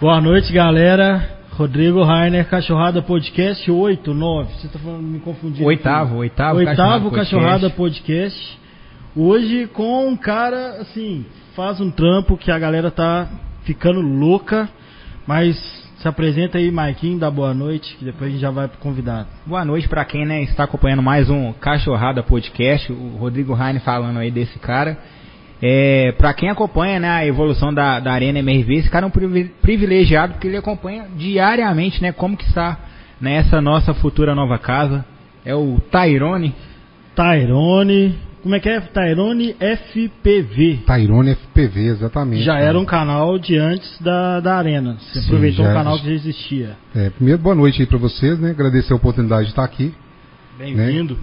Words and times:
Boa 0.00 0.18
noite, 0.18 0.50
galera. 0.50 1.28
Rodrigo 1.50 2.02
Rainer, 2.02 2.48
Cachorrada 2.48 3.02
Podcast 3.02 3.70
8, 3.70 4.14
9. 4.14 4.52
Você 4.54 4.68
tá 4.68 4.78
falando, 4.78 5.02
me 5.02 5.20
confundindo. 5.20 5.66
Oitavo, 5.66 6.16
oitavo, 6.16 6.56
Oitavo 6.56 7.10
Cachorrada 7.10 7.68
Podcast. 7.68 7.76
Podcast. 7.76 8.58
Hoje 9.14 9.66
com 9.66 10.08
um 10.08 10.16
cara, 10.16 10.80
assim, 10.80 11.26
faz 11.54 11.82
um 11.82 11.90
trampo 11.90 12.38
que 12.38 12.50
a 12.50 12.58
galera 12.58 12.90
tá 12.90 13.28
ficando 13.64 14.00
louca, 14.00 14.70
mas 15.26 15.54
se 15.98 16.08
apresenta 16.08 16.56
aí, 16.56 16.70
Maiquinho, 16.70 17.18
dá 17.18 17.30
boa 17.30 17.52
noite, 17.52 17.94
que 17.98 18.04
depois 18.06 18.30
a 18.30 18.32
gente 18.32 18.40
já 18.40 18.50
vai 18.50 18.68
pro 18.68 18.78
convidado. 18.78 19.28
Boa 19.44 19.66
noite 19.66 19.86
para 19.86 20.02
quem 20.06 20.24
né, 20.24 20.42
está 20.44 20.64
acompanhando 20.64 21.02
mais 21.02 21.28
um 21.28 21.52
Cachorrada 21.52 22.22
Podcast, 22.22 22.90
o 22.90 23.18
Rodrigo 23.18 23.52
Rainer 23.52 23.82
falando 23.82 24.18
aí 24.18 24.30
desse 24.30 24.58
cara. 24.60 24.96
É, 25.62 26.12
para 26.12 26.32
quem 26.32 26.48
acompanha 26.48 26.98
né, 26.98 27.08
a 27.10 27.26
evolução 27.26 27.72
da, 27.72 28.00
da 28.00 28.12
Arena 28.12 28.38
MRV, 28.38 28.74
esse 28.76 28.90
cara 28.90 29.06
é 29.06 29.08
um 29.08 29.50
privilegiado 29.60 30.34
porque 30.34 30.48
ele 30.48 30.56
acompanha 30.56 31.06
diariamente 31.16 32.00
né, 32.00 32.12
como 32.12 32.36
que 32.36 32.44
está 32.44 32.78
nessa 33.20 33.60
nossa 33.60 33.92
futura 33.92 34.34
nova 34.34 34.58
casa. 34.58 35.04
É 35.44 35.54
o 35.54 35.78
Tairone. 35.90 36.54
Tairone. 37.14 38.18
Como 38.42 38.54
é 38.54 38.60
que 38.60 38.70
é? 38.70 38.80
Tairone 38.80 39.54
FPV. 39.54 40.84
Tairone 40.86 41.34
FPV, 41.34 41.80
exatamente. 41.88 42.42
Já 42.42 42.58
era 42.58 42.78
um 42.78 42.86
canal 42.86 43.38
de 43.38 43.58
antes 43.58 44.00
da, 44.00 44.40
da 44.40 44.56
Arena. 44.56 44.96
Você 44.98 45.20
Sim, 45.20 45.26
aproveitou 45.26 45.66
um 45.66 45.74
canal 45.74 45.98
que 45.98 46.06
já 46.06 46.12
existia. 46.12 46.76
É, 46.94 47.10
primeiro, 47.10 47.38
boa 47.38 47.54
noite 47.54 47.82
aí 47.82 47.86
para 47.86 47.98
vocês, 47.98 48.38
né? 48.38 48.50
Agradecer 48.50 48.94
a 48.94 48.96
oportunidade 48.96 49.44
de 49.44 49.50
estar 49.50 49.64
aqui. 49.64 49.92
Bem-vindo. 50.58 51.14
Né? 51.14 51.20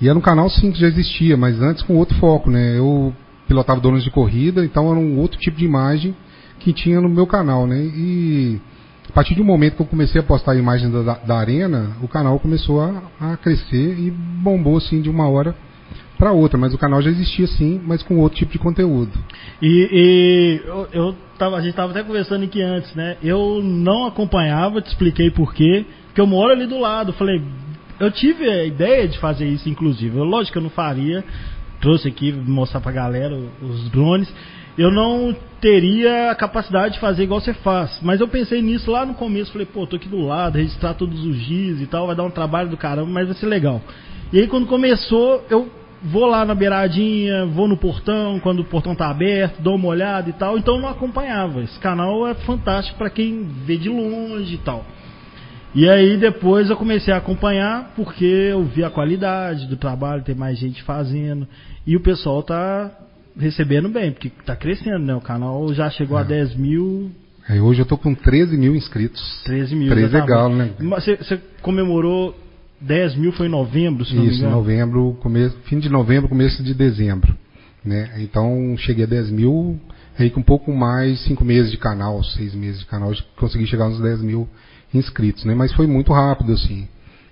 E 0.00 0.08
era 0.08 0.18
um 0.18 0.20
canal 0.20 0.48
sim 0.50 0.70
que 0.70 0.78
já 0.78 0.86
existia, 0.86 1.36
mas 1.36 1.60
antes 1.60 1.82
com 1.82 1.96
outro 1.96 2.16
foco, 2.18 2.50
né? 2.50 2.78
Eu 2.78 3.14
pilotava 3.48 3.80
donos 3.80 4.04
de 4.04 4.10
corrida, 4.10 4.64
então 4.64 4.90
era 4.90 5.00
um 5.00 5.18
outro 5.18 5.40
tipo 5.40 5.56
de 5.56 5.64
imagem 5.64 6.14
que 6.60 6.72
tinha 6.72 7.00
no 7.00 7.08
meu 7.08 7.26
canal, 7.26 7.66
né? 7.66 7.80
E 7.82 8.60
a 9.08 9.12
partir 9.12 9.40
um 9.40 9.44
momento 9.44 9.76
que 9.76 9.82
eu 9.82 9.86
comecei 9.86 10.20
a 10.20 10.24
postar 10.24 10.54
imagens 10.54 10.92
da, 10.92 11.14
da 11.14 11.36
arena, 11.38 11.96
o 12.02 12.08
canal 12.08 12.38
começou 12.38 12.80
a, 12.80 13.02
a, 13.18 13.36
crescer 13.38 13.98
e 13.98 14.10
bombou 14.10 14.76
assim 14.76 15.00
de 15.00 15.08
uma 15.08 15.28
hora 15.28 15.56
para 16.18 16.32
outra, 16.32 16.58
mas 16.58 16.74
o 16.74 16.78
canal 16.78 17.00
já 17.00 17.10
existia 17.10 17.46
sim, 17.46 17.80
mas 17.84 18.02
com 18.02 18.18
outro 18.18 18.38
tipo 18.38 18.52
de 18.52 18.58
conteúdo. 18.58 19.12
E, 19.62 19.88
e 19.92 20.60
eu, 20.66 20.88
eu 20.92 21.16
tava, 21.38 21.56
a 21.56 21.60
gente 21.60 21.70
estava 21.70 21.92
até 21.92 22.02
conversando 22.02 22.44
aqui 22.44 22.60
antes, 22.60 22.92
né? 22.94 23.16
Eu 23.22 23.62
não 23.62 24.06
acompanhava, 24.06 24.82
te 24.82 24.88
expliquei 24.88 25.30
por 25.30 25.54
quê, 25.54 25.86
porque 26.08 26.20
eu 26.20 26.26
moro 26.26 26.52
ali 26.52 26.66
do 26.66 26.78
lado. 26.78 27.12
Falei, 27.12 27.40
eu 28.00 28.10
tive 28.10 28.48
a 28.48 28.64
ideia 28.64 29.08
de 29.08 29.18
fazer 29.18 29.46
isso, 29.46 29.68
inclusive. 29.68 30.16
Lógico 30.18 30.52
que 30.52 30.58
eu 30.58 30.62
não 30.62 30.70
faria, 30.70 31.24
trouxe 31.80 32.08
aqui 32.08 32.32
mostrar 32.32 32.80
pra 32.80 32.92
galera 32.92 33.36
os 33.62 33.88
drones. 33.90 34.32
Eu 34.76 34.92
não 34.92 35.34
teria 35.60 36.30
a 36.30 36.34
capacidade 36.36 36.94
de 36.94 37.00
fazer 37.00 37.24
igual 37.24 37.40
você 37.40 37.52
faz. 37.52 37.98
Mas 38.00 38.20
eu 38.20 38.28
pensei 38.28 38.62
nisso 38.62 38.90
lá 38.90 39.04
no 39.04 39.14
começo. 39.14 39.50
Falei, 39.50 39.66
pô, 39.66 39.86
tô 39.86 39.96
aqui 39.96 40.08
do 40.08 40.24
lado, 40.24 40.56
registrar 40.56 40.94
todos 40.94 41.24
os 41.24 41.36
dias 41.36 41.80
e 41.80 41.86
tal, 41.86 42.06
vai 42.06 42.14
dar 42.14 42.24
um 42.24 42.30
trabalho 42.30 42.68
do 42.68 42.76
caramba, 42.76 43.10
mas 43.10 43.26
vai 43.26 43.36
ser 43.36 43.46
legal. 43.46 43.82
E 44.32 44.38
aí 44.38 44.46
quando 44.46 44.66
começou, 44.66 45.44
eu 45.50 45.68
vou 46.02 46.26
lá 46.26 46.44
na 46.44 46.54
beiradinha, 46.54 47.44
vou 47.46 47.66
no 47.66 47.76
portão, 47.76 48.38
quando 48.40 48.60
o 48.60 48.64
portão 48.64 48.94
tá 48.94 49.10
aberto, 49.10 49.60
dou 49.60 49.74
uma 49.74 49.88
olhada 49.88 50.30
e 50.30 50.32
tal. 50.32 50.56
Então 50.56 50.76
eu 50.76 50.82
não 50.82 50.88
acompanhava. 50.88 51.62
Esse 51.62 51.78
canal 51.80 52.26
é 52.26 52.34
fantástico 52.34 52.96
para 52.98 53.10
quem 53.10 53.42
vê 53.42 53.76
de 53.76 53.88
longe 53.88 54.54
e 54.54 54.58
tal. 54.58 54.84
E 55.78 55.88
aí 55.88 56.16
depois 56.16 56.68
eu 56.68 56.76
comecei 56.76 57.14
a 57.14 57.18
acompanhar 57.18 57.92
porque 57.94 58.24
eu 58.24 58.64
vi 58.64 58.82
a 58.82 58.90
qualidade 58.90 59.68
do 59.68 59.76
trabalho, 59.76 60.24
tem 60.24 60.34
mais 60.34 60.58
gente 60.58 60.82
fazendo 60.82 61.46
e 61.86 61.94
o 61.94 62.00
pessoal 62.00 62.42
tá 62.42 62.90
recebendo 63.38 63.88
bem, 63.88 64.10
porque 64.10 64.28
tá 64.44 64.56
crescendo, 64.56 64.98
né? 64.98 65.14
O 65.14 65.20
canal 65.20 65.72
já 65.72 65.88
chegou 65.88 66.18
é. 66.18 66.22
a 66.22 66.24
10 66.24 66.56
mil. 66.56 67.12
É, 67.48 67.60
hoje 67.60 67.80
eu 67.80 67.86
tô 67.86 67.96
com 67.96 68.12
13 68.12 68.56
mil 68.56 68.74
inscritos. 68.74 69.22
13 69.44 69.76
mil. 69.76 69.88
13 69.88 70.10
tá 70.10 70.20
legal, 70.20 70.52
né? 70.52 70.72
Você, 70.80 71.40
comemorou 71.62 72.36
10 72.80 73.14
mil 73.14 73.30
foi 73.30 73.46
em 73.46 73.50
novembro, 73.50 74.04
se 74.04 74.16
não 74.16 74.24
Isso, 74.24 74.42
novembro, 74.48 75.16
começo, 75.20 75.56
fim 75.66 75.78
de 75.78 75.88
novembro, 75.88 76.28
começo 76.28 76.60
de 76.60 76.74
dezembro. 76.74 77.32
Né? 77.84 78.14
Então 78.18 78.74
cheguei 78.78 79.04
a 79.04 79.08
10 79.08 79.30
mil, 79.30 79.78
aí 80.18 80.28
com 80.28 80.40
um 80.40 80.42
pouco 80.42 80.72
mais, 80.72 81.22
5 81.22 81.44
meses 81.44 81.70
de 81.70 81.76
canal, 81.76 82.20
6 82.24 82.52
meses 82.56 82.80
de 82.80 82.86
canal, 82.86 83.12
consegui 83.36 83.64
chegar 83.64 83.88
nos 83.88 84.00
10 84.00 84.22
mil 84.22 84.48
inscritos, 84.92 85.44
né? 85.44 85.54
Mas 85.54 85.72
foi 85.72 85.86
muito 85.86 86.12
rápido, 86.12 86.52
assim. 86.52 86.88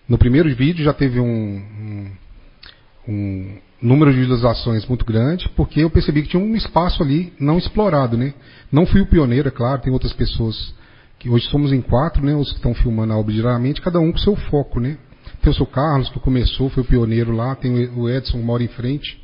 No 0.09 0.19
primeiro 0.19 0.55
vídeo 0.55 0.85
já 0.85 0.93
teve 0.93 1.19
um, 1.19 1.27
um, 1.27 2.11
um 3.09 3.59
número 3.83 4.13
de 4.13 4.19
visualizações 4.19 4.87
muito 4.87 5.05
grande, 5.05 5.49
porque 5.57 5.81
eu 5.81 5.91
percebi 5.91 6.23
que 6.23 6.29
tinha 6.29 6.43
um 6.43 6.55
espaço 6.55 7.03
ali 7.03 7.33
não 7.39 7.59
explorado, 7.59 8.17
né? 8.17 8.35
Não 8.71 8.87
fui 8.87 9.01
o 9.01 9.07
pioneiro, 9.07 9.49
é 9.49 9.51
claro, 9.51 9.83
tem 9.83 9.93
outras 9.93 10.13
pessoas 10.13 10.75
que 11.19 11.29
hoje 11.29 11.47
somos 11.49 11.73
em 11.73 11.81
quatro, 11.81 12.25
né? 12.25 12.35
Os 12.35 12.51
que 12.51 12.57
estão 12.57 12.75
filmando 12.75 13.13
a 13.13 13.17
obra 13.17 13.33
diariamente, 13.33 13.81
cada 13.81 13.99
um 13.99 14.13
com 14.13 14.19
seu 14.19 14.37
foco, 14.37 14.81
né? 14.81 14.99
Tem 15.43 15.51
o 15.51 15.55
seu 15.55 15.67
Carlos, 15.67 16.09
que 16.09 16.21
começou, 16.21 16.69
foi 16.71 16.83
o 16.83 16.87
pioneiro 16.87 17.33
lá, 17.33 17.55
tem 17.55 17.89
o 17.97 18.09
Edson, 18.09 18.39
que 18.39 18.45
mora 18.45 18.63
em 18.63 18.69
frente, 18.69 19.21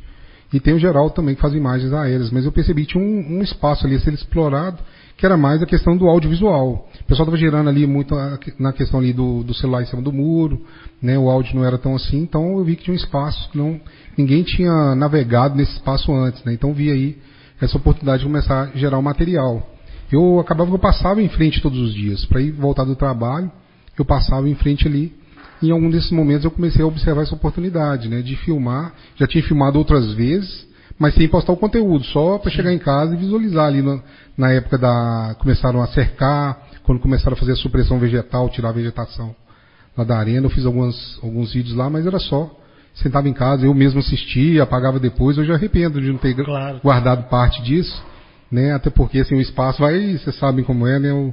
e 0.53 0.61
tem 0.61 0.75
o 0.75 0.79
Geraldo 0.79 1.15
também, 1.15 1.35
que 1.35 1.41
faz 1.41 1.55
imagens 1.55 1.93
aéreas. 1.93 2.31
Mas 2.31 2.45
eu 2.45 2.53
percebi 2.53 2.83
que 2.83 2.93
tinha 2.93 3.03
um, 3.03 3.39
um 3.39 3.43
espaço 3.43 3.87
ali 3.87 3.97
a 3.97 4.01
ser 4.01 4.13
explorado, 4.13 4.79
que 5.23 5.27
era 5.27 5.37
mais 5.37 5.63
a 5.63 5.67
questão 5.67 5.97
do 5.97 6.09
audiovisual. 6.09 6.89
O 7.01 7.05
pessoal 7.05 7.29
estava 7.29 7.37
girando 7.37 7.69
ali 7.69 7.87
muito 7.87 8.13
na 8.59 8.73
questão 8.73 8.99
ali 8.99 9.13
do, 9.13 9.45
do, 9.45 9.55
celular 9.55 9.81
em 9.81 9.87
cima 9.87 10.03
do 10.03 10.13
muro, 10.13 10.67
né? 11.01 11.17
o 11.17 11.31
áudio 11.31 11.55
não 11.55 11.65
era 11.65 11.79
tão 11.79 11.95
assim, 11.95 12.19
então 12.19 12.59
eu 12.59 12.65
vi 12.65 12.75
que 12.75 12.83
tinha 12.83 12.93
um 12.93 12.97
espaço 12.97 13.49
que 13.53 13.57
não, 13.57 13.81
ninguém 14.19 14.43
tinha 14.43 14.97
navegado 14.97 15.55
nesse 15.55 15.75
espaço 15.75 16.13
antes. 16.13 16.43
Né? 16.43 16.55
Então 16.55 16.75
vi 16.75 16.91
aí 16.91 17.19
essa 17.61 17.77
oportunidade 17.77 18.25
de 18.25 18.29
começar 18.29 18.63
a 18.63 18.77
gerar 18.77 18.99
o 18.99 19.03
material. 19.03 19.65
Eu 20.11 20.41
acabava 20.41 20.69
que 20.69 20.75
eu 20.75 20.81
passava 20.81 21.23
em 21.23 21.29
frente 21.29 21.63
todos 21.63 21.79
os 21.79 21.95
dias, 21.95 22.25
para 22.25 22.41
ir 22.41 22.51
voltar 22.51 22.83
do 22.83 22.97
trabalho, 22.97 23.49
eu 23.97 24.05
passava 24.05 24.49
em 24.49 24.57
frente 24.57 24.89
ali. 24.89 25.15
Em 25.63 25.71
algum 25.71 25.89
desses 25.89 26.11
momentos 26.11 26.45
eu 26.45 26.51
comecei 26.51 26.83
a 26.83 26.87
observar 26.89 27.23
essa 27.23 27.35
oportunidade, 27.37 28.09
né, 28.09 28.23
de 28.23 28.35
filmar. 28.35 28.93
Já 29.15 29.29
tinha 29.29 29.45
filmado 29.45 29.79
outras 29.79 30.15
vezes, 30.15 30.67
mas 30.99 31.15
sem 31.15 31.29
postar 31.29 31.53
o 31.53 31.57
conteúdo, 31.57 32.05
só 32.05 32.39
para 32.39 32.51
chegar 32.51 32.73
em 32.73 32.79
casa 32.79 33.15
e 33.15 33.19
visualizar 33.19 33.67
ali 33.67 33.83
no, 33.83 34.03
na 34.37 34.53
época 34.53 34.79
da. 34.79 35.35
começaram 35.39 35.83
a 35.83 35.87
cercar, 35.89 36.69
quando 36.85 37.01
começaram 37.01 37.35
a 37.35 37.39
fazer 37.39 37.53
a 37.53 37.57
supressão 37.57 37.99
vegetal, 37.99 38.49
tirar 38.49 38.71
a 38.71 38.73
vegetação 38.73 39.35
lá 39.97 40.05
da 40.05 40.17
arena, 40.17 40.47
eu 40.47 40.51
fiz 40.51 40.65
algumas, 40.65 41.19
alguns 41.23 41.53
vídeos 41.53 41.75
lá, 41.75 41.89
mas 41.91 42.07
era 42.07 42.19
só. 42.19 42.51
Sentava 42.95 43.27
em 43.27 43.33
casa, 43.33 43.65
eu 43.65 43.73
mesmo 43.73 44.01
assistia, 44.01 44.63
apagava 44.63 44.99
depois, 44.99 45.39
eu 45.39 45.45
já 45.45 45.55
arrependo 45.55 46.01
de 46.01 46.09
não 46.13 46.19
ter 46.19 46.35
claro. 46.35 46.79
guardado 46.83 47.29
parte 47.31 47.63
disso, 47.63 48.05
né? 48.51 48.73
Até 48.75 48.91
porque 48.91 49.21
assim, 49.21 49.35
o 49.35 49.41
espaço 49.41 49.81
vai, 49.81 50.19
vocês 50.19 50.37
sabem 50.37 50.63
como 50.63 50.87
é, 50.87 50.99
né? 50.99 51.13
O, 51.13 51.33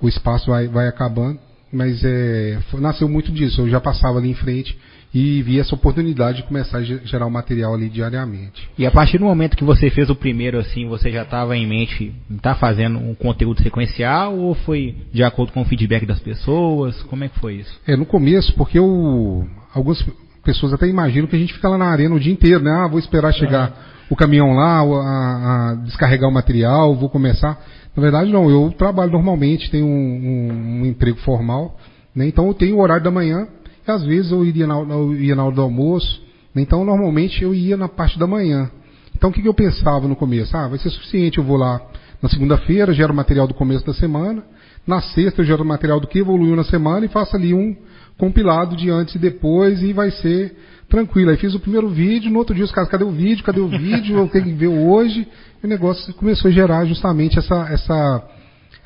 o 0.00 0.08
espaço 0.08 0.50
vai, 0.50 0.66
vai 0.66 0.88
acabando, 0.88 1.38
mas 1.70 2.02
é, 2.02 2.58
nasceu 2.74 3.06
muito 3.06 3.30
disso. 3.30 3.60
Eu 3.60 3.68
já 3.68 3.80
passava 3.80 4.18
ali 4.18 4.30
em 4.30 4.34
frente 4.34 4.78
e 5.14 5.40
vi 5.42 5.60
essa 5.60 5.72
oportunidade 5.76 6.38
de 6.38 6.42
começar 6.42 6.78
a 6.78 6.82
gerar 6.82 7.24
o 7.24 7.30
material 7.30 7.72
ali 7.72 7.88
diariamente. 7.88 8.68
E 8.76 8.84
a 8.84 8.90
partir 8.90 9.18
do 9.18 9.24
momento 9.24 9.56
que 9.56 9.62
você 9.62 9.88
fez 9.88 10.10
o 10.10 10.16
primeiro, 10.16 10.58
assim, 10.58 10.88
você 10.88 11.08
já 11.12 11.22
estava 11.22 11.56
em 11.56 11.64
mente 11.66 12.12
tá 12.42 12.56
fazendo 12.56 12.98
um 12.98 13.14
conteúdo 13.14 13.62
sequencial 13.62 14.36
ou 14.36 14.54
foi 14.54 14.96
de 15.12 15.22
acordo 15.22 15.52
com 15.52 15.62
o 15.62 15.64
feedback 15.64 16.04
das 16.04 16.18
pessoas? 16.18 17.00
Como 17.04 17.22
é 17.22 17.28
que 17.28 17.38
foi 17.38 17.54
isso? 17.54 17.80
É, 17.86 17.96
no 17.96 18.04
começo, 18.04 18.52
porque 18.54 18.76
eu, 18.76 19.46
algumas 19.72 20.04
pessoas 20.42 20.72
até 20.72 20.88
imaginam 20.88 21.28
que 21.28 21.36
a 21.36 21.38
gente 21.38 21.54
fica 21.54 21.68
lá 21.68 21.78
na 21.78 21.86
arena 21.86 22.16
o 22.16 22.20
dia 22.20 22.32
inteiro, 22.32 22.62
né? 22.62 22.72
Ah, 22.72 22.88
vou 22.88 22.98
esperar 22.98 23.32
chegar 23.32 23.68
é. 23.68 23.72
o 24.12 24.16
caminhão 24.16 24.52
lá, 24.52 24.80
a, 24.80 25.70
a 25.70 25.74
descarregar 25.84 26.28
o 26.28 26.32
material, 26.32 26.92
vou 26.96 27.08
começar. 27.08 27.56
Na 27.96 28.02
verdade, 28.02 28.32
não, 28.32 28.50
eu 28.50 28.74
trabalho 28.76 29.12
normalmente, 29.12 29.70
tenho 29.70 29.86
um, 29.86 29.90
um, 29.90 30.82
um 30.82 30.86
emprego 30.86 31.18
formal, 31.18 31.78
né? 32.14 32.26
então 32.26 32.48
eu 32.48 32.54
tenho 32.54 32.76
o 32.76 32.80
horário 32.80 33.04
da 33.04 33.10
manhã, 33.12 33.46
e 33.86 33.90
às 33.90 34.02
vezes 34.02 34.30
eu 34.30 34.44
iria 34.44 34.66
na, 34.66 34.78
eu 34.78 35.14
ia 35.14 35.34
na 35.34 35.44
hora 35.44 35.54
do 35.54 35.62
almoço, 35.62 36.22
então 36.56 36.84
normalmente 36.84 37.42
eu 37.42 37.54
ia 37.54 37.76
na 37.76 37.88
parte 37.88 38.18
da 38.18 38.26
manhã. 38.26 38.70
Então 39.16 39.30
o 39.30 39.32
que, 39.32 39.42
que 39.42 39.48
eu 39.48 39.54
pensava 39.54 40.08
no 40.08 40.16
começo? 40.16 40.56
Ah, 40.56 40.68
vai 40.68 40.78
ser 40.78 40.90
suficiente, 40.90 41.38
eu 41.38 41.44
vou 41.44 41.56
lá 41.56 41.80
na 42.22 42.28
segunda-feira, 42.28 42.92
gero 42.92 43.12
o 43.12 43.16
material 43.16 43.46
do 43.46 43.54
começo 43.54 43.84
da 43.84 43.92
semana, 43.92 44.42
na 44.86 45.00
sexta 45.00 45.42
eu 45.42 45.46
gero 45.46 45.62
o 45.62 45.66
material 45.66 46.00
do 46.00 46.06
que 46.06 46.18
evoluiu 46.18 46.56
na 46.56 46.64
semana 46.64 47.04
e 47.04 47.08
faço 47.08 47.36
ali 47.36 47.52
um 47.52 47.76
compilado 48.16 48.76
de 48.76 48.90
antes 48.90 49.14
e 49.14 49.18
depois 49.18 49.82
e 49.82 49.92
vai 49.92 50.10
ser 50.10 50.56
tranquilo. 50.88 51.30
Aí 51.30 51.36
fiz 51.36 51.54
o 51.54 51.60
primeiro 51.60 51.88
vídeo, 51.88 52.30
no 52.30 52.38
outro 52.38 52.54
dia 52.54 52.64
os 52.64 52.72
caras, 52.72 52.88
cadê 52.88 53.04
o 53.04 53.10
vídeo? 53.10 53.44
Cadê 53.44 53.60
o 53.60 53.68
vídeo? 53.68 54.18
Eu 54.18 54.28
tenho 54.28 54.44
que 54.44 54.52
ver 54.52 54.68
hoje. 54.68 55.26
E 55.62 55.66
o 55.66 55.68
negócio 55.68 56.12
começou 56.14 56.48
a 56.48 56.52
gerar 56.52 56.84
justamente 56.84 57.38
essa, 57.38 57.68
essa, 57.70 58.22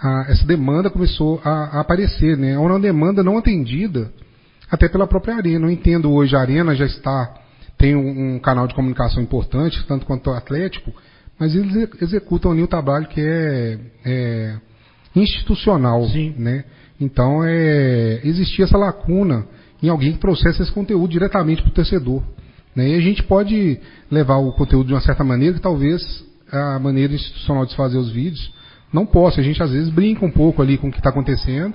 a, 0.01 0.27
essa 0.29 0.47
demanda 0.47 0.89
começou 0.89 1.41
a, 1.45 1.79
a 1.79 1.81
aparecer, 1.81 2.37
né? 2.37 2.53
É 2.53 2.59
uma 2.59 2.81
demanda 2.81 3.23
não 3.23 3.37
atendida 3.37 4.11
até 4.71 4.89
pela 4.89 5.07
própria 5.07 5.37
Arena. 5.37 5.67
Eu 5.67 5.71
entendo 5.71 6.13
hoje 6.13 6.37
a 6.37 6.41
Arena 6.41 6.75
já 6.75 6.87
está, 6.87 7.35
tem 7.77 7.95
um, 7.95 8.35
um 8.35 8.39
canal 8.39 8.67
de 8.67 8.75
comunicação 8.75 9.23
importante, 9.23 9.85
tanto 9.87 10.07
quanto 10.07 10.31
o 10.31 10.35
Atlético, 10.35 10.93
mas 11.39 11.55
eles 11.55 11.89
executam 12.03 12.53
ali 12.53 12.63
o 12.63 12.67
trabalho 12.67 13.07
que 13.07 13.21
é, 13.21 13.79
é 14.05 14.57
institucional, 15.15 16.05
Sim. 16.09 16.35
né? 16.37 16.65
Então, 17.01 17.45
é, 17.45 18.21
existia 18.25 18.65
essa 18.65 18.77
lacuna 18.77 19.47
em 19.83 19.89
alguém 19.89 20.13
que 20.13 20.19
processa 20.19 20.63
esse 20.63 20.73
conteúdo 20.73 21.11
diretamente 21.11 21.63
para 21.63 21.71
o 21.71 21.75
torcedor. 21.75 22.23
Né? 22.75 22.91
E 22.91 22.95
a 22.97 23.01
gente 23.01 23.23
pode 23.23 23.79
levar 24.11 24.39
o 24.39 24.53
conteúdo 24.53 24.89
de 24.89 24.95
uma 24.95 25.01
certa 25.01 25.23
maneira, 25.23 25.55
que 25.55 25.61
talvez 25.61 26.25
a 26.51 26.79
maneira 26.79 27.13
institucional 27.15 27.65
de 27.67 27.77
fazer 27.77 27.99
os 27.99 28.11
vídeos 28.11 28.53
não 28.93 29.07
posso. 29.07 29.39
A 29.39 29.43
gente 29.43 29.63
às 29.63 29.71
vezes 29.71 29.91
brinca 29.91 30.25
um 30.25 30.31
pouco 30.31 30.61
ali 30.61 30.77
com 30.77 30.89
o 30.89 30.93
que 30.93 30.99
está 30.99 31.11
acontecendo. 31.11 31.75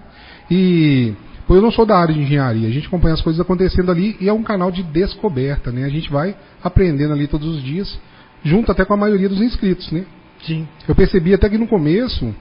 E 0.51 1.13
pô, 1.47 1.55
eu 1.55 1.61
não 1.61 1.71
sou 1.71 1.85
da 1.85 1.97
área 1.97 2.13
de 2.13 2.21
engenharia, 2.21 2.67
a 2.67 2.71
gente 2.71 2.87
acompanha 2.87 3.13
as 3.13 3.21
coisas 3.21 3.39
acontecendo 3.39 3.91
ali 3.91 4.15
e 4.19 4.29
é 4.29 4.33
um 4.33 4.43
canal 4.43 4.71
de 4.71 4.83
descoberta, 4.83 5.71
né? 5.71 5.85
A 5.85 5.89
gente 5.89 6.11
vai 6.11 6.35
aprendendo 6.63 7.13
ali 7.13 7.27
todos 7.27 7.47
os 7.47 7.63
dias, 7.63 7.99
junto 8.43 8.71
até 8.71 8.85
com 8.85 8.93
a 8.93 8.97
maioria 8.97 9.29
dos 9.29 9.41
inscritos, 9.41 9.91
né? 9.91 10.05
Sim. 10.45 10.67
Eu 10.87 10.95
percebi 10.95 11.33
até 11.33 11.49
que 11.49 11.57
no 11.57 11.67
começo 11.67 12.33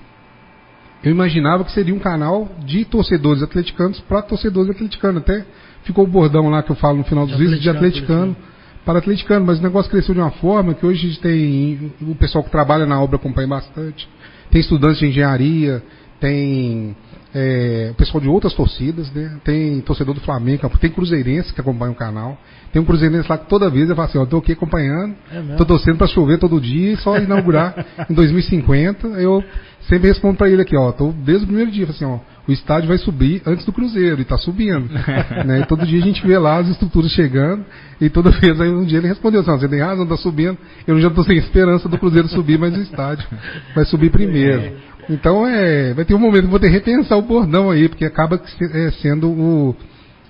eu 1.03 1.11
imaginava 1.11 1.65
que 1.65 1.73
seria 1.73 1.95
um 1.95 1.99
canal 1.99 2.49
de 2.65 2.85
torcedores 2.85 3.43
atleticanos 3.43 4.01
para 4.01 4.23
torcedores 4.23 4.71
atleticanos. 4.71 5.23
Até 5.23 5.45
ficou 5.83 6.05
o 6.05 6.07
bordão 6.07 6.49
lá 6.49 6.63
que 6.63 6.71
eu 6.71 6.77
falo 6.77 6.99
no 6.99 7.05
final 7.05 7.27
dos 7.27 7.37
De 7.37 7.43
vídeos 7.43 7.61
de 7.61 7.69
atleticano, 7.69 8.33
atleticano 8.33 8.53
para 8.85 8.99
atleticano, 8.99 9.47
mas 9.47 9.59
o 9.59 9.63
negócio 9.63 9.91
cresceu 9.91 10.15
de 10.15 10.21
uma 10.21 10.31
forma 10.33 10.75
que 10.75 10.85
hoje 10.85 11.07
a 11.07 11.09
gente 11.09 11.21
tem 11.21 11.93
o 12.03 12.15
pessoal 12.15 12.43
que 12.43 12.51
trabalha 12.51 12.85
na 12.87 13.01
obra 13.01 13.17
acompanha 13.17 13.49
bastante, 13.49 14.09
tem 14.51 14.61
estudantes 14.61 14.99
de 14.99 15.07
engenharia, 15.07 15.83
tem 16.21 16.97
é, 17.35 17.89
o 17.93 17.95
pessoal 17.95 18.21
de 18.21 18.29
outras 18.29 18.53
torcidas, 18.55 19.11
né? 19.13 19.39
Tem 19.45 19.81
torcedor 19.81 20.15
do 20.15 20.21
Flamengo, 20.21 20.69
tem 20.79 20.91
cruzeirense 20.91 21.53
que 21.53 21.61
acompanha 21.61 21.93
o 21.93 21.95
canal. 21.95 22.39
Tem 22.73 22.81
um 22.81 22.85
cruzeirense 22.85 23.29
lá 23.29 23.39
que 23.39 23.49
toda 23.49 23.69
vez 23.69 23.89
eu 23.89 23.97
falo 23.97 24.09
assim, 24.09 24.19
ó, 24.19 24.25
tô 24.25 24.39
aqui 24.39 24.53
acompanhando, 24.53 25.15
É 25.31 25.57
tô 25.57 25.65
torcendo 25.65 25.99
para 25.99 26.07
chover 26.07 26.39
todo 26.39 26.61
dia 26.61 26.93
e 26.93 26.97
só 26.97 27.19
inaugurar 27.19 27.87
em 28.09 28.15
2050. 28.15 29.09
Eu 29.09 29.45
sempre 29.89 30.09
respondo 30.09 30.37
para 30.37 30.49
ele 30.49 30.63
aqui, 30.63 30.77
ó, 30.77 30.93
tô 30.93 31.13
desde 31.13 31.45
o 31.45 31.47
primeiro 31.47 31.71
dia, 31.71 31.87
falo 31.87 31.97
assim, 31.97 32.05
ó, 32.05 32.33
o 32.49 32.53
estádio 32.53 32.89
vai 32.89 32.99
subir 32.99 33.43
antes 33.47 33.65
do 33.65 33.73
Cruzeiro 33.73 34.21
e 34.21 34.25
tá 34.25 34.37
subindo. 34.37 34.89
né? 35.45 35.61
E 35.61 35.67
todo 35.67 35.87
dia 35.87 35.99
a 36.01 36.03
gente 36.03 36.27
vê 36.27 36.39
lá 36.39 36.59
as 36.59 36.69
estruturas 36.69 37.11
chegando 37.13 37.65
e 38.01 38.09
toda 38.09 38.31
vez 38.31 38.61
aí 38.61 38.71
um 38.71 38.85
dia 38.85 38.99
ele 38.99 39.09
respondeu 39.09 39.41
assim, 39.41 39.51
ó, 39.51 39.59
você 39.59 39.69
tem 39.69 39.81
razão, 39.81 40.07
tá 40.07 40.17
subindo. 40.17 40.59
Eu 40.87 41.01
já 41.01 41.11
tô 41.11 41.23
sem 41.25 41.37
esperança 41.37 41.89
do 41.89 41.99
Cruzeiro 41.99 42.29
subir, 42.29 42.59
mas 42.59 42.77
o 42.77 42.81
estádio 42.81 43.27
vai 43.75 43.85
subir 43.85 44.11
primeiro. 44.11 44.77
Então 45.09 45.47
é, 45.47 45.93
vai 45.95 46.05
ter 46.05 46.15
um 46.15 46.19
momento 46.19 46.45
que 46.45 46.51
vou 46.51 46.61
ter 46.61 46.69
que 46.69 46.75
repensar 46.75 47.17
o 47.17 47.23
bordão 47.23 47.71
aí, 47.71 47.89
porque 47.89 48.05
acaba 48.05 48.41
é, 48.73 48.91
sendo 48.93 49.29
o, 49.29 49.77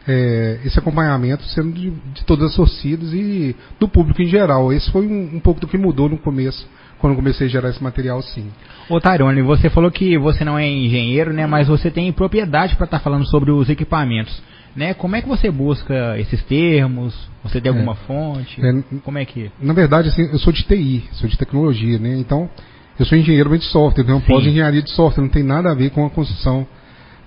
é, 0.07 0.61
esse 0.65 0.79
acompanhamento 0.79 1.45
sendo 1.45 1.73
de, 1.73 1.91
de 1.91 2.25
todas 2.25 2.51
as 2.51 2.57
torcidas 2.57 3.13
e 3.13 3.55
do 3.79 3.89
público 3.89 4.23
em 4.23 4.27
geral. 4.27 4.73
Esse 4.73 4.91
foi 4.91 5.07
um, 5.07 5.37
um 5.37 5.41
pouco 5.41 5.61
do 5.61 5.69
que 5.69 5.79
mudou 5.79 6.09
no 6.09 6.19
começo, 6.19 6.67
quando 6.99 7.17
comecei 7.17 7.47
a 7.47 7.51
gerar 7.51 7.71
esse 7.71 7.83
material 7.83 8.23
sim. 8.23 8.51
Ô 8.89 9.01
Tarone, 9.01 9.43
você 9.43 9.69
falou 9.71 9.91
que 9.91 10.17
você 10.19 10.45
não 10.45 10.59
é 10.59 10.69
engenheiro, 10.69 11.33
né? 11.33 11.47
Mas 11.47 11.69
você 11.69 11.91
tem 11.91 12.11
propriedade 12.13 12.77
para 12.77 12.85
estar 12.85 13.01
falando 13.01 13.27
sobre 13.27 13.51
os 13.51 13.69
equipamentos. 13.69 14.43
Né? 14.75 14.95
Como 14.95 15.15
é 15.15 15.21
que 15.21 15.29
você 15.29 15.51
busca 15.51 16.19
esses 16.19 16.43
termos? 16.45 17.15
Você 17.45 17.61
tem 17.61 17.71
É. 17.71 17.75
alguma 17.75 17.95
fonte? 17.95 18.59
É, 18.65 18.83
Como 19.05 19.19
é 19.19 19.25
que? 19.27 19.51
Na 19.61 19.75
verdade, 19.75 20.09
assim, 20.09 20.23
eu 20.33 20.39
sou 20.39 20.51
de 20.51 20.63
TI, 20.63 21.05
sou 21.13 21.29
de 21.29 21.37
tecnologia, 21.37 21.99
né? 21.99 22.17
Então, 22.17 22.49
eu 22.99 23.07
sou 23.07 23.17
engenheiro 23.17 23.57
de 23.59 23.65
software, 23.65 24.05
tenho 24.05 24.19
um 24.19 24.21
pós-engenharia 24.21 24.83
de 24.83 24.91
software, 24.91 25.23
não 25.23 25.31
tem 25.31 25.43
nada 25.43 25.71
a 25.71 25.75
ver 25.75 25.91
com 25.91 26.05
a 26.05 26.11
construção 26.11 26.67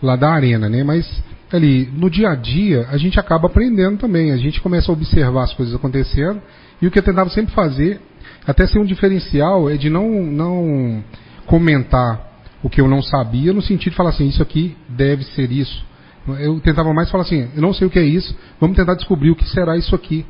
lá 0.01 0.15
da 0.15 0.29
arena, 0.29 0.69
né? 0.69 0.83
Mas 0.83 1.23
ali, 1.51 1.89
no 1.93 2.09
dia 2.09 2.29
a 2.29 2.35
dia, 2.35 2.87
a 2.89 2.97
gente 2.97 3.19
acaba 3.19 3.47
aprendendo 3.47 3.97
também, 3.97 4.31
a 4.31 4.37
gente 4.37 4.61
começa 4.61 4.91
a 4.91 4.93
observar 4.93 5.43
as 5.43 5.53
coisas 5.53 5.73
acontecendo, 5.73 6.41
e 6.81 6.87
o 6.87 6.91
que 6.91 6.99
eu 6.99 7.03
tentava 7.03 7.29
sempre 7.29 7.53
fazer, 7.53 7.99
até 8.45 8.67
ser 8.67 8.79
um 8.79 8.85
diferencial, 8.85 9.69
é 9.69 9.77
de 9.77 9.89
não, 9.89 10.23
não 10.23 11.03
comentar 11.45 12.33
o 12.61 12.69
que 12.69 12.81
eu 12.81 12.87
não 12.87 13.01
sabia, 13.01 13.53
no 13.53 13.61
sentido 13.61 13.91
de 13.91 13.97
falar 13.97 14.09
assim, 14.09 14.27
isso 14.27 14.41
aqui 14.41 14.75
deve 14.89 15.23
ser 15.23 15.51
isso. 15.51 15.85
Eu 16.39 16.59
tentava 16.59 16.91
mais 16.93 17.09
falar 17.09 17.23
assim, 17.23 17.47
eu 17.55 17.61
não 17.61 17.73
sei 17.73 17.87
o 17.87 17.89
que 17.89 17.99
é 17.99 18.03
isso, 18.03 18.35
vamos 18.59 18.75
tentar 18.75 18.95
descobrir 18.95 19.29
o 19.29 19.35
que 19.35 19.47
será 19.49 19.77
isso 19.77 19.93
aqui. 19.93 20.25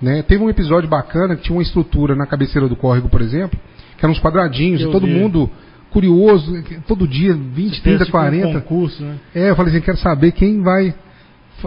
Né? 0.00 0.22
Teve 0.22 0.42
um 0.42 0.48
episódio 0.50 0.88
bacana 0.88 1.36
que 1.36 1.42
tinha 1.42 1.56
uma 1.56 1.62
estrutura 1.62 2.16
na 2.16 2.26
cabeceira 2.26 2.68
do 2.68 2.76
córrego, 2.76 3.08
por 3.08 3.20
exemplo, 3.20 3.58
que 3.96 4.04
eram 4.04 4.12
uns 4.12 4.20
quadradinhos, 4.20 4.80
Eu 4.80 4.88
e 4.88 4.92
todo 4.92 5.06
vi. 5.06 5.12
mundo 5.12 5.50
curioso, 5.90 6.52
todo 6.88 7.06
dia, 7.06 7.32
20, 7.34 7.82
30, 7.82 8.04
Tipo 8.04 8.16
um 8.16 8.20
40. 8.20 8.60
concurso, 8.60 9.02
né? 9.02 9.14
É, 9.34 9.50
eu 9.50 9.56
falei 9.56 9.72
assim, 9.72 9.84
quero 9.84 9.98
saber 9.98 10.32
quem 10.32 10.60
vai 10.60 10.92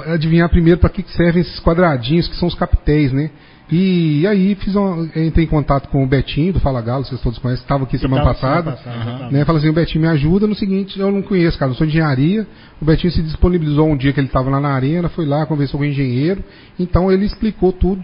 adivinhar 0.08 0.50
primeiro 0.50 0.80
para 0.80 0.90
que 0.90 1.02
que 1.02 1.12
servem 1.14 1.42
esses 1.42 1.60
quadradinhos, 1.62 2.28
que 2.28 2.36
são 2.36 2.48
os 2.48 2.56
capitéis, 2.56 3.12
né? 3.14 3.30
E, 3.70 4.26
aí 4.26 4.56
fiz 4.56 4.76
uma, 4.76 5.04
entrei 5.16 5.44
em 5.44 5.48
contato 5.48 5.90
com 5.90 6.02
o 6.02 6.08
Betinho, 6.08 6.54
do 6.54 6.60
Fala 6.60 6.82
Galo, 6.82 7.04
vocês 7.04 7.20
todos 7.20 7.38
conhecem, 7.38 7.64
estava 7.64 7.84
aqui 7.84 7.98
semana 7.98 8.24
passada. 8.24 8.78
semana 8.78 9.06
passada. 9.06 9.32
Né, 9.32 9.44
falei 9.44 9.60
assim, 9.60 9.70
o 9.70 9.74
Betinho 9.74 10.04
me 10.04 10.08
ajuda 10.08 10.48
no 10.48 10.56
seguinte, 10.56 10.98
eu 10.98 11.12
não 11.12 11.22
conheço, 11.22 11.58
cara, 11.60 11.72
eu 11.72 11.76
sou 11.76 11.86
engenharia. 11.86 12.48
O 12.82 12.86
Betinho 12.86 13.12
se 13.12 13.22
disponibilizou 13.22 13.90
um 13.90 13.98
dia 13.98 14.14
que 14.14 14.20
ele 14.22 14.28
estava 14.28 14.50
lá 14.50 14.62
na 14.62 14.70
arena, 14.70 15.10
foi 15.10 15.26
lá, 15.26 15.46
conversou 15.46 15.80
com 15.80 15.86
o 15.86 15.90
engenheiro, 15.90 16.42
então 16.80 17.12
ele 17.12 17.26
explicou 17.26 17.74
tudo, 17.74 18.02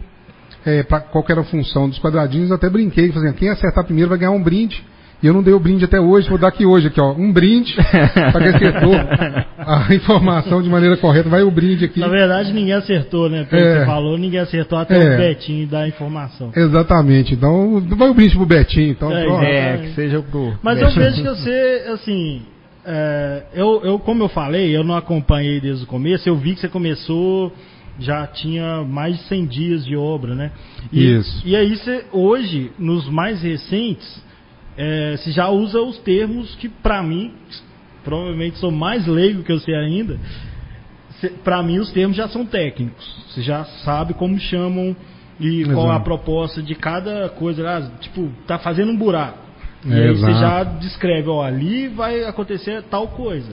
é, 0.65 0.83
pra, 0.83 1.00
qual 1.01 1.24
que 1.24 1.31
era 1.31 1.42
a 1.42 1.45
função 1.45 1.89
dos 1.89 2.00
quadradinhos, 2.00 2.50
eu 2.50 2.56
até 2.56 2.69
brinquei, 2.69 3.12
falei 3.12 3.30
assim, 3.30 3.38
quem 3.38 3.50
acertar 3.50 3.83
primeiro 3.86 4.10
vai 4.10 4.18
ganhar 4.18 4.31
um 4.31 4.42
brinde. 4.44 4.83
E 5.21 5.27
eu 5.27 5.33
não 5.33 5.42
dei 5.42 5.54
o 5.54 5.60
brinde 5.60 5.86
até 5.86 6.01
hoje, 6.01 6.27
vou 6.27 6.38
dar 6.38 6.50
aqui 6.50 6.65
hoje, 6.65 6.88
aqui 6.88 7.00
ó, 7.00 7.13
um 7.13 7.31
brinde, 7.31 7.74
para 7.75 8.39
quem 8.42 8.50
acertou 8.50 8.94
a 9.57 9.88
informação 9.95 10.62
de 10.62 10.69
maneira 10.69 10.98
correta, 10.98 11.30
vai 11.30 11.42
o 11.44 11.50
brinde 11.50 11.86
aqui. 11.86 12.01
Na 12.01 12.10
verdade, 12.10 12.51
ninguém 12.51 12.74
acertou, 12.74 13.30
né? 13.30 13.45
Pelo 13.50 13.62
É. 13.62 13.71
que 13.74 13.80
você 13.80 13.86
falou, 13.86 14.18
ninguém 14.18 14.42
acertou 14.42 14.77
até 14.77 14.95
É. 15.01 15.15
o 15.15 15.18
Betinho 15.18 15.65
dar 15.65 15.83
a 15.83 15.88
informação. 15.88 16.51
Exatamente, 16.54 17.36
então 17.36 17.80
vai 17.95 18.10
o 18.10 18.13
brinde 18.13 18.36
pro 18.36 18.45
Betinho, 18.45 18.92
então 18.92 19.13
É. 19.13 19.75
É, 19.75 19.77
que 19.77 19.94
seja 19.94 20.21
pro. 20.21 20.56
Mas 20.62 20.81
eu 20.81 20.89
vejo 20.89 21.21
que 21.21 21.30
você, 21.30 21.86
assim, 21.94 22.42
é, 22.86 23.44
eu, 23.54 23.81
eu, 23.86 24.00
como 24.00 24.24
eu 24.24 24.27
falei, 24.27 24.75
eu 24.75 24.83
não 24.83 24.98
acompanhei 24.98 25.62
desde 25.62 25.86
o 25.86 25.88
começo, 25.88 26.27
eu 26.27 26.36
vi 26.36 26.54
que 26.54 26.60
você 26.60 26.68
começou, 26.68 27.54
já 28.00 28.25
tinha 28.28 28.84
mais 28.84 29.18
de 29.18 29.24
100 29.25 29.45
dias 29.45 29.86
de 29.86 29.95
obra, 29.95 30.34
né? 30.36 30.51
E, 30.92 31.16
Isso. 31.16 31.42
E 31.45 31.56
aí 31.56 31.75
você, 31.75 32.06
hoje, 32.12 32.72
nos 32.80 33.07
mais 33.10 33.42
recentes, 33.42 34.24
é, 34.78 35.16
você 35.18 35.31
já 35.31 35.50
usa 35.50 35.80
os 35.81 35.98
termos 36.00 36.56
que 36.56 36.68
pra 36.69 37.04
mim, 37.04 37.34
provavelmente 38.04 38.57
sou 38.57 38.72
mais 38.72 39.06
leigo 39.07 39.44
que 39.44 39.54
você 39.54 39.74
ainda, 39.74 40.19
cê- 41.22 41.30
pra 41.44 41.62
mim 41.62 41.78
os 41.80 41.92
termos 41.92 42.18
já 42.18 42.28
são 42.28 42.45
técnicos. 42.45 43.06
Você 43.30 43.42
já 43.42 43.63
sabe 43.84 44.13
como 44.16 44.39
chamam 44.39 44.96
e 45.39 45.63
qual 45.66 45.86
é 45.88 45.89
a 45.89 45.94
Exato. 45.94 46.04
proposta 46.04 46.62
de 46.62 46.75
cada 46.75 47.30
coisa. 47.30 47.68
Ah, 47.69 47.81
tipo, 48.00 48.31
tá 48.48 48.57
fazendo 48.57 48.92
um 48.92 48.98
buraco. 48.98 49.38
E 49.86 49.92
É, 49.94 49.96
aí 49.96 50.07
você 50.16 50.30
exato. 50.31 50.39
já 50.39 50.63
descreve, 50.63 51.30
ó, 51.30 51.44
ali 51.44 51.88
vai 51.89 52.24
acontecer 52.24 52.81
tal 52.84 53.07
coisa. 53.10 53.51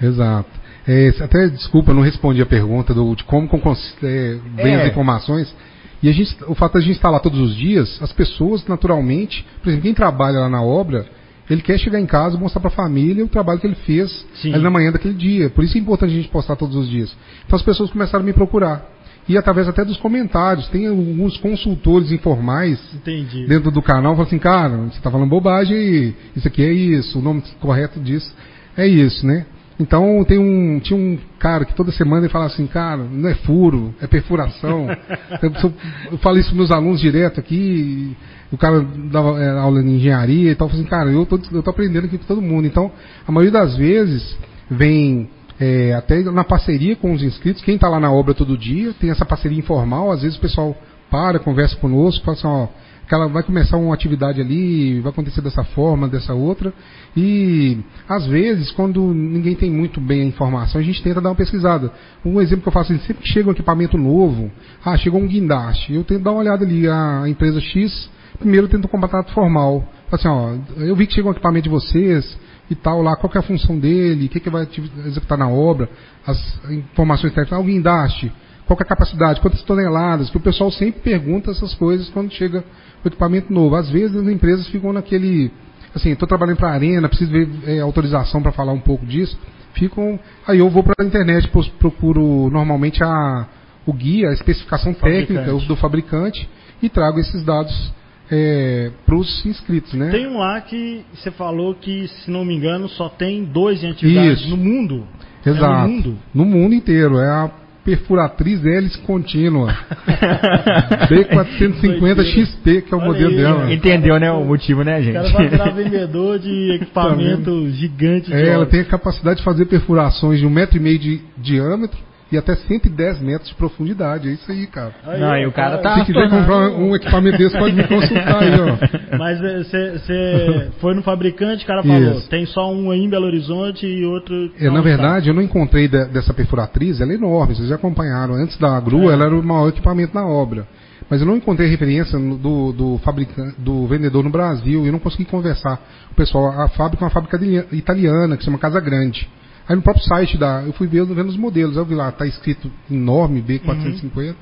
Exato. 0.00 0.59
É, 0.92 1.08
até 1.22 1.48
desculpa, 1.48 1.92
eu 1.92 1.94
não 1.94 2.02
respondi 2.02 2.42
a 2.42 2.46
pergunta 2.46 2.92
do, 2.92 3.14
de 3.14 3.22
como 3.24 3.46
com- 3.46 3.76
é, 4.02 4.38
vem 4.56 4.74
É. 4.74 4.82
as 4.82 4.88
informações. 4.90 5.54
E 6.02 6.08
a 6.08 6.12
gente, 6.12 6.34
o 6.48 6.54
fato 6.54 6.72
de 6.72 6.78
a 6.78 6.80
gente 6.80 6.96
estar 6.96 7.10
lá 7.10 7.20
todos 7.20 7.38
os 7.38 7.54
dias, 7.54 7.96
as 8.02 8.12
pessoas 8.12 8.66
naturalmente, 8.66 9.46
por 9.62 9.68
exemplo, 9.68 9.84
quem 9.84 9.94
trabalha 9.94 10.40
lá 10.40 10.48
na 10.48 10.62
obra, 10.62 11.06
ele 11.48 11.62
quer 11.62 11.78
chegar 11.78 12.00
em 12.00 12.06
casa 12.06 12.36
e 12.36 12.40
mostrar 12.40 12.60
para 12.60 12.68
a 12.70 12.74
família 12.74 13.24
o 13.24 13.28
trabalho 13.28 13.60
que 13.60 13.66
ele 13.66 13.74
fez 13.76 14.26
na 14.44 14.70
manhã 14.70 14.90
daquele 14.90 15.14
dia. 15.14 15.50
Por 15.50 15.62
isso 15.62 15.76
é 15.76 15.80
importante 15.80 16.12
a 16.12 16.16
gente 16.16 16.28
postar 16.28 16.56
todos 16.56 16.74
os 16.74 16.88
dias. 16.88 17.14
Então 17.46 17.56
as 17.56 17.62
pessoas 17.62 17.90
começaram 17.90 18.22
a 18.24 18.26
me 18.26 18.32
procurar. 18.32 18.84
E 19.28 19.36
através 19.36 19.68
até 19.68 19.84
dos 19.84 19.96
comentários, 19.98 20.66
tem 20.68 20.88
alguns 20.88 21.36
consultores 21.36 22.10
informais 22.10 22.80
Entendi. 22.94 23.46
dentro 23.46 23.70
do 23.70 23.82
canal 23.82 24.14
fala 24.14 24.26
assim, 24.26 24.38
cara, 24.38 24.76
você 24.76 24.96
está 24.96 25.10
falando 25.10 25.28
bobagem, 25.28 25.76
e 25.76 26.14
isso 26.34 26.48
aqui 26.48 26.62
é 26.64 26.72
isso, 26.72 27.18
o 27.18 27.22
nome 27.22 27.42
correto 27.60 28.00
disso 28.00 28.34
é 28.76 28.86
isso, 28.88 29.24
né? 29.26 29.46
Então 29.80 30.22
tem 30.24 30.38
um, 30.38 30.78
tinha 30.78 30.98
um 30.98 31.18
cara 31.38 31.64
que 31.64 31.74
toda 31.74 31.90
semana 31.90 32.20
ele 32.22 32.28
fala 32.32 32.44
assim, 32.44 32.66
cara, 32.66 33.02
não 33.02 33.28
é 33.28 33.34
furo, 33.34 33.94
é 33.98 34.06
perfuração. 34.06 34.86
eu, 35.42 35.72
eu, 36.12 36.18
falo 36.18 36.38
isso 36.38 36.50
para 36.50 36.56
meus 36.58 36.70
alunos 36.70 37.00
direto 37.00 37.40
aqui, 37.40 38.14
o 38.52 38.58
cara 38.58 38.84
dava 39.10 39.42
é, 39.42 39.48
aula 39.58 39.82
de 39.82 39.88
engenharia 39.88 40.50
e 40.50 40.54
tal, 40.54 40.66
eu 40.66 40.70
falo 40.70 40.82
assim, 40.82 40.90
cara, 40.90 41.10
eu 41.10 41.24
tô, 41.24 41.40
eu 41.50 41.62
tô 41.62 41.70
aprendendo 41.70 42.04
aqui 42.04 42.18
com 42.18 42.26
todo 42.26 42.42
mundo. 42.42 42.66
Então, 42.66 42.92
a 43.26 43.32
maioria 43.32 43.58
das 43.58 43.74
vezes 43.74 44.36
vem 44.70 45.30
é, 45.58 45.94
até 45.94 46.22
na 46.24 46.44
parceria 46.44 46.94
com 46.94 47.12
os 47.12 47.22
inscritos, 47.22 47.62
quem 47.62 47.76
está 47.76 47.88
lá 47.88 47.98
na 47.98 48.12
obra 48.12 48.34
todo 48.34 48.58
dia, 48.58 48.92
tem 49.00 49.10
essa 49.10 49.24
parceria 49.24 49.58
informal, 49.58 50.10
às 50.12 50.20
vezes 50.20 50.36
o 50.36 50.40
pessoal 50.40 50.76
para, 51.10 51.38
conversa 51.38 51.74
conosco, 51.76 52.22
fala 52.22 52.36
assim, 52.36 52.46
ó, 52.46 52.68
aquela 53.10 53.26
vai 53.26 53.42
começar 53.42 53.76
uma 53.76 53.92
atividade 53.92 54.40
ali, 54.40 55.00
vai 55.00 55.10
acontecer 55.10 55.40
dessa 55.40 55.64
forma, 55.64 56.06
dessa 56.06 56.32
outra, 56.32 56.72
e 57.16 57.80
às 58.08 58.24
vezes, 58.26 58.70
quando 58.70 59.12
ninguém 59.12 59.56
tem 59.56 59.68
muito 59.68 60.00
bem 60.00 60.22
a 60.22 60.24
informação, 60.26 60.80
a 60.80 60.84
gente 60.84 61.02
tenta 61.02 61.20
dar 61.20 61.30
uma 61.30 61.34
pesquisada. 61.34 61.90
Um 62.24 62.40
exemplo 62.40 62.62
que 62.62 62.68
eu 62.68 62.72
faço, 62.72 62.96
sempre 63.00 63.24
que 63.24 63.28
chega 63.28 63.48
um 63.48 63.52
equipamento 63.52 63.98
novo, 63.98 64.48
ah, 64.84 64.96
chegou 64.96 65.20
um 65.20 65.26
guindaste, 65.26 65.92
eu 65.92 66.04
tento 66.04 66.22
dar 66.22 66.30
uma 66.30 66.38
olhada 66.38 66.64
ali, 66.64 66.88
a 66.88 67.24
empresa 67.26 67.60
X, 67.60 68.08
primeiro 68.38 68.66
eu 68.66 68.70
tento 68.70 68.84
um 68.84 68.88
contato 68.88 69.32
formal, 69.32 69.84
assim, 70.12 70.28
ó, 70.28 70.54
eu 70.76 70.94
vi 70.94 71.08
que 71.08 71.14
chegou 71.14 71.32
um 71.32 71.34
equipamento 71.34 71.64
de 71.64 71.70
vocês, 71.70 72.38
e 72.70 72.76
tal 72.76 73.02
lá, 73.02 73.16
qual 73.16 73.32
é 73.34 73.38
a 73.38 73.42
função 73.42 73.76
dele, 73.76 74.26
o 74.26 74.28
que, 74.28 74.38
que 74.38 74.48
vai 74.48 74.68
executar 75.04 75.36
na 75.36 75.48
obra, 75.48 75.90
as 76.24 76.38
informações 76.70 77.32
técnicas, 77.32 77.58
ah, 77.58 77.60
o 77.60 77.64
guindaste, 77.64 78.32
qual 78.70 78.78
é 78.78 78.82
a 78.84 78.86
capacidade, 78.86 79.40
quantas 79.40 79.62
toneladas, 79.62 80.30
que 80.30 80.36
o 80.36 80.40
pessoal 80.40 80.70
sempre 80.70 81.00
pergunta 81.00 81.50
essas 81.50 81.74
coisas 81.74 82.08
quando 82.10 82.32
chega 82.32 82.62
o 83.04 83.08
equipamento 83.08 83.52
novo. 83.52 83.74
Às 83.74 83.90
vezes 83.90 84.16
as 84.16 84.28
empresas 84.28 84.68
ficam 84.68 84.92
naquele, 84.92 85.50
assim, 85.92 86.10
estou 86.10 86.28
trabalhando 86.28 86.58
para 86.58 86.68
a 86.68 86.74
arena, 86.74 87.08
preciso 87.08 87.32
ver 87.32 87.48
é, 87.66 87.80
autorização 87.80 88.40
para 88.40 88.52
falar 88.52 88.72
um 88.72 88.80
pouco 88.80 89.04
disso, 89.04 89.36
ficam, 89.74 90.20
aí 90.46 90.60
eu 90.60 90.70
vou 90.70 90.84
para 90.84 90.94
a 91.00 91.04
internet, 91.04 91.50
procuro 91.80 92.48
normalmente 92.50 93.02
a, 93.02 93.48
o 93.84 93.92
guia, 93.92 94.28
a 94.28 94.32
especificação 94.34 94.94
técnica 94.94 95.52
do 95.52 95.74
fabricante 95.74 96.48
e 96.80 96.88
trago 96.88 97.18
esses 97.18 97.44
dados 97.44 97.92
é, 98.30 98.92
para 99.04 99.16
os 99.16 99.44
inscritos, 99.44 99.94
né? 99.94 100.10
Tem 100.10 100.28
um 100.28 100.38
lá 100.38 100.60
que 100.60 101.04
você 101.12 101.32
falou 101.32 101.74
que, 101.74 102.06
se 102.06 102.30
não 102.30 102.44
me 102.44 102.54
engano, 102.54 102.88
só 102.88 103.08
tem 103.08 103.42
dois 103.44 103.82
em 103.82 103.90
atividade 103.90 104.44
Isso. 104.44 104.50
no 104.50 104.56
mundo. 104.56 105.08
Exato. 105.44 105.64
É 105.64 105.82
no 105.82 105.88
mundo. 105.88 106.18
No 106.32 106.44
mundo 106.44 106.74
inteiro. 106.74 107.18
É 107.18 107.28
a 107.28 107.50
perfuratriz 107.84 108.64
hélice 108.64 108.98
contínua. 108.98 109.72
B450 111.10 112.24
XP, 112.24 112.82
que 112.82 112.94
é 112.94 112.96
o 112.96 113.00
Olha 113.00 113.06
modelo 113.08 113.30
aí, 113.30 113.36
dela. 113.36 113.72
Entendeu, 113.72 114.18
né, 114.20 114.30
o 114.30 114.44
motivo, 114.44 114.82
né, 114.82 114.98
O 114.98 115.02
gente? 115.02 115.14
cara 115.14 115.28
vai 115.30 115.48
virar 115.48 115.70
vendedor 115.70 116.38
de 116.38 116.72
equipamento 116.76 117.70
gigante. 117.70 118.30
de 118.30 118.34
É, 118.34 118.48
ela 118.48 118.66
tem 118.66 118.80
a 118.80 118.84
capacidade 118.84 119.38
de 119.38 119.44
fazer 119.44 119.66
perfurações 119.66 120.40
de 120.40 120.46
um 120.46 120.50
metro 120.50 120.76
e 120.76 120.80
meio 120.80 120.98
de 120.98 121.20
diâmetro 121.38 122.09
e 122.32 122.38
até 122.38 122.54
110 122.54 123.20
metros 123.20 123.48
de 123.50 123.54
profundidade. 123.56 124.28
É 124.28 124.32
isso 124.32 124.50
aí, 124.50 124.66
cara. 124.66 124.92
Aí, 125.06 125.20
Não, 125.20 125.36
e 125.36 125.46
o 125.46 125.52
cara 125.52 125.78
tá- 125.78 125.98
Se 125.98 126.04
quiser 126.06 126.28
tornando- 126.28 126.40
comprar 126.46 126.68
um 126.78 126.94
equipamento 126.96 127.38
desse, 127.38 127.58
pode 127.58 127.74
me 127.74 127.84
consultar 127.86 128.42
aí, 128.42 128.50
ó. 128.60 128.76
Mas 129.18 129.38
você 129.40 130.70
foi 130.80 130.94
no 130.94 131.02
fabricante, 131.02 131.64
o 131.64 131.66
cara 131.66 131.82
falou, 131.82 132.12
Isso. 132.18 132.28
tem 132.28 132.46
só 132.46 132.72
um 132.72 132.90
aí 132.90 133.00
em 133.00 133.08
Belo 133.10 133.26
Horizonte 133.26 133.86
e 133.86 134.04
outro. 134.04 134.50
É, 134.58 134.70
na 134.70 134.80
verdade, 134.80 135.28
eu 135.28 135.34
não 135.34 135.42
encontrei 135.42 135.88
de- 135.88 136.06
dessa 136.06 136.32
perfuratriz, 136.32 137.00
ela 137.00 137.12
é 137.12 137.14
enorme, 137.16 137.54
vocês 137.54 137.68
já 137.68 137.74
acompanharam. 137.76 138.34
Antes 138.34 138.56
da 138.58 138.78
grua, 138.80 139.10
É. 139.12 139.14
ela 139.14 139.24
era 139.26 139.34
o 139.34 139.42
maior 139.42 139.68
equipamento 139.68 140.14
na 140.14 140.26
obra. 140.26 140.66
Mas 141.08 141.20
eu 141.20 141.26
não 141.26 141.36
encontrei 141.36 141.68
referência 141.68 142.16
do, 142.16 142.72
do 142.72 142.98
fabricante, 142.98 143.60
do 143.60 143.84
vendedor 143.88 144.22
no 144.22 144.30
Brasil, 144.30 144.84
e 144.84 144.86
eu 144.86 144.92
não 144.92 145.00
consegui 145.00 145.24
conversar 145.24 145.76
com 145.76 146.12
o 146.12 146.14
pessoal. 146.14 146.60
A 146.60 146.68
fábrica 146.68 147.02
é 147.02 147.06
uma 147.06 147.10
fábrica 147.10 147.36
italiana, 147.72 148.36
que 148.36 148.42
se 148.42 148.46
chama 148.46 148.58
Casa 148.58 148.78
Grande. 148.80 149.28
Aí 149.70 149.76
no 149.76 149.82
próprio 149.82 150.04
site 150.04 150.36
da. 150.36 150.64
Eu 150.66 150.72
fui 150.72 150.88
vendo, 150.88 151.14
vendo 151.14 151.28
os 151.28 151.36
modelos, 151.36 151.76
aí 151.76 151.82
eu 151.82 151.86
vi 151.86 151.94
lá, 151.94 152.10
tá 152.10 152.26
escrito 152.26 152.68
enorme 152.90 153.40
B450. 153.40 154.34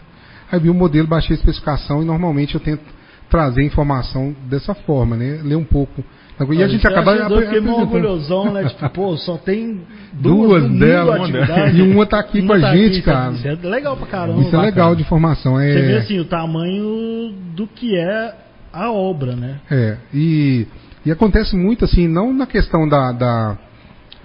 Aí 0.51 0.59
vi 0.59 0.71
o 0.71 0.75
modelo, 0.75 1.07
baixei 1.07 1.37
a 1.37 1.39
especificação 1.39 2.01
e 2.01 2.05
normalmente 2.07 2.55
eu 2.55 2.61
tento 2.63 2.81
trazer 3.29 3.63
informação 3.63 4.35
dessa 4.49 4.73
forma, 4.75 5.19
né? 5.19 5.41
Ler 5.45 5.57
um 5.57 5.65
pouco. 5.65 6.03
E 6.51 6.63
a 6.63 6.69
gente 6.69 6.87
acaba 6.87 7.15
eu 7.15 7.25
fiquei 7.43 7.61
mó 7.61 7.73
apresentando. 7.73 7.83
orgulhosão, 7.83 8.53
né? 8.55 8.65
Tipo, 8.73 8.89
pô, 8.89 9.17
só 9.19 9.37
tem 9.37 9.83
Duas 10.15 10.63
duas, 10.63 10.79
delas, 10.79 11.29
e 11.75 11.83
uma 11.83 12.07
tá 12.07 12.21
aqui 12.21 12.41
com 12.47 12.55
a 12.55 12.57
Uma 12.57 12.71
gente, 12.75 12.95
isso 12.95 13.03
cara. 13.05 13.33
Isso 13.33 13.47
é 13.47 13.55
legal 13.69 13.97
pra 13.99 14.07
caramba. 14.07 14.39
Isso 14.41 14.49
é 14.49 14.53
bacana. 14.53 14.63
legal 14.67 14.95
de 14.95 15.03
informação. 15.03 15.57
Você 15.57 15.83
vê 15.83 15.93
É, 15.93 15.99
assim 15.99 16.19
o 16.21 16.25
tamanho 16.25 17.35
do 17.55 17.67
que 17.67 17.95
é 17.99 18.35
a 18.73 18.91
obra, 18.91 19.37
né? 19.37 19.59
é 19.71 19.97
e, 20.15 20.67
e 21.05 21.11
acontece 21.13 21.55
muito 21.55 21.85
assim, 21.85 22.09
não 22.09 22.33
na 22.33 22.47
questão 22.47 22.89
da, 22.89 23.13
da, 23.13 23.59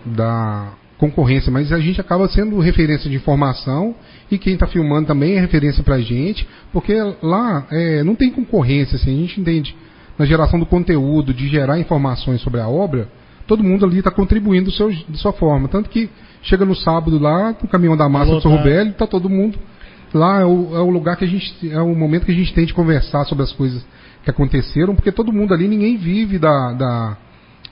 da 0.05 0.71
concorrência, 1.09 1.51
mas 1.51 1.71
a 1.73 1.79
gente 1.79 1.99
acaba 1.99 2.27
sendo 2.29 2.57
referência 2.59 3.09
de 3.09 3.15
informação 3.17 3.93
e 4.31 4.37
quem 4.37 4.53
está 4.53 4.65
filmando 4.65 5.07
também 5.07 5.33
é 5.35 5.39
referência 5.41 5.83
para 5.83 5.95
a 5.95 6.01
gente, 6.01 6.47
porque 6.71 6.93
lá 7.21 7.67
é, 7.69 8.03
não 8.03 8.15
tem 8.15 8.31
concorrência, 8.31 8.95
assim, 8.95 9.17
a 9.17 9.21
gente 9.21 9.41
entende 9.41 9.75
na 10.17 10.25
geração 10.25 10.57
do 10.57 10.65
conteúdo, 10.65 11.33
de 11.33 11.49
gerar 11.49 11.77
informações 11.77 12.39
sobre 12.41 12.61
a 12.61 12.69
obra, 12.69 13.09
todo 13.45 13.63
mundo 13.63 13.85
ali 13.85 13.97
está 13.97 14.11
contribuindo 14.11 14.69
do 14.69 14.71
seu, 14.71 14.89
de 14.89 15.17
sua 15.17 15.33
forma. 15.33 15.67
Tanto 15.67 15.89
que 15.89 16.09
chega 16.41 16.63
no 16.63 16.75
sábado 16.75 17.19
lá, 17.19 17.53
no 17.61 17.67
caminhão 17.67 17.97
da 17.97 18.07
massa 18.07 18.39
do. 18.39 18.49
Rubélio, 18.49 18.91
está 18.91 19.05
todo 19.05 19.29
mundo 19.29 19.59
lá, 20.13 20.41
é 20.41 20.45
o, 20.45 20.75
é 20.75 20.79
o 20.79 20.89
lugar 20.89 21.17
que 21.17 21.25
a 21.25 21.27
gente, 21.27 21.69
é 21.69 21.81
o 21.81 21.93
momento 21.95 22.25
que 22.25 22.31
a 22.31 22.35
gente 22.35 22.53
tem 22.53 22.65
de 22.65 22.73
conversar 22.73 23.25
sobre 23.25 23.43
as 23.43 23.51
coisas 23.51 23.85
que 24.23 24.29
aconteceram, 24.29 24.95
porque 24.95 25.11
todo 25.11 25.33
mundo 25.33 25.53
ali, 25.53 25.67
ninguém 25.67 25.97
vive 25.97 26.39
da, 26.39 26.73
da, 26.73 27.17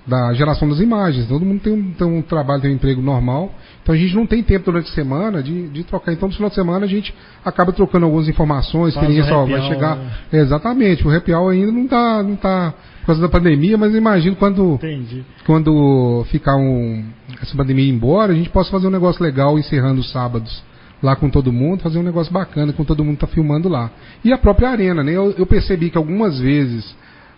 da 0.05 0.33
geração 0.33 0.67
das 0.67 0.79
imagens. 0.79 1.27
Todo 1.27 1.45
mundo 1.45 1.61
tem 1.61 1.73
um, 1.73 1.91
tem 1.91 2.07
um 2.07 2.21
trabalho, 2.21 2.61
tem 2.61 2.71
um 2.71 2.75
emprego 2.75 3.01
normal. 3.01 3.53
Então 3.83 3.93
a 3.93 3.97
gente 3.97 4.15
não 4.15 4.25
tem 4.25 4.41
tempo 4.43 4.65
durante 4.65 4.89
a 4.89 4.93
semana 4.93 5.41
de, 5.43 5.67
de 5.69 5.83
trocar. 5.83 6.11
Então 6.13 6.27
no 6.27 6.33
final 6.35 6.49
de 6.49 6.55
semana 6.55 6.85
a 6.85 6.89
gente 6.89 7.13
acaba 7.45 7.71
trocando 7.71 8.05
algumas 8.05 8.27
informações, 8.27 8.93
Faz 8.93 9.05
que 9.05 9.11
nem 9.13 9.21
o 9.21 9.25
só 9.25 9.45
vai 9.45 9.61
chegar. 9.67 9.95
né? 9.95 10.11
É, 10.31 10.37
exatamente, 10.39 11.07
o 11.07 11.15
happy 11.15 11.33
hour 11.33 11.51
ainda 11.51 11.71
não 11.71 11.83
está 11.85 12.23
não 12.23 12.35
tá 12.35 12.73
por 13.01 13.07
causa 13.07 13.21
da 13.21 13.29
pandemia, 13.29 13.77
mas 13.79 13.91
eu 13.91 13.97
imagino 13.97 14.35
quando, 14.35 14.75
Entendi. 14.75 15.25
quando 15.45 16.23
ficar 16.29 16.55
um, 16.55 17.03
essa 17.41 17.57
pandemia 17.57 17.85
ir 17.85 17.89
embora, 17.89 18.31
a 18.31 18.35
gente 18.35 18.49
possa 18.51 18.69
fazer 18.69 18.87
um 18.87 18.91
negócio 18.91 19.23
legal 19.23 19.57
encerrando 19.57 20.01
os 20.01 20.11
sábados 20.11 20.63
lá 21.01 21.15
com 21.15 21.27
todo 21.27 21.51
mundo, 21.51 21.81
fazer 21.81 21.97
um 21.97 22.03
negócio 22.03 22.31
bacana 22.31 22.71
com 22.73 22.83
todo 22.83 23.03
mundo 23.03 23.17
tá 23.17 23.25
filmando 23.25 23.67
lá. 23.67 23.89
E 24.23 24.31
a 24.31 24.37
própria 24.37 24.69
arena, 24.69 25.03
né? 25.03 25.13
Eu, 25.13 25.33
eu 25.35 25.47
percebi 25.47 25.89
que 25.89 25.97
algumas 25.97 26.39
vezes 26.39 26.95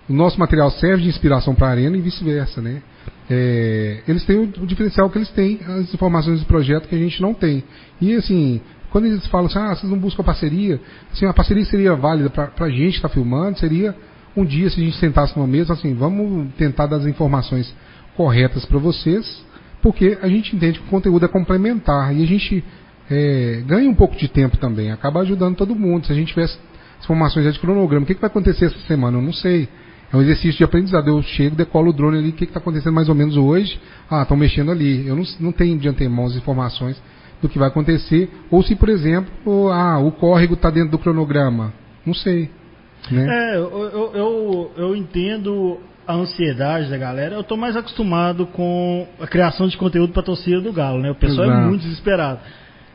o 0.09 0.13
nosso 0.13 0.39
material 0.39 0.69
serve 0.71 1.03
de 1.03 1.09
inspiração 1.09 1.55
para 1.55 1.67
a 1.67 1.71
arena 1.71 1.97
e 1.97 2.01
vice-versa, 2.01 2.61
né? 2.61 2.81
É, 3.29 4.01
eles 4.07 4.23
têm 4.25 4.37
o, 4.37 4.43
o 4.43 4.67
diferencial 4.67 5.09
que 5.09 5.17
eles 5.17 5.29
têm, 5.29 5.59
as 5.65 5.93
informações 5.93 6.39
do 6.41 6.45
projeto 6.45 6.87
que 6.87 6.95
a 6.95 6.97
gente 6.97 7.21
não 7.21 7.33
tem. 7.33 7.63
E 8.01 8.13
assim, 8.15 8.61
quando 8.89 9.05
eles 9.05 9.25
falam 9.27 9.47
assim, 9.47 9.59
ah, 9.59 9.75
vocês 9.75 9.91
não 9.91 9.97
buscam 9.97 10.23
parceria, 10.23 10.79
assim, 11.11 11.25
a 11.25 11.33
parceria 11.33 11.65
seria 11.65 11.95
válida 11.95 12.29
para 12.29 12.51
a 12.59 12.69
gente 12.69 12.91
que 12.91 12.97
está 12.97 13.09
filmando, 13.09 13.57
seria 13.59 13.95
um 14.35 14.43
dia 14.43 14.69
se 14.69 14.79
a 14.79 14.83
gente 14.83 14.97
sentasse 14.97 15.35
numa 15.37 15.47
mesa, 15.47 15.73
assim, 15.73 15.93
vamos 15.93 16.53
tentar 16.55 16.87
dar 16.87 16.97
as 16.97 17.05
informações 17.05 17.73
corretas 18.15 18.65
para 18.65 18.77
vocês, 18.77 19.43
porque 19.81 20.17
a 20.21 20.27
gente 20.27 20.55
entende 20.55 20.79
que 20.79 20.85
o 20.85 20.89
conteúdo 20.89 21.25
é 21.25 21.27
complementar 21.27 22.15
e 22.15 22.23
a 22.23 22.27
gente 22.27 22.63
é, 23.09 23.63
ganha 23.65 23.89
um 23.89 23.95
pouco 23.95 24.15
de 24.15 24.27
tempo 24.27 24.57
também, 24.57 24.91
acaba 24.91 25.21
ajudando 25.21 25.55
todo 25.55 25.75
mundo. 25.75 26.05
Se 26.05 26.11
a 26.11 26.15
gente 26.15 26.29
tivesse 26.29 26.57
informações 27.01 27.51
de 27.53 27.59
cronograma, 27.59 28.03
o 28.03 28.07
que, 28.07 28.15
que 28.15 28.21
vai 28.21 28.29
acontecer 28.29 28.65
essa 28.65 28.79
semana? 28.87 29.17
Eu 29.17 29.21
não 29.21 29.33
sei. 29.33 29.67
É 30.13 30.17
um 30.17 30.21
exercício 30.21 30.59
de 30.59 30.63
aprendizado. 30.63 31.07
Eu 31.07 31.23
chego, 31.23 31.55
decolo 31.55 31.89
o 31.89 31.93
drone 31.93 32.19
ali, 32.19 32.29
o 32.29 32.33
que 32.33 32.43
está 32.43 32.59
acontecendo 32.59 32.93
mais 32.93 33.09
ou 33.09 33.15
menos 33.15 33.35
hoje? 33.35 33.79
Ah, 34.07 34.21
estão 34.21 34.37
mexendo 34.37 34.69
ali. 34.69 35.07
Eu 35.07 35.15
não, 35.15 35.23
não 35.39 35.51
tenho 35.51 35.77
de 35.79 35.89
antemão 35.89 36.25
as 36.25 36.35
informações 36.35 37.01
do 37.41 37.49
que 37.49 37.57
vai 37.57 37.67
acontecer. 37.67 38.29
Ou 38.51 38.61
se, 38.61 38.75
por 38.75 38.89
exemplo, 38.89 39.69
ah, 39.71 39.97
o 39.97 40.11
córrego 40.11 40.53
está 40.53 40.69
dentro 40.69 40.91
do 40.91 40.99
cronograma. 40.99 41.73
Não 42.05 42.13
sei. 42.13 42.51
Né? 43.09 43.25
É, 43.27 43.57
eu, 43.57 44.11
eu, 44.13 44.71
eu, 44.77 44.95
entendo 44.95 45.79
a 46.07 46.13
ansiedade 46.13 46.91
da 46.91 46.97
galera. 46.97 47.33
Eu 47.33 47.43
tô 47.43 47.57
mais 47.57 47.75
acostumado 47.75 48.45
com 48.45 49.07
a 49.19 49.25
criação 49.25 49.67
de 49.67 49.75
conteúdo 49.75 50.13
pra 50.13 50.21
torcida 50.21 50.61
do 50.61 50.71
Galo, 50.71 51.01
né? 51.01 51.09
O 51.09 51.15
pessoal 51.15 51.47
é 51.47 51.53
Exato. 51.53 51.67
muito 51.67 51.81
desesperado. 51.81 52.39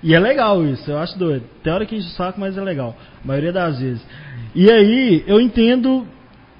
E 0.04 0.14
é 0.14 0.20
legal 0.20 0.64
isso, 0.64 0.88
eu 0.88 0.98
acho 0.98 1.18
doido. 1.18 1.44
Tem 1.64 1.72
hora 1.72 1.84
que 1.84 1.96
enche 1.96 2.06
o 2.06 2.10
saco, 2.12 2.38
mas 2.38 2.56
é 2.56 2.60
legal. 2.60 2.96
A 3.24 3.26
maioria 3.26 3.52
das 3.52 3.80
vezes. 3.80 4.06
E 4.54 4.70
aí, 4.70 5.24
eu 5.26 5.40
entendo 5.40 6.06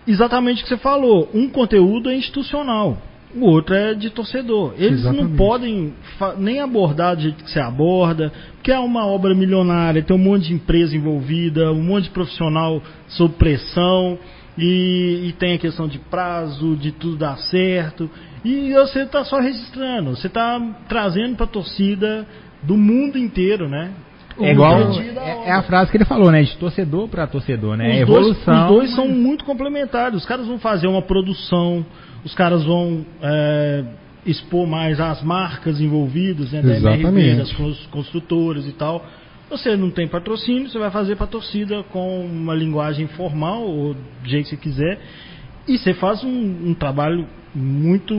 exatamente 0.09 0.61
o 0.61 0.63
que 0.65 0.69
você 0.71 0.77
falou. 0.79 1.29
Um 1.35 1.49
conteúdo 1.49 2.11
é 2.11 2.17
institucional. 2.17 2.97
O 3.37 3.45
outro 3.45 3.75
é 3.75 3.93
de 3.93 4.09
torcedor. 4.09 4.73
Eles 4.79 5.05
não 5.05 5.11
Exatamente. 5.13 5.37
podem 5.37 5.95
fa- 6.19 6.35
nem 6.39 6.61
abordar 6.61 7.15
do 7.15 7.23
jeito 7.23 7.45
que 7.45 7.51
você 7.51 7.61
aborda, 7.61 8.33
porque 8.55 8.73
é 8.73 8.79
uma 8.79 9.07
obra 9.07 9.35
milionária, 9.35 10.03
tem 10.03 10.17
um 10.17 10.19
monte 10.19 10.49
de 10.49 10.55
empresa 10.55 10.97
envolvida, 10.97 11.71
um 11.71 11.83
monte 11.83 12.05
de 12.05 12.11
profissional 12.11 12.83
sob 13.07 13.35
pressão, 13.35 14.19
e, 14.57 15.27
e 15.29 15.33
tem 15.39 15.55
a 15.55 15.59
questão 15.59 15.87
de 15.87 15.99
prazo, 15.99 16.75
de 16.77 16.91
tudo 16.91 17.17
dar 17.17 17.37
certo. 17.37 18.11
E 18.45 18.73
você 18.73 19.01
está 19.03 19.23
só 19.25 19.39
registrando, 19.39 20.17
você 20.17 20.27
está 20.27 20.59
trazendo 20.89 21.37
para 21.37 21.45
a 21.45 21.49
torcida 21.49 22.27
do 22.63 22.77
mundo 22.79 23.19
inteiro, 23.19 23.69
né? 23.69 23.93
É 24.41 24.53
igual. 24.53 24.81
É, 25.01 25.49
é 25.49 25.53
a 25.53 25.63
frase 25.63 25.91
que 25.91 25.97
ele 25.97 26.05
falou, 26.05 26.31
né? 26.31 26.43
De 26.43 26.57
torcedor 26.57 27.09
para 27.09 27.27
torcedor, 27.27 27.77
né? 27.77 27.87
Os 27.89 27.95
É 27.95 28.05
dois- 28.05 28.19
evolução. 28.27 28.63
os 28.65 28.69
dois 28.75 28.95
são 28.95 29.09
muito 29.09 29.45
complementares. 29.45 30.17
Os 30.19 30.27
caras 30.27 30.47
vão 30.47 30.59
fazer 30.59 30.87
uma 30.87 31.03
produção, 31.03 31.85
os 32.25 32.35
caras 32.35 32.65
vão 32.65 33.05
é, 33.23 33.85
expor 34.27 34.67
mais 34.67 35.01
as 35.01 35.23
marcas 35.23 35.81
envolvidas, 35.81 36.53
né? 36.53 36.63
Da 36.63 36.69
MRV, 36.77 36.99
Exatamente. 37.01 37.37
das 37.37 37.53
cons- 37.53 37.87
construtoras 37.91 38.67
e 38.67 38.73
tal. 38.73 39.05
Você 39.51 39.77
não 39.77 39.91
tem 39.91 40.07
patrocínio, 40.07 40.69
você 40.69 40.79
vai 40.79 40.91
fazer 40.91 41.17
para 41.17 41.27
torcida 41.27 41.83
com 41.85 42.21
uma 42.27 42.55
linguagem 42.55 43.07
formal, 43.09 43.63
ou 43.63 43.95
do 43.95 44.29
jeito 44.29 44.45
que 44.45 44.51
você 44.51 44.57
quiser. 44.59 44.99
E 45.67 45.79
você 45.79 45.95
faz 45.95 46.23
um, 46.23 46.69
um 46.71 46.75
trabalho 46.75 47.27
muito 47.55 48.15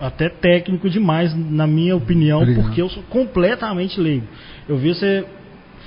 até 0.00 0.28
técnico 0.28 0.88
demais, 0.90 1.34
na 1.34 1.66
minha 1.66 1.96
opinião, 1.96 2.42
Obrigado. 2.42 2.64
porque 2.64 2.82
eu 2.82 2.88
sou 2.88 3.02
completamente 3.04 4.00
leigo. 4.00 4.26
Eu 4.68 4.76
vi 4.76 4.88
você 4.94 5.24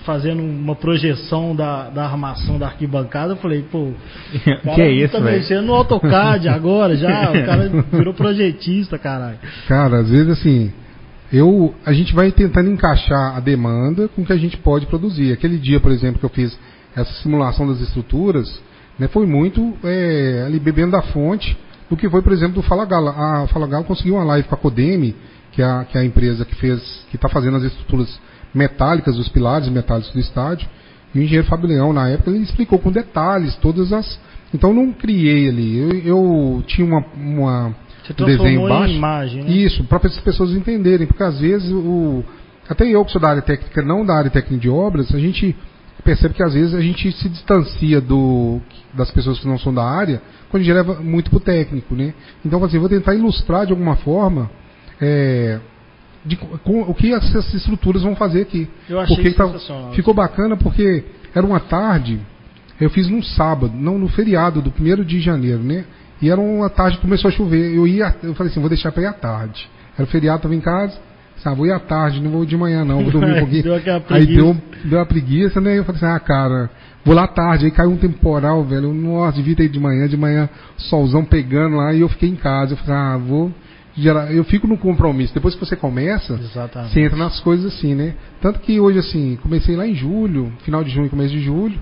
fazendo 0.05 0.41
uma 0.41 0.75
projeção 0.75 1.55
da, 1.55 1.89
da 1.89 2.05
armação 2.05 2.57
da 2.57 2.67
arquibancada, 2.67 3.33
eu 3.33 3.37
falei, 3.37 3.63
pô, 3.71 3.89
o 3.89 3.95
cara 4.63 4.75
que 4.75 4.81
é 4.81 4.91
isso, 4.91 5.13
tá 5.13 5.19
mexendo 5.19 5.65
no 5.65 5.73
AutoCAD 5.75 6.47
agora 6.49 6.95
já, 6.95 7.31
o 7.31 7.45
cara 7.45 7.69
virou 7.91 8.13
projetista, 8.13 8.97
caralho. 8.97 9.37
Cara, 9.67 9.99
às 9.99 10.09
vezes 10.09 10.29
assim, 10.29 10.71
eu, 11.31 11.75
a 11.85 11.93
gente 11.93 12.15
vai 12.15 12.31
tentando 12.31 12.71
encaixar 12.71 13.37
a 13.37 13.39
demanda 13.39 14.07
com 14.07 14.23
o 14.23 14.25
que 14.25 14.33
a 14.33 14.37
gente 14.37 14.57
pode 14.57 14.87
produzir. 14.87 15.31
Aquele 15.31 15.57
dia, 15.57 15.79
por 15.79 15.91
exemplo, 15.91 16.19
que 16.19 16.25
eu 16.25 16.29
fiz 16.29 16.57
essa 16.95 17.11
simulação 17.21 17.67
das 17.67 17.79
estruturas, 17.79 18.61
né, 18.97 19.07
foi 19.07 19.27
muito 19.27 19.73
é, 19.83 20.43
ali 20.47 20.59
bebendo 20.59 20.91
da 20.91 21.01
fonte 21.01 21.55
do 21.89 21.97
que 21.97 22.09
foi, 22.09 22.21
por 22.21 22.31
exemplo, 22.31 22.55
do 22.55 22.61
Fala 22.61 22.85
Galo. 22.85 23.09
A 23.09 23.47
Fala 23.47 23.67
Galo 23.67 23.83
conseguiu 23.85 24.15
uma 24.15 24.23
live 24.23 24.47
com 24.47 24.55
a 24.55 24.57
Codeme, 24.57 25.15
que 25.51 25.61
é 25.61 25.65
a, 25.65 25.85
que 25.85 25.97
é 25.97 26.01
a 26.01 26.05
empresa 26.05 26.45
que 26.45 26.55
fez, 26.55 26.81
que 27.09 27.15
está 27.15 27.27
fazendo 27.27 27.57
as 27.57 27.63
estruturas 27.63 28.19
metálicas, 28.53 29.17
os 29.17 29.29
pilares 29.29 29.67
metálicos 29.69 30.11
do 30.11 30.19
estádio. 30.19 30.67
E 31.13 31.19
o 31.19 31.23
engenheiro 31.23 31.47
Fábio 31.47 31.67
Leão, 31.67 31.91
na 31.91 32.07
época, 32.09 32.29
ele 32.29 32.43
explicou 32.43 32.77
com 32.79 32.91
detalhes 32.91 33.55
todas 33.55 33.91
as. 33.91 34.19
Então 34.53 34.69
eu 34.69 34.75
não 34.75 34.93
criei 34.93 35.49
ali. 35.49 35.77
Eu, 35.77 35.91
eu 35.99 36.63
tinha 36.67 36.85
uma, 36.85 37.03
uma 37.15 37.75
Você 38.03 38.13
um 38.21 38.25
desenho 38.25 38.61
em 38.61 38.69
baixo. 38.69 38.93
imagem, 38.93 39.43
né? 39.43 39.51
Isso, 39.51 39.83
para 39.85 40.05
as 40.05 40.19
pessoas 40.19 40.51
entenderem, 40.51 41.07
porque 41.07 41.23
às 41.23 41.39
vezes 41.39 41.71
o 41.71 42.23
até 42.69 42.85
eu 42.87 43.03
que 43.03 43.11
sou 43.11 43.19
da 43.19 43.29
área 43.29 43.41
técnica, 43.41 43.81
não 43.81 44.05
da 44.05 44.15
área 44.15 44.29
técnica 44.29 44.61
de 44.61 44.69
obras, 44.69 45.13
a 45.13 45.17
gente 45.17 45.55
percebe 46.03 46.35
que 46.35 46.43
às 46.43 46.53
vezes 46.53 46.75
a 46.75 46.81
gente 46.81 47.11
se 47.13 47.27
distancia 47.27 47.99
do, 47.99 48.61
das 48.99 49.11
pessoas 49.11 49.39
que 49.39 49.47
não 49.47 49.57
são 49.57 49.73
da 49.73 49.83
área 49.83 50.21
quando 50.49 50.61
a 50.61 50.65
gente 50.65 50.73
leva 50.73 50.95
muito 51.01 51.29
pro 51.29 51.39
técnico, 51.39 51.95
né? 51.95 52.13
Então, 52.45 52.63
assim, 52.63 52.77
vou 52.77 52.89
tentar 52.89 53.15
ilustrar 53.15 53.65
de 53.65 53.71
alguma 53.71 53.95
forma 53.95 54.49
é, 55.01 55.59
de, 56.25 56.35
com, 56.35 56.81
o 56.81 56.93
que 56.93 57.13
essas 57.13 57.53
estruturas 57.53 58.03
vão 58.03 58.15
fazer 58.15 58.41
aqui. 58.41 58.69
Eu 58.87 58.99
achei 58.99 59.15
porque 59.15 59.31
tá- 59.31 59.49
ficou 59.93 60.13
bacana 60.13 60.57
porque 60.57 61.03
era 61.33 61.45
uma 61.45 61.59
tarde, 61.59 62.19
eu 62.79 62.89
fiz 62.89 63.09
num 63.09 63.23
sábado, 63.23 63.73
não 63.75 63.97
no 63.97 64.09
feriado 64.09 64.61
do 64.61 64.71
1 64.71 65.03
de 65.03 65.19
janeiro, 65.19 65.63
né? 65.63 65.85
E 66.21 66.29
era 66.29 66.39
uma 66.39 66.69
tarde 66.69 66.97
que 66.97 67.03
começou 67.03 67.29
a 67.29 67.31
chover. 67.31 67.73
Eu 67.73 67.87
ia, 67.87 68.13
eu 68.23 68.35
falei 68.35 68.51
assim, 68.51 68.59
vou 68.59 68.69
deixar 68.69 68.91
para 68.91 69.03
ir 69.03 69.05
à 69.05 69.13
tarde. 69.13 69.69
Era 69.97 70.05
feriado, 70.07 70.41
tava 70.41 70.55
em 70.55 70.59
casa. 70.59 70.97
Ah, 71.45 71.53
vou 71.53 71.65
ir 71.65 71.71
à 71.71 71.79
tarde, 71.79 72.19
não 72.19 72.31
vou 72.31 72.45
de 72.45 72.57
manhã 72.57 72.83
não, 72.83 73.01
vou 73.01 73.11
dormir 73.11 73.37
um 73.37 73.39
pouquinho. 73.39 73.63
Deu 73.63 73.75
Aí 74.09 74.25
deu, 74.25 74.57
deu 74.83 74.99
uma 74.99 75.05
preguiça, 75.05 75.61
né? 75.61 75.77
Eu 75.77 75.85
falei 75.85 76.01
assim, 76.01 76.13
ah, 76.13 76.19
cara, 76.19 76.69
vou 77.05 77.15
lá 77.15 77.27
tarde. 77.27 77.65
Aí 77.65 77.71
caiu 77.71 77.91
um 77.91 77.97
temporal, 77.97 78.63
velho. 78.63 78.85
Eu, 78.85 78.93
Nossa, 78.93 79.37
devia 79.37 79.55
ter 79.55 79.69
de 79.69 79.79
manhã, 79.79 80.07
de 80.07 80.17
manhã, 80.17 80.49
solzão 80.77 81.23
pegando 81.25 81.77
lá, 81.77 81.93
e 81.93 82.01
eu 82.01 82.09
fiquei 82.09 82.29
em 82.29 82.35
casa. 82.35 82.73
Eu 82.73 82.77
falei, 82.77 82.95
ah, 82.95 83.17
vou. 83.17 83.51
gerar- 83.95 84.31
Eu 84.31 84.43
fico 84.45 84.65
no 84.67 84.77
compromisso. 84.77 85.33
Depois 85.33 85.55
que 85.55 85.59
você 85.65 85.75
começa, 85.75 86.33
Exatamente. 86.33 86.93
você 86.93 87.01
entra 87.01 87.17
nas 87.17 87.39
coisas 87.41 87.65
assim, 87.73 87.93
né? 87.95 88.13
Tanto 88.41 88.59
que 88.59 88.79
hoje, 88.79 88.99
assim, 88.99 89.37
comecei 89.41 89.75
lá 89.75 89.85
em 89.85 89.93
julho, 89.95 90.53
final 90.63 90.83
de 90.83 90.89
junho, 90.91 91.09
começo 91.09 91.31
de 91.33 91.41
julho. 91.41 91.77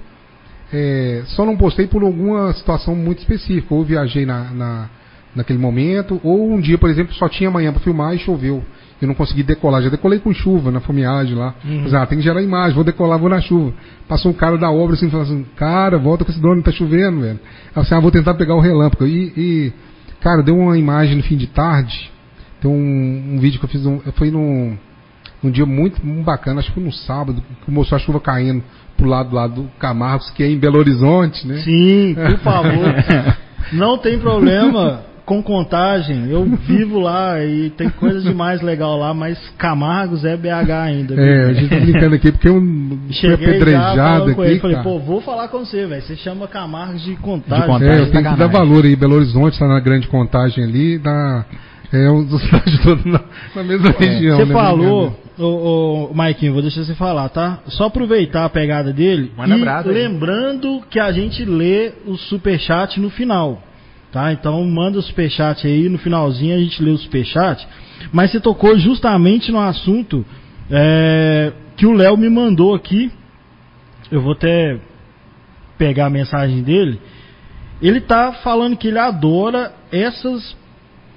É, 0.73 1.21
só 1.27 1.45
não 1.45 1.55
postei 1.55 1.87
por 1.87 2.01
alguma 2.03 2.51
situação 2.53 2.95
muito 2.95 3.19
específica. 3.19 3.73
Ou 3.73 3.83
viajei 3.83 4.25
na, 4.25 4.45
na- 4.51 4.89
naquele 5.35 5.59
momento, 5.59 6.19
ou 6.23 6.51
um 6.51 6.59
dia, 6.59 6.77
por 6.77 6.89
exemplo, 6.89 7.13
só 7.13 7.29
tinha 7.29 7.51
manhã 7.51 7.71
para 7.71 7.81
filmar 7.81 8.15
e 8.15 8.19
choveu. 8.19 8.63
Eu 9.01 9.07
não 9.07 9.15
consegui 9.15 9.43
decolar. 9.43 9.81
Já 9.81 9.89
decolei 9.89 10.19
com 10.19 10.33
chuva 10.33 10.71
na 10.71 10.79
fomeagem 10.79 11.35
lá. 11.35 11.53
Uhum. 11.63 11.81
Mas, 11.83 11.93
ah, 11.93 12.05
tem 12.05 12.17
que 12.17 12.23
gerar 12.23 12.41
imagem, 12.41 12.73
vou 12.73 12.83
decolar, 12.83 13.19
vou 13.19 13.29
na 13.29 13.39
chuva. 13.39 13.73
Passou 14.07 14.31
um 14.31 14.33
cara 14.33 14.57
da 14.57 14.71
obra 14.71 14.95
assim, 14.95 15.09
falou 15.09 15.25
assim, 15.25 15.45
cara, 15.55 15.97
volta 15.97 16.25
com 16.25 16.31
esse 16.31 16.41
drone, 16.41 16.63
tá 16.63 16.71
chovendo, 16.71 17.21
velho. 17.21 17.39
Assim, 17.75 17.93
ah, 17.93 17.99
vou 17.99 18.11
tentar 18.11 18.33
pegar 18.33 18.55
o 18.55 18.59
relâmpago. 18.59 19.05
E, 19.05 19.33
e, 19.37 19.73
cara, 20.19 20.41
deu 20.41 20.57
uma 20.57 20.77
imagem 20.77 21.15
no 21.15 21.23
fim 21.23 21.37
de 21.37 21.47
tarde. 21.47 22.11
Tem 22.59 22.69
um, 22.69 23.35
um 23.35 23.39
vídeo 23.39 23.59
que 23.59 23.65
eu 23.65 23.69
fiz, 23.69 23.85
um, 23.85 23.99
foi 24.13 24.31
num, 24.31 24.75
um 25.43 25.51
dia 25.51 25.65
muito, 25.65 26.03
muito 26.03 26.25
bacana, 26.25 26.59
acho 26.59 26.69
que 26.69 26.75
foi 26.75 26.83
no 26.83 26.91
sábado, 26.91 27.43
que 27.63 27.71
mostrou 27.71 27.97
a 27.97 27.99
chuva 27.99 28.19
caindo 28.19 28.63
pro 28.95 29.07
lado, 29.07 29.35
lado 29.35 29.61
do 29.61 29.69
Camargos, 29.77 30.31
que 30.31 30.41
é 30.41 30.49
em 30.49 30.57
Belo 30.57 30.79
Horizonte, 30.79 31.45
né? 31.45 31.57
Sim, 31.57 32.15
por 32.15 32.37
favor. 32.41 32.95
Não 33.73 33.99
tem 33.99 34.17
problema 34.17 35.03
com 35.27 35.43
contagem. 35.43 36.29
Eu 36.29 36.45
vivo 36.65 36.99
lá 36.99 37.43
e 37.43 37.69
tem 37.71 37.89
coisa 37.89 38.21
demais 38.21 38.61
legal 38.61 38.97
lá, 38.97 39.13
mas 39.13 39.37
Camargos 39.57 40.23
é 40.23 40.37
BH 40.37 40.71
ainda. 40.71 41.15
viu? 41.15 41.23
É, 41.23 41.49
a 41.49 41.53
gente 41.53 41.69
tá 41.69 41.79
brincando 41.79 42.15
aqui 42.15 42.31
porque 42.31 42.49
um 42.49 42.97
foi 43.07 43.13
Cheguei 43.13 43.47
apedrejado 43.47 44.31
aqui, 44.31 44.41
ele, 44.41 44.59
falei, 44.59 44.77
pô, 44.77 44.97
vou 44.99 45.21
falar 45.21 45.49
com 45.49 45.59
você, 45.59 45.85
velho. 45.85 46.01
Você 46.01 46.15
chama 46.15 46.47
Camargos 46.47 47.03
de 47.03 47.15
contagem. 47.17 47.65
De 47.65 47.71
contagem. 47.71 47.93
É, 47.93 47.99
eu 47.99 48.11
tenho 48.11 48.23
que 48.23 48.37
dar 48.37 48.47
valor 48.47 48.85
aí. 48.85 48.95
Belo 48.95 49.15
Horizonte 49.15 49.59
tá 49.59 49.67
na 49.67 49.81
grande 49.81 50.07
contagem 50.07 50.63
ali, 50.63 50.97
na, 50.97 51.45
é 51.91 52.09
um 52.09 52.23
dos 52.23 52.41
cidades 52.47 52.79
todos 52.81 53.03
na, 53.03 53.21
na 53.53 53.63
mesma 53.63 53.91
região. 53.91 54.37
Você 54.37 54.45
né, 54.45 54.53
falou, 54.53 55.09
brincando. 55.09 55.45
ô, 55.45 56.09
ô, 56.09 56.13
Maiquinho, 56.13 56.53
vou 56.53 56.61
deixar 56.61 56.85
você 56.85 56.95
falar, 56.95 57.27
tá? 57.29 57.59
Só 57.67 57.85
aproveitar 57.85 58.45
a 58.45 58.49
pegada 58.49 58.93
dele 58.93 59.31
Manda 59.37 59.57
e 59.57 59.67
aí. 59.67 59.83
lembrando 59.85 60.81
que 60.89 61.01
a 61.01 61.11
gente 61.11 61.43
lê 61.43 61.91
o 62.05 62.15
superchat 62.15 62.97
no 62.99 63.09
final, 63.09 63.61
tá? 64.17 64.33
Então 64.33 64.63
manda 64.65 64.97
o 64.97 65.01
superchat 65.01 65.67
aí, 65.67 65.87
no 65.87 65.99
finalzinho 65.99 66.55
a 66.55 66.59
gente 66.59 66.81
lê 66.81 66.89
o 66.89 66.97
superchat. 66.97 67.67
Mas 68.11 68.31
você 68.31 68.39
tocou 68.39 68.75
justamente 68.79 69.51
no 69.51 69.59
assunto 69.59 70.25
é, 70.71 71.53
que 71.75 71.85
o 71.85 71.93
Léo 71.93 72.17
me 72.17 72.27
mandou 72.27 72.73
aqui. 72.73 73.11
Eu 74.11 74.21
vou 74.21 74.31
até 74.31 74.79
pegar 75.77 76.07
a 76.07 76.09
mensagem 76.09 76.63
dele. 76.63 76.99
Ele 77.79 78.01
tá 78.01 78.33
falando 78.43 78.75
que 78.75 78.87
ele 78.87 78.97
adora 78.97 79.71
essas 79.91 80.55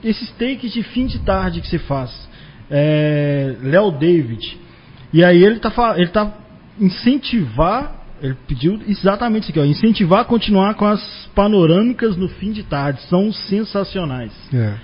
esses 0.04 0.30
takes 0.32 0.72
de 0.72 0.82
fim 0.82 1.06
de 1.06 1.20
tarde 1.20 1.62
que 1.62 1.68
você 1.68 1.78
faz. 1.78 2.28
É, 2.70 3.56
Léo 3.62 3.92
David. 3.92 4.58
E 5.12 5.24
aí 5.24 5.42
ele 5.42 5.58
tá, 5.58 5.72
ele 5.96 6.08
tá 6.08 6.34
incentivar, 6.78 7.99
ele 8.22 8.36
pediu 8.46 8.78
exatamente 8.86 9.44
isso 9.44 9.50
aqui, 9.52 9.60
ó, 9.60 9.64
incentivar 9.64 10.20
a 10.20 10.24
continuar 10.24 10.74
com 10.74 10.86
as 10.86 11.00
panorâmicas 11.34 12.16
no 12.16 12.28
fim 12.28 12.52
de 12.52 12.62
tarde. 12.62 13.00
São 13.08 13.32
sensacionais. 13.32 14.32
É. 14.52 14.74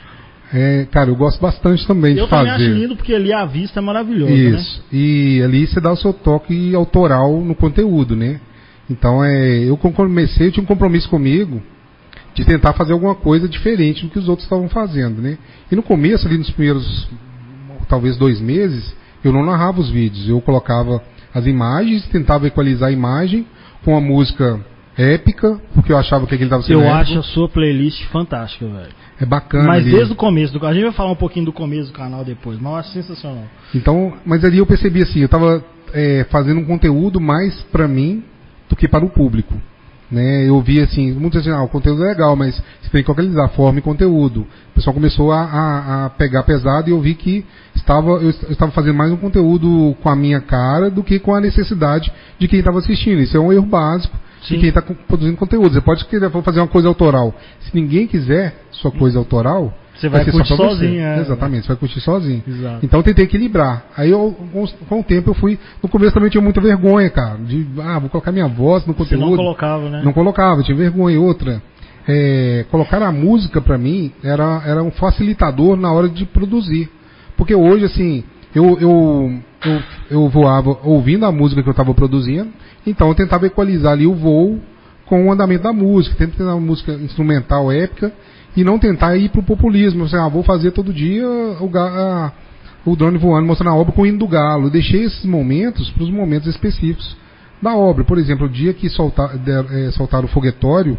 É, 0.53 0.85
cara, 0.93 1.11
eu 1.11 1.17
gosto 1.17 1.41
bastante 1.41 1.85
também 1.87 2.17
Eu 2.17 2.25
de 2.25 2.31
também 2.31 2.53
fazer. 2.53 2.65
acho 2.65 2.75
lindo 2.75 2.97
porque 2.97 3.13
ali 3.13 3.33
a 3.33 3.45
vista 3.45 3.81
é 3.81 3.83
maravilhosa, 3.83 4.33
né? 4.33 4.39
Isso. 4.39 4.85
E 4.93 5.43
ali 5.43 5.67
você 5.67 5.81
dá 5.81 5.93
o 5.93 5.97
seu 5.97 6.13
toque 6.13 6.75
autoral 6.75 7.41
no 7.41 7.55
conteúdo, 7.55 8.15
né? 8.15 8.41
Então, 8.89 9.25
é, 9.25 9.65
eu 9.65 9.77
comecei, 9.77 10.47
eu 10.47 10.53
tinha 10.53 10.63
um 10.63 10.67
compromisso 10.67 11.09
comigo 11.09 11.61
de 12.33 12.45
tentar 12.45 12.75
fazer 12.75 12.93
alguma 12.93 13.17
coisa 13.17 13.49
diferente 13.49 14.05
do 14.05 14.11
que 14.11 14.19
os 14.19 14.29
outros 14.29 14.45
estavam 14.45 14.69
fazendo, 14.69 15.21
né? 15.21 15.37
E 15.71 15.75
no 15.75 15.83
começo, 15.83 16.29
ali 16.29 16.39
nos 16.39 16.51
primeiros, 16.51 17.09
talvez 17.89 18.17
dois 18.17 18.41
meses, 18.41 18.95
eu 19.25 19.33
não 19.33 19.45
narrava 19.45 19.81
os 19.81 19.91
vídeos. 19.91 20.29
Eu 20.29 20.41
colocava 20.41 21.03
as 21.37 21.47
imagens, 21.47 22.07
tentava 22.09 22.47
equalizar 22.47 22.89
a 22.89 22.93
imagem 22.93 23.47
com 23.85 23.97
a 23.97 24.01
música 24.01 24.59
épica, 24.97 25.61
porque 25.75 25.93
eu 25.93 25.99
achava 25.99 26.27
que 26.27 26.35
aquele 26.35 26.47
estava 26.49 26.63
sendo 26.63 26.81
Eu 26.81 26.85
épico. 26.87 26.97
acho 26.97 27.19
a 27.19 27.23
sua 27.23 27.49
playlist 27.49 28.03
fantástica, 28.07 28.67
velho. 28.67 28.93
É 29.21 29.27
bacana 29.27 29.65
Mas 29.69 29.83
ali. 29.83 29.93
desde 29.93 30.13
o 30.15 30.17
começo 30.17 30.59
do 30.59 30.67
A 30.67 30.73
gente 30.73 30.85
vai 30.85 30.93
falar 30.93 31.11
um 31.13 31.17
pouquinho 31.17 31.45
do 31.45 31.53
começo 31.53 31.93
do 31.93 31.97
canal 31.97 32.25
depois, 32.25 32.59
mas 32.59 32.73
eu 32.73 32.79
acho 32.79 32.91
sensacional. 32.93 33.45
Então, 33.75 34.15
mas 34.25 34.43
ali 34.45 34.59
eu 34.59 34.67
percebi 34.67 35.03
assim, 35.03 35.21
eu 35.21 35.27
estava 35.27 35.63
fazendo 36.31 36.61
um 36.61 36.65
conteúdo 36.65 37.21
mais 37.21 37.61
para 37.73 37.87
mim 37.87 38.23
do 38.69 38.75
que 38.77 38.89
para 38.89 39.05
o 39.05 39.11
público. 39.11 39.55
Né? 40.11 40.49
Eu 40.49 40.61
vi 40.61 40.81
assim, 40.81 41.13
muitas 41.13 41.45
vezes, 41.45 41.59
ah, 41.59 41.63
o 41.65 41.69
conteúdo 41.69 42.05
é 42.05 42.09
legal, 42.09 42.37
mas 42.37 42.55
você 42.81 42.91
tem 42.91 43.03
que 43.03 43.09
localizar 43.09 43.49
forma 43.49 43.81
e 43.81 43.83
conteúdo. 43.83 44.43
O 44.71 44.75
pessoal 44.75 44.95
começou 44.95 45.33
a, 45.33 45.41
a- 45.43 46.05
a 46.07 46.11
pegar 46.11 46.45
pesado 46.45 46.89
e 46.89 46.93
eu 46.93 47.01
vi 47.01 47.15
que 47.15 47.45
estava, 47.75 48.11
eu 48.13 48.23
eu 48.23 48.31
estava 48.53 48.71
fazendo 48.71 48.95
mais 48.95 49.11
um 49.11 49.17
conteúdo 49.17 49.97
com 50.03 50.09
a 50.09 50.15
minha 50.15 50.41
cara 50.41 50.91
do 50.91 51.03
que 51.03 51.19
com 51.19 51.35
a 51.35 51.41
necessidade 51.41 52.13
de 52.39 52.47
quem 52.47 52.61
estava 52.61 52.79
assistindo. 52.79 53.21
Isso 53.21 53.37
é 53.37 53.41
um 53.41 53.53
erro 53.53 53.67
básico 53.67 54.17
Sim. 54.43 54.55
de 54.55 54.61
quem 54.61 54.69
está 54.69 54.81
produzindo 54.81 55.37
conteúdo. 55.37 55.73
Você 55.75 55.81
pode 55.81 56.05
querer 56.05 56.31
fazer 56.31 56.61
uma 56.61 56.69
coisa 56.69 56.87
autoral. 56.87 57.35
Se 57.61 57.75
ninguém 57.75 58.07
quiser 58.07 58.55
sua 58.71 58.93
coisa 58.93 59.19
autoral, 59.19 59.75
Você 59.97 60.09
vai 60.09 60.25
ser 60.25 60.31
curtir 60.31 60.57
você. 60.57 60.57
sozinho, 60.57 61.01
é. 61.01 61.21
Exatamente, 61.21 61.63
você 61.63 61.69
vai 61.69 61.77
curtir 61.77 62.01
sozinho. 62.01 62.43
Exato. 62.47 62.85
Então 62.85 63.01
eu 63.01 63.05
tentei 63.05 63.25
equilibrar. 63.25 63.87
Aí 63.97 64.11
eu, 64.11 64.37
com, 64.89 65.01
o 65.01 65.05
tempo 65.05 65.31
eu 65.31 65.35
fui. 65.35 65.59
No 65.83 65.89
começo 65.89 66.13
também 66.13 66.27
eu 66.27 66.31
tinha 66.31 66.43
muita 66.43 66.61
vergonha, 66.61 67.09
cara. 67.09 67.39
De, 67.39 67.67
ah, 67.83 67.99
vou 67.99 68.11
colocar 68.11 68.31
minha 68.31 68.47
voz 68.47 68.85
no 68.87 68.93
Você 68.93 69.15
conteúdo. 69.15 69.31
não 69.31 69.37
colocava, 69.37 69.89
né? 69.89 70.03
Não 70.05 70.13
colocava, 70.13 70.63
tinha 70.63 70.77
vergonha. 70.77 71.19
Outra, 71.21 71.63
é, 72.07 72.67
colocar 72.71 73.03
a 73.03 73.11
música 73.11 73.61
pra 73.61 73.79
mim 73.79 74.13
era, 74.23 74.63
era 74.67 74.83
um 74.83 74.91
facilitador 74.91 75.77
na 75.77 75.91
hora 75.91 76.09
de 76.09 76.27
produzir. 76.27 76.91
Porque 77.37 77.55
hoje, 77.55 77.87
assim, 77.87 78.23
eu, 78.55 78.79
eu, 78.79 79.41
eu, 79.65 79.83
eu 80.11 80.29
voava 80.29 80.79
ouvindo 80.85 81.25
a 81.25 81.33
música 81.33 81.63
que 81.63 81.69
eu 81.69 81.73
estava 81.73 81.93
produzindo, 81.95 82.49
então 82.87 83.09
eu 83.09 83.15
tentava 83.15 83.47
equalizar 83.47 83.93
ali 83.93 84.07
o 84.07 84.15
voo 84.15 84.61
com 85.07 85.27
o 85.27 85.33
andamento 85.33 85.65
da 85.65 85.73
música, 85.73 86.17
tentava 86.17 86.37
ter 86.37 86.45
uma 86.45 86.61
música 86.61 86.93
instrumental 86.93 87.71
épica 87.71 88.13
e 88.57 88.65
não 88.65 88.79
tentar 88.79 89.17
ir 89.17 89.29
pro 89.29 89.43
populismo. 89.43 90.05
Assim, 90.05 90.17
ah, 90.17 90.29
vou 90.29 90.43
fazer 90.43 90.71
todo 90.73 90.93
dia 90.93 91.27
o, 91.61 91.69
ga- 91.69 91.83
a- 91.85 92.33
o 92.89 92.97
drone 92.97 93.19
voando, 93.19 93.47
mostrando 93.47 93.71
a 93.71 93.77
obra 93.77 93.93
com 93.93 94.03
o 94.03 94.07
hino 94.07 94.19
do 94.19 94.29
galo. 94.29 94.67
Eu 94.67 94.71
deixei 94.71 95.05
esses 95.05 95.25
momentos 95.25 95.91
para 95.91 96.03
os 96.05 96.11
momentos 96.11 96.49
específicos 96.49 97.17
da 97.61 97.75
obra. 97.77 98.05
Por 98.05 98.19
exemplo, 98.19 98.47
o 98.47 98.49
dia 98.51 98.73
que 98.73 98.89
soltar, 98.89 99.31
eh, 99.47 99.91
soltaram 99.93 100.27
o 100.27 100.29
foguetório, 100.29 100.97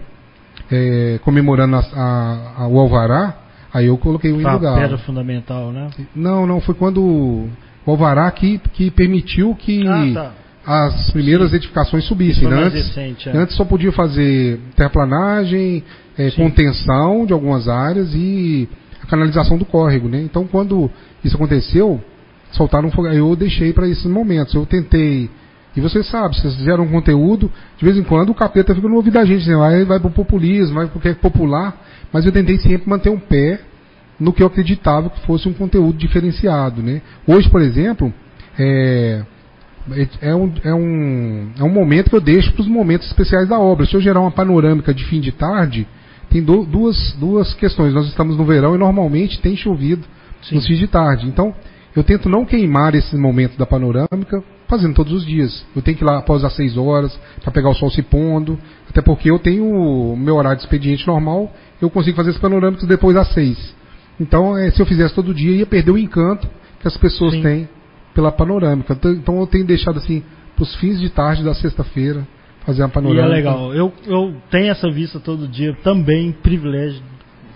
eh, 0.72 1.20
comemorando 1.24 1.76
a- 1.78 1.86
a- 1.96 2.64
a- 2.64 2.68
o 2.68 2.80
Alvará, 2.80 3.38
aí 3.74 3.86
eu 3.88 3.98
coloquei 3.98 4.32
o 4.32 4.36
hino 4.40 4.44
Foi 4.50 4.52
do 4.52 4.60
galo. 4.60 4.78
pedra 4.82 4.98
fundamental, 5.00 5.72
né? 5.72 5.88
Não, 6.16 6.46
não, 6.46 6.60
foi 6.60 6.76
quando 6.76 7.02
o 7.02 7.50
Alvará 7.86 8.30
que, 8.32 8.60
que 8.74 8.92
permitiu 8.92 9.56
que 9.56 9.88
Ah, 9.88 10.12
tá. 10.14 10.32
as 10.86 11.12
primeiras 11.12 11.54
edificações 11.54 12.04
subissem. 12.04 12.48
Antes, 12.52 12.88
recente, 12.88 13.30
é. 13.30 13.38
antes 13.38 13.56
só 13.56 13.64
podia 13.64 13.92
fazer 13.94 14.60
terraplanagem, 14.76 15.84
Sim. 16.18 16.44
contenção 16.44 17.26
de 17.26 17.34
algumas 17.34 17.68
áreas 17.68 18.14
e 18.14 18.68
a 19.04 19.06
canalização 19.08 19.58
do 19.58 19.66
córrego. 19.66 20.08
Né? 20.08 20.22
Então, 20.22 20.46
quando 20.48 20.90
isso 21.24 21.36
aconteceu, 21.36 22.02
soltaram 22.52 22.90
um 22.90 22.92
fogo. 22.92 23.08
Eu 23.08 23.36
deixei 23.36 23.74
para 23.74 23.88
esses 23.88 24.06
momentos. 24.06 24.54
Eu 24.54 24.66
tentei. 24.66 25.30
E 25.76 25.82
você 25.82 26.02
sabe, 26.02 26.36
se 26.36 26.42
vocês 26.42 26.56
fizeram 26.56 26.86
um 26.86 26.92
conteúdo, 26.92 27.52
de 27.78 27.86
vez 27.86 27.96
em 27.98 28.04
quando 28.04 28.32
o 28.32 28.34
capeta 28.34 28.74
fica 28.74 28.88
no 28.88 28.96
ouvido 28.96 29.14
da 29.14 29.24
gente, 29.24 29.48
né? 29.48 29.56
vai, 29.56 29.86
vai 29.86 30.00
pro 30.00 30.10
populismo, 30.10 30.74
vai 30.74 30.88
porque 30.88 31.10
é 31.10 31.14
popular, 31.14 31.86
mas 32.12 32.26
eu 32.26 32.32
tentei 32.32 32.58
sempre 32.58 32.90
manter 32.90 33.12
um 33.12 33.20
pé 33.20 33.60
no 34.20 34.34
que 34.34 34.42
eu 34.42 34.48
acreditava 34.48 35.12
que 35.12 35.22
fosse 35.22 35.48
um 35.48 35.54
conteúdo 35.54 35.96
diferenciado. 35.96 36.82
Né? 36.82 37.04
Hoje, 37.28 37.48
por 37.50 37.62
exemplo, 37.62 38.12
é, 38.58 39.22
é, 40.20 40.36
um, 40.36 40.52
é, 40.64 40.74
um, 40.74 41.52
é 41.60 41.64
um 41.64 41.70
momento 41.70 42.10
que 42.10 42.16
eu 42.16 42.22
deixo 42.22 42.52
para 42.54 42.62
os 42.62 42.68
momentos 42.68 43.08
especiais 43.08 43.48
da 43.48 43.60
obra. 43.60 43.86
Se 43.86 43.94
eu 43.94 44.02
gerar 44.02 44.22
uma 44.22 44.32
panorâmica 44.32 44.92
de 44.92 45.06
fim 45.06 45.22
de 45.22 45.32
tarde, 45.32 45.88
tem 46.30 46.44
du- 46.44 46.66
duas, 46.66 47.14
duas 47.20 47.54
questões. 47.54 47.94
Nós 47.94 48.08
estamos 48.08 48.38
no 48.38 48.46
verão 48.46 48.76
e 48.76 48.78
normalmente 48.78 49.40
tem 49.40 49.56
chovido 49.56 50.06
Sim. 50.44 50.56
nos 50.56 50.68
fins 50.68 50.78
de 50.80 50.88
tarde. 50.88 51.28
Então, 51.28 51.54
eu 51.96 52.04
tento 52.04 52.30
não 52.30 52.46
queimar 52.46 52.94
esses 52.96 53.18
momentos 53.20 53.58
da 53.58 53.66
panorâmica 53.66 54.44
fazendo 54.68 54.94
todos 54.94 55.14
os 55.14 55.26
dias. 55.26 55.66
Eu 55.76 55.82
tenho 55.82 55.98
que 55.98 56.04
ir 56.04 56.06
lá 56.06 56.18
após 56.20 56.44
as 56.44 56.54
6 56.56 56.78
horas 56.78 57.18
para 57.42 57.52
pegar 57.52 57.70
o 57.70 57.74
sol 57.74 57.90
se 57.90 58.02
pondo, 58.02 58.60
até 58.90 59.02
porque 59.02 59.32
eu 59.32 59.40
tenho 59.40 59.66
o 59.66 60.16
meu 60.18 60.36
horário 60.36 60.58
de 60.58 60.64
expediente 60.64 61.08
normal, 61.08 61.52
eu 61.82 61.90
consigo 61.90 62.16
fazer 62.18 62.32
as 62.32 62.38
panorâmicas 62.38 62.86
depois 62.88 63.16
das 63.16 63.30
6. 63.34 63.76
Então, 64.20 64.58
é, 64.58 64.70
se 64.72 64.82
eu 64.82 64.86
fizesse 64.86 65.16
todo 65.16 65.34
dia, 65.34 65.52
ia 65.52 65.66
perder 65.66 65.92
o 65.92 65.98
encanto 65.98 66.48
que 66.80 66.88
as 66.88 66.98
pessoas 66.98 67.34
Sim. 67.34 67.42
têm 67.42 67.70
pela 68.14 68.32
panorâmica. 68.32 68.94
Então, 68.94 69.12
Então 69.14 69.40
eu 69.40 69.48
tenho 69.48 69.66
deixado 69.66 69.98
assim 69.98 70.22
para 70.56 70.64
os 70.64 70.76
fins 70.76 71.00
de 71.00 71.10
tarde 71.10 71.44
da 71.44 71.54
sexta-feira 71.54 72.28
fazer 72.68 72.84
a 72.84 72.88
E 72.88 72.92
panorâmica. 72.92 73.26
é 73.26 73.30
legal. 73.36 73.74
Eu, 73.74 73.92
eu 74.06 74.36
tenho 74.52 74.70
essa 74.70 74.92
vista 74.92 75.20
todo 75.20 75.48
dia, 75.48 75.76
também 75.84 76.32
privilégio 76.32 77.02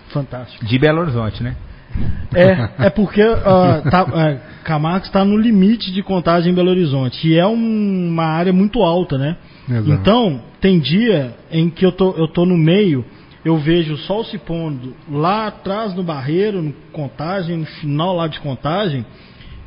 fantástico. 0.08 0.64
De 0.64 0.78
Belo 0.78 1.00
Horizonte, 1.02 1.42
né? 1.42 1.54
É, 2.34 2.86
é 2.86 2.90
porque 2.90 3.20
ah, 3.22 3.82
tá, 3.90 4.06
é, 4.14 4.40
Camargo 4.64 5.04
está 5.06 5.24
no 5.24 5.36
limite 5.36 5.92
de 5.92 6.02
contagem 6.02 6.50
em 6.50 6.54
Belo 6.54 6.70
Horizonte. 6.70 7.28
E 7.28 7.38
é 7.38 7.46
um- 7.46 8.08
uma 8.08 8.24
área 8.24 8.52
muito 8.52 8.82
alta, 8.82 9.16
né? 9.18 9.36
Exato. 9.68 9.90
Então, 9.92 10.40
tem 10.60 10.80
dia 10.80 11.34
em 11.50 11.68
que 11.70 11.84
eu 11.84 11.92
tô, 11.92 12.12
eu 12.12 12.26
tô 12.28 12.44
no 12.46 12.56
meio, 12.56 13.04
eu 13.44 13.58
vejo 13.58 13.94
o 13.94 13.98
sol 13.98 14.24
se 14.24 14.38
pondo 14.38 14.94
lá 15.10 15.48
atrás 15.48 15.94
no 15.94 16.02
barreiro, 16.02 16.62
no 16.62 16.72
contagem, 16.92 17.58
no 17.58 17.66
final 17.66 18.16
lá 18.16 18.26
de 18.26 18.40
contagem, 18.40 19.04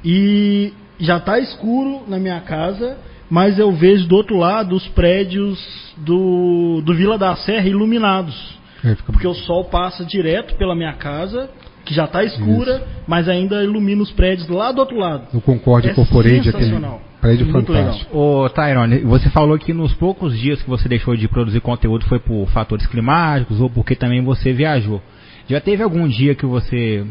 e 0.03 0.73
já 0.99 1.19
tá 1.19 1.37
escuro 1.39 2.03
na 2.07 2.17
minha 2.17 2.39
casa, 2.41 2.97
mas 3.29 3.57
eu 3.57 3.71
vejo 3.71 4.07
do 4.07 4.15
outro 4.15 4.37
lado 4.37 4.75
os 4.75 4.87
prédios 4.89 5.59
do, 5.97 6.81
do 6.85 6.93
Vila 6.93 7.17
da 7.17 7.35
Serra 7.35 7.67
iluminados. 7.67 8.55
É, 8.83 8.95
Porque 9.05 9.27
o 9.27 9.33
sol 9.33 9.65
passa 9.65 10.05
direto 10.05 10.55
pela 10.55 10.75
minha 10.75 10.93
casa, 10.93 11.49
que 11.83 11.93
já 11.93 12.05
está 12.05 12.23
escura, 12.23 12.83
mas 13.07 13.27
ainda 13.27 13.63
ilumina 13.63 14.01
os 14.03 14.11
prédios 14.11 14.47
lá 14.47 14.71
do 14.71 14.79
outro 14.79 14.97
lado. 14.97 15.27
No 15.33 15.41
Concorde 15.41 15.89
É 15.89 15.93
Corporate, 15.93 16.49
aquele 16.49 16.51
sensacional. 16.51 17.01
prédio 17.19 17.47
Muito 17.47 17.73
fantástico. 17.73 18.17
Ô, 18.17 18.49
Tyrone, 18.49 18.99
você 18.99 19.29
falou 19.29 19.57
que 19.57 19.73
nos 19.73 19.93
poucos 19.93 20.37
dias 20.37 20.61
que 20.61 20.69
você 20.69 20.87
deixou 20.87 21.15
de 21.15 21.27
produzir 21.27 21.61
conteúdo 21.61 22.05
foi 22.05 22.19
por 22.19 22.47
fatores 22.49 22.85
climáticos 22.87 23.59
ou 23.59 23.69
porque 23.69 23.95
também 23.95 24.23
você 24.23 24.53
viajou. 24.53 25.01
Já 25.47 25.59
teve 25.59 25.81
algum 25.81 26.07
dia 26.07 26.35
que 26.35 26.45
você 26.45 27.05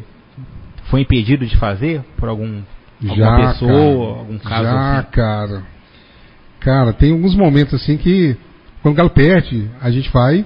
foi 0.90 1.00
impedido 1.00 1.46
de 1.46 1.56
fazer 1.56 2.02
por 2.16 2.28
algum 2.28 2.62
alguma 3.08 3.36
pessoa, 3.36 3.70
cara. 3.72 4.18
algum 4.20 4.38
caso 4.38 4.64
Já, 4.64 4.98
assim? 4.98 5.10
cara. 5.10 5.62
Cara, 6.64 6.92
tem 6.92 7.12
alguns 7.12 7.34
momentos 7.34 7.74
assim 7.74 7.96
que 7.96 8.36
quando 8.82 8.94
o 8.94 8.96
Galo 8.96 9.10
perde, 9.10 9.70
a 9.80 9.90
gente 9.90 10.10
vai, 10.10 10.44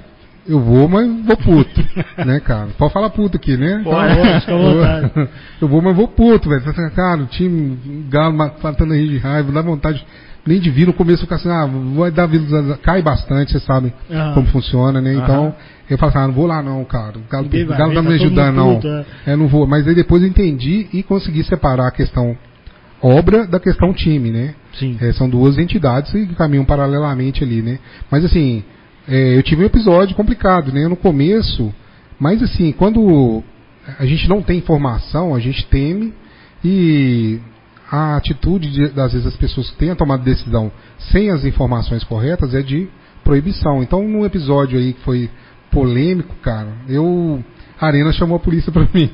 eu 0.48 0.60
vou, 0.60 0.88
mas 0.88 1.08
vou 1.24 1.36
puto, 1.36 1.84
né, 2.26 2.40
cara? 2.40 2.68
Pode 2.76 2.92
falar 2.92 3.10
puto 3.10 3.36
aqui, 3.36 3.56
né? 3.56 3.82
Pode, 3.84 4.14
fica 4.40 4.54
à 4.54 4.56
vontade. 4.56 5.12
Eu, 5.60 5.68
vou, 5.68 5.82
mas 5.82 5.94
vou 5.96 6.08
puto, 6.08 6.48
velho. 6.48 6.62
Cara, 6.94 7.22
o 7.22 7.26
time, 7.26 7.78
o 7.86 8.10
Galo 8.10 8.34
ma- 8.36 8.52
matando 8.62 8.94
aí 8.94 9.08
de 9.08 9.18
raiva, 9.18 9.52
dá 9.52 9.60
vontade 9.62 10.04
nem 10.46 10.58
de 10.60 10.70
vir 10.70 10.86
no 10.86 10.94
começo 10.94 11.22
ficar 11.22 11.36
assim, 11.36 11.50
ah, 11.50 11.68
vai 11.94 12.10
dar 12.10 12.26
vida, 12.26 12.78
cai 12.82 13.02
bastante, 13.02 13.52
vocês 13.52 13.62
sabem 13.64 13.92
Aham. 14.10 14.32
como 14.34 14.46
funciona, 14.46 14.98
né? 15.00 15.12
Então, 15.12 15.46
Aham. 15.46 15.54
eu 15.90 15.98
falo 15.98 16.10
assim, 16.10 16.18
ah, 16.18 16.26
não 16.26 16.34
vou 16.34 16.46
lá 16.46 16.62
não, 16.62 16.82
cara. 16.86 17.18
O 17.18 17.22
Galo, 17.30 17.46
o 17.46 17.50
Galo 17.50 17.66
não 17.68 17.76
tá 17.88 17.94
tá 17.94 18.02
me 18.02 18.16
todo 18.18 18.26
ajudando, 18.26 18.54
não. 18.56 18.74
puto, 18.76 18.88
é. 18.88 19.04
É, 19.26 19.36
não 19.36 19.46
vou. 19.46 19.66
Mas 19.66 19.86
aí 19.86 19.94
depois 19.94 20.22
eu 20.22 20.28
entendi 20.28 20.88
e 20.92 21.02
consegui 21.02 21.44
separar 21.44 21.88
a 21.88 21.90
questão 21.90 22.34
obra 23.02 23.46
da 23.46 23.60
questão 23.60 23.92
time, 23.92 24.30
né? 24.30 24.54
Sim. 24.74 24.96
É, 25.00 25.12
são 25.12 25.28
duas 25.28 25.58
entidades 25.58 26.10
que 26.10 26.34
caminham 26.34 26.64
paralelamente 26.64 27.42
ali, 27.42 27.62
né? 27.62 27.78
Mas 28.10 28.24
assim, 28.24 28.64
é, 29.08 29.36
eu 29.36 29.42
tive 29.42 29.62
um 29.62 29.66
episódio 29.66 30.16
complicado, 30.16 30.72
né? 30.72 30.86
No 30.88 30.96
começo, 30.96 31.72
mas 32.18 32.42
assim, 32.42 32.72
quando 32.72 33.42
a 33.98 34.04
gente 34.04 34.28
não 34.28 34.42
tem 34.42 34.58
informação, 34.58 35.34
a 35.34 35.40
gente 35.40 35.66
teme 35.66 36.12
e 36.64 37.40
a 37.90 38.16
atitude 38.16 38.70
de, 38.70 38.88
das 38.88 39.12
vezes 39.12 39.26
as 39.26 39.36
pessoas 39.36 39.70
que 39.70 39.76
têm 39.78 39.90
a 39.90 39.96
tomada 39.96 40.22
de 40.22 40.30
decisão 40.30 40.70
sem 41.10 41.30
as 41.30 41.44
informações 41.44 42.04
corretas 42.04 42.54
é 42.54 42.62
de 42.62 42.88
proibição. 43.24 43.82
Então, 43.82 44.06
num 44.06 44.24
episódio 44.24 44.78
aí 44.78 44.92
que 44.92 45.00
foi 45.00 45.30
polêmico, 45.70 46.34
cara, 46.42 46.68
eu 46.88 47.42
a 47.80 47.86
Arena 47.86 48.12
chamou 48.12 48.36
a 48.36 48.40
polícia 48.40 48.72
pra 48.72 48.86
mim. 48.92 49.10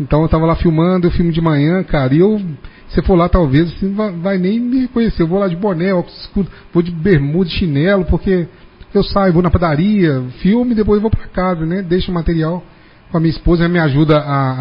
Então 0.00 0.22
eu 0.22 0.28
tava 0.28 0.46
lá 0.46 0.56
filmando, 0.56 1.06
eu 1.06 1.10
filmo 1.10 1.32
de 1.32 1.40
manhã, 1.40 1.82
cara, 1.82 2.14
e 2.14 2.18
eu, 2.18 2.40
se 2.88 3.02
for 3.02 3.14
lá 3.14 3.28
talvez, 3.28 3.68
assim, 3.74 3.92
vai, 3.94 4.12
vai 4.12 4.38
nem 4.38 4.58
me 4.60 4.80
reconhecer. 4.82 5.22
Eu 5.22 5.26
vou 5.28 5.38
lá 5.38 5.48
de 5.48 5.56
boné, 5.56 5.92
óculos 5.92 6.18
escuros, 6.20 6.50
vou 6.72 6.82
de 6.82 6.90
bermuda, 6.90 7.50
chinelo, 7.50 8.04
porque 8.04 8.46
eu 8.94 9.02
saio, 9.02 9.32
vou 9.32 9.42
na 9.42 9.50
padaria, 9.50 10.22
filme 10.40 10.72
e 10.72 10.74
depois 10.74 11.00
vou 11.02 11.10
pra 11.10 11.26
casa, 11.28 11.66
né? 11.66 11.82
Deixo 11.82 12.10
o 12.10 12.14
material 12.14 12.62
com 13.10 13.16
a 13.16 13.20
minha 13.20 13.30
esposa, 13.30 13.64
ela 13.64 13.72
me 13.72 13.78
ajuda 13.78 14.18
a, 14.18 14.52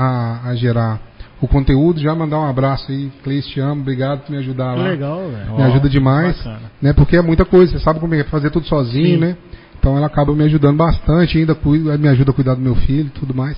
a, 0.45 0.49
a 0.49 0.55
gerar 0.55 0.99
o 1.39 1.47
conteúdo, 1.47 1.99
já 1.99 2.15
mandar 2.15 2.39
um 2.39 2.47
abraço 2.49 2.91
aí, 2.91 3.11
Cleice, 3.23 3.49
te 3.49 3.59
amo, 3.59 3.81
obrigado 3.81 4.21
por 4.21 4.31
me 4.31 4.37
ajudar 4.37 4.73
lá. 4.73 4.87
legal, 4.89 5.19
velho. 5.29 5.55
Me 5.55 5.63
ajuda 5.63 5.87
demais, 5.87 6.35
Bacana. 6.37 6.59
né? 6.81 6.93
Porque 6.93 7.15
é 7.15 7.21
muita 7.21 7.45
coisa, 7.45 7.71
você 7.73 7.79
sabe 7.79 7.99
como 7.99 8.15
é 8.15 8.23
fazer 8.23 8.49
tudo 8.49 8.65
sozinho, 8.67 9.15
Sim. 9.15 9.17
né? 9.17 9.37
Então 9.79 9.95
ela 9.95 10.07
acaba 10.07 10.33
me 10.33 10.43
ajudando 10.43 10.77
bastante, 10.77 11.37
ainda 11.37 11.53
cuida, 11.53 11.95
me 11.97 12.07
ajuda 12.07 12.31
a 12.31 12.33
cuidar 12.33 12.55
do 12.55 12.61
meu 12.61 12.75
filho 12.75 13.07
e 13.07 13.19
tudo 13.19 13.35
mais. 13.35 13.55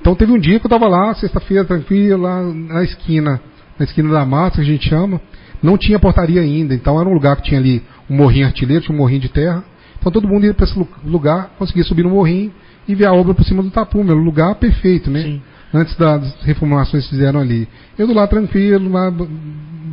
Então 0.00 0.14
teve 0.14 0.32
um 0.32 0.38
dia 0.38 0.58
que 0.58 0.66
eu 0.66 0.70
tava 0.70 0.88
lá, 0.88 1.14
sexta-feira, 1.14 1.64
tranquilo, 1.64 2.22
lá 2.22 2.42
na 2.42 2.82
esquina, 2.84 3.40
na 3.78 3.84
esquina 3.84 4.10
da 4.10 4.24
mata, 4.24 4.56
que 4.56 4.62
a 4.62 4.64
gente 4.64 4.88
chama, 4.88 5.20
não 5.62 5.76
tinha 5.76 5.98
portaria 5.98 6.40
ainda, 6.40 6.74
então 6.74 7.00
era 7.00 7.08
um 7.08 7.12
lugar 7.12 7.36
que 7.36 7.42
tinha 7.42 7.60
ali 7.60 7.82
um 8.08 8.16
morrinho 8.16 8.46
artilheiro, 8.46 8.82
tinha 8.84 8.94
um 8.94 8.98
morrinho 8.98 9.20
de 9.20 9.28
terra. 9.28 9.64
Então 9.98 10.12
todo 10.12 10.28
mundo 10.28 10.46
ia 10.46 10.54
para 10.54 10.64
esse 10.64 10.78
lu- 10.78 10.88
lugar, 11.04 11.50
conseguia 11.58 11.82
subir 11.84 12.04
no 12.04 12.10
morrinho 12.10 12.52
e 12.86 12.94
ver 12.94 13.06
a 13.06 13.12
obra 13.12 13.34
por 13.34 13.44
cima 13.44 13.62
do 13.62 13.70
tapume, 13.70 14.10
era 14.10 14.18
um 14.18 14.24
lugar 14.24 14.54
perfeito, 14.54 15.10
né? 15.10 15.22
Sim. 15.22 15.42
antes 15.74 15.94
das 15.96 16.40
reformulações 16.42 17.04
que 17.04 17.10
fizeram 17.10 17.40
ali. 17.40 17.68
Eu 17.98 18.06
do 18.06 18.14
lá 18.14 18.26
tranquilo, 18.26 18.90
lá, 18.90 19.12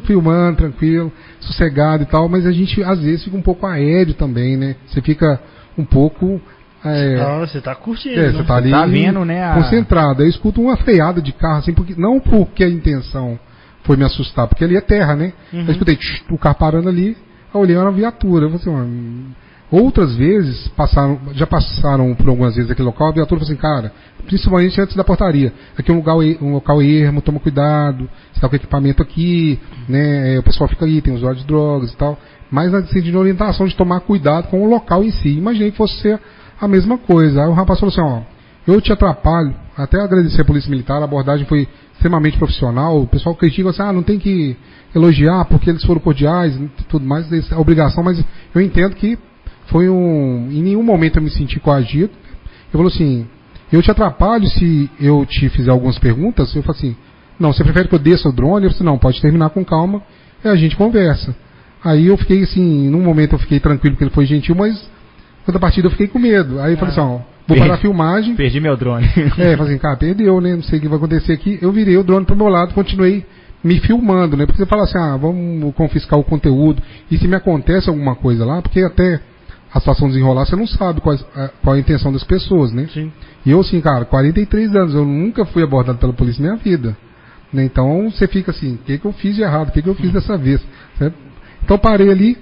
filmando, 0.06 0.58
tranquilo, 0.58 1.12
sossegado 1.42 2.04
e 2.04 2.06
tal, 2.06 2.30
mas 2.30 2.46
a 2.46 2.52
gente 2.52 2.82
às 2.84 3.00
vezes 3.00 3.24
fica 3.26 3.36
um 3.36 3.42
pouco 3.42 3.66
aéreo 3.66 4.14
também, 4.14 4.56
né? 4.56 4.76
Você 4.88 5.02
fica 5.02 5.40
um 5.78 5.84
pouco. 5.84 6.40
É, 6.86 7.20
Ah, 7.22 7.40
você 7.40 7.60
tá 7.62 7.74
curtindo. 7.76 8.20
é, 8.20 8.28
né? 8.28 8.32
você 8.32 8.44
tá 8.44 8.56
ali 8.58 8.72
tá 8.72 8.86
vendo, 8.86 9.26
né, 9.26 9.44
a- 9.44 9.54
concentrado. 9.56 10.22
Eu 10.24 10.28
escuto 10.30 10.62
uma 10.62 10.78
freada 10.78 11.22
de 11.22 11.32
carro, 11.34 11.58
assim, 11.60 11.74
porque, 11.74 11.96
não 11.98 12.20
porque 12.20 12.64
a 12.64 12.70
intenção 12.70 13.40
foi 13.84 13.98
me 13.98 14.04
assustar, 14.04 14.48
porque 14.48 14.64
ali 14.64 14.76
é 14.76 14.82
terra, 14.82 15.16
né? 15.16 15.34
Uhum. 15.54 15.62
Eu 15.66 15.72
escutei 15.72 15.96
tch, 15.96 16.24
o 16.30 16.38
carro 16.38 16.56
parando 16.56 16.90
ali, 16.90 17.16
eu 17.54 17.60
olhei, 17.62 17.76
era 17.76 17.86
uma 17.86 17.92
viatura. 17.92 18.46
Eu 18.46 18.50
falei 18.52 18.62
assim, 18.62 18.72
"Mano, 18.72 19.36
Outras 19.72 20.16
vezes, 20.16 20.68
passaram, 20.70 21.20
já 21.34 21.48
passaram 21.48 22.14
por 22.14 22.30
algumas 22.30 22.56
vezes 22.56 22.70
aquele 22.70 22.86
local, 22.86 23.08
a 23.10 23.12
viatura 23.12 23.40
falou 23.42 23.52
assim, 23.52 23.60
cara, 23.60 23.92
principalmente 24.28 24.80
antes 24.80 24.96
da 24.96 25.04
portaria, 25.04 25.52
aqui 25.76 25.90
é 25.90 25.94
um 25.94 25.98
local, 25.98 26.24
e- 26.24 26.38
um 26.40 26.54
local 26.54 26.82
ermo, 26.84 27.20
toma 27.20 27.40
cuidado, 27.40 28.08
você 28.32 28.36
está 28.38 28.48
com 28.48 28.56
equipamento 28.56 29.02
aqui, 29.02 29.60
né, 29.90 30.36
é, 30.36 30.40
o 30.40 30.44
pessoal 30.44 30.70
fica 30.70 30.86
aí, 30.86 31.02
tem 31.02 31.16
usuário 31.16 31.40
de 31.40 31.48
drogas 31.48 31.92
e 31.92 31.98
tal, 31.98 32.18
mas 32.52 32.72
assim, 32.76 33.02
de 33.02 33.18
orientação 33.18 33.66
de 33.66 33.76
tomar 33.76 34.02
cuidado 34.02 34.48
com 34.50 34.64
o 34.64 34.70
local 34.70 35.04
em 35.04 35.10
si. 35.12 35.30
Imaginei 35.36 35.72
que 35.72 35.78
fosse 35.78 36.00
ser 36.00 36.20
a 36.60 36.68
mesma 36.68 36.98
coisa. 36.98 37.44
Aí 37.44 37.48
o 37.48 37.54
rapaz 37.54 37.80
falou 37.80 37.92
assim, 37.92 38.02
ó, 38.02 38.22
eu 38.68 38.82
te 38.82 38.92
atrapalho, 38.92 39.54
até 39.78 40.00
agradecer 40.00 40.42
a 40.42 40.46
Polícia 40.46 40.70
Militar, 40.70 41.02
a 41.02 41.06
abordagem 41.06 41.46
foi 41.46 41.68
extremamente 41.94 42.38
profissional, 42.38 43.02
o 43.02 43.08
pessoal 43.08 43.36
critica 43.36 43.70
assim, 43.70 43.82
ah, 43.82 43.94
não 43.94 44.04
tem 44.04 44.20
que 44.20 44.58
elogiar 44.94 45.46
porque 45.46 45.70
eles 45.70 45.84
foram 45.84 46.02
cordiais 46.02 46.58
tudo 46.88 47.06
mais, 47.06 47.32
é 47.52 47.56
obrigação, 47.56 48.04
mas 48.04 48.24
eu 48.54 48.62
entendo 48.62 48.96
que 48.96 49.18
foi 49.68 49.90
um. 49.90 50.50
Em 50.52 50.62
nenhum 50.62 50.84
momento 50.84 51.18
eu 51.18 51.22
me 51.22 51.30
senti 51.30 51.60
coagido. 51.60 52.12
Ele 52.14 52.72
falou 52.72 52.88
assim: 52.88 53.28
eu 53.72 53.82
te 53.82 53.92
atrapalho 53.92 54.48
se 54.48 54.90
eu 55.00 55.26
te 55.26 55.50
fizer 55.50 55.72
algumas 55.72 55.98
perguntas. 55.98 56.56
Eu 56.56 56.64
falei 56.64 56.80
assim: 56.80 56.96
não, 57.40 57.52
você 57.52 57.64
prefere 57.64 57.88
que 57.88 57.96
eu 57.96 58.00
desça 58.00 58.30
o 58.30 58.32
drone? 58.32 58.66
Eu 58.66 58.72
falei 58.72 58.76
assim: 58.76 58.84
não, 58.84 58.98
pode 58.98 59.22
terminar 59.22 59.50
com 59.50 59.64
calma 59.64 60.02
e 60.44 60.48
a 60.48 60.56
gente 60.56 60.76
conversa. 60.76 61.36
Aí 61.84 62.08
eu 62.08 62.18
fiquei 62.18 62.44
assim, 62.44 62.90
num 62.90 63.02
momento 63.02 63.34
eu 63.34 63.40
fiquei 63.40 63.60
tranquilo 63.60 63.96
porque 63.96 64.06
ele 64.06 64.14
foi 64.14 64.26
gentil, 64.26 64.56
mas 64.56 64.90
quando 65.46 65.58
a 65.58 65.60
partida 65.60 65.88
eu 65.88 65.92
fiquei 65.92 66.08
com 66.08 66.20
medo. 66.20 66.60
Aí 66.60 66.74
eu 66.74 66.78
falei 66.78 66.92
assim: 66.92 67.02
ó, 67.02 67.20
vou 67.48 67.58
parar 67.58 67.76
a 67.76 67.78
filmagem. 67.78 68.36
Perdi 68.36 68.60
meu 68.60 68.76
drone. 68.76 69.06
É, 69.38 69.56
falei 69.56 69.74
assim, 69.74 69.78
cara, 69.78 69.96
perdeu, 69.96 70.42
né? 70.42 70.56
Não 70.56 70.64
sei 70.64 70.80
o 70.80 70.82
que 70.82 70.88
vai 70.88 70.98
acontecer 70.98 71.34
aqui. 71.34 71.58
Eu 71.62 71.72
virei 71.72 71.96
o 71.98 72.04
drone 72.04 72.26
pro 72.26 72.36
meu 72.36 72.48
lado, 72.48 72.74
continuei 72.74 73.26
me 73.64 73.80
filmando, 73.80 74.36
né? 74.38 74.46
Porque 74.46 74.60
você 74.60 74.66
fala 74.66 74.84
assim, 74.84 74.98
ah, 74.98 75.18
vamos 75.18 75.74
confiscar 75.76 76.20
o 76.20 76.24
conteúdo. 76.24 76.82
E 77.10 77.18
se 77.18 77.28
me 77.28 77.36
acontece 77.36 77.90
alguma 77.90 78.16
coisa 78.16 78.46
lá, 78.46 78.62
porque 78.62 78.82
até 78.82 79.20
a 79.74 79.80
situação 79.80 80.08
desenrolar, 80.08 80.46
você 80.46 80.56
não 80.56 80.68
sabe 80.68 81.02
qual, 81.02 81.16
a- 81.36 81.50
qual 81.64 81.76
a 81.76 81.80
intenção 81.80 82.12
das 82.14 82.24
pessoas, 82.24 82.72
né? 82.72 82.88
Sim. 82.94 83.12
E 83.46 83.52
eu, 83.52 83.60
assim, 83.60 83.82
cara, 83.82 84.06
43 84.06 84.76
anos, 84.76 84.94
eu 84.96 85.04
nunca 85.04 85.46
fui 85.46 85.64
abordado 85.64 85.98
pela 85.98 86.14
polícia 86.14 86.42
na 86.42 86.52
minha 86.54 86.64
vida. 86.64 86.96
Né? 87.52 87.64
Então 87.66 88.10
você 88.10 88.28
fica 88.28 88.52
assim, 88.52 88.76
o 88.76 88.78
que, 88.80 88.98
que 88.98 89.06
eu 89.06 89.12
fiz 89.14 89.36
de 89.36 89.42
errado? 89.42 89.70
O 89.70 89.72
que, 89.72 89.82
que 89.82 89.90
eu 89.90 89.96
fiz 89.96 90.12
dessa 90.12 90.38
vez? 90.38 90.62
Certo? 90.98 91.16
Então 91.64 91.78
parei 91.78 92.10
ali, 92.10 92.38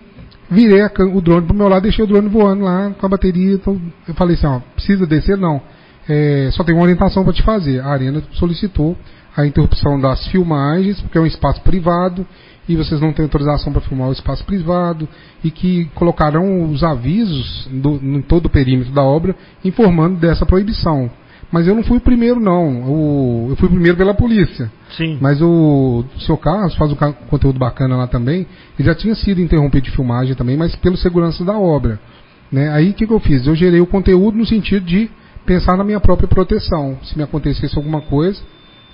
virei 0.54 0.84
o 0.84 1.22
drone 1.22 1.46
pro 1.46 1.56
meu 1.56 1.68
lado, 1.68 1.84
deixei 1.84 2.04
o 2.04 2.08
drone 2.08 2.30
voando 2.30 2.64
lá 2.64 2.92
com 2.98 3.06
a 3.06 3.10
bateria. 3.10 3.56
Então 3.56 3.80
eu 4.08 4.14
falei 4.14 4.36
assim, 4.36 4.48
ó, 4.48 4.60
precisa 4.76 5.06
descer? 5.06 5.38
Não. 5.38 5.62
É, 6.08 6.50
só 6.52 6.64
tem 6.64 6.76
uma 6.76 6.84
orientação 6.84 7.24
para 7.24 7.34
te 7.34 7.44
fazer. 7.44 7.80
A 7.82 7.88
Arena 7.88 8.22
solicitou 8.34 8.98
a 9.36 9.46
interrupção 9.46 10.00
das 10.00 10.28
filmagens, 10.28 11.02
porque 11.02 11.18
é 11.18 11.22
um 11.22 11.26
espaço 11.26 11.62
privado 11.62 12.26
e 12.68 12.76
vocês 12.76 13.02
não 13.02 13.12
têm 13.12 13.24
autorização 13.24 13.74
para 13.74 13.82
filmar 13.82 14.10
o 14.10 14.14
espaço 14.14 14.46
privado 14.46 15.08
e 15.44 15.52
que 15.52 15.86
colocarão 15.96 16.70
os 16.70 16.84
avisos 16.84 17.68
do, 17.72 17.96
em 17.96 18.22
todo 18.22 18.46
o 18.46 18.50
perímetro 18.50 18.94
da 18.94 19.04
obra 19.04 19.36
informando 19.66 20.18
dessa 20.18 20.46
proibição. 20.46 21.10
Mas 21.54 21.68
eu 21.68 21.76
não 21.76 21.84
fui 21.84 22.00
o 22.00 22.02
primeiro, 22.02 22.40
não. 22.40 22.82
O, 22.82 23.48
eu 23.52 23.56
fui 23.58 23.68
o 23.68 23.72
primeiro 23.72 23.96
pela 23.96 24.16
polícia. 24.16 24.72
Sim. 24.98 25.20
Mas 25.22 25.40
o, 25.40 26.04
o 26.16 26.20
seu 26.22 26.36
Carlos 26.36 26.74
faz 26.74 26.92
um 26.92 26.96
conteúdo 27.30 27.60
bacana 27.60 27.96
lá 27.96 28.08
também. 28.08 28.48
Ele 28.78 28.88
já 28.88 28.96
tinha 28.96 29.14
sido 29.14 29.40
interrompido 29.40 29.86
de 29.86 29.92
filmagem 29.92 30.34
também, 30.34 30.58
mas 30.58 30.76
pelo 30.78 30.98
segurança 30.98 31.46
da 31.46 31.56
obra. 31.56 32.00
Né? 32.52 32.72
Aí 32.72 32.90
o 32.90 32.94
que, 32.96 33.06
que 33.06 33.14
eu 33.14 33.20
fiz? 33.20 33.46
Eu 33.46 33.54
gerei 33.54 33.80
o 33.80 33.86
conteúdo 33.86 34.36
no 34.36 34.48
sentido 34.48 34.84
de 34.84 35.12
pensar 35.46 35.78
na 35.78 35.84
minha 35.84 36.00
própria 36.00 36.28
proteção. 36.28 36.98
Se 37.04 37.16
me 37.16 37.24
acontecesse 37.24 37.78
alguma 37.78 38.02
coisa, 38.02 38.42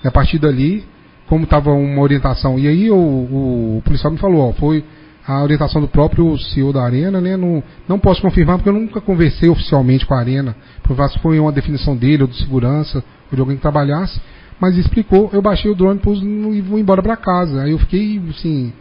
a 0.04 0.10
partir 0.10 0.38
dali, 0.38 0.84
como 1.28 1.44
estava 1.44 1.72
uma 1.72 2.02
orientação. 2.02 2.58
E 2.58 2.68
aí 2.68 2.90
o, 2.90 2.94
o, 2.94 3.78
o 3.78 3.82
policial 3.86 4.12
me 4.12 4.18
falou, 4.18 4.50
ó, 4.50 4.52
foi 4.52 4.84
a 5.26 5.42
orientação 5.42 5.80
do 5.80 5.88
próprio 5.88 6.36
CEO 6.38 6.72
da 6.72 6.82
Arena, 6.82 7.20
né? 7.20 7.36
Não, 7.36 7.62
não 7.88 7.98
posso 7.98 8.22
confirmar 8.22 8.56
porque 8.56 8.68
eu 8.68 8.74
nunca 8.74 9.00
conversei 9.00 9.48
oficialmente 9.48 10.06
com 10.06 10.14
a 10.14 10.18
Arena, 10.18 10.56
para 10.82 11.08
se 11.08 11.18
foi 11.20 11.38
uma 11.38 11.52
definição 11.52 11.96
dele 11.96 12.22
ou 12.22 12.28
de 12.28 12.36
segurança 12.36 12.98
ou 13.30 13.36
de 13.36 13.40
alguém 13.40 13.56
que 13.56 13.62
trabalhasse, 13.62 14.20
mas 14.60 14.76
explicou, 14.76 15.30
eu 15.32 15.40
baixei 15.40 15.70
o 15.70 15.74
drone 15.74 16.00
pus 16.00 16.20
e 16.22 16.60
vou 16.60 16.78
embora 16.78 17.02
para 17.02 17.16
casa. 17.16 17.62
Aí 17.62 17.70
eu 17.70 17.78
fiquei 17.78 18.20
assim, 18.28 18.72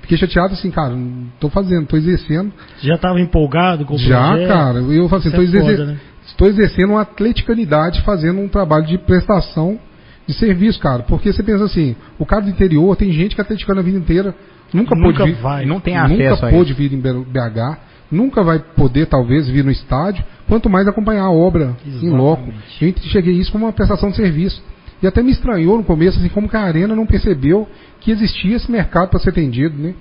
fiquei 0.00 0.16
chateado 0.16 0.54
assim, 0.54 0.70
cara, 0.70 0.96
tô 1.38 1.48
fazendo, 1.48 1.86
tô 1.86 1.96
exercendo. 1.96 2.52
Já 2.80 2.94
estava 2.94 3.20
empolgado 3.20 3.84
com 3.84 3.94
o 3.94 3.98
Já, 3.98 4.30
projeto? 4.30 4.48
cara, 4.48 4.78
eu 4.80 5.08
falo 5.08 5.20
assim, 5.20 5.30
tô 5.30 5.40
é 5.40 5.44
exercendo, 5.44 5.86
né? 5.86 6.00
estou 6.26 6.48
exercendo 6.48 6.90
uma 6.90 7.02
atleticanidade 7.02 8.02
fazendo 8.02 8.40
um 8.40 8.48
trabalho 8.48 8.86
de 8.86 8.98
prestação 8.98 9.78
de 10.26 10.34
serviço, 10.34 10.78
cara. 10.78 11.02
Porque 11.04 11.32
você 11.32 11.42
pensa 11.42 11.64
assim, 11.64 11.96
o 12.18 12.26
cara 12.26 12.42
do 12.42 12.50
interior 12.50 12.96
tem 12.96 13.10
gente 13.12 13.34
que 13.34 13.40
é 13.40 13.44
atleticana 13.44 13.80
a 13.80 13.84
vida 13.84 13.98
inteira, 13.98 14.34
nunca, 14.72 14.94
Nunca 14.94 15.18
pôde 15.18 15.32
vir, 15.32 15.40
vai. 15.40 15.64
Não 15.64 15.80
tem 15.80 15.94
nunca 15.94 16.14
acesso 16.14 16.46
a 16.46 16.50
pôde 16.50 16.72
vir 16.74 16.92
em 16.92 17.00
BH, 17.00 17.78
nunca 18.10 18.42
vai 18.42 18.58
poder 18.58 19.06
talvez 19.06 19.48
vir 19.48 19.64
no 19.64 19.70
estádio, 19.70 20.24
quanto 20.46 20.68
mais 20.68 20.86
acompanhar 20.88 21.24
a 21.24 21.30
obra 21.30 21.76
em 21.86 22.10
loco. 22.10 22.52
Eu 22.80 22.88
enxerguei 22.88 23.34
isso 23.34 23.52
como 23.52 23.66
uma 23.66 23.72
prestação 23.72 24.10
de 24.10 24.16
serviço. 24.16 24.62
E 25.02 25.06
até 25.06 25.22
me 25.22 25.30
estranhou 25.30 25.76
no 25.76 25.84
começo, 25.84 26.18
assim, 26.18 26.28
como 26.28 26.48
que 26.48 26.56
a 26.56 26.62
Arena 26.62 26.94
não 26.96 27.06
percebeu 27.06 27.68
que 28.00 28.10
existia 28.10 28.56
esse 28.56 28.70
mercado 28.70 29.10
para 29.10 29.20
ser 29.20 29.30
atendido, 29.30 29.76
né? 29.78 29.94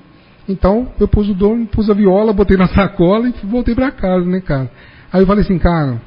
Então, 0.50 0.88
eu 1.00 1.08
pus 1.08 1.30
o 1.30 1.34
dono, 1.34 1.68
pus 1.68 1.90
a 1.90 1.94
viola, 1.94 2.34
botei 2.34 2.58
na 2.58 2.68
sacola 2.74 3.28
e 3.28 3.34
voltei 3.46 3.76
para 3.76 3.92
casa, 3.92 4.26
né, 4.26 4.40
cara? 4.40 4.72
Aí 5.12 5.22
eu 5.22 5.28
falei 5.28 5.44
assim, 5.44 5.60
cara, 5.60 6.02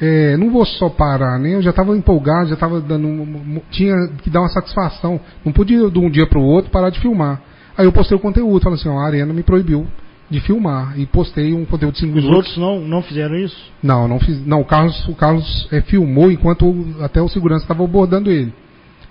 é, 0.00 0.36
não 0.36 0.50
vou 0.50 0.64
só 0.64 0.88
parar, 0.88 1.38
né? 1.38 1.54
Eu 1.54 1.62
já 1.62 1.70
estava 1.70 1.96
empolgado, 1.96 2.48
já 2.48 2.54
estava 2.54 2.80
dando. 2.80 3.62
tinha 3.70 3.94
que 4.22 4.30
dar 4.30 4.40
uma 4.40 4.48
satisfação. 4.48 5.20
Não 5.44 5.52
podia 5.52 5.90
de 5.90 5.98
um 5.98 6.10
dia 6.10 6.26
para 6.26 6.38
o 6.38 6.44
outro 6.44 6.70
parar 6.70 6.90
de 6.90 7.00
filmar. 7.00 7.40
Aí 7.78 7.86
eu 7.86 7.92
postei 7.92 8.16
o 8.16 8.20
conteúdo, 8.20 8.60
falei 8.60 8.76
assim, 8.76 8.88
ó, 8.88 8.98
a 8.98 9.06
Arena 9.06 9.32
me 9.32 9.44
proibiu 9.44 9.86
de 10.28 10.40
filmar. 10.40 10.98
E 10.98 11.06
postei 11.06 11.54
um 11.54 11.64
conteúdo 11.64 11.94
de 11.94 12.00
5 12.00 12.10
Os 12.10 12.24
minutos. 12.24 12.36
outros 12.36 12.56
não, 12.58 12.80
não 12.80 13.02
fizeram 13.02 13.36
isso? 13.36 13.56
Não, 13.80 14.08
não 14.08 14.18
fiz. 14.18 14.44
Não, 14.44 14.60
o 14.60 14.64
Carlos, 14.64 15.06
o 15.06 15.14
Carlos 15.14 15.68
é, 15.70 15.80
filmou 15.82 16.30
enquanto 16.30 16.74
até 17.00 17.22
o 17.22 17.28
segurança 17.28 17.62
estava 17.64 17.84
abordando 17.84 18.30
ele. 18.30 18.52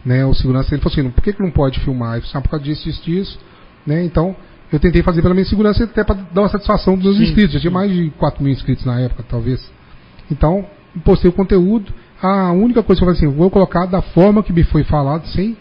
Né, 0.06 0.25
o 0.25 0.34
segurança 0.34 0.73
ele 0.73 0.82
falou 0.82 0.93
assim, 0.93 1.10
por 1.10 1.21
que, 1.21 1.34
que 1.34 1.41
não 1.41 1.49
pode 1.49 1.80
filmar? 1.80 2.15
Ele 2.15 2.21
falou 2.21 2.30
assim, 2.30 2.38
ah, 2.38 2.41
por 2.41 2.49
causa 2.49 2.65
disso, 2.65 2.84
disso, 2.84 3.03
disso. 3.03 3.39
Né, 3.86 4.03
então, 4.03 4.36
eu 4.71 4.80
tentei 4.80 5.01
fazer 5.01 5.21
pela 5.21 5.34
minha 5.34 5.45
segurança 5.45 5.86
até 5.86 6.03
para 6.03 6.15
dar 6.34 6.41
uma 6.41 6.49
satisfação 6.49 6.97
dos 6.97 7.17
Sim, 7.17 7.23
inscritos. 7.23 7.53
Já 7.53 7.60
tinha 7.62 7.71
mais 7.71 7.91
de 7.91 8.10
4 8.12 8.43
mil 8.43 8.51
inscritos 8.51 8.86
na 8.86 8.99
época, 8.99 9.23
talvez. 9.30 9.65
Então, 10.30 10.65
postei 11.06 11.30
o 11.30 11.34
conteúdo. 11.34 11.93
A 12.21 12.51
única 12.51 12.84
coisa 12.84 12.99
que 12.99 13.03
eu 13.08 13.13
falei 13.13 13.30
assim, 13.30 13.38
vou 13.38 13.49
colocar 13.49 13.86
da 13.86 14.01
forma 14.01 14.43
que 14.43 14.51
me 14.51 14.63
foi 14.63 14.84
falado, 14.84 15.25
sem 15.27 15.56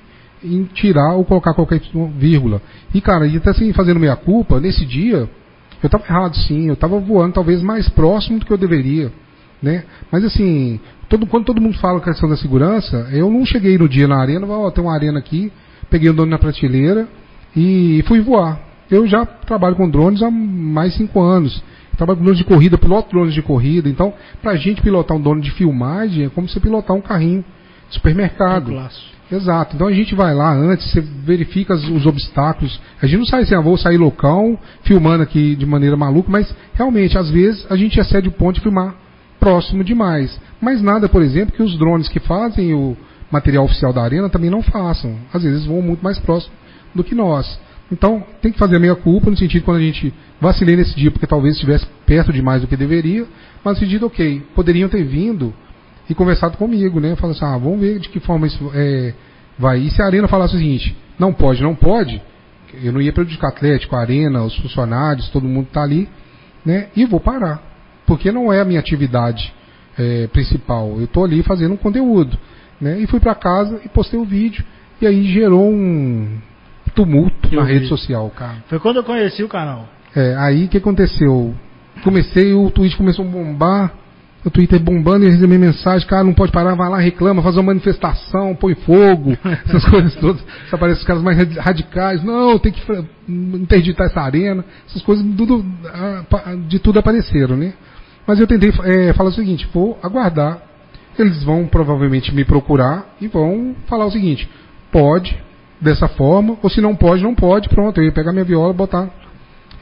em 0.47 0.65
tirar 0.65 1.15
ou 1.15 1.25
colocar 1.25 1.55
qualquer 1.55 1.81
vírgula. 2.17 2.61
E, 2.95 3.01
cara, 3.01 3.27
e 3.27 3.37
até 3.37 3.51
assim, 3.51 3.73
fazendo 3.73 4.01
minha 4.01 4.17
culpa, 4.17 4.61
nesse 4.61 4.85
dia, 4.85 5.29
eu 5.83 5.87
estava 5.87 6.05
errado 6.05 6.37
sim, 6.37 6.69
eu 6.69 6.75
estava 6.75 6.99
voando 6.99 7.35
talvez 7.35 7.63
mais 7.63 7.89
próximo 7.89 8.39
do 8.39 8.47
que 8.47 8.53
eu 8.53 8.59
deveria. 8.59 9.13
Né? 9.63 9.85
Mas 10.11 10.25
assim, 10.25 10.81
todo, 11.09 11.27
quando 11.27 11.47
todo 11.47 11.61
mundo 11.61 11.79
fala 11.79 11.99
a 11.99 12.03
questão 12.03 12.29
da 12.29 12.37
segurança, 12.37 13.09
eu 13.13 13.31
não 13.31 13.45
cheguei 13.45 13.79
no 13.79 13.89
dia 13.89 14.07
na 14.07 14.21
arena, 14.21 14.47
ó, 14.47 14.71
tem 14.71 14.85
uma 14.85 14.95
arena 14.95 15.19
aqui, 15.19 15.53
peguei 15.91 16.11
o 16.11 16.13
drone 16.13 16.31
na 16.31 16.39
prateleira 16.39 17.09
e 17.55 18.05
fui 18.07 18.21
voar. 18.21 18.61
Eu 18.91 19.07
já 19.07 19.25
trabalho 19.25 19.75
com 19.75 19.89
drones 19.89 20.23
há 20.23 20.31
mais 20.31 20.93
de 20.93 20.99
cinco 20.99 21.21
anos. 21.21 21.63
Trabalho 21.97 22.19
com 22.19 22.25
drones 22.25 22.39
de 22.39 22.45
corrida, 22.45 22.79
piloto 22.79 23.11
drones 23.11 23.35
de 23.35 23.43
corrida. 23.43 23.89
Então, 23.89 24.13
pra 24.43 24.55
gente 24.57 24.83
pilotar 24.83 25.17
um 25.17 25.21
drone 25.21 25.41
de 25.41 25.51
filmagem 25.53 26.27
é 26.27 26.29
como 26.29 26.49
você 26.49 26.61
pilotar 26.61 26.95
um 26.95 27.01
carrinho 27.01 27.45
supermercado. 27.89 28.71
Exato. 29.31 29.75
Então 29.75 29.89
a 29.89 29.93
gente 29.93 30.15
vai 30.15 30.35
lá 30.35 30.53
antes, 30.53 30.91
você 30.91 31.01
verifica 31.01 31.75
os 31.75 32.07
obstáculos. 32.07 32.81
A 33.03 33.07
gente 33.07 33.19
não 33.19 33.27
sai 33.27 33.43
assim, 33.43 33.55
ah, 33.55 33.61
vou 33.61 33.77
sair 33.77 33.97
loucão, 33.97 34.59
filmando 34.83 35.23
aqui 35.23 35.57
de 35.57 35.67
maneira 35.67 35.97
maluca, 35.97 36.31
mas 36.31 36.55
realmente, 36.75 37.19
às 37.19 37.29
vezes, 37.31 37.67
a 37.69 37.77
gente 37.77 37.99
excede 37.99 38.29
o 38.29 38.33
ponto 38.33 38.57
de 38.57 38.61
filmar 38.61 38.95
próximo 39.41 39.83
demais. 39.83 40.39
Mas 40.61 40.81
nada, 40.81 41.09
por 41.09 41.23
exemplo, 41.23 41.55
que 41.55 41.63
os 41.63 41.77
drones 41.77 42.09
que 42.09 42.21
fazem 42.21 42.73
o 42.75 42.97
material 43.31 43.65
oficial 43.65 43.93
da 43.93 44.03
arena 44.03 44.29
também 44.29 44.51
não 44.51 44.63
façam. 44.63 45.17
Às 45.33 45.43
vezes 45.43 45.67
voam 45.67 45.83
muito 45.83 46.03
mais 46.03 46.19
próximo 46.19 46.55
do 46.95 47.03
que 47.03 47.15
nós. 47.15 47.59
Então, 47.91 48.25
tem 48.41 48.53
que 48.53 48.59
fazer 48.59 48.77
a 48.77 48.81
meia 48.81 48.97
culpa 48.97 49.31
no 49.31 49.37
sentido 49.37 49.65
quando 49.65 49.79
a 49.79 49.83
gente 49.83 50.13
vacilei 50.41 50.77
nesse 50.77 50.95
dia, 50.97 51.11
porque 51.11 51.27
talvez 51.27 51.55
estivesse 51.55 51.87
perto 52.05 52.33
demais 52.33 52.63
do 52.63 52.69
que 52.69 52.77
deveria, 52.77 53.27
mas 53.65 53.75
no 53.75 53.81
sentido, 53.81 54.07
ok, 54.07 54.43
poderiam 54.55 54.89
ter 54.89 55.05
vindo 55.05 55.55
e 56.09 56.15
conversado 56.15 56.57
comigo, 56.57 57.01
né? 57.01 57.17
Falando 57.17 57.37
assim, 57.37 57.45
ah, 57.45 57.59
vamos 57.59 57.81
ver 57.81 57.99
de 57.99 58.09
que 58.09 58.21
forma 58.21 58.47
isso 58.47 58.71
é, 58.75 59.15
vai. 59.59 59.81
E 59.81 59.91
se 59.91 60.01
a 60.03 60.07
Arena 60.07 60.29
falasse 60.29 60.55
o 60.55 60.59
seguinte, 60.59 60.97
não 61.19 61.33
pode, 61.33 61.63
não 61.63 61.75
pode, 61.75 62.21
eu 62.83 62.93
não 62.93 63.01
ia 63.01 63.13
prejudicar 63.13 63.49
o 63.49 63.51
Atlético, 63.51 63.97
a 63.97 64.01
Arena, 64.01 64.43
os 64.43 64.57
funcionários, 64.57 65.29
todo 65.31 65.47
mundo 65.47 65.67
está 65.67 65.83
ali, 65.83 66.09
né? 66.65 66.89
E 66.97 67.05
vou 67.05 67.21
parar. 67.21 67.63
Porque 68.07 68.31
não 68.31 68.53
é 68.53 68.61
a 68.61 68.65
minha 68.65 68.79
atividade 68.81 69.53
é, 69.99 70.27
principal. 70.29 70.95
Eu 70.99 71.05
estou 71.05 71.25
ali 71.25 71.43
fazendo 71.43 71.75
um 71.75 71.77
conteúdo. 71.77 72.39
Né? 72.81 73.01
E 73.01 73.07
fui 73.07 73.19
para 73.19 73.35
casa 73.35 73.81
e 73.85 73.89
postei 73.89 74.19
o 74.19 74.25
vídeo. 74.25 74.65
E 75.01 75.07
aí 75.07 75.25
gerou 75.25 75.69
um 75.71 76.39
tumulto 76.95 77.49
Eu 77.53 77.61
na 77.61 77.67
rede 77.67 77.81
vi. 77.81 77.89
social, 77.89 78.31
cara. 78.31 78.57
Foi 78.69 78.79
quando 78.79 78.97
eu 78.97 79.05
conheci 79.05 79.43
o 79.43 79.49
canal. 79.49 79.89
É, 80.15 80.35
aí 80.37 80.65
o 80.65 80.69
que 80.69 80.79
aconteceu? 80.79 81.55
Comecei, 82.03 82.53
o 82.53 82.71
tweet 82.71 82.97
começou 82.97 83.25
a 83.25 83.29
bombar, 83.29 83.93
o 84.47 84.51
Twitter 84.51 84.79
bombando 84.79 85.25
e 85.25 85.29
eu 85.29 85.33
recebi 85.33 85.59
mensagem, 85.59 86.07
cara, 86.07 86.23
não 86.23 86.33
pode 86.33 86.53
parar, 86.53 86.77
vai 86.77 86.89
lá, 86.89 86.99
reclama, 86.99 87.43
faz 87.43 87.57
uma 87.57 87.65
manifestação, 87.65 88.55
põe 88.55 88.77
fogo, 88.77 89.37
essas 89.67 89.85
coisas 89.85 90.15
todas. 90.15 90.41
Aparecem 90.71 91.01
os 91.01 91.07
caras 91.07 91.21
mais 91.21 91.37
radi- 91.37 91.59
radicais, 91.59 92.23
não, 92.23 92.57
tem 92.57 92.71
que 92.71 92.81
interditar 93.29 94.07
essa 94.07 94.21
arena, 94.21 94.65
essas 94.89 95.03
coisas 95.03 95.27
tudo, 95.37 95.67
ah, 95.87 96.23
de 96.69 96.79
tudo 96.79 97.01
apareceram, 97.01 97.57
né? 97.57 97.73
Mas 98.25 98.39
eu 98.39 98.47
tentei 98.47 98.73
é, 98.85 99.13
falar 99.15 99.31
o 99.31 99.35
seguinte, 99.35 99.69
vou 99.75 99.99
aguardar, 100.01 100.63
eles 101.19 101.43
vão 101.43 101.67
provavelmente 101.67 102.33
me 102.33 102.45
procurar 102.45 103.17
e 103.21 103.27
vão 103.27 103.75
falar 103.89 104.07
o 104.07 104.13
seguinte, 104.13 104.49
pode, 104.93 105.37
dessa 105.81 106.07
forma, 106.07 106.57
ou 106.63 106.71
se 106.71 106.81
não 106.81 106.95
pode, 106.95 107.21
não 107.21 107.35
pode, 107.35 107.69
pronto, 107.69 107.99
eu 107.99 108.05
ia 108.05 108.13
pegar 108.13 108.33
minha 108.33 108.45
viola, 108.45 108.73
botar 108.73 109.11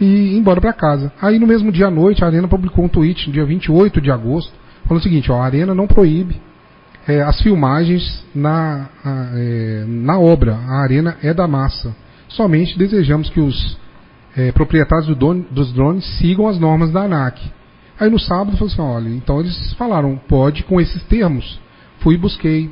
e 0.01 0.05
ir 0.05 0.37
embora 0.37 0.61
para 0.61 0.73
casa. 0.73 1.13
Aí 1.21 1.39
no 1.39 1.47
mesmo 1.47 1.71
dia 1.71 1.87
à 1.87 1.91
noite 1.91 2.25
a 2.25 2.27
Arena 2.27 2.49
publicou 2.49 2.85
um 2.85 2.89
tweet, 2.89 3.27
no 3.27 3.33
dia 3.33 3.45
28 3.45 4.01
de 4.01 4.11
agosto, 4.11 4.53
falando 4.85 5.01
o 5.01 5.03
seguinte, 5.03 5.31
ó, 5.31 5.41
a 5.41 5.45
Arena 5.45 5.75
não 5.75 5.87
proíbe 5.87 6.37
é, 7.07 7.23
as 7.23 7.41
filmagens 7.41 8.25
na, 8.35 8.89
a, 9.05 9.31
é, 9.35 9.85
na 9.87 10.19
obra, 10.19 10.55
a 10.55 10.83
Arena 10.83 11.17
é 11.23 11.35
da 11.35 11.47
massa. 11.47 11.95
Somente 12.29 12.79
desejamos 12.79 13.29
que 13.31 13.41
os 13.41 13.79
é, 14.37 14.51
proprietários 14.53 15.07
do 15.07 15.15
drone- 15.15 15.47
dos 15.51 15.73
drones 15.73 16.05
sigam 16.19 16.49
as 16.49 16.59
normas 16.59 16.91
da 16.91 17.03
ANAC. 17.03 17.41
Aí 18.01 18.11
no 18.11 18.19
sábado 18.19 18.57
falou 18.57 18.73
assim, 18.73 18.83
olha, 18.83 19.09
então 19.09 19.39
eles 19.39 19.73
falaram, 19.75 20.17
pode 20.29 20.65
com 20.65 20.81
esses 20.81 21.03
termos. 21.05 21.61
Fui 22.01 22.15
e 22.15 22.19
busquei. 22.19 22.71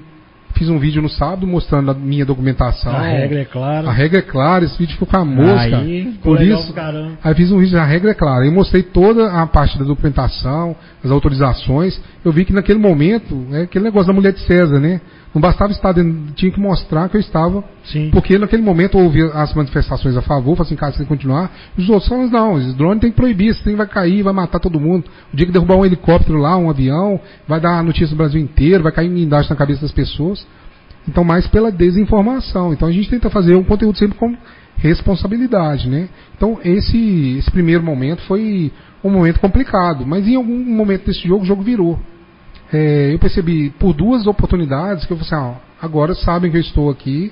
Fiz 0.55 0.69
um 0.69 0.79
vídeo 0.79 1.03
no 1.03 1.09
sábado 1.09 1.47
mostrando 1.47 1.91
a 1.91 1.95
minha 1.95 2.25
documentação. 2.25 2.95
A 2.95 3.03
regra 3.03 3.41
é 3.41 3.45
clara. 3.45 3.89
A 3.89 3.93
regra 3.93 4.19
é 4.19 4.23
clara, 4.23 4.65
esse 4.65 4.79
vídeo 4.79 4.93
ficou 4.93 5.09
famoso, 5.09 5.59
Aí, 5.59 5.71
cara. 5.71 5.85
Por 6.23 6.41
isso, 6.41 6.73
caramba. 6.73 7.19
Aí 7.23 7.35
fiz 7.35 7.51
um 7.51 7.59
vídeo, 7.59 7.79
a 7.79 7.85
regra 7.85 8.11
é 8.11 8.15
clara. 8.15 8.45
Eu 8.45 8.53
mostrei 8.53 8.83
toda 8.83 9.33
a 9.33 9.47
parte 9.47 9.79
da 9.79 9.85
documentação, 9.85 10.77
as 11.03 11.11
autorizações. 11.11 12.01
Eu 12.25 12.33
vi 12.33 12.45
que 12.45 12.53
naquele 12.53 12.79
momento, 12.79 13.47
é 13.53 13.63
aquele 13.63 13.85
negócio 13.85 14.09
da 14.09 14.13
mulher 14.13 14.33
de 14.33 14.41
César, 14.41 14.79
né? 14.79 15.01
Não 15.35 15.41
bastava 15.41 15.73
estar 15.73 15.93
dentro, 15.93 16.35
tinha 16.35 16.53
que 16.53 16.61
mostrar 16.61 17.09
que 17.09 17.17
eu 17.17 17.21
estava. 17.21 17.65
Sim. 17.85 18.11
Porque 18.11 18.37
naquele 18.37 18.63
momento 18.63 18.99
houve 18.99 19.23
as 19.23 19.55
manifestações 19.55 20.17
a 20.17 20.23
favor, 20.23 20.61
assim, 20.61 20.77
cara, 20.77 20.93
você 20.93 20.99
tem 20.99 21.07
que 21.07 21.13
continuar. 21.13 21.51
Os 21.77 21.89
outros 21.89 22.09
falam, 22.09 22.29
não, 22.29 22.59
esse 22.59 22.77
drone 22.77 23.01
tem 23.01 23.11
que 23.11 23.17
proibir, 23.17 23.49
esse 23.49 23.63
trem 23.63 23.75
vai 23.75 23.87
cair, 23.87 24.23
vai 24.23 24.33
matar 24.33 24.59
todo 24.61 24.79
mundo. 24.79 25.05
O 25.33 25.37
dia 25.37 25.47
que 25.47 25.53
derrubar 25.53 25.77
um 25.77 25.87
helicóptero 25.87 26.39
lá, 26.39 26.57
um 26.59 26.69
avião, 26.69 27.19
vai 27.49 27.61
dar 27.61 27.79
a 27.79 27.83
notícia 27.83 28.09
do 28.09 28.17
Brasil 28.17 28.41
inteiro, 28.41 28.83
vai 28.83 28.93
cair 28.93 29.09
guindaste 29.09 29.51
na 29.51 29.57
cabeça 29.57 29.81
das 29.81 29.93
pessoas. 29.93 30.47
Então, 31.09 31.25
mais 31.25 31.47
pela 31.47 31.73
desinformação. 31.73 32.73
Então, 32.73 32.87
a 32.87 32.93
gente 32.93 33.09
tenta 33.09 33.31
fazer 33.31 33.57
um 33.57 33.65
conteúdo 33.65 33.97
sempre 33.97 34.19
com 34.19 34.37
responsabilidade, 34.77 35.89
né? 35.89 36.09
Então, 36.37 36.59
esse, 36.63 37.37
esse 37.39 37.51
primeiro 37.51 37.83
momento 37.83 38.23
foi 38.23 38.71
um 39.03 39.11
momento 39.11 39.41
complicado, 39.41 40.07
mas 40.07 40.27
em 40.29 40.37
algum 40.37 40.59
momento 40.59 41.07
desse 41.07 41.27
jogo, 41.27 41.43
o 41.43 41.47
jogo 41.47 41.63
virou. 41.63 41.99
É, 42.73 43.13
eu 43.13 43.19
percebi 43.19 43.71
por 43.79 43.93
duas 43.93 44.27
oportunidades 44.27 45.05
que 45.05 45.13
eu 45.13 45.17
falei 45.19 45.33
assim, 45.33 45.59
ó, 45.59 45.85
agora 45.85 46.15
sabem 46.15 46.51
que 46.51 46.57
eu 46.57 46.61
estou 46.61 46.91
aqui, 46.91 47.31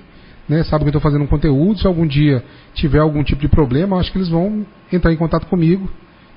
né? 0.48 0.62
Sabem 0.64 0.80
que 0.80 0.88
eu 0.88 0.98
estou 0.98 1.00
fazendo 1.00 1.22
um 1.22 1.26
conteúdo. 1.26 1.80
Se 1.80 1.86
algum 1.86 2.06
dia 2.06 2.44
tiver 2.74 2.98
algum 2.98 3.22
tipo 3.22 3.40
de 3.40 3.48
problema, 3.48 3.96
eu 3.96 4.00
acho 4.00 4.12
que 4.12 4.18
eles 4.18 4.28
vão 4.28 4.66
entrar 4.92 5.12
em 5.12 5.16
contato 5.16 5.46
comigo 5.46 5.88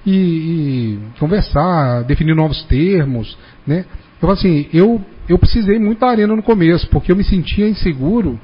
e, 0.05 0.11
e 0.13 0.99
conversar, 1.19 2.03
definir 2.03 2.35
novos 2.35 2.63
termos, 2.63 3.37
né? 3.65 3.85
falo 4.19 4.33
assim, 4.33 4.67
eu, 4.73 5.01
eu 5.27 5.37
precisei 5.37 5.77
muito 5.77 5.99
da 5.99 6.07
arena 6.07 6.33
no 6.33 6.41
começo, 6.41 6.87
porque 6.87 7.11
eu 7.11 7.15
me 7.15 7.25
sentia 7.25 7.67
inseguro 7.67 8.39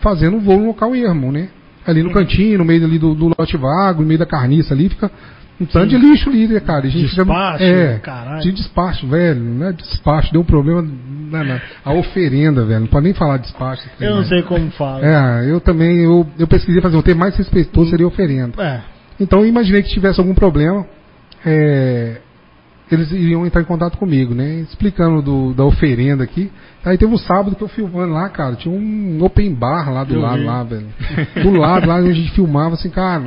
fazendo 0.00 0.40
voo 0.40 0.58
no 0.58 0.66
local 0.68 0.94
ermo, 0.94 1.30
né? 1.30 1.50
Ali 1.86 2.02
no 2.02 2.10
cantinho, 2.10 2.58
no 2.58 2.64
meio 2.64 2.84
ali 2.84 2.98
do, 2.98 3.14
do 3.14 3.32
lote 3.38 3.56
vago, 3.56 4.00
no 4.00 4.08
meio 4.08 4.18
da 4.18 4.26
carniça 4.26 4.72
ali, 4.72 4.88
fica 4.88 5.10
um 5.60 5.66
tanto 5.66 5.88
de 5.88 5.98
lixo 5.98 6.30
ali, 6.30 6.46
né, 6.46 6.60
cara? 6.60 6.86
A 6.86 6.88
gente 6.88 7.06
Despacho, 7.14 7.62
é, 7.64 7.98
caralho. 7.98 8.42
de 8.42 8.52
despacho, 8.52 9.06
velho, 9.08 9.40
não 9.40 9.66
é 9.68 9.72
despacho, 9.72 10.32
deu 10.32 10.40
um 10.40 10.44
problema 10.44 10.82
na, 10.82 11.42
na- 11.44 11.60
a 11.84 11.92
oferenda, 11.94 12.64
velho, 12.64 12.80
não 12.80 12.86
pode 12.86 13.04
nem 13.04 13.14
falar 13.14 13.38
despacho. 13.38 13.82
Eu 14.00 14.10
não 14.16 14.20
né? 14.22 14.26
sei 14.28 14.42
como 14.42 14.70
fala. 14.72 15.00
É, 15.04 15.50
eu 15.50 15.60
também, 15.60 15.98
eu, 16.04 16.26
eu 16.38 16.46
pesquisei 16.46 16.80
fazer 16.80 16.96
um 16.96 17.02
termo 17.02 17.20
mais 17.20 17.36
respeitoso 17.36 17.90
seria 17.90 18.06
oferenda. 18.06 18.52
É. 18.62 18.80
Então 19.20 19.40
eu 19.40 19.46
imaginei 19.46 19.82
que 19.82 19.88
tivesse 19.90 20.20
algum 20.20 20.32
problema, 20.34 20.86
é, 21.44 22.18
eles 22.90 23.10
iriam 23.12 23.44
entrar 23.44 23.60
em 23.60 23.64
contato 23.66 23.98
comigo, 23.98 24.34
né? 24.34 24.60
Explicando 24.60 25.20
do, 25.20 25.52
da 25.54 25.64
oferenda 25.64 26.24
aqui. 26.24 26.50
Aí 26.84 26.96
teve 26.96 27.12
um 27.12 27.18
sábado 27.18 27.54
que 27.54 27.62
eu 27.62 27.68
filmando 27.68 28.14
lá, 28.14 28.28
cara, 28.30 28.54
tinha 28.56 28.72
um 28.74 29.18
open 29.22 29.52
bar 29.54 29.92
lá 29.92 30.04
do 30.04 30.14
Eu 30.14 30.20
lado, 30.20 30.38
vi. 30.38 30.44
lá, 30.44 30.62
velho. 30.62 30.86
Do 31.42 31.50
lado, 31.50 31.86
lá 31.86 31.96
onde 31.96 32.10
a 32.10 32.14
gente 32.14 32.30
filmava, 32.32 32.74
assim, 32.76 32.88
cara. 32.88 33.24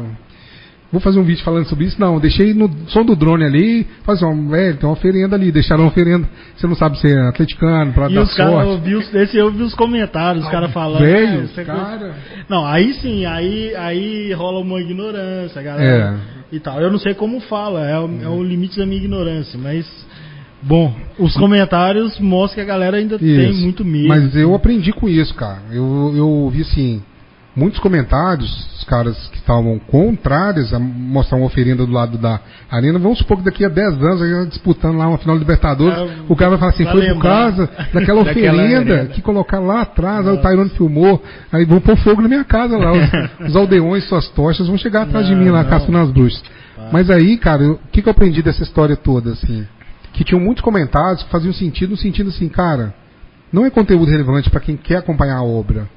Vou 0.91 0.99
fazer 0.99 1.19
um 1.19 1.23
vídeo 1.23 1.41
falando 1.43 1.65
sobre 1.67 1.85
isso? 1.85 1.99
Não, 1.99 2.19
deixei 2.19 2.53
no 2.53 2.69
som 2.87 3.05
do 3.05 3.15
drone 3.15 3.45
ali, 3.45 3.87
assim, 4.05 4.25
ó, 4.25 4.33
velho, 4.49 4.75
tem 4.75 4.85
uma 4.89 4.93
oferenda 4.93 5.37
ali, 5.37 5.49
deixaram 5.51 5.83
uma 5.83 5.89
oferenda. 5.89 6.27
Você 6.55 6.67
não 6.67 6.75
sabe 6.75 6.99
se 6.99 7.07
é 7.07 7.27
atleticano, 7.29 7.93
pra 7.93 8.09
E 8.09 8.13
dar 8.13 8.23
os 8.23 8.35
caras, 8.35 8.53
eu 8.53 8.71
sorte. 8.73 8.83
vi 8.83 8.95
os, 8.95 9.15
esse 9.15 9.37
eu 9.37 9.49
vi 9.51 9.63
os 9.63 9.73
comentários, 9.73 10.43
os 10.43 10.51
caras 10.51 10.69
falando. 10.73 10.99
Velho, 11.01 11.43
"É, 11.43 11.47
você- 11.47 11.63
cara. 11.63 12.13
Não, 12.49 12.65
aí 12.65 12.93
sim, 12.95 13.25
aí, 13.25 13.73
aí 13.75 14.33
rola 14.33 14.59
uma 14.59 14.81
ignorância, 14.81 15.61
galera. 15.61 16.19
E 16.51 16.59
tal. 16.59 16.81
Eu 16.81 16.91
não 16.91 16.99
sei 16.99 17.13
como 17.13 17.39
fala, 17.39 17.87
é 17.89 17.97
o, 17.97 18.09
é 18.23 18.27
o 18.27 18.43
limite 18.43 18.77
da 18.77 18.85
minha 18.85 18.97
ignorância, 19.01 19.57
mas. 19.57 19.87
Bom, 20.63 20.93
os 21.17 21.33
comentários 21.37 22.19
mostram 22.19 22.55
que 22.63 22.69
a 22.69 22.73
galera 22.73 22.97
ainda 22.97 23.17
tem 23.17 23.49
Isso. 23.49 23.61
muito 23.63 23.83
medo. 23.83 24.09
Mas 24.09 24.35
eu 24.35 24.53
aprendi 24.53 24.91
com 24.91 25.07
isso, 25.09 25.33
cara. 25.33 25.61
Eu, 25.71 26.13
eu 26.15 26.49
vi 26.53 26.61
assim, 26.61 27.01
muitos 27.55 27.79
comentários, 27.79 28.49
os 28.77 28.83
caras 28.85 29.17
que 29.29 29.37
estavam 29.37 29.77
contrários 29.79 30.73
a 30.73 30.79
mostrar 30.79 31.37
uma 31.37 31.47
oferenda 31.47 31.85
do 31.85 31.91
lado 31.91 32.17
da 32.17 32.39
arena. 32.69 32.97
Vamos 32.97 33.19
supor 33.19 33.37
que 33.37 33.43
daqui 33.43 33.65
a 33.65 33.69
10 33.69 34.03
anos, 34.03 34.49
disputando 34.49 34.97
lá 34.97 35.07
uma 35.07 35.17
final 35.17 35.35
de 35.35 35.41
Libertadores, 35.41 35.97
É, 35.97 36.15
o 36.29 36.35
cara 36.35 36.51
vai 36.51 36.59
falar 36.59 36.71
assim, 36.71 36.85
foi 36.85 37.13
por 37.13 37.21
causa 37.21 37.69
daquela 37.93 38.21
oferenda 38.21 39.07
que 39.07 39.21
colocaram 39.21 39.67
lá 39.67 39.81
atrás, 39.81 40.27
aí 40.27 40.33
o 40.33 40.41
Tyrone 40.41 40.69
filmou, 40.71 41.21
aí 41.51 41.65
vão 41.65 41.81
pôr 41.81 41.97
fogo 41.97 42.21
na 42.21 42.27
minha 42.27 42.43
casa 42.43 42.77
lá. 42.77 42.91
Os, 42.91 43.09
os 43.49 43.55
aldeões, 43.55 44.07
suas 44.07 44.29
tochas 44.29 44.67
vão 44.67 44.77
chegar 44.77 45.03
atrás 45.03 45.27
de 45.27 45.35
Não, 45.35 45.41
mim 45.43 45.49
lá, 45.49 45.63
caçando 45.65 45.97
as 45.97 46.09
bruxas. 46.09 46.43
Mas 46.91 47.09
aí, 47.09 47.37
cara, 47.37 47.71
o 47.71 47.79
que, 47.91 48.01
que 48.01 48.07
eu 48.07 48.11
aprendi 48.11 48.41
dessa 48.41 48.63
história 48.63 48.95
toda, 48.95 49.31
assim? 49.31 49.65
Que 50.13 50.23
tinham 50.23 50.41
muitos 50.41 50.63
comentários 50.63 51.23
que 51.23 51.29
faziam 51.29 51.53
sentido, 51.53 51.91
no 51.91 51.97
sentido 51.97 52.29
assim, 52.29 52.49
cara, 52.49 52.93
não 53.51 53.65
é 53.65 53.69
conteúdo 53.69 54.09
relevante 54.09 54.49
para 54.49 54.59
quem 54.59 54.75
quer 54.75 54.97
acompanhar 54.97 55.37
a 55.37 55.43
obra. 55.43 55.87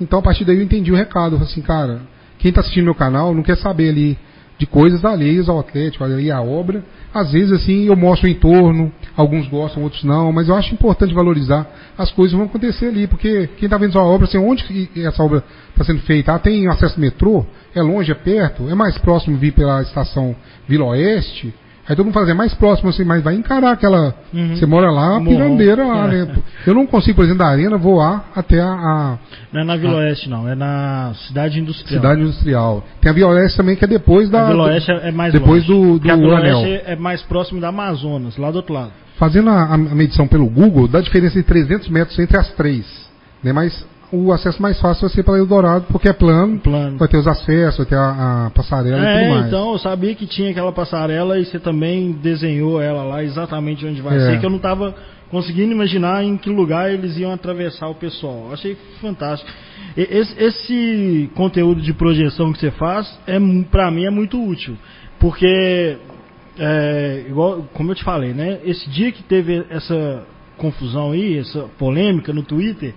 Então, 0.00 0.18
a 0.18 0.22
partir 0.22 0.44
daí, 0.44 0.56
eu 0.56 0.62
entendi 0.62 0.92
o 0.92 0.96
recado. 0.96 1.34
Eu 1.34 1.38
falei 1.38 1.52
assim, 1.52 1.62
cara, 1.62 2.00
quem 2.38 2.50
está 2.50 2.60
assistindo 2.60 2.84
meu 2.84 2.94
canal 2.94 3.34
não 3.34 3.42
quer 3.42 3.56
saber 3.56 3.90
ali 3.90 4.18
de 4.58 4.66
coisas 4.66 5.04
alheias 5.04 5.48
ao 5.48 5.60
Atlético, 5.60 6.02
ali 6.02 6.30
à 6.30 6.42
obra. 6.42 6.84
Às 7.14 7.32
vezes, 7.32 7.52
assim, 7.52 7.84
eu 7.84 7.96
mostro 7.96 8.26
o 8.26 8.30
entorno, 8.30 8.92
alguns 9.16 9.46
gostam, 9.48 9.82
outros 9.82 10.02
não, 10.02 10.32
mas 10.32 10.48
eu 10.48 10.56
acho 10.56 10.74
importante 10.74 11.14
valorizar 11.14 11.66
as 11.96 12.10
coisas 12.10 12.32
que 12.32 12.38
vão 12.38 12.46
acontecer 12.46 12.86
ali, 12.86 13.06
porque 13.06 13.48
quem 13.56 13.66
está 13.66 13.78
vendo 13.78 13.92
sua 13.92 14.02
obra, 14.02 14.26
assim, 14.26 14.36
onde 14.36 14.90
essa 14.96 15.22
obra 15.22 15.44
está 15.70 15.84
sendo 15.84 16.00
feita? 16.00 16.34
Ah, 16.34 16.38
tem 16.38 16.66
acesso 16.66 17.00
metrô? 17.00 17.46
É 17.74 17.80
longe, 17.80 18.10
é 18.10 18.14
perto? 18.14 18.68
É 18.68 18.74
mais 18.74 18.98
próximo 18.98 19.36
vir 19.36 19.52
pela 19.52 19.80
estação 19.82 20.34
Vila 20.68 20.86
Oeste? 20.86 21.54
Aí 21.88 21.96
todo 21.96 22.04
mundo 22.04 22.12
fala 22.12 22.24
assim, 22.26 22.32
é 22.34 22.36
mais 22.36 22.52
próximo, 22.54 22.90
assim, 22.90 23.02
mas 23.02 23.22
vai 23.22 23.34
encarar 23.34 23.70
aquela. 23.72 24.14
Uhum. 24.34 24.54
Você 24.56 24.66
mora 24.66 24.90
lá, 24.90 25.16
a 25.16 25.20
Morro. 25.20 25.36
pirambeira 25.36 25.86
lá, 25.86 26.06
né? 26.06 26.28
Eu 26.66 26.74
não 26.74 26.86
consigo, 26.86 27.16
por 27.16 27.24
exemplo, 27.24 27.38
da 27.38 27.46
arena 27.50 27.78
voar 27.78 28.26
até 28.36 28.60
a, 28.60 28.66
a 28.70 29.18
Não 29.50 29.62
é 29.62 29.64
na 29.64 29.76
Vila 29.76 29.96
Oeste, 29.96 30.28
não, 30.28 30.46
é 30.46 30.54
na 30.54 31.12
Cidade 31.26 31.58
Industrial. 31.58 32.02
cidade 32.02 32.20
industrial. 32.20 32.84
Tem 33.00 33.10
a 33.10 33.14
Vila 33.14 33.30
Oeste 33.30 33.56
também, 33.56 33.74
que 33.74 33.84
é 33.84 33.88
depois 33.88 34.28
da. 34.28 34.44
a 34.46 34.50
Vila 34.50 34.64
Oeste 34.64 34.90
é 34.90 35.08
é 35.08 35.10
mais 35.12 35.32
depois 35.32 35.66
longe. 35.66 35.92
do- 35.92 35.98
Porque 35.98 36.10
a 36.10 36.16
do 36.16 36.20
Vila 36.22 36.38
anel. 36.40 36.58
Oeste 36.58 36.82
é 36.86 36.96
mais 36.96 37.22
próximo 37.22 37.58
da 37.60 37.68
Amazonas, 37.68 38.36
lá 38.36 38.50
do 38.50 38.56
outro 38.56 38.74
lado. 38.74 38.92
Fazendo 39.16 39.48
a, 39.48 39.72
a 39.74 39.78
medição 39.78 40.28
pelo 40.28 40.46
Google, 40.46 40.86
dá 40.88 41.00
diferença 41.00 41.36
de 41.36 41.42
300 41.42 41.88
metros 41.88 42.18
entre 42.18 42.36
as 42.36 42.52
três. 42.52 42.84
Né? 43.42 43.52
Mas 43.52 43.86
o 44.10 44.32
acesso 44.32 44.60
mais 44.62 44.80
fácil 44.80 45.02
vai 45.02 45.10
ser 45.10 45.22
pela 45.22 45.36
Eldorado, 45.38 45.84
porque 45.92 46.08
é 46.08 46.12
plano, 46.12 46.58
Plano. 46.60 46.96
vai 46.98 47.06
ter 47.08 47.16
os 47.18 47.26
acessos, 47.26 47.76
vai 47.78 47.86
ter 47.86 47.96
a, 47.96 48.46
a 48.46 48.50
passarela 48.50 48.96
e 48.98 49.00
tudo 49.00 49.06
É, 49.06 49.28
mais. 49.30 49.46
então 49.46 49.72
eu 49.72 49.78
sabia 49.78 50.14
que 50.14 50.26
tinha 50.26 50.50
aquela 50.50 50.72
passarela 50.72 51.38
e 51.38 51.44
você 51.44 51.58
também 51.58 52.12
desenhou 52.12 52.80
ela 52.80 53.02
lá 53.02 53.22
exatamente 53.22 53.84
onde 53.86 54.00
vai 54.00 54.16
É. 54.16 54.20
ser, 54.20 54.40
que 54.40 54.46
eu 54.46 54.50
não 54.50 54.56
estava 54.56 54.94
conseguindo 55.30 55.72
imaginar 55.72 56.24
em 56.24 56.38
que 56.38 56.48
lugar 56.48 56.90
eles 56.90 57.18
iam 57.18 57.30
atravessar 57.32 57.86
o 57.88 57.94
pessoal. 57.94 58.44
Eu 58.48 58.54
achei 58.54 58.76
fantástico. 59.00 59.50
Esse, 59.94 60.42
esse 60.42 61.30
conteúdo 61.34 61.82
de 61.82 61.92
projeção 61.92 62.50
que 62.50 62.58
você 62.60 62.70
faz, 62.70 63.06
é, 63.26 63.38
pra 63.70 63.90
mim, 63.90 64.06
é 64.06 64.10
muito 64.10 64.42
útil. 64.42 64.74
Porque, 65.20 65.98
é, 66.58 67.24
igual, 67.28 67.62
como 67.74 67.90
eu 67.90 67.94
te 67.94 68.04
falei, 68.04 68.32
né? 68.32 68.58
Esse 68.64 68.88
dia 68.88 69.12
que 69.12 69.22
teve 69.22 69.66
essa 69.68 70.22
confusão 70.56 71.12
aí, 71.12 71.38
essa 71.38 71.66
polêmica 71.78 72.32
no 72.32 72.42
Twitter, 72.42 72.94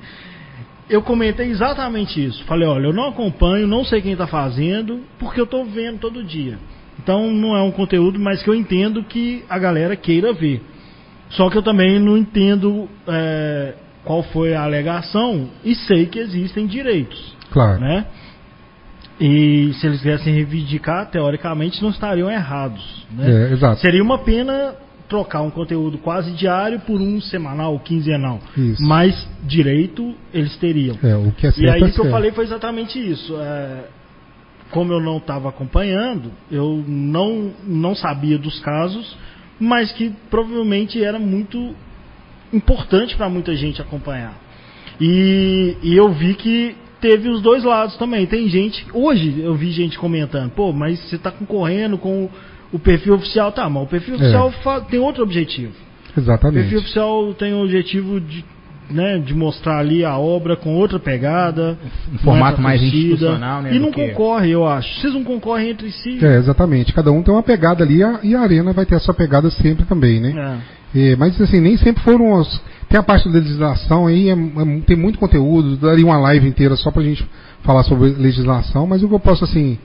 eu 0.91 1.01
comentei 1.01 1.49
exatamente 1.49 2.23
isso. 2.23 2.43
Falei, 2.43 2.67
olha, 2.67 2.87
eu 2.87 2.93
não 2.93 3.07
acompanho, 3.09 3.65
não 3.65 3.83
sei 3.83 4.01
quem 4.01 4.11
está 4.11 4.27
fazendo, 4.27 5.01
porque 5.17 5.39
eu 5.39 5.45
estou 5.45 5.65
vendo 5.65 5.99
todo 5.99 6.23
dia. 6.23 6.57
Então 7.01 7.31
não 7.31 7.55
é 7.55 7.61
um 7.63 7.71
conteúdo, 7.71 8.19
mas 8.19 8.43
que 8.43 8.49
eu 8.49 8.53
entendo 8.53 9.03
que 9.03 9.43
a 9.49 9.57
galera 9.57 9.95
queira 9.95 10.33
ver. 10.33 10.61
Só 11.29 11.49
que 11.49 11.57
eu 11.57 11.63
também 11.63 11.97
não 11.97 12.17
entendo 12.17 12.89
é, 13.07 13.73
qual 14.03 14.21
foi 14.21 14.53
a 14.53 14.63
alegação 14.63 15.49
e 15.63 15.73
sei 15.73 16.05
que 16.05 16.19
existem 16.19 16.67
direitos, 16.67 17.35
Claro. 17.51 17.79
né? 17.79 18.05
E 19.19 19.71
se 19.75 19.85
eles 19.87 20.01
viessem 20.01 20.33
reivindicar, 20.33 21.09
teoricamente 21.09 21.81
não 21.81 21.89
estariam 21.91 22.29
errados, 22.29 23.05
né? 23.11 23.49
É, 23.49 23.53
exato. 23.53 23.79
Seria 23.79 24.03
uma 24.03 24.17
pena 24.19 24.75
trocar 25.11 25.41
um 25.41 25.49
conteúdo 25.49 25.97
quase 25.97 26.31
diário 26.31 26.79
por 26.79 27.01
um 27.01 27.19
semanal, 27.19 27.77
quinzenal. 27.79 28.39
Isso. 28.55 28.81
Mas 28.81 29.27
direito 29.43 30.15
eles 30.33 30.55
teriam. 30.55 30.97
É, 31.03 31.17
o 31.17 31.33
que 31.33 31.47
é 31.47 31.51
certo 31.51 31.67
E 31.67 31.69
aí 31.69 31.83
é 31.83 31.91
que 31.91 31.99
eu 31.99 32.09
falei 32.09 32.31
foi 32.31 32.45
exatamente 32.45 32.97
isso. 32.97 33.35
É, 33.37 33.83
como 34.71 34.93
eu 34.93 35.01
não 35.01 35.17
estava 35.17 35.49
acompanhando, 35.49 36.31
eu 36.49 36.81
não, 36.87 37.51
não 37.67 37.93
sabia 37.93 38.37
dos 38.37 38.61
casos, 38.61 39.17
mas 39.59 39.91
que 39.91 40.13
provavelmente 40.29 41.03
era 41.03 41.19
muito 41.19 41.75
importante 42.53 43.13
para 43.17 43.27
muita 43.27 43.53
gente 43.53 43.81
acompanhar. 43.81 44.39
E, 44.99 45.75
e 45.83 45.93
eu 45.93 46.09
vi 46.13 46.35
que 46.35 46.73
teve 47.01 47.27
os 47.27 47.41
dois 47.41 47.65
lados 47.65 47.97
também. 47.97 48.25
Tem 48.27 48.47
gente, 48.47 48.85
hoje 48.93 49.41
eu 49.41 49.55
vi 49.55 49.71
gente 49.71 49.99
comentando, 49.99 50.51
pô, 50.51 50.71
mas 50.71 51.01
você 51.01 51.17
está 51.17 51.31
concorrendo 51.31 51.97
com 51.97 52.29
o 52.71 52.79
perfil 52.79 53.15
oficial, 53.15 53.51
tá, 53.51 53.69
mas 53.69 53.83
o 53.83 53.87
perfil 53.87 54.13
É. 54.15 54.17
oficial 54.17 54.51
fa- 54.63 54.81
tem 54.81 54.99
outro 54.99 55.23
objetivo. 55.23 55.73
O 56.15 56.19
Exatamente. 56.19 56.61
perfil 56.63 56.79
oficial 56.79 57.33
tem 57.33 57.53
o 57.53 57.63
objetivo 57.63 58.19
de, 58.19 58.43
né, 58.89 59.17
de 59.19 59.33
mostrar 59.33 59.79
ali 59.79 60.03
a 60.03 60.17
obra 60.17 60.55
com 60.57 60.75
outra 60.75 60.99
pegada. 60.99 61.77
Um 62.13 62.17
formato 62.19 62.55
com 62.57 62.61
essa 62.61 62.61
mais 62.61 62.81
institucional, 62.83 63.61
né, 63.61 63.73
E 63.73 63.79
não 63.79 63.91
que- 63.91 64.09
concorre, 64.09 64.49
eu 64.51 64.67
acho. 64.67 64.99
Vocês 65.01 65.13
não 65.13 65.23
concorrem 65.23 65.69
entre 65.69 65.91
si. 65.91 66.23
É, 66.23 66.37
exatamente. 66.37 66.91
Cada 66.93 67.11
um 67.11 67.21
tem 67.23 67.33
uma 67.33 67.43
pegada 67.43 67.83
ali 67.83 68.01
e 68.23 68.35
a 68.35 68.41
arena 68.41 68.73
vai 68.73 68.85
ter 68.85 68.95
a 68.95 68.99
sua 68.99 69.13
pegada 69.13 69.49
sempre 69.49 69.85
também, 69.85 70.19
né? 70.19 70.59
É. 70.67 70.81
É, 70.93 71.15
mas 71.15 71.39
assim, 71.39 71.61
nem 71.61 71.77
sempre 71.77 72.03
foram. 72.03 72.43
Tem 72.89 72.99
a 72.99 73.03
parte 73.03 73.29
da 73.29 73.35
legislação 73.39 74.07
aí, 74.07 74.27
é- 74.29 74.33
é- 74.33 74.79
tem 74.85 74.97
muito 74.97 75.17
conteúdo, 75.17 75.77
daria 75.77 76.05
uma 76.05 76.17
live 76.17 76.45
inteira 76.45 76.75
só 76.75 76.91
pra 76.91 77.01
gente 77.01 77.25
falar 77.63 77.83
sobre 77.83 78.09
legislação, 78.09 78.85
mas 78.85 79.01
o 79.01 79.07
que 79.07 79.13
eu 79.15 79.19
posso 79.19 79.45
assim 79.45 79.77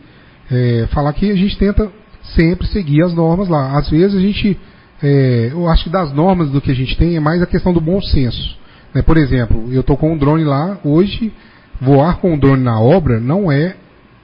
é, 0.50 0.86
falar 0.90 1.12
que 1.12 1.30
a 1.30 1.34
gente 1.36 1.56
tenta 1.56 1.88
sempre 2.34 2.66
seguir 2.68 3.02
as 3.02 3.14
normas 3.14 3.48
lá. 3.48 3.78
Às 3.78 3.88
vezes 3.88 4.16
a 4.16 4.20
gente. 4.20 4.58
é, 5.02 5.50
eu 5.52 5.68
acho 5.68 5.84
que 5.84 5.90
das 5.90 6.12
normas 6.12 6.50
do 6.50 6.60
que 6.60 6.70
a 6.70 6.74
gente 6.74 6.96
tem 6.96 7.16
é 7.16 7.20
mais 7.20 7.42
a 7.42 7.46
questão 7.46 7.72
do 7.72 7.80
bom 7.80 8.00
senso. 8.00 8.56
né? 8.94 9.02
Por 9.02 9.16
exemplo, 9.16 9.72
eu 9.72 9.82
tô 9.82 9.96
com 9.96 10.12
um 10.12 10.18
drone 10.18 10.44
lá, 10.44 10.78
hoje, 10.84 11.32
voar 11.80 12.18
com 12.18 12.32
um 12.34 12.38
drone 12.38 12.62
na 12.62 12.80
obra 12.80 13.20
não 13.20 13.50
é 13.50 13.76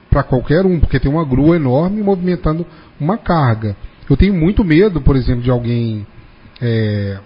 para 0.09 0.23
qualquer 0.23 0.65
um, 0.65 0.79
porque 0.79 0.99
tem 0.99 1.11
uma 1.11 1.25
grua 1.25 1.55
enorme 1.55 2.01
movimentando 2.01 2.65
uma 2.99 3.17
carga. 3.17 3.75
Eu 4.09 4.15
tenho 4.15 4.33
muito 4.33 4.63
medo, 4.63 5.01
por 5.01 5.15
exemplo, 5.15 5.41
de 5.41 5.49
alguém 5.49 6.05
é, 6.61 7.17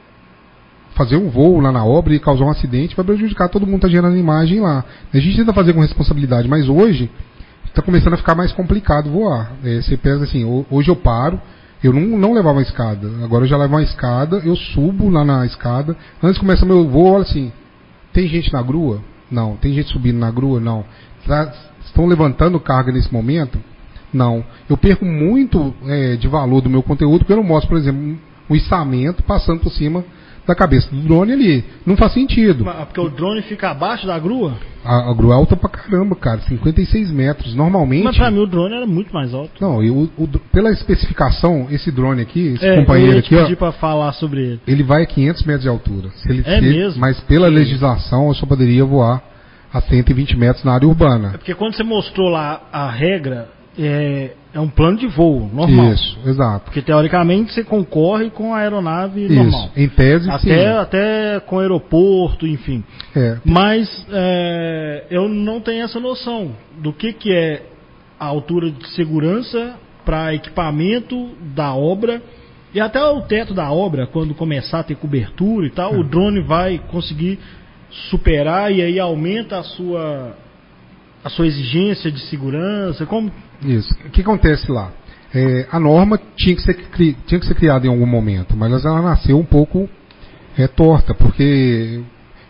fazer 0.96 1.18
um 1.18 1.30
voo 1.30 1.60
lá 1.60 1.72
na 1.72 1.86
obra 1.86 2.14
e 2.14 2.20
causar 2.20 2.46
um 2.46 2.50
acidente, 2.50 2.96
vai 2.96 3.06
prejudicar 3.06 3.50
todo 3.50 3.66
mundo 3.66 3.82
que 3.82 3.88
está 3.88 3.90
gerando 3.90 4.18
imagem 4.18 4.60
lá. 4.60 4.86
A 5.14 5.20
gente 5.20 5.38
tenta 5.38 5.54
fazer 5.54 5.74
com 5.74 5.82
responsabilidade, 5.82 6.48
mas 6.48 6.70
hoje 6.70 7.10
está 7.70 7.82
começando 7.82 8.14
a 8.14 8.18
ficar 8.18 8.36
mais 8.36 8.52
complicado 8.52 9.10
voar. 9.10 9.52
É, 9.64 9.82
você 9.82 9.98
pensa 9.98 10.24
assim, 10.24 10.44
ho- 10.44 10.66
hoje 10.70 10.90
eu 10.90 10.96
paro, 10.96 11.40
eu 11.84 11.94
não, 11.94 12.02
não 12.18 12.34
levava 12.34 12.58
uma 12.58 12.64
escada, 12.64 13.08
agora 13.24 13.44
eu 13.46 13.48
já 13.48 13.58
levo 13.58 13.76
uma 13.76 13.84
escada, 13.84 14.38
eu 14.44 14.56
subo 14.56 15.10
lá 15.10 15.24
na 15.24 15.46
escada, 15.46 15.96
antes 16.22 16.36
de 16.36 16.40
começar 16.42 16.66
meu 16.66 16.88
voo, 16.88 17.14
olha 17.14 17.24
assim, 17.24 17.52
tem 18.14 18.28
gente 18.28 18.52
na 18.52 18.62
grua? 18.62 19.02
Não. 19.30 19.56
Tem 19.58 19.74
gente 19.74 19.90
subindo 19.90 20.18
na 20.18 20.32
grua? 20.32 20.60
Não. 20.60 20.86
Tá- 21.28 21.54
estão 21.86 22.08
levantando 22.08 22.60
carga 22.60 22.92
nesse 22.92 23.12
momento? 23.14 23.60
Não. 24.14 24.44
Eu 24.70 24.78
perco 24.78 25.06
muito 25.06 25.74
é, 25.86 26.16
de 26.16 26.28
valor 26.28 26.62
do 26.62 26.70
meu 26.70 26.82
conteúdo 26.82 27.20
porque 27.20 27.34
eu 27.34 27.38
não 27.38 27.44
mostro, 27.44 27.70
por 27.70 27.78
exemplo, 27.78 28.18
um 28.50 28.56
içamento 28.56 29.22
passando 29.24 29.60
por 29.60 29.72
cima 29.72 30.04
da 30.48 30.56
cabeça 30.56 30.90
do 30.90 31.02
drone 31.02 31.34
ali. 31.34 31.66
Não 31.86 31.98
faz 31.98 32.14
sentido. 32.14 32.64
Mas- 32.64 32.86
Porque 32.86 33.02
o 33.02 33.10
drone 33.10 33.42
fica 33.42 33.70
abaixo 33.72 34.08
da 34.08 34.18
grua? 34.18 34.54
A, 34.86 35.12
a 35.12 35.14
grua 35.14 35.34
é 35.34 35.38
alta 35.38 35.58
pra 35.58 35.70
caramba, 35.70 36.16
cara, 36.16 36.40
56 36.42 37.12
metros. 37.12 37.54
Normalmente. 37.54 38.04
Mas 38.06 38.16
pra 38.18 38.32
mim 38.32 38.40
o 38.40 38.48
drone 38.48 38.74
era 38.76 38.86
muito 38.88 39.14
mais 39.14 39.34
alto. 39.34 39.52
Não, 39.60 39.84
eu, 39.84 40.10
o 40.18 40.28
pela 40.52 40.72
especificação, 40.72 41.68
esse 41.70 41.92
drone 41.92 42.22
aqui, 42.22 42.54
esse 42.54 42.66
É, 42.66 42.72
eu 42.76 42.80
companheiro 42.82 43.18
aqui, 43.20 43.36
ó, 43.36 43.56
pra 43.56 43.72
falar 43.74 44.14
sobre 44.14 44.42
ele. 44.42 44.60
ele 44.66 44.84
vai 44.84 45.04
a 45.04 45.06
500 45.06 45.44
metros 45.44 45.64
de 45.64 45.70
altura. 45.70 46.10
Se 46.16 46.30
ele 46.30 46.44
É 46.46 46.56
se- 46.56 46.62
mesmo? 46.62 47.02
Mas 47.02 47.20
pela 47.22 47.48
legislação, 47.48 48.28
eu 48.30 48.34
só 48.34 48.46
poderia 48.46 48.86
voar 48.86 49.22
a 49.74 49.82
120 49.82 50.38
metros 50.38 50.64
na 50.64 50.74
área 50.74 50.86
É 50.86 50.88
urbana. 50.88 51.30
porque 51.32 51.54
quando 51.54 51.76
você 51.76 51.84
mostrou 51.84 52.30
lá 52.30 52.62
a 52.72 52.90
regra, 52.90 53.50
é, 53.78 54.32
é 54.54 54.60
um 54.60 54.70
plano 54.70 54.98
de 54.98 55.08
voo 55.08 55.50
normal. 55.54 55.94
Isso, 55.94 56.18
exato. 56.26 56.66
Porque 56.66 56.82
teoricamente 56.82 57.54
você 57.54 57.64
concorre 57.64 58.30
com 58.30 58.54
a 58.54 58.60
aeronave 58.60 59.28
normal. 59.30 59.70
Isso, 59.70 59.72
em 59.76 59.90
tese, 59.90 60.26
sim. 60.26 60.32
Até, 60.32 60.78
até 60.78 61.40
com 61.42 61.60
aeroporto, 61.60 62.48
enfim. 62.48 62.84
É, 63.16 63.38
Mas 63.46 64.06
é, 64.12 65.06
eu 65.10 65.30
não 65.30 65.62
tenho 65.62 65.84
essa 65.84 66.00
noção 66.00 66.52
do 66.80 66.92
que, 66.92 67.14
que 67.14 67.32
é 67.32 67.64
a 68.20 68.26
altura 68.26 68.72
de 68.72 68.88
segurança 68.90 69.76
para 70.04 70.34
equipamento 70.34 71.30
da 71.54 71.76
obra 71.76 72.22
e 72.74 72.80
até 72.80 73.04
o 73.04 73.22
teto 73.22 73.54
da 73.54 73.72
obra, 73.72 74.08
quando 74.08 74.36
começar 74.36 74.80
a 74.80 74.84
ter 74.84 74.96
cobertura 74.96 75.66
e 75.66 75.70
tal, 75.70 75.96
o 75.96 76.04
drone 76.04 76.42
vai 76.42 76.80
conseguir 76.92 77.40
superar 78.10 78.72
e 78.72 78.82
aí 78.82 79.00
aumenta 79.00 79.58
a 79.58 79.64
sua 79.64 80.36
a 81.24 81.30
sua 81.30 81.48
exigência 81.48 82.12
de 82.12 82.20
segurança. 82.22 83.06
Como 83.06 83.32
Isso. 83.64 83.94
O 84.06 84.10
que 84.10 84.22
acontece 84.22 84.72
lá? 84.72 84.92
É, 85.34 85.68
a 85.72 85.80
norma 85.80 86.20
tinha 86.36 86.56
que, 86.56 86.62
ser, 86.62 86.74
tinha 87.26 87.40
que 87.40 87.46
ser 87.46 87.56
criada 87.56 87.86
em 87.86 87.90
algum 87.90 88.06
momento, 88.06 88.56
mas 88.56 88.86
ela 88.86 89.02
nasceu 89.02 89.38
um 89.38 89.46
pouco 89.46 89.90
é, 90.58 90.68
torta, 90.68 91.14
porque 91.14 92.02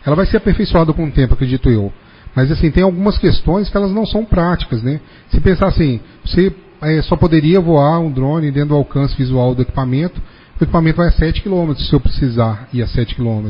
ela 0.05 0.15
vai 0.15 0.25
ser 0.25 0.37
aperfeiçoada 0.37 0.93
com 0.93 1.05
o 1.05 1.11
tempo, 1.11 1.33
acredito 1.33 1.69
eu. 1.69 1.91
Mas 2.35 2.51
assim, 2.51 2.69
tem 2.69 2.83
algumas 2.83 3.17
questões 3.17 3.69
que 3.69 3.75
elas 3.75 3.91
não 3.91 4.05
são 4.05 4.23
práticas, 4.23 4.83
né? 4.83 5.01
Se 5.29 5.41
pensar 5.41 5.67
assim, 5.67 5.99
você 6.23 6.53
é, 6.81 7.01
só 7.01 7.15
poderia 7.15 7.59
voar 7.59 7.99
um 7.99 8.11
drone 8.11 8.51
dentro 8.51 8.69
do 8.69 8.75
alcance 8.75 9.15
visual 9.17 9.55
do 9.55 9.63
equipamento, 9.63 10.21
o 10.59 10.63
equipamento 10.63 10.97
vai 10.97 11.07
a 11.07 11.11
7 11.11 11.41
km 11.41 11.73
se 11.75 11.91
eu 11.91 11.99
precisar 11.99 12.67
ir 12.71 12.81
a 12.81 12.87
7 12.87 13.15
km. 13.15 13.49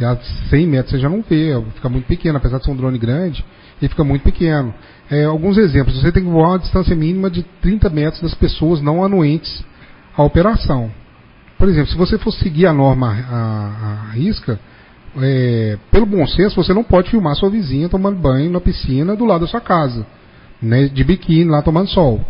E 0.00 0.04
a 0.04 0.16
100 0.50 0.66
metros 0.66 0.90
você 0.90 0.98
já 0.98 1.08
não 1.08 1.22
vê, 1.22 1.50
fica 1.74 1.88
muito 1.88 2.06
pequeno, 2.06 2.38
apesar 2.38 2.58
de 2.58 2.64
ser 2.64 2.70
um 2.70 2.76
drone 2.76 2.98
grande, 2.98 3.44
ele 3.80 3.88
fica 3.88 4.02
muito 4.02 4.22
pequeno. 4.22 4.74
É, 5.10 5.24
alguns 5.24 5.58
exemplos, 5.58 6.00
você 6.00 6.10
tem 6.10 6.24
que 6.24 6.30
voar 6.30 6.54
a 6.54 6.58
distância 6.58 6.96
mínima 6.96 7.30
de 7.30 7.42
30 7.60 7.90
metros 7.90 8.22
das 8.22 8.34
pessoas 8.34 8.80
não 8.80 9.04
anuentes 9.04 9.64
à 10.16 10.22
operação. 10.22 10.90
Por 11.58 11.68
exemplo, 11.68 11.90
se 11.90 11.96
você 11.96 12.18
for 12.18 12.32
seguir 12.32 12.66
a 12.66 12.72
norma 12.72 13.08
a, 13.30 14.08
a 14.08 14.12
risca, 14.12 14.58
é, 15.20 15.78
pelo 15.90 16.06
bom 16.06 16.26
senso, 16.26 16.56
você 16.56 16.72
não 16.72 16.82
pode 16.82 17.10
filmar 17.10 17.36
sua 17.36 17.50
vizinha 17.50 17.88
tomando 17.88 18.18
banho 18.18 18.50
na 18.50 18.60
piscina 18.60 19.14
do 19.14 19.24
lado 19.24 19.42
da 19.42 19.46
sua 19.46 19.60
casa, 19.60 20.06
né, 20.60 20.88
de 20.88 21.04
biquíni 21.04 21.50
lá 21.50 21.62
tomando 21.62 21.88
sol. 21.88 22.20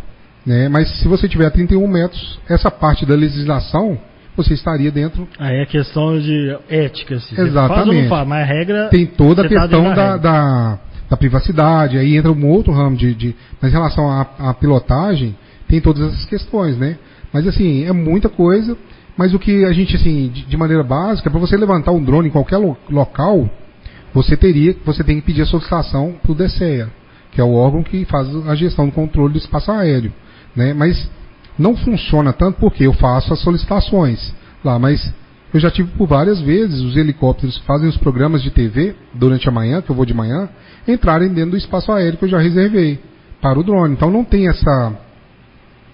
Né, 0.45 0.69
mas 0.69 0.99
se 0.99 1.09
você 1.09 1.27
tiver 1.27 1.47
a 1.47 1.51
31 1.51 1.87
metros, 1.87 2.39
essa 2.49 2.71
parte 2.71 3.07
da 3.07 3.15
legislação, 3.15 3.99
você 4.37 4.53
estaria 4.53 4.91
dentro. 4.91 5.27
aí 5.39 5.63
é 5.63 5.67
questão 5.67 6.19
de 6.19 6.57
ética, 6.69 7.19
se 7.21 7.29
você 7.31 7.37
faz 7.37 7.39
ou 7.39 7.47
Exatamente. 7.47 8.03
não 8.03 8.09
faz, 8.09 8.29
mas 8.29 8.43
a 8.43 8.45
regra 8.45 8.89
Tem 8.89 9.07
toda 9.07 9.43
a 9.43 9.45
tá 9.45 9.49
questão 9.49 9.83
dentro 9.83 9.97
da, 9.97 10.17
da, 10.17 10.79
da 11.09 11.17
privacidade, 11.17 11.99
aí 11.99 12.17
entra 12.17 12.33
um 12.33 12.49
outro 12.49 12.73
ramo 12.73 12.97
de. 12.97 13.15
de 13.15 13.35
mas 13.61 13.71
em 13.71 13.75
relação 13.75 14.11
à, 14.11 14.23
à 14.39 14.55
pilotagem, 14.55 15.37
tem 15.69 15.81
todas 15.81 16.03
essas 16.03 16.25
questões, 16.25 16.77
né? 16.77 16.97
Mas 17.33 17.47
assim, 17.47 17.85
é 17.85 17.93
muita 17.93 18.29
coisa. 18.29 18.77
Mas 19.17 19.33
o 19.33 19.39
que 19.39 19.65
a 19.65 19.73
gente, 19.73 19.95
assim, 19.95 20.29
de, 20.29 20.45
de 20.45 20.57
maneira 20.57 20.83
básica, 20.83 21.31
para 21.31 21.39
você 21.39 21.57
levantar 21.57 21.93
um 21.93 22.03
drone 22.03 22.29
em 22.29 22.33
qualquer 22.33 22.57
lo- 22.57 22.77
local, 22.91 23.49
você 24.13 24.37
teria, 24.37 24.77
você 24.85 25.05
tem 25.05 25.17
que 25.21 25.27
pedir 25.27 25.43
a 25.43 25.47
solicitação 25.47 26.15
para 26.21 26.33
o 26.33 26.35
DCEA, 26.35 26.89
que 27.31 27.41
é 27.41 27.45
o 27.45 27.53
órgão 27.53 27.83
que 27.83 28.05
faz 28.07 28.29
a 28.49 28.55
gestão 28.55 28.87
do 28.87 28.93
controle 28.93 29.33
do 29.33 29.39
espaço 29.39 29.71
aéreo. 29.71 30.13
Né? 30.55 30.75
Mas 30.75 31.09
não 31.59 31.77
funciona 31.77 32.33
tanto 32.33 32.59
porque 32.59 32.85
eu 32.87 32.93
faço 32.93 33.33
as 33.33 33.41
solicitações 33.41 34.33
lá, 34.65 34.79
mas 34.79 35.13
eu 35.55 35.61
já 35.61 35.71
tive 35.71 35.89
por 35.93 36.09
várias 36.09 36.41
vezes 36.41 36.81
os 36.81 36.97
helicópteros 36.97 37.57
que 37.57 37.65
fazem 37.65 37.89
os 37.89 37.97
programas 37.97 38.43
de 38.43 38.51
TV 38.51 38.97
durante 39.15 39.49
a 39.49 39.53
manhã, 39.53 39.81
que 39.81 39.89
eu 39.89 39.95
vou 39.95 40.05
de 40.05 40.13
manhã, 40.13 40.49
entrarem 40.87 41.29
dentro 41.29 41.53
do 41.53 41.57
espaço 41.57 41.93
aéreo 41.93 42.19
que 42.19 42.25
eu 42.25 42.29
já 42.29 42.41
reservei 42.41 42.99
para 43.41 43.57
o 43.57 43.63
drone. 43.63 43.95
Então 43.95 44.11
não 44.11 44.25
tem 44.25 44.49
essa 44.49 44.93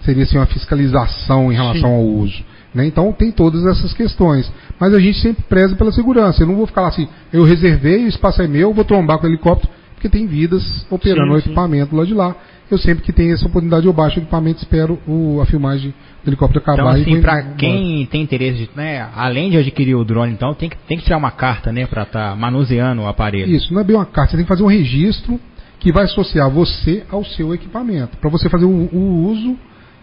seria 0.01 0.23
assim 0.23 0.37
uma 0.37 0.47
fiscalização 0.47 1.51
em 1.51 1.55
relação 1.55 1.89
Sim. 1.91 1.95
ao 1.95 2.03
uso. 2.03 2.43
Né? 2.73 2.87
Então 2.87 3.13
tem 3.13 3.31
todas 3.31 3.63
essas 3.67 3.93
questões. 3.93 4.51
Mas 4.79 4.95
a 4.95 4.99
gente 4.99 5.19
sempre 5.19 5.43
preza 5.43 5.75
pela 5.75 5.91
segurança. 5.91 6.41
Eu 6.41 6.47
não 6.47 6.55
vou 6.55 6.65
ficar 6.65 6.81
lá 6.81 6.87
assim, 6.87 7.07
eu 7.31 7.43
reservei, 7.43 8.05
o 8.05 8.07
espaço 8.07 8.41
é 8.41 8.47
meu, 8.47 8.73
vou 8.73 8.83
trombar 8.83 9.19
com 9.19 9.27
o 9.27 9.29
helicóptero, 9.29 9.71
porque 10.01 10.09
tem 10.09 10.25
vidas 10.25 10.63
operando 10.89 11.31
Sim, 11.33 11.37
o 11.37 11.41
sim. 11.41 11.45
equipamento 11.49 11.95
lá 11.95 12.03
de 12.03 12.13
lá. 12.15 12.35
Eu 12.71 12.77
sempre 12.79 13.03
que 13.03 13.13
tenho 13.13 13.33
essa 13.33 13.45
oportunidade, 13.45 13.85
eu 13.85 13.93
baixo 13.93 14.17
o 14.17 14.23
equipamento, 14.23 14.59
espero 14.63 14.97
o- 15.07 15.39
a 15.41 15.45
filmagem 15.45 15.93
do 16.23 16.29
helicóptero 16.29 16.59
acabar. 16.63 16.97
Então, 16.97 16.97
e 16.97 17.01
assim, 17.01 17.11
embora. 17.19 17.53
quem 17.57 18.05
tem 18.07 18.21
interesse, 18.23 18.59
de, 18.65 18.69
né, 18.75 19.07
além 19.15 19.51
de 19.51 19.57
adquirir 19.57 19.93
o 19.95 20.03
drone, 20.03 20.31
então, 20.33 20.55
tem 20.55 20.69
que, 20.69 20.77
tem 20.87 20.97
que 20.97 21.03
tirar 21.03 21.17
uma 21.17 21.29
carta, 21.29 21.71
né, 21.71 21.85
pra 21.85 22.03
estar 22.03 22.35
manuseando 22.35 23.03
o 23.03 23.07
aparelho. 23.07 23.51
Isso, 23.53 23.71
não 23.73 23.81
é 23.81 23.83
bem 23.83 23.95
uma 23.95 24.05
carta, 24.05 24.31
você 24.31 24.37
tem 24.37 24.45
que 24.45 24.49
fazer 24.49 24.63
um 24.63 24.67
registro 24.67 25.39
que 25.79 25.91
vai 25.91 26.05
associar 26.05 26.49
você 26.49 27.03
ao 27.11 27.23
seu 27.23 27.53
equipamento, 27.53 28.17
para 28.17 28.29
você 28.29 28.49
fazer 28.49 28.65
o, 28.65 28.69
o 28.69 29.25
uso 29.29 29.55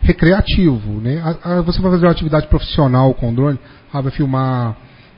recreativo. 0.03 1.01
Né? 1.01 1.21
A- 1.25 1.55
a- 1.59 1.63
você 1.63 1.81
vai 1.81 1.91
fazer 1.93 2.07
uma 2.07 2.13
atividade 2.13 2.47
profissional 2.47 3.13
com 3.15 3.31
o 3.31 3.35
drone, 3.35 3.59
ah, 3.93 4.01
vai 4.01 4.13
filmar 4.13 4.77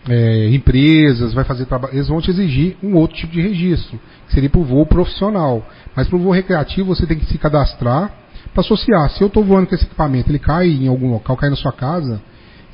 é, 0.08 0.48
empresas, 0.50 1.34
vai 1.34 1.44
fazer 1.44 1.66
trabalho, 1.66 1.94
eles 1.94 2.08
vão 2.08 2.20
te 2.20 2.30
exigir 2.30 2.76
um 2.82 2.94
outro 2.94 3.16
tipo 3.16 3.32
de 3.32 3.40
registro, 3.40 3.98
que 4.26 4.34
seria 4.34 4.48
para 4.48 4.60
o 4.60 4.64
voo 4.64 4.86
profissional. 4.86 5.66
Mas 5.94 6.08
para 6.08 6.16
o 6.16 6.20
voo 6.20 6.32
recreativo 6.32 6.88
você 6.88 7.06
tem 7.06 7.18
que 7.18 7.26
se 7.26 7.38
cadastrar 7.38 8.12
para 8.52 8.60
associar. 8.60 9.10
Se 9.10 9.22
eu 9.22 9.28
estou 9.28 9.44
voando 9.44 9.66
com 9.66 9.74
esse 9.74 9.84
equipamento, 9.84 10.30
ele 10.30 10.38
cai 10.38 10.68
em 10.68 10.88
algum 10.88 11.10
local, 11.10 11.36
cai 11.36 11.50
na 11.50 11.56
sua 11.56 11.72
casa, 11.72 12.20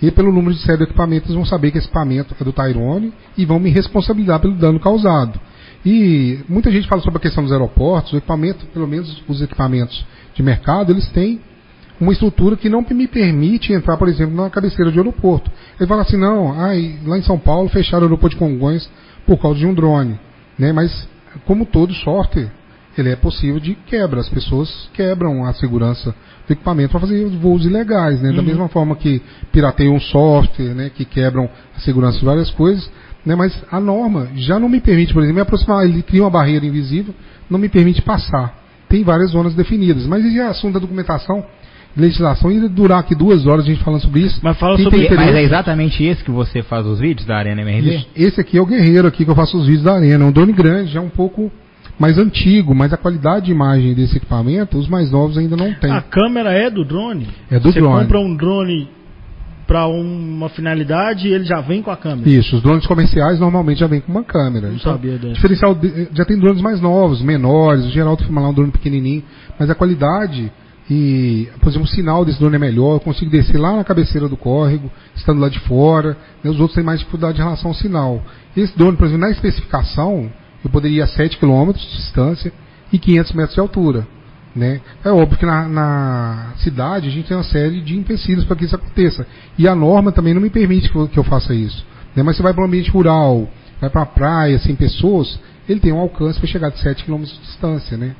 e 0.00 0.10
pelo 0.10 0.30
número 0.30 0.54
de 0.54 0.60
série 0.60 0.78
do 0.78 0.84
equipamento, 0.84 1.26
eles 1.26 1.34
vão 1.34 1.46
saber 1.46 1.70
que 1.70 1.78
esse 1.78 1.86
equipamento 1.86 2.34
é 2.38 2.44
do 2.44 2.52
Tyrone 2.52 3.12
e 3.36 3.44
vão 3.46 3.58
me 3.58 3.70
responsabilizar 3.70 4.40
pelo 4.40 4.54
dano 4.54 4.78
causado. 4.78 5.40
E 5.84 6.40
muita 6.48 6.70
gente 6.70 6.88
fala 6.88 7.00
sobre 7.00 7.18
a 7.18 7.20
questão 7.20 7.42
dos 7.42 7.52
aeroportos, 7.52 8.12
o 8.12 8.16
equipamento, 8.16 8.66
pelo 8.66 8.86
menos 8.86 9.22
os 9.28 9.40
equipamentos 9.40 10.04
de 10.34 10.42
mercado, 10.42 10.92
eles 10.92 11.08
têm 11.10 11.40
uma 12.00 12.12
estrutura 12.12 12.56
que 12.56 12.68
não 12.68 12.84
me 12.90 13.06
permite 13.08 13.72
entrar, 13.72 13.96
por 13.96 14.08
exemplo, 14.08 14.34
na 14.34 14.50
cabeceira 14.50 14.90
de 14.92 14.98
aeroporto. 14.98 15.50
Ele 15.78 15.88
fala 15.88 16.02
assim, 16.02 16.16
não, 16.16 16.52
ai, 16.52 16.96
lá 17.04 17.16
em 17.18 17.22
São 17.22 17.38
Paulo 17.38 17.68
fecharam 17.68 18.02
o 18.02 18.06
aeroporto 18.06 18.34
de 18.34 18.40
Congonhas 18.40 18.88
por 19.26 19.38
causa 19.38 19.58
de 19.58 19.66
um 19.66 19.72
drone. 19.74 20.18
Né? 20.58 20.72
Mas, 20.72 21.08
como 21.46 21.64
todo 21.66 21.92
software, 21.94 22.50
ele 22.96 23.10
é 23.10 23.16
possível 23.16 23.60
de 23.60 23.74
quebra. 23.86 24.20
As 24.20 24.28
pessoas 24.28 24.88
quebram 24.94 25.44
a 25.44 25.52
segurança 25.54 26.14
do 26.46 26.52
equipamento 26.52 26.90
para 26.90 27.00
fazer 27.00 27.26
voos 27.38 27.64
ilegais. 27.64 28.20
Né? 28.22 28.30
Da 28.32 28.38
Uhum. 28.38 28.44
mesma 28.44 28.68
forma 28.68 28.94
que 28.96 29.20
pirateiam 29.52 29.94
um 29.94 30.00
software, 30.00 30.74
né? 30.74 30.90
que 30.94 31.04
quebram 31.04 31.48
a 31.76 31.80
segurança 31.80 32.18
de 32.18 32.24
várias 32.24 32.50
coisas. 32.50 32.90
Né? 33.24 33.34
Mas 33.34 33.52
a 33.70 33.80
norma 33.80 34.28
já 34.36 34.58
não 34.58 34.68
me 34.68 34.80
permite, 34.80 35.12
por 35.12 35.20
exemplo, 35.20 35.36
me 35.36 35.42
aproximar, 35.42 35.84
ele 35.84 36.02
cria 36.02 36.22
uma 36.22 36.30
barreira 36.30 36.64
invisível, 36.64 37.14
não 37.50 37.58
me 37.58 37.68
permite 37.68 38.00
passar. 38.02 38.54
Tem 38.88 39.02
várias 39.02 39.30
zonas 39.30 39.54
definidas. 39.54 40.06
Mas 40.06 40.24
esse 40.24 40.40
assunto 40.40 40.74
da 40.74 40.80
documentação, 40.80 41.44
legislação, 41.96 42.50
ia 42.52 42.68
durar 42.68 43.00
aqui 43.00 43.14
duas 43.14 43.46
horas 43.46 43.64
a 43.64 43.68
gente 43.68 43.82
falando 43.82 44.02
sobre 44.02 44.20
isso. 44.20 44.38
Mas 44.42 44.58
fala 44.58 44.76
Quem 44.76 44.84
sobre 44.84 45.06
E- 45.06 45.14
mas 45.16 45.34
é 45.34 45.42
exatamente 45.42 46.02
esse 46.04 46.22
que 46.22 46.30
você 46.30 46.62
faz 46.62 46.84
os 46.86 46.98
vídeos 47.00 47.26
da 47.26 47.36
Arena 47.36 47.62
MRV? 47.62 47.94
isso. 47.96 48.06
Esse 48.14 48.40
aqui 48.40 48.58
é 48.58 48.60
o 48.60 48.66
guerreiro 48.66 49.08
aqui 49.08 49.24
que 49.24 49.30
eu 49.30 49.34
faço 49.34 49.56
os 49.56 49.64
vídeos 49.66 49.84
da 49.84 49.94
arena. 49.94 50.24
É 50.24 50.26
um 50.26 50.32
drone 50.32 50.52
grande, 50.52 50.92
já 50.92 51.00
um 51.00 51.08
pouco 51.08 51.50
mais 51.98 52.18
antigo, 52.18 52.74
mas 52.74 52.92
a 52.92 52.96
qualidade 52.98 53.46
de 53.46 53.52
imagem 53.52 53.94
desse 53.94 54.18
equipamento, 54.18 54.76
os 54.76 54.86
mais 54.88 55.10
novos 55.10 55.38
ainda 55.38 55.56
não 55.56 55.72
tem. 55.74 55.90
A 55.90 56.02
câmera 56.02 56.52
é 56.52 56.68
do 56.70 56.84
drone? 56.84 57.26
É 57.50 57.58
do 57.58 57.72
Você 57.72 57.80
drone. 57.80 58.02
compra 58.02 58.18
um 58.20 58.36
drone 58.36 58.88
para 59.66 59.86
uma 59.88 60.48
finalidade 60.50 61.26
e 61.26 61.32
ele 61.32 61.44
já 61.44 61.60
vem 61.60 61.82
com 61.82 61.90
a 61.90 61.96
câmera. 61.96 62.28
Isso, 62.28 62.54
os 62.56 62.62
drones 62.62 62.86
comerciais 62.86 63.40
normalmente 63.40 63.78
já 63.80 63.86
vem 63.88 64.00
com 64.00 64.12
uma 64.12 64.22
câmera. 64.22 64.68
Não 64.68 64.76
Então, 64.76 64.92
sabia 64.92 65.14
o 65.14 65.18
dessa. 65.18 65.34
diferencial 65.34 65.74
de- 65.74 66.08
já 66.14 66.24
tem 66.24 66.38
drones 66.38 66.60
mais 66.62 66.80
novos, 66.80 67.20
menores, 67.20 67.84
o 67.86 67.90
Geraldo 67.90 68.22
filma 68.22 68.42
lá 68.42 68.50
um 68.50 68.54
drone 68.54 68.70
pequenininho, 68.70 69.24
mas 69.58 69.68
a 69.68 69.74
qualidade 69.74 70.52
e, 70.88 71.48
por 71.60 71.68
exemplo, 71.68 71.86
o 71.86 71.90
sinal 71.90 72.24
desse 72.24 72.38
drone 72.38 72.54
é 72.54 72.58
melhor, 72.58 72.94
eu 72.94 73.00
consigo 73.00 73.30
descer 73.30 73.58
lá 73.58 73.74
na 73.74 73.82
cabeceira 73.82 74.28
do 74.28 74.36
córrego, 74.36 74.90
estando 75.16 75.40
lá 75.40 75.48
de 75.48 75.58
fora, 75.60 76.16
né, 76.42 76.50
os 76.50 76.60
outros 76.60 76.76
têm 76.76 76.84
mais 76.84 77.00
dificuldade 77.00 77.40
em 77.40 77.42
relação 77.42 77.70
ao 77.70 77.74
sinal. 77.74 78.22
Esse 78.56 78.76
drone, 78.76 78.96
por 78.96 79.06
exemplo, 79.06 79.26
na 79.26 79.32
especificação, 79.32 80.30
eu 80.64 80.70
poderia 80.70 80.98
ir 80.98 81.02
a 81.02 81.06
7 81.06 81.38
km 81.38 81.72
de 81.72 81.96
distância 81.96 82.52
e 82.92 82.98
500 82.98 83.32
metros 83.32 83.54
de 83.54 83.60
altura. 83.60 84.06
Né? 84.54 84.80
É 85.04 85.10
óbvio 85.10 85.36
que 85.36 85.44
na, 85.44 85.68
na 85.68 86.52
cidade 86.58 87.08
a 87.08 87.10
gente 87.10 87.28
tem 87.28 87.36
uma 87.36 87.42
série 87.44 87.82
de 87.82 87.94
empecilhos 87.94 88.44
para 88.44 88.56
que 88.56 88.64
isso 88.64 88.74
aconteça. 88.74 89.26
E 89.58 89.68
a 89.68 89.74
norma 89.74 90.12
também 90.12 90.32
não 90.32 90.40
me 90.40 90.48
permite 90.48 90.88
que 90.88 90.96
eu, 90.96 91.08
que 91.08 91.18
eu 91.18 91.24
faça 91.24 91.52
isso. 91.52 91.84
Né? 92.14 92.22
Mas 92.22 92.36
você 92.36 92.42
vai 92.42 92.54
para 92.54 92.62
um 92.62 92.66
ambiente 92.66 92.90
rural, 92.90 93.50
vai 93.80 93.90
para 93.90 94.00
uma 94.00 94.06
praia, 94.06 94.58
sem 94.60 94.74
pessoas, 94.74 95.38
ele 95.68 95.80
tem 95.80 95.92
um 95.92 95.98
alcance 95.98 96.38
para 96.38 96.48
chegar 96.48 96.70
de 96.70 96.78
7 96.78 97.04
km 97.04 97.22
de 97.22 97.38
distância. 97.40 97.98
Né? 97.98 98.14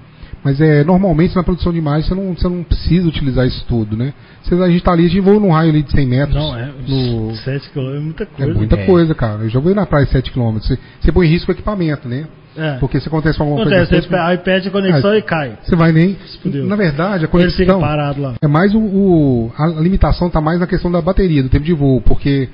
Mas 0.45 0.61
é, 0.61 0.84
normalmente 0.84 1.34
na 1.34 1.43
produção 1.43 1.72
de 1.72 1.78
imagem 1.78 2.09
você 2.09 2.14
não, 2.14 2.34
você 2.34 2.49
não 2.49 2.62
precisa 2.62 3.09
utilizar 3.09 3.47
isso 3.47 3.64
tudo, 3.68 3.97
né? 3.97 4.12
Você, 4.43 4.55
a 4.55 4.68
gente 4.68 4.82
tá 4.84 4.93
ali, 4.93 5.07
a 5.07 5.09
gente 5.09 5.20
voa 5.20 5.41
num 5.41 5.51
raio 5.51 5.70
ali 5.70 5.82
de 5.82 5.91
100 5.91 6.07
metros. 6.07 6.37
Não, 6.37 6.57
é. 6.57 6.70
no- 6.87 7.34
7 7.37 7.68
km 7.70 7.80
é 7.80 7.99
muita 8.01 8.22
é 8.22 8.26
coisa. 8.26 8.55
muita 8.55 8.76
É. 8.76 8.87
coisa, 8.87 9.14
cara. 9.14 9.43
Eu 9.43 9.49
já 9.49 9.59
vou 9.59 9.74
na 9.74 9.84
praia 9.87 10.07
7 10.07 10.30
km. 10.30 10.53
Você, 10.55 10.78
você 11.01 11.11
põe 11.11 11.26
em 11.26 11.30
risco 11.30 11.51
o 11.51 11.55
equipamento, 11.55 12.09
né? 12.09 12.26
É. 12.57 12.76
Porque 12.78 12.99
se 13.01 13.09
acontece 13.09 13.41
alguma 13.43 13.61
Acontece, 13.61 13.91
coisa. 13.91 14.09
você 14.09 14.14
aí 14.14 14.39
perde 14.39 14.68
a 14.68 14.70
conexão 14.70 15.11
Ah, 15.11 15.18
e 15.18 15.22
cai. 15.22 15.59
Você 15.62 15.76
vai 15.76 15.93
nem. 15.93 16.16
Na 16.45 16.76
verdade, 16.76 17.26
a 17.26 17.28
Ele 17.39 17.51
fica 17.51 17.72
conexão. 17.72 17.80
parado 17.80 18.22
lá. 18.22 18.34
É 18.41 18.47
mais 18.47 18.72
o, 18.74 18.78
o- 18.78 19.53
a 19.59 19.66
limitação 19.66 20.28
está 20.28 20.41
mais 20.41 20.59
na 20.61 20.66
questão 20.66 20.91
da 20.91 21.03
bateria, 21.03 21.43
do 21.43 21.49
tempo 21.51 21.64
de 21.64 21.74
voo, 21.74 22.01
porque 22.01 22.49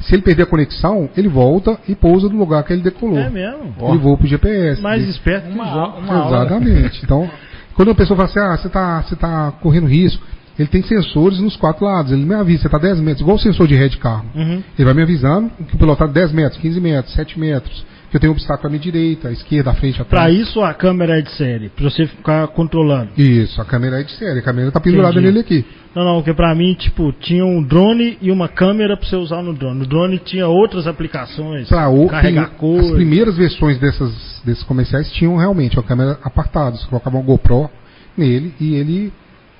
se 0.00 0.14
ele 0.14 0.22
perder 0.22 0.42
a 0.42 0.46
conexão, 0.46 1.08
ele 1.16 1.28
volta 1.28 1.78
e 1.88 1.94
pousa 1.94 2.28
no 2.28 2.38
lugar 2.38 2.62
que 2.64 2.72
ele 2.72 2.82
decolou. 2.82 3.18
É 3.18 3.30
mesmo. 3.30 3.74
Ele 3.80 3.98
voa 3.98 4.16
pro 4.16 4.26
GPS. 4.26 4.80
Mais 4.82 5.02
Ele- 5.02 5.10
esperto 5.10 5.48
que 5.48 5.54
Uma, 5.54 5.96
uma. 5.96 6.26
Exatamente. 6.26 7.00
Então, 7.04 7.30
quando 7.74 7.90
a 7.90 7.94
pessoa 7.94 8.16
fala 8.16 8.28
assim, 8.28 8.40
ah, 8.40 8.56
você 8.56 8.66
está 8.66 9.02
você 9.02 9.16
tá 9.16 9.52
correndo 9.60 9.86
risco, 9.86 10.24
ele 10.58 10.68
tem 10.68 10.82
sensores 10.82 11.38
nos 11.38 11.56
quatro 11.56 11.84
lados. 11.84 12.12
Ele 12.12 12.24
me 12.24 12.34
avisa, 12.34 12.62
você 12.62 12.68
está 12.68 12.78
10 12.78 13.00
metros, 13.00 13.20
igual 13.20 13.36
o 13.36 13.40
sensor 13.40 13.66
de 13.66 13.74
ré 13.74 13.88
de 13.88 13.96
carro. 13.98 14.26
Uhum. 14.34 14.62
Ele 14.78 14.84
vai 14.84 14.94
me 14.94 15.02
avisando 15.02 15.50
que 15.68 15.74
o 15.74 15.78
piloto 15.78 16.04
está 16.04 16.12
10 16.12 16.32
metros, 16.32 16.60
15 16.60 16.80
metros, 16.80 17.14
7 17.14 17.38
metros, 17.38 17.84
que 18.12 18.16
eu 18.18 18.20
tenho 18.20 18.30
um 18.32 18.36
obstáculo 18.36 18.66
à 18.66 18.70
minha 18.70 18.82
direita, 18.82 19.28
à 19.28 19.32
esquerda, 19.32 19.70
à 19.70 19.74
frente, 19.74 20.00
atrás. 20.02 20.34
isso 20.36 20.60
a 20.60 20.74
câmera 20.74 21.18
é 21.18 21.22
de 21.22 21.30
série, 21.30 21.70
pra 21.70 21.88
você 21.88 22.06
ficar 22.06 22.46
controlando. 22.48 23.10
Isso, 23.16 23.58
a 23.58 23.64
câmera 23.64 24.00
é 24.00 24.04
de 24.04 24.12
série, 24.12 24.38
a 24.38 24.42
câmera 24.42 24.68
está 24.68 24.78
pendurada 24.78 25.12
Entendi. 25.12 25.26
nele 25.28 25.40
aqui. 25.40 25.64
Não, 25.96 26.04
não, 26.04 26.14
porque 26.16 26.34
pra 26.34 26.54
mim, 26.54 26.74
tipo, 26.74 27.10
tinha 27.14 27.42
um 27.44 27.62
drone 27.62 28.18
e 28.20 28.30
uma 28.30 28.48
câmera 28.48 28.98
pra 28.98 29.08
você 29.08 29.16
usar 29.16 29.42
no 29.42 29.54
drone. 29.54 29.82
O 29.82 29.86
drone 29.86 30.18
tinha 30.18 30.46
outras 30.46 30.86
aplicações. 30.86 31.68
Pra 31.68 31.88
o, 31.88 32.06
carregar 32.06 32.50
tem- 32.50 32.58
coisa. 32.58 32.88
as 32.88 32.94
primeiras 32.94 33.34
versões 33.36 33.78
dessas, 33.78 34.42
desses 34.44 34.62
comerciais 34.64 35.10
tinham 35.12 35.34
realmente 35.36 35.78
uma 35.78 35.82
câmera 35.82 36.18
apartada. 36.22 36.76
Você 36.76 36.86
colocava 36.86 37.16
uma 37.16 37.24
GoPro 37.24 37.70
nele 38.14 38.52
e 38.60 38.74
ele 38.74 39.10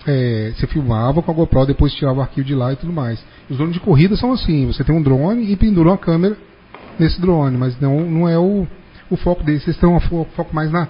é, 0.07 0.53
você 0.55 0.66
filmava 0.66 1.22
com 1.22 1.30
a 1.30 1.34
GoPro, 1.34 1.64
depois 1.64 1.94
tirava 1.94 2.18
o 2.18 2.22
arquivo 2.22 2.46
de 2.46 2.55
lá 2.55 2.70
e 2.72 2.76
tudo 2.76 2.92
mais. 2.92 3.18
Os 3.48 3.57
drones 3.57 3.72
de 3.74 3.80
corrida 3.80 4.14
são 4.14 4.30
assim, 4.32 4.66
você 4.66 4.84
tem 4.84 4.94
um 4.94 5.00
drone 5.03 5.50
e 5.50 5.57
pendura 5.57 5.88
uma 5.88 5.98
câmera 5.98 6.36
nesse 6.99 7.20
drone, 7.20 7.57
mas 7.57 7.78
não, 7.80 8.01
não 8.01 8.28
é 8.28 8.38
o, 8.38 8.66
o 9.11 9.16
foco 9.16 9.43
deles. 9.45 9.62
Vocês 9.64 9.76
têm 9.76 9.88
um 9.88 10.01
fo- 10.01 10.26
foco 10.36 10.55
mais 10.55 10.70
na 10.70 10.88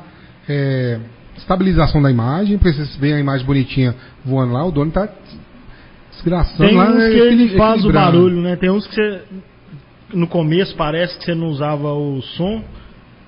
é, 0.48 0.98
estabilização 1.36 2.00
da 2.02 2.10
imagem, 2.10 2.58
porque 2.58 2.72
vocês 2.74 2.96
veem 2.96 3.14
a 3.14 3.20
imagem 3.20 3.46
bonitinha 3.46 3.94
voando 4.24 4.52
lá, 4.52 4.64
o 4.64 4.70
drone 4.72 4.88
está 4.90 5.08
desgraçando 6.10 6.68
Tem 6.68 6.76
lá. 6.76 6.90
uns 6.90 6.96
que 6.96 7.18
ele 7.18 7.56
faz 7.56 7.84
o 7.84 7.92
barulho, 7.92 8.40
né? 8.42 8.56
Tem 8.56 8.70
uns 8.70 8.86
que 8.86 8.94
você. 8.94 9.22
No 10.14 10.26
começo 10.26 10.76
parece 10.76 11.16
que 11.18 11.24
você 11.24 11.34
não 11.34 11.46
usava 11.48 11.90
o 11.94 12.20
som, 12.20 12.62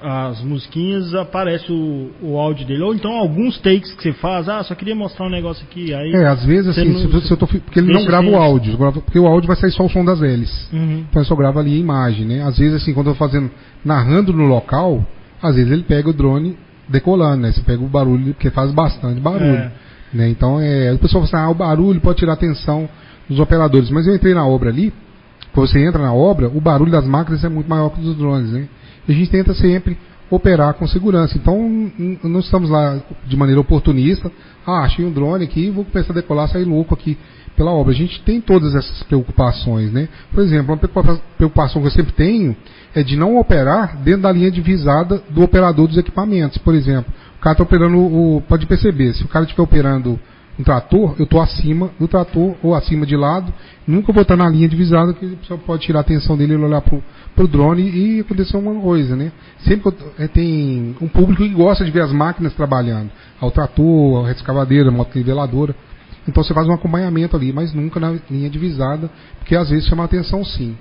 as 0.06 0.42
musiquinhas, 0.42 1.14
aparece 1.14 1.72
o, 1.72 2.10
o 2.22 2.38
áudio 2.38 2.66
dele. 2.66 2.82
Ou 2.82 2.94
então 2.94 3.10
alguns 3.12 3.58
takes 3.60 3.92
que 3.94 4.02
você 4.02 4.12
faz, 4.12 4.48
ah, 4.50 4.62
só 4.62 4.74
queria 4.74 4.94
mostrar 4.94 5.26
um 5.26 5.30
negócio 5.30 5.64
aqui. 5.64 5.94
Aí. 5.94 6.12
É, 6.12 6.26
às 6.26 6.44
vezes 6.44 6.68
assim, 6.76 6.84
não- 6.90 6.98
se, 6.98 7.04
eu- 7.14 7.20
se 7.22 7.30
eu 7.32 7.36
tô, 7.38 7.46
porque 7.46 7.78
ele 7.80 7.90
não 7.92 8.04
grava 8.04 8.26
o 8.26 8.30
sem- 8.30 8.38
áudio, 8.38 8.76
porque 9.02 9.18
o 9.18 9.26
áudio 9.26 9.48
vai 9.48 9.56
sair 9.56 9.72
só 9.72 9.84
o 9.84 9.88
som 9.88 10.04
das 10.04 10.20
hélices. 10.20 10.68
Uhum. 10.72 11.04
Então 11.08 11.22
eu 11.22 11.26
só 11.26 11.34
grava 11.34 11.60
ali 11.60 11.74
a 11.74 11.78
imagem, 11.78 12.26
né? 12.26 12.42
Às 12.42 12.58
vezes 12.58 12.82
assim, 12.82 12.92
quando 12.92 13.06
eu 13.08 13.12
tô 13.14 13.18
fazendo, 13.18 13.50
narrando 13.82 14.32
no 14.32 14.44
local, 14.46 15.02
às 15.42 15.56
vezes 15.56 15.72
ele 15.72 15.84
pega 15.84 16.10
o 16.10 16.12
drone 16.12 16.56
decolando, 16.86 17.38
né? 17.42 17.52
Você 17.52 17.62
pega 17.62 17.82
o 17.82 17.88
barulho, 17.88 18.34
porque 18.34 18.50
faz 18.50 18.70
bastante 18.72 19.20
barulho. 19.20 19.46
É. 19.56 19.72
Né? 20.12 20.28
Então 20.28 20.60
é, 20.60 20.92
o 20.92 20.98
pessoal 20.98 21.26
fala 21.26 21.42
assim, 21.44 21.48
ah, 21.48 21.50
o 21.50 21.54
barulho 21.54 22.00
pode 22.00 22.18
tirar 22.18 22.32
a 22.32 22.34
atenção 22.34 22.86
dos 23.28 23.38
operadores. 23.40 23.88
Mas 23.90 24.06
eu 24.06 24.14
entrei 24.14 24.34
na 24.34 24.46
obra 24.46 24.68
ali, 24.68 24.92
quando 25.54 25.66
você 25.68 25.78
entra 25.84 26.02
na 26.02 26.12
obra, 26.12 26.48
o 26.48 26.60
barulho 26.60 26.92
das 26.92 27.06
máquinas 27.06 27.42
é 27.42 27.48
muito 27.48 27.68
maior 27.70 27.88
que 27.90 28.00
o 28.00 28.02
dos 28.02 28.16
drones, 28.16 28.50
né? 28.52 28.68
A 29.08 29.12
gente 29.12 29.30
tenta 29.30 29.54
sempre 29.54 29.96
operar 30.30 30.74
com 30.74 30.86
segurança. 30.86 31.36
Então 31.36 31.58
não 32.22 32.40
estamos 32.40 32.70
lá 32.70 32.98
de 33.26 33.36
maneira 33.36 33.60
oportunista, 33.60 34.30
ah, 34.66 34.80
achei 34.80 35.04
um 35.04 35.12
drone 35.12 35.44
aqui, 35.44 35.70
vou 35.70 35.84
começar 35.84 36.12
a 36.12 36.16
decolar, 36.16 36.48
sair 36.48 36.64
louco 36.64 36.94
aqui 36.94 37.16
pela 37.56 37.70
obra. 37.70 37.92
A 37.92 37.96
gente 37.96 38.20
tem 38.22 38.40
todas 38.40 38.74
essas 38.74 39.02
preocupações, 39.04 39.92
né? 39.92 40.08
Por 40.32 40.42
exemplo, 40.42 40.72
uma 40.72 40.76
preocupa- 40.78 41.20
preocupação 41.36 41.80
que 41.82 41.88
eu 41.88 41.92
sempre 41.92 42.12
tenho 42.12 42.56
é 42.94 43.02
de 43.02 43.16
não 43.16 43.38
operar 43.38 43.98
dentro 44.02 44.22
da 44.22 44.32
linha 44.32 44.50
de 44.50 44.60
visada 44.60 45.22
do 45.30 45.42
operador 45.42 45.86
dos 45.86 45.98
equipamentos. 45.98 46.58
Por 46.58 46.74
exemplo, 46.74 47.12
o 47.38 47.40
cara 47.40 47.52
está 47.52 47.62
operando 47.62 47.98
o. 47.98 48.42
Pode 48.48 48.66
perceber, 48.66 49.12
se 49.14 49.22
o 49.24 49.28
cara 49.28 49.44
estiver 49.44 49.62
operando 49.62 50.18
um 50.58 50.62
trator, 50.62 51.14
eu 51.18 51.24
estou 51.24 51.40
acima 51.40 51.90
do 51.98 52.06
trator 52.06 52.54
ou 52.62 52.74
acima 52.74 53.04
de 53.04 53.16
lado, 53.16 53.52
nunca 53.86 54.12
vou 54.12 54.22
estar 54.22 54.36
na 54.36 54.48
linha 54.48 54.68
de 54.68 54.76
visada 54.76 55.12
que 55.12 55.26
a 55.26 55.36
pessoa 55.36 55.58
pode 55.58 55.82
tirar 55.82 55.98
a 55.98 56.02
atenção 56.02 56.36
dele 56.36 56.52
e 56.52 56.56
ele 56.56 56.64
olhar 56.64 56.80
pro, 56.80 57.02
pro 57.34 57.48
drone 57.48 57.82
e 57.90 58.20
acontecer 58.20 58.56
uma 58.56 58.80
coisa, 58.80 59.16
né? 59.16 59.32
Sempre 59.58 59.88
eu- 59.88 60.12
é, 60.18 60.28
tem 60.28 60.94
um 61.00 61.08
público 61.08 61.42
que 61.42 61.48
gosta 61.48 61.84
de 61.84 61.90
ver 61.90 62.02
as 62.02 62.12
máquinas 62.12 62.54
trabalhando, 62.54 63.10
ao 63.40 63.50
trator, 63.50 64.26
a 64.28 64.30
escavadeira, 64.30 64.88
a 64.90 64.92
motoniveladora. 64.92 65.74
Então 66.28 66.42
você 66.42 66.54
faz 66.54 66.68
um 66.68 66.72
acompanhamento 66.72 67.36
ali, 67.36 67.52
mas 67.52 67.74
nunca 67.74 67.98
na 67.98 68.14
linha 68.30 68.48
de 68.48 68.58
visada, 68.58 69.10
porque 69.38 69.54
às 69.56 69.68
vezes 69.70 69.86
chama 69.88 70.04
a 70.04 70.06
atenção 70.06 70.44
sim. 70.44 70.76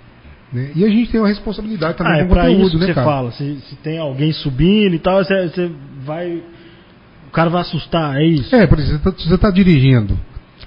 Né? 0.54 0.70
E 0.76 0.86
a 0.86 0.88
gente 0.88 1.12
tem 1.12 1.20
uma 1.20 1.28
responsabilidade 1.28 1.98
também 1.98 2.14
Ah, 2.14 2.18
é 2.20 2.26
com 2.26 2.34
o 2.34 2.36
conteúdo, 2.38 2.62
isso 2.62 2.72
que 2.74 2.78
né, 2.78 2.86
você 2.86 2.94
cara? 2.94 3.08
fala. 3.08 3.32
Se, 3.32 3.56
se 3.68 3.76
tem 3.78 3.98
alguém 3.98 4.32
subindo 4.32 4.94
e 4.94 5.00
tal, 5.00 5.24
você, 5.24 5.48
você 5.50 5.72
vai. 6.06 6.44
O 7.34 7.36
cara 7.36 7.50
vai 7.50 7.62
assustar, 7.62 8.16
é 8.22 8.26
isso. 8.28 8.56
É, 8.56 8.68
por 8.68 8.78
exemplo, 8.78 9.12
você 9.12 9.24
está 9.24 9.48
tá 9.48 9.50
dirigindo. 9.52 10.16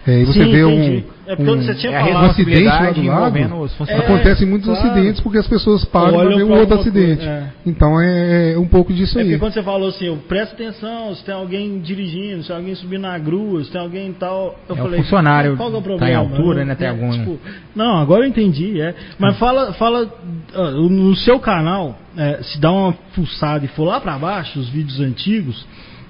é, 0.05 0.21
e 0.21 0.25
você 0.25 0.45
Sim, 0.45 0.51
vê 0.51 0.65
um. 0.65 1.03
É 1.29 1.35
porque 1.37 1.51
um- 1.51 1.63
você 1.63 1.75
tinha 1.77 1.93
É 1.93 2.05
um 2.15 2.19
acidente 2.19 2.65
lá 2.65 2.91
do 2.91 3.03
lado, 3.05 3.61
os 3.63 3.73
funcionários. 3.75 4.11
Acontecem 4.11 4.47
muitos 4.49 4.69
claro. 4.69 4.89
acidentes 4.91 5.21
porque 5.21 5.39
as 5.39 5.47
pessoas 5.47 5.85
param 5.85 6.19
para 6.19 6.29
ver 6.37 6.43
um 6.45 6.53
outro 6.53 6.79
acidente. 6.81 7.17
coisa, 7.19 7.31
é. 7.31 7.53
Então 7.65 8.01
é, 8.01 8.53
é 8.55 8.59
um 8.59 8.67
pouco 8.67 8.93
disso 8.93 9.17
É 9.19 9.23
aí. 9.23 9.39
quando 9.39 9.53
você 9.53 9.63
falou 9.63 9.89
assim, 9.89 10.07
eu 10.07 10.17
presto 10.29 10.55
atenção, 10.55 11.15
se 11.15 11.25
tem 11.25 11.35
alguém 11.35 11.79
dirigindo, 11.81 12.43
se 12.43 12.49
tem 12.49 12.57
alguém 12.57 12.75
subindo 12.77 13.03
na 13.03 13.17
grua, 13.19 13.63
se 13.65 13.71
tem 13.71 13.81
alguém 13.81 14.13
tal. 14.13 14.59
Eu 14.69 14.75
É 14.77 14.79
o 14.81 14.83
falei, 14.83 15.01
funcionário 15.03 15.57
qual 15.57 15.71
que 15.71 15.77
é 15.77 15.79
o 15.79 15.83
tá 15.83 15.87
em 15.95 15.97
problema? 15.99 16.19
altura, 16.19 16.65
né, 16.65 16.75
tem 16.75 16.87
É, 16.87 16.91
algum- 16.91 17.11
tipo, 17.13 17.39
não, 17.77 17.97
agora 17.99 18.25
eu 18.25 18.29
entendi, 18.29 18.81
é. 18.81 18.93
Mas 19.21 19.37
fala, 19.39 19.73
fala 19.75 20.09
ah, 20.55 20.71
no 20.73 21.15
seu 21.17 21.39
canal, 21.41 21.97
é, 22.17 22.41
se 22.43 22.61
dá 22.61 22.71
uma 22.73 22.93
fuçada 23.13 23.65
e 23.65 23.69
for 23.69 23.85
lá 23.85 24.01
pra 24.01 24.17
baixo, 24.19 24.59
os 24.61 24.69
vídeos 24.69 25.01
antigos, 25.01 25.65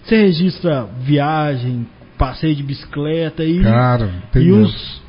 você 0.09 0.17
registra 0.17 0.87
viagem, 1.01 1.87
passeio 2.19 2.55
de 2.55 2.63
bicicleta 2.63 3.45
e. 3.45 3.61
Cara, 3.63 4.11
E 4.35 4.53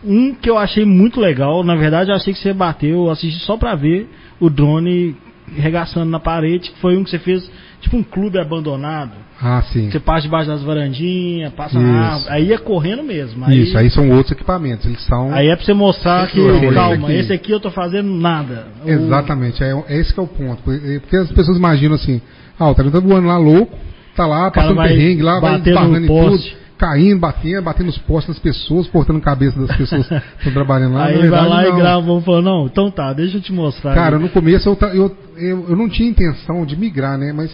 um 0.04 0.34
que 0.36 0.50
eu 0.50 0.58
achei 0.58 0.86
muito 0.86 1.20
legal, 1.20 1.64
na 1.64 1.76
verdade 1.76 2.10
eu 2.12 2.16
achei 2.16 2.34
que 2.34 2.40
você 2.40 2.54
bateu, 2.54 3.06
eu 3.06 3.10
assisti 3.10 3.40
só 3.46 3.58
pra 3.58 3.76
ver 3.76 4.10
o 4.40 4.50
drone 4.50 5.16
regaçando 5.56 6.12
na 6.12 6.20
parede, 6.20 6.72
que 6.72 6.80
foi 6.80 6.98
um 6.98 7.04
que 7.04 7.10
você 7.10 7.20
fez, 7.20 7.50
tipo 7.80 7.96
um 7.96 8.04
clube 8.04 8.38
abandonado. 8.38 9.12
Ah, 9.42 9.62
sim. 9.72 9.90
Você 9.90 10.00
passa 10.00 10.24
debaixo 10.24 10.48
das 10.50 10.62
varandinhas, 10.64 11.54
passa 11.54 11.78
Isso. 11.78 11.88
na 11.88 12.02
árvore, 12.10 12.26
aí 12.34 12.52
é 12.52 12.58
correndo 12.58 13.04
mesmo. 13.04 13.46
Aí, 13.46 13.62
Isso, 13.64 13.78
aí 13.78 13.90
são 13.90 14.10
outros 14.10 14.32
equipamentos. 14.32 14.86
Eles 14.86 15.02
são. 15.06 15.32
aí 15.34 15.48
é 15.48 15.56
pra 15.56 15.64
você 15.64 15.74
mostrar 15.74 16.28
que, 16.28 16.40
calma, 16.74 17.08
aqui- 17.08 17.14
esse 17.18 17.32
aqui 17.32 17.52
eu 17.52 17.60
tô 17.60 17.70
fazendo 17.72 18.10
nada. 18.10 18.68
O- 18.84 18.90
Exatamente, 18.90 19.64
é, 19.64 19.72
é 19.88 19.98
esse 20.00 20.14
que 20.14 20.20
é 20.20 20.24
o 20.24 20.28
ponto. 20.28 20.62
Porque 20.64 21.16
as 21.16 21.32
pessoas 21.32 21.58
imaginam 21.58 21.96
assim, 21.96 22.20
ah, 22.60 22.70
o 22.70 22.76
tá 22.76 22.84
voando 23.00 23.28
lá 23.28 23.38
louco, 23.38 23.78
tá 24.18 24.26
lá, 24.26 24.52
passando 24.52 24.82
perrengue 24.82 25.22
lá, 25.22 25.40
vai 25.40 25.58
esbarrando 25.60 25.98
em 25.98 26.08
poste. 26.08 26.50
tudo, 26.52 26.78
caindo, 26.78 27.20
batendo, 27.20 27.62
batendo 27.62 27.86
nos 27.88 27.98
postes 28.00 28.36
das 28.36 28.44
pessoas, 28.44 28.88
cortando 28.88 29.18
a 29.18 29.22
cabeça 29.22 29.60
das 29.60 29.76
pessoas 29.78 30.08
que 30.08 30.16
estão 30.40 30.54
trabalhando 30.54 30.96
lá. 30.96 31.06
Aí 31.06 31.14
Na 31.14 31.20
vai 31.20 31.30
verdade, 31.30 31.50
lá 31.50 31.62
não. 31.62 31.70
e 31.70 31.80
grava, 31.80 32.02
vamos 32.02 32.26
falar, 32.26 32.42
não, 32.42 32.66
então 32.66 32.92
tá, 32.92 33.14
deixa 33.14 33.38
eu 33.38 33.42
te 33.42 33.54
mostrar. 33.54 33.94
Cara, 33.96 34.18
aí. 34.18 34.22
no 34.22 34.30
começo 34.30 34.68
eu, 34.68 34.78
eu, 34.90 35.18
eu, 35.38 35.66
eu 35.70 35.76
não 35.76 35.88
tinha 35.88 36.10
intenção 36.10 36.66
de 36.66 36.76
migrar, 36.76 37.18
né? 37.18 37.32
Mas 37.32 37.52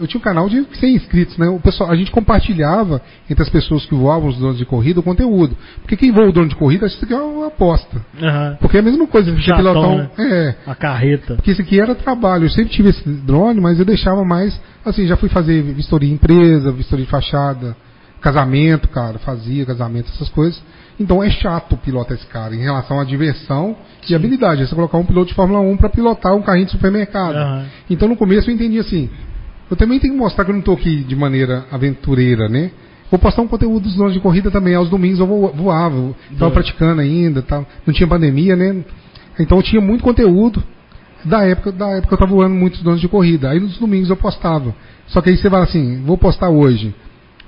eu 0.00 0.06
tinha 0.06 0.18
um 0.18 0.22
canal 0.22 0.48
de 0.48 0.66
100 0.80 0.94
inscritos, 0.96 1.38
né? 1.38 1.48
O 1.48 1.60
pessoal, 1.60 1.90
a 1.90 1.94
gente 1.96 2.10
compartilhava 2.10 3.00
entre 3.30 3.42
as 3.42 3.48
pessoas 3.48 3.86
que 3.86 3.94
voavam 3.94 4.28
os 4.28 4.36
drones 4.38 4.58
de 4.58 4.64
corrida 4.64 4.98
o 5.00 5.02
conteúdo. 5.02 5.56
Porque 5.80 5.96
quem 5.96 6.10
voa 6.10 6.28
o 6.28 6.32
drone 6.32 6.48
de 6.48 6.56
corrida, 6.56 6.86
acha 6.86 6.96
que 6.96 7.04
isso 7.04 7.14
aqui 7.14 7.14
é 7.14 7.24
uma 7.24 7.46
aposta. 7.46 8.00
Aham. 8.20 8.56
Porque 8.60 8.76
é 8.76 8.80
a 8.80 8.82
mesma 8.82 9.06
coisa, 9.06 9.30
você 9.30 9.42
Chatão, 9.42 9.58
pilotar 9.58 9.90
um. 9.90 9.96
né? 9.98 10.10
É. 10.18 10.54
A 10.66 10.74
carreta. 10.74 11.36
Porque 11.36 11.52
isso 11.52 11.62
aqui 11.62 11.80
era 11.80 11.94
trabalho. 11.94 12.46
Eu 12.46 12.50
sempre 12.50 12.72
tive 12.72 12.88
esse 12.90 13.08
drone, 13.08 13.60
mas 13.60 13.78
eu 13.78 13.84
deixava 13.84 14.24
mais. 14.24 14.60
Assim, 14.84 15.06
já 15.06 15.16
fui 15.16 15.28
fazer 15.28 15.62
vistoria 15.62 16.10
em 16.10 16.14
empresa, 16.14 16.72
vistoria 16.72 17.04
de 17.04 17.10
fachada, 17.10 17.76
casamento, 18.20 18.88
cara, 18.88 19.18
fazia 19.18 19.64
casamento, 19.64 20.10
essas 20.12 20.28
coisas. 20.28 20.60
Então 20.98 21.22
é 21.22 21.30
chato 21.30 21.76
pilotar 21.76 22.16
esse 22.16 22.26
cara 22.26 22.54
em 22.54 22.60
relação 22.60 22.98
à 22.98 23.04
diversão 23.04 23.76
e 24.08 24.14
habilidade. 24.14 24.62
É 24.62 24.66
você 24.66 24.74
colocar 24.74 24.98
um 24.98 25.04
piloto 25.04 25.28
de 25.28 25.34
Fórmula 25.34 25.60
1 25.60 25.76
para 25.76 25.88
pilotar 25.90 26.34
um 26.34 26.42
carrinho 26.42 26.66
de 26.66 26.72
supermercado. 26.72 27.36
Aham. 27.36 27.66
Então 27.88 28.08
no 28.08 28.16
começo 28.16 28.50
eu 28.50 28.54
entendi 28.54 28.78
assim. 28.78 29.10
Eu 29.70 29.76
também 29.76 29.98
tenho 29.98 30.12
que 30.14 30.18
mostrar 30.18 30.44
que 30.44 30.50
eu 30.50 30.54
não 30.54 30.60
estou 30.60 30.74
aqui 30.74 31.02
de 31.02 31.16
maneira 31.16 31.64
aventureira, 31.72 32.48
né? 32.48 32.70
Vou 33.10 33.18
postar 33.18 33.42
um 33.42 33.48
conteúdo 33.48 33.84
dos 33.84 33.94
drones 33.96 34.14
de 34.14 34.20
corrida 34.20 34.50
também. 34.50 34.74
Aos 34.74 34.88
domingos 34.88 35.18
eu 35.20 35.26
vo- 35.26 35.52
voava, 35.52 36.14
estava 36.30 36.50
praticando 36.50 37.00
ainda, 37.00 37.42
tava, 37.42 37.66
não 37.86 37.94
tinha 37.94 38.06
pandemia, 38.06 38.56
né? 38.56 38.84
Então 39.38 39.58
eu 39.58 39.62
tinha 39.62 39.80
muito 39.80 40.02
conteúdo 40.02 40.62
da 41.24 41.44
época, 41.44 41.72
da 41.72 41.88
época 41.90 42.14
eu 42.14 42.16
estava 42.16 42.30
voando 42.32 42.54
muitos 42.54 42.82
drones 42.82 43.00
de 43.00 43.08
corrida. 43.08 43.50
Aí 43.50 43.60
nos 43.60 43.78
domingos 43.78 44.08
eu 44.10 44.16
postava. 44.16 44.74
Só 45.08 45.20
que 45.20 45.30
aí 45.30 45.36
você 45.36 45.48
vai 45.48 45.62
assim, 45.62 46.02
vou 46.04 46.16
postar 46.18 46.48
hoje. 46.50 46.94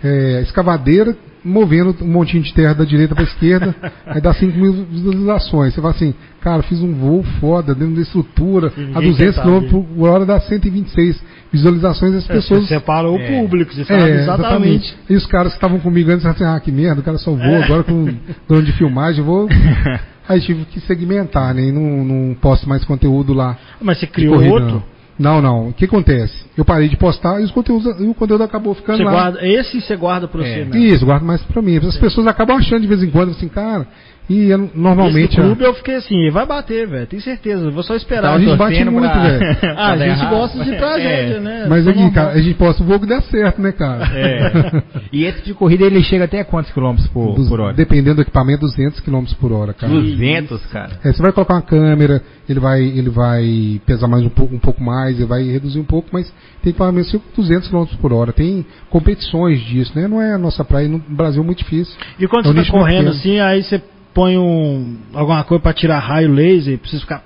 é, 0.02 0.40
escavadeira 0.42 1.16
movendo 1.48 1.94
um 2.02 2.06
montinho 2.08 2.42
de 2.42 2.52
terra 2.52 2.74
da 2.74 2.84
direita 2.84 3.14
para 3.14 3.24
esquerda, 3.24 3.74
aí 4.06 4.20
dá 4.20 4.32
5 4.32 4.56
mil 4.58 4.72
visualizações. 4.90 5.74
Você 5.74 5.80
fala 5.80 5.94
assim, 5.94 6.14
cara, 6.40 6.62
fiz 6.62 6.80
um 6.82 6.92
voo 6.94 7.22
foda 7.40 7.74
dentro 7.74 7.94
da 7.96 8.02
estrutura, 8.02 8.72
a 8.94 9.00
200 9.00 9.38
km 9.42 9.68
por 9.68 10.08
hora 10.08 10.24
dá 10.26 10.38
126 10.40 11.22
visualizações 11.52 12.14
as 12.14 12.26
pessoas. 12.26 12.62
Você 12.62 12.74
separou 12.74 13.16
o 13.16 13.20
É. 13.20 13.40
público, 13.40 13.72
você 13.72 13.84
sabe 13.84 14.02
É, 14.02 14.22
exatamente. 14.22 14.96
E 15.08 15.14
os 15.14 15.26
caras 15.26 15.52
que 15.52 15.56
estavam 15.58 15.78
comigo 15.80 16.10
antes 16.10 16.24
assim, 16.26 16.44
ah, 16.44 16.60
que 16.60 16.70
merda, 16.70 17.00
o 17.00 17.04
cara 17.04 17.18
só 17.18 17.30
voa 17.32 17.64
agora 17.64 17.82
com 17.82 18.06
dono 18.48 18.62
de 18.62 18.72
filmagem, 18.72 19.24
vou. 19.24 19.48
Aí 20.28 20.42
tive 20.42 20.66
que 20.66 20.78
segmentar, 20.80 21.54
né? 21.54 21.62
E 21.62 21.72
não, 21.72 22.04
não 22.04 22.34
posto 22.34 22.68
mais 22.68 22.84
conteúdo 22.84 23.32
lá. 23.32 23.56
Mas 23.80 23.98
você 23.98 24.06
criou 24.06 24.34
corrida, 24.34 24.52
outro. 24.52 24.68
não. 24.74 24.97
Não, 25.18 25.42
não. 25.42 25.68
O 25.68 25.72
que 25.72 25.84
acontece? 25.86 26.34
Eu 26.56 26.64
parei 26.64 26.88
de 26.88 26.96
postar 26.96 27.40
e, 27.40 27.44
os 27.44 27.50
conteúdos, 27.50 27.86
e 28.00 28.04
o 28.06 28.14
conteúdo 28.14 28.44
acabou 28.44 28.74
ficando 28.74 28.98
Você 28.98 29.04
lá. 29.04 29.10
guarda, 29.10 29.46
esse 29.46 29.80
você 29.80 29.96
guarda 29.96 30.26
você 30.28 30.48
É. 30.48 30.64
mesmo. 30.64 30.76
Isso, 30.76 31.04
guardo 31.04 31.24
mais 31.24 31.42
pra 31.42 31.60
mim. 31.60 31.76
As 31.78 31.96
pessoas 31.98 32.26
acabam 32.26 32.56
achando 32.56 32.82
de 32.82 32.86
vez 32.86 33.02
em 33.02 33.10
quando 33.10 33.30
assim, 33.30 33.48
cara, 33.48 33.86
e 34.28 34.50
eu, 34.50 34.70
normalmente. 34.74 35.32
Esse 35.32 35.40
clube 35.40 35.64
eu 35.64 35.74
fiquei 35.74 35.94
assim, 35.96 36.30
vai 36.30 36.44
bater, 36.46 36.86
velho, 36.86 37.06
tenho 37.06 37.22
certeza. 37.22 37.64
eu 37.64 37.70
Vou 37.72 37.82
só 37.82 37.94
esperar. 37.94 38.34
a 38.34 38.38
gente 38.38 38.56
bate 38.56 38.84
muito, 38.84 39.08
pra- 39.10 39.22
velho. 39.22 39.58
Ah, 39.76 39.92
a 39.92 39.96
dar 39.96 40.08
gente 40.08 40.18
errado. 40.20 40.30
gosta 40.30 40.64
de 40.64 40.76
tragédia, 40.76 41.36
É. 41.36 41.40
né? 41.40 41.66
Mas 41.68 41.84
Só 41.84 41.90
aqui, 41.90 42.10
cara, 42.10 42.30
a 42.32 42.40
gente 42.40 42.54
posta 42.56 42.82
o 42.82 42.86
voo 42.86 43.00
que 43.00 43.06
der 43.06 43.22
certo, 43.22 43.60
né, 43.60 43.72
cara? 43.72 44.04
É. 44.14 44.82
E 45.10 45.24
esse 45.24 45.42
de 45.42 45.54
corrida 45.54 45.84
ele 45.86 46.02
chega 46.02 46.24
até 46.24 46.44
quantos 46.44 46.70
quilômetros 46.72 47.08
por, 47.08 47.34
Dos- 47.34 47.48
por 47.48 47.60
hora? 47.60 47.72
Dependendo 47.72 48.16
do 48.16 48.22
equipamento, 48.22 48.60
200 48.60 49.00
km 49.00 49.24
por 49.40 49.52
hora, 49.52 49.72
cara. 49.72 49.90
200, 49.92 50.66
cara. 50.66 50.90
É, 51.02 51.12
você 51.12 51.22
vai 51.22 51.32
colocar 51.32 51.54
uma 51.54 51.62
câmera, 51.62 52.22
ele 52.48 52.60
vai, 52.60 52.82
ele 52.82 53.08
vai 53.08 53.80
pesar 53.86 54.06
mais 54.08 54.22
um 54.24 54.28
pouco, 54.28 54.54
um 54.54 54.58
pouco 54.58 54.82
mais, 54.82 55.16
ele 55.16 55.26
vai 55.26 55.42
reduzir 55.44 55.78
um 55.78 55.84
pouco, 55.84 56.08
mas 56.12 56.28
tem 56.62 56.70
equipamento 56.70 57.08
de 57.10 57.20
200 57.34 57.68
km 57.68 57.84
por 58.00 58.12
hora. 58.12 58.32
Tem 58.32 58.66
competições 58.90 59.60
disso, 59.60 59.92
né? 59.98 60.06
Não 60.06 60.20
é 60.20 60.34
a 60.34 60.38
nossa 60.38 60.64
praia 60.64 60.88
no 60.88 60.98
Brasil 60.98 61.42
é 61.42 61.46
muito 61.46 61.58
difícil. 61.58 61.94
E 62.18 62.26
quando 62.26 62.46
É 62.46 62.48
você 62.48 62.54
tá 62.54 62.60
muito 62.60 62.70
correndo 62.72 62.96
pequeno. 63.10 63.10
assim, 63.10 63.40
aí 63.40 63.62
você 63.62 63.80
põe 64.14 64.36
um 64.38 64.96
alguma 65.14 65.44
coisa 65.44 65.62
pra 65.62 65.72
tirar 65.72 65.98
raio 65.98 66.32
laser, 66.32 66.78
precisa 66.78 67.00
ficar. 67.02 67.22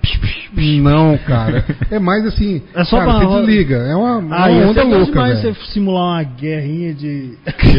Não, 0.82 1.16
cara. 1.18 1.64
É 1.90 1.98
mais 1.98 2.26
assim. 2.26 2.60
É 2.74 2.84
só 2.84 2.98
cara, 2.98 3.12
pra- 3.20 3.26
você 3.26 3.38
desliga. 3.46 3.76
É 3.76 3.96
uma, 3.96 4.18
uma 4.18 4.44
Ah, 4.44 4.50
ia 4.52 4.68
onda 4.68 4.84
bom 4.84 4.98
louca, 4.98 5.22
velho. 5.24 5.36
você 5.38 5.54
simular 5.72 6.02
uma 6.18 6.22
guerrinha 6.22 6.92
de. 6.92 7.32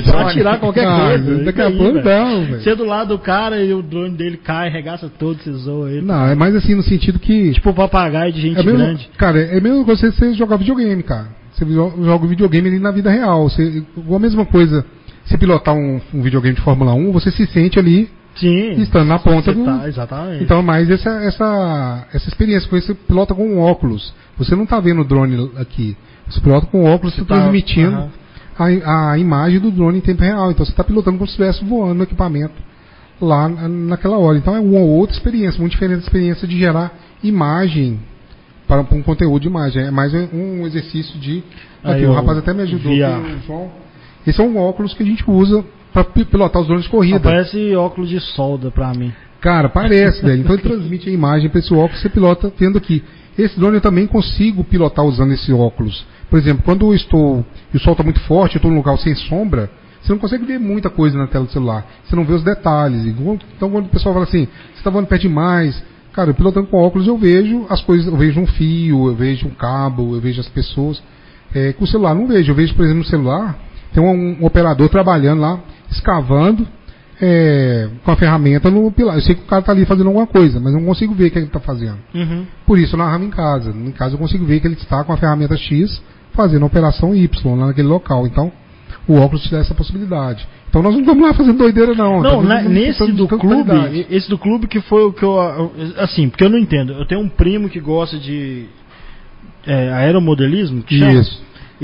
Só 0.05 0.23
tirar 0.33 0.57
qualquer 0.59 0.87
Ah, 0.87 1.09
coisa. 1.09 1.43
daqui 1.43 1.61
a 1.61 1.67
aí, 1.67 1.77
pouco 1.77 1.93
não, 1.93 2.01
velho. 2.01 2.59
Você 2.61 2.69
é 2.71 2.75
do 2.75 2.83
lado 2.85 3.09
do 3.09 3.19
cara 3.19 3.63
e 3.63 3.71
o 3.73 3.81
drone 3.83 4.17
dele 4.17 4.37
cai, 4.37 4.69
regaça 4.69 5.07
todo, 5.19 5.37
você 5.39 5.51
zoa 5.51 5.91
ele. 5.91 6.01
Não, 6.05 6.25
é 6.25 6.33
mais 6.35 6.55
assim 6.55 6.73
no 6.73 6.81
sentido 6.81 7.19
que. 7.19 7.51
Tipo 7.53 7.73
papagaio 7.73 8.33
de 8.33 8.41
gente 8.41 8.59
é 8.59 8.63
mesmo, 8.63 8.79
grande. 8.79 9.09
Cara, 9.17 9.39
é 9.39 9.61
mesmo 9.61 9.85
você, 9.85 10.11
você 10.11 10.33
jogar 10.33 10.57
videogame, 10.57 11.03
cara. 11.03 11.27
Você 11.53 11.65
jo- 11.65 11.93
joga 12.03 12.25
o 12.25 12.27
videogame 12.27 12.67
ali 12.69 12.79
na 12.79 12.89
vida 12.91 13.11
real. 13.11 13.47
Você, 13.47 13.83
a 14.15 14.19
mesma 14.19 14.45
coisa, 14.45 14.83
se 15.25 15.37
pilotar 15.37 15.75
um, 15.75 16.01
um 16.11 16.21
videogame 16.23 16.55
de 16.55 16.61
Fórmula 16.63 16.93
1, 16.95 17.11
você 17.11 17.29
se 17.29 17.45
sente 17.45 17.77
ali 17.77 18.09
Sim. 18.35 18.73
estando 18.81 19.07
na 19.07 19.19
ponta 19.19 19.51
Você 19.51 19.57
do. 19.59 19.65
tá, 19.65 19.87
exatamente. 19.87 20.43
Então, 20.43 20.61
mais 20.63 20.89
essa, 20.89 21.09
essa, 21.23 22.07
essa 22.13 22.27
experiência 22.27 22.67
com 22.69 22.75
esse 22.75 22.93
pilota 22.93 23.33
com 23.35 23.45
um 23.47 23.59
óculos. 23.59 24.13
Você 24.37 24.55
não 24.55 24.63
está 24.63 24.79
vendo 24.79 25.01
o 25.01 25.05
drone 25.05 25.51
aqui. 25.57 25.95
Você 26.27 26.39
pilota 26.41 26.65
com 26.67 26.83
óculos, 26.85 27.13
você 27.13 27.21
está 27.21 27.35
tá- 27.35 27.41
transmitindo 27.41 27.95
aham. 27.95 28.09
a, 28.85 29.11
a 29.11 29.17
imagem 29.19 29.59
do 29.59 29.69
drone 29.69 29.97
em 29.99 30.01
tempo 30.01 30.23
real. 30.23 30.49
Então 30.51 30.65
você 30.65 30.71
está 30.71 30.83
pilotando 30.83 31.17
como 31.17 31.27
se 31.27 31.33
estivesse 31.33 31.63
voando 31.63 31.93
no 31.95 32.03
equipamento 32.03 32.53
lá 33.21 33.47
na- 33.47 33.67
naquela 33.67 34.17
hora. 34.17 34.37
Então 34.37 34.55
é 34.55 34.59
uma 34.59 34.79
outra 34.79 35.15
experiência, 35.15 35.59
muito 35.59 35.73
diferente 35.73 35.99
da 35.99 36.03
experiência 36.05 36.47
de 36.47 36.57
gerar 36.57 36.91
imagem 37.23 37.99
para, 38.67 38.81
um 38.81 39.03
conteúdo 39.03 39.41
de 39.43 39.47
imagem. 39.47 39.83
É 39.83 39.91
mais 39.91 40.13
um, 40.13 40.65
exercício 40.65 41.19
de. 41.19 41.43
Aqui, 41.83 42.05
o 42.05 42.13
rapaz 42.13 42.37
até 42.37 42.53
me 42.53 42.61
ajudou. 42.63 42.91
aqui. 42.93 43.37
Esse 44.25 44.39
é 44.39 44.43
um 44.43 44.57
óculos 44.57 44.93
que 44.93 45.03
a 45.03 45.05
gente 45.05 45.23
usa 45.29 45.63
para 45.93 46.03
pilotar 46.03 46.61
os 46.61 46.67
drones 46.67 46.85
de 46.85 46.91
corrida. 46.91 47.19
Parece 47.19 47.75
óculos 47.75 48.09
de 48.09 48.19
solda 48.19 48.71
pra 48.71 48.93
mim. 48.93 49.13
Cara, 49.39 49.69
parece, 49.69 50.21
velho. 50.21 50.41
Então 50.41 50.55
ele 50.55 50.63
transmite 50.63 51.09
a 51.09 51.11
imagem 51.11 51.49
para 51.49 51.59
esse 51.59 51.73
óculos, 51.73 52.01
você 52.01 52.09
pilota 52.09 52.49
tendo 52.49 52.77
aqui. 52.77 53.03
Esse 53.37 53.59
drone 53.59 53.75
eu 53.75 53.81
também 53.81 54.07
consigo 54.07 54.63
pilotar 54.63 55.05
usando 55.05 55.33
esse 55.33 55.51
óculos. 55.51 56.05
Por 56.29 56.39
exemplo, 56.39 56.63
quando 56.63 56.87
eu 56.87 56.95
estou 56.95 57.45
e 57.73 57.77
o 57.77 57.79
sol 57.79 57.93
está 57.93 58.03
muito 58.03 58.19
forte, 58.21 58.55
eu 58.55 58.59
estou 58.59 58.71
num 58.71 58.77
lugar 58.77 58.97
sem 58.97 59.13
sombra, 59.15 59.69
você 60.01 60.11
não 60.11 60.19
consegue 60.19 60.45
ver 60.45 60.59
muita 60.59 60.89
coisa 60.89 61.17
na 61.17 61.27
tela 61.27 61.45
do 61.45 61.51
celular. 61.51 61.85
Você 62.03 62.15
não 62.15 62.25
vê 62.25 62.33
os 62.33 62.43
detalhes. 62.43 63.05
Então 63.05 63.69
quando 63.69 63.85
o 63.85 63.89
pessoal 63.89 64.13
fala 64.13 64.25
assim, 64.25 64.45
você 64.45 64.77
está 64.77 64.89
voando 64.89 65.07
perto 65.07 65.23
demais, 65.23 65.83
cara, 66.11 66.29
eu 66.29 66.33
pilotando 66.33 66.67
com 66.67 66.77
óculos 66.77 67.07
eu 67.07 67.17
vejo 67.17 67.65
as 67.69 67.81
coisas, 67.81 68.07
eu 68.07 68.15
vejo 68.15 68.39
um 68.39 68.47
fio, 68.47 69.07
eu 69.07 69.15
vejo 69.15 69.47
um 69.47 69.51
cabo, 69.51 70.15
eu 70.15 70.21
vejo 70.21 70.39
as 70.39 70.49
pessoas. 70.49 71.01
É, 71.53 71.73
com 71.73 71.83
o 71.83 71.87
celular 71.87 72.15
não 72.15 72.27
vejo. 72.27 72.51
Eu 72.51 72.55
vejo, 72.55 72.73
por 72.75 72.83
exemplo, 72.83 72.99
no 72.99 73.05
celular, 73.05 73.57
tem 73.93 74.01
um, 74.01 74.41
um 74.41 74.45
operador 74.45 74.89
trabalhando 74.89 75.41
lá, 75.41 75.59
escavando, 75.93 76.67
é, 77.21 77.89
com 78.03 78.11
a 78.11 78.15
ferramenta 78.15 78.69
no 78.69 78.91
pilar. 78.91 79.15
Eu 79.15 79.21
sei 79.21 79.35
que 79.35 79.41
o 79.41 79.45
cara 79.45 79.61
está 79.61 79.71
ali 79.71 79.85
fazendo 79.85 80.07
alguma 80.07 80.27
coisa, 80.27 80.59
mas 80.59 80.73
eu 80.73 80.79
não 80.79 80.87
consigo 80.87 81.13
ver 81.13 81.27
o 81.27 81.31
que 81.31 81.37
ele 81.39 81.45
está 81.45 81.59
fazendo. 81.59 81.97
Uhum. 82.13 82.45
Por 82.65 82.77
isso 82.77 82.95
eu 82.95 82.99
narrava 82.99 83.23
em 83.23 83.29
casa. 83.29 83.69
Em 83.71 83.91
casa 83.91 84.15
eu 84.15 84.19
consigo 84.19 84.45
ver 84.45 84.59
que 84.59 84.67
ele 84.67 84.75
está 84.75 85.03
com 85.03 85.13
a 85.13 85.17
ferramenta 85.17 85.55
X 85.55 86.01
fazendo 86.33 86.63
a 86.63 86.65
operação 86.65 87.15
Y 87.15 87.55
lá 87.55 87.67
naquele 87.67 87.87
local. 87.87 88.25
Então, 88.27 88.51
o 89.07 89.15
óculos 89.15 89.43
te 89.43 89.51
dá 89.51 89.59
essa 89.59 89.73
possibilidade. 89.75 90.45
Então 90.69 90.81
nós 90.81 90.93
não 90.93 91.01
estamos 91.01 91.23
lá 91.23 91.33
fazendo 91.33 91.57
doideira 91.57 91.93
não. 91.93 92.13
Não, 92.21 92.25
Estamos 92.41 92.47
na- 92.47 92.55
buscando 92.55 92.73
nesse 92.73 93.11
do 93.11 93.27
qualidade. 93.27 93.79
clube, 93.79 94.07
esse 94.09 94.29
do 94.29 94.37
clube 94.37 94.67
que 94.67 94.81
foi 94.81 95.03
o 95.03 95.13
que 95.13 95.23
eu. 95.23 95.71
Assim, 95.99 96.29
porque 96.29 96.43
eu 96.43 96.49
não 96.49 96.57
entendo. 96.57 96.93
Eu 96.93 97.05
tenho 97.05 97.21
um 97.21 97.29
primo 97.29 97.69
que 97.69 97.79
gosta 97.79 98.17
de 98.17 98.65
é, 99.67 99.93
aeromodelismo, 99.93 100.81
que 100.81 100.97
chama. 100.97 101.11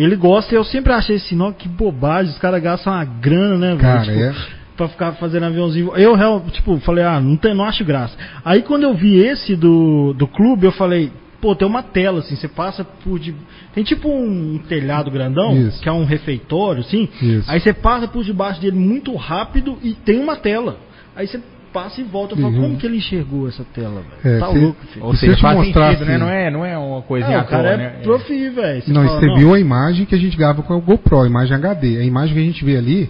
Ele 0.04 0.16
gosta 0.16 0.56
eu 0.56 0.64
sempre 0.64 0.94
achei 0.94 1.18
assim, 1.18 1.36
não, 1.36 1.52
que 1.52 1.68
bobagem, 1.68 2.32
os 2.32 2.40
caras 2.40 2.62
gastam 2.62 2.94
uma 2.94 3.04
grana, 3.04 3.58
né, 3.58 3.68
velho? 3.70 3.80
Cara, 3.80 4.04
Tipo, 4.04 4.20
é. 4.20 4.60
Pra 4.78 4.88
ficar 4.88 5.12
fazendo 5.14 5.46
aviãozinho. 5.46 5.94
Eu, 5.98 6.42
tipo, 6.52 6.80
falei, 6.80 7.04
ah, 7.04 7.20
não, 7.20 7.36
tem, 7.36 7.54
não 7.54 7.66
acho 7.66 7.84
graça. 7.84 8.16
Aí 8.46 8.62
quando 8.62 8.84
eu 8.84 8.94
vi 8.94 9.18
esse 9.18 9.54
do, 9.58 10.14
do 10.14 10.26
clube, 10.26 10.66
eu 10.66 10.72
falei, 10.72 11.12
pô, 11.42 11.54
tem 11.54 11.68
uma 11.68 11.84
tela, 11.84 12.20
assim, 12.20 12.38
você 12.38 12.48
passa 12.48 12.86
por. 12.86 13.20
De, 13.20 13.36
tem 13.74 13.84
tipo 13.84 14.10
um 14.10 14.58
telhado 14.70 15.12
grandão, 15.12 15.54
Isso. 15.68 15.82
que 15.82 15.90
é 15.90 15.92
um 15.92 16.06
refeitório, 16.06 16.80
assim. 16.80 17.10
Isso. 17.22 17.52
Aí 17.52 17.60
você 17.60 17.74
passa 17.74 18.08
por 18.08 18.24
debaixo 18.24 18.62
dele 18.62 18.78
muito 18.78 19.14
rápido 19.18 19.78
e 19.84 19.94
tem 19.94 20.18
uma 20.18 20.38
tela. 20.38 20.78
Aí 21.14 21.28
você 21.28 21.42
passa 21.74 22.02
e 22.02 22.04
volta. 22.04 22.34
Eu 22.34 22.38
falo, 22.42 22.54
Uhum. 22.56 22.62
como 22.62 22.78
que 22.78 22.86
ele 22.86 22.98
enxergou 22.98 23.48
essa 23.48 23.64
tela, 23.74 24.02
velho? 24.24 24.36
É, 24.36 24.40
tá 24.40 24.48
se- 24.52 24.58
louco, 24.60 24.86
filho. 24.88 25.06
Ou 25.06 25.14
se 25.14 25.20
seja, 25.22 25.38
faz 25.38 25.58
mostrar 25.58 25.92
sentido, 25.92 26.06
né? 26.06 26.16
assim- 26.16 26.24
Não 26.24 26.30
é, 26.30 26.52
não 26.52 26.66
é 26.66 26.78
uma 26.78 27.02
coisinha 27.02 27.38
É, 27.38 27.40
à 27.40 27.44
o 27.44 27.46
cara 27.46 27.64
toa, 27.64 27.72
é 27.72 27.78
né? 27.78 27.90
profi, 28.04 28.50
velho. 28.50 28.84
Não, 28.88 29.04
fala, 29.06 29.20
você 29.20 29.26
não, 29.28 29.36
viu 29.38 29.54
a 29.54 29.60
imagem 29.60 30.06
que 30.06 30.16
a 30.16 30.18
gente 30.18 30.36
grava 30.38 30.62
com 30.64 30.76
o 30.76 30.82
GoPro, 30.82 31.22
a 31.22 31.28
imagem 31.28 31.56
HD. 31.56 31.98
A 32.00 32.04
imagem 32.04 32.34
que 32.36 32.40
a 32.42 32.44
gente 32.46 32.64
vê 32.66 32.78
ali 32.78 33.10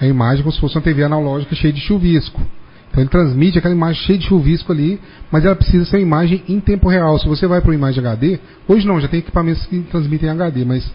é 0.00 0.04
a 0.04 0.08
imagem 0.08 0.42
como 0.42 0.52
se 0.52 0.60
fosse 0.60 0.76
uma 0.76 0.82
TV 0.82 1.02
analógica 1.04 1.54
cheia 1.54 1.72
de 1.72 1.80
chuvisco. 1.80 2.40
Então 2.90 3.02
ele 3.02 3.10
transmite 3.10 3.58
aquela 3.58 3.74
imagem 3.74 4.02
cheia 4.04 4.18
de 4.18 4.26
chuvisco 4.26 4.70
ali, 4.70 5.00
mas 5.30 5.44
ela 5.44 5.56
precisa 5.56 5.84
ser 5.84 5.96
uma 5.96 6.02
imagem 6.02 6.42
em 6.48 6.60
tempo 6.60 6.88
real. 6.88 7.18
Se 7.18 7.26
você 7.26 7.44
vai 7.46 7.60
para 7.60 7.68
uma 7.70 7.74
imagem 7.74 7.98
HD, 8.06 8.38
hoje 8.68 8.86
não, 8.86 9.00
já 9.00 9.08
tem 9.08 9.18
equipamentos 9.18 9.66
que 9.66 9.80
transmitem 9.90 10.28
HD, 10.30 10.64
mas 10.64 10.88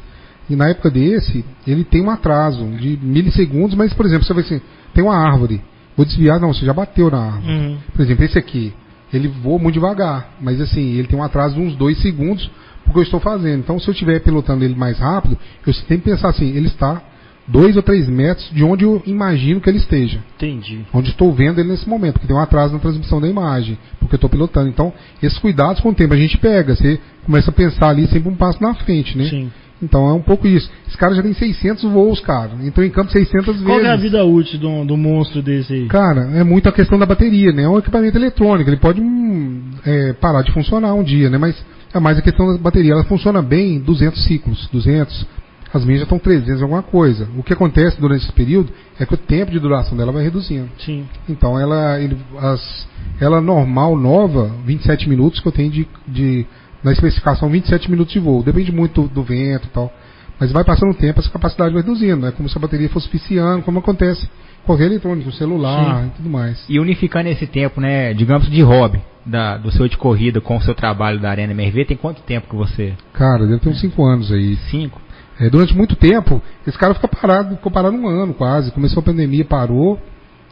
e 0.49 0.55
na 0.55 0.69
época 0.69 0.89
desse, 0.89 1.43
ele 1.67 1.83
tem 1.83 2.01
um 2.01 2.09
atraso 2.09 2.65
de 2.79 2.97
milissegundos, 3.03 3.75
mas 3.75 3.93
por 3.93 4.05
exemplo, 4.05 4.25
você 4.25 4.33
vai 4.33 4.43
assim, 4.43 4.61
tem 4.93 5.03
uma 5.03 5.15
árvore, 5.15 5.61
vou 5.99 6.05
desviar, 6.05 6.39
não, 6.39 6.53
você 6.53 6.65
já 6.65 6.71
bateu 6.71 7.11
na 7.11 7.17
árvore. 7.17 7.53
Uhum. 7.53 7.77
Por 7.93 8.01
exemplo, 8.01 8.23
esse 8.23 8.37
aqui, 8.37 8.73
ele 9.13 9.27
voa 9.27 9.59
muito 9.59 9.73
devagar, 9.73 10.29
mas 10.39 10.61
assim, 10.61 10.93
ele 10.93 11.09
tem 11.09 11.19
um 11.19 11.23
atraso 11.23 11.55
de 11.55 11.61
uns 11.61 11.75
dois 11.75 12.01
segundos 12.01 12.49
porque 12.85 12.99
eu 12.99 13.03
estou 13.03 13.19
fazendo. 13.19 13.59
Então, 13.59 13.77
se 13.77 13.87
eu 13.89 13.91
estiver 13.91 14.21
pilotando 14.21 14.63
ele 14.63 14.75
mais 14.75 14.97
rápido, 14.97 15.37
eu 15.67 15.73
tenho 15.87 15.99
que 15.99 16.09
pensar 16.09 16.29
assim, 16.29 16.55
ele 16.55 16.67
está 16.67 17.01
dois 17.45 17.75
ou 17.75 17.83
três 17.83 18.07
metros 18.07 18.49
de 18.51 18.63
onde 18.63 18.85
eu 18.85 19.01
imagino 19.05 19.59
que 19.59 19.69
ele 19.69 19.77
esteja. 19.77 20.19
Entendi. 20.37 20.85
Onde 20.93 21.09
estou 21.09 21.33
vendo 21.33 21.59
ele 21.59 21.67
nesse 21.67 21.87
momento, 21.89 22.13
porque 22.13 22.27
tem 22.27 22.35
um 22.35 22.39
atraso 22.39 22.73
na 22.73 22.79
transmissão 22.79 23.19
da 23.19 23.27
imagem, 23.27 23.77
porque 23.99 24.15
eu 24.15 24.17
estou 24.17 24.29
pilotando. 24.29 24.69
Então, 24.69 24.93
esses 25.21 25.37
cuidados 25.37 25.81
com 25.81 25.89
o 25.89 25.93
tempo 25.93 26.13
a 26.13 26.17
gente 26.17 26.37
pega, 26.37 26.75
você 26.75 26.97
começa 27.25 27.49
a 27.49 27.53
pensar 27.53 27.89
ali 27.89 28.07
sempre 28.07 28.29
um 28.29 28.35
passo 28.35 28.63
na 28.63 28.73
frente, 28.73 29.17
né? 29.17 29.25
Sim. 29.25 29.51
Então 29.81 30.09
é 30.09 30.13
um 30.13 30.21
pouco 30.21 30.47
isso. 30.47 30.69
Esse 30.87 30.97
cara 30.97 31.15
já 31.15 31.23
tem 31.23 31.33
600 31.33 31.83
voos, 31.83 32.19
cara. 32.19 32.51
Entrou 32.61 32.85
em 32.85 32.89
campo 32.89 33.11
600 33.11 33.45
vezes. 33.45 33.63
Qual 33.63 33.79
é 33.79 33.89
a 33.89 33.95
vida 33.95 34.23
útil 34.23 34.59
do, 34.59 34.85
do 34.85 34.97
monstro 34.97 35.41
desse 35.41 35.73
aí? 35.73 35.87
Cara, 35.87 36.29
é 36.33 36.43
muito 36.43 36.67
a 36.67 36.71
questão 36.71 36.99
da 36.99 37.05
bateria, 37.05 37.51
né? 37.51 37.63
É 37.63 37.69
um 37.69 37.77
equipamento 37.77 38.17
eletrônico, 38.17 38.69
ele 38.69 38.77
pode 38.77 38.99
hum, 39.01 39.61
é, 39.85 40.13
parar 40.13 40.41
de 40.41 40.51
funcionar 40.51 40.93
um 40.93 41.03
dia, 41.03 41.29
né? 41.29 41.37
Mas 41.37 41.55
é 41.93 41.99
mais 41.99 42.17
a 42.17 42.21
questão 42.21 42.47
da 42.47 42.57
bateria. 42.57 42.91
Ela 42.91 43.05
funciona 43.05 43.41
bem 43.41 43.75
em 43.75 43.79
200 43.79 44.23
ciclos, 44.25 44.67
200. 44.71 45.27
As 45.71 45.85
minhas 45.85 45.99
já 45.99 46.03
estão 46.03 46.17
300 46.17 46.61
alguma 46.63 46.81
coisa. 46.81 47.27
O 47.37 47.43
que 47.43 47.53
acontece 47.53 48.01
durante 48.01 48.23
esse 48.23 48.33
período 48.33 48.71
é 48.99 49.05
que 49.05 49.13
o 49.13 49.17
tempo 49.17 49.51
de 49.51 49.59
duração 49.59 49.95
dela 49.95 50.11
vai 50.11 50.23
reduzindo. 50.23 50.67
Sim. 50.79 51.05
Então 51.27 51.59
ela, 51.59 51.99
ele, 52.01 52.17
as, 52.39 52.87
ela 53.19 53.39
normal, 53.39 53.95
nova, 53.95 54.51
27 54.65 55.07
minutos 55.07 55.39
que 55.39 55.47
eu 55.47 55.51
tenho 55.51 55.69
de, 55.69 55.87
de 56.07 56.45
na 56.83 56.91
especificação 56.91 57.49
27 57.49 57.89
minutos 57.89 58.13
de 58.13 58.19
voo. 58.19 58.43
Depende 58.43 58.71
muito 58.71 59.03
do, 59.03 59.07
do 59.07 59.23
vento 59.23 59.67
e 59.67 59.69
tal. 59.69 59.91
Mas 60.39 60.51
vai 60.51 60.63
passando 60.63 60.91
o 60.91 60.95
tempo, 60.95 61.19
essa 61.19 61.29
capacidade 61.29 61.73
vai 61.73 61.81
reduzindo. 61.81 62.25
É 62.25 62.31
como 62.31 62.47
se 62.47 62.57
a 62.57 62.61
bateria 62.61 62.89
fosse 62.89 63.09
viciando, 63.09 63.63
como 63.63 63.79
acontece 63.79 64.25
com 64.61 64.67
qualquer 64.67 64.85
eletrônico, 64.85 65.31
celular 65.33 66.05
e 66.05 66.09
tudo 66.11 66.29
mais. 66.29 66.63
E 66.69 66.79
unificando 66.79 67.27
esse 67.27 67.45
tempo, 67.45 67.81
né, 67.81 68.13
digamos, 68.13 68.49
de 68.49 68.61
hobby, 68.61 69.01
da, 69.25 69.57
do 69.57 69.71
seu 69.71 69.87
de 69.87 69.97
corrida 69.97 70.39
com 70.39 70.55
o 70.55 70.61
seu 70.61 70.73
trabalho 70.73 71.19
da 71.19 71.29
Arena 71.29 71.51
MRV, 71.51 71.85
tem 71.85 71.97
quanto 71.97 72.21
tempo 72.21 72.49
que 72.49 72.55
você? 72.55 72.93
Cara, 73.13 73.45
deve 73.45 73.59
ter 73.59 73.69
uns 73.69 73.81
5 73.81 74.05
anos 74.05 74.31
aí. 74.31 74.55
Cinco? 74.71 75.01
É, 75.39 75.49
durante 75.49 75.75
muito 75.75 75.95
tempo, 75.95 76.41
esse 76.67 76.77
cara 76.77 76.93
fica 76.93 77.07
parado, 77.07 77.55
ficou 77.55 77.71
parado 77.71 77.95
um 77.95 78.07
ano 78.07 78.33
quase. 78.33 78.71
Começou 78.71 78.99
a 78.99 79.03
pandemia, 79.03 79.45
parou. 79.45 79.99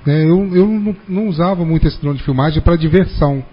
Né? 0.06 0.24
Eu, 0.24 0.56
eu 0.56 0.66
não, 0.66 0.96
não, 1.08 1.28
usava 1.28 1.66
muito 1.66 1.86
esse 1.86 2.00
drone 2.00 2.18
de 2.18 2.24
filmagem 2.24 2.62
para 2.62 2.78
diversão. 2.78 3.44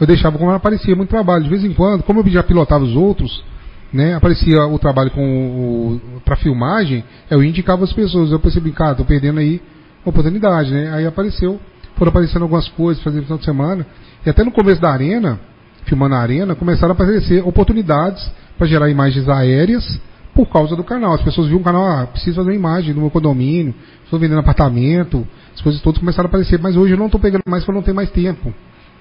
Eu 0.00 0.06
deixava 0.06 0.36
como 0.38 0.50
aparecia 0.50 0.94
muito 0.96 1.10
trabalho. 1.10 1.44
De 1.44 1.50
vez 1.50 1.64
em 1.64 1.72
quando, 1.72 2.02
como 2.02 2.20
eu 2.20 2.28
já 2.28 2.42
pilotava 2.42 2.84
os 2.84 2.96
outros, 2.96 3.44
né, 3.92 4.14
aparecia 4.14 4.64
o 4.66 4.78
trabalho 4.78 5.10
com 5.10 6.00
para 6.24 6.36
filmagem, 6.36 7.04
eu 7.30 7.42
indicava 7.44 7.84
as 7.84 7.92
pessoas. 7.92 8.32
Eu 8.32 8.40
percebi, 8.40 8.72
cara, 8.72 8.94
tô 8.94 9.04
perdendo 9.04 9.38
aí 9.38 9.60
oportunidade, 10.04 10.72
né? 10.72 10.92
Aí 10.92 11.06
apareceu, 11.06 11.60
foram 11.96 12.10
aparecendo 12.10 12.42
algumas 12.42 12.68
coisas, 12.68 13.02
fazendo 13.02 13.22
final 13.22 13.38
de 13.38 13.44
semana. 13.44 13.86
E 14.26 14.30
até 14.30 14.42
no 14.42 14.50
começo 14.50 14.80
da 14.80 14.90
arena, 14.90 15.38
filmando 15.84 16.14
a 16.14 16.18
arena, 16.18 16.54
começaram 16.54 16.92
a 16.92 16.94
aparecer 16.94 17.46
oportunidades 17.46 18.30
para 18.58 18.66
gerar 18.66 18.90
imagens 18.90 19.28
aéreas 19.28 20.00
por 20.34 20.48
causa 20.48 20.74
do 20.74 20.82
canal. 20.82 21.14
As 21.14 21.22
pessoas 21.22 21.48
viam 21.48 21.60
o 21.60 21.64
canal, 21.64 21.84
ah, 21.84 22.06
preciso 22.06 22.36
fazer 22.36 22.50
uma 22.50 22.56
imagem 22.56 22.94
no 22.94 23.02
meu 23.02 23.10
condomínio, 23.10 23.74
estou 24.02 24.18
vendendo 24.18 24.40
apartamento, 24.40 25.26
as 25.54 25.60
coisas 25.60 25.80
todas 25.80 26.00
começaram 26.00 26.26
a 26.26 26.28
aparecer, 26.28 26.58
mas 26.60 26.76
hoje 26.76 26.94
eu 26.94 26.98
não 26.98 27.06
estou 27.06 27.20
pegando 27.20 27.42
mais 27.46 27.64
para 27.64 27.74
não 27.74 27.82
ter 27.82 27.92
mais 27.92 28.10
tempo. 28.10 28.52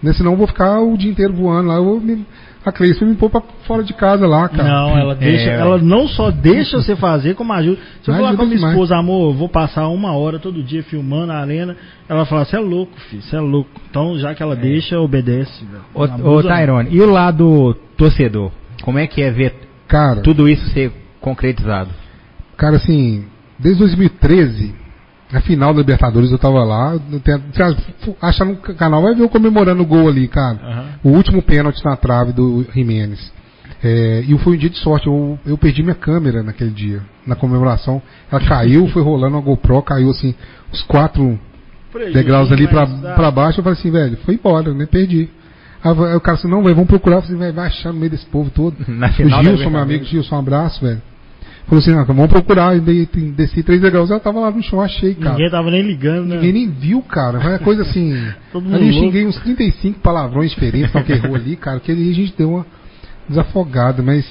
Né? 0.04 0.12
Senão 0.14 0.34
eu 0.34 0.38
vou 0.38 0.48
ficar 0.48 0.82
o 0.82 0.98
dia 0.98 1.10
inteiro 1.10 1.34
voando 1.34 1.70
lá, 1.70 1.76
eu 1.76 1.86
vou 1.86 2.02
me, 2.02 2.26
a 2.66 2.72
Cleice 2.72 3.04
me 3.06 3.16
pôr 3.16 3.30
pra 3.30 3.42
fora 3.66 3.84
de 3.84 3.94
casa 3.94 4.28
lá, 4.28 4.50
cara. 4.50 4.64
Não, 4.64 4.98
ela 4.98 5.16
deixa, 5.16 5.50
é, 5.50 5.60
ela 5.60 5.78
não 5.78 6.08
só 6.08 6.30
deixa 6.30 6.78
você 6.78 6.96
fazer, 6.96 7.36
como 7.36 7.54
ajuda. 7.54 7.80
Se 8.02 8.12
eu 8.12 8.16
falar 8.16 8.36
com 8.36 8.42
a 8.42 8.46
minha 8.46 8.58
demais. 8.58 8.74
esposa, 8.74 8.98
amor, 8.98 9.32
eu 9.32 9.38
vou 9.38 9.48
passar 9.48 9.88
uma 9.88 10.12
hora 10.12 10.40
todo 10.40 10.62
dia 10.62 10.84
filmando 10.84 11.32
a 11.32 11.38
arena, 11.38 11.76
ela 12.08 12.26
fala, 12.26 12.44
você 12.44 12.58
é 12.58 12.60
louco, 12.60 13.00
filho, 13.10 13.22
você 13.22 13.36
é 13.36 13.40
louco. 13.40 13.70
Então, 13.90 14.18
já 14.18 14.36
que 14.36 14.44
ela 14.44 14.54
é. 14.54 14.58
deixa, 14.58 15.00
obedece. 15.00 15.66
Ô, 15.94 16.04
ô 16.04 16.44
Tyrone, 16.44 16.90
e 16.92 17.02
o 17.02 17.10
lado 17.10 17.76
torcedor? 17.96 18.52
Como 18.82 19.00
é 19.00 19.08
que 19.08 19.22
é 19.22 19.32
ver 19.32 19.56
cara, 19.88 20.22
tudo 20.22 20.50
isso 20.50 20.66
ser 20.72 20.92
concretizado? 21.22 21.92
Cara, 22.58 22.76
assim, 22.76 23.26
desde 23.58 23.80
2013, 23.80 24.76
na 25.34 25.42
final 25.42 25.74
da 25.74 25.80
Libertadores 25.80 26.32
eu 26.32 26.38
tava 26.38 26.64
lá. 26.64 26.94
Acha 28.22 28.46
no 28.46 28.56
canal, 28.56 29.02
vai 29.02 29.16
ver 29.16 29.24
eu 29.24 29.30
comemorando 29.30 29.82
o 29.82 29.86
gol 29.86 30.08
ali, 30.08 30.28
cara. 30.28 30.60
Uhum. 31.04 31.12
O 31.12 31.16
último 31.16 31.42
pênalti 31.42 31.84
na 31.84 31.98
trave 31.98 32.32
do 32.32 32.64
Jimenez. 32.72 33.32
É, 33.84 34.24
e 34.28 34.38
foi 34.38 34.54
um 34.54 34.58
dia 34.58 34.70
de 34.70 34.78
sorte, 34.78 35.08
eu, 35.08 35.38
eu 35.46 35.58
perdi 35.58 35.82
minha 35.82 35.96
câmera 35.96 36.44
naquele 36.44 36.70
dia, 36.70 37.02
na 37.26 37.36
comemoração. 37.36 38.02
Ela 38.32 38.42
caiu, 38.46 38.88
foi 38.90 39.02
rolando 39.02 39.36
a 39.36 39.42
GoPro, 39.42 39.82
caiu 39.82 40.12
assim, 40.12 40.36
os 40.72 40.84
quatro 40.84 41.38
degraus 42.14 42.52
ali 42.52 42.68
pra, 42.68 42.86
pra 42.86 43.32
baixo. 43.32 43.60
Eu 43.60 43.64
falei 43.64 43.80
assim, 43.80 43.90
velho, 43.90 44.18
foi 44.18 44.36
embora, 44.36 44.72
né? 44.72 44.86
Perdi. 44.86 45.30
Aí 45.84 45.92
o 46.16 46.22
cara 46.22 46.38
assim, 46.38 46.48
não, 46.48 46.62
velho, 46.62 46.76
vamos 46.76 46.90
procurar. 46.90 47.18
Eu 47.18 47.22
falei, 47.24 47.52
vai 47.52 47.68
achar 47.68 47.92
no 47.92 48.00
meio 48.00 48.12
desse 48.12 48.26
povo 48.28 48.52
todo. 48.52 48.76
Na 48.88 49.08
o 49.08 49.12
Gilson, 49.12 49.70
meu 49.72 49.82
amigo 49.82 50.06
Gilson, 50.06 50.36
um 50.36 50.40
abraço, 50.40 50.80
velho. 50.80 51.02
Falou 51.66 51.82
assim, 51.82 51.94
ah, 51.94 52.04
vamos 52.04 52.28
procurar. 52.28 52.76
E 52.76 53.06
desci 53.32 53.64
três 53.64 53.82
degraus, 53.82 54.12
ela 54.12 54.20
tava 54.20 54.40
lá 54.40 54.52
no 54.52 54.62
chão, 54.62 54.82
achei, 54.82 55.16
cara. 55.16 55.32
Ninguém 55.32 55.50
tava 55.50 55.72
nem 55.72 55.82
ligando, 55.82 56.28
né? 56.28 56.36
Ninguém 56.36 56.54
nem 56.54 56.70
viu, 56.70 57.02
cara. 57.02 57.40
Foi 57.40 57.52
uma 57.52 57.60
coisa 57.60 57.82
assim. 57.84 58.14
ali 58.72 58.88
eu 58.88 58.94
xinguei 58.94 59.26
uns 59.26 59.38
35 59.38 60.00
palavrões 60.00 60.52
diferentes 60.52 60.92
que 60.92 61.12
errou 61.14 61.36
ali, 61.36 61.56
cara, 61.56 61.80
que 61.80 61.92
ali 61.92 62.10
a 62.10 62.14
gente 62.14 62.34
deu 62.38 62.50
uma 62.50 62.66
desafogada, 63.28 64.04
mas 64.04 64.26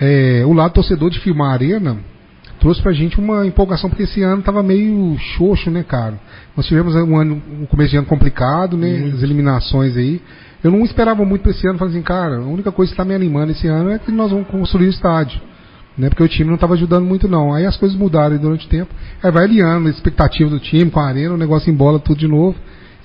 é, 0.00 0.42
o 0.46 0.52
lado 0.52 0.72
torcedor 0.72 1.10
de 1.10 1.18
filmar 1.20 1.50
a 1.50 1.52
arena 1.54 1.96
trouxe 2.60 2.82
pra 2.82 2.92
gente 2.92 3.18
uma 3.18 3.46
empolgação, 3.46 3.88
porque 3.88 4.02
esse 4.02 4.22
ano 4.22 4.42
tava 4.42 4.62
meio 4.62 5.16
xoxo, 5.18 5.70
né, 5.70 5.82
cara? 5.82 6.20
Nós 6.54 6.66
tivemos 6.66 6.94
um 6.94 7.16
ano, 7.16 7.42
um 7.60 7.66
começo 7.66 7.90
de 7.90 7.96
ano 7.96 8.06
complicado, 8.06 8.76
né? 8.76 8.98
Muito. 8.98 9.16
As 9.16 9.22
eliminações 9.22 9.96
aí. 9.96 10.20
Eu 10.62 10.70
não 10.70 10.84
esperava 10.84 11.24
muito 11.24 11.40
pra 11.40 11.52
esse 11.52 11.66
ano, 11.66 11.78
falei 11.78 11.94
assim, 11.94 12.02
cara, 12.02 12.36
a 12.36 12.46
única 12.46 12.70
coisa 12.70 12.90
que 12.90 12.94
está 12.94 13.04
me 13.04 13.14
animando 13.14 13.52
esse 13.52 13.66
ano 13.66 13.90
é 13.90 13.98
que 13.98 14.12
nós 14.12 14.30
vamos 14.30 14.46
construir 14.48 14.86
o 14.86 14.90
estádio. 14.90 15.40
Né, 16.00 16.08
porque 16.08 16.22
o 16.22 16.28
time 16.28 16.48
não 16.48 16.54
estava 16.54 16.72
ajudando 16.72 17.04
muito 17.04 17.28
não. 17.28 17.52
Aí 17.52 17.66
as 17.66 17.76
coisas 17.76 17.96
mudaram 17.96 18.38
durante 18.38 18.66
o 18.66 18.70
tempo. 18.70 18.90
Aí 19.22 19.30
vai 19.30 19.44
alinhando 19.44 19.86
a 19.86 19.90
expectativa 19.90 20.48
do 20.48 20.58
time 20.58 20.90
com 20.90 20.98
a 20.98 21.06
arena, 21.06 21.34
o 21.34 21.36
negócio 21.36 21.70
embola 21.70 21.98
tudo 21.98 22.18
de 22.18 22.26
novo. 22.26 22.56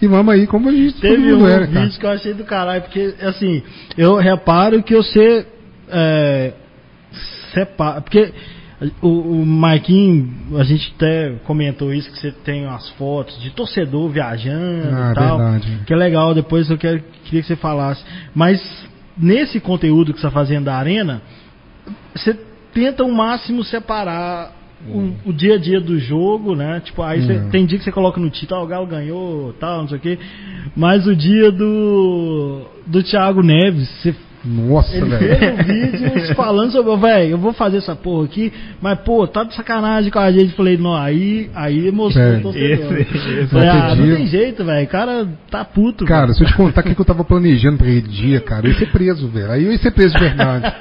E 0.02 0.08
vamos 0.08 0.34
aí, 0.34 0.48
como 0.48 0.70
a 0.70 0.72
gente 0.72 1.02
Teve 1.02 1.34
um 1.34 1.46
era, 1.46 1.66
vídeo 1.66 1.74
cara. 1.74 1.90
que 2.00 2.06
eu 2.06 2.10
achei 2.10 2.34
do 2.34 2.46
caralho, 2.46 2.82
porque 2.84 3.16
assim, 3.22 3.62
eu 3.98 4.16
reparo 4.16 4.82
que 4.82 4.96
você 4.96 5.46
é, 5.90 6.54
separa. 7.54 8.00
Porque 8.00 8.32
o, 9.02 9.08
o 9.42 9.46
Marquinhos, 9.46 10.58
a 10.58 10.64
gente 10.64 10.94
até 10.96 11.34
comentou 11.46 11.94
isso, 11.94 12.10
que 12.10 12.18
você 12.18 12.32
tem 12.32 12.66
umas 12.66 12.90
fotos 12.92 13.38
de 13.42 13.50
torcedor 13.50 14.10
viajando 14.10 14.88
ah, 14.96 15.12
e 15.12 15.16
tal. 15.16 15.38
Verdade. 15.38 15.80
Que 15.86 15.94
é 15.94 15.98
legal, 15.98 16.34
depois 16.34 16.70
eu 16.70 16.78
quero, 16.78 17.04
queria 17.26 17.42
que 17.42 17.48
você 17.48 17.58
falasse. 17.58 18.02
Mas 18.34 18.62
nesse 19.18 19.60
conteúdo 19.60 20.14
que 20.14 20.22
você 20.22 20.28
está 20.28 20.40
fazendo 20.40 20.66
da 20.66 20.78
arena, 20.78 21.22
você 22.16 22.38
tenta 22.76 23.06
o 23.06 23.12
máximo 23.12 23.64
separar 23.64 24.52
o, 24.86 25.30
o, 25.30 25.34
dia 25.34 25.56
a 25.56 25.58
dia 25.58 25.80
do 25.80 25.98
jogo, 25.98 26.54
né? 26.56 26.82
Tipo, 26.82 27.02
aí 27.02 27.26
cê, 27.26 27.34
uhum. 27.34 27.50
tem 27.50 27.66
dia 27.66 27.80
que 27.80 27.86
você 27.86 27.92
coloca 27.92 28.20
no 28.20 28.30
título, 28.30 28.60
ah, 28.60 28.64
o 28.64 28.68
Galo 28.68 28.86
ganhou, 28.86 29.54
tal, 29.54 29.82
não 29.82 29.88
sei 29.88 29.98
o 29.98 30.02
quê. 30.02 30.20
Mas 30.76 31.08
o 31.08 31.16
dia 31.16 31.52
do 31.52 32.66
do 32.86 33.02
Thiago 33.02 33.42
Neves, 33.42 33.90
você 33.90 34.14
nossa, 34.46 34.96
ele 34.96 35.10
velho. 35.10 35.38
fez 35.38 35.54
um 35.54 35.64
vídeo 35.64 36.36
falando 36.36 36.72
sobre, 36.72 36.96
velho, 36.98 37.32
eu 37.32 37.38
vou 37.38 37.52
fazer 37.52 37.78
essa 37.78 37.96
porra 37.96 38.26
aqui, 38.26 38.54
mas 38.80 39.00
pô, 39.00 39.28
tá 39.28 39.44
de 39.44 39.56
sacanagem 39.56 40.12
com 40.12 40.20
a 40.20 40.32
gente. 40.32 40.54
Falei, 40.54 40.78
não, 40.78 40.96
aí, 40.96 41.50
aí 41.56 41.88
emocionou 41.88 42.38
o 42.38 42.42
torcedor. 42.44 42.98
Esse, 42.98 43.16
esse 43.16 43.48
falei, 43.48 43.70
ah, 43.70 43.96
não 43.96 44.16
tem 44.16 44.28
jeito, 44.28 44.64
velho, 44.64 44.86
o 44.86 44.90
cara 44.90 45.28
tá 45.50 45.66
puto. 45.66 46.06
Cara, 46.06 46.28
véio. 46.28 46.36
se 46.36 46.44
eu 46.44 46.48
te 46.48 46.54
contar 46.54 46.82
o 46.82 46.84
que, 46.84 46.94
que 46.94 47.02
eu 47.02 47.06
tava 47.06 47.24
planejando 47.24 47.78
pra 47.78 47.88
aquele 47.88 48.02
dia, 48.02 48.40
cara, 48.40 48.68
eu 48.68 48.72
ia 48.72 48.78
ser 48.78 48.92
preso, 48.92 49.28
velho. 49.30 49.52
Aí 49.52 49.66
eu 49.66 49.72
ia 49.72 49.78
ser 49.80 49.92
preso 49.92 50.14
de 50.14 50.20
verdade. 50.20 50.74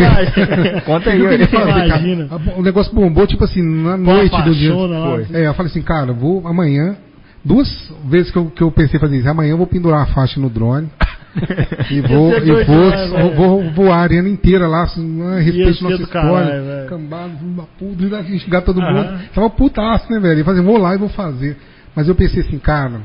Conta 0.84 1.10
aí, 1.10 1.20
eu 1.20 1.48
fazer, 1.48 1.86
Imagina. 1.86 2.28
Cara, 2.28 2.42
o 2.56 2.62
negócio 2.62 2.94
bombou, 2.94 3.26
tipo 3.26 3.44
assim, 3.44 3.62
na 3.62 3.96
noite 3.96 4.42
do 4.42 4.54
dia. 4.54 4.74
Lá, 4.74 5.16
assim. 5.16 5.34
É, 5.34 5.46
eu 5.46 5.54
falei 5.54 5.70
assim, 5.70 5.82
cara, 5.82 6.12
vou 6.12 6.46
amanhã, 6.46 6.96
duas 7.44 7.68
vezes 8.04 8.30
que 8.30 8.36
eu, 8.36 8.46
que 8.46 8.62
eu 8.62 8.70
pensei 8.70 9.00
fazer 9.00 9.18
isso, 9.18 9.28
amanhã 9.28 9.52
eu 9.52 9.58
vou 9.58 9.66
pendurar 9.66 10.02
a 10.02 10.06
faixa 10.06 10.38
no 10.38 10.50
drone 10.50 10.88
e 11.90 12.00
vou, 12.00 12.36
e 12.36 12.64
vou, 12.64 13.34
vou, 13.34 13.34
vou, 13.34 13.70
voar 13.72 13.98
a 13.98 14.02
arena 14.02 14.28
inteira 14.28 14.66
lá, 14.66 14.82
assim, 14.82 15.22
a 15.22 15.38
respeito 15.38 15.84
nossa 15.84 16.02
história. 16.02 16.86
Cambado, 16.88 17.32
puta, 17.78 18.24
xingar 18.38 18.62
todo 18.62 18.80
mundo. 18.80 18.98
Uhum. 18.98 19.18
Tava 19.34 19.50
putaço, 19.50 20.10
né, 20.12 20.18
velho? 20.18 20.40
E 20.40 20.44
fazer, 20.44 20.60
vou 20.60 20.76
lá 20.76 20.94
e 20.94 20.98
vou 20.98 21.08
fazer. 21.08 21.56
Mas 21.94 22.08
eu 22.08 22.14
pensei 22.14 22.42
assim, 22.42 22.58
cara, 22.58 23.00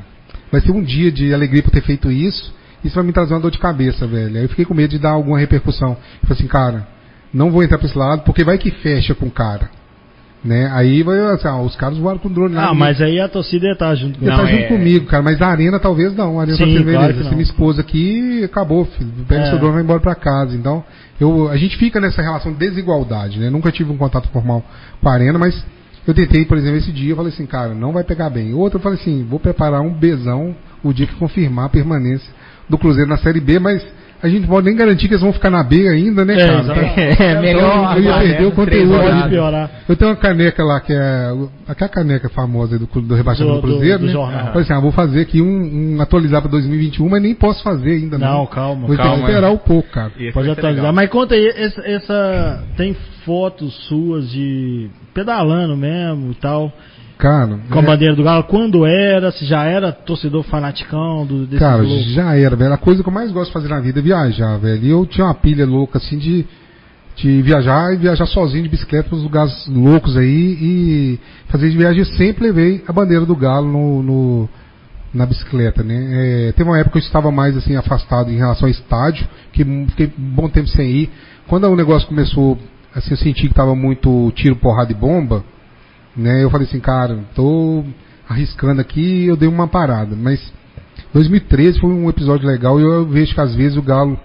vai 0.51 0.61
ser 0.61 0.71
um 0.71 0.81
dia 0.81 1.11
de 1.11 1.33
alegria 1.33 1.61
por 1.61 1.71
ter 1.71 1.81
feito 1.81 2.11
isso. 2.11 2.53
Isso 2.83 2.95
vai 2.95 3.03
me 3.03 3.11
trazer 3.11 3.33
uma 3.33 3.39
dor 3.39 3.51
de 3.51 3.59
cabeça, 3.59 4.05
velho. 4.07 4.37
Aí 4.37 4.43
eu 4.43 4.49
fiquei 4.49 4.65
com 4.65 4.73
medo 4.73 4.89
de 4.91 4.99
dar 4.99 5.11
alguma 5.11 5.39
repercussão. 5.39 5.91
Eu 5.91 6.27
falei 6.27 6.39
assim, 6.39 6.47
cara, 6.47 6.87
não 7.33 7.51
vou 7.51 7.63
entrar 7.63 7.77
pra 7.77 7.87
esse 7.87 7.97
lado, 7.97 8.23
porque 8.23 8.43
vai 8.43 8.57
que 8.57 8.71
fecha 8.71 9.13
com 9.13 9.25
o 9.25 9.31
cara. 9.31 9.69
Né? 10.45 10.69
Aí 10.71 11.01
vai, 11.01 11.19
assim, 11.33 11.47
ah, 11.47 11.59
os 11.59 11.75
caras 11.75 11.97
voaram 11.97 12.19
com 12.19 12.29
drone 12.29 12.53
lá. 12.53 12.69
Ah, 12.69 12.73
mas 12.75 13.01
aí 13.01 13.19
a 13.19 13.27
torcida 13.27 13.65
ia 13.65 13.73
estar 13.73 13.89
tá 13.89 13.95
junto 13.95 14.19
comigo. 14.19 14.31
Ia 14.31 14.37
tá 14.37 14.45
junto 14.45 14.63
é... 14.63 14.67
comigo, 14.67 15.05
cara. 15.07 15.23
Mas 15.23 15.41
a 15.41 15.47
arena 15.47 15.79
talvez 15.79 16.15
não. 16.15 16.39
A 16.39 16.43
arena 16.43 16.55
Sim, 16.55 16.83
tá 16.83 16.91
claro 16.91 17.23
Se 17.23 17.29
minha 17.31 17.41
esposa 17.41 17.81
aqui, 17.81 18.43
acabou, 18.43 18.85
filho. 18.85 19.11
Pega 19.27 19.41
é. 19.41 19.49
seu 19.49 19.57
drone 19.57 19.71
e 19.71 19.73
vai 19.73 19.83
embora 19.83 19.99
pra 19.99 20.13
casa. 20.13 20.55
Então, 20.55 20.83
eu, 21.19 21.49
a 21.49 21.57
gente 21.57 21.75
fica 21.77 21.99
nessa 21.99 22.21
relação 22.21 22.51
de 22.51 22.59
desigualdade, 22.59 23.39
né? 23.39 23.49
Nunca 23.49 23.71
tive 23.71 23.91
um 23.91 23.97
contato 23.97 24.29
formal 24.29 24.63
com 25.01 25.09
a 25.09 25.13
arena, 25.13 25.39
mas 25.39 25.65
eu 26.07 26.13
tentei, 26.13 26.45
por 26.45 26.57
exemplo, 26.59 26.77
esse 26.77 26.91
dia, 26.91 27.13
eu 27.13 27.15
falei 27.15 27.31
assim, 27.33 27.47
cara, 27.47 27.73
não 27.73 27.91
vai 27.91 28.03
pegar 28.03 28.29
bem. 28.29 28.53
Outro, 28.53 28.77
eu 28.77 28.83
falei 28.83 28.99
assim, 28.99 29.25
vou 29.27 29.39
preparar 29.39 29.81
um 29.81 29.91
besão 29.91 30.55
o 30.83 30.93
dia 30.93 31.07
que 31.07 31.15
confirmar 31.15 31.65
a 31.65 31.69
permanência 31.69 32.31
do 32.69 32.77
Cruzeiro 32.77 33.09
na 33.09 33.17
Série 33.17 33.39
B, 33.39 33.57
mas 33.57 33.83
a 34.25 34.29
gente 34.29 34.47
pode 34.47 34.65
nem 34.65 34.75
garantir 34.75 35.07
que 35.07 35.13
eles 35.13 35.21
vão 35.21 35.31
ficar 35.31 35.51
na 35.51 35.63
B 35.63 35.87
ainda, 35.87 36.25
né, 36.25 36.33
é, 36.33 36.47
cara? 36.47 36.81
É, 36.95 37.31
é 37.31 37.39
melhor. 37.39 37.95
eu 37.95 38.03
ia 38.03 38.13
perder 38.17 38.41
né? 38.41 38.47
o 38.47 38.51
conteúdo 38.51 38.95
ali. 38.95 39.35
Eu 39.87 39.95
tenho 39.95 40.09
uma 40.09 40.17
caneca 40.17 40.63
lá, 40.63 40.81
que 40.81 40.91
é 40.91 41.31
aquela 41.67 41.89
caneca 41.89 42.27
famosa 42.29 42.79
do, 42.79 42.87
do 42.87 43.13
rebaixamento 43.13 43.61
do, 43.61 43.61
do 43.61 43.67
Cruzeiro, 43.67 43.99
do, 43.99 44.05
né? 44.07 44.11
Jornal. 44.11 44.47
Falei 44.47 44.61
assim, 44.63 44.73
ah, 44.73 44.79
vou 44.79 44.91
fazer 44.91 45.21
aqui 45.21 45.41
um, 45.41 45.95
um 45.95 46.01
atualizar 46.01 46.41
para 46.41 46.49
2021, 46.49 47.07
mas 47.07 47.21
nem 47.21 47.35
posso 47.35 47.61
fazer 47.61 47.91
ainda. 47.91 48.17
Não, 48.17 48.39
não. 48.39 48.45
calma. 48.47 48.87
Vou 48.87 48.97
calma, 48.97 49.19
esperar 49.19 49.51
um 49.51 49.57
pouco, 49.57 49.89
cara. 49.91 50.11
Pode 50.33 50.49
atualizar. 50.49 50.91
Mas 50.91 51.09
conta 51.09 51.35
aí, 51.35 51.47
essa, 51.55 51.81
essa 51.81 52.63
tem 52.75 52.95
fotos 53.23 53.75
suas 53.87 54.29
de 54.31 54.89
pedalando 55.13 55.77
mesmo 55.77 56.31
e 56.31 56.35
tal. 56.35 56.73
Cara, 57.17 57.59
com 57.69 57.79
a 57.79 57.81
é... 57.81 57.85
bandeira 57.85 58.15
do 58.15 58.23
Galo, 58.23 58.43
quando 58.43 58.85
era? 58.85 59.31
Se 59.31 59.45
já 59.45 59.63
era 59.63 59.91
torcedor 59.91 60.43
fanaticão 60.43 61.25
do, 61.25 61.45
desse 61.45 61.59
Cara, 61.59 61.81
louco? 61.81 62.03
já 62.09 62.35
era, 62.35 62.55
velho. 62.55 62.73
A 62.73 62.77
coisa 62.77 63.01
que 63.01 63.07
eu 63.07 63.13
mais 63.13 63.31
gosto 63.31 63.47
de 63.47 63.53
fazer 63.53 63.69
na 63.69 63.79
vida 63.79 63.99
é 63.99 64.03
viajar, 64.03 64.57
velho. 64.57 64.83
E 64.83 64.89
eu 64.89 65.05
tinha 65.05 65.25
uma 65.25 65.33
pilha 65.33 65.65
louca, 65.65 65.97
assim, 65.97 66.17
de, 66.17 66.45
de 67.15 67.41
viajar 67.41 67.93
e 67.93 67.97
viajar 67.97 68.25
sozinho 68.25 68.63
de 68.63 68.69
bicicleta 68.69 69.09
para 69.09 69.15
os 69.17 69.23
lugares 69.23 69.67
loucos 69.67 70.17
aí. 70.17 70.57
E 70.61 71.19
fazer 71.47 71.69
de 71.69 71.77
viagem 71.77 72.03
sempre 72.03 72.47
levei 72.47 72.83
a 72.85 72.91
bandeira 72.91 73.25
do 73.25 73.35
Galo 73.35 73.67
no, 73.67 74.03
no 74.03 74.49
na 75.13 75.25
bicicleta, 75.25 75.81
né? 75.81 76.49
É, 76.49 76.51
teve 76.51 76.69
uma 76.69 76.77
época 76.77 76.99
que 76.99 77.05
eu 77.05 77.07
estava 77.07 77.31
mais, 77.31 77.55
assim, 77.55 77.77
afastado 77.77 78.29
em 78.29 78.35
relação 78.35 78.67
ao 78.67 78.71
estádio, 78.71 79.25
que 79.53 79.63
fiquei 79.63 80.11
um 80.19 80.31
bom 80.31 80.49
tempo 80.49 80.67
sem 80.67 80.91
ir. 80.91 81.09
Quando 81.47 81.65
o 81.69 81.75
negócio 81.77 82.09
começou, 82.09 82.59
assim, 82.93 83.11
eu 83.11 83.17
senti 83.17 83.43
que 83.43 83.53
estava 83.53 83.73
muito 83.73 84.29
tiro, 84.35 84.57
porrada 84.57 84.91
e 84.91 84.95
bomba 84.95 85.41
né? 86.15 86.43
Eu 86.43 86.49
falei 86.49 86.67
assim, 86.67 86.79
cara, 86.79 87.19
tô 87.35 87.83
arriscando 88.27 88.81
aqui 88.81 89.25
eu 89.25 89.35
dei 89.35 89.47
uma 89.47 89.67
parada. 89.67 90.15
Mas 90.15 90.41
2013 91.13 91.79
foi 91.79 91.91
um 91.91 92.09
episódio 92.09 92.47
legal 92.47 92.79
e 92.79 92.83
eu 92.83 93.05
vejo 93.05 93.33
que 93.33 93.41
às 93.41 93.53
vezes 93.55 93.77
o 93.77 93.81
Galo 93.81 94.19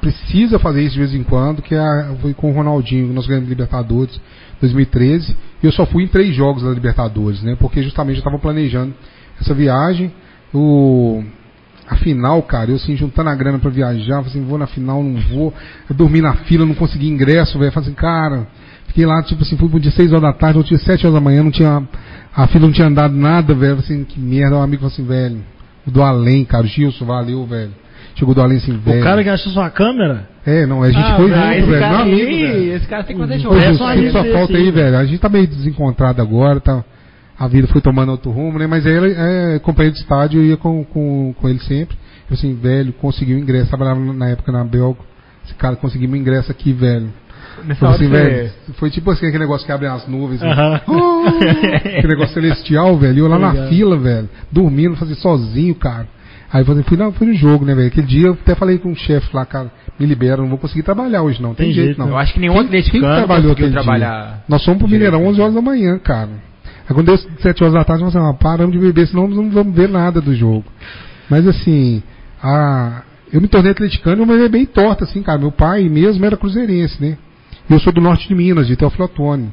precisa 0.00 0.58
fazer 0.58 0.82
isso 0.82 0.94
de 0.94 1.00
vez 1.00 1.14
em 1.14 1.22
quando, 1.22 1.60
que 1.60 1.74
é, 1.74 2.16
foi 2.22 2.32
com 2.32 2.50
o 2.50 2.54
Ronaldinho, 2.54 3.12
nós 3.12 3.26
ganhamos 3.26 3.48
Libertadores 3.48 4.18
2013. 4.60 5.36
E 5.62 5.66
eu 5.66 5.72
só 5.72 5.84
fui 5.86 6.04
em 6.04 6.08
três 6.08 6.34
jogos 6.34 6.62
da 6.62 6.70
Libertadores, 6.70 7.42
né? 7.42 7.56
Porque 7.58 7.82
justamente 7.82 8.16
eu 8.16 8.20
estava 8.20 8.38
planejando 8.38 8.94
essa 9.40 9.54
viagem. 9.54 10.12
O, 10.52 11.22
a 11.88 11.96
final, 11.96 12.42
cara, 12.42 12.70
eu 12.70 12.76
assim, 12.76 12.96
juntando 12.96 13.30
a 13.30 13.34
grana 13.34 13.58
para 13.58 13.70
viajar, 13.70 14.20
assim, 14.20 14.44
vou 14.44 14.58
na 14.58 14.66
final, 14.66 15.02
não 15.02 15.20
vou. 15.20 15.52
Eu 15.88 15.94
dormi 15.94 16.20
na 16.20 16.34
fila, 16.34 16.64
não 16.64 16.74
consegui 16.74 17.08
ingresso, 17.08 17.58
velho. 17.58 17.72
Falei 17.72 17.88
assim, 17.88 17.96
cara, 17.96 18.46
fiquei 18.90 19.06
lá, 19.06 19.22
tipo 19.22 19.42
assim, 19.42 19.56
fui 19.56 19.68
pro 19.68 19.80
dia 19.80 19.90
6 19.90 20.10
horas 20.12 20.22
da 20.22 20.32
tarde, 20.32 20.62
tinha 20.64 20.78
7 20.78 21.06
horas 21.06 21.14
da 21.14 21.20
manhã, 21.20 21.42
não 21.42 21.50
tinha. 21.50 21.82
A 22.34 22.46
fila 22.46 22.66
não 22.66 22.72
tinha 22.72 22.86
andado 22.88 23.14
nada, 23.14 23.54
velho. 23.54 23.78
Assim, 23.78 24.04
que 24.04 24.20
merda, 24.20 24.56
um 24.56 24.62
amigo 24.62 24.82
falou 24.82 24.92
assim, 24.92 25.04
velho, 25.04 25.40
do 25.86 26.02
além, 26.02 26.44
cara, 26.44 26.66
Gilson, 26.66 27.04
valeu, 27.04 27.44
velho. 27.46 27.72
Chegou 28.16 28.34
do 28.34 28.42
além 28.42 28.58
assim, 28.58 28.76
velho. 28.76 29.00
O 29.00 29.04
cara 29.04 29.22
que 29.22 29.28
achou 29.28 29.52
sua 29.52 29.70
câmera? 29.70 30.28
É, 30.44 30.66
não, 30.66 30.82
a 30.82 30.90
gente 30.90 31.00
Ah, 31.00 31.16
foi 31.16 31.30
velho, 31.30 31.60
junto, 31.60 31.70
velho. 31.70 31.88
Meu 31.88 31.98
amigo, 31.98 32.28
aí, 32.28 32.42
velho. 32.42 32.76
esse 32.76 32.86
cara 32.86 33.04
tem 33.04 33.16
que 33.16 33.22
fazer 33.22 33.40
show. 33.40 33.56
É 33.56 33.72
só 33.74 34.24
falta 34.24 34.56
aí, 34.56 34.64
aí. 34.64 34.70
velho. 34.70 34.96
A 34.98 35.04
gente 35.04 35.18
tá 35.18 35.28
meio 35.28 35.46
desencontrado 35.46 36.20
agora, 36.20 36.60
tá? 36.60 36.84
A 37.38 37.48
vida 37.48 37.66
foi 37.68 37.80
tomando 37.80 38.10
outro 38.10 38.30
rumo, 38.30 38.58
né? 38.58 38.66
Mas 38.66 38.84
ele 38.84 39.14
é 39.16 39.58
companheiro 39.60 39.94
de 39.94 40.02
estádio, 40.02 40.40
eu 40.42 40.46
ia 40.46 40.56
com, 40.56 40.84
com, 40.84 41.34
com 41.40 41.48
ele 41.48 41.60
sempre. 41.60 41.96
Eu 42.28 42.34
assim, 42.34 42.54
velho, 42.54 42.92
conseguiu 42.94 43.36
o 43.36 43.40
ingresso. 43.40 43.68
Trabalhava 43.68 44.00
na 44.00 44.28
época 44.28 44.52
na 44.52 44.64
Belga. 44.64 45.00
Esse 45.44 45.54
cara 45.54 45.76
conseguiu 45.76 46.10
o 46.10 46.16
ingresso 46.16 46.50
aqui, 46.50 46.72
velho. 46.72 47.10
Nessa 47.64 47.86
hora 47.86 47.96
assim, 47.96 48.08
velho. 48.08 48.50
Foi 48.74 48.90
tipo 48.90 49.10
assim, 49.10 49.26
aquele 49.26 49.42
negócio 49.44 49.66
que 49.66 49.72
abre 49.72 49.86
as 49.86 50.06
nuvens. 50.08 50.40
né? 50.40 50.50
Aham. 50.52 50.80
Oh, 50.88 51.24
aquele 51.76 52.08
negócio 52.08 52.34
celestial, 52.34 52.96
velho. 52.96 53.18
Eu 53.20 53.28
lá 53.28 53.38
na 53.38 53.66
fila, 53.68 53.96
velho. 53.96 54.28
Dormindo, 54.50 54.96
fazia 54.96 55.14
sozinho, 55.16 55.74
cara. 55.74 56.06
Aí 56.52 56.64
eu 56.66 56.82
fui, 56.84 56.96
não, 56.96 57.12
fui 57.12 57.28
no 57.28 57.34
jogo, 57.34 57.64
né, 57.64 57.74
velho? 57.76 57.86
Aquele 57.86 58.06
dia 58.08 58.26
eu 58.26 58.32
até 58.32 58.56
falei 58.56 58.76
com 58.78 58.90
o 58.90 58.96
chefe 58.96 59.28
lá, 59.32 59.46
cara, 59.46 59.70
me 59.98 60.04
libera, 60.04 60.38
não 60.42 60.48
vou 60.48 60.58
conseguir 60.58 60.82
trabalhar 60.82 61.22
hoje, 61.22 61.40
não. 61.40 61.54
Tem, 61.54 61.66
Tem 61.66 61.74
jeito, 61.74 61.86
jeito, 61.88 61.98
não. 62.00 62.08
Eu 62.08 62.18
acho 62.18 62.34
que 62.34 62.40
nenhum 62.40 62.54
Quem- 62.54 62.62
quem 62.66 62.78
atleticano 62.80 63.02
trabalhou 63.16 63.28
conseguiu 63.28 63.52
aquele 63.52 63.70
dia? 63.70 63.80
trabalhar. 63.82 64.44
Nós 64.48 64.64
fomos 64.64 64.80
pro 64.80 64.88
Mineirão 64.88 65.24
11 65.26 65.40
horas 65.40 65.54
da 65.54 65.62
manhã, 65.62 65.96
cara. 65.98 66.30
Aí 66.88 66.94
quando 66.94 67.06
deu 67.06 67.16
7 67.38 67.62
horas 67.62 67.74
da 67.74 67.84
tarde, 67.84 68.02
nós 68.02 68.12
falamos, 68.12 68.34
ah, 68.34 68.38
paramos 68.42 68.72
de 68.72 68.80
beber, 68.80 69.06
senão 69.06 69.28
nós 69.28 69.36
não 69.36 69.48
vamos 69.48 69.72
ver 69.76 69.88
nada 69.88 70.20
do 70.20 70.34
jogo. 70.34 70.64
Mas 71.30 71.46
assim, 71.46 72.02
a... 72.42 73.02
eu 73.32 73.40
me 73.40 73.46
tornei 73.46 73.70
atleticano, 73.70 74.26
mas 74.26 74.40
é 74.42 74.48
bem 74.48 74.66
torta, 74.66 75.04
assim, 75.04 75.22
cara. 75.22 75.38
Meu 75.38 75.52
pai 75.52 75.88
mesmo 75.88 76.24
era 76.26 76.36
cruzeirense, 76.36 77.00
né? 77.00 77.16
E 77.70 77.72
eu 77.72 77.78
sou 77.78 77.92
do 77.92 78.00
norte 78.00 78.26
de 78.26 78.34
Minas, 78.34 78.66
de 78.66 78.74
Teófilo 78.74 79.04
Otoni. 79.04 79.50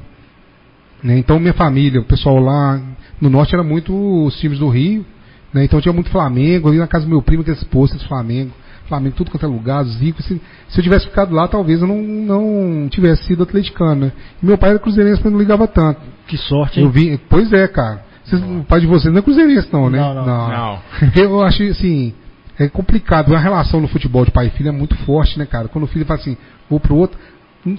Né? 1.03 1.19
Então 1.19 1.39
minha 1.39 1.53
família, 1.53 2.01
o 2.01 2.03
pessoal 2.03 2.39
lá 2.39 2.81
no 3.21 3.29
norte 3.29 3.53
era 3.53 3.63
muito 3.63 3.93
os 4.25 4.35
times 4.39 4.57
do 4.57 4.67
Rio, 4.67 5.05
né? 5.53 5.63
Então 5.63 5.79
tinha 5.79 5.93
muito 5.93 6.09
Flamengo, 6.09 6.67
ali 6.67 6.77
na 6.77 6.87
casa 6.87 7.05
do 7.05 7.09
meu 7.09 7.21
primo, 7.21 7.41
aqueles 7.41 7.63
postos 7.65 8.01
de 8.01 8.07
Flamengo. 8.07 8.51
Flamengo, 8.87 9.15
tudo 9.15 9.29
quanto 9.31 9.45
é 9.45 9.49
lugar, 9.49 9.83
Zico. 9.83 10.21
Se, 10.23 10.41
se 10.69 10.79
eu 10.79 10.83
tivesse 10.83 11.05
ficado 11.07 11.35
lá, 11.35 11.47
talvez 11.47 11.81
eu 11.81 11.87
não, 11.87 11.97
não 12.01 12.89
tivesse 12.89 13.25
sido 13.25 13.43
atleticano, 13.43 14.05
né? 14.05 14.11
E 14.41 14.45
meu 14.45 14.57
pai 14.57 14.71
era 14.71 14.79
cruzeirense, 14.79 15.21
mas 15.23 15.31
não 15.31 15.39
ligava 15.39 15.67
tanto. 15.67 15.99
Que 16.25 16.37
sorte, 16.37 16.79
Eu 16.79 16.87
hein? 16.87 16.91
vi, 16.91 17.19
pois 17.29 17.51
é, 17.53 17.67
cara. 17.67 18.03
Vocês- 18.23 18.41
o 18.41 18.63
pai 18.63 18.79
de 18.79 18.87
vocês 18.87 19.13
não 19.13 19.19
é 19.19 19.21
cruzeirense, 19.21 19.67
não, 19.71 19.89
né? 19.89 19.99
Não, 19.99 20.13
não. 20.13 20.49
Não. 20.49 20.79
Eu 21.15 21.41
acho 21.41 21.63
assim, 21.63 22.13
é 22.57 22.67
complicado. 22.69 23.35
A 23.35 23.39
relação 23.39 23.79
no 23.81 23.87
futebol 23.87 24.23
de 24.25 24.31
pai 24.31 24.47
e 24.47 24.49
filho 24.51 24.69
é 24.69 24.71
muito 24.71 24.95
forte, 24.99 25.37
né, 25.37 25.45
cara? 25.45 25.67
Quando 25.67 25.83
o 25.83 25.87
filho 25.87 26.05
fala 26.05 26.19
assim, 26.19 26.37
vou 26.69 26.79
pro 26.79 26.95
outro, 26.95 27.17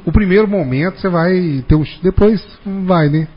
o 0.04 0.12
primeiro 0.12 0.48
momento 0.48 1.00
você 1.00 1.08
vai 1.08 1.64
ter 1.66 1.74
um. 1.74 1.84
Depois 2.02 2.44
vai, 2.86 3.08
né? 3.08 3.28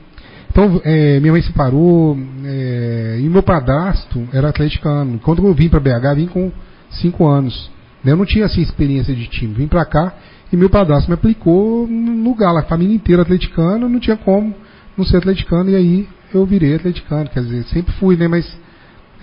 Então, 0.49 0.81
é, 0.83 1.19
minha 1.21 1.31
mãe 1.31 1.41
se 1.41 1.53
parou, 1.53 2.17
é, 2.43 3.17
e 3.21 3.29
meu 3.29 3.41
padrasto 3.41 4.27
era 4.33 4.49
atleticano. 4.49 5.17
Quando 5.19 5.45
eu 5.47 5.53
vim 5.53 5.69
para 5.69 5.79
BH, 5.79 6.15
vim 6.15 6.27
com 6.27 6.51
5 6.89 7.25
anos. 7.25 7.71
né? 8.03 8.11
Eu 8.11 8.17
não 8.17 8.25
tinha 8.25 8.45
assim 8.45 8.61
experiência 8.61 9.15
de 9.15 9.27
time. 9.27 9.53
Vim 9.53 9.67
para 9.67 9.85
cá 9.85 10.13
e 10.51 10.57
meu 10.57 10.69
padrasto 10.69 11.09
me 11.09 11.13
aplicou 11.13 11.87
no 11.87 12.35
galo. 12.35 12.57
A 12.57 12.63
família 12.63 12.93
inteira 12.93 13.21
atleticana, 13.21 13.87
não 13.87 13.99
tinha 13.99 14.17
como 14.17 14.53
não 14.97 15.05
ser 15.05 15.17
atleticano. 15.17 15.69
E 15.69 15.75
aí 15.75 16.09
eu 16.33 16.45
virei 16.45 16.75
atleticano. 16.75 17.29
Quer 17.29 17.43
dizer, 17.43 17.63
sempre 17.65 17.93
fui, 17.93 18.17
né? 18.17 18.27
Mas 18.27 18.45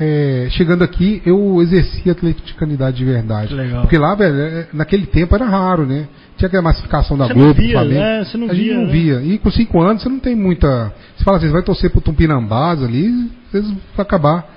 é, 0.01 0.47
chegando 0.51 0.83
aqui, 0.83 1.21
eu 1.27 1.61
exerci 1.61 2.09
a 2.09 2.13
atleticanidade 2.13 2.97
de 2.97 3.05
verdade. 3.05 3.53
Legal. 3.53 3.83
Porque 3.83 3.99
lá, 3.99 4.15
velho, 4.15 4.35
é, 4.41 4.69
naquele 4.73 5.07
tempo 5.07 5.35
era 5.35 5.45
raro, 5.45 5.85
né? 5.85 6.09
Tinha 6.39 6.47
aquela 6.47 6.63
massificação 6.63 7.19
da 7.19 7.27
Você 7.27 7.35
Globo, 7.35 7.55
via, 7.55 7.73
Flamengo. 7.73 8.01
né? 8.01 8.25
Você 8.25 8.39
não 8.39 8.49
a 8.49 8.55
gente 8.55 8.65
via, 8.65 8.75
não 8.77 8.87
né? 8.87 8.93
via. 8.93 9.23
E 9.23 9.39
com 9.39 9.51
cinco 9.51 9.81
anos 9.83 10.03
você 10.03 10.09
não 10.09 10.21
tem 10.21 10.37
muita. 10.37 10.93
Você 11.17 11.25
fala 11.25 11.37
assim, 11.37 11.47
você 11.47 11.53
vai 11.53 11.63
torcer 11.63 11.91
pro 11.91 12.01
Tumpinambás 12.01 12.83
ali, 12.83 13.31
vocês 13.51 13.67
vão 13.67 13.77
acabar 13.99 14.49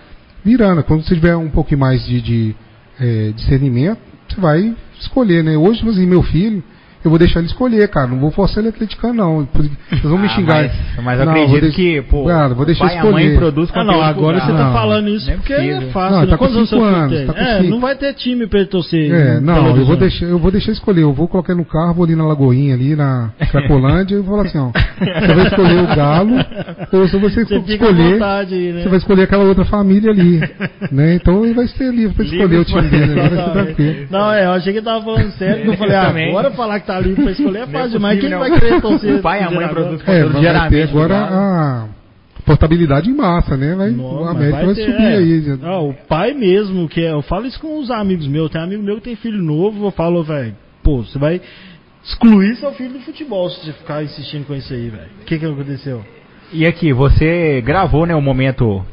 virando. 0.46 0.84
Quando 0.84 1.04
você 1.04 1.16
tiver 1.16 1.36
um 1.36 1.50
pouquinho 1.50 1.80
mais 1.80 2.06
de, 2.06 2.22
de 2.22 2.56
é, 3.00 3.32
discernimento, 3.36 4.00
você 4.30 4.40
vai 4.40 4.76
escolher, 5.00 5.44
né? 5.44 5.58
Hoje, 5.58 5.88
assim, 5.90 6.06
meu 6.06 6.22
filho, 6.22 6.64
eu 7.04 7.10
vou 7.10 7.18
deixar 7.20 7.40
ele 7.40 7.48
escolher, 7.48 7.88
cara. 7.90 8.08
Não 8.08 8.20
vou 8.20 8.32
forçar 8.32 8.60
ele 8.60 8.70
atleticano, 8.70 9.14
não. 9.14 9.48
Vocês 9.54 10.02
vão 10.04 10.18
me 10.18 10.28
Ah, 10.28 10.30
xingar. 10.30 10.56
Mas, 10.64 10.72
mas 11.04 11.20
eu 11.20 11.26
Não, 11.26 11.32
acredito 11.32 11.52
vou 11.52 11.62
deix- 11.62 11.76
que, 11.76 12.02
pô, 12.04 12.26
Cara, 12.26 12.54
vou 12.54 12.66
deixar 12.66 12.86
pai 12.86 12.96
e 12.96 13.00
a 13.00 13.04
mãe 13.04 13.12
escolher. 13.26 13.38
produz 13.40 13.70
Ah, 13.74 13.84
não, 13.84 14.02
agora 14.02 14.40
você 14.40 14.52
tá 14.52 14.64
Não, 14.66 14.74
falando 14.74 15.10
isso 15.10 15.30
não 15.30 15.38
porque 15.38 15.54
é 15.54 15.82
fácil. 15.92 16.12
Não, 16.16 16.22
né? 16.22 16.28
tá 16.28 16.38
com 16.38 16.46
anos 16.46 16.70
cinco 16.70 16.84
anos, 16.84 17.26
tá 17.28 17.34
com 17.34 17.40
É, 17.40 17.58
cinco. 17.58 17.70
não 17.70 17.80
vai 17.80 17.96
ter 17.96 18.14
time 18.14 18.48
pra 18.48 18.60
ele 18.60 18.68
torcer. 18.70 19.12
É, 19.12 19.40
não, 19.40 19.76
eu 19.78 19.86
vou, 19.86 19.96
deixar, 19.98 20.26
eu 20.26 20.38
vou 20.40 20.52
deixar 20.52 20.72
escolher. 20.72 21.02
Eu 21.02 21.14
vou 21.14 21.28
colocar 21.28 21.56
no 21.56 21.66
carro, 21.66 21.94
vou 21.96 22.06
ali 22.06 22.16
na 22.16 22.26
Lagoinha, 22.26 22.76
ali 22.76 22.96
na 22.96 23.32
Cracolândia, 23.52 24.16
e 24.16 24.20
vou 24.22 24.38
falar 24.38 24.48
assim, 24.50 24.58
ó. 24.60 24.72
Você 24.72 25.34
vai 25.34 25.48
escolher 25.48 25.84
o 25.84 25.96
Galo, 25.96 26.36
ou 26.94 27.08
se 27.08 27.18
você, 27.18 27.46
Você 27.46 27.56
escolher. 27.74 28.22
aí, 28.24 28.74
né? 28.74 28.82
Você 28.84 28.90
vai 28.90 28.98
escolher 29.00 29.24
aquela 29.24 29.44
outra 29.44 29.66
família 29.66 30.12
ali. 30.12 30.40
né? 30.92 31.16
Então 31.16 31.44
ele 31.44 31.54
vai 31.54 31.68
ser 31.68 31.92
livre 31.94 32.14
pra 32.16 32.26
escolher 32.26 32.58
o 32.60 32.66
time 32.66 32.82
dele. 32.84 34.08
Não, 34.10 34.32
é, 34.32 34.46
eu 34.46 34.52
achei 34.52 34.72
que 34.74 34.80
ele 34.80 34.86
tava 34.86 35.04
falando 35.04 35.32
sério, 35.32 35.66
eu 35.66 35.78
falei, 35.78 35.96
Eu 35.96 36.00
ah, 36.00 36.30
agora 36.30 36.52
falar 36.52 36.80
que 36.80 36.88
tá 36.88 36.91
livre 37.00 37.24
pra 37.24 37.32
escolher 37.32 37.58
é 37.60 37.66
Não 37.66 37.70
é 37.70 37.72
fácil 37.72 37.92
demais. 37.92 38.20
Quem 38.20 38.30
possível, 38.30 38.40
vai 38.40 38.50
não. 38.50 38.60
querer 38.60 38.82
torcer? 38.82 39.16
O 39.16 39.22
pai 39.22 39.40
e 39.42 39.44
a 39.44 39.52
mãe 39.52 39.68
produzem 39.68 40.00
É, 40.08 40.24
mas 40.26 40.34
vai 40.34 40.70
ter 40.70 40.84
agora 40.84 41.14
galo. 41.14 41.36
a 41.36 41.88
portabilidade 42.46 43.10
em 43.10 43.14
massa, 43.16 43.56
né? 43.58 43.76
Vai, 43.76 43.92
Não, 43.92 44.04
o 44.06 44.26
mas 44.26 44.36
América 44.36 44.66
vai, 44.66 44.76
ter, 44.76 44.86
subir 44.92 45.04
é. 45.04 45.18
aí. 45.18 45.60
Ah, 45.64 45.80
o 45.82 45.94
pai 46.08 46.34
mesmo, 46.34 46.88
que 46.88 47.02
é, 47.02 47.12
eu 47.12 47.22
falo 47.22 47.46
isso 47.46 47.60
com 47.60 47.80
os 47.80 47.90
amigos 47.92 48.28
meus. 48.28 48.50
Tem 48.50 48.62
amigo 48.62 48.84
meu 48.84 48.96
que 48.96 49.04
tem 49.04 49.16
filho 49.16 49.42
novo, 49.42 49.86
eu 49.88 49.92
falo, 49.92 50.24
velho, 50.24 50.56
pô, 50.84 51.04
você 51.04 51.18
vai 51.20 51.40
excluir 52.04 52.56
seu 52.56 52.72
filho 52.74 52.94
do 52.94 53.00
futebol 53.02 53.50
se 53.50 53.64
você 53.66 53.74
ficar 53.74 54.04
insistindo 54.04 54.46
com 54.46 54.56
isso 54.56 54.74
aí, 54.74 54.90
velho. 54.90 55.10
O 55.22 55.26
que 55.26 55.38
que 55.38 55.46
aconteceu? 55.46 56.04
E 56.54 56.66
aqui, 56.66 56.92
você 56.92 57.62
gravou, 57.62 58.06
né, 58.06 58.14
o 58.14 58.22
momento, 58.22 58.84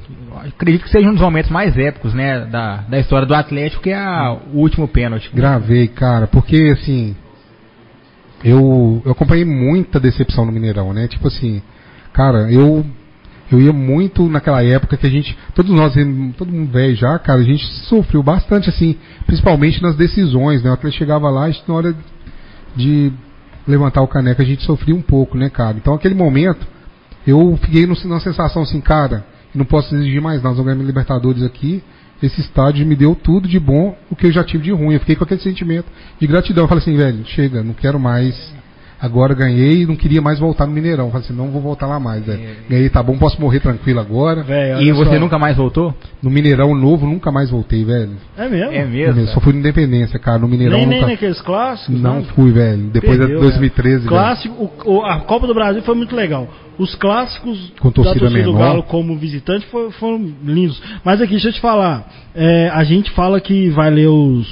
acredito 0.46 0.84
que 0.84 0.90
seja 0.90 1.08
um 1.08 1.12
dos 1.14 1.20
momentos 1.22 1.50
mais 1.50 1.76
épicos, 1.76 2.14
né, 2.14 2.44
da, 2.44 2.82
da 2.88 2.98
história 3.00 3.26
do 3.26 3.34
Atlético, 3.34 3.82
que 3.82 3.90
é 3.90 3.96
a- 3.96 4.36
o 4.52 4.58
último 4.58 4.86
pênalti. 4.86 5.28
Gravei, 5.34 5.88
cara, 5.88 6.28
porque 6.28 6.74
assim. 6.78 7.16
Eu, 8.44 9.02
eu 9.04 9.12
acompanhei 9.12 9.44
muita 9.44 9.98
decepção 9.98 10.44
no 10.44 10.52
Mineirão, 10.52 10.92
né? 10.92 11.08
Tipo 11.08 11.28
assim, 11.28 11.62
cara, 12.12 12.50
eu 12.52 12.84
eu 13.50 13.60
ia 13.60 13.72
muito 13.72 14.28
naquela 14.28 14.62
época 14.62 14.96
que 14.96 15.06
a 15.06 15.10
gente, 15.10 15.36
todos 15.54 15.72
nós, 15.72 15.94
todo 16.36 16.52
mundo 16.52 16.70
velho 16.70 16.94
já, 16.94 17.18
cara, 17.18 17.40
a 17.40 17.44
gente 17.44 17.64
sofreu 17.88 18.22
bastante 18.22 18.68
assim, 18.68 18.96
principalmente 19.26 19.82
nas 19.82 19.96
decisões, 19.96 20.62
né? 20.62 20.70
O 20.70 20.74
Atlético 20.74 20.98
chegava 20.98 21.30
lá, 21.30 21.48
na 21.66 21.74
hora 21.74 21.96
de 22.76 23.10
levantar 23.66 24.02
o 24.02 24.08
caneco, 24.08 24.42
a 24.42 24.44
gente 24.44 24.62
sofria 24.64 24.94
um 24.94 25.00
pouco, 25.00 25.38
né, 25.38 25.48
cara? 25.48 25.78
Então 25.78 25.94
aquele 25.94 26.14
momento, 26.14 26.66
eu 27.26 27.58
fiquei 27.62 27.86
numa 27.86 28.20
sensação 28.20 28.62
assim, 28.62 28.82
cara, 28.82 29.24
não 29.54 29.64
posso 29.64 29.94
exigir 29.94 30.20
mais 30.20 30.36
nada, 30.36 30.50
nós 30.50 30.58
vamos 30.58 30.72
ganhar 30.74 30.86
Libertadores 30.86 31.42
aqui, 31.42 31.82
esse 32.22 32.40
estádio 32.40 32.86
me 32.86 32.96
deu 32.96 33.14
tudo 33.14 33.48
de 33.48 33.58
bom, 33.58 33.96
o 34.10 34.16
que 34.16 34.26
eu 34.26 34.32
já 34.32 34.42
tive 34.42 34.64
de 34.64 34.72
ruim. 34.72 34.94
Eu 34.94 35.00
fiquei 35.00 35.16
com 35.16 35.24
aquele 35.24 35.40
sentimento 35.40 35.86
de 36.20 36.26
gratidão. 36.26 36.64
Eu 36.64 36.68
falei 36.68 36.82
assim, 36.82 36.96
velho, 36.96 37.24
chega, 37.26 37.62
não 37.62 37.74
quero 37.74 37.98
mais. 37.98 38.34
Agora 39.00 39.32
ganhei 39.32 39.82
e 39.82 39.86
não 39.86 39.94
queria 39.94 40.20
mais 40.20 40.40
voltar 40.40 40.66
no 40.66 40.72
Mineirão. 40.72 41.10
Falei 41.10 41.24
assim, 41.24 41.32
não 41.32 41.50
vou 41.50 41.62
voltar 41.62 41.86
lá 41.86 42.00
mais, 42.00 42.24
velho. 42.24 42.40
Ganhei, 42.68 42.88
tá 42.90 43.00
bom, 43.02 43.16
posso 43.16 43.40
morrer 43.40 43.60
tranquilo 43.60 44.00
agora. 44.00 44.42
Velho, 44.42 44.82
E 44.82 44.90
você 44.90 45.12
só. 45.14 45.20
nunca 45.20 45.38
mais 45.38 45.56
voltou? 45.56 45.94
No 46.20 46.28
Mineirão 46.30 46.74
novo, 46.74 47.06
nunca 47.06 47.30
mais 47.30 47.48
voltei, 47.50 47.84
velho. 47.84 48.10
É 48.36 48.48
mesmo? 48.48 48.72
É 48.72 48.84
mesmo? 48.84 49.26
Só 49.28 49.40
fui 49.40 49.52
no 49.52 49.60
Independência, 49.60 50.18
cara. 50.18 50.38
No 50.40 50.48
Mineirão 50.48 50.78
Nem, 50.78 50.86
nem 50.86 51.00
nunca. 51.00 51.12
naqueles 51.12 51.40
clássicos? 51.40 52.00
Não 52.00 52.16
né? 52.20 52.26
fui, 52.34 52.50
velho. 52.50 52.90
Depois 52.90 53.16
Perdeu, 53.18 53.36
de 53.36 53.42
2013, 53.42 53.94
né? 53.94 53.98
velho. 54.00 54.08
Clássico, 54.10 54.54
o- 54.84 54.92
o- 54.96 55.04
a 55.04 55.20
Copa 55.20 55.46
do 55.46 55.54
Brasil 55.54 55.82
foi 55.82 55.94
muito 55.94 56.16
legal. 56.16 56.48
Os 56.76 56.94
clássicos 56.96 57.72
Com 57.80 57.90
torcida 57.92 58.14
da 58.14 58.20
torcida 58.20 58.44
do 58.44 58.52
menor. 58.52 58.66
Galo 58.68 58.82
como 58.82 59.16
visitante 59.16 59.64
foram, 59.66 59.90
foram 59.92 60.32
lindos. 60.44 60.80
Mas 61.04 61.20
aqui, 61.20 61.32
deixa 61.32 61.48
eu 61.48 61.52
te 61.52 61.60
falar. 61.60 62.04
é, 62.34 62.68
a 62.72 62.82
gente 62.84 63.10
fala 63.12 63.40
que 63.40 63.68
vai 63.70 63.90
ler 63.90 64.06
os, 64.08 64.46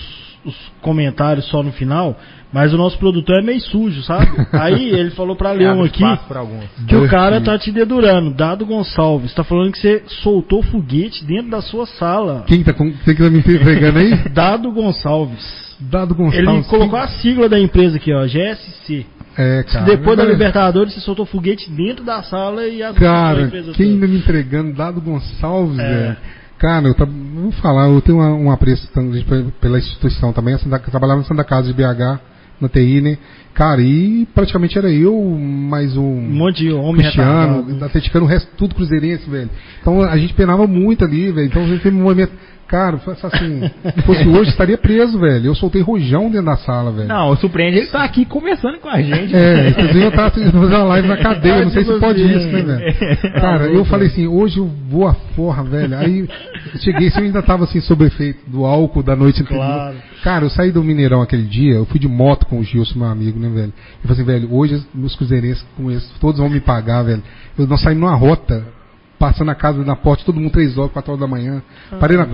os 0.44 0.57
comentários 0.82 1.47
só 1.49 1.62
no 1.62 1.70
final, 1.72 2.16
mas 2.53 2.72
o 2.72 2.76
nosso 2.76 2.99
produtor 2.99 3.38
é 3.40 3.42
meio 3.42 3.61
sujo, 3.61 4.03
sabe? 4.03 4.28
Aí 4.53 4.88
ele 4.90 5.11
falou 5.11 5.36
pra 5.36 5.53
ler 5.53 5.68
um 5.68 5.82
Abre 5.84 5.86
aqui 5.88 6.86
que 6.86 6.97
o 6.97 7.09
cara 7.09 7.40
tá 7.40 7.59
te 7.59 7.70
dedurando. 7.72 8.32
Dado 8.34 8.64
Gonçalves, 8.64 9.34
tá 9.34 9.44
falando 9.44 9.72
que 9.72 9.78
você 9.78 10.03
soltou 10.22 10.62
foguete 10.62 11.24
dentro 11.24 11.51
da 11.51 11.61
sua 11.61 11.86
sala. 11.86 12.44
Quem 12.47 12.62
tá, 12.62 12.72
com, 12.72 12.90
quem 12.92 13.14
que 13.14 13.22
tá 13.22 13.30
me 13.30 13.38
entregando 13.38 13.99
aí? 13.99 14.14
Dado 14.32 14.70
Gonçalves. 14.72 15.76
Dado 15.78 16.14
Ele 16.14 16.44
Gonçalves. 16.47 16.66
colocou 16.68 16.99
a 16.99 17.09
sigla 17.09 17.49
da 17.49 17.61
empresa 17.61 17.97
aqui, 17.97 18.12
ó, 18.12 18.26
GSC. 18.26 19.05
É, 19.36 19.62
cara. 19.64 19.84
Depois 19.84 20.16
da 20.16 20.24
Libertadores, 20.24 20.94
você 20.94 21.01
soltou 21.01 21.26
foguete 21.26 21.70
dentro 21.70 22.03
da 22.03 22.22
sala 22.22 22.66
e 22.66 22.82
as 22.82 22.97
Cara, 22.97 23.51
quem 23.74 23.90
ainda 23.90 24.07
me 24.07 24.16
entregando, 24.16 24.72
Dado 24.72 24.99
Gonçalves, 25.03 25.78
É. 25.78 25.82
velho. 25.86 26.16
Cara, 26.59 26.86
eu 26.88 26.94
tra- 26.94 27.05
vou 27.07 27.53
falar, 27.53 27.86
eu 27.90 28.01
tenho 28.01 28.16
uma- 28.16 28.32
um 28.32 28.51
apreço 28.51 28.88
pela 29.61 29.76
instituição 29.78 30.32
também. 30.32 30.57
Santa, 30.57 30.78
trabalhava 30.78 31.20
na 31.20 31.26
Santa 31.26 31.44
Casa 31.44 31.66
de 31.70 31.74
BH, 31.74 32.18
na 32.61 32.68
TI, 32.68 33.00
né? 33.00 33.18
Cara, 33.54 33.80
e 33.80 34.26
praticamente 34.34 34.76
era 34.76 34.90
eu, 34.90 35.18
mais 35.18 35.96
um. 35.96 36.04
Um 36.04 36.34
monte 36.34 36.59
de 36.59 36.72
homem 36.72 37.02
Cristiano, 37.02 37.84
atleticano, 37.84 38.26
o 38.26 38.28
resto 38.28 38.50
tudo 38.57 38.74
cruzeirense, 38.74 39.28
velho. 39.28 39.50
Então 39.80 40.02
a 40.02 40.16
gente 40.18 40.34
penava 40.34 40.66
muito 40.66 41.04
ali, 41.04 41.32
velho. 41.32 41.46
Então 41.46 41.64
a 41.64 41.66
gente 41.66 41.82
teve 41.82 41.96
um 41.96 42.02
movimento. 42.02 42.32
Cara, 42.68 42.96
assim, 42.96 43.70
se 43.94 44.02
fosse 44.02 44.26
hoje 44.26 44.50
estaria 44.50 44.76
preso, 44.76 45.18
velho. 45.20 45.46
Eu 45.46 45.54
soltei 45.54 45.80
rojão 45.82 46.28
dentro 46.28 46.46
da 46.46 46.56
sala, 46.56 46.90
velho. 46.90 47.08
Não, 47.08 47.36
surpreende 47.36 47.78
ele 47.78 47.86
tá 47.86 48.02
aqui 48.02 48.24
conversando 48.24 48.78
com 48.78 48.88
a 48.88 49.00
gente. 49.00 49.34
É, 49.34 49.70
vocês 49.70 49.94
iam 49.94 50.08
estar 50.08 50.30
fazendo 50.30 50.58
uma 50.58 50.82
live 50.84 51.06
na 51.06 51.16
cadeia, 51.16 51.64
não 51.64 51.70
sei 51.70 51.84
se 51.84 51.98
pode 52.00 52.20
isso, 52.22 52.46
né, 52.48 52.62
velho? 52.62 53.32
Cara, 53.40 53.66
eu 53.66 53.84
falei 53.84 54.08
assim, 54.08 54.26
hoje 54.26 54.58
eu 54.58 54.66
vou 54.88 55.06
a 55.06 55.14
forra, 55.14 55.62
velho. 55.62 55.96
Aí 55.96 56.20
eu 56.74 56.80
cheguei, 56.80 57.10
se 57.10 57.18
eu 57.18 57.24
ainda 57.24 57.40
tava 57.40 57.64
assim, 57.64 57.80
sob 57.80 58.04
efeito 58.04 58.40
do 58.50 58.64
álcool 58.64 59.02
da 59.02 59.14
noite 59.14 59.42
anterior. 59.42 59.64
Claro. 59.64 59.96
Cara, 60.24 60.44
eu 60.44 60.50
saí 60.50 60.72
do 60.72 60.82
Mineirão 60.82 61.22
aquele 61.22 61.44
dia, 61.44 61.74
eu 61.74 61.84
fui 61.86 62.00
de 62.00 62.08
moto 62.08 62.46
com 62.46 62.58
o 62.58 62.64
Gilson, 62.64 62.98
meu 62.98 63.08
amigo, 63.08 63.38
né, 63.38 63.48
velho? 63.48 63.72
Eu 64.02 64.08
falei 64.08 64.14
assim, 64.14 64.24
velho, 64.24 64.52
hoje 64.52 64.84
os 64.94 65.14
cruzeirenses 65.14 65.64
com 65.76 65.88
isso, 65.88 66.12
todos 66.20 66.40
vão 66.40 66.48
me 66.48 66.58
pagar, 66.58 67.04
velho. 67.04 67.22
Eu, 67.56 67.66
nós 67.66 67.80
saímos 67.80 68.00
numa 68.02 68.16
rota, 68.16 68.64
passando 69.18 69.50
a 69.50 69.54
casa 69.54 69.84
na 69.84 69.96
porta, 69.96 70.24
todo 70.24 70.38
mundo 70.40 70.50
três 70.52 70.76
horas, 70.76 70.92
quatro 70.92 71.12
horas 71.12 71.20
da 71.20 71.26
manhã. 71.26 71.62
Parei 71.98 72.16
na. 72.16 72.26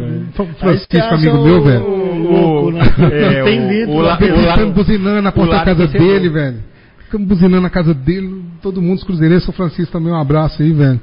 Francisco, 0.58 1.14
amigo 1.14 1.36
o- 1.38 1.44
meu, 1.44 1.62
velho. 1.62 1.84
o 1.84 2.18
louco, 2.18 2.70
né? 2.72 2.80
É, 3.12 3.42
Tem 3.44 3.60
o- 3.66 3.68
litro 3.70 3.92
o 3.92 3.96
o 3.98 4.02
la- 4.02 4.16
Ficando 4.16 4.72
buzinando 4.72 5.22
na 5.22 5.32
porta 5.32 5.52
da 5.56 5.64
casa 5.64 5.86
dele, 5.86 6.28
velho. 6.28 6.56
Ficamos 7.04 7.28
buzinando 7.28 7.60
na 7.62 7.70
casa 7.70 7.92
dele, 7.94 8.44
todo 8.62 8.80
mundo, 8.80 8.98
os 8.98 9.04
cruzeirenses, 9.04 9.44
São 9.44 9.54
Francisco 9.54 9.92
também, 9.92 10.12
um 10.12 10.16
abraço 10.20 10.62
aí, 10.62 10.72
velho. 10.72 11.00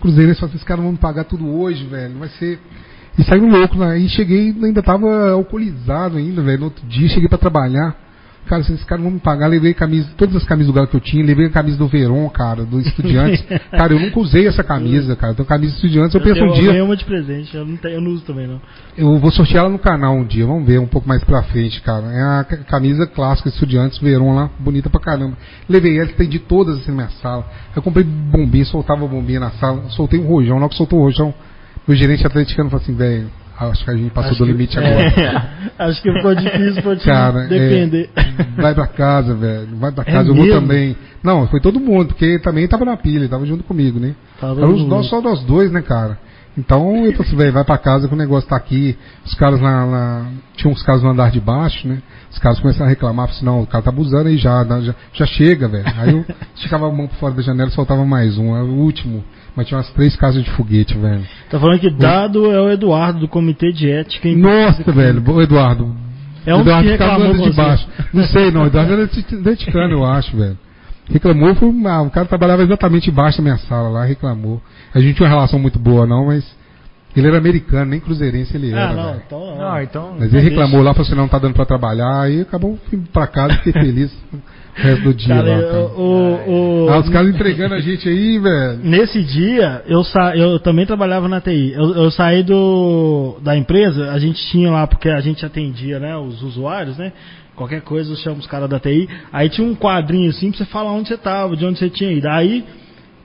Cruzeirenses, 0.00 0.42
esses 0.42 0.64
caras 0.64 0.82
vão 0.82 0.92
me 0.92 0.98
pagar 0.98 1.24
tudo 1.24 1.46
hoje, 1.46 1.84
velho. 1.84 2.14
Vai 2.18 2.28
ser. 2.30 2.58
E 3.18 3.22
saiu 3.24 3.46
louco, 3.46 3.76
né? 3.76 3.90
Aí 3.92 4.08
cheguei, 4.08 4.54
ainda 4.62 4.82
tava 4.82 5.30
alcoolizado 5.32 6.16
ainda, 6.16 6.40
velho. 6.42 6.58
No 6.60 6.64
outro 6.66 6.86
dia, 6.86 7.08
cheguei 7.08 7.28
pra 7.28 7.36
trabalhar. 7.36 7.94
Cara, 8.46 8.62
esses 8.62 8.82
caras 8.82 9.04
vão 9.04 9.12
me 9.12 9.20
pagar, 9.20 9.46
levei 9.46 9.72
camisa, 9.72 10.08
todas 10.16 10.34
as 10.34 10.44
camisas 10.44 10.72
do 10.72 10.74
Galo 10.74 10.88
que 10.88 10.96
eu 10.96 11.00
tinha, 11.00 11.24
levei 11.24 11.46
a 11.46 11.50
camisa 11.50 11.76
do 11.78 11.86
Veron, 11.86 12.28
cara, 12.30 12.64
do 12.64 12.80
Estudiantes. 12.80 13.40
cara, 13.70 13.92
eu 13.92 14.00
nunca 14.00 14.18
usei 14.18 14.48
essa 14.48 14.64
camisa, 14.64 15.14
cara. 15.14 15.32
Então, 15.34 15.44
camisa 15.44 15.72
do 15.72 15.76
Estudiantes, 15.76 16.14
eu, 16.16 16.20
penso 16.20 16.42
um 16.42 16.46
eu 16.48 16.52
dia. 16.54 16.66
ganhei 16.66 16.82
uma 16.82 16.96
de 16.96 17.04
presente, 17.04 17.56
eu 17.56 17.64
não, 17.64 17.76
tenho, 17.76 17.94
eu 17.94 18.00
não 18.00 18.10
uso 18.10 18.24
também, 18.24 18.48
não. 18.48 18.60
Eu 18.98 19.18
vou 19.18 19.30
sortear 19.30 19.60
ela 19.64 19.68
no 19.72 19.78
canal 19.78 20.16
um 20.16 20.24
dia, 20.24 20.44
vamos 20.44 20.66
ver 20.66 20.80
um 20.80 20.86
pouco 20.86 21.06
mais 21.06 21.22
pra 21.22 21.44
frente, 21.44 21.80
cara. 21.82 22.06
É 22.06 22.22
a 22.40 22.44
ca- 22.44 22.56
camisa 22.64 23.06
clássica 23.06 23.48
Estudiantes 23.50 23.98
Verão 23.98 24.34
lá, 24.34 24.50
bonita 24.58 24.90
pra 24.90 25.00
caramba. 25.00 25.36
Levei 25.68 25.96
ela, 25.98 26.10
estendi 26.10 26.40
todas 26.40 26.78
assim 26.78 26.90
na 26.90 26.96
minha 26.96 27.10
sala. 27.22 27.46
Eu 27.76 27.82
comprei 27.82 28.04
bombinha, 28.04 28.64
soltava 28.64 29.06
bombinha 29.06 29.38
na 29.38 29.50
sala, 29.52 29.84
soltei 29.90 30.18
um 30.18 30.26
rojão, 30.26 30.56
na 30.56 30.62
hora 30.62 30.70
que 30.70 30.76
soltou 30.76 30.98
o 30.98 31.02
rojão, 31.02 31.32
meu 31.86 31.96
gerente 31.96 32.26
atleticano 32.26 32.68
falou 32.68 32.82
assim, 32.82 32.94
velho, 32.96 33.30
acho 33.68 33.84
que 33.84 33.90
a 33.90 33.96
gente 33.96 34.10
passou 34.10 34.30
Acho 34.30 34.38
do 34.40 34.46
que- 34.46 34.52
limite 34.52 34.78
é. 34.78 34.86
agora. 35.10 35.50
Acho 35.78 36.02
que 36.02 36.12
ficou 36.12 36.34
difícil 36.34 36.82
pra 36.82 36.96
te 36.96 37.04
Cara, 37.04 37.46
depender. 37.46 38.10
é, 38.16 38.60
vai 38.60 38.74
pra 38.74 38.86
casa, 38.86 39.34
velho, 39.34 39.68
vai 39.76 39.92
pra 39.92 40.04
É 40.06 40.12
casa, 40.12 40.28
eu 40.30 40.34
vou 40.34 40.44
mesmo? 40.44 40.60
também. 40.60 40.96
Não, 41.22 41.46
foi 41.48 41.60
todo 41.60 41.78
mundo, 41.80 42.08
porque 42.08 42.38
também 42.38 42.66
tava 42.68 42.84
na 42.84 42.96
pilha, 42.96 43.28
tava 43.28 43.44
junto 43.46 43.64
comigo, 43.64 43.98
né? 43.98 44.14
Tava 44.40 44.54
no- 44.66 44.86
nós, 44.86 45.06
só 45.08 45.20
nós 45.20 45.42
dois, 45.44 45.70
né, 45.70 45.82
cara? 45.82 46.18
Então 46.58 46.96
eu 47.06 47.12
falei 47.12 47.28
assim, 47.28 47.36
velho, 47.36 47.52
vai 47.52 47.64
pra 47.64 47.78
casa 47.78 48.08
que 48.08 48.14
o 48.14 48.16
negócio 48.16 48.48
tá 48.48 48.56
aqui. 48.56 48.98
Os 49.24 49.34
caras 49.34 49.60
lá, 49.60 49.84
lá- 49.84 50.26
Tinha 50.56 50.70
uns 50.70 50.82
caras 50.82 51.02
no 51.02 51.08
andar 51.10 51.30
de 51.30 51.40
baixo, 51.40 51.86
né? 51.88 51.98
Os 52.30 52.38
caras 52.38 52.58
começaram 52.60 52.86
a 52.86 52.88
reclamar, 52.88 53.26
falaram 53.28 53.36
assim, 53.36 53.44
não, 53.46 53.62
o 53.62 53.66
cara 53.66 53.82
tá 53.84 53.90
abusando 53.90 54.28
aí 54.28 54.36
já, 54.36 54.64
já, 54.80 54.94
já 55.14 55.26
chega, 55.26 55.68
velho. 55.68 55.84
Aí 55.96 56.12
eu 56.12 56.24
esticava 56.54 56.88
a 56.88 56.92
mão 56.92 57.06
por 57.06 57.16
fora 57.16 57.34
da 57.34 57.40
janela 57.42 57.70
e 57.70 57.72
soltava 57.72 58.04
mais 58.04 58.36
um, 58.36 58.54
era 58.54 58.64
o 58.64 58.74
último. 58.78 59.24
Mas 59.56 59.66
tinha 59.66 59.78
umas 59.78 59.90
três 59.90 60.14
casas 60.16 60.44
de 60.44 60.50
foguete, 60.50 60.96
velho. 60.96 61.22
Tá 61.50 61.58
falando 61.58 61.78
que 61.80 61.90
dado 61.90 62.50
é 62.50 62.60
o 62.60 62.70
Eduardo 62.70 63.20
do 63.20 63.28
Comitê 63.28 63.72
de 63.72 63.90
Ética. 63.90 64.28
em- 64.28 64.36
Nossa, 64.36 64.82
velho, 64.92 65.22
ô, 65.30 65.42
Eduardo. 65.42 65.94
É 66.46 66.54
um 66.54 66.60
Eduardo 66.60 66.86
que 66.86 66.92
ficava 66.92 67.18
reclamou 67.24 67.50
de 67.50 67.56
baixo. 67.56 67.86
Não 68.14 68.24
sei, 68.24 68.50
não. 68.50 68.66
Eduardo 68.66 68.92
era 68.92 69.04
atleticano, 69.04 69.92
eu 69.92 70.04
acho, 70.04 70.36
velho. 70.36 70.56
Reclamou, 71.10 71.54
foi, 71.56 71.68
ah, 71.86 72.02
o 72.02 72.10
cara 72.10 72.26
trabalhava 72.26 72.62
exatamente 72.62 73.10
embaixo 73.10 73.38
da 73.38 73.42
minha 73.42 73.58
sala 73.58 73.88
lá, 73.88 74.04
reclamou. 74.04 74.62
A 74.94 75.00
gente 75.00 75.16
tinha 75.16 75.26
uma 75.28 75.34
relação 75.34 75.58
muito 75.58 75.78
boa, 75.78 76.06
não, 76.06 76.26
mas 76.26 76.44
ele 77.16 77.26
era 77.26 77.36
americano, 77.38 77.90
nem 77.90 77.98
cruzeirense 77.98 78.56
ele 78.56 78.70
era, 78.70 78.90
Ah, 78.90 78.92
não, 78.94 79.02
velho. 79.04 79.22
então 79.26 79.40
não. 79.40 79.58
Não, 79.58 79.82
então. 79.82 80.14
Mas 80.18 80.32
Não 80.32 80.38
ele 80.38 80.48
reclamou 80.48 80.70
deixa. 80.70 80.84
lá, 80.84 80.94
falou 80.94 81.06
assim, 81.08 81.16
não 81.16 81.26
tá 81.28 81.38
dando 81.40 81.54
pra 81.54 81.64
trabalhar, 81.66 82.20
aí 82.22 82.42
acabou 82.42 82.78
indo 82.92 83.08
pra 83.10 83.26
casa, 83.26 83.54
fiquei 83.56 83.72
feliz 83.72 84.12
o 84.32 84.36
resto 84.80 85.04
do 85.04 85.14
dia 85.14 85.34
Cara, 85.34 85.56
lá, 85.56 85.62
cara. 85.62 85.78
o, 85.96 86.84
o- 86.84 86.88
Ah, 86.90 86.98
os 86.98 87.08
caras 87.08 87.28
entregando 87.34 87.74
a 87.74 87.80
gente 87.80 88.08
aí, 88.08 88.38
velho. 88.38 88.78
Nesse 88.82 89.22
dia, 89.22 89.82
eu, 89.86 90.02
sa... 90.04 90.36
eu 90.36 90.58
também 90.58 90.86
trabalhava 90.86 91.28
na 91.28 91.40
TI. 91.40 91.72
Eu, 91.74 91.94
eu 91.94 92.10
saí 92.10 92.42
do... 92.42 93.36
da 93.42 93.56
empresa, 93.56 94.10
a 94.12 94.18
gente 94.18 94.40
tinha 94.50 94.70
lá, 94.70 94.86
porque 94.86 95.08
a 95.08 95.20
gente 95.20 95.44
atendia 95.44 95.98
né, 95.98 96.16
os 96.16 96.42
usuários, 96.42 96.96
né? 96.98 97.12
Qualquer 97.54 97.82
coisa, 97.82 98.10
eu 98.12 98.16
chamo 98.16 98.38
os 98.38 98.46
caras 98.46 98.68
da 98.70 98.80
TI. 98.80 99.08
Aí 99.32 99.48
tinha 99.48 99.66
um 99.66 99.74
quadrinho 99.74 100.30
assim 100.30 100.50
pra 100.50 100.58
você 100.58 100.64
falar 100.64 100.92
onde 100.92 101.08
você 101.08 101.16
tava, 101.16 101.56
de 101.56 101.64
onde 101.66 101.78
você 101.78 101.90
tinha 101.90 102.10
ido. 102.10 102.26
Aí 102.28 102.64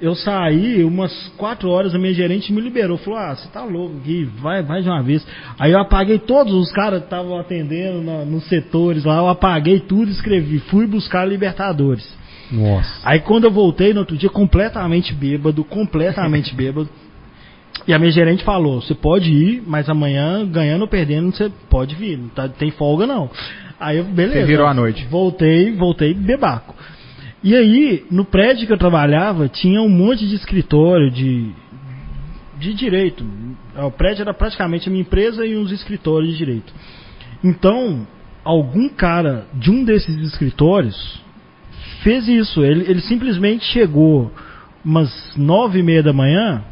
eu 0.02 0.14
saí, 0.16 0.84
umas 0.84 1.14
quatro 1.38 1.70
horas, 1.70 1.96
a 1.96 1.98
minha 1.98 2.14
gerente 2.14 2.52
me 2.52 2.60
liberou. 2.62 2.98
Falou, 2.98 3.20
ah, 3.20 3.36
você 3.36 3.48
tá 3.50 3.64
louco 3.64 3.98
aqui, 3.98 4.26
vai, 4.40 4.62
vai 4.62 4.82
de 4.82 4.90
uma 4.90 5.02
vez. 5.02 5.26
Aí 5.58 5.72
eu 5.72 5.80
apaguei 5.80 6.20
todos 6.20 6.54
os 6.54 6.72
caras 6.72 7.00
que 7.00 7.06
estavam 7.06 7.38
atendendo 7.38 8.02
na- 8.02 8.26
nos 8.26 8.44
setores 8.48 9.04
lá, 9.06 9.18
eu 9.18 9.28
apaguei 9.30 9.80
tudo 9.80 10.10
e 10.10 10.12
escrevi, 10.12 10.60
fui 10.60 10.86
buscar 10.86 11.26
Libertadores. 11.26 12.08
Nossa. 12.52 13.02
Aí 13.04 13.20
quando 13.22 13.46
eu 13.46 13.52
voltei 13.52 13.94
no 13.94 14.02
outro 14.02 14.16
dia, 14.16 14.30
completamente 14.30 15.14
bêbado, 15.14 15.64
completamente 15.64 16.54
bêbado. 16.56 16.90
E 17.88 17.94
a 17.94 18.00
minha 18.00 18.12
gerente 18.12 18.44
falou: 18.44 18.82
você 18.82 18.94
pode 18.94 19.32
ir, 19.32 19.64
mas 19.66 19.90
amanhã, 19.90 20.46
ganhando 20.46 20.84
ou 20.84 20.88
perdendo, 20.88 21.32
você 21.36 21.52
pode 21.70 21.96
vir. 21.96 22.18
Não 22.18 22.30
tá, 22.30 22.48
tem 22.48 22.72
folga 22.72 23.06
não. 23.08 23.30
Aí 23.80 23.98
eu, 23.98 24.04
beleza. 24.06 24.40
Você 24.42 24.46
virou 24.46 24.68
à 24.68 24.74
noite. 24.74 25.06
Voltei, 25.10 25.72
voltei 25.74 26.14
bebaco. 26.14 26.74
E 27.46 27.56
aí, 27.56 28.04
no 28.10 28.26
prédio 28.26 28.66
que 28.66 28.74
eu 28.74 28.78
trabalhava, 28.78 29.48
tinha 29.48 29.80
um 29.80 29.88
monte 29.88 30.28
de 30.28 30.34
escritório 30.34 31.12
de, 31.12 31.52
de 32.58 32.74
direito. 32.74 33.24
O 33.78 33.92
prédio 33.92 34.24
era 34.24 34.34
praticamente 34.34 34.90
a 34.90 34.92
minha 34.92 35.04
empresa 35.04 35.46
e 35.46 35.56
uns 35.56 35.72
escritórios 35.72 36.32
de 36.32 36.38
direito. 36.40 36.74
Então, 37.44 38.08
algum 38.44 38.90
cara 38.90 39.46
de 39.54 39.70
um 39.70 39.84
desses 39.84 40.18
escritórios 40.24 41.22
fez 42.02 42.28
isso. 42.28 42.66
Ele, 42.66 42.90
ele 42.90 43.02
simplesmente 43.02 43.64
chegou 43.66 44.32
umas 44.84 45.12
nove 45.38 45.82
e 45.82 45.84
meia 45.84 46.02
da 46.02 46.14
manhã, 46.14 46.64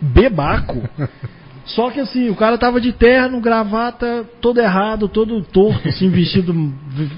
bebaco. 0.00 0.88
Só 1.66 1.90
que 1.90 1.98
assim, 1.98 2.30
o 2.30 2.36
cara 2.36 2.56
tava 2.56 2.80
de 2.80 2.92
terno, 2.92 3.40
gravata, 3.40 4.24
todo 4.40 4.60
errado, 4.60 5.08
todo 5.08 5.42
torto, 5.42 5.88
assim, 5.88 6.08
vestido. 6.08 6.54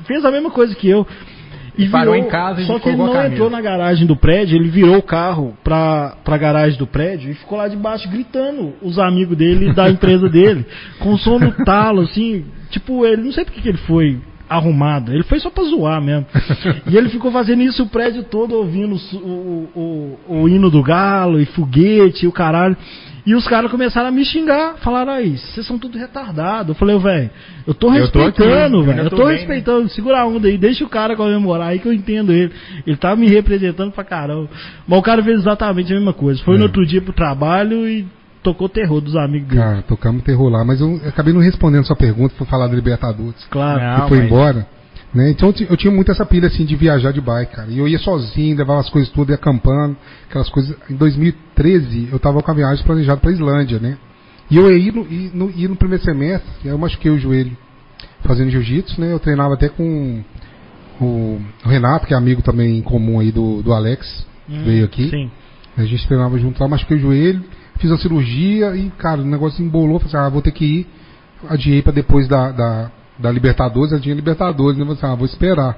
Fez 0.06 0.24
a 0.24 0.30
mesma 0.30 0.50
coisa 0.50 0.74
que 0.74 0.88
eu. 0.88 1.06
E 1.80 1.88
Parou 1.88 2.14
em 2.14 2.24
casa 2.24 2.60
e 2.60 2.66
Só 2.66 2.78
que 2.78 2.88
ele 2.88 2.98
não 2.98 3.24
entrou 3.24 3.48
na 3.48 3.60
garagem 3.60 4.06
do 4.06 4.16
prédio, 4.16 4.56
ele 4.56 4.68
virou 4.68 4.98
o 4.98 5.02
carro 5.02 5.56
pra, 5.64 6.16
pra 6.22 6.36
garagem 6.36 6.78
do 6.78 6.86
prédio 6.86 7.30
e 7.30 7.34
ficou 7.34 7.56
lá 7.56 7.68
debaixo 7.68 8.08
gritando 8.08 8.74
os 8.82 8.98
amigos 8.98 9.36
dele 9.36 9.72
da 9.72 9.88
empresa 9.90 10.28
dele, 10.28 10.66
com 10.98 11.16
som 11.16 11.38
no 11.38 11.52
talo, 11.64 12.02
assim, 12.02 12.44
tipo, 12.70 13.04
ele 13.06 13.22
não 13.22 13.32
sei 13.32 13.44
porque 13.44 13.60
que 13.60 13.68
ele 13.68 13.78
foi 13.78 14.18
arrumado, 14.50 15.12
ele 15.12 15.22
foi 15.22 15.38
só 15.38 15.48
pra 15.48 15.62
zoar 15.62 16.02
mesmo. 16.02 16.26
E 16.90 16.96
ele 16.96 17.08
ficou 17.08 17.30
fazendo 17.30 17.62
isso 17.62 17.84
o 17.84 17.88
prédio 17.88 18.24
todo 18.24 18.56
ouvindo 18.56 18.96
o, 19.12 19.16
o, 19.16 20.18
o, 20.28 20.42
o 20.42 20.48
hino 20.48 20.68
do 20.68 20.82
galo 20.82 21.40
e 21.40 21.46
foguete 21.46 22.24
e 22.24 22.28
o 22.28 22.32
caralho. 22.32 22.76
E 23.26 23.34
os 23.34 23.46
caras 23.46 23.70
começaram 23.70 24.08
a 24.08 24.10
me 24.10 24.24
xingar, 24.24 24.76
falaram 24.78 25.12
aí, 25.12 25.36
vocês 25.36 25.66
são 25.66 25.78
tudo 25.78 25.98
retardado. 25.98 26.72
Eu 26.72 26.74
falei, 26.74 26.98
velho, 26.98 27.30
eu 27.66 27.74
tô 27.74 27.88
Eu 27.88 27.92
respeitando, 28.02 28.76
eu 28.78 28.82
velho. 28.84 29.00
Eu 29.02 29.10
tô 29.10 29.16
tô 29.16 29.24
bem, 29.24 29.32
né? 29.32 29.38
respeitando, 29.38 29.88
segura 29.90 30.20
a 30.20 30.26
onda 30.26 30.48
aí, 30.48 30.56
deixa 30.56 30.84
o 30.84 30.88
cara 30.88 31.14
comemorar 31.16 31.68
aí 31.68 31.78
que 31.78 31.86
eu 31.86 31.92
entendo 31.92 32.32
ele. 32.32 32.52
Ele 32.86 32.96
tá 32.96 33.14
me 33.14 33.28
representando 33.28 33.92
pra 33.92 34.04
caramba. 34.04 34.48
Mas 34.88 34.98
o 34.98 35.02
cara 35.02 35.22
fez 35.22 35.40
exatamente 35.40 35.92
a 35.92 35.96
mesma 35.96 36.12
coisa. 36.12 36.42
Foi 36.44 36.54
É. 36.54 36.58
no 36.58 36.64
outro 36.64 36.84
dia 36.86 37.02
pro 37.02 37.12
trabalho 37.12 37.86
e 37.88 38.06
tocou 38.42 38.68
terror 38.68 39.00
dos 39.02 39.14
amigos 39.16 39.48
dele. 39.48 39.60
Cara, 39.60 39.82
tocamos 39.82 40.22
terror 40.22 40.48
lá, 40.48 40.64
mas 40.64 40.80
eu 40.80 40.98
acabei 41.06 41.32
não 41.34 41.40
respondendo 41.42 41.84
sua 41.84 41.96
pergunta, 41.96 42.34
foi 42.38 42.46
falar 42.46 42.68
do 42.68 42.74
Libertadores. 42.74 43.44
Claro. 43.50 43.80
Não, 43.80 44.02
que 44.02 44.08
foi 44.08 44.18
mas- 44.18 44.26
embora. 44.26 44.66
Né? 45.12 45.30
Então 45.30 45.48
eu 45.48 45.52
ti- 45.52 45.66
eu 45.68 45.76
tinha 45.76 45.92
muito 45.92 46.10
essa 46.12 46.24
pilha 46.24 46.46
assim 46.46 46.64
de 46.64 46.76
viajar 46.76 47.12
de 47.12 47.20
bike, 47.20 47.56
cara. 47.56 47.68
E 47.70 47.78
eu 47.78 47.88
ia 47.88 47.98
sozinho, 47.98 48.56
levava 48.56 48.80
as 48.80 48.88
coisas 48.90 49.10
tudo, 49.10 49.30
ia 49.30 49.34
acampando, 49.34 49.96
aquelas 50.28 50.48
coisas. 50.48 50.76
Em 50.88 50.94
2013 50.94 52.08
eu 52.12 52.18
tava 52.18 52.40
com 52.42 52.50
a 52.50 52.54
viagem 52.54 52.84
planejada 52.84 53.20
pra 53.20 53.32
Islândia, 53.32 53.78
né? 53.80 53.98
E 54.50 54.56
eu 54.56 54.70
ia 54.76 54.92
no, 54.92 55.02
ir 55.10 55.30
no, 55.34 55.50
ir 55.50 55.68
no 55.68 55.76
primeiro 55.76 56.02
semestre, 56.04 56.48
eu 56.64 56.78
machuquei 56.78 57.10
o 57.10 57.18
joelho 57.18 57.56
fazendo 58.22 58.50
jiu-jitsu, 58.50 59.00
né? 59.00 59.12
Eu 59.12 59.18
treinava 59.18 59.54
até 59.54 59.68
com 59.68 60.22
o, 61.00 61.40
Renato, 61.64 62.06
que 62.06 62.14
é 62.14 62.16
amigo 62.16 62.42
também 62.42 62.78
em 62.78 62.82
comum 62.82 63.18
aí 63.20 63.32
do, 63.32 63.62
do 63.62 63.72
Alex, 63.72 64.26
Hum, 64.48 64.64
veio 64.64 64.84
aqui. 64.84 65.08
Sim. 65.08 65.30
A 65.76 65.84
gente 65.84 66.04
treinava 66.08 66.36
junto 66.38 66.60
lá, 66.60 66.68
machuquei 66.68 66.96
o 66.96 67.00
joelho, 67.00 67.44
fiz 67.78 67.90
a 67.90 67.96
cirurgia 67.98 68.74
e, 68.76 68.90
cara, 68.98 69.20
o 69.22 69.24
negócio 69.24 69.64
embolou. 69.64 70.00
Falei 70.00 70.14
assim, 70.14 70.26
ah, 70.26 70.28
vou 70.28 70.42
ter 70.42 70.50
que 70.50 70.64
ir. 70.64 70.86
Adiei 71.48 71.80
pra 71.82 71.92
depois 71.92 72.26
da, 72.26 72.50
da, 72.50 72.90
da 73.20 73.30
Libertadores, 73.30 73.92
eu 73.92 74.00
tinha 74.00 74.14
Libertadores, 74.14 74.76
né? 74.78 74.84
Falei 74.84 74.98
assim, 74.98 75.06
ah, 75.06 75.14
vou 75.14 75.26
esperar. 75.26 75.76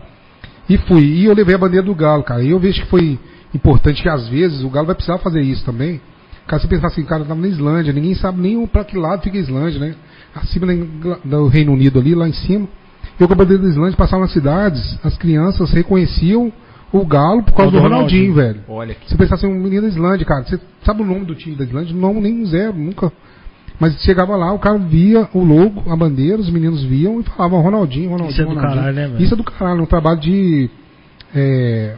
E 0.69 0.79
fui. 0.79 1.03
E 1.03 1.25
eu 1.25 1.35
levei 1.35 1.55
a 1.55 1.59
bandeira 1.59 1.85
do 1.85 1.95
Galo, 1.95 2.23
cara. 2.23 2.43
E 2.43 2.51
eu 2.51 2.59
vejo 2.59 2.83
que 2.83 2.89
foi 2.89 3.19
importante 3.55 4.03
que 4.03 4.09
às 4.09 4.29
vezes 4.29 4.63
o 4.63 4.71
Galo 4.71 4.87
vai 4.87 4.95
precisar 4.95 5.19
fazer 5.19 5.41
isso 5.43 5.65
também. 5.65 6.01
Cara, 6.47 6.61
você 6.61 6.69
pensar 6.69 6.89
assim, 6.89 7.05
cara, 7.05 7.25
tava 7.25 7.41
na 7.41 7.49
Islândia, 7.49 7.93
ninguém 7.93 8.15
sabe 8.15 8.41
nem 8.41 8.67
pra 8.67 8.85
que 8.85 8.97
lado 8.97 9.23
fica 9.23 9.37
a 9.37 9.41
Islândia, 9.41 9.79
né? 9.81 9.95
Acima 10.35 10.67
do 11.25 11.47
Reino 11.47 11.73
Unido 11.73 11.99
ali, 11.99 12.15
lá 12.15 12.29
em 12.29 12.33
cima. 12.33 12.67
Eu 13.19 13.27
com 13.29 13.35
a 13.35 13.37
bandeira 13.37 13.63
da 13.63 13.69
Islândia 13.69 13.97
passava 13.97 14.23
nas 14.23 14.33
cidades, 14.33 14.99
as 15.05 15.17
crianças 15.17 15.71
reconheciam 15.73 16.53
o 16.93 17.07
Galo 17.07 17.43
por 17.43 17.53
causa 17.55 17.71
Do 17.71 17.79
do 17.79 17.83
Ronaldinho, 17.83 18.33
Ronaldinho. 18.33 18.35
velho. 18.35 18.61
Olha 18.69 18.95
que 18.95 19.09
Você 19.09 19.17
pensasse 19.17 19.47
em 19.47 19.49
um 19.49 19.55
menino 19.61 19.83
da 19.83 19.89
Islândia, 19.89 20.27
cara, 20.27 20.45
você 20.45 20.59
sabe 20.85 21.03
o 21.03 21.05
nome 21.05 21.25
do 21.25 21.35
time 21.35 21.55
da 21.55 21.65
Islândia? 21.65 21.95
Não, 21.95 22.15
nem 22.21 22.43
um 22.43 22.47
zero, 22.47 22.75
nunca. 22.77 23.13
Mas 23.83 24.01
chegava 24.03 24.37
lá, 24.37 24.53
o 24.53 24.61
cara 24.61 24.79
via 24.79 25.29
o 25.35 25.43
logo, 25.43 25.91
a 25.91 25.97
bandeira, 25.97 26.41
os 26.41 26.49
meninos 26.49 26.85
viam 26.85 27.19
e 27.19 27.25
falavam 27.25 27.61
Ronaldinho, 27.61 28.11
Ronaldinho, 28.11 28.31
Isso 28.31 28.41
é 28.41 28.45
do 28.45 28.51
Ronaldinho. 28.51 28.77
caralho, 28.77 28.95
né, 28.97 29.09
velho? 29.09 29.25
Isso 29.25 29.35
é 29.35 29.37
do 29.37 29.43
caralho, 29.43 29.83
um 29.83 29.87
trabalho 29.87 30.21
de 30.21 30.71
é, 31.35 31.97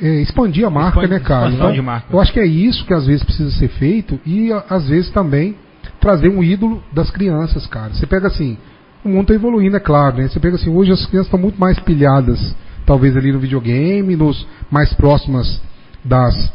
é, 0.00 0.22
expandir 0.22 0.66
a 0.66 0.70
marca, 0.70 1.00
Expande- 1.02 1.12
né, 1.12 1.20
cara? 1.20 1.82
marca. 1.82 2.06
Eu 2.10 2.18
acho 2.18 2.32
que 2.32 2.40
é 2.40 2.46
isso 2.46 2.86
que 2.86 2.94
às 2.94 3.06
vezes 3.06 3.22
precisa 3.22 3.50
ser 3.58 3.68
feito 3.68 4.18
e 4.24 4.50
às 4.70 4.88
vezes 4.88 5.10
também 5.10 5.54
trazer 6.00 6.30
um 6.30 6.42
ídolo 6.42 6.82
das 6.94 7.10
crianças, 7.10 7.66
cara. 7.66 7.92
Você 7.92 8.06
pega 8.06 8.28
assim, 8.28 8.56
o 9.04 9.08
mundo 9.10 9.22
está 9.22 9.34
evoluindo, 9.34 9.76
é 9.76 9.80
claro, 9.80 10.16
né? 10.16 10.28
Você 10.28 10.40
pega 10.40 10.56
assim, 10.56 10.70
hoje 10.70 10.90
as 10.92 11.04
crianças 11.04 11.26
estão 11.26 11.38
muito 11.38 11.60
mais 11.60 11.78
pilhadas, 11.80 12.56
talvez 12.86 13.14
ali 13.18 13.32
no 13.32 13.38
videogame, 13.38 14.16
nos 14.16 14.46
mais 14.70 14.94
próximas 14.94 15.60
das, 16.02 16.50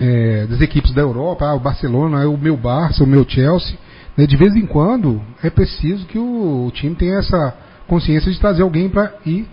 é, 0.00 0.46
das 0.46 0.60
equipes 0.60 0.92
da 0.92 1.02
Europa, 1.02 1.44
ah, 1.46 1.54
o 1.54 1.60
Barcelona 1.60 2.22
é 2.22 2.26
o 2.26 2.36
meu 2.36 2.56
Barça, 2.56 3.04
o 3.04 3.06
meu 3.06 3.24
Chelsea. 3.28 3.76
né? 4.16 4.26
De 4.26 4.36
vez 4.36 4.54
em 4.54 4.66
quando 4.66 5.20
é 5.42 5.50
preciso 5.50 6.06
que 6.06 6.18
o, 6.18 6.66
o 6.66 6.70
time 6.70 6.94
tenha 6.94 7.18
essa 7.18 7.54
consciência 7.86 8.30
de 8.30 8.38
trazer 8.38 8.62
alguém 8.62 8.88
para 8.88 9.12
ir 9.26 9.46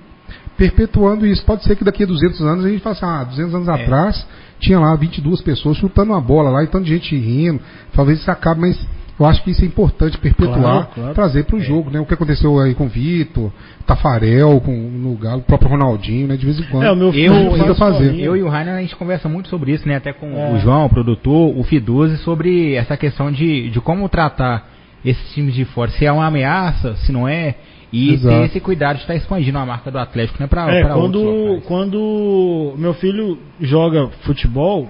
perpetuando 0.58 1.26
isso. 1.26 1.43
Pode 1.46 1.64
ser 1.64 1.76
que 1.76 1.84
daqui 1.84 2.04
a 2.04 2.08
200 2.08 2.41
anos 2.41 2.66
a 2.66 2.70
gente 2.70 2.82
faça, 2.82 3.06
ah, 3.06 3.24
200 3.24 3.56
anos 3.56 3.68
É. 3.68 3.72
atrás 3.72 4.26
tinha 4.60 4.80
lá 4.80 4.96
22 4.96 5.41
pessoas 5.41 5.78
chutando 5.78 6.12
uma 6.14 6.22
bola 6.22 6.50
lá 6.50 6.64
e 6.64 6.68
tanta 6.68 6.86
gente 6.86 7.16
rindo. 7.16 7.60
Talvez 7.93 8.20
isso 8.20 8.32
acabe, 8.32 8.62
mas 8.62 8.80
eu 9.20 9.26
acho 9.26 9.43
que 9.43 9.51
isso 9.51 9.61
é 9.63 9.66
importante 9.66 10.18
perpetuar, 10.18 10.59
Claro, 10.59 10.88
claro. 10.93 11.13
trazer 11.13 11.45
para 11.45 11.55
o 11.55 11.59
jogo, 11.59 11.89
né? 11.89 11.99
O 11.99 12.05
que 12.05 12.13
aconteceu 12.13 12.59
aí 12.59 12.74
com 12.76 12.86
o 12.86 12.89
Vitor, 12.89 13.51
Tafarel, 13.86 14.59
com 14.61 14.72
no 14.72 15.16
Galo, 15.16 15.39
o 15.39 15.43
próprio 15.43 15.70
Ronaldinho, 15.70 16.28
né? 16.28 16.36
De 16.36 16.45
vez 16.45 16.59
em 16.59 16.63
quando. 16.63 16.84
É, 16.84 16.91
o 16.91 16.95
meu 16.95 17.11
filho 17.13 17.34
Eu, 17.66 17.76
fazer. 17.76 18.20
eu 18.20 18.36
e 18.36 18.43
o 18.43 18.49
Rainer, 18.49 18.74
a 18.76 18.82
gente 18.82 18.95
conversa 18.95 19.30
muito 19.30 19.47
sobre 19.49 19.72
isso, 19.72 19.88
né? 19.88 19.95
Até 19.95 20.11
com 20.11 20.28
É. 20.38 20.53
o 20.53 20.59
João, 20.59 20.86
o 20.86 20.89
produtor, 20.89 21.57
o 21.57 21.63
Fiduzi, 21.63 22.18
sobre 22.18 22.74
essa 22.74 22.97
questão 22.97 23.32
de, 23.32 23.70
de 23.70 23.80
como 23.80 24.09
tratar 24.09 24.70
esses 25.03 25.34
times 25.34 25.53
de 25.53 25.63
fora. 25.66 25.91
Se 25.91 26.05
é 26.05 26.11
uma 26.11 26.26
ameaça, 26.26 26.95
se 26.95 27.11
não 27.11 27.28
é. 27.28 27.55
E 27.93 28.13
Exato. 28.16 28.36
ter 28.39 28.45
esse 28.47 28.59
cuidado 28.59 28.95
de 28.97 29.03
estar 29.03 29.16
expandindo 29.16 29.57
a 29.57 29.66
marca 29.66 29.89
do 29.89 29.97
Atlético, 29.97 30.38
né? 30.41 30.47
Pra, 30.47 30.70
É, 30.70 30.82
pra 30.84 30.95
quando, 30.95 31.61
quando 31.66 32.74
meu 32.78 32.93
filho 32.95 33.38
joga 33.61 34.07
futebol 34.24 34.89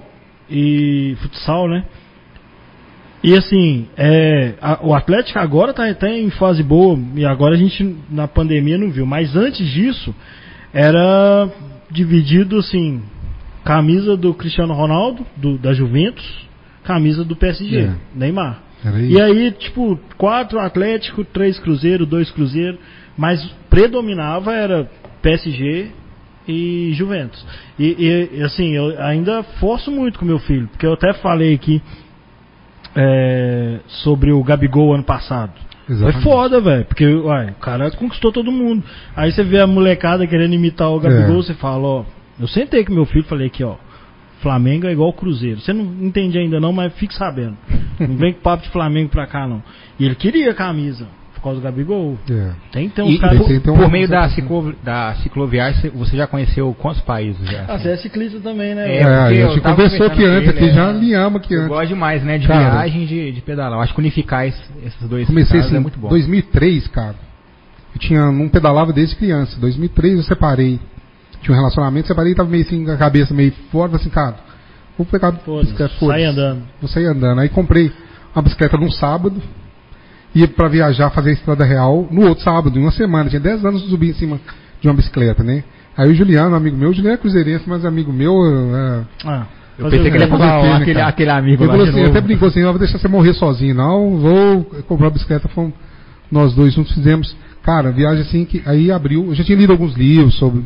e 0.50 1.14
futsal, 1.20 1.68
né? 1.68 1.84
E 3.26 3.34
assim, 3.34 3.88
é, 3.96 4.54
a- 4.62 4.78
o 4.84 4.94
Atlético 4.94 5.36
agora 5.40 5.72
tá, 5.74 5.92
tá 5.94 6.08
em 6.08 6.30
fase 6.30 6.62
boa, 6.62 6.96
e 7.16 7.24
agora 7.26 7.54
a 7.56 7.58
gente 7.58 7.96
na 8.08 8.28
pandemia 8.28 8.78
não 8.78 8.88
viu, 8.88 9.04
mas 9.04 9.34
antes 9.34 9.68
disso 9.68 10.14
era 10.72 11.48
dividido 11.90 12.56
assim, 12.58 13.02
camisa 13.64 14.16
do 14.16 14.32
Cristiano 14.32 14.72
Ronaldo, 14.74 15.26
do, 15.36 15.58
da 15.58 15.72
Juventus, 15.74 16.24
camisa 16.84 17.24
do 17.24 17.34
PSG, 17.34 17.76
É. 17.80 17.94
Neymar. 18.14 18.62
E 19.10 19.20
aí, 19.20 19.50
tipo, 19.50 19.98
quatro 20.16 20.60
Atlético, 20.60 21.24
três 21.24 21.58
Cruzeiro, 21.58 22.06
dois 22.06 22.30
Cruzeiro, 22.30 22.78
mas 23.18 23.42
predominava 23.68 24.52
era 24.54 24.88
PSG 25.20 25.88
e 26.46 26.92
Juventus. 26.94 27.44
E, 27.76 28.28
e, 28.38 28.42
assim, 28.44 28.76
eu 28.76 28.96
ainda 29.02 29.42
forço 29.58 29.90
muito 29.90 30.16
com 30.20 30.24
meu 30.24 30.38
filho, 30.38 30.68
porque 30.68 30.86
eu 30.86 30.92
até 30.92 31.12
falei 31.14 31.54
aqui 31.54 31.82
é, 32.96 33.78
sobre 33.86 34.32
o 34.32 34.42
Gabigol 34.42 34.94
ano 34.94 35.04
passado. 35.04 35.52
Foi 35.86 35.94
Exatamente. 35.94 36.22
foda, 36.24 36.60
velho, 36.60 36.84
porque 36.84 37.06
uai, 37.06 37.50
o 37.50 37.60
cara 37.60 37.90
conquistou 37.92 38.32
todo 38.32 38.50
mundo. 38.50 38.82
Aí 39.14 39.30
você 39.30 39.44
vê 39.44 39.60
a 39.60 39.66
molecada 39.66 40.26
querendo 40.26 40.54
imitar 40.54 40.90
o 40.90 40.98
Gabigol, 40.98 41.38
É. 41.38 41.42
você 41.42 41.54
fala, 41.54 41.86
ó, 41.86 42.04
eu 42.40 42.48
sentei 42.48 42.84
com 42.84 42.92
meu 42.92 43.04
filho 43.06 43.20
e 43.24 43.28
falei 43.28 43.46
aqui, 43.46 43.62
ó, 43.62 43.76
Flamengo 44.40 44.86
é 44.86 44.92
igual 44.92 45.12
Cruzeiro. 45.12 45.60
Você 45.60 45.72
não 45.72 45.84
entende 46.00 46.38
ainda 46.38 46.58
não, 46.58 46.72
mas 46.72 46.92
fique 46.94 47.14
sabendo. 47.14 47.56
Não 48.00 48.16
vem 48.16 48.32
com 48.32 48.40
papo 48.40 48.64
de 48.64 48.70
Flamengo 48.70 49.08
pra 49.10 49.26
cá 49.26 49.46
não. 49.46 49.62
E 49.98 50.04
ele 50.04 50.14
queria 50.14 50.50
a 50.50 50.54
camisa, 50.54 51.06
por 51.36 51.42
causa 51.42 51.60
do 51.60 51.64
Gabigol. 51.64 52.18
É. 52.28 52.50
Tem 52.72 52.90
uns 52.98 53.14
E 53.14 53.18
caras. 53.18 53.38
por, 53.38 53.46
tem- 53.46 53.60
tem 53.60 53.74
por 53.76 53.90
meio 53.90 54.08
da, 54.08 54.28
ciclo, 54.30 54.74
da 54.82 55.14
cicloviagem, 55.22 55.90
você 55.90 56.16
já 56.16 56.26
conheceu 56.26 56.74
quantos 56.78 57.00
países 57.02 57.40
já? 57.48 57.64
Ah, 57.68 57.78
você 57.78 57.90
é 57.90 57.96
ciclista 57.98 58.40
também, 58.40 58.74
né? 58.74 58.96
É? 58.96 59.00
É, 59.00 59.04
a 59.04 59.32
eu 59.32 59.50
gente 59.50 59.60
conversou 59.60 60.06
aqui 60.06 60.24
antes, 60.24 60.48
aqui 60.48 60.70
já 60.72 60.86
é. 60.86 60.88
alinhamos 60.90 61.40
aqui 61.40 61.54
Eu 61.54 61.58
antes. 61.60 61.68
gosto 61.68 61.88
demais, 61.88 62.22
né? 62.24 62.38
De 62.38 62.48
Cara, 62.48 62.70
viagem 62.70 63.04
e 63.04 63.06
de, 63.06 63.32
de 63.32 63.40
pedalar. 63.42 63.78
Eu 63.78 63.82
acho 63.82 63.92
que 63.94 64.00
unificar 64.00 64.46
es- 64.46 64.70
esses 64.84 65.08
dois 65.08 65.26
Comecei 65.26 65.52
casos 65.56 65.66
assim, 65.66 65.76
é 65.76 65.80
muito 65.80 65.98
bom. 65.98 66.08
2003, 66.08 66.88
cara. 66.88 67.14
Eu 67.94 68.00
tinha, 68.00 68.30
não 68.32 68.48
pedalava 68.48 68.92
desde 68.92 69.14
criança. 69.16 69.58
2003 69.60 70.16
eu 70.16 70.22
separei. 70.24 70.80
Tinha 71.42 71.54
um 71.54 71.58
relacionamento, 71.58 72.08
separei, 72.08 72.34
tava 72.34 72.48
meio 72.48 72.64
assim, 72.64 72.84
com 72.84 72.90
a 72.90 72.96
cabeça 72.96 73.32
meio 73.32 73.52
fora, 73.70 73.94
assim, 73.96 74.08
cara, 74.10 74.36
vou 74.98 75.06
pegar 75.06 75.28
a 75.28 75.32
Foda-se, 75.32 75.72
bicicleta, 75.72 75.94
sai 76.06 76.24
andando. 76.24 76.62
Vou 76.80 76.88
sair 76.88 77.06
andando. 77.06 77.40
Aí 77.40 77.48
comprei 77.48 77.92
uma 78.34 78.42
bicicleta 78.42 78.76
num 78.76 78.90
sábado, 78.90 79.40
ia 80.34 80.46
pra 80.48 80.68
viajar, 80.68 81.10
fazer 81.10 81.30
a 81.30 81.32
estrada 81.32 81.64
real 81.64 82.06
no 82.10 82.26
outro 82.28 82.44
sábado, 82.44 82.78
em 82.78 82.82
uma 82.82 82.90
semana. 82.92 83.28
Tinha 83.30 83.40
10 83.40 83.64
anos 83.64 83.80
que 83.82 83.86
eu 83.86 83.90
subi 83.90 84.10
em 84.10 84.14
cima 84.14 84.40
de 84.80 84.88
uma 84.88 84.94
bicicleta, 84.94 85.42
né? 85.42 85.64
Aí 85.96 86.10
o 86.10 86.14
Juliano, 86.14 86.54
amigo 86.54 86.76
meu, 86.76 86.90
o 86.90 86.92
Juliano 86.92 87.14
é 87.14 87.18
cruzeirense, 87.18 87.64
mas 87.66 87.84
amigo 87.84 88.12
meu, 88.12 88.34
é, 88.44 89.04
Ah, 89.24 89.46
Eu 89.78 89.86
pensei 89.90 90.10
que 90.10 90.16
ele 90.16 90.24
ia 90.24 90.28
falar 90.28 90.60
quê, 90.60 90.66
né, 90.68 90.74
aquele, 90.76 90.94
cara? 90.94 91.06
aquele 91.08 91.30
amigo 91.30 91.62
Ele 91.62 91.66
lá 91.66 91.72
falou 91.72 91.84
de 91.86 91.90
assim, 91.90 92.00
novo. 92.02 92.10
até 92.10 92.20
brincou 92.20 92.48
assim, 92.48 92.60
não 92.60 92.70
vou 92.70 92.78
deixar 92.78 92.98
você 92.98 93.08
morrer 93.08 93.32
sozinho, 93.34 93.74
não, 93.74 94.18
vou 94.18 94.64
comprar 94.86 95.06
uma 95.06 95.12
bicicleta, 95.12 95.48
fomos, 95.48 95.72
nós 96.30 96.54
dois 96.54 96.74
juntos 96.74 96.92
fizemos, 96.94 97.34
cara, 97.62 97.90
viagem 97.92 98.22
assim 98.22 98.44
que 98.44 98.62
aí 98.66 98.90
abriu, 98.90 99.26
eu 99.28 99.34
já 99.34 99.42
tinha 99.44 99.56
lido 99.56 99.72
alguns 99.72 99.94
livros 99.94 100.34
sobre, 100.38 100.64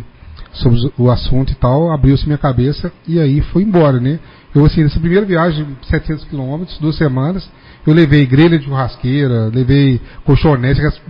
sobre 0.52 0.92
o 0.98 1.08
assunto 1.10 1.52
e 1.52 1.54
tal, 1.54 1.92
abriu-se 1.92 2.26
minha 2.26 2.38
cabeça 2.38 2.92
e 3.06 3.20
aí 3.20 3.40
foi 3.40 3.62
embora, 3.62 4.00
né? 4.00 4.18
Eu 4.52 4.64
assim, 4.64 4.82
nessa 4.82 4.98
primeira 4.98 5.24
viagem, 5.24 5.64
700 5.82 6.24
quilômetros, 6.24 6.76
duas 6.78 6.96
semanas, 6.96 7.48
eu 7.86 7.94
levei 7.94 8.26
grelha 8.26 8.58
de 8.58 8.64
churrasqueira, 8.64 9.50
levei 9.52 10.00
colchonete, 10.24 10.80
aquelas- 10.80 11.00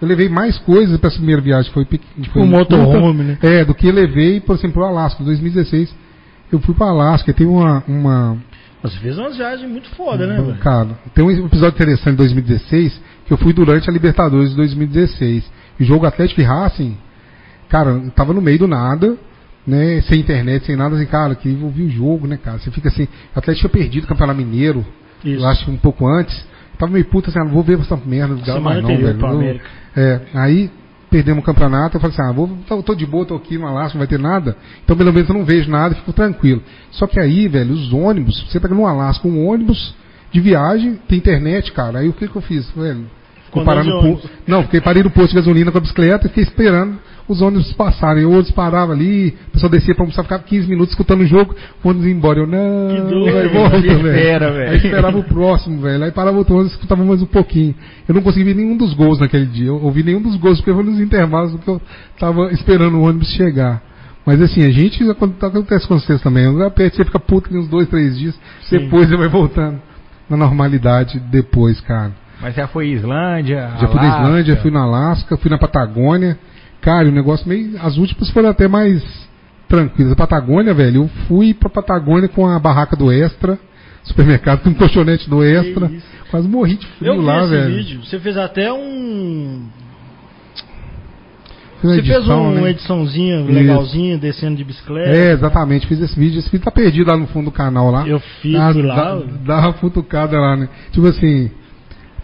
eu 0.00 0.06
levei 0.06 0.28
mais 0.28 0.58
coisas 0.58 0.98
para 0.98 1.08
essa 1.08 1.16
primeira 1.16 1.40
viagem, 1.40 1.72
foi, 1.72 1.86
foi 2.32 2.42
Um 2.42 2.46
motorhome, 2.46 3.22
né? 3.24 3.38
É, 3.42 3.64
do 3.64 3.74
que 3.74 3.86
eu 3.86 3.92
levei, 3.92 4.40
por 4.40 4.56
exemplo, 4.56 4.74
pro 4.74 4.84
Alasca, 4.84 5.22
em 5.22 5.26
2016, 5.26 5.94
eu 6.52 6.60
fui 6.60 6.74
para 6.74 6.88
Alasca, 6.90 7.32
teve 7.32 7.48
uma, 7.48 7.82
uma 7.88 8.36
Você 8.82 8.98
fez 8.98 9.16
umas 9.18 9.36
viagens 9.36 9.68
muito 9.70 9.88
foda, 9.90 10.26
né, 10.26 10.36
Bom, 10.36 10.46
velho? 10.46 10.58
Cara, 10.58 10.88
tem 11.14 11.24
um 11.24 11.30
episódio 11.30 11.74
interessante 11.76 12.12
em 12.12 12.16
2016 12.16 13.00
que 13.26 13.32
eu 13.32 13.38
fui 13.38 13.52
durante 13.52 13.88
a 13.88 13.92
Libertadores 13.92 14.50
de 14.50 14.56
2016. 14.56 15.50
E 15.80 15.82
o 15.82 15.86
jogo 15.86 16.06
Atlético 16.06 16.40
e 16.40 16.44
Racing, 16.44 16.96
cara, 17.68 17.90
eu 17.90 18.10
tava 18.12 18.32
no 18.32 18.40
meio 18.40 18.58
do 18.60 18.68
nada, 18.68 19.16
né? 19.66 20.00
Sem 20.02 20.20
internet, 20.20 20.64
sem 20.66 20.76
nada, 20.76 20.94
assim, 20.94 21.06
cara, 21.06 21.34
que 21.34 21.48
eu 21.48 21.68
vi 21.70 21.84
o 21.84 21.90
jogo, 21.90 22.26
né, 22.28 22.36
cara? 22.36 22.58
Você 22.58 22.70
fica 22.70 22.88
assim, 22.88 23.04
o 23.34 23.38
Atlético 23.38 23.68
tinha 23.68 23.82
perdido 23.82 24.04
o 24.04 24.06
Campeonato 24.06 24.38
Mineiro, 24.38 24.86
Isso. 25.26 25.42
eu 25.42 25.46
acho 25.46 25.64
que 25.64 25.70
um 25.70 25.76
pouco 25.76 26.06
antes. 26.06 26.44
Tava 26.78 26.92
meio 26.92 27.06
puta 27.06 27.30
assim, 27.30 27.38
ah, 27.38 27.44
não 27.44 27.52
vou 27.52 27.62
ver 27.62 27.80
essa 27.80 27.96
merda 27.96 28.34
do 28.34 28.44
Galo 28.44 28.60
mais 28.60 28.82
não, 28.82 28.88
velho. 28.88 29.26
América. 29.26 29.64
é, 29.96 30.20
aí 30.34 30.70
perdemos 31.10 31.42
o 31.42 31.46
campeonato, 31.46 31.96
eu 31.96 32.00
falei 32.00 32.14
assim, 32.14 32.28
ah, 32.28 32.32
vou, 32.32 32.50
tô, 32.68 32.82
tô 32.82 32.94
de 32.94 33.06
boa, 33.06 33.24
tô 33.24 33.34
aqui 33.34 33.56
no 33.56 33.66
Alasca, 33.66 33.94
não 33.94 34.00
vai 34.00 34.06
ter 34.06 34.18
nada, 34.18 34.56
então 34.84 34.96
pelo 34.96 35.12
menos 35.12 35.28
eu 35.28 35.34
não 35.34 35.44
vejo 35.44 35.70
nada, 35.70 35.94
fico 35.94 36.12
tranquilo. 36.12 36.62
Só 36.90 37.06
que 37.06 37.18
aí, 37.18 37.48
velho, 37.48 37.72
os 37.72 37.92
ônibus, 37.92 38.44
você 38.48 38.60
pega 38.60 38.74
no 38.74 38.86
Alasca 38.86 39.26
um 39.26 39.48
ônibus 39.48 39.94
de 40.30 40.40
viagem, 40.40 40.98
tem 41.08 41.16
internet, 41.16 41.72
cara, 41.72 42.00
aí 42.00 42.08
o 42.08 42.12
que 42.12 42.28
que 42.28 42.36
eu 42.36 42.42
fiz, 42.42 42.68
velho? 42.72 43.06
Ficou 43.46 43.64
parando 43.64 43.88
no 43.88 44.02
posto, 44.02 44.30
não, 44.46 44.62
fiquei 44.64 44.80
parei 44.80 45.02
no 45.02 45.10
posto 45.10 45.30
de 45.30 45.36
gasolina 45.36 45.72
com 45.72 45.78
a 45.78 45.80
bicicleta 45.80 46.26
e 46.26 46.28
fiquei 46.28 46.44
esperando 46.44 46.98
os 47.28 47.42
ônibus 47.42 47.72
passarem. 47.72 48.22
Eu 48.22 48.32
outros 48.32 48.54
parava 48.54 48.92
ali, 48.92 49.36
o 49.48 49.52
pessoal 49.52 49.70
descia 49.70 49.94
pra 49.94 50.04
almoçar, 50.04 50.22
ficava 50.22 50.42
15 50.42 50.68
minutos 50.68 50.92
escutando 50.92 51.22
o 51.22 51.26
jogo, 51.26 51.54
o 51.82 51.88
ônibus 51.88 52.06
ia 52.06 52.12
embora. 52.12 52.38
Eu, 52.38 52.46
não, 52.46 52.88
Que 52.88 53.00
doido, 53.00 53.32
vai, 53.32 53.48
volta, 53.48 53.80
velho. 53.80 54.70
Aí 54.70 54.76
esperava 54.76 55.18
o 55.18 55.24
próximo, 55.24 55.80
velho. 55.80 56.04
Aí 56.04 56.10
parava 56.10 56.38
outro 56.38 56.54
ônibus, 56.54 56.72
escutava 56.72 57.04
mais 57.04 57.22
um 57.22 57.26
pouquinho. 57.26 57.74
Eu 58.08 58.14
não 58.14 58.22
consegui 58.22 58.44
ver 58.44 58.54
nenhum 58.54 58.76
dos 58.76 58.94
gols 58.94 59.18
naquele 59.18 59.46
dia. 59.46 59.66
Eu 59.66 59.82
ouvi 59.82 60.02
nenhum 60.02 60.20
dos 60.20 60.36
gols, 60.36 60.58
porque 60.58 60.72
foi 60.72 60.84
nos 60.84 61.00
intervalos 61.00 61.58
que 61.60 61.68
eu 61.68 61.80
tava 62.18 62.52
esperando 62.52 62.96
o 62.96 63.02
ônibus 63.02 63.28
chegar. 63.30 63.82
Mas 64.24 64.42
assim, 64.42 64.64
a 64.64 64.70
gente, 64.70 65.08
acontece 65.08 65.86
com 65.86 65.98
vocês 65.98 66.20
também. 66.20 66.48
O 66.48 66.54
você 66.54 67.04
fica 67.04 67.18
puto 67.18 67.56
uns 67.56 67.68
dois, 67.68 67.88
três 67.88 68.18
dias, 68.18 68.34
Sim. 68.62 68.78
depois 68.78 69.08
você 69.08 69.16
vai 69.16 69.28
voltando 69.28 69.80
na 70.28 70.36
normalidade 70.36 71.20
depois, 71.20 71.80
cara. 71.80 72.12
Mas 72.40 72.54
já 72.54 72.66
foi 72.66 72.88
Islândia, 72.88 73.70
Já 73.80 73.86
fui 73.88 73.96
na 73.96 74.02
Alasca. 74.02 74.22
Islândia, 74.22 74.56
fui 74.56 74.70
na 74.70 74.80
Alasca, 74.80 75.36
fui 75.36 75.50
na 75.50 75.58
Patagônia. 75.58 76.38
Cara, 76.80 77.08
o 77.08 77.12
negócio 77.12 77.48
meio. 77.48 77.72
As 77.80 77.96
últimas 77.96 78.30
foram 78.30 78.48
até 78.50 78.68
mais 78.68 79.02
tranquilas. 79.68 80.12
A 80.12 80.16
Patagônia, 80.16 80.72
velho, 80.72 81.02
eu 81.04 81.08
fui 81.26 81.52
pra 81.52 81.68
Patagônia 81.68 82.28
com 82.28 82.46
a 82.46 82.58
barraca 82.58 82.94
do 82.96 83.10
Extra, 83.10 83.58
supermercado, 84.04 84.60
com 84.62 84.70
um 84.70 84.74
colchonete 84.74 85.28
do 85.28 85.42
Extra. 85.42 85.86
isso. 85.86 86.06
Quase 86.30 86.48
morri 86.48 86.76
de 86.76 86.86
frio 86.86 87.12
Eu 87.12 87.18
vi 87.20 87.24
lá, 87.24 87.40
esse 87.40 87.50
velho. 87.50 87.76
vídeo. 87.76 88.00
Você 88.04 88.18
fez 88.20 88.36
até 88.36 88.72
um. 88.72 89.66
Fiz 91.80 91.90
Você 91.90 92.02
fez 92.02 92.16
edição, 92.16 92.46
um- 92.46 92.52
né? 92.52 92.58
uma 92.60 92.70
ediçãozinha 92.70 93.40
Isso. 93.42 93.52
legalzinha, 93.52 94.18
descendo 94.18 94.56
de 94.56 94.64
bicicleta. 94.64 95.10
É, 95.10 95.32
exatamente, 95.32 95.86
fiz 95.86 96.00
esse 96.00 96.18
vídeo. 96.18 96.38
Esse 96.38 96.50
vídeo 96.50 96.64
tá 96.64 96.70
perdido 96.70 97.08
lá 97.10 97.16
no 97.16 97.26
fundo 97.26 97.46
do 97.46 97.50
canal 97.52 97.90
lá. 97.90 98.06
Eu 98.08 98.18
fiz 98.40 98.54
lá. 98.54 98.72
Dá, 98.72 99.22
dá 99.44 99.58
uma 99.60 99.72
futucada 99.74 100.38
lá, 100.38 100.56
né? 100.56 100.68
Tipo 100.90 101.06
assim, 101.08 101.50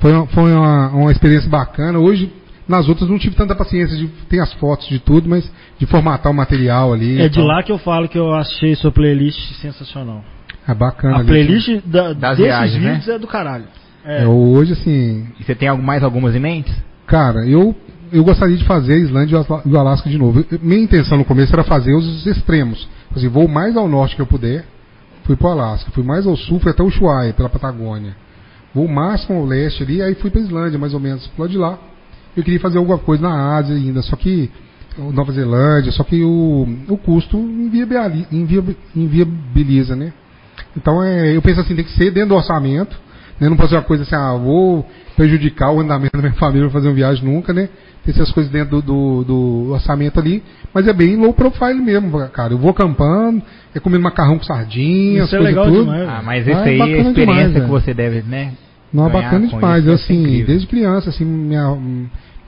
foi, 0.00 0.12
uma, 0.12 0.26
foi 0.28 0.52
uma, 0.52 0.88
uma 0.90 1.12
experiência 1.12 1.50
bacana. 1.50 1.98
Hoje, 1.98 2.32
Nas 2.68 2.88
outras 2.88 3.08
não 3.10 3.18
tive 3.18 3.34
tanta 3.34 3.54
paciência 3.54 3.96
de 3.96 4.06
ter 4.28 4.38
as 4.40 4.52
fotos 4.54 4.88
de 4.88 4.98
tudo, 4.98 5.28
mas 5.28 5.50
de 5.78 5.86
formatar 5.86 6.30
o 6.30 6.34
material 6.34 6.92
ali. 6.92 7.20
É 7.20 7.24
e 7.26 7.28
de 7.28 7.36
tal. 7.36 7.44
lá 7.46 7.62
que 7.62 7.72
eu 7.72 7.78
falo 7.78 8.08
que 8.08 8.18
eu 8.18 8.32
achei 8.34 8.74
sua 8.76 8.92
playlist 8.92 9.38
sensacional. 9.60 10.24
É 10.66 10.72
bacana. 10.74 11.16
A 11.16 11.18
ali. 11.18 11.26
playlist 11.26 11.84
da, 11.84 12.12
Das 12.12 12.36
desses 12.36 12.44
viagens, 12.44 12.82
né? 12.82 12.90
vídeos 12.92 13.08
é 13.08 13.18
do 13.18 13.26
caralho. 13.26 13.64
É. 14.04 14.22
É, 14.22 14.26
hoje, 14.26 14.72
assim, 14.72 15.26
E 15.38 15.44
você 15.44 15.54
tem 15.54 15.70
mais 15.78 16.02
algumas 16.02 16.34
em 16.34 16.40
mente? 16.40 16.72
cara, 17.06 17.46
eu, 17.46 17.74
eu 18.12 18.24
gostaria 18.24 18.56
de 18.56 18.64
fazer 18.64 18.94
a 18.94 18.98
Islândia 18.98 19.36
e 19.36 19.38
o 19.38 19.72
o 19.74 19.78
Alasca 19.78 20.08
de 20.08 20.16
novo. 20.16 20.44
Minha 20.62 20.82
intenção 20.82 21.18
no 21.18 21.24
começo 21.24 21.52
era 21.52 21.62
fazer 21.64 21.92
os 21.94 22.26
extremos. 22.26 22.88
Assim, 23.14 23.28
vou 23.28 23.46
mais 23.48 23.76
ao 23.76 23.86
norte 23.88 24.16
que 24.16 24.22
eu 24.22 24.26
puder, 24.26 24.64
fui 25.24 25.36
pro 25.36 25.48
Alasca. 25.48 25.90
Fui 25.90 26.02
mais 26.02 26.26
ao 26.26 26.36
sul, 26.36 26.58
fui 26.58 26.70
até 26.70 26.82
o 26.82 26.86
Ushuaia, 26.86 27.32
pela 27.34 27.48
Patagônia. 27.48 28.16
Vou 28.74 28.86
o 28.86 28.92
máximo 28.92 29.38
ao 29.38 29.44
leste 29.44 29.82
ali, 29.82 30.00
aí 30.00 30.14
fui 30.14 30.30
pra 30.30 30.40
Islândia, 30.40 30.78
mais 30.78 30.94
ou 30.94 31.00
menos, 31.00 31.26
pro 31.28 31.42
lado 31.42 31.50
de 31.50 31.58
lá. 31.58 31.78
Eu 32.36 32.42
queria 32.42 32.60
fazer 32.60 32.78
alguma 32.78 32.98
coisa 32.98 33.22
na 33.22 33.56
Ásia 33.56 33.74
ainda, 33.76 34.00
só 34.02 34.16
que 34.16 34.50
Nova 34.98 35.32
Zelândia, 35.32 35.90
só 35.92 36.04
que 36.04 36.22
o, 36.22 36.66
o 36.88 36.96
custo 36.98 37.36
inviabili- 37.38 38.26
inviab- 38.32 38.76
inviabiliza, 38.94 39.96
né? 39.96 40.12
Então 40.76 41.02
é, 41.02 41.34
eu 41.36 41.42
penso 41.42 41.60
assim, 41.60 41.74
tem 41.74 41.84
que 41.84 41.92
ser 41.92 42.10
dentro 42.10 42.30
do 42.30 42.34
orçamento, 42.36 42.98
né? 43.40 43.48
Não 43.48 43.56
pode 43.56 43.70
ser 43.70 43.76
uma 43.76 43.82
coisa 43.82 44.02
assim, 44.02 44.14
ah, 44.14 44.34
vou 44.36 44.86
prejudicar 45.16 45.70
o 45.70 45.80
andamento 45.80 46.12
da 46.16 46.22
minha 46.22 46.34
família 46.34 46.62
para 46.68 46.72
fazer 46.78 46.88
uma 46.88 46.94
viagem 46.94 47.24
nunca, 47.24 47.52
né? 47.52 47.68
Tem 48.04 48.12
essas 48.12 48.32
coisas 48.32 48.50
dentro 48.50 48.80
do, 48.80 48.82
do, 48.82 49.24
do 49.24 49.72
orçamento 49.72 50.18
ali, 50.18 50.42
mas 50.74 50.88
é 50.88 50.92
bem 50.92 51.16
low 51.16 51.32
profile 51.32 51.80
mesmo, 51.80 52.10
cara. 52.30 52.52
Eu 52.52 52.58
vou 52.58 52.70
acampando, 52.70 53.40
é 53.74 53.78
comendo 53.78 54.02
macarrão 54.02 54.38
com 54.38 54.44
sardinha, 54.44 55.22
Isso 55.22 55.36
é 55.36 55.38
legal 55.38 55.66
tudo. 55.66 55.80
demais. 55.84 56.08
Ah, 56.08 56.20
mas 56.24 56.48
Ah, 56.48 56.50
esse 56.50 56.60
é 56.60 56.64
aí 56.64 56.80
é 56.80 56.82
a 56.82 57.02
experiência 57.02 57.48
demais, 57.50 57.64
que 57.64 57.70
você 57.70 57.94
deve, 57.94 58.22
né? 58.22 58.52
Não, 58.92 59.06
é 59.08 59.10
bacana 59.10 59.46
demais. 59.46 59.86
Eu, 59.86 59.94
assim, 59.94 60.20
incrível. 60.20 60.46
desde 60.46 60.66
criança, 60.66 61.10
assim, 61.10 61.24
minha, 61.24 61.76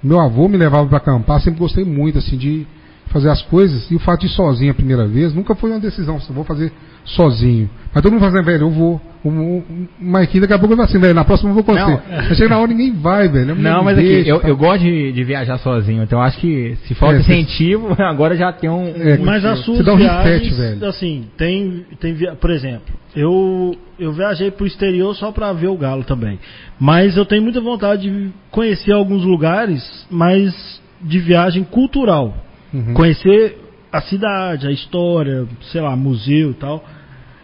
meu 0.02 0.20
avô 0.20 0.48
me 0.48 0.56
levava 0.56 0.86
para 0.88 0.98
acampar, 0.98 1.40
sempre 1.40 1.60
gostei 1.60 1.84
muito, 1.84 2.18
assim, 2.18 2.36
de 2.36 2.66
fazer 3.06 3.30
as 3.30 3.42
coisas. 3.42 3.90
E 3.90 3.94
o 3.94 3.98
fato 3.98 4.20
de 4.20 4.26
ir 4.26 4.30
sozinho 4.30 4.70
a 4.70 4.74
primeira 4.74 5.06
vez, 5.06 5.32
nunca 5.34 5.54
foi 5.54 5.70
uma 5.70 5.80
decisão, 5.80 6.16
assim, 6.16 6.32
vou 6.32 6.44
fazer 6.44 6.72
sozinho. 7.04 7.68
Mas 7.92 8.02
todo 8.02 8.12
mundo 8.12 8.20
fazendo, 8.22 8.44
velho, 8.44 8.62
eu 8.64 8.70
vou. 8.70 9.00
O, 9.22 9.28
o, 9.28 9.58
o 9.58 9.64
Marquinhos 10.00 10.42
daqui 10.42 10.52
a 10.52 10.58
pouco 10.58 10.76
vai 10.76 10.84
assim, 10.84 10.98
velho, 10.98 11.14
na 11.14 11.24
próxima 11.24 11.48
eu 11.50 11.54
vou 11.54 11.64
com 11.64 11.72
você. 11.72 11.98
Aí 12.10 12.34
chega 12.34 12.50
na 12.50 12.58
hora 12.58 12.66
ninguém 12.68 12.92
vai, 12.92 13.26
velho. 13.28 13.54
mulher 13.56 13.70
Não, 13.72 13.78
me 13.78 13.84
mas 13.86 13.98
aqui, 13.98 14.06
deixa, 14.08 14.28
eu, 14.30 14.40
tá? 14.40 14.48
eu 14.48 14.56
gosto 14.56 14.82
de, 14.82 15.12
de 15.12 15.24
viajar 15.24 15.56
sozinho, 15.58 16.02
então 16.02 16.20
acho 16.20 16.38
que 16.38 16.76
se 16.86 16.94
falta 16.94 17.16
É, 17.16 17.22
você- 17.22 17.32
incentivo, 17.32 17.94
agora 18.02 18.36
já 18.36 18.52
tem 18.52 18.68
um. 18.68 18.86
É, 18.88 19.16
Mas 19.18 19.42
as 19.44 19.60
Você 19.60 19.64
suas 19.64 19.84
dá 19.84 19.94
um 19.94 19.96
viagens, 19.96 20.42
reset, 20.42 20.54
velho. 20.74 20.86
assim, 20.86 21.24
tem, 21.38 21.86
tem 22.00 22.12
via- 22.14 22.34
por 22.34 22.50
exemplo, 22.50 22.94
eu 23.16 23.76
eu 23.98 24.12
viajei 24.12 24.50
pro 24.50 24.66
exterior 24.66 25.14
só 25.14 25.30
pra 25.30 25.52
ver 25.52 25.68
o 25.68 25.76
galo 25.76 26.02
também. 26.04 26.38
Mas 26.80 27.16
eu 27.16 27.24
tenho 27.24 27.42
muita 27.42 27.60
vontade 27.60 28.02
de 28.10 28.30
conhecer 28.50 28.92
alguns 28.92 29.24
lugares, 29.24 30.06
mas 30.10 30.80
de 31.00 31.18
viagem 31.20 31.62
cultural. 31.64 32.34
Uhum. 32.72 32.94
Conhecer 32.94 33.58
a 33.92 34.00
cidade, 34.00 34.66
a 34.66 34.70
história, 34.72 35.46
sei 35.70 35.80
lá, 35.80 35.94
museu 35.94 36.50
e 36.50 36.54
tal. 36.54 36.84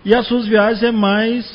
E 0.05 0.14
as 0.14 0.26
suas 0.26 0.47
viagens 0.47 0.82
é 0.82 0.90
mais 0.90 1.47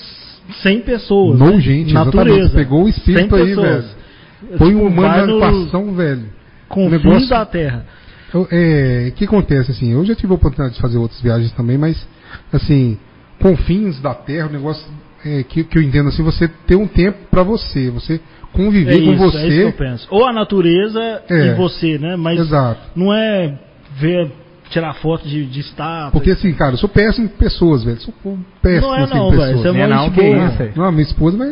100 0.61 0.81
pessoas. 0.81 1.39
No 1.39 1.51
né? 1.51 1.59
gente, 1.59 1.93
natureza. 1.93 2.55
Pegou 2.55 2.83
o 2.85 2.87
espírito 2.89 3.35
100 3.35 3.41
aí, 3.41 3.47
pessoas. 3.49 3.67
velho. 3.85 4.57
Foi 4.57 4.67
Tipo, 4.67 4.79
uma 4.87 5.01
vai 5.09 5.25
no 5.25 5.43
animação, 5.43 5.93
velho. 5.95 6.23
confins 6.69 7.03
negócio- 7.03 7.29
da 7.29 7.45
terra. 7.45 7.85
Eu- 8.33 8.47
é, 8.51 9.09
O 9.09 9.11
que 9.13 9.25
acontece 9.25 9.71
assim? 9.71 9.91
Eu 9.91 10.05
já 10.05 10.13
tive 10.15 10.31
a 10.31 10.35
oportunidade 10.35 10.75
de 10.75 10.81
fazer 10.81 10.97
outras 10.97 11.19
viagens 11.21 11.51
também, 11.53 11.77
mas 11.77 12.07
assim, 12.53 12.97
confins 13.45 13.99
da 14.01 14.15
Terra, 14.15 14.47
o 14.47 14.51
negócio 14.51 14.84
é, 15.23 15.43
que, 15.43 15.63
que 15.63 15.77
eu 15.77 15.81
entendo 15.84 16.09
assim, 16.09 16.23
você 16.23 16.47
ter 16.47 16.76
um 16.76 16.88
tempo 16.88 17.17
para 17.30 17.43
você, 17.43 17.91
você 17.91 18.19
conviver 18.51 18.95
É 18.95 19.05
com 19.05 19.13
isso, 19.13 19.23
você. 19.23 19.38
é 19.38 19.47
isso 19.47 19.57
que 19.57 19.63
eu 19.63 19.73
penso. 19.73 20.07
Ou 20.09 20.26
a 20.26 20.34
natureza 20.34 21.22
É. 21.30 21.47
e 21.47 21.53
você, 21.53 21.99
né? 21.99 22.15
Mas 22.15 22.39
Exato. 22.39 22.81
não 22.95 23.13
é 23.13 23.53
ver, 23.99 24.31
tirar 24.69 24.93
foto 24.95 25.27
de, 25.27 25.45
de 25.45 25.59
estátua. 25.59 26.11
Porque 26.11 26.31
assim, 26.31 26.51
cara, 26.53 26.73
eu 26.73 26.77
sou 26.77 26.89
péssimo 26.89 27.25
em 27.25 27.29
pessoas, 27.29 27.83
velho. 27.83 27.99
Sou 28.01 28.13
péssimo 28.61 28.87
Não 28.87 28.95
é 28.95 29.03
assim, 29.03 29.13
não, 29.15 29.27
em 29.27 29.31
velho. 29.31 29.41
pessoas. 29.41 29.61
Você 29.61 29.67
é 29.67 29.87
Não 29.87 30.03
é 30.05 30.09
que 30.09 30.21
isso, 30.21 30.63
é. 30.63 30.71
Não, 30.75 30.91
minha 30.91 31.03
esposa, 31.03 31.37
mas 31.37 31.49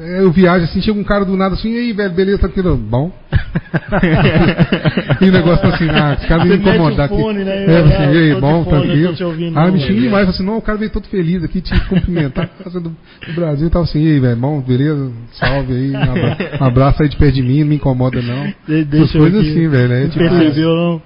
é, 0.00 0.20
eu 0.20 0.30
viajo 0.30 0.64
assim, 0.64 0.80
chega 0.80 0.98
um 0.98 1.04
cara 1.04 1.24
do 1.24 1.36
nada 1.36 1.54
assim, 1.54 1.72
e 1.72 1.78
aí, 1.78 1.92
velho, 1.92 2.12
beleza, 2.14 2.38
tá 2.38 2.48
tranquilo? 2.48 2.76
Bom. 2.76 3.10
e 5.20 5.28
o 5.28 5.32
negócio 5.32 5.68
assim, 5.68 5.88
ah, 5.90 6.14
esse 6.18 6.26
cara 6.26 6.42
Você 6.42 6.48
veio 6.48 6.62
me 6.62 6.68
incomodar 6.70 7.06
aqui. 7.06 7.16
fone, 7.16 7.44
né? 7.44 7.64
É, 7.64 7.78
assim, 7.78 8.14
e 8.14 8.18
aí, 8.32 8.40
bom, 8.40 8.64
fone, 8.64 8.82
tranquilo. 8.82 9.26
ouvindo, 9.26 9.58
Ah, 9.58 9.66
não, 9.66 9.72
me 9.72 9.80
xinga 9.80 10.00
demais, 10.00 10.28
assim, 10.28 10.44
não, 10.44 10.58
o 10.58 10.62
cara 10.62 10.78
veio 10.78 10.90
todo 10.90 11.06
feliz 11.08 11.42
aqui, 11.44 11.60
te 11.60 11.78
cumprimentar, 11.86 12.48
casa 12.62 12.80
do, 12.80 12.90
do 12.90 13.32
Brasil 13.34 13.66
e 13.66 13.70
tal, 13.70 13.82
assim, 13.82 14.02
e 14.02 14.12
aí, 14.12 14.20
velho, 14.20 14.36
bom, 14.36 14.60
beleza, 14.60 15.10
salve 15.32 15.72
aí, 15.72 15.90
um 15.92 15.96
abra- 16.02 16.58
um 16.60 16.64
abraço 16.64 17.02
aí 17.02 17.08
de 17.08 17.16
perto 17.16 17.34
de 17.34 17.42
mim, 17.42 17.60
não 17.60 17.66
me 17.68 17.76
incomoda 17.76 18.20
não. 18.22 18.52
De, 18.66 18.84
deixa 18.84 19.18
coisas 19.18 19.40
aqui. 19.40 19.50
assim, 19.50 19.68
velho, 19.68 19.92
é 19.92 20.08
tipo 20.08 20.18
percebeu, 20.18 20.74
não? 20.74 21.02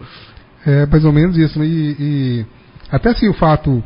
É 0.66 0.86
mais 0.86 1.05
ou 1.05 1.12
menos 1.12 1.36
isso. 1.36 1.62
E, 1.62 1.97
e 1.98 2.47
até 2.90 3.10
assim 3.10 3.28
o 3.28 3.34
fato. 3.34 3.82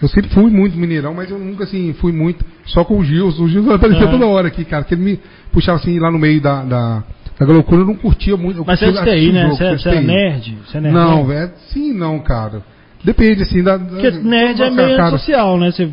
Eu 0.00 0.08
sempre 0.08 0.30
fui 0.30 0.50
muito 0.50 0.76
mineirão, 0.76 1.14
mas 1.14 1.30
eu 1.30 1.38
nunca 1.38 1.62
assim 1.64 1.92
fui 1.94 2.10
muito 2.12 2.44
só 2.66 2.84
com 2.84 2.98
o 2.98 3.04
Gilson. 3.04 3.44
O 3.44 3.48
Gilson 3.48 3.70
aparecia 3.74 4.02
Aham. 4.04 4.12
toda 4.12 4.26
hora 4.26 4.48
aqui, 4.48 4.64
cara. 4.64 4.84
Que 4.84 4.94
ele 4.94 5.02
me 5.02 5.20
puxava 5.52 5.78
assim 5.78 5.98
lá 6.00 6.10
no 6.10 6.18
meio 6.18 6.40
da, 6.40 6.64
da, 6.64 7.04
da 7.38 7.46
loucura, 7.46 7.82
eu 7.82 7.86
não 7.86 7.94
curtia 7.94 8.36
muito. 8.36 8.58
Eu 8.60 8.64
Mas 8.66 8.80
você 8.80 8.86
é 8.86 8.92
de 8.92 8.98
TI, 9.04 9.32
né? 9.32 9.48
Você, 9.50 9.64
é- 9.64 9.78
você 9.78 9.88
é 9.88 9.92
TI. 10.00 10.06
nerd? 10.06 10.58
Você 10.66 10.78
é 10.78 10.80
nerd? 10.80 10.94
Não, 10.94 11.26
né? 11.26 11.34
velho. 11.34 11.52
Sim, 11.68 11.92
não, 11.92 12.18
cara. 12.20 12.62
Depende, 13.04 13.42
assim, 13.42 13.62
da. 13.62 13.76
da- 13.76 13.84
Porque 13.84 14.10
nerd 14.10 14.60
é 14.62 14.70
Nossa, 14.70 14.82
meio 14.86 14.96
cara. 14.96 15.10
social, 15.10 15.58
né? 15.58 15.70
Você 15.70 15.88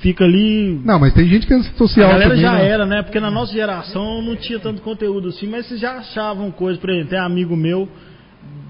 fica 0.00 0.24
ali. 0.24 0.80
Não, 0.84 0.98
mas 0.98 1.12
tem 1.12 1.26
gente 1.28 1.46
que 1.46 1.52
é 1.52 1.62
social 1.62 2.08
a 2.08 2.12
galera 2.12 2.30
também, 2.30 2.42
já 2.44 2.52
né? 2.54 2.68
era, 2.68 2.86
né? 2.86 3.02
Porque 3.02 3.20
na 3.20 3.30
nossa 3.30 3.52
geração 3.52 4.22
não 4.22 4.34
tinha 4.36 4.58
tanto 4.58 4.80
conteúdo 4.82 5.28
assim, 5.28 5.46
mas 5.46 5.66
vocês 5.66 5.78
já 5.80 5.92
achavam 5.98 6.50
coisas. 6.50 6.80
Por 6.80 6.88
exemplo, 6.90 7.10
tem 7.10 7.18
amigo 7.18 7.54
meu 7.54 7.86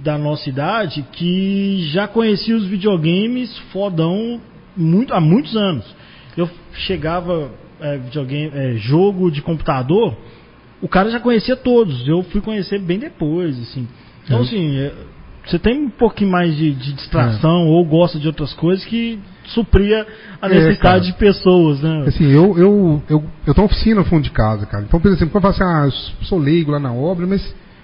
da 0.02 0.18
nossa 0.18 0.48
idade 0.48 1.04
que 1.12 1.88
já 1.92 2.08
conhecia 2.08 2.56
os 2.56 2.66
videogames 2.66 3.56
fodão 3.72 4.40
muito, 4.76 5.12
há 5.14 5.20
muitos 5.20 5.56
anos. 5.56 5.84
Eu 6.36 6.48
chegava, 6.74 7.50
é, 7.80 7.98
videogame, 7.98 8.50
é, 8.54 8.74
jogo 8.76 9.30
de 9.30 9.42
computador, 9.42 10.16
o 10.80 10.88
cara 10.88 11.10
já 11.10 11.20
conhecia 11.20 11.54
todos. 11.56 12.06
Eu 12.08 12.22
fui 12.24 12.40
conhecer 12.40 12.78
bem 12.80 12.98
depois, 12.98 13.58
assim. 13.60 13.86
Então, 14.24 14.38
É. 14.38 14.42
assim, 14.42 14.76
é, 14.78 14.92
você 15.44 15.58
tem 15.58 15.78
um 15.86 15.90
pouquinho 15.90 16.30
mais 16.30 16.56
de, 16.56 16.72
de 16.72 16.92
distração 16.92 17.66
ou 17.68 17.84
gosta 17.84 18.18
de 18.18 18.26
outras 18.26 18.52
coisas 18.54 18.84
que 18.84 19.18
supria 19.46 20.06
a 20.40 20.46
É, 20.46 20.54
necessidade 20.54 20.80
cara. 20.80 21.00
de 21.00 21.12
pessoas, 21.14 21.80
né? 21.82 22.04
Assim, 22.06 22.30
eu, 22.30 22.56
eu, 22.58 23.02
eu, 23.08 23.24
eu 23.46 23.54
tenho 23.54 23.66
oficina 23.66 23.96
no 24.00 24.04
fundo 24.06 24.22
de 24.22 24.30
casa, 24.30 24.66
cara. 24.66 24.84
Então, 24.84 25.00
por 25.00 25.08
exemplo, 25.10 25.30
quando 25.30 25.44
eu 25.46 25.52
falo 25.52 25.70
assim, 25.72 25.92
ah, 25.92 26.16
eu 26.20 26.26
sou 26.26 26.38
leigo 26.38 26.70
lá 26.70 26.78
na 26.78 26.92
obra, 26.92 27.26
mas 27.26 27.42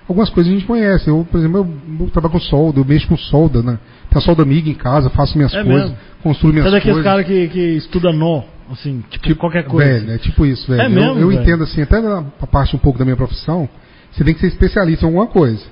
algumas 0.08 0.30
coisas 0.30 0.50
a 0.52 0.54
gente 0.56 0.66
conhece. 0.66 1.08
Eu, 1.08 1.26
por 1.30 1.38
exemplo, 1.38 1.58
eu, 1.58 2.04
eu 2.06 2.10
trabalho 2.10 2.32
com 2.32 2.40
solda, 2.40 2.80
eu 2.80 2.84
mexo 2.84 3.06
com 3.08 3.16
solda, 3.16 3.62
né? 3.62 3.78
Tenho 4.10 4.18
a 4.18 4.24
solda 4.24 4.42
amiga 4.42 4.68
em 4.70 4.74
casa, 4.74 5.10
faço 5.10 5.36
minhas 5.36 5.52
É 5.54 5.62
coisas, 5.62 5.82
mesmo? 5.90 5.96
construo 6.22 6.52
minhas 6.52 6.64
Você 6.66 6.70
é 6.76 6.78
daqueles 6.78 6.96
coisas. 6.96 7.12
caras 7.12 7.26
que, 7.26 7.48
que 7.48 7.60
estuda 7.76 8.12
nó, 8.12 8.42
assim, 8.72 9.04
tipo, 9.10 9.34
qualquer 9.36 9.64
coisa. 9.64 9.90
Velho, 10.00 10.12
é 10.12 10.18
tipo 10.18 10.46
isso, 10.46 10.66
velho. 10.66 10.80
É 10.82 10.86
Eu- 10.86 10.90
mesmo, 10.90 11.18
eu, 11.20 11.28
velho? 11.28 11.42
entendo 11.42 11.64
assim, 11.64 11.82
até 11.82 12.00
na 12.00 12.22
parte 12.50 12.74
um 12.74 12.78
pouco 12.78 12.98
da 12.98 13.04
minha 13.04 13.16
profissão, 13.16 13.68
você 14.10 14.24
tem 14.24 14.32
que 14.34 14.40
ser 14.40 14.46
especialista 14.48 15.04
em 15.04 15.08
alguma 15.08 15.26
coisa. 15.26 15.62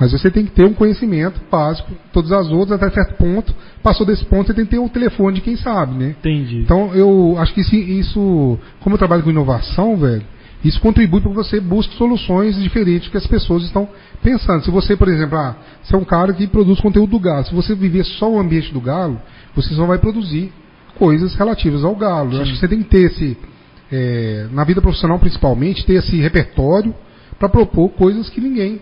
Mas 0.00 0.10
você 0.10 0.30
tem 0.30 0.44
que 0.44 0.50
ter 0.52 0.64
um 0.64 0.72
conhecimento 0.72 1.40
básico, 1.50 1.92
todas 2.12 2.32
as 2.32 2.48
outras, 2.50 2.80
até 2.82 2.90
certo 2.92 3.14
ponto. 3.18 3.54
Passou 3.82 4.04
desse 4.06 4.24
ponto, 4.24 4.46
você 4.46 4.54
tem 4.54 4.64
que 4.64 4.70
ter 4.72 4.78
o 4.78 4.88
telefone 4.88 5.36
de 5.36 5.40
quem 5.42 5.54
sabe, 5.56 5.94
né? 5.96 6.14
Entendi. 6.18 6.60
Então 6.60 6.92
eu 6.94 7.36
acho 7.38 7.52
que 7.54 7.60
isso, 7.60 7.76
isso 7.76 8.58
como 8.80 8.94
eu 8.94 8.98
trabalho 8.98 9.22
com 9.22 9.30
inovação, 9.30 9.96
velho, 9.96 10.22
isso 10.64 10.80
contribui 10.80 11.20
para 11.20 11.30
que 11.30 11.36
você 11.36 11.60
busque 11.60 11.96
soluções 11.96 12.56
diferentes 12.56 13.08
que 13.08 13.16
as 13.16 13.26
pessoas 13.26 13.64
estão 13.64 13.88
pensando. 14.22 14.64
Se 14.64 14.70
você, 14.70 14.96
por 14.96 15.08
exemplo, 15.08 15.36
ah, 15.36 15.56
você 15.82 15.94
é 15.94 15.98
um 15.98 16.04
cara 16.04 16.32
que 16.32 16.46
produz 16.46 16.80
conteúdo 16.80 17.10
do 17.10 17.18
galo, 17.18 17.44
se 17.44 17.54
você 17.54 17.74
viver 17.74 18.04
só 18.04 18.30
o 18.30 18.38
ambiente 18.38 18.72
do 18.72 18.80
galo, 18.80 19.20
você 19.54 19.74
só 19.74 19.86
vai 19.86 19.98
produzir 19.98 20.52
coisas 20.96 21.34
relativas 21.34 21.84
ao 21.84 21.96
galo. 21.96 22.34
Eu 22.34 22.42
acho 22.42 22.52
que 22.52 22.58
você 22.58 22.68
tem 22.68 22.82
que 22.82 22.88
ter 22.88 23.10
esse, 23.10 23.36
é, 23.90 24.46
na 24.52 24.64
vida 24.64 24.80
profissional 24.80 25.18
principalmente, 25.18 25.84
ter 25.84 25.94
esse 25.94 26.16
repertório 26.20 26.94
para 27.38 27.48
propor 27.48 27.88
coisas 27.90 28.30
que 28.30 28.40
ninguém 28.40 28.80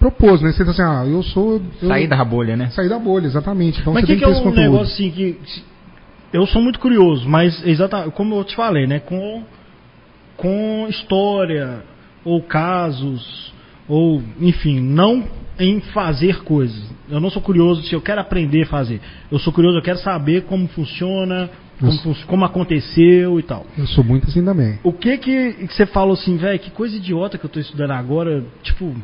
propôs, 0.00 0.40
né? 0.40 0.50
Você 0.50 0.64
fala 0.64 0.70
assim, 0.70 0.82
ah, 0.82 1.04
eu 1.06 1.22
sou... 1.22 1.60
Eu, 1.80 1.88
Sair 1.88 2.08
da 2.08 2.24
bolha, 2.24 2.56
né? 2.56 2.70
Sair 2.70 2.88
da 2.88 2.98
bolha, 2.98 3.26
exatamente. 3.26 3.80
Então 3.80 3.92
mas 3.92 4.02
o 4.02 4.06
você 4.06 4.14
que, 4.14 4.20
tem 4.20 4.20
que 4.20 4.24
que 4.24 4.30
é 4.30 4.34
ter 4.34 4.40
esse 4.40 4.48
um 4.48 4.50
conteúdo. 4.50 4.72
negócio 4.72 4.94
assim 4.94 5.10
que. 5.10 5.38
Eu 6.32 6.46
sou 6.46 6.62
muito 6.62 6.78
curioso, 6.78 7.28
mas 7.28 7.64
exatamente, 7.66 8.12
como 8.12 8.36
eu 8.36 8.44
te 8.44 8.56
falei, 8.56 8.86
né? 8.86 9.00
Com, 9.00 9.44
com 10.40 10.86
história, 10.88 11.82
ou 12.24 12.42
casos, 12.42 13.52
ou, 13.86 14.22
enfim, 14.40 14.80
não 14.80 15.24
em 15.58 15.80
fazer 15.80 16.42
coisas. 16.42 16.82
Eu 17.10 17.20
não 17.20 17.28
sou 17.28 17.42
curioso 17.42 17.82
se 17.82 17.92
eu 17.92 18.00
quero 18.00 18.20
aprender 18.20 18.62
a 18.62 18.66
fazer. 18.66 19.00
Eu 19.30 19.38
sou 19.38 19.52
curioso, 19.52 19.76
eu 19.76 19.82
quero 19.82 19.98
saber 19.98 20.44
como 20.44 20.66
funciona, 20.68 21.50
como, 21.78 22.14
como 22.26 22.44
aconteceu 22.44 23.38
e 23.38 23.42
tal. 23.42 23.66
Eu 23.76 23.86
sou 23.86 24.02
muito 24.02 24.28
assim 24.28 24.42
também. 24.42 24.78
O 24.82 24.92
que 24.92 25.18
que, 25.18 25.52
que 25.52 25.74
você 25.74 25.84
falou 25.84 26.14
assim, 26.14 26.38
velho, 26.38 26.58
que 26.58 26.70
coisa 26.70 26.96
idiota 26.96 27.36
que 27.36 27.44
eu 27.44 27.50
tô 27.50 27.60
estudando 27.60 27.90
agora, 27.90 28.42
tipo, 28.62 28.94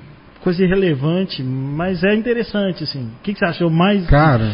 coisa 0.41 0.65
irrelevante, 0.65 1.43
mas 1.43 2.03
é 2.03 2.15
interessante, 2.15 2.85
assim. 2.85 3.11
O 3.19 3.23
que, 3.23 3.35
que 3.35 3.39
você 3.39 3.45
achou 3.45 3.69
mais. 3.69 4.07
Cara, 4.07 4.51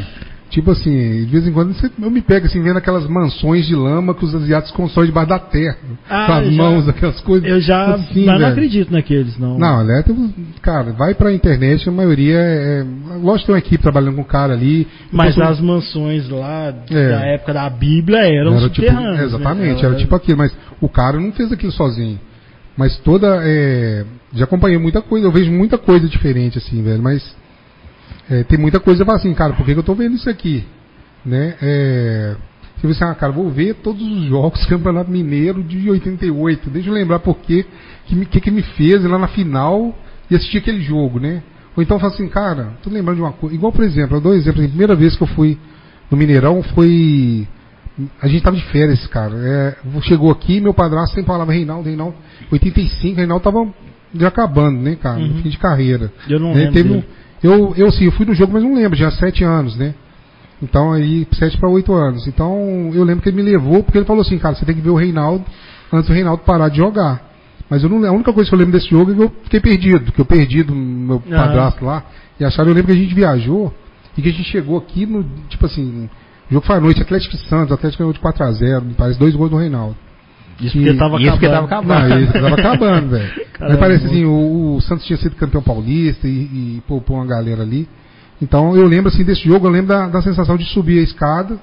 Tipo 0.52 0.70
assim, 0.72 1.24
de 1.24 1.30
vez 1.32 1.46
em 1.48 1.52
quando 1.52 1.74
eu 2.02 2.10
me 2.10 2.20
pego 2.20 2.44
assim, 2.44 2.62
vendo 2.62 2.76
aquelas 2.76 3.06
mansões 3.08 3.66
de 3.66 3.74
lama 3.74 4.14
que 4.14 4.22
os 4.22 4.34
asiáticos 4.34 4.70
constroem 4.76 5.06
debaixo 5.08 5.30
da 5.30 5.38
terra. 5.38 5.78
Ah, 6.10 6.26
com 6.26 6.32
as 6.34 6.44
já- 6.50 6.62
mãos, 6.62 6.88
aquelas 6.90 7.20
coisas. 7.22 7.48
Eu 7.48 7.58
já 7.58 7.94
assim, 7.94 8.26
não 8.26 8.46
acredito 8.46 8.92
naqueles, 8.92 9.38
não. 9.38 9.58
Não, 9.58 9.82
né, 9.82 10.02
tem- 10.06 10.34
cara, 10.60 10.92
vai 10.92 11.14
pra 11.14 11.32
internet, 11.32 11.88
a 11.88 11.92
maioria 11.92 12.36
é. 12.38 12.84
Lógico 13.22 13.38
que 13.38 13.46
tem 13.46 13.54
uma 13.54 13.58
equipe 13.60 13.82
trabalhando 13.82 14.14
com 14.16 14.20
o 14.20 14.26
cara 14.26 14.52
ali. 14.52 14.86
Mas 15.10 15.34
Depois- 15.34 15.52
as 15.52 15.60
mansões 15.60 16.28
lá 16.28 16.74
É. 16.90 17.08
da 17.08 17.20
época 17.28 17.54
da 17.54 17.70
Bíblia 17.70 18.18
eram 18.18 18.54
Era 18.58 18.68
tipo, 18.68 18.92
né? 18.92 19.24
exatamente, 19.24 19.82
era 19.82 19.94
tipo 19.94 20.14
aquilo, 20.14 20.36
mas 20.36 20.52
o 20.82 20.88
cara 20.88 21.18
não 21.18 21.32
fez 21.32 21.50
aquilo 21.50 21.72
sozinho. 21.72 22.20
Mas 22.76 22.98
toda. 22.98 23.40
é, 23.42 24.04
já 24.34 24.44
acompanhei 24.44 24.76
muita 24.76 25.00
coisa, 25.00 25.26
eu 25.26 25.32
vejo 25.32 25.50
muita 25.50 25.78
coisa 25.78 26.06
diferente, 26.06 26.58
assim, 26.58 26.82
velho, 26.82 27.02
mas 27.02 27.22
é, 28.30 28.42
tem 28.44 28.58
muita 28.58 28.80
coisa 28.80 29.00
que 29.00 29.06
falo 29.06 29.18
assim, 29.18 29.34
cara, 29.34 29.52
por 29.54 29.64
que, 29.66 29.72
que 29.72 29.78
eu 29.78 29.82
tô 29.84 29.94
vendo 29.94 30.14
isso 30.16 30.28
aqui? 30.30 30.64
Né? 31.24 31.54
É, 31.62 32.36
você 32.76 32.86
vê 32.86 32.92
assim, 32.92 33.04
ah, 33.04 33.14
cara, 33.14 33.32
vou 33.32 33.48
ver 33.50 33.74
todos 33.76 34.02
os 34.02 34.24
jogos 34.24 34.60
do 34.60 34.66
Campeonato 34.68 35.10
Mineiro 35.10 35.62
de 35.62 35.88
88. 35.90 36.70
Deixa 36.70 36.88
eu 36.88 36.94
lembrar 36.94 37.18
por 37.20 37.36
que, 37.38 37.64
me- 38.10 38.26
que, 38.26 38.40
que 38.40 38.50
me 38.50 38.62
fez 38.62 39.02
lá 39.04 39.18
na 39.18 39.28
final 39.28 39.96
e 40.30 40.34
assistir 40.34 40.58
aquele 40.58 40.80
jogo, 40.82 41.20
né? 41.20 41.42
Ou 41.76 41.82
então 41.82 41.96
eu 41.96 42.00
falo 42.00 42.12
assim, 42.12 42.28
cara, 42.28 42.72
tô 42.82 42.90
lembrando 42.90 43.16
de 43.16 43.22
uma 43.22 43.32
coisa. 43.32 43.54
Igual, 43.54 43.72
por 43.72 43.84
exemplo, 43.84 44.16
eu 44.16 44.20
dou 44.20 44.32
um 44.32 44.34
exemplo, 44.34 44.60
assim, 44.60 44.66
a 44.66 44.70
primeira 44.70 44.94
vez 44.94 45.16
que 45.16 45.22
eu 45.22 45.26
fui 45.28 45.58
no 46.10 46.16
Mineirão 46.16 46.62
foi. 46.62 47.46
A 48.20 48.26
gente 48.28 48.42
tava 48.42 48.56
de 48.56 48.64
férias, 48.64 49.06
cara. 49.06 49.34
É, 49.36 49.76
chegou 50.02 50.30
aqui, 50.30 50.60
meu 50.60 50.72
padrasto 50.74 51.14
sempre 51.14 51.26
falava 51.28 51.52
Reinaldo, 51.52 51.86
Reinaldo. 51.88 52.14
85, 52.50 53.16
Reinaldo 53.16 53.42
tava 53.44 53.68
já 54.14 54.28
acabando, 54.28 54.80
né, 54.80 54.96
cara? 54.96 55.18
No 55.18 55.26
Uhum. 55.36 55.42
fim 55.42 55.48
de 55.48 55.58
carreira. 55.58 56.10
Eu 56.28 56.40
não 56.40 56.48
Né, 56.52 56.60
lembro 56.60 56.72
teve 56.74 56.90
um- 56.92 57.02
eu, 57.42 57.74
eu 57.76 57.90
sim, 57.90 58.04
eu 58.04 58.12
fui 58.12 58.24
no 58.26 58.34
jogo, 58.34 58.52
mas 58.52 58.62
não 58.62 58.74
lembro, 58.74 58.96
já 58.96 59.08
há 59.08 59.12
sete 59.12 59.42
anos, 59.44 59.76
né? 59.76 59.94
Então 60.62 60.92
aí, 60.92 61.26
sete 61.32 61.58
para 61.58 61.68
oito 61.68 61.92
anos. 61.92 62.26
Então 62.28 62.90
eu 62.94 63.02
lembro 63.02 63.22
que 63.22 63.28
ele 63.28 63.36
me 63.36 63.42
levou, 63.42 63.82
porque 63.82 63.98
ele 63.98 64.04
falou 64.04 64.22
assim, 64.22 64.38
cara, 64.38 64.54
você 64.54 64.64
tem 64.64 64.74
que 64.74 64.80
ver 64.80 64.90
o 64.90 64.94
Reinaldo 64.96 65.44
antes 65.92 66.06
do 66.08 66.14
Reinaldo 66.14 66.42
parar 66.44 66.68
de 66.68 66.76
jogar. 66.76 67.30
Mas 67.68 67.82
eu 67.82 67.88
não, 67.88 68.06
a 68.06 68.12
única 68.12 68.32
coisa 68.32 68.48
que 68.48 68.54
eu 68.54 68.58
lembro 68.58 68.72
desse 68.72 68.88
jogo 68.88 69.12
é 69.12 69.14
que 69.14 69.22
eu 69.22 69.32
fiquei 69.44 69.60
perdido, 69.60 70.12
que 70.12 70.20
eu 70.20 70.24
perdi 70.24 70.62
do 70.62 70.74
meu 70.74 71.22
Ah. 71.30 71.36
padrasto 71.36 71.84
lá. 71.84 72.04
E 72.38 72.44
acharam, 72.44 72.70
eu 72.70 72.74
lembro 72.74 72.92
que 72.92 72.98
a 72.98 73.02
gente 73.02 73.14
viajou 73.14 73.72
e 74.16 74.22
que 74.22 74.28
a 74.28 74.32
gente 74.32 74.44
chegou 74.44 74.78
aqui 74.78 75.06
no, 75.06 75.24
tipo 75.48 75.66
assim, 75.66 76.08
o 76.50 76.54
jogo 76.54 76.66
foi 76.66 76.76
à 76.76 76.80
noite, 76.80 77.02
Atlético 77.02 77.34
e 77.34 77.38
Santos, 77.48 77.72
Atlético 77.72 78.02
ganhou 78.02 78.12
de 78.12 78.20
4x0, 78.20 78.82
me 78.84 78.94
parece 78.94 79.18
dois 79.18 79.34
gols 79.34 79.50
do 79.50 79.56
Reinaldo. 79.56 79.96
Isso 80.62 80.76
porque 80.76 80.90
E- 80.90 80.96
tava 80.96 81.20
isso 81.20 81.30
porque 81.32 81.46
acabando. 81.46 81.68
tava 81.68 81.86
Não, 81.86 81.94
acabando. 81.96 82.20
ele 82.22 82.32
tava 82.32 82.48
acabando, 82.54 83.08
velho. 83.10 83.30
Mas 83.60 83.76
parece 83.78 84.06
assim, 84.06 84.24
o, 84.24 84.76
o 84.76 84.80
Santos 84.82 85.04
tinha 85.06 85.16
sido 85.16 85.34
campeão 85.36 85.62
paulista 85.62 86.26
e, 86.28 86.30
e 86.30 86.82
poupou 86.86 87.16
uma 87.16 87.26
galera 87.26 87.62
ali. 87.62 87.88
Então 88.40 88.74
eu 88.76 88.86
lembro 88.86 89.08
assim 89.08 89.24
desse 89.24 89.44
jogo, 89.44 89.66
eu 89.66 89.70
lembro 89.70 89.88
da, 89.88 90.08
da 90.08 90.22
sensação 90.22 90.56
de 90.56 90.64
subir 90.66 90.98
a 90.98 91.02
escada 91.02 91.58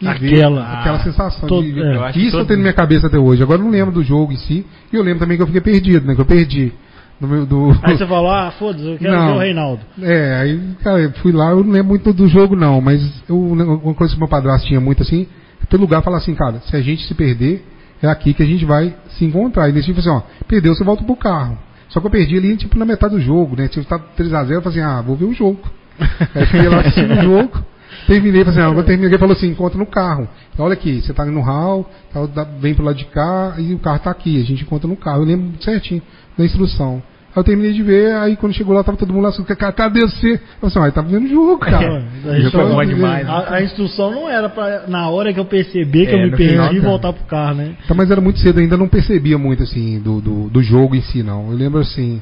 e 0.00 0.04
ver 0.04 0.34
Aquela- 0.44 0.72
aquela 0.80 0.96
Ah, 0.96 1.04
sensação. 1.04 1.48
todo- 1.48 1.62
de, 1.62 1.80
é. 1.80 1.96
Eu 1.96 2.12
que 2.12 2.20
isso 2.20 2.36
eu 2.36 2.40
todo- 2.40 2.48
tenho 2.48 2.58
na 2.58 2.62
minha 2.64 2.72
cabeça 2.74 3.06
até 3.06 3.18
hoje. 3.18 3.42
Agora 3.42 3.60
eu 3.60 3.64
não 3.64 3.70
lembro 3.70 3.92
do 3.94 4.02
jogo 4.02 4.32
em 4.32 4.36
si. 4.36 4.66
E 4.92 4.96
eu 4.96 5.02
lembro 5.02 5.20
também 5.20 5.36
que 5.36 5.42
eu 5.42 5.46
fiquei 5.46 5.60
perdido, 5.62 6.06
né? 6.06 6.14
Que 6.14 6.20
eu 6.20 6.26
perdi. 6.26 6.72
Meu, 7.20 7.46
do, 7.46 7.70
Aí 7.84 7.96
você 7.96 8.04
falou, 8.08 8.30
ah, 8.32 8.50
foda-se, 8.58 8.84
eu 8.84 8.98
quero 8.98 9.12
Não. 9.12 9.26
ver 9.28 9.32
o 9.34 9.38
Reinaldo. 9.38 9.80
É, 10.02 10.34
aí, 10.40 10.60
cara, 10.82 10.98
eu 10.98 11.12
fui 11.12 11.30
lá, 11.30 11.50
eu 11.50 11.62
não 11.62 11.70
lembro 11.72 11.90
muito 11.90 12.12
do 12.12 12.26
jogo 12.26 12.56
não, 12.56 12.80
mas 12.80 13.00
eu, 13.28 13.38
uma 13.38 13.94
coisa 13.94 14.12
que 14.12 14.18
meu 14.18 14.26
padrasto 14.28 14.66
tinha 14.66 14.80
muito 14.80 15.02
assim, 15.02 15.28
todo 15.70 15.80
lugar 15.82 16.02
fala 16.02 16.16
assim, 16.16 16.34
cara, 16.34 16.60
se 16.68 16.74
a 16.74 16.80
gente 16.82 17.06
se 17.06 17.14
perder, 17.14 17.64
é 18.02 18.08
aqui 18.08 18.34
que 18.34 18.42
a 18.42 18.46
gente 18.46 18.64
vai 18.64 18.94
se 19.16 19.24
encontrar. 19.24 19.68
E 19.68 19.72
nesse 19.72 19.86
tipo 19.86 20.00
assim, 20.00 20.10
ó, 20.10 20.22
perdeu, 20.48 20.74
você 20.74 20.84
volta 20.84 21.04
pro 21.04 21.16
carro. 21.16 21.58
Só 21.88 22.00
que 22.00 22.06
eu 22.06 22.10
perdi 22.10 22.36
ali, 22.36 22.56
tipo, 22.56 22.78
na 22.78 22.84
metade 22.84 23.14
do 23.14 23.20
jogo, 23.20 23.54
né? 23.56 23.68
Tipo, 23.68 23.86
tá 23.86 23.98
3x0, 23.98 24.50
eu 24.50 24.62
falei 24.62 24.80
assim, 24.80 24.80
ah, 24.80 25.02
vou 25.02 25.14
ver 25.14 25.26
o 25.26 25.34
jogo. 25.34 25.60
Aí 26.34 26.46
fiquei 26.46 26.68
lá 26.68 26.80
assistindo 26.80 27.12
o 27.12 27.22
jogo, 27.22 27.64
terminei, 28.06 28.44
falei 28.44 28.58
assim, 28.58 28.66
ah, 28.66 28.70
agora 28.70 28.86
terminei, 28.86 29.10
ele 29.10 29.18
falou 29.18 29.36
assim, 29.36 29.48
encontra 29.48 29.78
no 29.78 29.86
carro. 29.86 30.26
Então, 30.52 30.64
olha 30.64 30.72
aqui, 30.72 31.00
você 31.00 31.12
tá 31.12 31.22
ali 31.22 31.30
no 31.30 31.42
hall, 31.42 31.88
tá, 32.12 32.44
vem 32.58 32.74
pro 32.74 32.84
lado 32.84 32.96
de 32.96 33.04
cá 33.04 33.54
e 33.58 33.74
o 33.74 33.78
carro 33.78 33.98
tá 33.98 34.10
aqui, 34.10 34.40
a 34.40 34.44
gente 34.44 34.62
encontra 34.62 34.88
no 34.88 34.96
carro. 34.96 35.20
Eu 35.22 35.26
lembro 35.26 35.62
certinho 35.62 36.02
da 36.36 36.44
instrução. 36.44 37.02
Aí 37.34 37.40
eu 37.40 37.44
terminei 37.44 37.72
de 37.72 37.82
ver, 37.82 38.12
aí 38.16 38.36
quando 38.36 38.52
chegou 38.52 38.74
lá, 38.74 38.84
tava 38.84 38.98
todo 38.98 39.10
mundo 39.12 39.22
lá, 39.22 39.30
assim, 39.30 39.42
"Ca- 39.42 39.72
cadê 39.72 40.00
você? 40.00 40.34
Eu 40.34 40.38
falei 40.38 40.42
assim, 40.64 40.78
ah, 40.80 40.90
tava 40.92 41.08
vendo 41.08 41.24
o 41.24 41.28
jogo, 41.28 41.58
cara. 41.64 42.04
Eu 42.24 42.50
só- 42.50 42.58
tava 42.58 42.70
bom 42.70 42.78
vendo. 42.80 42.94
demais, 42.94 43.24
né? 43.26 43.32
A, 43.32 43.54
a 43.54 43.62
instrução 43.62 44.10
não 44.10 44.28
era 44.28 44.48
pra, 44.50 44.84
na 44.86 45.08
hora 45.08 45.32
que 45.32 45.40
eu 45.40 45.44
perceber 45.46 46.06
que 46.06 46.12
É, 46.12 46.14
eu 46.14 46.24
me 46.24 46.30
perdi, 46.36 46.50
final, 46.52 46.68
cara. 46.68 46.80
voltar 46.82 47.12
pro 47.14 47.24
carro, 47.24 47.54
né? 47.54 47.72
Tá, 47.88 47.94
mas 47.94 48.10
era 48.10 48.20
muito 48.20 48.38
cedo, 48.38 48.60
ainda 48.60 48.76
não 48.76 48.86
percebia 48.86 49.38
muito 49.38 49.62
assim 49.62 49.98
do, 50.00 50.20
do, 50.20 50.48
do 50.50 50.62
jogo 50.62 50.94
em 50.94 51.00
si, 51.00 51.22
não. 51.22 51.50
Eu 51.50 51.56
lembro 51.56 51.80
assim, 51.80 52.20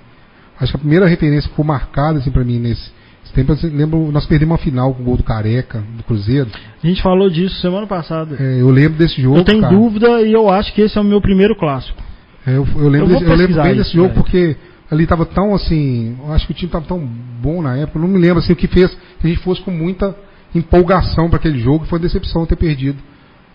acho 0.61 0.71
que 0.73 0.77
a 0.77 0.81
primeira 0.81 1.07
referência 1.07 1.43
que 1.43 1.49
ficou 1.49 1.65
marcada 1.65 2.19
assim 2.21 2.31
para 2.31 2.45
mim 2.45 2.61
nesse, 2.61 2.91
tempo, 3.35 3.53
assim, 3.53 3.69
lembro, 3.69 4.11
nós 4.13 4.27
perdemos 4.27 4.53
uma 4.53 4.59
final 4.59 4.93
com 4.95 5.03
o 5.03 5.05
gol 5.05 5.17
do 5.17 5.23
Careca, 5.25 5.83
do 5.97 6.03
Cruzeiro. 6.05 6.49
A 6.83 6.87
gente 6.87 7.01
falou 7.03 7.29
disso 7.31 7.61
semana 7.61 7.87
passada. 7.87 8.37
É, 8.39 8.61
eu 8.61 8.71
lembro 8.71 8.97
desse 8.99 9.21
jogo. 9.23 9.39
eu 9.39 9.45
tenho 9.45 9.61
cara. 9.61 9.75
dúvida 9.75 10.23
e 10.23 10.33
eu 10.33 10.49
acho 10.49 10.73
que 10.73 10.81
esse 10.83 10.97
é 10.97 11.01
o 11.01 11.05
meu 11.05 11.21
primeiro 11.21 11.55
clássico. 11.57 11.99
É, 12.47 12.53
eu, 12.57 12.67
eu 12.77 12.83
Eu 12.85 12.89
lembro, 12.89 13.09
vou 13.09 13.19
desse- 13.21 13.31
eu 13.31 13.37
lembro 13.37 13.63
bem 13.63 13.73
isso, 13.73 13.79
desse 13.83 13.93
jogo 13.95 14.09
velho. 14.09 14.21
porque 14.21 14.57
ali 14.91 15.07
tava 15.07 15.25
tão 15.25 15.55
assim, 15.55 16.17
eu 16.19 16.33
acho 16.33 16.47
que 16.47 16.53
o 16.53 16.57
time 16.57 16.71
tava 16.71 16.85
tão 16.85 16.99
bom 16.99 17.63
na 17.63 17.77
época, 17.77 17.99
não 17.99 18.09
me 18.09 18.19
lembro 18.19 18.39
assim 18.39 18.53
o 18.53 18.57
que 18.57 18.67
fez 18.67 18.91
que 18.91 19.27
a 19.27 19.29
gente 19.29 19.41
fosse 19.41 19.63
com 19.63 19.71
muita 19.71 20.15
empolgação 20.55 21.29
para 21.29 21.39
aquele 21.39 21.59
jogo, 21.59 21.85
foi 21.87 21.99
decepção 21.99 22.45
ter 22.45 22.57
perdido 22.57 22.99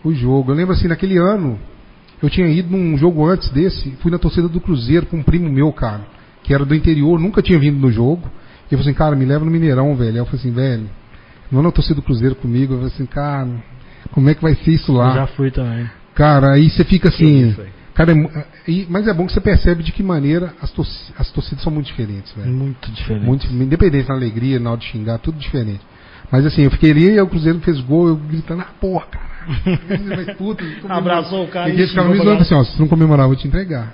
o 0.04 0.14
jogo. 0.14 0.52
Eu 0.52 0.56
lembro 0.56 0.74
assim, 0.74 0.88
naquele 0.88 1.18
ano, 1.18 1.60
eu 2.22 2.30
tinha 2.30 2.48
ido 2.48 2.76
num 2.76 2.98
jogo 2.98 3.26
antes 3.26 3.50
desse, 3.50 3.92
fui 4.02 4.12
na 4.12 4.18
torcida 4.18 4.48
do 4.48 4.62
Cruzeiro 4.62 5.06
com 5.08 5.18
um 5.18 5.24
primo 5.24 5.50
meu, 5.50 5.72
cara, 5.74 6.08
que 6.44 6.54
era 6.54 6.64
do 6.64 6.74
interior, 6.74 7.20
nunca 7.20 7.42
tinha 7.42 7.60
vindo 7.60 7.78
no 7.78 7.92
jogo. 7.92 8.30
E 8.70 8.74
eu 8.74 8.80
falei 8.80 8.92
assim, 8.92 8.98
cara, 8.98 9.16
me 9.16 9.26
leva 9.26 9.44
no 9.44 9.52
Mineirão, 9.52 9.96
velho. 9.96 10.12
Aí 10.12 10.18
eu 10.18 10.26
falei 10.26 10.40
assim, 10.40 10.52
velho, 10.52 10.90
não 11.52 11.62
na 11.62 11.72
torcida 11.72 11.96
do 11.96 12.02
Cruzeiro 12.02 12.36
comigo. 12.36 12.74
Eu 12.74 12.78
falei 12.78 12.94
assim, 12.94 13.06
cara, 13.06 13.50
como 14.12 14.30
é 14.30 14.34
que 14.34 14.42
vai 14.42 14.56
ser 14.56 14.72
isso 14.72 14.92
lá? 14.92 15.10
Eu 15.10 15.16
já 15.16 15.28
fui 15.28 15.52
também. 15.52 15.90
Cara, 16.14 16.54
aí 16.54 16.70
você 16.70 16.84
fica 16.84 17.10
assim. 17.10 17.56
Cara, 17.96 18.12
é 18.12 18.14
mu- 18.14 18.30
e- 18.68 18.86
mas 18.90 19.08
é 19.08 19.14
bom 19.14 19.26
que 19.26 19.34
você 19.34 19.42
percebe 19.42 19.82
de 19.82 19.92
que 19.92 20.04
maneira 20.04 20.54
as, 20.62 20.72
as 21.18 21.32
torcidas 21.32 21.64
são 21.64 21.72
muito 21.74 21.88
diferentes, 21.88 22.32
velho. 22.34 22.52
Muito 22.52 22.92
diferente. 22.92 23.26
Muito, 23.26 23.48
independente 23.48 24.08
na 24.10 24.14
alegria, 24.16 24.60
na 24.60 24.70
hora 24.72 24.80
de 24.80 24.86
xingar, 24.86 25.18
tudo 25.18 25.38
diferente. 25.40 25.82
Mas 26.32 26.46
assim, 26.46 26.62
eu 26.64 26.72
fiquei 26.72 26.92
ali 26.92 27.10
e 27.12 27.20
o 27.22 27.28
Cruzeiro 27.28 27.60
fez 27.62 27.80
gol, 27.82 28.10
eu 28.10 28.16
gritando, 28.16 28.62
ah, 28.62 28.70
porra, 28.80 29.06
cara. 29.08 29.26
Puta, 30.38 30.64
Abraçou 30.90 31.44
o 31.46 31.48
cara 31.48 31.70
E 31.70 31.74
eles 31.74 31.90
ficavam 31.90 32.12
me 32.12 32.18
zoando 32.18 32.42
assim, 32.42 32.56
ó, 32.56 32.64
se 32.64 32.80
não 32.80 32.88
comemorar, 32.88 33.26
eu 33.26 33.30
vou 33.30 33.38
te 33.38 33.48
entregar. 33.48 33.94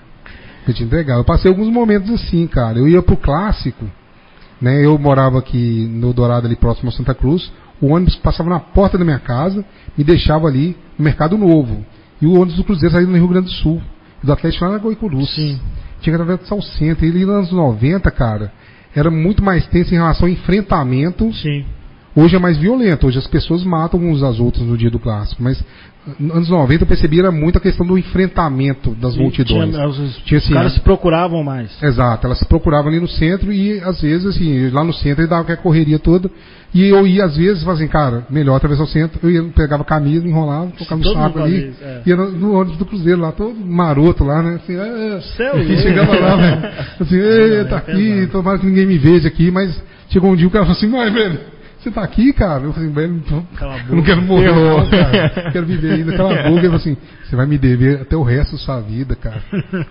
Vou 0.65 0.73
te 0.73 0.83
entregar. 0.83 1.15
Eu 1.17 1.25
passei 1.25 1.49
alguns 1.49 1.67
momentos 1.69 2.09
assim, 2.11 2.47
cara. 2.47 2.77
Eu 2.79 2.87
ia 2.87 3.01
pro 3.01 3.17
clássico, 3.17 3.85
né? 4.61 4.85
Eu 4.85 4.97
morava 4.97 5.39
aqui 5.39 5.87
no 5.91 6.13
Dourado, 6.13 6.47
ali 6.47 6.55
próximo 6.55 6.89
a 6.89 6.91
Santa 6.93 7.13
Cruz. 7.13 7.51
O 7.81 7.87
ônibus 7.87 8.15
passava 8.15 8.49
na 8.49 8.59
porta 8.59 8.97
da 8.97 9.03
minha 9.03 9.19
casa, 9.19 9.65
me 9.97 10.03
deixava 10.03 10.47
ali 10.47 10.77
no 10.97 11.03
Mercado 11.03 11.37
Novo. 11.37 11.83
E 12.21 12.25
o 12.25 12.33
ônibus 12.33 12.55
do 12.55 12.63
Cruzeiro 12.63 12.93
saía 12.93 13.07
no 13.07 13.15
Rio 13.15 13.27
Grande 13.27 13.47
do 13.47 13.53
Sul. 13.53 13.81
E 14.21 14.25
do 14.25 14.31
Atlético 14.31 14.65
lá 14.65 14.71
na 14.71 14.77
Goicurus. 14.77 15.33
Sim. 15.33 15.59
Tinha 16.01 16.15
que 16.15 16.21
atravessar 16.21 16.55
o 16.55 16.61
centro. 16.61 17.05
E 17.05 17.11
nos 17.11 17.29
anos 17.29 17.51
90, 17.51 18.11
cara, 18.11 18.51
era 18.95 19.09
muito 19.09 19.43
mais 19.43 19.65
tenso 19.67 19.93
em 19.93 19.97
relação 19.97 20.27
ao 20.27 20.31
enfrentamento 20.31 21.31
Sim. 21.33 21.65
Hoje 22.13 22.35
é 22.35 22.39
mais 22.39 22.57
violento, 22.57 23.07
hoje 23.07 23.17
as 23.17 23.27
pessoas 23.27 23.63
matam 23.63 23.97
uns 24.01 24.21
às 24.21 24.37
outras 24.37 24.65
no 24.67 24.77
dia 24.77 24.91
do 24.91 24.99
clássico, 24.99 25.41
mas 25.41 25.63
anos 26.19 26.49
90 26.49 26.83
eu 26.83 26.87
percebi 26.87 27.19
era 27.19 27.31
muito 27.31 27.57
a 27.57 27.61
questão 27.61 27.85
do 27.85 27.97
enfrentamento 27.97 28.91
das 28.95 29.15
E 29.15 29.19
multidões. 29.19 29.69
tinha- 29.71 29.87
os, 29.87 30.17
Tinha, 30.25 30.37
os 30.39 30.43
assim, 30.45 30.53
caras 30.53 30.71
a- 30.71 30.75
se 30.75 30.81
procuravam 30.81 31.43
mais. 31.43 31.71
Exato, 31.81 32.25
elas 32.25 32.39
se 32.39 32.45
procuravam 32.45 32.89
ali 32.89 32.99
no 32.99 33.07
centro 33.07 33.51
e 33.53 33.79
às 33.81 34.01
vezes 34.01 34.25
assim, 34.25 34.69
lá 34.69 34.83
no 34.83 34.93
centro 34.93 35.21
ele 35.21 35.29
dava 35.29 35.43
aquela 35.43 35.57
correria 35.57 35.99
toda 35.99 36.29
e 36.73 36.87
eu 36.87 37.05
ia 37.05 37.25
às 37.25 37.35
vezes 37.37 37.67
assim, 37.67 37.87
cara, 37.87 38.25
melhor 38.29 38.55
atravessar 38.55 38.83
o 38.83 38.87
centro, 38.87 39.19
eu 39.23 39.29
ia, 39.29 39.43
pegava 39.53 39.83
a 39.83 39.85
camisa, 39.85 40.25
enrolava, 40.27 40.71
colocava 40.71 41.01
no 41.01 41.13
saco 41.13 41.39
ali, 41.39 41.69
isso, 41.69 41.83
é. 41.83 42.01
ia 42.05 42.15
no, 42.15 42.31
no 42.31 42.53
ônibus 42.55 42.77
do 42.77 42.85
Cruzeiro 42.85 43.19
lá, 43.21 43.31
todo 43.31 43.53
maroto 43.55 44.23
lá, 44.23 44.41
né, 44.41 44.55
assim, 44.63 44.75
é, 44.75 45.21
Céu, 45.37 45.55
louco. 45.57 45.75
chegava 45.81 46.17
lá, 46.19 46.35
velho, 46.35 46.61
assim, 47.01 47.19
é 47.19 47.57
eita, 47.59 47.75
aqui, 47.77 47.91
pesado. 47.91 48.27
tomara 48.31 48.57
que 48.57 48.65
ninguém 48.65 48.85
me 48.87 48.97
veja 48.97 49.27
aqui, 49.27 49.51
mas 49.51 49.79
chegou 50.09 50.31
um 50.31 50.35
dia 50.35 50.47
o 50.47 50.51
cara 50.51 50.65
falou 50.65 50.77
assim, 50.77 50.87
mas 50.87 51.13
velho, 51.13 51.39
você 51.81 51.91
tá 51.91 52.03
aqui, 52.03 52.31
cara? 52.33 52.63
Eu 52.63 52.73
falei, 52.73 52.89
assim, 52.89 52.95
velho, 52.95 53.23
eu 53.89 53.95
não 53.95 54.03
quero 54.03 54.21
morrer, 54.21 54.53
não, 54.53 54.89
cara. 54.89 55.29
Quero 55.51 55.65
viver 55.65 55.93
ainda. 55.93 56.15
Cala 56.15 56.33
a 56.33 56.43
boca. 56.43 56.49
Ele 56.49 56.61
falou 56.61 56.75
assim: 56.75 56.97
você 57.23 57.35
vai 57.35 57.47
me 57.47 57.57
dever 57.57 58.01
até 58.01 58.15
o 58.15 58.21
resto 58.21 58.51
da 58.51 58.57
sua 58.59 58.79
vida, 58.81 59.15
cara. 59.15 59.41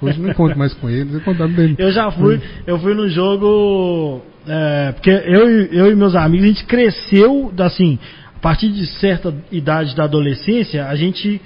Hoje 0.00 0.18
eu 0.18 0.22
não 0.22 0.30
encontro 0.30 0.56
mais 0.56 0.72
com 0.74 0.88
ele. 0.88 1.20
Eu 1.26 1.48
dele. 1.48 1.76
Eu 1.78 1.90
já 1.90 2.10
fui, 2.10 2.40
eu 2.66 2.78
fui 2.78 2.94
no 2.94 3.08
jogo. 3.08 4.22
é, 4.46 4.92
porque 4.92 5.10
eu, 5.10 5.48
eu 5.72 5.90
e 5.90 5.96
meus 5.96 6.14
amigos, 6.14 6.44
a 6.44 6.48
gente 6.48 6.64
cresceu, 6.64 7.52
assim, 7.58 7.98
a 8.36 8.38
partir 8.40 8.68
de 8.68 8.86
certa 8.86 9.34
idade 9.50 9.96
da 9.96 10.04
adolescência, 10.04 10.86
a 10.86 10.94
gente 10.94 11.40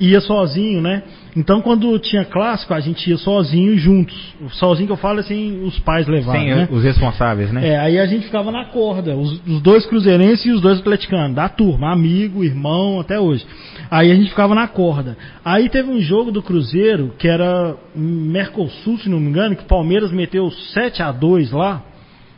ia 0.00 0.20
sozinho, 0.20 0.80
né? 0.80 1.02
Então 1.36 1.60
quando 1.60 1.96
tinha 1.98 2.24
clássico, 2.24 2.72
a 2.72 2.80
gente 2.80 3.08
ia 3.08 3.18
sozinho 3.18 3.76
juntos. 3.76 4.16
Sozinho 4.52 4.86
que 4.86 4.92
eu 4.92 4.96
falo 4.96 5.20
assim, 5.20 5.62
os 5.62 5.78
pais 5.78 6.08
levavam, 6.08 6.40
Sem 6.40 6.54
né? 6.54 6.68
os 6.70 6.82
responsáveis, 6.82 7.52
né? 7.52 7.68
É, 7.68 7.78
aí 7.78 7.98
a 7.98 8.06
gente 8.06 8.24
ficava 8.24 8.50
na 8.50 8.64
corda, 8.64 9.14
os, 9.14 9.40
os 9.46 9.60
dois 9.60 9.84
cruzeirenses 9.86 10.46
e 10.46 10.50
os 10.50 10.60
dois 10.60 10.80
atleticanos, 10.80 11.36
da 11.36 11.48
turma, 11.48 11.92
amigo, 11.92 12.42
irmão, 12.42 12.98
até 12.98 13.20
hoje. 13.20 13.46
Aí 13.90 14.10
a 14.10 14.14
gente 14.14 14.30
ficava 14.30 14.54
na 14.54 14.66
corda. 14.66 15.16
Aí 15.44 15.68
teve 15.68 15.90
um 15.90 16.00
jogo 16.00 16.32
do 16.32 16.42
Cruzeiro, 16.42 17.12
que 17.18 17.28
era 17.28 17.76
Mercosul, 17.94 18.98
se 18.98 19.08
não 19.08 19.20
me 19.20 19.28
engano, 19.28 19.54
que 19.54 19.62
o 19.62 19.66
Palmeiras 19.66 20.10
meteu 20.10 20.50
7 20.50 21.02
a 21.02 21.12
2 21.12 21.52
lá, 21.52 21.82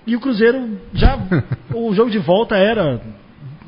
e 0.07 0.17
o 0.17 0.21
Cruzeiro 0.21 0.69
já, 0.93 1.17
o 1.73 1.95
jogo 1.95 2.11
de 2.11 2.19
volta 2.19 2.57
era 2.57 3.01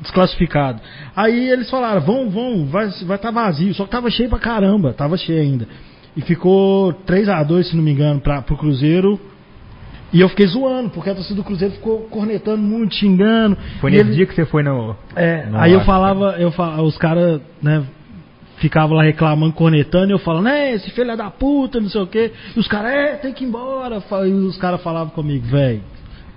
desclassificado. 0.05 0.81
Aí 1.15 1.49
eles 1.49 1.69
falaram, 1.69 2.01
vão, 2.01 2.29
vão, 2.29 2.65
vai 2.65 2.87
estar 2.87 3.05
vai 3.05 3.17
tá 3.17 3.31
vazio. 3.31 3.73
Só 3.73 3.83
que 3.85 3.91
tava 3.91 4.09
cheio 4.09 4.29
pra 4.29 4.39
caramba, 4.39 4.93
tava 4.93 5.17
cheio 5.17 5.41
ainda. 5.41 5.67
E 6.15 6.21
ficou 6.21 6.93
3 6.93 7.27
a 7.27 7.43
2 7.43 7.69
se 7.69 7.75
não 7.75 7.83
me 7.83 7.91
engano, 7.91 8.21
pra, 8.21 8.41
pro 8.41 8.55
Cruzeiro. 8.57 9.19
E 10.13 10.21
eu 10.21 10.29
fiquei 10.29 10.47
zoando, 10.47 10.89
porque 10.91 11.09
a 11.09 11.15
torcida 11.15 11.35
do 11.35 11.43
Cruzeiro 11.43 11.73
ficou 11.73 12.01
cornetando 12.09 12.61
muito, 12.61 12.95
xingando. 12.95 13.57
Foi 13.81 13.91
nesse 13.91 14.03
ele- 14.05 14.15
dia 14.15 14.25
que 14.25 14.33
você 14.33 14.45
foi 14.45 14.63
no. 14.63 14.95
É, 15.15 15.45
no 15.47 15.57
aí 15.59 15.73
eu 15.73 15.81
falava, 15.81 16.35
eu 16.39 16.51
fa- 16.51 16.81
os 16.81 16.97
caras, 16.97 17.41
né, 17.61 17.83
ficavam 18.57 18.95
lá 18.95 19.03
reclamando, 19.03 19.51
cornetando, 19.53 20.11
e 20.11 20.13
eu 20.13 20.19
falando, 20.19 20.45
né, 20.45 20.71
esse 20.73 20.89
filho 20.91 21.17
da 21.17 21.29
puta, 21.29 21.81
não 21.81 21.89
sei 21.89 22.01
o 22.01 22.07
quê. 22.07 22.31
E 22.55 22.59
os 22.59 22.67
caras, 22.67 22.91
é, 22.93 23.13
tem 23.15 23.33
que 23.33 23.43
ir 23.43 23.47
embora. 23.47 24.01
E 24.25 24.31
os 24.31 24.57
caras 24.57 24.81
falavam 24.81 25.09
comigo, 25.09 25.45
velho, 25.47 25.81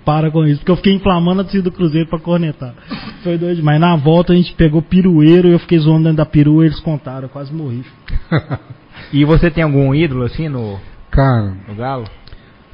para 0.08 0.30
com 0.30 0.46
isso, 0.46 0.60
porque 0.60 0.72
eu 0.72 0.76
fiquei 0.76 0.94
inflamando 0.94 1.42
a 1.42 1.44
torcida 1.44 1.64
do 1.64 1.70
Cruzeiro 1.70 2.08
pra 2.08 2.18
cornetar. 2.18 2.72
Foi 3.22 3.36
doido 3.36 3.56
demais. 3.56 3.78
Na 3.78 3.94
volta 3.94 4.32
a 4.32 4.36
gente 4.36 4.54
pegou 4.54 4.80
pirueiro, 4.80 5.48
eu 5.48 5.58
fiquei 5.58 5.78
zoando 5.78 6.04
dentro 6.04 6.16
da 6.16 6.24
perua, 6.24 6.64
eles 6.64 6.80
contaram, 6.80 7.24
eu 7.24 7.28
quase 7.28 7.52
morri. 7.52 7.84
E 9.12 9.24
você 9.24 9.48
tem 9.48 9.62
algum 9.62 9.94
ídolo 9.94 10.24
assim 10.24 10.48
no, 10.48 10.76
Cara, 11.08 11.54
no 11.68 11.74
Galo? 11.76 12.04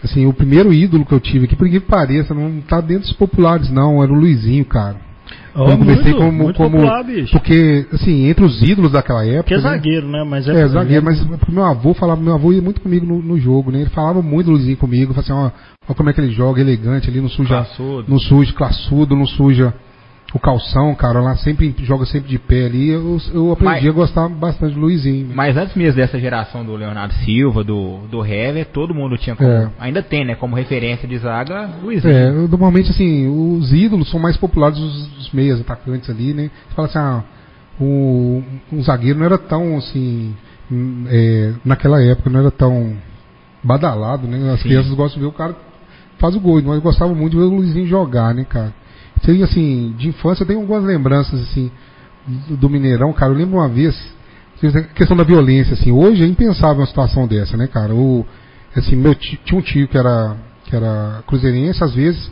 assim, 0.03 0.27
o 0.27 0.33
primeiro 0.33 0.73
ídolo 0.73 1.05
que 1.05 1.13
eu 1.13 1.21
tive 1.21 1.45
aqui, 1.45 1.55
por 1.55 1.69
que 1.69 1.79
pareça, 1.81 2.33
não 2.33 2.63
tá 2.63 2.81
dentro 2.81 3.03
dos 3.03 3.13
populares, 3.13 3.71
não, 3.71 4.03
era 4.03 4.11
o 4.11 4.17
Luizinho, 4.17 4.65
cara. 4.65 4.97
Ó, 5.55 5.71
eu 5.71 5.79
comecei 5.79 6.13
muito, 6.13 6.17
como. 6.17 6.33
muito 6.33 6.57
como 6.57 6.71
popular, 6.71 7.05
bicho. 7.05 7.33
porque, 7.33 7.87
assim, 7.93 8.27
entre 8.27 8.45
os 8.45 8.63
ídolos 8.63 8.93
daquela 8.93 9.25
época. 9.25 9.43
Porque 9.43 9.55
é 9.55 9.57
né? 9.59 9.63
zagueiro, 9.63 10.09
né, 10.09 10.25
mas 10.25 10.49
é... 10.49 10.63
É, 10.63 10.69
zagueiro, 10.69 11.05
mas 11.05 11.25
meu 11.49 11.65
avô 11.65 11.95
falava, 11.95 12.21
meu 12.21 12.35
avô 12.35 12.53
ia 12.53 12.61
muito 12.61 12.81
comigo 12.81 13.07
no, 13.07 13.23
no 13.23 13.39
jogo, 13.39 13.71
né? 13.71 13.81
Ele 13.83 13.91
falava 13.91 14.21
muito 14.21 14.47
do 14.47 14.53
Luizinho 14.53 14.77
comigo, 14.77 15.15
falava 15.15 15.51
assim, 15.51 15.55
ó, 15.55 15.91
ó 15.91 15.95
como 15.95 16.11
é 16.11 16.13
que 16.13 16.21
ele 16.21 16.33
joga, 16.33 16.61
elegante 16.61 17.09
ali, 17.09 17.21
não 17.21 17.29
suja, 17.29 17.49
Classudo. 17.49 18.05
não 18.09 18.19
suja, 18.19 18.53
classudo, 18.53 19.17
não 19.17 19.27
suja 19.27 19.73
o 20.35 20.39
calção, 20.41 20.93
cara, 20.97 21.21
lá 21.21 21.37
sempre 21.37 21.73
joga 21.85 22.05
sempre 22.07 22.29
de 22.29 22.41
pé 22.41 22.67
ali. 22.67 22.91
Eu, 22.91 23.19
eu 23.33 23.53
aprendi 23.53 23.73
Mas- 23.73 23.87
a 23.87 23.93
gostar 23.93 24.29
bastante 24.29 24.75
do 24.75 24.81
Luizinho. 24.81 25.29
né? 25.29 25.33
Mas 25.37 25.57
antes 25.57 25.77
mesmo 25.77 25.95
dessa 25.95 26.19
geração 26.19 26.65
do 26.65 26.75
Leonardo 26.75 27.15
Silva, 27.25 27.63
do, 27.63 27.99
do 28.11 28.27
Hever, 28.27 28.67
todo 28.67 28.93
mundo 28.93 29.17
tinha 29.17 29.37
como. 29.37 29.49
É. 29.49 29.71
Ainda 29.79 30.03
tem, 30.03 30.25
né? 30.25 30.35
Como 30.35 30.57
referência 30.57 31.07
de 31.07 31.17
zaga, 31.19 31.71
Luizinho. 31.81 32.13
É, 32.13 32.33
normalmente 32.33 32.91
assim, 32.91 33.29
os 33.29 33.73
ídolos 33.73 34.11
são 34.11 34.19
mais 34.19 34.37
populares 34.37 34.77
os, 34.77 35.19
os 35.19 35.31
meias 35.33 35.61
atacantes 35.61 36.11
ali, 36.11 36.35
né? 36.35 36.51
Você 36.69 36.75
fala 36.75 36.89
assim, 36.89 36.99
ah, 36.99 37.23
o, 37.81 38.43
um 38.73 38.83
zagueiro 38.83 39.21
não 39.21 39.27
era 39.27 39.39
tão 39.39 39.77
assim, 39.77 40.35
é, 41.09 41.53
naquela 41.65 42.03
época 42.03 42.29
não 42.29 42.41
era 42.41 42.51
tão 42.51 42.97
badalado, 43.63 44.27
né? 44.27 44.53
As 44.53 44.61
Sim. 44.61 44.69
crianças 44.69 44.93
gostam 44.95 45.21
de 45.21 45.27
ver 45.27 45.33
o 45.33 45.33
cara 45.33 45.55
faz 46.19 46.35
o 46.35 46.41
gol, 46.41 46.61
mas 46.63 46.75
eu 46.77 46.81
gostava 46.81 47.15
muito 47.15 47.33
de 47.33 47.39
ver 47.39 47.45
o 47.45 47.55
Luizinho 47.57 47.87
jogar, 47.87 48.35
né, 48.35 48.45
cara? 48.49 48.73
Sei, 49.25 49.43
assim, 49.43 49.95
de 49.97 50.09
infância 50.09 50.43
eu 50.43 50.47
tenho 50.47 50.61
algumas 50.61 50.85
lembranças, 50.85 51.41
assim, 51.41 51.71
do, 52.51 52.69
Mineirão, 52.69 53.13
cara. 53.13 53.33
Eu 53.33 53.37
lembro 53.37 53.57
uma 53.57 53.69
vez, 53.69 53.97
a 54.63 54.83
questão 54.95 55.17
da 55.17 55.25
violência, 55.25 55.75
assim, 55.75 55.93
hoje 55.93 56.23
é 56.23 56.27
impensável 56.27 56.81
uma 56.81 56.87
situação 56.87 57.27
dessa, 57.27 57.57
né, 57.57 57.67
cara? 57.67 57.95
O, 57.95 58.25
assim, 58.77 58.97
meu 58.97 59.15
tio, 59.15 59.39
tinha 59.45 59.59
um 59.59 59.63
tio 59.63 59.89
que 59.89 59.97
era, 59.97 60.37
que 60.65 60.77
era 60.77 61.23
cruzeirense, 61.27 61.83
às 61.83 61.95
vezes, 61.95 62.31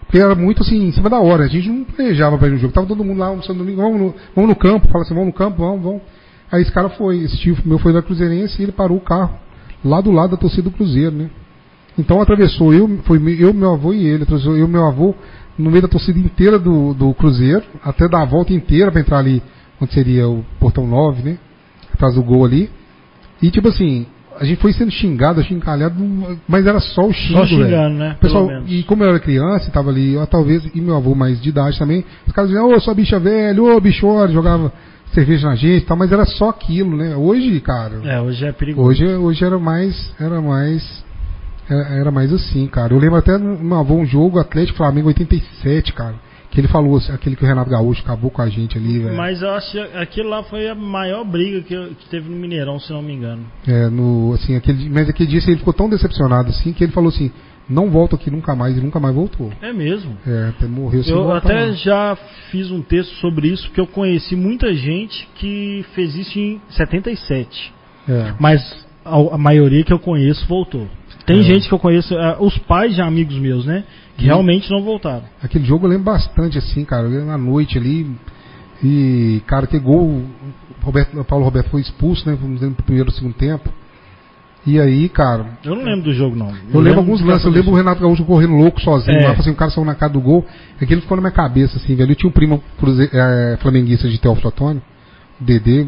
porque 0.00 0.18
era 0.18 0.34
muito 0.34 0.62
assim, 0.62 0.84
em 0.86 0.92
cima 0.92 1.10
da 1.10 1.18
hora. 1.18 1.44
A 1.44 1.48
gente 1.48 1.68
não 1.68 1.84
planejava 1.84 2.38
pra 2.38 2.48
ir 2.48 2.52
no 2.52 2.58
jogo. 2.58 2.72
Tava 2.72 2.86
todo 2.86 3.04
mundo 3.04 3.18
lá 3.18 3.26
almoçando 3.26 3.58
domingo, 3.58 3.82
vamos 3.82 4.00
no, 4.00 4.14
vamos 4.34 4.50
no 4.50 4.56
campo, 4.56 4.88
fala 4.88 5.04
assim, 5.04 5.14
vamos 5.14 5.28
no 5.28 5.32
campo, 5.32 5.58
vamos, 5.58 5.82
vamos. 5.82 6.02
Aí 6.50 6.62
esse 6.62 6.70
cara 6.70 6.88
foi, 6.90 7.18
esse 7.18 7.36
tio 7.38 7.56
meu 7.64 7.78
foi 7.78 7.92
da 7.92 8.02
Cruzeirense 8.02 8.60
e 8.60 8.64
ele 8.64 8.72
parou 8.72 8.98
o 8.98 9.00
carro 9.00 9.36
lá 9.84 10.00
do 10.00 10.10
lado 10.10 10.30
da 10.30 10.36
torcida 10.36 10.62
do 10.62 10.70
Cruzeiro, 10.70 11.14
né? 11.14 11.30
Então 11.98 12.20
atravessou 12.20 12.72
eu, 12.74 12.88
foi 13.04 13.18
eu, 13.38 13.52
meu 13.52 13.72
avô 13.72 13.92
e 13.92 14.06
ele, 14.06 14.22
atravessou 14.22 14.56
eu 14.56 14.68
meu 14.68 14.86
avô 14.86 15.14
no 15.58 15.70
meio 15.70 15.82
da 15.82 15.88
torcida 15.88 16.18
inteira 16.18 16.58
do, 16.58 16.92
do 16.94 17.12
Cruzeiro, 17.14 17.62
até 17.84 18.08
dar 18.08 18.22
a 18.22 18.26
volta 18.26 18.52
inteira 18.52 18.90
pra 18.92 19.00
entrar 19.00 19.18
ali 19.18 19.42
onde 19.80 19.92
seria 19.92 20.28
o 20.28 20.44
portão 20.60 20.86
9, 20.86 21.22
né? 21.22 21.38
Atrás 21.92 22.14
do 22.14 22.22
gol 22.22 22.44
ali. 22.44 22.70
E 23.42 23.50
tipo 23.50 23.68
assim, 23.68 24.06
a 24.38 24.44
gente 24.44 24.60
foi 24.60 24.72
sendo 24.72 24.90
xingado, 24.90 25.40
achincalhado, 25.40 25.94
mas 26.46 26.66
era 26.66 26.78
só 26.80 27.06
o 27.06 27.12
xingo, 27.12 27.40
Só 27.40 27.44
velho. 27.46 27.64
xingando, 27.64 27.94
né? 27.96 28.16
Pessoal, 28.20 28.46
Pelo 28.46 28.60
menos. 28.62 28.72
e 28.72 28.82
como 28.82 29.02
eu 29.02 29.08
era 29.10 29.18
criança, 29.20 29.68
e 29.68 29.72
tava 29.72 29.90
ali, 29.90 30.12
eu, 30.14 30.26
talvez, 30.26 30.62
e 30.74 30.80
meu 30.80 30.96
avô 30.96 31.14
mais 31.14 31.40
de 31.40 31.48
idade 31.48 31.78
também, 31.78 32.04
os 32.26 32.32
caras 32.32 32.50
diziam, 32.50 32.68
ô, 32.70 32.80
sua 32.80 32.94
bicha 32.94 33.18
velha, 33.18 33.62
ô, 33.62 33.80
bichora, 33.80 34.30
jogava 34.30 34.72
cerveja 35.12 35.48
na 35.48 35.54
gente 35.54 35.82
e 35.84 35.86
tal, 35.86 35.96
mas 35.96 36.10
era 36.12 36.24
só 36.26 36.50
aquilo, 36.50 36.96
né? 36.96 37.16
Hoje, 37.16 37.60
cara, 37.60 38.00
É, 38.04 38.20
hoje 38.20 38.44
é 38.44 38.52
perigoso. 38.52 38.86
hoje, 38.88 39.06
hoje 39.06 39.44
era 39.44 39.58
mais, 39.58 40.12
era 40.20 40.40
mais, 40.42 41.04
era, 41.68 41.88
era 42.00 42.10
mais 42.10 42.32
assim, 42.32 42.66
cara. 42.66 42.92
Eu 42.94 42.98
lembro 42.98 43.16
até 43.16 43.32
avô 43.34 43.94
um 43.94 44.06
jogo, 44.06 44.38
Atlético 44.38 44.76
Flamengo 44.78 45.08
87, 45.08 45.92
cara, 45.92 46.14
que 46.50 46.60
ele 46.60 46.68
falou, 46.68 46.96
assim, 46.96 47.12
aquele 47.12 47.36
que 47.36 47.44
o 47.44 47.46
Renato 47.46 47.70
Gaúcho 47.70 48.02
acabou 48.02 48.30
com 48.30 48.40
a 48.42 48.48
gente 48.48 48.78
ali, 48.78 48.98
velho. 49.00 49.16
Mas 49.16 49.42
eu 49.42 49.50
acho 49.50 49.72
que 49.72 49.78
aquilo 49.96 50.28
lá 50.30 50.42
foi 50.44 50.68
a 50.68 50.74
maior 50.74 51.24
briga 51.24 51.60
que, 51.62 51.74
eu- 51.74 51.88
que 51.90 52.08
teve 52.08 52.28
no 52.30 52.36
Mineirão, 52.36 52.78
se 52.78 52.92
não 52.92 53.02
me 53.02 53.12
engano. 53.12 53.42
É, 53.66 53.88
no, 53.88 54.32
assim, 54.34 54.56
aquele, 54.56 54.88
mas 54.88 55.08
aquele 55.08 55.28
dia 55.28 55.38
assim, 55.40 55.50
ele 55.50 55.58
ficou 55.58 55.74
tão 55.74 55.88
decepcionado 55.88 56.48
assim, 56.50 56.72
que 56.72 56.84
ele 56.84 56.92
falou 56.92 57.08
assim, 57.10 57.30
não 57.68 57.90
volto 57.90 58.14
aqui 58.14 58.30
nunca 58.30 58.54
mais, 58.54 58.78
e 58.78 58.80
nunca 58.80 59.00
mais 59.00 59.12
voltou. 59.12 59.52
É 59.60 59.72
mesmo. 59.72 60.16
É, 60.24 60.50
até 60.50 60.66
morreu 60.66 61.02
sem 61.02 61.12
Eu 61.12 61.24
voltar, 61.24 61.38
até 61.38 61.66
não. 61.66 61.74
já 61.74 62.16
fiz 62.50 62.70
um 62.70 62.80
texto 62.80 63.12
sobre 63.16 63.48
isso, 63.48 63.64
porque 63.66 63.80
eu 63.80 63.88
conheci 63.88 64.36
muita 64.36 64.72
gente 64.72 65.28
que 65.34 65.84
fez 65.94 66.14
isso 66.14 66.38
em 66.38 66.60
77. 66.70 67.74
É. 68.08 68.34
Mas 68.38 68.86
a, 69.04 69.16
a 69.34 69.36
maioria 69.38 69.82
que 69.84 69.92
eu 69.92 69.98
conheço 69.98 70.46
voltou. 70.46 70.86
Tem 71.26 71.40
É. 71.40 71.42
gente 71.42 71.68
que 71.68 71.74
eu 71.74 71.78
conheço, 71.78 72.16
ah, 72.16 72.36
os 72.40 72.56
pais 72.58 72.94
de 72.94 73.00
amigos 73.02 73.36
meus, 73.36 73.66
né? 73.66 73.84
Que 74.16 74.24
realmente 74.26 74.70
não 74.70 74.82
voltaram. 74.82 75.24
Aquele 75.42 75.64
jogo 75.64 75.84
eu 75.86 75.90
lembro 75.90 76.04
bastante, 76.04 76.56
assim, 76.56 76.84
cara. 76.84 77.06
Eu 77.08 77.26
na 77.26 77.36
noite 77.36 77.76
ali. 77.76 78.10
E, 78.82 79.42
cara, 79.46 79.66
que 79.66 79.78
gol. 79.78 80.22
Roberto, 80.82 81.22
Paulo 81.24 81.44
Roberto 81.44 81.68
foi 81.70 81.80
expulso, 81.80 82.28
né? 82.28 82.36
Vamos 82.40 82.56
dizer, 82.60 82.68
no 82.68 82.74
primeiro 82.76 83.08
ou 83.10 83.14
segundo 83.14 83.34
tempo. 83.34 83.68
E 84.66 84.80
aí, 84.80 85.08
cara. 85.08 85.46
Eu 85.64 85.76
não 85.76 85.84
lembro 85.84 86.02
do 86.04 86.12
jogo, 86.14 86.34
não. 86.34 86.52
Eu 86.72 86.80
lembro 86.80 86.98
alguns 87.00 87.20
lances, 87.20 87.44
eu 87.44 87.52
lembro 87.52 87.72
o 87.72 87.74
Renato 87.76 88.00
Gaúcho 88.00 88.24
correndo 88.24 88.54
louco 88.54 88.80
sozinho. 88.80 89.18
É. 89.18 89.28
Lá, 89.28 89.32
assim, 89.34 89.50
o 89.50 89.54
cara 89.54 89.70
saiu 89.70 89.84
na 89.84 89.94
cara 89.94 90.12
do 90.12 90.20
gol. 90.20 90.44
Aquele 90.80 91.00
ficou 91.00 91.16
na 91.16 91.20
minha 91.22 91.32
cabeça, 91.32 91.76
assim, 91.76 91.94
velho. 91.94 92.12
Eu 92.12 92.16
tinha 92.16 92.28
um 92.28 92.32
primo 92.32 92.62
cruze- 92.78 93.08
é, 93.12 93.56
flamenguista 93.60 94.08
de 94.08 94.18
Teófilo 94.18 94.48
Otônio, 94.48 94.82
o 95.40 95.44
Dedê. 95.44 95.86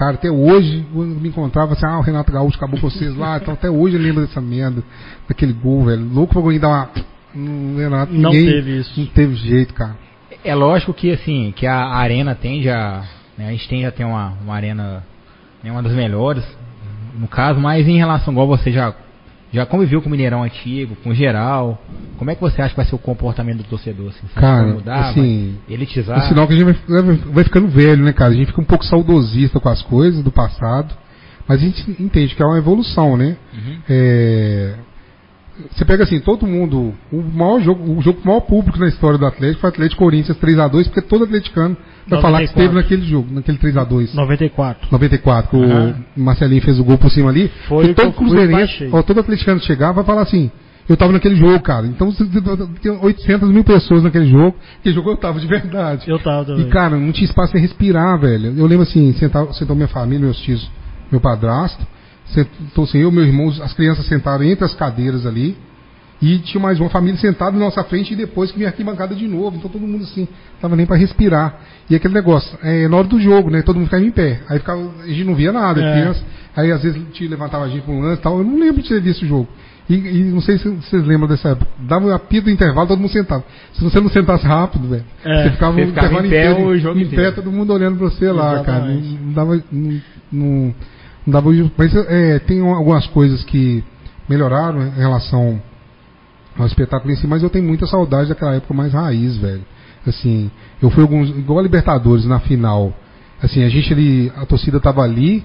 Cara, 0.00 0.14
até 0.14 0.30
hoje 0.30 0.82
eu 0.94 1.02
me 1.02 1.28
encontrava 1.28 1.74
assim, 1.74 1.84
ah, 1.84 1.98
o 1.98 2.00
Renato 2.00 2.32
Gaúcho 2.32 2.56
acabou 2.56 2.80
com 2.80 2.88
vocês 2.88 3.14
lá. 3.14 3.36
Então 3.36 3.52
até 3.52 3.68
hoje 3.68 3.96
eu 3.96 4.00
lembro 4.00 4.22
dessa 4.26 4.40
merda, 4.40 4.82
daquele 5.28 5.52
gol, 5.52 5.84
velho. 5.84 6.02
Louco 6.10 6.32
pra 6.32 6.40
alguém 6.42 6.58
dar 6.58 6.68
uma. 6.68 6.90
Não, 7.34 7.76
Renato, 7.76 8.10
Não 8.10 8.30
ninguém- 8.32 8.46
teve 8.50 8.78
isso. 8.78 8.98
Não 8.98 9.06
teve 9.08 9.34
jeito, 9.34 9.74
cara. 9.74 9.94
É 10.42 10.54
lógico 10.54 10.94
que 10.94 11.12
assim, 11.12 11.52
que 11.54 11.66
a 11.66 11.84
arena 11.84 12.34
tende 12.34 12.70
a. 12.70 13.04
né, 13.36 13.48
a 13.48 13.50
gente 13.50 13.68
tem 13.68 13.82
já 13.82 13.90
tem 13.90 14.06
uma, 14.06 14.32
uma 14.42 14.54
arena, 14.54 15.04
né, 15.62 15.70
uma 15.70 15.82
das 15.82 15.92
melhores, 15.92 16.42
no 17.18 17.28
caso, 17.28 17.60
mas 17.60 17.86
em 17.86 17.98
relação, 17.98 18.32
igual 18.32 18.46
você 18.46 18.72
já, 18.72 18.94
já 19.52 19.66
conviveu 19.66 20.00
com 20.00 20.08
o 20.08 20.10
Mineirão 20.10 20.42
antigo, 20.44 20.94
com 21.02 21.12
geral, 21.12 21.82
como 22.18 22.30
é 22.30 22.34
que 22.34 22.40
você 22.40 22.62
acha 22.62 22.70
que 22.70 22.76
vai 22.76 22.86
ser 22.86 22.94
o 22.94 22.98
comportamento 22.98 23.58
do 23.58 23.64
torcedor? 23.64 24.10
Assim? 24.10 24.26
Você 24.32 24.40
Cara, 24.40 24.66
mudar, 24.66 25.10
assim, 25.10 25.58
vai 25.66 25.74
elitizar? 25.74 26.18
É 26.18 26.28
sinal 26.28 26.46
que 26.46 26.54
a 26.54 26.56
gente 26.56 26.64
vai, 26.88 27.02
vai- 27.02 27.16
vai 27.16 27.44
ficando 27.44 27.68
velho, 27.68 28.04
né, 28.04 28.12
cara? 28.12 28.30
A 28.30 28.34
gente 28.34 28.46
fica 28.46 28.60
um 28.60 28.64
pouco 28.64 28.84
saudosista 28.84 29.58
com 29.58 29.68
as 29.68 29.82
coisas 29.82 30.22
do 30.22 30.30
passado, 30.30 30.94
mas 31.48 31.60
a 31.60 31.64
gente 31.64 31.90
entende 32.00 32.34
que 32.34 32.42
é 32.42 32.46
uma 32.46 32.58
evolução, 32.58 33.16
né? 33.16 33.36
Uhum. 33.52 33.76
É, 33.88 34.74
Você 35.72 35.84
pega 35.84 36.04
assim, 36.04 36.20
todo 36.20 36.46
mundo, 36.46 36.94
o 37.12 37.20
maior 37.20 37.60
jogo, 37.60 37.98
o 37.98 38.00
jogo 38.00 38.18
com 38.20 38.24
o 38.24 38.28
maior 38.28 38.40
público 38.40 38.78
na 38.78 38.86
história 38.88 39.18
do 39.18 39.26
Atlético 39.26 39.60
foi 39.60 39.68
o 39.68 39.72
Atlético 39.72 40.02
Corinthians 40.02 40.38
3x2, 40.38 40.84
porque 40.84 41.02
todo 41.02 41.24
atleticano 41.24 41.76
vai 42.10 42.20
falar 42.20 42.38
que 42.40 42.46
94. 42.46 42.62
esteve 42.62 42.74
naquele 42.74 43.02
jogo, 43.02 43.28
naquele 43.32 43.58
3x2. 43.58 44.14
94. 44.14 44.88
94, 44.90 45.50
que 45.50 45.56
Aham. 45.56 45.94
o 46.16 46.20
Marcelinho 46.20 46.62
fez 46.62 46.78
o 46.78 46.84
gol 46.84 46.98
por 46.98 47.10
cima 47.10 47.30
ali. 47.30 47.50
Foi 47.68 47.78
o 47.90 47.94
que 47.94 48.00
eu 48.00 48.04
todo 48.06 48.12
cruzeirense, 48.12 48.88
ó, 48.92 49.02
todo 49.02 49.20
atleticano 49.20 49.60
que 49.60 49.66
chegar 49.66 49.92
vai 49.92 50.04
falar 50.04 50.22
assim, 50.22 50.50
eu 50.88 50.96
tava 50.96 51.12
naquele 51.12 51.36
jogo, 51.36 51.60
cara. 51.60 51.86
Então 51.86 52.12
tem 52.82 52.90
800 52.90 53.48
mil 53.50 53.62
pessoas 53.62 54.02
naquele 54.02 54.28
jogo, 54.28 54.56
aquele 54.80 54.94
jogo 54.94 55.10
eu 55.10 55.16
tava 55.16 55.38
de 55.38 55.46
verdade. 55.46 56.10
Eu 56.10 56.18
tava 56.18 56.44
também. 56.44 56.66
E, 56.66 56.68
cara, 56.68 56.96
não 56.96 57.12
tinha 57.12 57.26
espaço 57.26 57.52
pra 57.52 57.60
respirar, 57.60 58.18
velho. 58.20 58.54
Eu 58.56 58.66
lembro 58.66 58.82
assim, 58.82 59.12
sentar, 59.14 59.46
sentou 59.54 59.76
minha 59.76 59.88
família, 59.88 60.24
meus 60.24 60.40
tios, 60.40 60.68
meu 61.10 61.20
padrasto, 61.20 61.86
sentou 62.26 62.84
assim, 62.84 62.98
eu, 62.98 63.12
meu 63.12 63.24
irmão, 63.24 63.48
as 63.48 63.72
crianças 63.72 64.04
sentaram 64.06 64.44
entre 64.44 64.64
as 64.64 64.74
cadeiras 64.74 65.26
ali, 65.26 65.56
e 66.22 66.38
tinha 66.38 66.60
mais 66.62 66.78
uma 66.78 66.90
família 66.90 67.18
sentada 67.18 67.52
na 67.52 67.64
nossa 67.64 67.82
frente 67.84 68.12
e 68.12 68.16
depois 68.16 68.50
que 68.50 68.58
vinha 68.58 68.68
arquibancada 68.68 69.14
de 69.14 69.26
novo. 69.26 69.56
Então 69.56 69.70
todo 69.70 69.80
mundo 69.86 70.04
assim, 70.04 70.28
tava 70.60 70.76
nem 70.76 70.84
pra 70.86 70.96
respirar. 70.96 71.60
E 71.88 71.94
aquele 71.94 72.12
negócio, 72.14 72.58
é, 72.62 72.86
na 72.88 72.96
hora 72.98 73.06
do 73.08 73.18
jogo, 73.20 73.50
né? 73.50 73.62
Todo 73.62 73.76
mundo 73.76 73.86
ficava 73.86 74.04
em 74.04 74.10
pé. 74.10 74.40
Aí 74.48 74.58
ficava, 74.58 74.80
a 75.02 75.06
gente 75.06 75.24
não 75.24 75.34
via 75.34 75.50
nada, 75.52 75.80
É. 75.82 75.92
criança. 75.92 76.22
Aí 76.54 76.70
às 76.70 76.82
vezes 76.82 77.00
te 77.12 77.26
levantava 77.26 77.64
a 77.64 77.68
gente 77.68 77.82
pra 77.82 77.92
um 77.94 78.00
lance 78.00 78.20
e 78.20 78.22
tal. 78.22 78.38
Eu 78.38 78.44
não 78.44 78.58
lembro 78.58 78.82
de 78.82 78.88
ter 78.88 79.00
visto 79.00 79.22
o 79.22 79.26
jogo. 79.26 79.48
E, 79.88 79.94
e 79.94 80.22
não 80.24 80.40
sei 80.40 80.58
se 80.58 80.68
vocês 80.68 81.04
lembram 81.04 81.26
dessa 81.26 81.48
época. 81.50 81.68
Dava 81.80 82.06
um 82.06 82.14
apito 82.14 82.44
do 82.44 82.50
intervalo, 82.50 82.86
todo 82.86 82.98
mundo 83.00 83.10
sentava. 83.10 83.42
Se 83.72 83.82
você 83.82 83.98
não 84.00 84.08
sentasse 84.10 84.46
rápido, 84.46 84.88
velho, 84.88 85.04
É, 85.24 85.42
você 85.44 85.50
ficava 85.52 85.72
você 85.72 85.86
ficava 85.86 86.06
intervalo 86.06 86.26
em 86.26 86.30
pé 86.30 86.50
inteiro 86.52 86.68
o 86.68 86.78
jogo 86.78 86.98
em 86.98 87.02
inteiro. 87.04 87.24
pé, 87.24 87.30
todo 87.32 87.50
mundo 87.50 87.72
olhando 87.72 87.96
pra 87.96 88.08
você 88.10 88.30
lá, 88.30 88.62
cara. 88.62 88.84
Não, 88.84 88.90
Exatamente. 89.00 89.18
não 89.24 89.32
dava. 89.32 89.54
Não, 89.72 90.00
não, 90.32 90.74
não 91.26 91.32
dava 91.32 91.50
mas 91.76 91.94
é, 92.08 92.38
tem 92.40 92.60
algumas 92.60 93.06
coisas 93.08 93.42
que 93.44 93.82
melhoraram 94.28 94.82
em 94.82 94.90
relação 94.90 95.60
ao 96.62 96.68
espetáculo 96.68 97.12
em 97.12 97.16
si, 97.16 97.26
mas 97.26 97.42
eu 97.42 97.50
tenho 97.50 97.64
muita 97.64 97.86
saudade 97.86 98.28
daquela 98.28 98.54
época 98.54 98.74
mais 98.74 98.92
raiz, 98.92 99.36
velho. 99.36 99.64
Assim, 100.06 100.50
eu 100.80 100.90
fui 100.90 101.02
alguns, 101.02 101.28
igual 101.30 101.58
a 101.58 101.62
Libertadores 101.62 102.24
na 102.24 102.40
final. 102.40 102.92
Assim, 103.42 103.62
a 103.62 103.68
gente 103.68 103.92
ali, 103.92 104.32
a 104.36 104.46
torcida 104.46 104.80
tava 104.80 105.02
ali, 105.02 105.44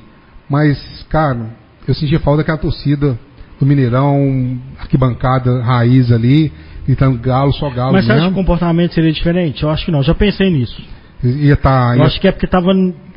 mas, 0.49 1.05
cara, 1.09 1.49
eu 1.87 1.93
sentia 1.93 2.19
falta 2.19 2.37
daquela 2.37 2.57
torcida 2.57 3.17
do 3.59 3.65
Mineirão, 3.65 4.59
arquibancada 4.79 5.61
raiz 5.61 6.11
ali, 6.11 6.51
gritando 6.85 7.17
galo, 7.17 7.51
só 7.53 7.69
galo 7.69 7.93
Mas 7.93 8.05
você 8.05 8.11
acha 8.11 8.25
que 8.25 8.31
o 8.31 8.35
comportamento 8.35 8.93
seria 8.93 9.11
diferente? 9.11 9.63
Eu 9.63 9.69
acho 9.69 9.85
que 9.85 9.91
não, 9.91 10.03
já 10.03 10.13
pensei 10.13 10.49
nisso. 10.49 10.81
Ia 11.23 11.55
tá, 11.55 11.93
Eu 11.93 11.99
ia 11.99 12.05
acho 12.05 12.19
que 12.19 12.27
é 12.27 12.31
porque 12.31 12.47
tava 12.47 12.71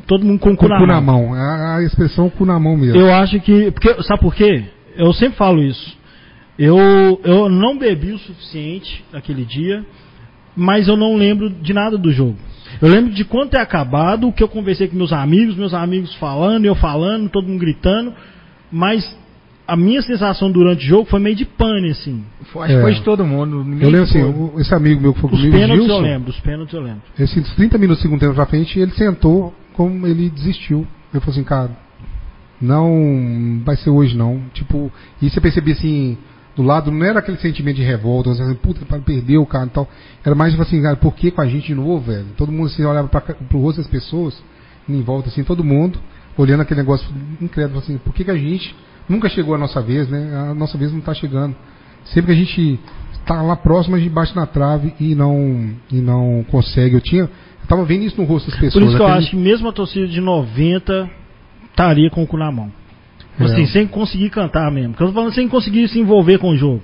todo 0.07 0.25
mundo 0.25 0.39
com 0.39 0.51
o 0.51 0.57
com 0.57 0.67
cu 0.67 0.73
o 0.73 0.77
cu 0.77 0.85
na 0.87 0.95
na 0.95 1.01
mão. 1.01 1.27
mão. 1.27 1.33
A, 1.33 1.77
a 1.77 1.83
expressão 1.83 2.29
cu 2.29 2.45
na 2.45 2.59
mão 2.59 2.75
mesmo. 2.75 2.99
Eu 2.99 3.13
acho 3.13 3.39
que. 3.41 3.71
Porque, 3.71 4.01
sabe 4.03 4.21
por 4.21 4.33
quê? 4.33 4.63
Eu 4.95 5.13
sempre 5.13 5.37
falo 5.37 5.61
isso. 5.61 5.98
Eu, 6.59 7.21
eu 7.23 7.47
não 7.49 7.77
bebi 7.77 8.11
o 8.11 8.19
suficiente 8.19 9.01
naquele 9.13 9.45
dia, 9.45 9.85
mas 10.57 10.89
eu 10.89 10.97
não 10.97 11.15
lembro 11.15 11.49
de 11.49 11.73
nada 11.73 11.97
do 11.97 12.11
jogo. 12.11 12.35
Eu 12.81 12.89
lembro 12.89 13.11
de 13.13 13.23
quanto 13.23 13.55
é 13.55 13.61
acabado, 13.61 14.27
o 14.27 14.33
que 14.33 14.43
eu 14.43 14.47
conversei 14.49 14.89
com 14.89 14.97
meus 14.97 15.13
amigos, 15.13 15.55
meus 15.55 15.73
amigos 15.73 16.13
falando, 16.15 16.65
eu 16.65 16.75
falando, 16.75 17.29
todo 17.29 17.47
mundo 17.47 17.59
gritando, 17.61 18.13
mas 18.69 19.17
a 19.65 19.75
minha 19.77 20.01
sensação 20.01 20.51
durante 20.51 20.83
o 20.83 20.87
jogo 20.87 21.05
foi 21.09 21.19
meio 21.21 21.35
de 21.35 21.45
pane, 21.45 21.91
assim. 21.91 22.23
Foi- 22.51 22.63
Acho 22.65 22.73
que 22.73 22.79
É. 22.79 22.81
foi 22.81 22.93
de 22.93 23.01
todo 23.03 23.25
mundo. 23.25 23.63
ninguém 23.63 23.83
Eu 23.83 23.89
lembro 23.89 24.03
assim, 24.09 24.21
o- 24.21 24.59
esse 24.59 24.73
amigo 24.75 25.01
meu 25.01 25.13
que 25.13 25.21
foi 25.21 25.29
Os 25.31 25.37
comigo, 25.37 25.55
pênaltis 25.55 25.77
eu 25.77 25.85
Gilson, 25.85 26.01
lembro, 26.01 26.29
os 26.29 26.39
pênaltis 26.41 26.73
eu 26.73 26.81
lembro. 26.81 27.01
esses 27.17 27.53
30 27.55 27.77
minutos 27.77 27.99
do 27.99 28.01
segundo 28.03 28.19
tempo 28.19 28.33
pra 28.33 28.45
frente, 28.45 28.77
ele 28.79 28.91
sentou 28.91 29.53
como 29.73 30.05
ele 30.05 30.29
desistiu. 30.29 30.85
Eu 31.13 31.21
falei 31.21 31.39
assim, 31.39 31.43
cara, 31.47 31.71
não 32.61 33.61
vai 33.63 33.75
ser 33.77 33.89
hoje 33.89 34.15
não. 34.17 34.41
Tipo, 34.53 34.91
e 35.21 35.29
você 35.29 35.39
percebia 35.39 35.73
assim, 35.73 36.17
do 36.55 36.63
lado, 36.63 36.91
não 36.91 37.05
era 37.05 37.19
aquele 37.19 37.37
sentimento 37.37 37.77
de 37.77 37.83
revolta, 37.83 38.31
assim, 38.31 38.53
puta, 38.55 38.85
para 38.85 38.99
perdeu, 38.99 39.45
cara 39.45 39.65
e 39.67 39.69
tal. 39.69 39.87
Era 40.25 40.35
mais 40.35 40.51
tipo 40.51 40.63
assim, 40.63 40.81
cara, 40.81 40.95
por 40.97 41.13
que 41.15 41.31
com 41.31 41.41
a 41.41 41.47
gente 41.47 41.67
de 41.67 41.75
novo, 41.75 41.99
velho? 42.11 42.25
Todo 42.35 42.51
mundo 42.51 42.65
assim, 42.67 42.83
olhava 42.83 43.07
pra, 43.07 43.21
ca- 43.21 43.35
pro 43.47 43.59
rosto 43.59 43.77
das 43.77 43.87
pessoas, 43.89 44.41
em 44.87 45.01
volta 45.01 45.29
assim, 45.29 45.43
todo 45.43 45.63
mundo, 45.63 45.99
olhando 46.37 46.61
aquele 46.61 46.81
negócio 46.81 47.07
incrédulo, 47.41 47.79
assim, 47.79 47.97
por 47.97 48.13
que, 48.13 48.23
que 48.25 48.31
a 48.31 48.35
gente 48.37 48.75
nunca 49.07 49.29
chegou 49.29 49.55
a 49.55 49.57
nossa 49.57 49.81
vez, 49.81 50.09
né? 50.09 50.49
A 50.49 50.53
nossa 50.53 50.77
vez 50.77 50.91
não 50.91 50.99
tá 51.01 51.13
chegando. 51.13 51.55
Sempre 52.05 52.33
que 52.35 52.41
a 52.41 52.45
gente 52.45 52.79
tá 53.25 53.41
lá 53.41 53.55
próximo, 53.55 53.95
a 53.95 53.99
gente 53.99 54.09
bate 54.11 54.35
na 54.35 54.45
trave 54.45 54.93
e 54.99 55.13
não, 55.15 55.71
e 55.91 55.95
não 56.01 56.43
consegue. 56.49 56.95
Eu 56.95 57.01
tinha. 57.01 57.23
Eu 57.23 57.67
tava 57.67 57.83
vendo 57.85 58.03
isso 58.03 58.19
no 58.19 58.25
rosto 58.25 58.49
das 58.49 58.59
pessoas. 58.59 58.73
Por 58.83 58.87
isso 58.87 58.97
que 58.97 59.03
eu 59.03 59.07
acho 59.07 59.29
que 59.31 59.35
mesmo 59.37 59.67
a 59.69 59.71
torcida 59.73 60.07
de 60.07 60.19
90 60.19 61.09
estaria 61.69 62.09
com 62.09 62.23
o 62.23 62.27
cu 62.27 62.37
na 62.37 62.51
mão. 62.51 62.71
É. 63.39 63.45
Assim, 63.45 63.65
sem 63.67 63.87
conseguir 63.87 64.29
cantar 64.29 64.71
mesmo. 64.71 64.91
Porque 64.91 65.03
eu 65.03 65.07
tô 65.07 65.13
falando 65.13 65.33
sem 65.33 65.47
conseguir 65.47 65.87
se 65.87 65.99
envolver 65.99 66.37
com 66.37 66.49
o 66.49 66.57
jogo. 66.57 66.81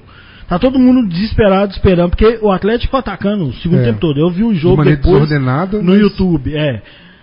Tá 0.47 0.59
todo 0.59 0.77
mundo 0.77 1.07
desesperado, 1.09 1.71
esperando, 1.73 2.11
porque 2.11 2.37
o 2.41 2.51
Atlético 2.51 2.85
ficou 2.85 2.99
atacando 2.99 3.45
o 3.45 3.53
segundo 3.55 3.81
É. 3.81 3.85
tempo 3.85 3.99
todo. 3.99 4.19
Eu 4.19 4.29
vi 4.29 4.43
o 4.43 4.53
de 4.53 4.59
jogo 4.59 4.77
maneira 4.77 5.01
depois 5.01 5.29
no 5.31 5.83
mas- 5.83 5.99
YouTube. 5.99 6.55
É. 6.55 6.81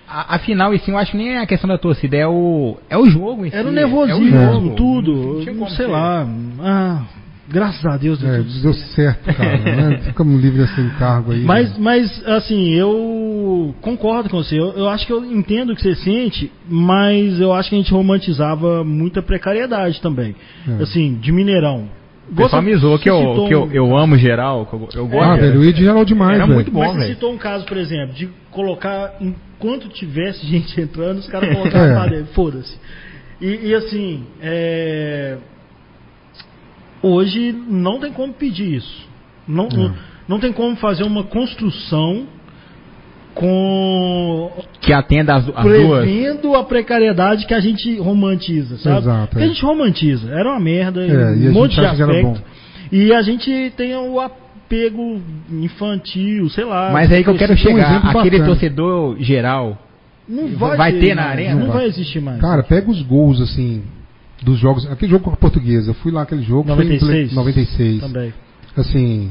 A, 0.09 0.35
afinal, 0.35 0.75
isso 0.75 0.91
eu 0.91 0.99
acho 0.99 1.13
que 1.13 1.17
nem 1.17 1.31
é 1.35 1.39
a 1.41 1.47
questão 1.47 1.69
da 1.69 1.79
torcida, 1.79 2.17
é 2.17 2.27
o, 2.27 2.77
é 2.91 2.99
o 2.99 3.07
jogo 3.07 3.47
em 3.47 3.51
si. 3.51 3.57
Era 3.57 3.67
o 3.69 3.71
é 3.71 3.75
nervosismo, 3.75 4.53
jogo. 4.53 4.71
tudo. 4.75 5.43
Não 5.55 5.69
sei 5.69 5.77
ser. 5.77 5.87
lá. 5.87 6.27
Ah, 6.61 7.03
graças 7.49 7.85
a 7.85 7.97
Deus 7.97 8.19
deu 8.21 8.31
É, 8.33 8.39
tudo 8.39 8.63
deu 8.63 8.75
certo. 8.75 9.35
cara. 9.35 9.59
né? 9.59 9.99
Ficamos 10.07 10.41
livres 10.43 10.69
desse 10.69 10.81
encargo 10.81 11.33
aí. 11.33 11.43
Mas, 11.45 11.71
né? 11.71 11.77
mas, 11.79 12.27
assim, 12.27 12.71
eu 12.75 13.75
concordo 13.81 14.29
com 14.31 14.37
você. 14.43 14.59
Eu, 14.59 14.73
eu 14.73 14.89
acho 14.89 15.07
que 15.07 15.13
eu 15.13 15.25
entendo 15.25 15.73
o 15.73 15.77
que 15.77 15.83
você 15.83 15.95
sente, 15.97 16.51
mas 16.69 17.41
eu 17.41 17.53
acho 17.53 17.69
que 17.71 17.75
a 17.75 17.79
gente 17.79 17.93
romantizava 17.93 18.83
muita 18.85 19.23
precariedade 19.23 20.01
também. 20.01 20.35
É. 20.69 20.83
Assim, 20.83 21.15
de 21.21 21.33
Mineirão. 21.33 21.89
Você- 22.31 22.61
me 22.61 22.75
zoou 22.77 22.97
você 22.97 23.03
que 23.03 23.11
eu, 23.11 23.19
citou 23.19 23.49
que 23.49 23.55
eu, 23.55 23.71
eu 23.73 23.97
amo 23.97 24.17
geral, 24.17 24.67
eu, 24.73 24.89
eu 24.95 25.07
gosto. 25.09 25.31
Ah, 25.31 25.37
velho, 25.37 25.61
o 25.61 25.65
Ed 25.65 25.79
geral 25.79 26.05
demais, 26.05 26.37
Era 26.37 26.45
velho. 26.45 26.55
muito 26.55 26.71
bom, 26.71 26.81
Mas 26.81 26.93
você 26.93 26.99
velho. 27.01 27.15
citou 27.15 27.33
um 27.33 27.37
caso, 27.37 27.67
por 27.67 27.77
exemplo, 27.77 28.15
de 28.15 28.29
colocar, 28.51 29.17
enquanto 29.21 29.89
tivesse 29.89 30.47
gente 30.47 30.81
entrando, 30.81 31.19
os 31.19 31.27
caras 31.27 31.53
colocavam 31.53 32.15
É. 32.15 32.25
foda-se. 32.33 32.75
E, 33.41 33.69
e 33.69 33.75
assim, 33.75 34.23
é, 34.41 35.37
hoje 37.03 37.53
não 37.69 37.99
tem 37.99 38.13
como 38.13 38.33
pedir 38.33 38.75
isso. 38.77 39.09
Não, 39.47 39.67
É. 39.67 39.77
não, 39.77 39.95
não 40.29 40.39
tem 40.39 40.53
como 40.53 40.77
fazer 40.77 41.03
uma 41.05 41.25
construção 41.25 42.25
com 43.35 44.51
Que 44.81 44.93
atenda 44.93 45.35
as, 45.37 45.49
as 45.49 45.65
duas. 45.65 46.03
prevendo 46.03 46.55
a 46.55 46.65
precariedade 46.65 47.47
que 47.47 47.55
a 47.55 47.61
gente 47.61 47.97
romantiza, 47.99 48.77
sabe? 48.79 48.99
Exato, 48.99 49.39
é. 49.39 49.43
a 49.43 49.47
gente 49.47 49.63
romantiza. 49.63 50.31
Era 50.31 50.51
uma 50.51 50.61
merda, 50.61 51.03
É, 51.05 51.35
e 51.37 51.49
um 51.49 51.53
monte 51.53 51.75
de 51.75 51.85
aspecto. 51.85 52.43
E 52.91 53.13
a 53.13 53.23
gente 53.23 53.73
tem 53.77 53.95
o 53.97 54.21
apego 54.21 55.21
infantil, 55.51 56.49
sei 56.51 56.65
lá. 56.65 56.91
Mas 56.93 57.11
é 57.11 57.17
aí 57.17 57.25
que 57.25 57.31
eu 57.31 57.37
quero 57.37 57.55
um 57.55 57.57
chegar. 57.57 57.91
exemplo 57.91 58.11
Aquele 58.11 58.39
bacana. 58.39 58.47
torcedor 58.47 59.17
geral. 59.19 59.79
Não 60.29 60.49
vai, 60.57 60.77
Vai 60.77 60.93
ter 60.93 61.15
na 61.15 61.23
mais, 61.23 61.33
arena? 61.33 61.55
Não 61.57 61.67
Não 61.67 61.73
vai. 61.75 61.87
existir 61.87 62.21
mais. 62.21 62.41
Cara, 62.41 62.63
pega 62.63 62.91
os 62.91 63.03
gols, 63.03 63.41
assim, 63.41 63.83
dos 64.43 64.59
jogos. 64.59 64.87
Aquele 64.91 65.11
jogo 65.11 65.25
com 65.25 65.31
a 65.33 65.37
portuguesa. 65.37 65.91
Eu 65.91 65.95
fui 65.95 66.11
lá 66.13 66.23
aquele 66.23 66.43
jogo. 66.43 66.65
foi 66.75 66.85
em 66.85 66.89
96. 66.99 67.27
ple- 67.29 67.37
96. 67.37 68.01
Também. 68.01 68.35
Assim, 68.77 69.31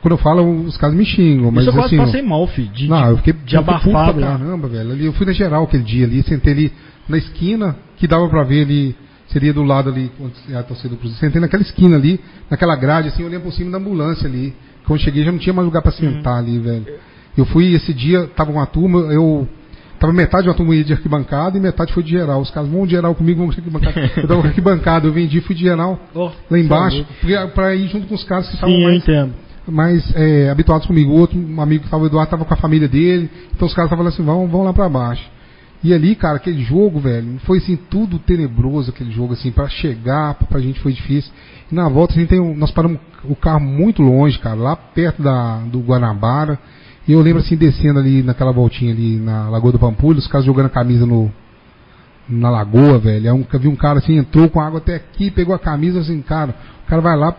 quando 0.00 0.12
eu 0.12 0.18
falo, 0.18 0.48
os 0.62 0.76
caras 0.76 0.94
me 0.96 1.04
xingam, 1.04 1.50
mas 1.50 1.64
Isso 1.64 1.70
eu 1.70 1.74
quase 1.80 1.94
assim. 1.94 2.04
passei 2.04 2.22
mal, 2.22 2.46
filho. 2.46 2.68
De, 2.72 2.88
Não, 2.88 3.10
eu 3.10 3.16
fiquei 3.18 3.32
de 3.32 3.56
abafado 3.56 3.90
pra 3.90 4.10
lá. 4.12 4.38
caramba, 4.38 4.68
velho. 4.68 4.92
Ali, 4.92 5.04
eu 5.06 5.12
fui 5.12 5.26
na 5.26 5.32
geral 5.32 5.64
aquele 5.64 5.82
dia 5.82 6.06
ali, 6.06 6.22
sentei 6.22 6.52
ali 6.52 6.72
na 7.08 7.18
esquina, 7.18 7.76
que 7.96 8.06
dava 8.06 8.28
pra 8.28 8.44
ver 8.44 8.62
ali, 8.64 8.96
seria 9.28 9.52
do 9.52 9.62
lado 9.62 9.90
ali, 9.90 10.10
onde 10.20 10.34
é 10.50 10.56
a 10.56 10.62
torcida 10.62 10.90
do 10.90 10.96
Cruzeiro. 10.96 11.20
Sentei 11.20 11.40
naquela 11.40 11.62
esquina 11.62 11.96
ali, 11.96 12.20
naquela 12.48 12.76
grade, 12.76 13.08
assim, 13.08 13.24
olhando 13.24 13.42
por 13.42 13.52
cima 13.52 13.70
da 13.72 13.78
ambulância 13.78 14.26
ali. 14.28 14.54
Quando 14.86 15.00
cheguei 15.00 15.22
já 15.24 15.30
não 15.32 15.38
tinha 15.38 15.52
mais 15.52 15.66
lugar 15.66 15.82
pra 15.82 15.92
sentar 15.92 16.38
ali, 16.38 16.58
velho. 16.58 16.86
Eu 17.36 17.44
fui 17.44 17.74
esse 17.74 17.92
dia, 17.92 18.26
tava 18.28 18.50
uma 18.50 18.66
turma, 18.66 19.00
eu. 19.12 19.46
Tava 20.00 20.14
metade 20.14 20.44
de 20.44 20.48
uma 20.48 20.54
turma 20.54 20.74
de 20.82 20.94
arquibancada 20.94 21.58
e 21.58 21.60
metade 21.60 21.92
foi 21.92 22.02
de 22.02 22.10
geral. 22.10 22.40
Os 22.40 22.50
caras 22.50 22.70
vão 22.70 22.86
de 22.86 22.92
geral 22.92 23.14
comigo, 23.14 23.40
vão 23.40 23.50
de 23.50 23.58
arquibancada. 23.58 24.00
Eu 24.16 24.40
com 24.40 24.48
arquibancada, 24.48 25.06
eu 25.06 25.12
vendi, 25.12 25.42
fui 25.42 25.54
de 25.54 25.60
geral 25.60 26.00
Oh, 26.14 26.30
lá 26.50 26.58
embaixo, 26.58 27.06
pra 27.54 27.74
ir 27.74 27.86
junto 27.88 28.06
com 28.06 28.14
os 28.14 28.24
caras 28.24 28.48
que 28.48 28.54
estavam 28.54 28.74
Sim, 28.74 28.80
eu 28.80 28.88
mais 28.88 29.02
entendo. 29.02 29.34
mais 29.68 30.16
é, 30.16 30.48
habituados 30.48 30.86
comigo. 30.86 31.12
Outro 31.12 31.38
um 31.38 31.60
amigo 31.60 31.82
que 31.82 31.86
estava, 31.86 32.02
o 32.02 32.06
Eduardo, 32.06 32.28
estava 32.28 32.46
com 32.46 32.54
a 32.54 32.56
família 32.56 32.88
dele. 32.88 33.30
Então 33.54 33.68
os 33.68 33.74
caras 33.74 33.90
estavam 33.90 34.06
assim, 34.06 34.24
vão, 34.24 34.48
vão 34.48 34.64
lá 34.64 34.72
pra 34.72 34.88
baixo. 34.88 35.22
E 35.84 35.92
ali, 35.92 36.14
cara, 36.14 36.36
aquele 36.36 36.62
jogo, 36.62 36.98
velho, 36.98 37.38
foi 37.44 37.58
assim, 37.58 37.76
tudo 37.76 38.18
tenebroso 38.18 38.90
aquele 38.90 39.10
jogo, 39.10 39.34
assim, 39.34 39.50
pra 39.50 39.68
chegar, 39.68 40.34
pra, 40.34 40.60
gente 40.60 40.80
foi 40.80 40.92
difícil. 40.92 41.30
E 41.70 41.74
na 41.74 41.88
volta, 41.90 42.14
assim, 42.14 42.24
tem 42.24 42.40
um, 42.40 42.54
nós 42.54 42.70
paramos 42.70 42.98
o 43.24 43.36
carro 43.36 43.60
muito 43.60 44.02
longe, 44.02 44.38
cara, 44.38 44.56
lá 44.56 44.76
perto 44.76 45.22
da, 45.22 45.58
do 45.58 45.80
Guanabara. 45.80 46.58
E 47.08 47.12
eu 47.12 47.20
lembro, 47.20 47.40
assim, 47.40 47.56
descendo 47.56 47.98
ali 47.98 48.22
naquela 48.22 48.52
voltinha 48.52 48.92
ali 48.92 49.16
na 49.16 49.48
Lagoa 49.48 49.72
do 49.72 49.78
Pampulho, 49.78 50.18
os 50.18 50.26
caras 50.26 50.46
jogando 50.46 50.66
a 50.66 50.70
camisa 50.70 51.06
no, 51.06 51.30
na 52.30 52.50
lagoa, 52.50 52.98
velho. 52.98 53.32
Aí 53.32 53.32
um, 53.32 53.44
vi 53.58 53.68
um 53.68 53.76
cara 53.76 53.98
assim, 53.98 54.16
entrou 54.16 54.48
com 54.48 54.60
água 54.60 54.78
até 54.78 54.94
aqui, 54.94 55.30
pegou 55.30 55.54
a 55.54 55.58
camisa, 55.58 56.00
assim, 56.00 56.20
cara, 56.22 56.54
o 56.84 56.88
cara 56.88 57.02
vai 57.02 57.16
lá 57.16 57.34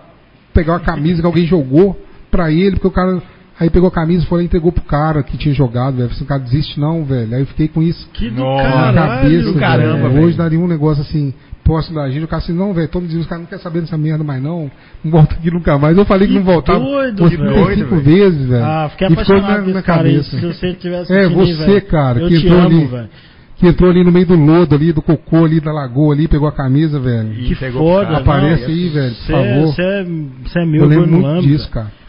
pegar 0.53 0.73
uma 0.73 0.79
camisa 0.79 1.21
que 1.21 1.25
alguém 1.25 1.45
jogou 1.45 1.99
pra 2.29 2.51
ele, 2.51 2.71
porque 2.71 2.87
o 2.87 2.91
cara. 2.91 3.21
Aí 3.61 3.69
pegou 3.69 3.87
a 3.89 3.91
camisa, 3.91 4.25
foi 4.25 4.39
lá 4.39 4.41
e 4.41 4.45
entregou 4.47 4.71
pro 4.71 4.81
cara 4.81 5.21
que 5.21 5.37
tinha 5.37 5.53
jogado, 5.53 5.95
velho. 5.97 6.09
Assim, 6.09 6.25
cara, 6.25 6.41
desiste 6.41 6.79
não, 6.79 7.05
velho. 7.05 7.35
Aí 7.35 7.41
eu 7.41 7.45
fiquei 7.45 7.67
com 7.67 7.79
isso 7.83 8.09
Que 8.11 8.27
do 8.27 8.43
na 8.43 8.55
caralho, 8.63 8.95
cabeça, 9.21 9.51
do 9.53 9.59
caramba, 9.59 9.97
velho. 9.99 10.09
velho. 10.13 10.25
Hoje 10.25 10.35
daria 10.35 10.59
um 10.59 10.67
negócio 10.67 11.03
assim, 11.03 11.31
próximo 11.63 11.93
da 11.97 12.09
gente, 12.09 12.23
o 12.23 12.27
cara 12.27 12.41
assim, 12.41 12.53
não, 12.53 12.73
velho, 12.73 12.87
todo 12.87 13.05
dia 13.05 13.19
os 13.19 13.27
caras 13.27 13.43
não 13.43 13.47
querem 13.47 13.63
saber 13.63 13.81
dessa 13.81 13.95
merda 13.99 14.23
mais 14.23 14.41
não, 14.41 14.71
não 15.03 15.11
volta 15.11 15.35
aqui 15.35 15.51
nunca 15.51 15.77
mais. 15.77 15.95
Eu 15.95 16.05
falei 16.05 16.27
que, 16.27 16.33
Que 16.33 16.39
não 16.39 16.45
voltava 16.45 16.79
doido. 16.79 17.17
35 17.29 17.53
Doido, 17.53 18.01
vezes, 18.01 18.47
velho. 18.49 18.65
Ah, 18.65 18.89
fiquei 18.89 19.05
E 19.05 19.09
ficou 19.11 19.21
apaixonado 19.37 19.73
na, 19.73 19.81
cara 19.83 19.97
cabeça. 19.99 20.39
Se 20.39 20.43
você 20.47 20.73
tivesse 20.73 21.13
É, 21.13 21.29
você, 21.29 21.81
cara, 21.81 22.19
Eu 22.19 22.29
que 22.29 22.39
te 22.39 22.47
entrou 22.47 22.61
amo, 22.61 22.77
ali. 22.79 22.85
velho. 22.87 23.09
Que 23.57 23.67
entrou 23.67 23.91
ali 23.91 24.03
no 24.03 24.11
meio 24.11 24.25
do 24.25 24.35
lodo 24.35 24.73
ali, 24.73 24.91
do 24.91 25.03
cocô 25.03 25.45
ali 25.45 25.59
da 25.59 25.71
lagoa 25.71 26.15
ali, 26.15 26.27
pegou 26.27 26.47
a 26.47 26.51
camisa, 26.51 26.99
velho. 26.99 27.31
E 27.31 27.49
Que 27.49 27.55
pegou 27.55 27.87
foda. 27.87 28.17
Aparece 28.17 28.63
não, 28.63 28.69
aí, 28.69 28.89
velho, 28.89 29.13
por 29.13 29.21
Você 29.23 29.31
favor. 29.31 29.65
você 29.67 29.81
é, 29.83 30.03
você 30.43 30.59
é 30.61 30.65
meu 30.65 30.81
eu 30.81 30.87
lembro 30.87 31.07
muito 31.11 31.41
disso, 31.43 31.69
cara. 31.69 32.00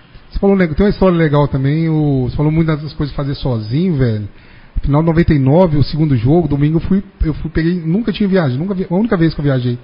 Falou, 0.42 0.58
tem 0.58 0.74
uma 0.76 0.88
história 0.88 1.16
legal 1.16 1.46
também, 1.46 1.88
o, 1.88 2.28
você 2.28 2.36
falou 2.36 2.50
muito 2.50 2.66
das 2.66 2.92
coisas 2.94 3.10
de 3.10 3.14
fazer 3.14 3.36
sozinho, 3.36 3.94
velho. 3.94 4.28
Final 4.80 5.00
de 5.00 5.06
99, 5.06 5.76
o 5.76 5.84
segundo 5.84 6.16
jogo, 6.16 6.48
domingo 6.48 6.78
eu 6.78 6.80
fui, 6.80 7.00
eu 7.24 7.32
fui, 7.34 7.48
peguei, 7.48 7.74
nunca 7.74 8.12
tinha 8.12 8.28
viajado, 8.28 8.58
nunca, 8.58 8.74
a 8.74 8.96
única 8.96 9.16
vez 9.16 9.32
que 9.32 9.40
eu 9.40 9.44
viajei 9.44 9.78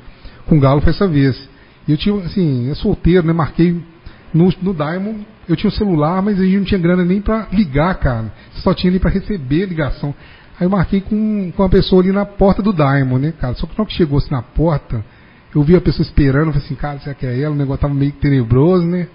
com 0.48 0.56
o 0.56 0.60
Galo 0.60 0.80
foi 0.80 0.90
essa 0.90 1.06
vez. 1.06 1.40
E 1.86 1.92
eu 1.92 1.96
tinha, 1.96 2.12
assim, 2.24 2.68
é 2.68 2.74
solteiro, 2.74 3.24
né, 3.24 3.32
marquei 3.32 3.80
no, 4.34 4.52
no 4.60 4.74
Diamond, 4.74 5.24
eu 5.48 5.54
tinha 5.54 5.68
um 5.68 5.72
celular, 5.72 6.20
mas 6.22 6.40
a 6.40 6.42
gente 6.42 6.56
não 6.56 6.64
tinha 6.64 6.80
grana 6.80 7.04
nem 7.04 7.20
pra 7.20 7.46
ligar, 7.52 7.94
cara. 8.00 8.32
Só 8.54 8.74
tinha 8.74 8.90
ali 8.90 8.98
pra 8.98 9.10
receber 9.10 9.66
ligação. 9.66 10.12
Aí 10.58 10.66
eu 10.66 10.70
marquei 10.70 11.00
com, 11.00 11.52
com 11.56 11.62
uma 11.62 11.68
pessoa 11.68 12.02
ali 12.02 12.10
na 12.10 12.26
porta 12.26 12.60
do 12.60 12.72
Diamond, 12.72 13.24
né, 13.24 13.32
cara. 13.40 13.54
Só 13.54 13.64
que 13.64 13.78
na 13.78 13.82
hora 13.82 13.88
que 13.88 13.96
chegou 13.96 14.18
assim 14.18 14.32
na 14.32 14.42
porta, 14.42 15.04
eu 15.54 15.62
vi 15.62 15.76
a 15.76 15.80
pessoa 15.80 16.04
esperando, 16.04 16.48
eu 16.48 16.52
falei 16.54 16.66
assim, 16.66 16.74
cara, 16.74 16.98
será 16.98 17.14
que 17.14 17.24
é 17.24 17.42
ela? 17.42 17.54
O 17.54 17.56
negócio 17.56 17.82
tava 17.82 17.94
meio 17.94 18.10
tenebroso, 18.10 18.84
né? 18.84 19.06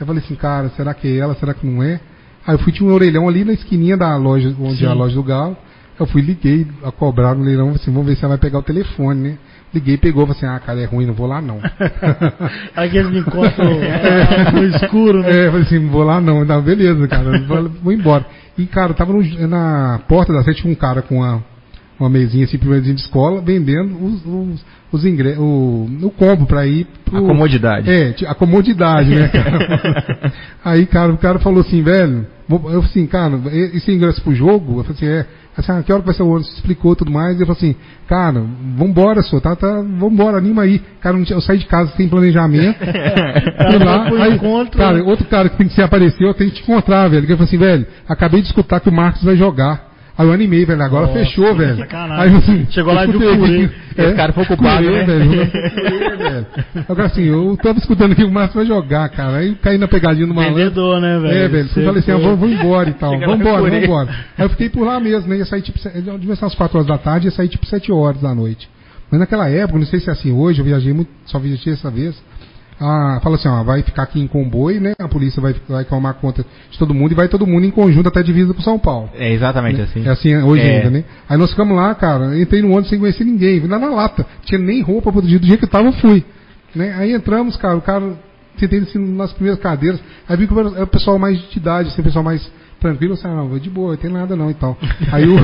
Eu 0.00 0.06
falei 0.06 0.22
assim, 0.22 0.34
cara, 0.34 0.68
será 0.70 0.92
que 0.94 1.08
é 1.08 1.16
ela? 1.18 1.34
Será 1.36 1.54
que 1.54 1.66
não 1.66 1.82
é? 1.82 2.00
Aí 2.46 2.54
eu 2.54 2.58
fui, 2.58 2.72
tinha 2.72 2.88
um 2.88 2.92
orelhão 2.92 3.28
ali 3.28 3.44
na 3.44 3.52
esquininha 3.52 3.96
da 3.96 4.16
loja, 4.16 4.54
onde 4.60 4.78
Sim. 4.78 4.84
é 4.86 4.88
a 4.88 4.92
loja 4.92 5.14
do 5.14 5.22
Galo. 5.22 5.56
Eu 5.98 6.06
fui, 6.06 6.20
liguei 6.20 6.66
a 6.84 6.92
cobrar 6.92 7.34
no 7.34 7.42
leilão, 7.42 7.70
assim, 7.70 7.90
vamos 7.90 8.06
ver 8.06 8.16
se 8.16 8.24
ela 8.24 8.36
vai 8.36 8.38
pegar 8.38 8.58
o 8.58 8.62
telefone, 8.62 9.20
né? 9.20 9.38
Liguei, 9.74 9.96
pegou, 9.96 10.26
falei 10.26 10.38
assim, 10.38 10.46
ah, 10.46 10.60
cara, 10.60 10.80
é 10.80 10.84
ruim, 10.84 11.06
não 11.06 11.14
vou 11.14 11.26
lá 11.26 11.40
não. 11.40 11.58
Aqueles 12.76 13.10
me 13.10 13.20
encontram 13.20 13.72
é, 13.82 14.52
no 14.52 14.64
escuro, 14.64 15.22
né? 15.22 15.30
É, 15.30 15.46
eu 15.46 15.52
falei 15.52 15.66
assim, 15.66 15.78
não 15.78 15.90
vou 15.90 16.04
lá 16.04 16.20
não. 16.20 16.44
Não, 16.44 16.62
beleza, 16.62 17.08
cara, 17.08 17.40
vou, 17.40 17.68
vou 17.82 17.92
embora. 17.92 18.26
E, 18.56 18.66
cara, 18.66 18.94
tava 18.94 19.12
no, 19.12 19.48
na 19.48 20.00
porta 20.06 20.32
da 20.32 20.42
sede, 20.44 20.60
tinha 20.60 20.72
um 20.72 20.76
cara 20.76 21.00
com 21.02 21.16
uma, 21.16 21.42
uma 21.98 22.08
mesinha 22.10 22.44
assim, 22.44 22.58
primeirinha 22.58 22.94
de 22.94 23.00
escola, 23.00 23.40
vendendo 23.40 24.02
os, 24.04 24.24
os, 24.24 24.64
os 24.92 25.04
ingressos, 25.04 25.38
o, 25.40 25.86
o 26.02 26.10
combo 26.10 26.46
pra 26.46 26.66
ir 26.66 26.86
pro... 27.04 27.18
A 27.18 27.28
comodidade. 27.28 27.90
É, 27.90 28.14
a 28.26 28.34
comodidade, 28.34 29.10
né, 29.10 29.28
cara? 29.28 30.32
Aí, 30.64 30.86
cara, 30.86 31.12
o 31.12 31.18
cara 31.18 31.38
falou 31.38 31.60
assim, 31.60 31.82
velho, 31.82 32.26
eu 32.48 32.58
falei 32.58 32.78
assim, 32.78 33.06
cara, 33.06 33.40
esse 33.74 33.90
ingresso 33.90 34.22
pro 34.22 34.34
jogo? 34.34 34.80
Eu 34.80 34.84
falei 34.84 34.96
assim, 34.96 35.06
é. 35.06 35.26
Assim, 35.56 35.72
ah, 35.72 35.82
que 35.82 35.90
hora 35.90 36.02
que 36.02 36.06
vai 36.06 36.14
ser 36.14 36.22
o 36.22 36.28
ônibus? 36.28 36.52
Explicou 36.54 36.94
tudo 36.94 37.10
mais. 37.10 37.38
E 37.38 37.42
eu 37.42 37.46
falei 37.46 37.58
assim, 37.58 37.76
cara, 38.06 38.44
vambora, 38.76 39.22
senhor, 39.22 39.40
tá, 39.40 39.56
tá, 39.56 39.80
vambora, 39.98 40.36
anima 40.36 40.62
aí. 40.62 40.80
Cara, 41.00 41.16
eu 41.16 41.40
saí 41.40 41.56
de 41.56 41.66
casa 41.66 41.92
sem 41.96 42.08
planejamento. 42.08 42.76
fui 42.78 43.78
lá, 43.78 44.24
aí, 44.24 44.34
encontro, 44.34 44.78
cara, 44.78 45.02
outro 45.02 45.24
cara 45.26 45.48
que 45.48 45.56
tem 45.56 45.66
que 45.66 45.74
se 45.74 45.80
aparecer, 45.80 46.24
eu 46.24 46.34
tenho 46.34 46.50
que 46.50 46.56
te 46.56 46.62
encontrar, 46.62 47.08
velho. 47.08 47.26
Que 47.26 47.32
eu 47.32 47.38
falei 47.38 47.48
assim, 47.48 47.58
velho, 47.58 47.86
acabei 48.06 48.42
de 48.42 48.48
escutar 48.48 48.80
que 48.80 48.90
o 48.90 48.92
Marcos 48.92 49.24
vai 49.24 49.34
jogar. 49.34 49.95
Aí 50.18 50.26
eu 50.26 50.32
animei, 50.32 50.64
velho. 50.64 50.82
Agora 50.82 51.06
Nossa, 51.06 51.18
fechou, 51.18 51.54
velho. 51.54 51.86
Aí 52.12 52.34
assim, 52.34 52.66
Chegou 52.70 52.94
lá 52.94 53.04
de 53.04 53.16
Ucurê. 53.16 53.68
É, 53.96 54.04
Esse 54.04 54.14
cara 54.14 54.32
foi 54.32 54.44
ocupado, 54.44 54.90
né? 54.90 55.04
velho. 55.04 55.30
velho. 55.30 56.46
Agora 56.88 57.06
assim, 57.06 57.24
eu 57.24 57.56
tava 57.62 57.78
escutando 57.78 58.14
que 58.14 58.24
o 58.24 58.30
Márcio 58.30 58.56
vai 58.56 58.66
jogar, 58.66 59.08
cara. 59.10 59.38
Aí 59.38 59.54
caí 59.56 59.76
na 59.76 59.86
pegadinha 59.86 60.26
do 60.26 60.34
malandro. 60.34 60.56
Vendedor, 60.56 61.00
né, 61.00 61.18
velho? 61.18 61.34
É, 61.34 61.48
velho. 61.48 61.68
Falei 61.68 61.98
assim, 61.98 62.10
ah, 62.12 62.16
vamos 62.16 62.50
embora 62.50 62.88
e 62.88 62.94
tal. 62.94 63.18
Vamos 63.18 63.40
embora, 63.40 63.62
vamos 63.62 63.84
embora. 63.84 64.10
Aí 64.38 64.44
eu 64.44 64.50
fiquei 64.50 64.70
por 64.70 64.86
lá 64.86 64.98
mesmo, 64.98 65.28
né? 65.28 65.36
Ia 65.36 65.46
sair 65.46 65.62
tipo, 65.62 65.78
devia 66.18 66.36
ser 66.36 66.44
umas 66.44 66.54
4 66.54 66.78
horas 66.78 66.88
da 66.88 66.98
tarde, 66.98 67.26
ia 67.26 67.30
sair 67.30 67.48
tipo 67.48 67.66
7 67.66 67.92
horas 67.92 68.20
da 68.20 68.34
noite. 68.34 68.68
Mas 69.10 69.20
naquela 69.20 69.48
época, 69.48 69.78
não 69.78 69.86
sei 69.86 70.00
se 70.00 70.08
é 70.08 70.12
assim 70.12 70.32
hoje, 70.32 70.60
eu 70.60 70.64
viajei 70.64 70.92
muito, 70.92 71.10
só 71.26 71.38
viajei 71.38 71.72
essa 71.72 71.90
vez 71.90 72.16
ah, 72.80 73.20
fala 73.22 73.36
assim, 73.36 73.48
ó, 73.48 73.62
vai 73.62 73.82
ficar 73.82 74.02
aqui 74.02 74.20
em 74.20 74.26
comboio, 74.26 74.80
né? 74.80 74.92
A 74.98 75.08
polícia 75.08 75.40
vai, 75.40 75.54
vai 75.68 75.84
tomar 75.84 76.14
conta 76.14 76.44
de 76.70 76.78
todo 76.78 76.92
mundo 76.92 77.12
e 77.12 77.14
vai 77.14 77.26
todo 77.26 77.46
mundo 77.46 77.64
em 77.64 77.70
conjunto 77.70 78.08
até 78.08 78.20
a 78.20 78.22
divisa 78.22 78.52
pro 78.52 78.62
São 78.62 78.78
Paulo. 78.78 79.08
É 79.14 79.32
exatamente 79.32 79.78
né? 79.78 79.84
assim. 79.84 80.06
É 80.06 80.10
assim 80.10 80.36
hoje 80.36 80.62
é. 80.62 80.76
ainda, 80.76 80.90
né? 80.90 81.04
Aí 81.28 81.38
nós 81.38 81.50
ficamos 81.50 81.74
lá, 81.74 81.94
cara, 81.94 82.38
entrei 82.38 82.60
no 82.60 82.68
ônibus 82.68 82.90
sem 82.90 82.98
conhecer 82.98 83.24
ninguém, 83.24 83.60
vim 83.60 83.68
lá 83.68 83.78
na 83.78 83.88
lata, 83.88 84.26
tinha 84.44 84.58
nem 84.58 84.82
roupa 84.82 85.10
pro 85.10 85.22
dia, 85.22 85.38
do 85.38 85.46
dia 85.46 85.56
que 85.56 85.64
eu 85.64 85.68
tava, 85.68 85.88
eu 85.88 85.92
fui. 85.92 86.22
Né? 86.74 86.94
Aí 86.98 87.12
entramos, 87.12 87.56
cara, 87.56 87.76
o 87.76 87.80
cara, 87.80 88.12
sentei 88.58 88.80
assim, 88.80 88.98
nas 88.98 89.32
primeiras 89.32 89.60
cadeiras, 89.60 89.98
aí 90.28 90.36
vi 90.36 90.46
que 90.46 90.58
era 90.58 90.84
o 90.84 90.86
pessoal 90.86 91.18
mais 91.18 91.38
de 91.50 91.58
idade, 91.58 91.88
assim, 91.88 92.02
o 92.02 92.04
pessoal 92.04 92.24
mais 92.24 92.46
tranquilo, 92.78 93.14
assim, 93.14 93.26
ah, 93.26 93.34
não, 93.34 93.58
de 93.58 93.70
boa, 93.70 93.92
não 93.92 93.96
tem 93.96 94.10
nada 94.10 94.36
não 94.36 94.50
e 94.50 94.54
tal. 94.54 94.76
Aí 95.10 95.26
o, 95.26 95.36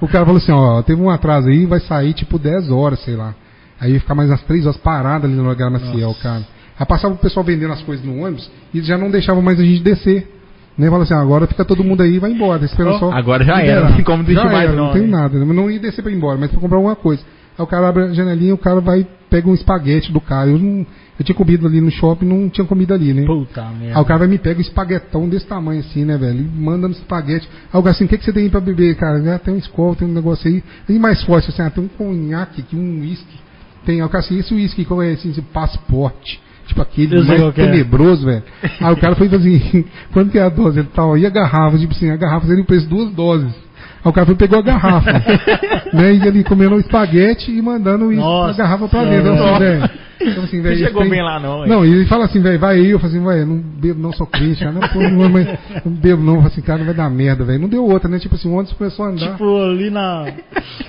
o 0.00 0.08
cara 0.08 0.24
falou 0.24 0.38
assim, 0.38 0.50
ó, 0.50 0.82
teve 0.82 1.00
um 1.00 1.08
atraso 1.08 1.48
aí, 1.48 1.64
vai 1.64 1.78
sair 1.78 2.12
tipo 2.12 2.40
10 2.40 2.70
horas, 2.70 2.98
sei 3.04 3.14
lá. 3.14 3.34
Aí 3.80 3.92
ia 3.92 4.00
ficar 4.00 4.14
mais 4.14 4.28
umas 4.28 4.42
3 4.42 4.66
horas 4.66 4.76
parado 4.78 5.26
ali 5.26 5.34
no 5.34 5.48
lugar 5.48 5.70
Maciel, 5.70 6.14
cara. 6.20 6.42
Aí 6.82 6.86
passava 6.86 7.14
o 7.14 7.16
pessoal 7.16 7.46
vendendo 7.46 7.72
as 7.72 7.80
coisas 7.82 8.04
no 8.04 8.24
ônibus 8.24 8.50
e 8.74 8.82
já 8.82 8.98
não 8.98 9.08
deixavam 9.08 9.40
mais 9.40 9.60
a 9.60 9.62
gente 9.62 9.84
descer. 9.84 10.28
Nem 10.76 10.86
né? 10.86 10.86
falava 10.86 11.04
assim, 11.04 11.14
ah, 11.14 11.20
agora 11.20 11.46
fica 11.46 11.64
todo 11.64 11.84
mundo 11.84 12.02
aí 12.02 12.16
e 12.16 12.18
vai 12.18 12.32
embora. 12.32 12.64
Esperando 12.64 12.96
oh, 12.96 12.98
só. 12.98 13.12
Agora 13.12 13.44
já 13.44 13.62
era, 13.62 13.88
não 13.88 13.94
tem 13.94 14.04
como 14.04 14.24
descer 14.24 14.44
mais 14.46 14.68
era, 14.68 14.72
não. 14.72 14.86
Não 14.86 14.92
tem 14.92 15.06
nada. 15.06 15.38
Não 15.38 15.70
ia 15.70 15.78
descer 15.78 16.02
para 16.02 16.10
ir 16.10 16.16
embora, 16.16 16.36
mas 16.36 16.50
para 16.50 16.58
comprar 16.58 16.78
alguma 16.78 16.96
coisa. 16.96 17.22
Aí 17.56 17.62
o 17.62 17.66
cara 17.68 17.88
abre 17.88 18.02
a 18.02 18.12
janelinha, 18.12 18.52
o 18.52 18.58
cara 18.58 18.80
vai, 18.80 19.06
pega 19.30 19.48
um 19.48 19.54
espaguete 19.54 20.10
do 20.10 20.20
cara. 20.20 20.50
Eu, 20.50 20.58
não, 20.58 20.84
eu 21.20 21.24
tinha 21.24 21.36
comido 21.36 21.68
ali 21.68 21.80
no 21.80 21.90
shopping, 21.92 22.26
não 22.26 22.48
tinha 22.48 22.66
comida 22.66 22.94
ali, 22.94 23.14
né? 23.14 23.26
Puta 23.26 23.62
merda. 23.78 23.96
Aí 23.96 24.02
o 24.02 24.04
cara 24.04 24.18
vai 24.18 24.26
me 24.26 24.38
pega 24.38 24.58
um 24.58 24.62
espaguetão 24.62 25.28
desse 25.28 25.46
tamanho 25.46 25.78
assim, 25.78 26.04
né, 26.04 26.18
velho? 26.18 26.40
E 26.40 26.42
manda 26.42 26.88
no 26.88 26.94
espaguete. 26.94 27.48
Aí 27.72 27.78
o 27.78 27.82
cara 27.82 27.94
assim, 27.94 28.06
o 28.06 28.08
que, 28.08 28.18
que 28.18 28.24
você 28.24 28.32
tem 28.32 28.42
aí 28.42 28.50
pra 28.50 28.60
beber, 28.60 28.96
cara? 28.96 29.36
Ah, 29.36 29.38
tem 29.38 29.54
um 29.54 29.58
escola, 29.58 29.94
tem 29.94 30.08
um 30.08 30.12
negócio 30.12 30.50
aí. 30.50 30.64
E 30.88 30.98
mais 30.98 31.22
forte, 31.22 31.48
assim, 31.48 31.62
ah, 31.62 31.70
tem 31.70 31.84
um 31.84 31.88
conhaque 31.88 32.62
aqui, 32.62 32.74
um 32.74 33.02
uísque. 33.02 33.38
Tem, 33.84 34.00
aí 34.00 34.06
o 34.06 34.08
cara 34.08 34.24
assim, 34.24 34.36
esse 34.36 34.52
uísque, 34.52 34.84
como 34.84 35.00
é 35.00 35.12
assim, 35.12 35.30
esse 35.30 35.42
passaporte. 35.42 36.40
Tipo 36.72 36.82
aquele 36.82 37.22
mais 37.22 37.40
é. 37.42 37.52
tenebroso, 37.52 38.24
velho. 38.24 38.42
Aí 38.80 38.92
o 38.92 38.96
cara 38.96 39.14
foi 39.14 39.26
assim, 39.28 39.84
quanto 40.12 40.30
que 40.30 40.38
é 40.38 40.42
a 40.42 40.48
dose? 40.48 40.78
Ele 40.78 40.88
tal, 40.94 41.18
e 41.18 41.26
a 41.26 41.30
garrafa, 41.30 41.76
tipo 41.78 41.92
assim, 41.92 42.10
a 42.10 42.16
garrafa 42.16 42.46
seria 42.46 42.62
o 42.62 42.66
preço 42.66 42.88
duas 42.88 43.12
doses. 43.12 43.52
Aí 44.04 44.10
o 44.10 44.12
cara 44.12 44.26
foi 44.26 44.34
pegou 44.34 44.58
a 44.58 44.62
garrafa. 44.62 45.12
né, 45.92 46.14
e 46.14 46.26
ele 46.26 46.44
comendo 46.44 46.74
um 46.74 46.80
espaguete 46.80 47.50
e 47.50 47.62
mandando 47.62 48.10
Nossa, 48.10 48.50
a 48.50 48.64
garrafa 48.64 48.88
pra 48.88 49.04
dentro. 49.04 49.32
Assim, 49.32 49.58
velho. 49.58 49.90
Então, 50.24 50.44
assim, 50.44 50.60
véio, 50.60 50.78
chegou 50.78 51.02
tem... 51.02 51.10
bem 51.10 51.22
lá, 51.22 51.40
não. 51.40 51.66
Não, 51.66 51.84
e 51.84 51.90
ele 51.90 52.06
fala 52.06 52.24
assim, 52.24 52.40
velho, 52.40 52.58
vai 52.58 52.76
aí. 52.76 52.90
Eu 52.90 52.98
falei 52.98 53.16
assim, 53.16 53.26
velho, 53.26 53.46
não 53.46 53.56
bebo, 53.58 54.00
não 54.00 54.12
sou 54.12 54.26
crente, 54.26 54.60
cara. 54.60 54.72
Não, 54.72 54.88
pô, 54.88 55.00
não, 55.02 55.28
mas, 55.28 55.58
não 55.84 55.92
bebo, 55.92 56.22
não. 56.22 56.34
Eu 56.34 56.42
falei 56.42 56.52
assim, 56.52 56.62
cara, 56.62 56.78
não 56.78 56.86
vai 56.86 56.94
dar 56.94 57.10
merda, 57.10 57.44
velho. 57.44 57.60
Não 57.60 57.68
deu 57.68 57.84
outra, 57.84 58.08
né? 58.08 58.18
Tipo 58.18 58.34
assim, 58.34 58.48
o 58.48 58.52
ônibus 58.52 58.72
começou 58.74 59.04
a 59.04 59.08
andar. 59.08 59.32
Tipo, 59.32 59.62
ali 59.62 59.90
na. 59.90 60.26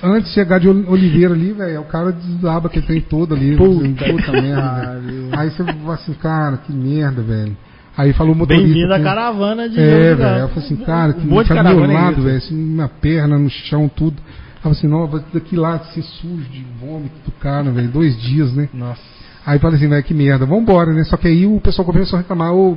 Antes 0.02 0.28
de 0.28 0.34
chegar 0.34 0.60
de 0.60 0.68
Oliveira 0.68 1.34
ali, 1.34 1.52
velho, 1.52 1.80
o 1.80 1.84
cara 1.84 2.12
desaba 2.12 2.68
que 2.68 2.80
tem 2.80 3.00
todo 3.00 3.34
ali. 3.34 3.56
Puta, 3.56 4.04
puta 4.04 4.32
merda. 4.32 5.00
Aí 5.36 5.50
você 5.50 5.64
fala 5.64 5.94
assim, 5.94 6.12
cara, 6.14 6.56
que 6.58 6.72
merda, 6.72 7.22
velho. 7.22 7.56
Aí 7.96 8.12
falou 8.12 8.34
o 8.34 8.36
motorista. 8.36 8.66
Bem-vindo 8.66 8.92
à 8.92 9.00
caravana 9.00 9.68
de 9.68 9.78
É, 9.78 10.14
velho. 10.14 10.38
Eu 10.40 10.48
falei 10.48 10.64
assim, 10.64 10.76
cara, 10.76 11.12
que 11.12 11.26
um 11.26 11.44
tá 11.44 11.62
meu 11.62 11.86
lado, 11.86 12.22
velho, 12.22 12.38
assim, 12.38 12.54
minha 12.54 12.88
perna 12.88 13.38
no 13.38 13.48
chão, 13.48 13.88
tudo. 13.88 14.16
Eu 14.18 14.62
falei 14.62 14.78
assim, 14.78 14.88
não, 14.88 15.22
daqui 15.32 15.56
lá, 15.56 15.74
assim, 15.76 16.02
sujo 16.02 16.42
de 16.50 16.64
vômito 16.80 17.14
do 17.24 17.32
cara, 17.32 17.70
velho. 17.70 17.88
Dois 17.88 18.20
dias, 18.20 18.52
né? 18.52 18.68
Nossa. 18.74 19.00
Aí 19.46 19.58
falei 19.60 19.76
assim, 19.76 19.88
velho, 19.88 20.02
que 20.02 20.12
merda, 20.12 20.44
vambora, 20.44 20.92
né? 20.92 21.04
Só 21.04 21.16
que 21.16 21.28
aí 21.28 21.46
o 21.46 21.60
pessoal 21.60 21.86
começou 21.86 22.16
a 22.16 22.22
reclamar, 22.22 22.52
ô, 22.52 22.76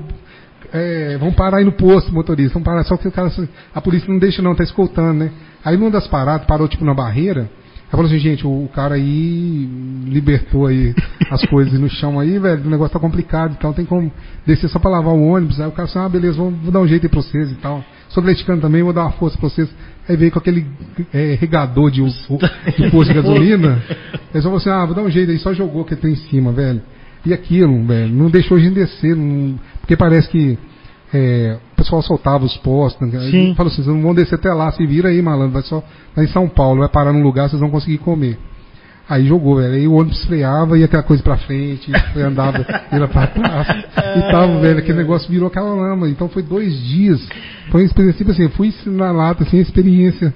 é, 0.72 1.18
vamos 1.18 1.34
parar 1.34 1.58
aí 1.58 1.66
no 1.66 1.72
posto, 1.72 2.14
motorista, 2.14 2.54
vamos 2.54 2.66
parar. 2.66 2.84
Só 2.84 2.96
que 2.96 3.08
o 3.08 3.12
cara, 3.12 3.32
a 3.74 3.82
polícia 3.82 4.08
não 4.12 4.20
deixa 4.20 4.42
não, 4.42 4.54
tá 4.54 4.64
escoltando, 4.64 5.14
né? 5.14 5.32
Aí 5.66 5.76
numa 5.78 5.90
das 5.90 6.06
paradas, 6.08 6.46
parou 6.46 6.68
tipo 6.68 6.86
na 6.86 6.94
barreira, 6.94 7.50
aí 7.88 7.92
falou 7.92 8.06
assim, 8.06 8.20
gente, 8.20 8.46
o, 8.46 8.66
o 8.66 8.70
cara 8.70 8.96
aí 8.96 9.70
libertou 10.06 10.68
aí 10.68 10.94
as 11.32 11.44
coisas 11.48 11.80
no 11.80 11.90
chão 11.90 12.20
aí, 12.20 12.38
velho, 12.38 12.66
o 12.66 12.70
negócio 12.70 12.94
tá 12.94 13.00
complicado 13.00 13.54
e 13.54 13.58
tal, 13.58 13.74
tem 13.74 13.86
como 13.86 14.12
descer 14.46 14.70
só 14.70 14.78
pra 14.78 14.92
lavar 14.92 15.14
o 15.14 15.24
ônibus. 15.24 15.60
Aí 15.60 15.68
o 15.68 15.72
cara 15.72 15.88
falou 15.88 16.06
assim, 16.06 16.16
ah, 16.16 16.20
beleza, 16.20 16.38
vou, 16.38 16.52
vou 16.52 16.72
dar 16.72 16.80
um 16.80 16.88
jeito 16.88 17.06
aí 17.06 17.10
pra 17.10 17.22
vocês 17.22 17.52
e 17.52 17.56
tal. 17.56 17.84
Sou 18.10 18.22
atleticano 18.22 18.62
também, 18.62 18.84
vou 18.84 18.94
dar 18.94 19.02
uma 19.02 19.12
força 19.12 19.38
pra 19.38 19.50
vocês. 19.50 19.70
Aí 20.08 20.16
veio 20.16 20.32
com 20.32 20.40
aquele 20.40 20.66
é, 21.14 21.38
regador 21.40 21.92
de, 21.92 22.02
de 22.04 22.92
posto 22.92 23.14
de 23.14 23.14
gasolina. 23.14 23.82
Aí 24.34 24.42
só 24.42 24.44
falou 24.44 24.58
assim, 24.58 24.70
ah, 24.70 24.86
vou 24.86 24.96
dar 24.96 25.04
um 25.04 25.10
jeito 25.10 25.32
aí, 25.32 25.40
só 25.40 25.54
jogou 25.54 25.86
que 25.86 25.96
tem 25.96 26.14
em 26.14 26.16
cima, 26.16 26.52
velho. 26.52 26.82
E 27.26 27.34
aquilo, 27.34 27.84
velho, 27.86 28.14
não 28.14 28.30
deixou 28.30 28.58
a 28.58 28.60
gente 28.60 28.76
descer, 28.76 29.16
não, 29.16 29.60
porque 29.82 29.98
parece 29.98 30.30
que 30.30 30.58
é, 31.14 31.58
pessoal 31.78 32.02
soltava 32.02 32.44
os 32.44 32.58
postos. 32.58 33.08
Né? 33.08 33.20
Sim. 33.32 33.54
Falou 33.56 33.72
assim, 33.72 33.84
vocês 33.84 33.96
não 33.96 34.02
vão 34.02 34.14
descer 34.14 34.36
até 34.36 34.52
lá, 34.52 34.72
se 34.72 34.86
vira 34.86 35.10
aí, 35.10 35.22
malandro, 35.22 35.54
vai 35.54 35.62
só 35.64 35.84
vai 36.16 36.26
em 36.26 36.28
São 36.28 36.50
Paulo, 36.50 36.80
vai 36.80 36.90
parar 36.90 37.14
num 37.14 37.24
lugar, 37.24 37.50
vocês 37.50 37.60
vão 37.60 37.70
conseguir 37.70 38.00
comer. 38.00 38.38
Aí 39.10 39.26
jogou, 39.26 39.56
velho. 39.56 39.74
Aí 39.74 39.88
o 39.88 39.94
ônibus 39.94 40.26
freava, 40.26 40.78
ia 40.78 40.86
aquela 40.86 41.04
coisa 41.04 41.24
pra 41.24 41.38
frente, 41.38 41.92
andava, 42.18 42.58
ia 42.92 43.08
pra 43.08 43.28
trás. 43.28 43.68
e 44.18 44.32
tava, 44.32 44.60
velho, 44.60 44.80
aquele 44.80 44.98
negócio 44.98 45.30
virou 45.30 45.48
aquela 45.48 45.74
lama. 45.74 46.10
Então 46.10 46.28
foi 46.28 46.44
dois 46.44 46.78
dias. 46.84 47.26
Foi 47.72 47.82
uma 47.82 47.86
experiência, 47.86 48.18
tipo 48.18 48.32
assim, 48.32 48.44
eu 48.44 48.50
fui 48.50 48.74
na 48.88 49.12
lata, 49.12 49.44
assim, 49.44 49.58
experiência 49.60 50.34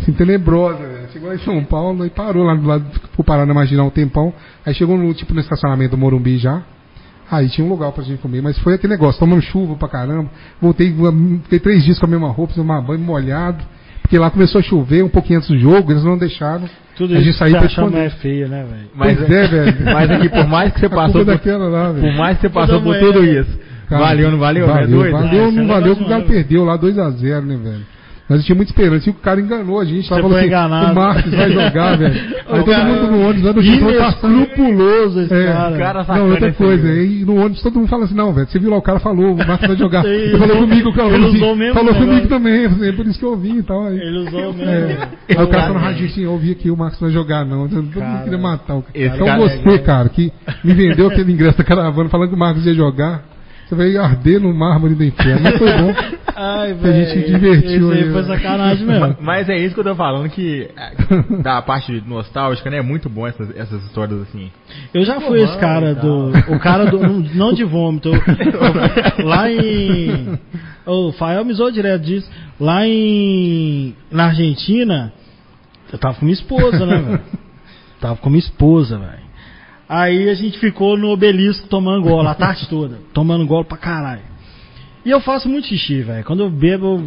assim, 0.00 0.12
tenebrosa, 0.12 0.78
velho. 0.78 1.08
Chegou 1.12 1.28
lá 1.28 1.34
em 1.36 1.38
São 1.38 1.62
Paulo 1.64 2.04
e 2.04 2.10
parou 2.10 2.44
lá 2.44 2.54
do 2.54 2.66
lado, 2.66 2.84
ficou 2.92 3.24
parado 3.24 3.46
na 3.46 3.54
Marginal 3.54 3.86
um 3.86 3.90
tempão. 3.90 4.32
Aí 4.66 4.74
chegou 4.74 4.98
no, 4.98 5.14
tipo, 5.14 5.32
no 5.32 5.40
estacionamento 5.40 5.92
do 5.92 5.98
Morumbi 5.98 6.38
já. 6.38 6.62
Aí 7.30 7.48
tinha 7.48 7.66
um 7.66 7.70
lugar 7.70 7.92
pra 7.92 8.02
gente 8.02 8.20
comer, 8.20 8.40
mas 8.40 8.58
foi 8.58 8.74
aquele 8.74 8.92
negócio, 8.92 9.20
tomando 9.20 9.42
chuva 9.42 9.74
pra 9.74 9.88
caramba. 9.88 10.30
Voltei, 10.60 10.94
fiquei 11.42 11.58
três 11.58 11.84
dias 11.84 11.98
com 11.98 12.06
a 12.06 12.08
mesma 12.08 12.28
roupa, 12.28 12.54
tomar 12.54 12.80
banho 12.80 13.00
molhado. 13.00 13.62
Porque 14.00 14.18
lá 14.18 14.30
começou 14.30 14.60
a 14.60 14.62
chover 14.62 15.04
um 15.04 15.08
pouquinho 15.08 15.38
antes 15.38 15.50
do 15.50 15.58
jogo, 15.58 15.92
eles 15.92 16.02
não 16.02 16.16
deixaram. 16.16 16.68
Tudo 16.96 17.14
a 17.14 17.18
gente 17.18 17.28
isso 17.28 17.38
sair 17.38 17.52
pra 17.52 17.98
é 17.98 18.10
feia, 18.10 18.48
né, 18.48 18.64
velho? 18.64 18.88
Mas 18.94 19.22
é, 19.22 19.46
velho. 19.46 19.84
Mas 19.84 20.10
aqui, 20.10 20.28
por 20.30 20.46
mais 20.48 20.72
que 20.72 20.80
você 20.80 20.88
passou. 20.88 21.24
Por, 21.24 21.70
lá, 21.70 21.92
por 21.92 22.12
mais 22.14 22.36
que 22.38 22.40
você 22.40 22.48
passou 22.48 22.80
por 22.80 22.98
tudo 22.98 23.24
isso. 23.24 23.58
Cara, 23.88 24.04
valeu, 24.04 24.30
não 24.30 24.38
valeu? 24.38 24.66
Valeu, 24.66 24.82
é 24.82 24.86
doido? 24.86 25.12
valeu, 25.12 25.52
não 25.52 25.66
valeu, 25.66 25.96
porque 25.96 26.04
o 26.04 26.08
cara 26.08 26.24
perdeu 26.24 26.64
lá 26.64 26.78
2x0, 26.78 27.44
né, 27.44 27.56
velho? 27.56 27.97
Mas 28.28 28.40
eu 28.40 28.44
tinha 28.44 28.56
muita 28.56 28.70
esperança. 28.70 29.08
E 29.08 29.12
o 29.12 29.14
cara 29.14 29.40
enganou 29.40 29.80
a 29.80 29.84
gente. 29.84 30.06
Você 30.06 30.20
falou 30.20 30.36
assim, 30.36 30.46
enganado. 30.46 30.92
o 30.92 30.94
Marcos 30.94 31.34
vai 31.34 31.50
jogar, 31.50 31.96
velho. 31.96 32.14
Aí 32.46 32.62
todo 32.62 32.84
mundo 32.84 33.10
no 33.10 33.28
ônibus, 33.28 33.42
lá 33.42 33.52
no 33.54 33.62
chão, 33.62 33.90
escrupuloso 33.90 35.20
esse 35.20 35.34
é, 35.34 35.46
cara. 35.46 35.78
cara 35.78 36.18
não, 36.18 36.30
outra 36.30 36.52
coisa. 36.52 36.88
E 36.88 37.24
no 37.24 37.36
ônibus 37.36 37.62
todo 37.62 37.78
mundo 37.78 37.88
fala 37.88 38.04
assim, 38.04 38.14
não, 38.14 38.34
velho, 38.34 38.46
você 38.46 38.58
viu 38.58 38.70
lá, 38.70 38.76
o 38.76 38.82
cara 38.82 39.00
falou, 39.00 39.32
o 39.32 39.36
Marcos 39.36 39.66
vai 39.66 39.76
jogar. 39.76 40.04
Ele 40.06 40.36
falou 40.36 40.56
comigo, 40.58 40.90
o 40.90 40.94
cara 40.94 41.10
falou, 41.10 41.28
assim, 41.28 41.54
mesmo, 41.56 41.74
falou 41.74 41.94
comigo 41.94 42.28
também. 42.28 42.64
É 42.64 42.92
por 42.92 43.06
isso 43.06 43.18
que 43.18 43.24
eu 43.24 43.30
ouvi 43.30 43.58
e 43.58 43.62
tal. 43.62 43.86
Aí, 43.86 43.96
Ele 43.96 44.18
usou 44.18 44.52
mesmo. 44.52 44.70
É. 44.70 45.08
Aí 45.30 45.44
o 45.44 45.48
cara 45.48 45.62
falou 45.62 45.78
no 45.78 45.84
radinho 45.84 46.10
assim, 46.10 46.24
eu 46.24 46.32
ouvi 46.32 46.52
aqui, 46.52 46.70
o 46.70 46.76
Marcos 46.76 47.00
vai 47.00 47.10
jogar, 47.10 47.46
não. 47.46 47.66
Todo 47.66 47.82
mundo 47.82 48.24
queria 48.24 48.38
matar 48.38 48.76
o 48.76 48.82
cara. 48.82 49.06
Então 49.06 49.38
você, 49.38 49.78
cara, 49.78 50.08
que 50.10 50.30
me 50.62 50.74
vendeu 50.74 51.08
aquele 51.08 51.32
ingresso 51.32 51.56
da 51.56 51.64
caravana 51.64 52.10
falando 52.10 52.28
que 52.28 52.34
o 52.34 52.38
Marcos 52.38 52.66
ia 52.66 52.74
jogar. 52.74 53.37
Você 53.68 53.74
vai 53.74 53.94
arder 53.98 54.40
no 54.40 54.54
mármore 54.54 54.94
do 54.94 55.04
inferno. 55.04 55.42
Mas 55.42 55.58
foi 55.58 55.72
bom. 55.76 55.94
Ai, 56.34 56.72
velho. 56.72 57.02
A 57.02 57.14
gente 57.14 57.26
divertiu. 57.26 57.70
Isso 57.70 57.92
aí 57.92 58.12
foi 58.12 58.22
sacanagem 58.24 58.86
mesmo. 58.86 59.16
Mas 59.20 59.46
é 59.50 59.58
isso 59.58 59.74
que 59.74 59.80
eu 59.80 59.84
tô 59.84 59.94
falando, 59.94 60.30
que 60.30 60.70
da 61.42 61.60
parte 61.60 62.02
nostálgica, 62.06 62.70
né? 62.70 62.78
É 62.78 62.82
muito 62.82 63.10
bom 63.10 63.26
essas, 63.26 63.54
essas 63.54 63.84
histórias 63.84 64.22
assim. 64.22 64.50
Eu 64.94 65.04
já 65.04 65.20
fui 65.20 65.42
esse 65.42 65.58
cara 65.58 65.94
do. 65.94 66.30
O 66.48 66.58
cara 66.58 66.86
do. 66.86 66.98
Não 67.34 67.52
de 67.52 67.64
vômito. 67.64 68.10
lá 69.22 69.50
em. 69.50 70.38
O 70.86 71.12
Fael 71.12 71.44
me 71.44 71.52
zoou 71.52 71.70
direto 71.70 72.02
disso. 72.02 72.30
Lá 72.58 72.86
em. 72.86 73.94
Na 74.10 74.26
Argentina, 74.28 75.12
eu 75.92 75.98
tava 75.98 76.14
com 76.14 76.24
minha 76.24 76.34
esposa, 76.34 76.86
né, 76.86 76.96
velho? 76.96 77.20
Tava 78.00 78.16
com 78.16 78.30
minha 78.30 78.40
esposa, 78.40 78.96
velho. 78.96 79.27
Aí 79.88 80.28
a 80.28 80.34
gente 80.34 80.58
ficou 80.58 80.96
no 80.98 81.08
obelisco 81.08 81.66
tomando 81.68 82.02
golo 82.02 82.28
a 82.28 82.34
tarde 82.34 82.66
toda. 82.70 82.98
Tomando 83.14 83.46
golo 83.46 83.64
pra 83.64 83.78
caralho. 83.78 84.22
E 85.04 85.10
eu 85.10 85.20
faço 85.20 85.48
muito 85.48 85.66
xixi, 85.66 86.02
velho. 86.02 86.24
Quando 86.24 86.42
eu 86.42 86.50
bebo, 86.50 86.96
eu 86.96 87.04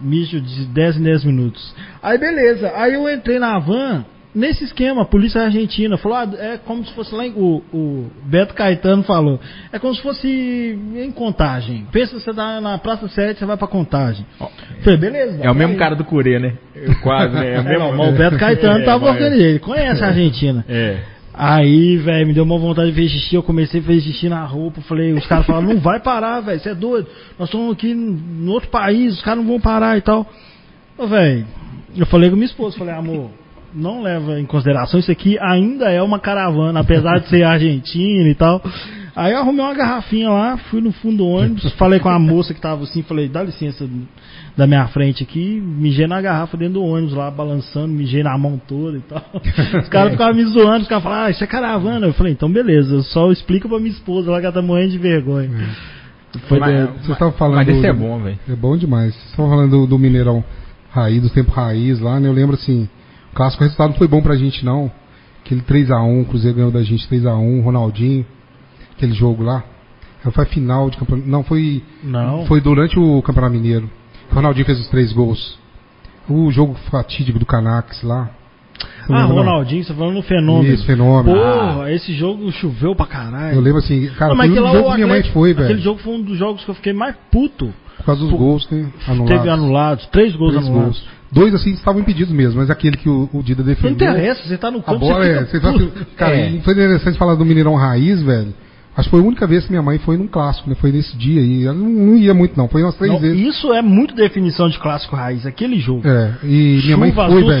mijo 0.00 0.40
de 0.40 0.66
10 0.66 0.98
em 0.98 1.02
10 1.02 1.24
minutos. 1.24 1.74
Aí 2.02 2.16
beleza. 2.18 2.72
Aí 2.76 2.94
eu 2.94 3.08
entrei 3.12 3.38
na 3.40 3.58
van, 3.58 4.04
nesse 4.32 4.62
esquema, 4.62 5.02
a 5.02 5.04
polícia 5.06 5.40
argentina 5.42 5.96
falou, 5.96 6.18
ah, 6.18 6.28
é 6.38 6.58
como 6.58 6.84
se 6.86 6.92
fosse 6.92 7.12
lá 7.12 7.26
em, 7.26 7.32
o, 7.32 7.62
o 7.72 8.10
Beto 8.26 8.54
Caetano 8.54 9.02
falou, 9.02 9.40
é 9.72 9.78
como 9.78 9.92
se 9.94 10.02
fosse 10.02 10.78
em 10.94 11.10
contagem. 11.10 11.86
Pensa 11.90 12.20
você 12.20 12.32
tá 12.32 12.60
na 12.60 12.78
Praça 12.78 13.08
7, 13.08 13.38
você 13.40 13.46
vai 13.46 13.56
pra 13.56 13.66
contagem. 13.66 14.24
Falei, 14.84 14.98
beleza. 14.98 15.40
É 15.42 15.50
o 15.50 15.54
mesmo 15.54 15.72
aí. 15.72 15.78
cara 15.78 15.96
do 15.96 16.04
Curê, 16.04 16.38
né? 16.38 16.52
Eu 16.76 16.94
quase, 17.00 17.34
né? 17.34 17.54
É 17.54 17.58
o 17.58 17.60
É, 17.62 17.64
mesmo... 17.64 17.78
não, 17.80 17.96
mas 17.96 18.14
o 18.14 18.16
Beto 18.16 18.36
Caetano 18.38 18.78
É, 18.80 18.84
tava 18.84 19.06
mas- 19.06 19.14
organizando, 19.14 19.42
ele 19.48 19.58
conhece 19.58 20.04
a 20.04 20.08
Argentina. 20.08 20.64
É. 20.68 20.98
Aí, 21.38 21.98
velho, 21.98 22.28
me 22.28 22.32
deu 22.32 22.44
uma 22.44 22.58
vontade 22.58 22.88
de 22.88 22.94
fazer 22.94 23.08
xixi, 23.08 23.34
eu 23.34 23.42
comecei 23.42 23.80
a 23.80 23.82
fazer 23.82 24.00
xixi 24.00 24.26
na 24.26 24.42
roupa, 24.46 24.80
falei, 24.80 25.12
os 25.12 25.26
caras 25.26 25.44
falaram, 25.44 25.68
não 25.68 25.80
vai 25.80 26.00
parar, 26.00 26.40
velho, 26.40 26.58
você 26.58 26.70
é 26.70 26.74
doido, 26.74 27.06
nós 27.38 27.48
estamos 27.48 27.74
aqui 27.74 27.92
no 27.92 28.52
outro 28.52 28.70
país, 28.70 29.12
os 29.12 29.22
caras 29.22 29.40
não 29.40 29.46
vão 29.46 29.60
parar 29.60 29.98
e 29.98 30.00
tal. 30.00 30.26
Velho, 30.98 31.46
eu 31.94 32.06
falei 32.06 32.30
com 32.30 32.36
minha 32.36 32.46
esposa, 32.46 32.78
falei, 32.78 32.94
amor, 32.94 33.30
não 33.74 34.02
leva 34.02 34.40
em 34.40 34.46
consideração, 34.46 34.98
isso 34.98 35.12
aqui 35.12 35.38
ainda 35.38 35.90
é 35.90 36.00
uma 36.00 36.18
caravana, 36.18 36.80
apesar 36.80 37.18
de 37.18 37.28
ser 37.28 37.42
argentina 37.42 38.28
e 38.30 38.34
tal. 38.34 38.62
Aí 39.16 39.32
eu 39.32 39.38
arrumei 39.38 39.64
uma 39.64 39.72
garrafinha 39.72 40.28
lá, 40.28 40.58
fui 40.70 40.82
no 40.82 40.92
fundo 40.92 41.16
do 41.16 41.26
ônibus, 41.26 41.72
falei 41.78 41.98
com 41.98 42.10
a 42.10 42.18
moça 42.18 42.52
que 42.52 42.60
tava 42.60 42.82
assim, 42.84 43.02
falei, 43.02 43.28
dá 43.30 43.42
licença 43.42 43.88
da 44.54 44.66
minha 44.66 44.86
frente 44.88 45.22
aqui, 45.22 45.58
mijei 45.58 46.06
na 46.06 46.20
garrafa 46.20 46.54
dentro 46.58 46.74
do 46.74 46.84
ônibus 46.84 47.14
lá, 47.14 47.30
balançando, 47.30 47.88
mijei 47.88 48.22
na 48.22 48.36
mão 48.36 48.60
toda 48.68 48.98
e 48.98 49.00
tal. 49.00 49.22
Os 49.82 49.88
caras 49.88 50.12
ficavam 50.12 50.34
me 50.34 50.44
zoando, 50.44 50.82
os 50.82 50.88
caras 50.88 51.02
falavam, 51.02 51.24
ah, 51.24 51.30
isso 51.30 51.42
é 51.42 51.46
caravana. 51.46 52.06
Eu 52.06 52.12
falei, 52.12 52.34
então 52.34 52.50
beleza, 52.52 52.94
eu 52.96 53.02
só 53.02 53.32
explico 53.32 53.68
pra 53.70 53.78
minha 53.78 53.90
esposa 53.90 54.30
lá 54.30 54.38
que 54.38 54.44
ela 54.44 54.54
tá 54.54 54.60
morrendo 54.60 54.90
de 54.90 54.98
vergonha. 54.98 55.50
Foi 56.48 56.58
Mas- 56.58 56.74
de- 56.74 56.92
Vocês 56.98 57.08
estavam 57.10 57.32
falando. 57.32 57.56
Mas 57.56 57.68
esse 57.68 57.86
é 57.86 57.92
bom, 57.94 58.18
velho. 58.22 58.38
É 58.46 58.54
bom 58.54 58.76
demais. 58.76 59.14
Vocês 59.14 59.30
estavam 59.30 59.50
falando 59.50 59.70
do, 59.70 59.86
do 59.86 59.98
Mineirão 59.98 60.44
raiz, 60.90 61.22
do 61.22 61.30
tempo 61.30 61.50
raiz 61.52 62.00
lá, 62.00 62.20
né? 62.20 62.28
Eu 62.28 62.32
lembro 62.32 62.54
assim, 62.54 62.86
o 63.32 63.34
clássico 63.34 63.62
o 63.62 63.64
resultado 63.64 63.90
não 63.90 63.96
foi 63.96 64.08
bom 64.08 64.20
pra 64.20 64.36
gente 64.36 64.62
não. 64.62 64.90
Aquele 65.42 65.62
3x1, 65.62 66.22
o 66.22 66.24
Cruzeiro 66.26 66.56
ganhou 66.56 66.70
da 66.70 66.82
gente 66.82 67.08
3x1, 67.08 67.62
Ronaldinho, 67.62 68.26
aquele 68.96 69.12
jogo 69.12 69.42
lá. 69.42 69.62
Foi 70.32 70.42
a 70.44 70.46
final 70.46 70.90
de 70.90 70.96
campeonato. 70.96 71.28
Não, 71.28 71.44
foi. 71.44 71.82
Não. 72.02 72.46
Foi 72.46 72.60
durante 72.60 72.98
o 72.98 73.22
Campeonato 73.22 73.52
Mineiro. 73.54 73.88
O 74.30 74.34
Ronaldinho 74.34 74.66
fez 74.66 74.80
os 74.80 74.88
três 74.88 75.12
gols. 75.12 75.56
O 76.28 76.50
jogo 76.50 76.74
fatídico 76.90 77.38
do 77.38 77.46
Canax 77.46 78.02
lá. 78.02 78.28
Ah, 79.08 79.20
não? 79.22 79.36
Ronaldinho, 79.36 79.84
você 79.84 79.92
tá 79.92 79.98
falando 79.98 80.14
no 80.16 80.22
fenômeno. 80.22 80.74
Isso, 80.74 80.84
fenômeno. 80.84 81.36
Porra, 81.38 81.92
esse 81.92 82.12
jogo 82.12 82.50
choveu 82.50 82.96
pra 82.96 83.06
caralho. 83.06 83.54
Eu 83.54 83.60
lembro 83.60 83.78
assim, 83.78 84.08
cara, 84.18 84.30
Não, 84.30 84.36
mas 84.36 84.50
foi 84.50 84.58
aquele 84.58 84.68
um 84.68 84.76
jogo 84.78 84.90
que 84.90 84.94
minha 84.96 85.06
mãe 85.06 85.22
foi, 85.32 85.50
Aquele 85.52 85.68
velho. 85.68 85.80
jogo 85.80 86.00
foi 86.00 86.12
um 86.14 86.22
dos 86.22 86.36
jogos 86.36 86.64
que 86.64 86.70
eu 86.70 86.74
fiquei 86.74 86.92
mais 86.92 87.14
puto. 87.30 87.72
Por 87.98 88.04
causa 88.04 88.20
dos 88.20 88.30
Pô, 88.32 88.36
gols, 88.36 88.68
né? 88.70 88.86
Anulados. 89.06 89.36
Teve 89.36 89.48
anulados, 89.48 90.06
três 90.06 90.34
gols 90.34 90.52
Três 90.54 90.66
anulados. 90.66 90.98
gols. 90.98 91.16
Dois 91.30 91.54
assim 91.54 91.70
estavam 91.70 92.00
impedidos 92.00 92.32
mesmo, 92.32 92.58
mas 92.60 92.68
aquele 92.70 92.96
que 92.96 93.08
o, 93.08 93.28
o 93.32 93.42
Dida 93.42 93.62
Não 93.62 93.68
defendeu. 93.68 93.92
interessa, 93.92 94.42
você 94.46 94.58
tá 94.58 94.70
no 94.72 94.78
A 94.80 94.82
campo, 94.82 94.98
bola 94.98 95.24
você 95.24 95.30
é. 95.30 95.44
Você 95.44 95.56
assim, 95.58 95.90
cara, 96.16 96.34
É. 96.36 96.60
foi 96.60 96.72
interessante 96.74 97.16
falar 97.16 97.36
do 97.36 97.44
Mineirão 97.44 97.74
Raiz, 97.76 98.20
velho. 98.22 98.52
Acho 98.96 99.08
que 99.08 99.10
foi 99.10 99.20
a 99.20 99.24
única 99.24 99.46
vez 99.46 99.64
que 99.64 99.70
minha 99.70 99.82
mãe 99.82 99.98
foi 99.98 100.16
num 100.16 100.26
clássico, 100.26 100.70
né? 100.70 100.74
Foi 100.74 100.90
nesse 100.90 101.14
dia 101.18 101.40
aí. 101.40 101.64
Ela 101.64 101.74
não, 101.74 101.86
não 101.86 102.16
ia 102.16 102.32
muito, 102.32 102.56
não. 102.56 102.66
Foi 102.66 102.82
umas 102.82 102.94
três 102.96 103.12
Não, 103.12 103.20
vezes. 103.20 103.38
isso 103.38 103.72
é 103.74 103.82
muito 103.82 104.14
definição 104.14 104.70
de 104.70 104.78
clássico 104.78 105.14
raiz, 105.14 105.44
aquele 105.44 105.78
jogo. 105.78 106.08
É, 106.08 106.34
e 106.42 106.80
minha 106.82 106.96
mãe 106.96 107.10
Chuva, 107.10 107.26
foi, 107.28 107.36
as 107.36 107.44
duas 107.44 107.60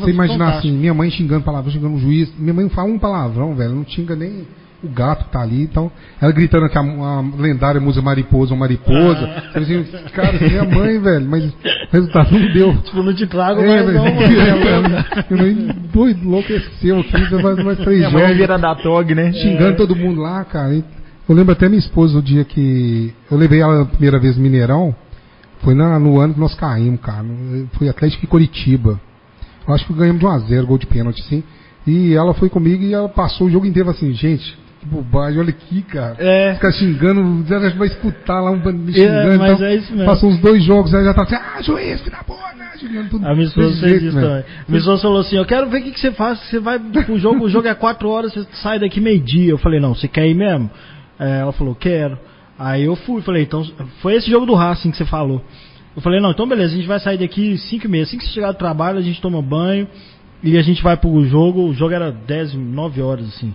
Você 0.00 0.10
imaginar 0.10 0.38
fantásticas. 0.46 0.70
assim, 0.70 0.78
minha 0.78 0.94
mãe 0.94 1.10
xingando 1.10 1.44
palavrão, 1.44 1.72
xingando 1.72 1.96
o 1.96 1.98
juiz. 1.98 2.32
Minha 2.38 2.54
mãe 2.54 2.64
não 2.64 2.70
fala 2.70 2.88
um 2.88 2.98
palavrão, 3.00 3.54
velho. 3.56 3.74
Não 3.74 3.84
xinga 3.84 4.14
nem 4.14 4.46
o 4.84 4.88
gato 4.88 5.24
que 5.24 5.30
tá 5.32 5.40
ali. 5.40 5.62
Então, 5.62 5.90
ela 6.20 6.30
gritando 6.32 6.68
que 6.68 6.76
a, 6.78 6.80
a 6.80 7.24
lendária 7.38 7.80
música 7.80 8.04
Mariposa 8.04 8.52
ou 8.52 8.58
Mariposa. 8.60 9.18
Ah. 9.26 9.58
Você 9.60 9.74
assim, 9.74 10.04
cara, 10.12 10.32
minha 10.38 10.64
mãe, 10.64 10.98
velho. 11.00 11.26
Mas 11.28 11.44
o 11.44 11.52
resultado 11.90 12.38
não 12.38 12.52
deu. 12.52 12.76
Tipo, 12.82 13.02
não 13.02 13.14
te 13.14 13.26
trago 13.26 13.60
É, 13.62 13.66
mais 13.66 13.86
velho. 13.86 13.98
não, 13.98 14.04
mano. 14.04 15.04
Minha 15.30 15.42
mãe 15.42 15.76
doido, 15.92 16.24
enlouqueceu 16.24 17.00
aqui, 17.00 17.24
já 17.30 17.40
faz 17.40 17.64
mais 17.64 17.78
três 17.78 17.98
Minha 17.98 18.10
mãe 18.10 18.22
jogos 18.22 18.36
vira 18.36 18.58
da 18.58 18.74
TOG, 18.74 19.14
né? 19.14 19.32
xingando 19.32 19.76
todo 19.76 19.96
mundo 19.96 20.20
lá, 20.20 20.44
cara. 20.44 20.74
E 20.74 20.84
Eu 21.28 21.34
lembro 21.34 21.52
até 21.52 21.68
minha 21.68 21.78
esposa 21.80 22.18
o 22.18 22.22
dia 22.22 22.44
que 22.44 23.12
eu 23.30 23.36
levei 23.36 23.60
ela 23.60 23.82
a 23.82 23.86
primeira 23.86 24.18
vez 24.20 24.36
no 24.36 24.42
Mineirão, 24.42 24.94
foi 25.60 25.74
na- 25.74 25.98
no 25.98 26.20
ano 26.20 26.34
que 26.34 26.40
nós 26.40 26.54
caímos, 26.54 27.00
cara. 27.00 27.24
Foi 27.72 27.88
Atlético 27.88 28.24
e 28.24 28.28
Curitiba. 28.28 29.00
Eu 29.66 29.74
acho 29.74 29.84
que 29.86 29.92
ganhamos 29.94 30.20
de 30.20 30.26
1 30.26 30.28
a 30.30 30.38
0 30.38 30.66
gol 30.66 30.78
de 30.78 30.86
pênalti, 30.86 31.20
assim. 31.22 31.42
E 31.84 32.14
ela 32.14 32.34
foi 32.34 32.48
comigo 32.48 32.82
e 32.84 32.92
ela 32.94 33.08
passou 33.08 33.46
o 33.46 33.50
jogo 33.50 33.64
inteiro 33.66 33.88
assim, 33.90 34.12
gente, 34.12 34.56
que 34.86 34.94
bobagem, 34.94 35.40
olha 35.40 35.50
aqui, 35.50 35.82
cara. 35.82 36.16
É. 36.18 36.54
Ficar 36.54 36.72
xingando, 36.72 37.44
ela 37.52 37.70
vai 37.70 37.88
escutar 37.88 38.40
lá 38.40 38.50
um 38.50 38.58
bando 38.58 38.78
me 38.78 38.92
xingando. 38.92 39.32
É, 39.32 39.38
mas 39.38 39.52
então, 39.52 39.66
é 39.66 39.74
isso 39.74 39.92
mesmo. 39.92 40.06
Passou 40.06 40.30
uns 40.30 40.38
dois 40.40 40.62
jogos, 40.62 40.94
aí 40.94 41.04
já 41.04 41.14
tá 41.14 41.22
assim, 41.22 41.34
ah, 41.34 41.62
juiz, 41.62 42.00
filha 42.00 42.18
bola, 42.26 42.52
xingando 42.78 43.10
tudo. 43.10 43.26
A 43.26 43.34
minha 43.34 43.46
esposa 43.46 43.80
fez 43.80 44.02
isso 44.02 44.16
velho. 44.16 44.28
também. 44.28 44.44
Minha 44.68 44.78
esposa 44.78 45.02
falou 45.02 45.20
assim, 45.20 45.36
eu 45.36 45.44
quero 45.44 45.68
ver 45.68 45.80
o 45.80 45.82
que, 45.84 45.90
que 45.92 46.00
você 46.00 46.12
faz, 46.12 46.38
você 46.40 46.58
vai 46.58 46.78
pro 46.78 47.18
jogo, 47.18 47.44
o 47.44 47.48
jogo 47.48 47.68
é 47.68 47.74
4 47.74 48.08
horas, 48.08 48.32
você 48.32 48.46
sai 48.62 48.78
daqui 48.78 49.00
meio-dia. 49.00 49.50
Eu 49.50 49.58
falei, 49.58 49.80
não, 49.80 49.94
você 49.94 50.08
quer 50.08 50.26
ir 50.28 50.34
mesmo? 50.34 50.70
É, 51.18 51.40
ela 51.40 51.52
falou, 51.52 51.74
quero. 51.74 52.18
Aí 52.58 52.84
eu 52.84 52.96
fui, 52.96 53.20
falei, 53.22 53.42
então, 53.42 53.64
foi 54.00 54.14
esse 54.14 54.30
jogo 54.30 54.46
do 54.46 54.54
Racing 54.54 54.90
que 54.90 54.96
você 54.96 55.04
falou. 55.04 55.42
Eu 55.94 56.02
falei, 56.02 56.20
não, 56.20 56.30
então 56.30 56.46
beleza, 56.46 56.74
a 56.74 56.76
gente 56.76 56.88
vai 56.88 57.00
sair 57.00 57.18
daqui 57.18 57.56
5 57.56 57.86
e 57.86 57.88
meia. 57.88 58.04
Assim 58.04 58.18
que 58.18 58.24
você 58.24 58.32
chegar 58.32 58.52
do 58.52 58.58
trabalho, 58.58 58.98
a 58.98 59.02
gente 59.02 59.20
toma 59.20 59.40
banho 59.40 59.88
e 60.42 60.58
a 60.58 60.62
gente 60.62 60.82
vai 60.82 60.96
pro 60.96 61.24
jogo. 61.24 61.68
O 61.68 61.74
jogo 61.74 61.94
era 61.94 62.12
10, 62.12 62.54
9 62.54 63.02
horas, 63.02 63.26
assim. 63.28 63.54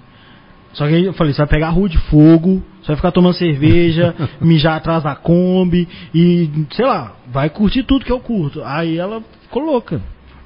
Só 0.73 0.87
que 0.87 0.95
aí 0.95 1.05
eu 1.05 1.13
falei, 1.13 1.33
você 1.33 1.39
vai 1.39 1.47
pegar 1.47 1.67
a 1.67 1.71
rua 1.71 1.89
de 1.89 1.97
fogo, 1.97 2.63
você 2.81 2.87
vai 2.87 2.95
ficar 2.95 3.11
tomando 3.11 3.33
cerveja, 3.33 4.15
mijar 4.41 4.77
atrás 4.77 5.03
da 5.03 5.15
Kombi 5.15 5.87
e, 6.13 6.49
sei 6.71 6.85
lá, 6.85 7.15
vai 7.31 7.49
curtir 7.49 7.83
tudo 7.83 8.05
que 8.05 8.11
eu 8.11 8.19
curto. 8.19 8.63
Aí 8.63 8.97
ela 8.97 9.21
ficou 9.43 9.63
louca. 9.63 10.01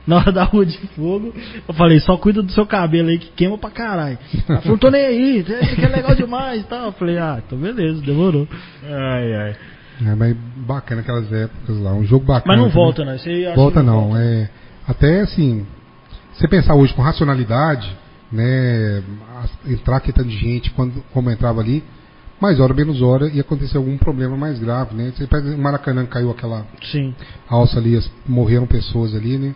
Na 0.08 0.18
hora 0.18 0.32
da 0.32 0.44
rua 0.44 0.64
de 0.66 0.78
fogo, 0.90 1.34
eu 1.68 1.74
falei, 1.74 2.00
só 2.00 2.16
cuida 2.16 2.44
do 2.44 2.52
seu 2.52 2.66
cabelo 2.68 3.10
aí 3.10 3.18
que 3.18 3.32
queima 3.32 3.58
pra 3.58 3.72
caralho. 3.72 4.20
Ela 4.48 4.62
falou, 4.62 4.78
tô 4.78 4.92
nem 4.92 5.04
aí, 5.04 5.40
isso 5.40 5.52
aqui 5.52 5.84
é 5.84 5.88
legal 5.88 6.14
demais 6.14 6.62
e 6.62 6.66
tal. 6.66 6.86
Eu 6.86 6.92
falei, 6.92 7.18
ah, 7.18 7.42
então 7.44 7.58
beleza, 7.58 8.02
demorou. 8.04 8.48
Ai, 8.84 9.34
ai. 9.34 9.56
É, 10.06 10.14
mas 10.14 10.36
bacana 10.58 11.02
aquelas 11.02 11.32
épocas 11.32 11.80
lá, 11.80 11.94
um 11.94 12.04
jogo 12.06 12.26
bacana. 12.26 12.56
Mas 12.56 12.58
não 12.58 12.70
volta, 12.70 13.04
né? 13.04 13.18
Você 13.18 13.46
acha 13.48 13.56
Volta 13.56 13.80
que 13.80 13.86
não, 13.86 14.10
volta? 14.10 14.22
é 14.22 14.50
até 14.88 15.22
assim, 15.22 15.66
você 16.34 16.48
pensar 16.48 16.76
hoje 16.76 16.94
com 16.94 17.02
racionalidade, 17.02 17.90
né, 18.36 19.02
entrar 19.68 20.00
quietando 20.02 20.30
de 20.30 20.38
gente 20.38 20.70
quando 20.72 21.04
como 21.14 21.32
entrava 21.32 21.62
ali, 21.62 21.84
mais 22.40 22.60
hora 22.60 22.74
menos 22.74 23.02
hora 23.02 23.28
ia 23.30 23.42
acontecer 23.42 23.78
algum 23.78 23.98
problema 23.98 24.36
mais 24.36 24.60
grave, 24.60 24.94
né? 24.96 25.14
Você 25.16 25.26
pega 25.26 25.50
o 25.56 25.58
Maracanã 25.58 26.06
caiu 26.06 26.30
aquela 26.30 26.66
Sim. 26.92 27.16
alça 27.50 27.80
ali, 27.80 27.96
as- 27.96 28.12
morreram 28.28 28.68
pessoas 28.68 29.16
ali, 29.16 29.38
né? 29.38 29.56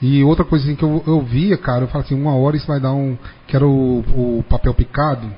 E 0.00 0.22
outra 0.24 0.44
coisa 0.44 0.64
assim, 0.64 0.74
que 0.74 0.82
eu, 0.84 1.02
eu 1.06 1.20
via, 1.22 1.56
cara, 1.56 1.84
eu 1.84 1.88
falo 1.88 2.04
assim, 2.04 2.14
uma 2.14 2.34
hora 2.34 2.56
isso 2.56 2.66
vai 2.66 2.80
dar 2.80 2.92
um. 2.92 3.16
que 3.46 3.54
era 3.56 3.66
o, 3.66 3.98
o 4.38 4.44
papel 4.48 4.72
picado, 4.74 5.28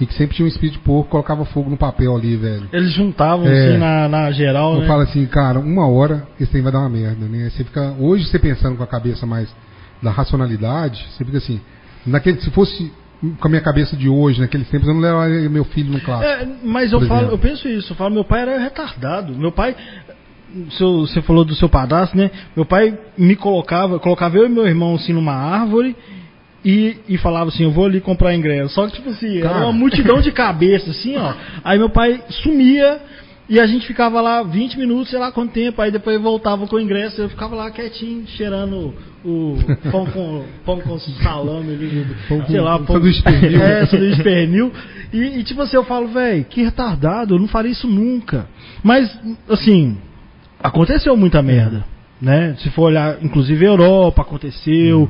e 0.00 0.06
que 0.06 0.14
sempre 0.14 0.36
tinha 0.36 0.44
um 0.44 0.48
espírito 0.48 0.74
de 0.78 0.84
porco, 0.84 1.10
colocava 1.10 1.44
fogo 1.46 1.70
no 1.70 1.76
papel 1.76 2.14
ali, 2.14 2.36
velho. 2.36 2.68
Eles 2.72 2.92
juntavam 2.92 3.46
É. 3.46 3.52
assim 3.70 3.78
na, 3.78 4.08
na 4.08 4.30
geral, 4.30 4.74
Eu 4.74 4.80
né? 4.82 4.86
falo 4.86 5.02
assim, 5.02 5.24
cara, 5.26 5.58
uma 5.58 5.86
hora 5.88 6.26
esse 6.38 6.50
trem 6.50 6.62
vai 6.62 6.70
dar 6.72 6.80
uma 6.80 6.88
merda, 6.90 7.24
né? 7.26 7.48
Você 7.50 7.64
fica, 7.64 7.94
hoje 7.98 8.24
você 8.26 8.38
pensando 8.38 8.76
com 8.76 8.82
a 8.82 8.86
cabeça 8.86 9.24
mais 9.26 9.48
da 10.02 10.10
racionalidade, 10.10 11.06
você 11.10 11.24
fica 11.24 11.38
assim, 11.38 11.60
naquele, 12.06 12.40
se 12.40 12.50
fosse 12.50 12.92
com 13.40 13.48
a 13.48 13.50
minha 13.50 13.62
cabeça 13.62 13.96
de 13.96 14.08
hoje, 14.08 14.40
naqueles 14.40 14.68
tempos, 14.68 14.86
eu 14.86 14.94
não 14.94 15.00
levaria 15.00 15.48
meu 15.48 15.64
filho 15.64 15.92
no 15.92 16.00
clássico. 16.00 16.30
É, 16.30 16.48
mas 16.62 16.92
eu 16.92 17.00
falo, 17.02 17.30
eu 17.30 17.38
penso 17.38 17.66
isso, 17.68 17.92
eu 17.92 17.96
falo, 17.96 18.14
meu 18.14 18.24
pai 18.24 18.42
era 18.42 18.58
retardado. 18.58 19.32
Meu 19.34 19.50
pai, 19.52 19.74
seu- 20.72 21.00
você 21.06 21.20
falou 21.22 21.44
do 21.44 21.54
seu 21.54 21.68
padrasto, 21.68 22.16
né? 22.16 22.30
Meu 22.54 22.64
pai 22.64 22.96
me 23.16 23.34
colocava, 23.36 23.98
colocava 23.98 24.36
eu 24.36 24.46
e 24.46 24.48
meu 24.48 24.66
irmão 24.66 24.94
assim 24.94 25.12
numa 25.12 25.32
árvore 25.34 25.96
e, 26.64 26.98
e 27.08 27.16
falava 27.18 27.48
assim, 27.48 27.64
eu 27.64 27.70
vou 27.70 27.86
ali 27.86 28.00
comprar 28.00 28.34
ingresso. 28.34 28.74
Só 28.74 28.86
que 28.86 28.94
tipo 28.94 29.08
assim, 29.10 29.38
era 29.38 29.48
Cara. 29.50 29.64
uma 29.64 29.72
multidão 29.72 30.20
de 30.20 30.30
cabeça, 30.32 30.90
assim, 30.90 31.16
ó. 31.16 31.32
Aí 31.64 31.78
meu 31.78 31.90
pai 31.90 32.22
sumia 32.42 33.00
e 33.48 33.60
a 33.60 33.66
gente 33.66 33.86
ficava 33.86 34.20
lá 34.20 34.42
20 34.42 34.76
minutos, 34.76 35.10
sei 35.10 35.18
lá 35.18 35.30
quanto 35.30 35.52
tempo, 35.52 35.80
aí 35.80 35.92
depois 35.92 36.20
voltava 36.20 36.66
com 36.66 36.76
o 36.76 36.80
ingresso, 36.80 37.20
eu 37.20 37.28
ficava 37.28 37.54
lá 37.54 37.70
quietinho, 37.70 38.26
cheirando 38.26 38.92
o 39.24 39.56
pão 39.90 40.04
com, 40.06 40.44
pão 40.64 40.80
com 40.80 40.98
salame 40.98 41.74
ali, 41.74 42.06
Pão 42.28 42.44
sei 42.46 42.60
lá, 42.60 42.76
pão, 42.78 42.96
sanduíche 42.96 43.22
pernil. 43.22 43.62
é, 43.62 43.86
sanduíche 43.86 44.22
pernil. 44.22 44.72
E, 45.12 45.38
e, 45.38 45.44
tipo 45.44 45.62
assim, 45.62 45.76
eu 45.76 45.84
falo, 45.84 46.08
velho, 46.08 46.44
que 46.44 46.62
retardado, 46.62 47.34
eu 47.34 47.38
não 47.38 47.46
faria 47.46 47.70
isso 47.70 47.86
nunca. 47.86 48.48
Mas, 48.82 49.16
assim, 49.48 49.96
aconteceu 50.60 51.16
muita 51.16 51.40
merda, 51.40 51.84
né? 52.20 52.56
Se 52.58 52.68
for 52.70 52.86
olhar, 52.86 53.22
inclusive 53.22 53.64
Europa 53.64 54.22
aconteceu. 54.22 55.08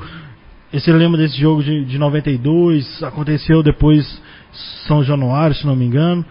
E 0.73 0.79
Você 0.79 0.93
lembra 0.93 1.19
desse 1.19 1.41
jogo 1.41 1.63
de, 1.63 1.87
de 1.87 1.97
92? 1.97 3.03
Aconteceu 3.03 3.63
depois 3.63 4.21
São 4.87 5.03
Januário, 5.03 5.57
se 5.57 5.67
não 5.67 5.75
me 5.75 5.87
engano. 5.87 6.23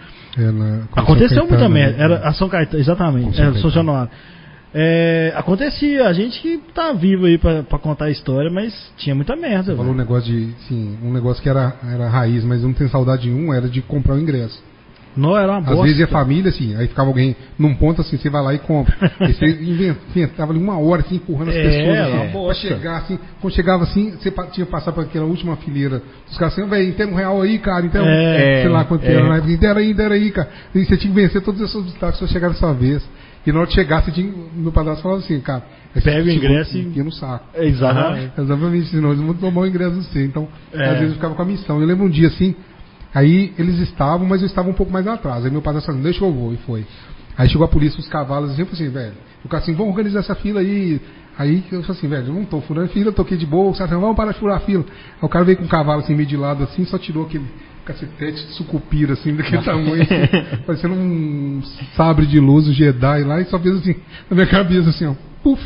Aconteceu 0.96 1.40
São 1.40 1.48
muita 1.48 1.70
merda. 1.70 2.02
Era 2.02 2.28
a 2.28 2.34
São 2.34 2.50
Caetano, 2.50 2.82
exatamente. 2.82 3.36
São 3.36 3.46
Era 3.46 3.54
São 3.54 3.64
Caetano. 3.64 3.74
Januário. 3.74 4.12
É, 4.78 5.32
acontecia, 5.38 6.06
a 6.06 6.12
gente 6.12 6.42
que 6.42 6.58
tá 6.74 6.92
vivo 6.92 7.26
aí 7.26 7.38
pra, 7.38 7.64
pra 7.64 7.80
contar 7.80 8.06
a 8.06 8.12
história, 8.12 8.52
mas 8.52 8.74
tinha 8.98 9.16
muita 9.16 9.34
merda. 9.34 9.72
Você 9.72 9.78
falou 9.78 9.94
um 9.94 9.96
negócio 9.96 10.30
de, 10.30 10.52
sim, 10.68 10.98
um 11.02 11.14
negócio 11.14 11.42
que 11.42 11.48
era, 11.48 11.74
era 11.94 12.10
raiz, 12.10 12.44
mas 12.44 12.62
não 12.62 12.74
tenho 12.74 12.90
saudade 12.90 13.22
de 13.24 13.32
um, 13.32 13.54
era 13.54 13.70
de 13.70 13.82
comprar 13.82 14.16
o 14.16 14.20
ingresso. 14.20 14.62
Não 15.16 15.38
era 15.38 15.50
uma 15.52 15.60
Às 15.60 15.66
bosta. 15.66 15.84
vezes 15.84 16.02
é 16.02 16.08
família, 16.08 16.50
assim, 16.50 16.76
aí 16.76 16.88
ficava 16.88 17.08
alguém 17.10 17.36
num 17.58 17.74
ponto 17.76 18.02
assim, 18.02 18.18
você 18.18 18.30
vai 18.30 18.44
lá 18.44 18.54
e 18.54 18.60
compra. 18.60 18.94
Aí 19.20 19.34
você 19.34 19.46
invent- 19.46 19.98
inventava 20.16 20.52
ali 20.52 20.62
uma 20.62 20.78
hora, 20.78 21.02
assim, 21.02 21.16
empurrando 21.16 21.50
as 21.50 21.56
É, 21.56 21.64
pessoas, 21.64 21.88
era 21.96 22.04
assim, 22.06 22.14
uma 22.16 22.24
pra 22.26 22.32
bosta. 22.34 22.68
chegar, 22.68 22.98
assim, 22.98 23.20
quando 23.42 23.54
chegava 23.54 23.84
assim, 23.84 24.12
você 24.12 24.32
tinha 24.52 24.66
que 24.66 24.72
passar 24.72 24.92
por 24.92 25.04
aquela 25.06 25.26
última 25.26 25.56
fileira 25.58 26.02
dos 26.28 26.38
caras 26.38 26.54
assim, 26.58 26.68
velho, 26.70 26.94
tem 26.94 27.06
um 27.08 27.16
real 27.16 27.42
aí, 27.42 27.58
cara, 27.60 27.86
então, 27.86 28.06
É, 28.06 28.62
sei 28.62 28.70
lá 28.70 28.84
quanto 28.84 29.06
é. 29.06 29.14
era, 29.14 29.28
na 29.28 29.38
época, 29.38 29.58
dera 29.58 29.80
aí, 29.80 29.94
dera 29.94 30.16
aí, 30.16 30.32
cara. 30.32 30.50
E 30.74 30.84
você 30.86 30.98
tinha 30.98 31.14
que 31.14 31.22
vencer 31.22 31.42
todos 31.42 31.62
esses 31.62 31.76
obstáculos 31.76 32.18
pra 32.20 32.28
chegar 32.28 32.54
sua 32.56 32.74
vez. 32.74 33.08
E 33.48 33.52
na 33.52 33.60
hora 33.60 33.68
de 33.68 33.74
chegar, 33.76 34.04
você 34.04 34.12
tinha, 34.12 34.32
meu 34.56 34.72
padrasto 34.72 35.04
falava 35.04 35.22
assim, 35.22 35.40
cara, 35.40 35.64
Pega 35.94 36.10
o 36.22 36.26
seguro 36.26 36.32
ingresso 36.46 36.78
e- 36.78 37.04
no 37.04 37.12
saco. 37.12 37.46
Exatamente. 37.58 38.32
Exatamente, 38.38 38.88
senão 38.88 39.12
eles 39.14 39.24
vão 39.24 39.34
tomar 39.36 39.62
o 39.62 39.66
ingresso 39.68 39.92
do 39.96 40.02
você. 40.04 40.26
Então, 40.26 40.48
É. 40.74 40.84
às 40.84 40.94
vezes 40.94 41.10
eu 41.10 41.14
ficava 41.16 41.36
com 41.36 41.42
a 41.42 41.46
missão. 41.46 41.80
Eu 41.80 41.88
lembro 41.88 42.06
um 42.06 42.10
dia 42.10 42.28
assim, 42.28 42.54
aí 43.16 43.54
eles 43.58 43.80
estavam, 43.80 44.28
mas 44.28 44.42
eu 44.42 44.48
estava 44.48 44.70
um 44.70 44.74
pouco 44.74 44.92
mais 44.92 45.08
atrás. 45.08 45.46
Aí 45.46 45.52
meu 45.52 45.62
pai 45.62 45.80
falou, 45.82 46.02
deixa 46.02 46.20
que 46.20 46.26
eu 46.26 46.34
vou, 46.34 46.54
e 46.54 46.58
foi. 46.58 46.86
Aí 47.38 47.50
chegou 47.50 47.66
a 47.66 47.70
polícia, 47.70 48.00
os 48.00 48.08
cavalos, 48.08 48.52
assim, 48.52 48.62
eu 48.62 48.68
falei 48.68 48.82
assim, 48.84 48.94
velho, 48.94 49.14
o 49.44 49.48
cara 49.50 49.64
assim, 49.64 49.74
vamos 49.74 49.92
organizar 49.92 50.20
essa 50.20 50.36
fila 50.36 50.60
aí. 50.60 51.02
Aí 51.38 51.64
eu 51.72 51.82
falei 51.82 51.98
assim, 51.98 52.08
velho, 52.08 52.28
eu 52.28 52.34
não 52.34 52.46
tô 52.46 52.62
furando 52.62 52.90
fila, 52.90 53.10
eu 53.10 53.14
toquei 53.14 53.38
de 53.38 53.46
boa, 53.46 53.72
os 53.72 53.78
caras 53.78 53.92
assim, 53.92 54.02
vamos 54.02 54.16
parar 54.16 54.32
de 54.32 54.40
furar 54.40 54.58
a 54.58 54.60
fila. 54.62 54.86
Aí 54.88 55.20
o 55.22 55.30
cara 55.30 55.44
veio 55.44 55.58
com 55.58 55.64
um 55.64 55.68
cavalo 55.68 56.02
assim, 56.02 56.14
meio 56.14 56.28
de 56.28 56.38
lado 56.38 56.64
assim, 56.64 56.86
só 56.86 56.98
tirou 56.98 57.26
aquele 57.26 57.46
cacetete 57.86 58.48
de 58.48 58.54
sucupira 58.54 59.14
assim, 59.14 59.36
daquele 59.36 59.62
tamanho, 59.64 60.02
assim, 60.02 60.64
parecendo 60.66 60.96
um 60.96 61.62
sabre 61.96 62.26
de 62.26 62.40
luz, 62.40 62.68
um 62.68 62.74
Jedi 62.74 63.24
lá, 63.24 63.42
e 63.42 63.46
só 63.46 63.60
fez 63.60 63.78
assim, 63.78 63.96
na 64.30 64.36
minha 64.36 64.48
cabeça 64.48 64.90
assim, 64.90 65.06
ó, 65.06 65.14
puf, 65.44 65.62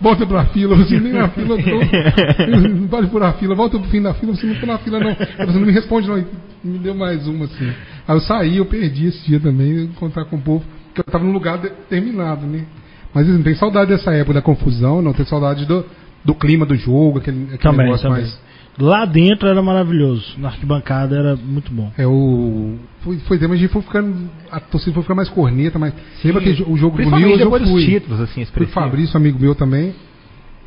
volta 0.00 0.26
pra 0.26 0.46
fila, 0.46 0.76
você 0.76 0.98
nem 1.00 1.12
na 1.12 1.28
fila 1.28 1.56
eu 1.58 1.64
tô, 1.64 2.68
não 2.68 2.88
pode 2.88 3.08
furar 3.08 3.30
a 3.30 3.32
fila, 3.34 3.54
volta 3.54 3.78
pro 3.78 3.88
fim 3.88 4.00
da 4.00 4.14
fila, 4.14 4.34
você 4.34 4.46
não 4.46 4.54
tá 4.54 4.66
na 4.66 4.78
fila 4.78 5.00
não, 5.00 5.14
você 5.14 5.58
não 5.58 5.66
me 5.66 5.72
responde 5.72 6.08
não, 6.08 6.24
me 6.64 6.78
deu 6.78 6.94
mais 6.94 7.26
uma 7.26 7.46
assim. 7.46 7.72
Aí 8.06 8.16
eu 8.16 8.20
saí, 8.20 8.56
eu 8.56 8.66
perdi 8.66 9.06
esse 9.06 9.24
dia 9.26 9.40
também, 9.40 9.84
encontrar 9.84 10.24
com 10.26 10.36
o 10.36 10.40
povo, 10.40 10.64
porque 10.86 11.00
eu 11.00 11.04
tava 11.04 11.24
num 11.24 11.32
lugar 11.32 11.58
determinado, 11.58 12.46
né. 12.46 12.64
Mas 13.12 13.26
não 13.26 13.42
tenho 13.42 13.56
saudade 13.56 13.90
dessa 13.90 14.12
época 14.12 14.34
da 14.34 14.42
confusão, 14.42 15.02
não 15.02 15.12
tenho 15.12 15.28
saudade 15.28 15.66
do, 15.66 15.84
do 16.24 16.34
clima 16.34 16.64
do 16.66 16.74
jogo, 16.74 17.18
aquele, 17.18 17.44
aquele 17.44 17.58
Também, 17.58 17.86
negócio 17.86 18.08
também. 18.08 18.22
mais... 18.22 18.47
Lá 18.78 19.04
dentro 19.04 19.48
era 19.48 19.60
maravilhoso. 19.60 20.34
Na 20.38 20.48
arquibancada 20.48 21.16
era 21.16 21.36
muito 21.36 21.72
bom. 21.72 21.90
É 21.98 22.06
o. 22.06 22.76
Foi, 23.00 23.18
foi 23.18 23.38
mas 23.40 23.52
a 23.52 23.56
gente 23.56 23.72
foi 23.72 23.82
ficando. 23.82 24.30
A 24.50 24.60
torcida 24.60 24.94
foi 24.94 25.02
ficando 25.02 25.16
mais 25.16 25.28
corneta, 25.28 25.78
mas. 25.78 25.92
Lembra 26.24 26.42
que 26.42 26.62
o 26.62 26.76
jogo 26.76 26.96
do 26.96 27.10
Nils 27.10 27.40
eu 27.40 27.50
fui. 27.50 27.84
títulos, 27.84 28.20
assim, 28.20 28.44
Fui. 28.44 28.66
Fabrício, 28.66 29.16
amigo 29.16 29.38
meu 29.38 29.54
também. 29.54 29.94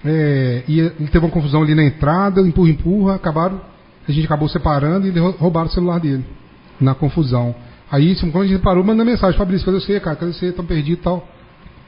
É, 0.04 0.64
e 0.68 0.80
ele 0.80 1.08
teve 1.12 1.20
uma 1.20 1.30
confusão 1.30 1.62
ali 1.62 1.74
na 1.74 1.84
entrada, 1.84 2.42
empurra, 2.42 2.70
empurra, 2.70 3.16
acabaram. 3.16 3.62
A 4.08 4.12
gente 4.12 4.26
acabou 4.26 4.50
separando 4.50 5.08
e 5.08 5.12
roubaram 5.38 5.68
o 5.68 5.72
celular 5.72 6.00
dele. 6.00 6.26
Na 6.80 6.94
confusão. 6.94 7.56
Aí, 7.90 8.16
quando 8.32 8.42
a 8.42 8.48
gente 8.48 8.62
parou, 8.62 8.84
mandou 8.84 9.06
mensagem, 9.06 9.38
Fabrício, 9.38 9.66
cadê 9.66 9.80
você, 9.80 10.00
cara? 10.00 10.16
Cadê 10.16 10.34
você? 10.34 10.52
Tão 10.52 10.66
perdido 10.66 11.00
e 11.00 11.04
tal. 11.04 11.28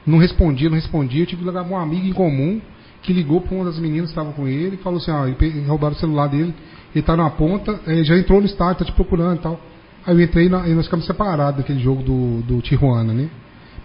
Não 0.06 0.18
respondia, 0.18 0.70
não 0.70 0.76
respondia. 0.76 1.22
Eu 1.22 1.26
tive 1.26 1.42
que 1.42 1.48
ligar 1.48 1.64
pra 1.64 1.76
um 1.76 1.80
amigo 1.80 2.06
em 2.06 2.12
comum 2.12 2.60
que 3.04 3.12
ligou 3.12 3.40
pra 3.40 3.54
uma 3.54 3.66
das 3.66 3.78
meninas 3.78 4.06
que 4.06 4.12
estavam 4.12 4.32
com 4.32 4.48
ele 4.48 4.74
e 4.74 4.78
falou 4.78 4.98
assim, 4.98 5.12
pe- 5.34 5.60
roubaram 5.66 5.94
o 5.94 5.98
celular 5.98 6.26
dele. 6.26 6.52
Ele 6.94 7.04
tá 7.04 7.16
na 7.16 7.28
ponta, 7.30 7.78
eh, 7.86 8.02
já 8.02 8.16
entrou 8.16 8.40
no 8.40 8.46
estádio, 8.46 8.78
tá 8.78 8.84
te 8.86 8.92
procurando 8.92 9.36
e 9.36 9.42
tal. 9.42 9.60
Aí 10.06 10.14
eu 10.14 10.20
entrei 10.20 10.46
e 10.46 10.48
nós 10.48 10.86
ficamos 10.86 11.06
separados 11.06 11.58
daquele 11.58 11.80
jogo 11.80 12.02
do, 12.02 12.42
do 12.42 12.60
Tijuana, 12.62 13.12
né? 13.12 13.28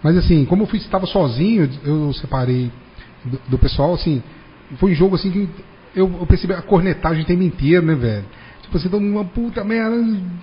Mas 0.02 0.16
assim, 0.16 0.44
como 0.46 0.62
eu 0.62 0.66
fui, 0.66 0.78
estava 0.78 1.06
sozinho, 1.06 1.68
eu 1.84 2.12
separei 2.14 2.70
do, 3.24 3.40
do 3.48 3.58
pessoal, 3.58 3.94
assim, 3.94 4.22
foi 4.76 4.92
um 4.92 4.94
jogo 4.94 5.16
assim 5.16 5.30
que 5.30 5.48
eu, 5.94 6.10
eu 6.20 6.26
percebi 6.26 6.54
a 6.54 6.62
cornetagem 6.62 7.22
o 7.22 7.26
tempo 7.26 7.42
inteiro, 7.42 7.84
né, 7.84 7.94
velho? 7.94 8.24
Tipo 8.62 8.76
assim, 8.78 8.88
todo 8.88 9.02
mundo, 9.02 9.16
uma 9.16 9.24
puta 9.24 9.62
merda, 9.64 9.96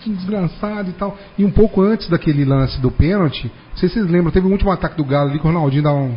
desgraçado 0.06 0.90
e 0.90 0.94
tal. 0.94 1.18
E 1.38 1.46
um 1.46 1.52
pouco 1.52 1.82
antes 1.82 2.10
daquele 2.10 2.44
lance 2.46 2.80
do 2.82 2.92
pênalti, 2.92 3.46
não 3.72 3.78
sei 3.78 3.90
se 3.90 3.96
vocês 3.96 4.08
lembram, 4.12 4.32
teve 4.32 4.46
um 4.46 4.52
último 4.52 4.70
ataque 4.70 4.98
do 4.98 5.06
Galo 5.06 5.30
ali 5.30 5.40
que 5.40 5.46
o 5.46 5.48
Ronaldinho 5.48 5.84
dá 5.84 5.94
um. 5.94 6.16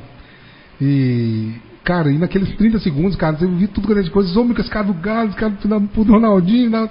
E. 0.81 1.70
Cara, 1.85 2.11
e 2.11 2.19
naqueles 2.19 2.55
30 2.57 2.79
segundos, 2.79 3.17
cara, 3.17 3.37
eu 3.41 3.51
vi 3.51 3.67
tudo 3.67 3.89
grande 3.89 4.11
coisa, 4.11 4.39
homem 4.39 4.55
com 4.55 4.61
esse 4.61 4.71
cara 4.71 4.87
do 4.87 4.95
Galo, 4.95 5.29
esse 5.29 5.37
cara 5.37 5.53
do 5.53 6.03
Ronaldinho 6.13 6.69
e 6.69 6.71
tal. 6.71 6.91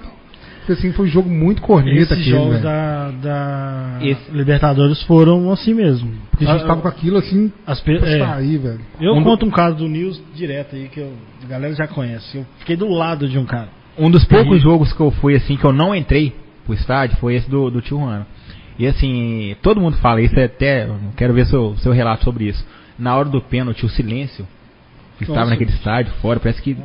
Assim, 0.68 0.92
foi 0.92 1.08
um 1.08 1.10
jogo 1.10 1.28
muito 1.28 1.64
corneta 1.64 1.98
Esses 1.98 2.12
aquele, 2.12 2.30
jogos 2.30 2.52
velho. 2.52 2.64
da, 2.64 3.10
da 3.24 4.00
Esse- 4.06 4.30
Libertadores 4.32 5.02
foram 5.04 5.52
assim 5.52 5.74
mesmo. 5.74 6.12
Porque 6.30 6.46
a 6.46 6.54
gente 6.54 6.68
tava 6.68 6.80
com 6.82 6.88
aquilo 6.88 7.18
assim, 7.18 7.52
as 7.66 7.82
pe- 7.82 7.98
é. 7.98 8.20
sair, 8.20 8.58
velho. 8.60 8.80
Eu 9.02 9.14
Um 9.16 9.20
do- 9.20 9.24
conto 9.24 9.48
um 9.48 9.50
caso 9.50 9.78
do 9.78 9.88
News 9.88 10.22
direto 10.36 10.76
aí, 10.76 10.88
que 10.88 11.00
eu- 11.00 11.14
a 11.44 11.48
galera 11.48 11.74
já 11.74 11.88
conhece. 11.88 12.38
Eu 12.38 12.46
fiquei 12.60 12.76
do 12.76 12.88
lado 12.88 13.28
de 13.28 13.36
um 13.40 13.46
cara. 13.46 13.70
Um 13.98 14.12
dos 14.12 14.24
poucos 14.26 14.62
jogos 14.62 14.94
que 14.94 15.00
eu 15.00 15.10
fui 15.10 15.36
assim, 15.36 15.58
que 15.58 15.66
eu 15.66 15.74
não 15.74 15.96
entrei 15.96 16.36
pro 16.66 16.76
estádio, 16.76 17.18
foi 17.18 17.34
esse 17.34 17.50
do, 17.50 17.72
do 17.72 17.82
Tijuana. 17.82 18.28
E 18.78 18.86
assim, 18.86 19.56
todo 19.64 19.82
mundo 19.82 19.98
fala 19.98 20.22
isso, 20.22 20.40
é 20.40 20.44
até 20.44 20.86
eu 20.86 20.96
quero 21.18 21.34
ver 21.34 21.48
seu, 21.48 21.76
seu 21.78 21.92
relato 21.92 22.24
sobre 22.24 22.44
isso. 22.48 22.64
Na 22.98 23.16
hora 23.16 23.28
do 23.28 23.42
pênalti, 23.42 23.88
o 23.88 23.90
silêncio 23.90 24.46
que 25.20 25.26
estava 25.26 25.42
Nossa. 25.42 25.52
naquele 25.52 25.72
estádio 25.72 26.14
fora, 26.16 26.40
parece 26.40 26.62
que 26.62 26.78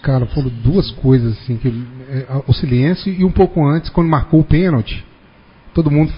Cara, 0.00 0.24
foram 0.26 0.48
duas 0.48 0.90
coisas, 0.92 1.36
assim, 1.38 1.58
que, 1.58 1.68
é, 2.08 2.26
o 2.46 2.54
silêncio 2.54 3.12
e 3.12 3.22
um 3.22 3.30
pouco 3.30 3.62
antes, 3.66 3.90
quando 3.90 4.08
marcou 4.08 4.40
o 4.40 4.44
pênalti, 4.44 5.04
todo 5.74 5.90
mundo 5.90 6.10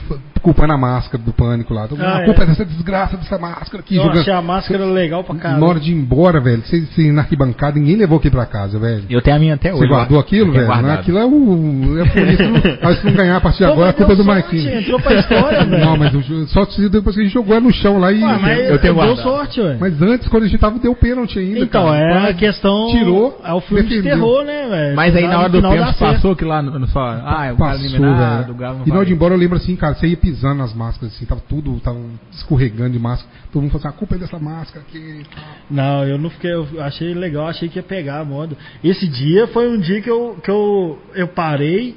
culpando 0.42 0.72
a 0.72 0.78
máscara 0.78 1.22
do 1.22 1.32
pânico 1.32 1.72
lá. 1.72 1.86
Todo 1.88 1.98
mundo, 1.98 2.06
Ah, 2.08 2.18
a 2.18 2.24
culpa 2.24 2.42
é. 2.42 2.44
é 2.44 2.46
dessa 2.48 2.64
desgraça 2.64 3.16
dessa 3.16 3.38
máscara 3.38 3.78
aqui. 3.82 3.96
eu 3.96 4.02
jogando. 4.02 4.20
achei 4.20 4.32
a 4.32 4.42
máscara 4.42 4.84
legal 4.84 5.24
pra 5.24 5.34
Na 5.34 5.40
caralho. 5.40 5.64
hora 5.64 5.80
de 5.80 5.92
ir 5.92 5.94
embora, 5.94 6.40
velho, 6.40 6.62
você, 6.62 6.80
você 6.80 7.10
na 7.12 7.22
arquibancada, 7.22 7.78
ninguém 7.78 7.96
levou 7.96 8.18
aqui 8.18 8.30
pra 8.30 8.44
casa, 8.46 8.78
velho. 8.78 9.04
eu 9.08 9.20
tenho 9.22 9.36
a 9.36 9.38
minha 9.38 9.54
até 9.54 9.70
hoje. 9.72 9.80
Você 9.82 9.86
guardou 9.88 10.18
aquilo, 10.18 10.48
Eu 10.50 10.52
tenho 10.52 10.66
velho? 10.66 10.68
Né? 10.76 10.82
guardado. 10.82 11.00
Aquilo 11.00 11.18
é 11.18 11.24
o. 11.24 11.98
É 12.00 12.04
por 12.08 12.28
isso. 12.28 12.42
Não, 12.82 12.90
ah, 12.90 12.94
se 12.96 13.06
não 13.06 13.12
ganhar 13.12 13.36
a 13.36 13.40
partir 13.40 13.58
de 13.58 13.64
agora, 13.64 13.92
culpa 13.92 14.12
é 14.12 14.16
deu 14.16 14.24
do 14.24 14.28
Marquinhos. 14.28 14.66
Entrou 14.82 15.00
pra 15.00 15.14
história, 15.14 15.64
velho. 15.66 15.84
Não, 15.84 15.96
mas 15.96 16.14
o- 16.14 16.46
só 16.48 16.64
depois 16.90 17.14
que 17.14 17.20
a 17.22 17.24
gente 17.24 17.32
jogou 17.32 17.54
ela 17.54 17.64
no 17.64 17.72
chão 17.72 17.98
lá 17.98 18.10
e. 18.12 18.22
Ué, 18.22 18.38
mas 18.38 18.58
eu 18.70 18.78
tenho 18.78 18.94
deu 18.94 19.16
sorte, 19.16 19.60
ué. 19.60 19.76
Mas 19.80 20.00
antes, 20.02 20.28
quando 20.28 20.44
a 20.44 20.46
gente 20.48 20.58
tava, 20.58 20.78
deu 20.78 20.94
pênalti 20.94 21.38
ainda. 21.38 21.60
Então, 21.60 21.86
cara. 21.86 22.26
é 22.26 22.30
a 22.30 22.34
questão. 22.34 22.88
Tirou, 22.90 23.40
É 23.44 23.52
o 23.52 23.60
filme 23.60 23.82
de 23.84 23.88
defendeu. 24.02 24.16
terror, 24.16 24.44
né, 24.44 24.66
velho? 24.68 24.96
Mas 24.96 25.14
aí 25.16 25.26
na 25.28 25.38
hora 25.40 25.48
do 25.48 25.62
pênalti 25.62 25.98
passou 25.98 26.34
que 26.36 26.44
lá 26.44 26.60
no. 26.62 26.72
Ah, 26.72 27.52
o 27.52 27.56
cara 27.56 27.56
Passou, 27.56 27.84
eliminado, 27.84 28.40
velho. 28.42 28.52
o 28.52 28.56
Galo 28.56 28.80
E 28.86 28.88
na 28.90 28.96
hora 28.96 29.06
de 29.06 29.12
ir 29.12 29.14
embora 29.14 29.34
eu 29.34 29.38
lembro 29.38 29.56
assim, 29.56 29.76
cara, 29.76 29.94
você 29.94 30.06
ia 30.08 30.16
pisando 30.32 30.54
nas 30.54 30.72
máscaras, 30.72 31.14
assim, 31.14 31.26
tava 31.26 31.42
tudo, 31.42 31.78
tava 31.80 32.00
escorregando 32.30 32.92
de 32.92 32.98
máscara. 32.98 33.30
Todo 33.52 33.60
mundo 33.60 33.72
falou 33.72 33.86
assim, 33.86 33.94
a 33.94 33.98
culpa 33.98 34.14
é 34.14 34.18
dessa 34.18 34.38
máscara 34.38 34.80
aqui. 34.88 35.26
Não, 35.70 36.04
eu 36.04 36.16
não 36.16 36.30
fiquei. 36.30 36.52
Eu 36.52 36.82
achei 36.82 37.12
legal, 37.12 37.46
achei 37.46 37.68
que 37.68 37.78
ia 37.78 37.82
pegar 37.82 38.20
a 38.20 38.24
moda. 38.24 38.56
Esse 38.82 39.06
dia 39.06 39.46
foi 39.48 39.68
um 39.68 39.78
dia 39.78 40.00
que 40.00 40.08
eu, 40.08 40.38
que 40.42 40.50
eu, 40.50 40.98
eu 41.14 41.28
parei 41.28 41.96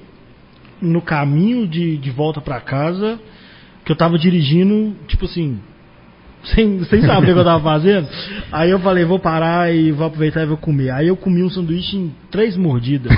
no 0.81 1.01
caminho 1.01 1.65
de, 1.65 1.97
de 1.97 2.11
volta 2.11 2.41
pra 2.41 2.59
casa, 2.59 3.17
que 3.85 3.91
eu 3.91 3.95
tava 3.95 4.19
dirigindo, 4.19 4.93
tipo 5.07 5.25
assim, 5.25 5.59
sem, 6.45 6.83
sem 6.85 7.01
saber 7.01 7.31
o 7.31 7.33
que 7.33 7.39
eu 7.39 7.45
tava 7.45 7.63
fazendo. 7.63 8.07
Aí 8.51 8.69
eu 8.69 8.79
falei, 8.79 9.05
vou 9.05 9.19
parar 9.19 9.73
e 9.73 9.91
vou 9.91 10.07
aproveitar 10.07 10.43
e 10.43 10.45
vou 10.45 10.57
comer. 10.57 10.91
Aí 10.91 11.07
eu 11.07 11.15
comi 11.15 11.43
um 11.43 11.49
sanduíche 11.49 11.97
em 11.97 12.13
três 12.29 12.55
mordidas. 12.55 13.11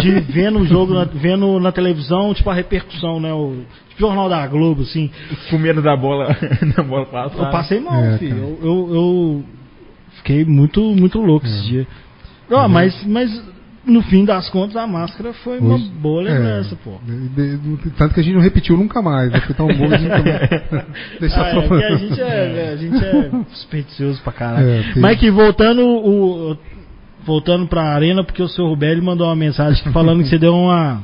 De 0.00 0.20
vendo 0.20 0.60
o 0.60 0.66
jogo, 0.66 0.94
na, 0.94 1.04
vendo 1.04 1.58
na 1.58 1.72
televisão, 1.72 2.32
tipo 2.34 2.48
a 2.50 2.54
repercussão, 2.54 3.20
né? 3.20 3.32
O 3.32 3.56
tipo, 3.88 4.00
Jornal 4.00 4.28
da 4.28 4.46
Globo, 4.46 4.82
assim. 4.82 5.10
Com 5.50 5.58
medo 5.58 5.82
da 5.82 5.96
bola, 5.96 6.36
da 6.76 6.82
bola 6.82 7.06
passar. 7.06 7.38
Eu 7.38 7.50
passei 7.50 7.80
mal, 7.80 8.02
É, 8.02 8.18
filho. 8.18 8.36
Eu, 8.36 8.58
eu, 8.62 8.94
eu 8.94 9.44
fiquei 10.18 10.44
muito, 10.44 10.80
muito 10.80 11.20
louco 11.20 11.46
esse 11.46 11.62
dia. 11.64 11.86
Não, 12.48 12.68
mas, 12.68 13.04
mas 13.06 13.51
no 13.84 14.00
fim 14.02 14.24
das 14.24 14.48
contas 14.48 14.76
a 14.76 14.86
máscara 14.86 15.32
foi 15.32 15.58
uma 15.58 15.74
Hoje- 15.74 15.88
boa 16.00 16.22
lembrança, 16.22 16.74
é, 16.74 16.78
pô. 16.84 16.98
de- 17.04 17.56
de- 17.58 17.90
tanto 17.96 18.14
que 18.14 18.20
a 18.20 18.22
gente 18.22 18.34
não 18.34 18.40
repetiu 18.42 18.76
nunca 18.76 19.02
mais, 19.02 19.30
né? 19.30 19.40
Foi 19.40 19.54
tão 19.54 19.66
bom 19.66 19.88
gente 19.88 20.02
nunca 20.02 20.86
deixar 21.20 21.42
Ah, 21.42 21.48
é, 21.48 21.52
só 21.68 21.74
a 21.74 21.96
gente 21.96 22.20
é, 22.20 22.70
a 22.72 22.76
gente 22.76 23.04
é 23.04 23.30
supersticioso 23.54 24.22
pra 24.22 24.32
caralho. 24.32 24.68
É, 24.68 24.82
tem- 24.92 25.02
Mas 25.02 25.18
que 25.18 25.30
voltando 25.30 25.82
o, 25.84 26.56
voltando 27.24 27.66
pra 27.66 27.82
arena, 27.94 28.22
porque 28.24 28.42
o 28.42 28.48
seu 28.48 28.66
Rubélio 28.66 29.02
mandou 29.02 29.26
uma 29.26 29.36
mensagem 29.36 29.82
falando 29.92 30.22
que 30.22 30.28
você 30.28 30.38
deu 30.38 30.54
uma. 30.54 31.02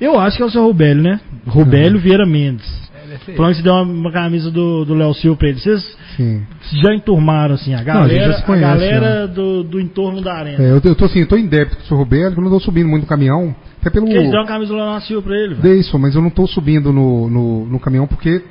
Eu 0.00 0.18
acho 0.20 0.36
que 0.36 0.42
é 0.42 0.46
o 0.46 0.50
seu 0.50 0.62
Rubélio, 0.64 1.02
né? 1.02 1.20
Rubélio 1.46 1.98
Vieira 1.98 2.26
Mendes. 2.26 2.89
Falando 3.36 3.50
que 3.52 3.56
você 3.58 3.62
deu 3.62 3.72
uma, 3.74 3.82
uma 3.82 4.12
camisa 4.12 4.50
do, 4.50 4.84
do 4.84 4.94
Léo 4.94 5.12
Silva 5.14 5.36
pra 5.36 5.48
ele. 5.48 5.58
Vocês 5.58 5.96
Sim. 6.16 6.42
já 6.82 6.94
enturmaram, 6.94 7.54
assim, 7.54 7.72
a 7.72 7.76
a 7.76 7.78
gente 7.78 7.86
galera, 7.86 8.26
já 8.32 8.32
se 8.38 8.42
a 8.42 8.46
conhece, 8.46 8.66
galera 8.66 9.28
do, 9.28 9.62
do 9.64 9.80
entorno 9.80 10.20
da 10.20 10.34
arena. 10.34 10.62
É, 10.62 10.70
eu, 10.72 10.80
tô- 10.80 10.88
eu 10.88 10.94
tô 10.94 11.04
assim, 11.06 11.20
eu 11.20 11.26
tô 11.26 11.36
em 11.36 11.46
débito 11.46 11.76
com 11.76 11.82
o 11.82 11.86
seu 11.86 11.96
Roberto, 11.96 12.36
eu 12.36 12.42
não 12.42 12.50
tô 12.50 12.60
subindo 12.60 12.88
muito 12.88 13.02
no 13.02 13.08
caminhão, 13.08 13.54
até 13.80 13.90
pelo. 13.90 14.06
Porque 14.06 14.18
eles 14.18 14.30
deram 14.30 14.42
uma 14.42 14.48
camisa 14.48 14.72
do 14.72 14.78
Léo 14.78 15.00
Silva 15.00 15.22
pra 15.22 15.36
ele, 15.36 15.48
velho. 15.54 15.62
Dei 15.62 15.80
isso, 15.80 15.98
mas 15.98 16.14
eu 16.14 16.22
não 16.22 16.30
tô 16.30 16.46
subindo 16.46 16.92
no, 16.92 17.28
no, 17.28 17.66
no 17.66 17.80
caminhão 17.80 18.06
porque 18.06 18.42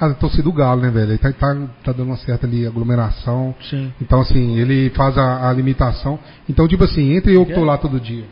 a 0.00 0.10
torcida 0.14 0.44
do 0.44 0.52
Galo, 0.52 0.80
né, 0.80 0.90
velho? 0.90 1.10
Ele 1.10 1.18
tá, 1.18 1.32
tá, 1.32 1.56
tá 1.84 1.92
dando 1.92 2.08
uma 2.08 2.16
certa 2.16 2.46
ali 2.46 2.66
aglomeração. 2.66 3.54
Sim. 3.68 3.92
Então, 4.00 4.20
assim, 4.20 4.56
ele 4.58 4.90
faz 4.90 5.18
a, 5.18 5.48
a 5.48 5.52
limitação. 5.52 6.18
Então, 6.48 6.68
tipo 6.68 6.84
assim, 6.84 7.14
entre 7.16 7.34
eu 7.34 7.44
que 7.44 7.52
tô 7.52 7.64
lá 7.64 7.76
todo 7.76 7.98
dia. 7.98 8.24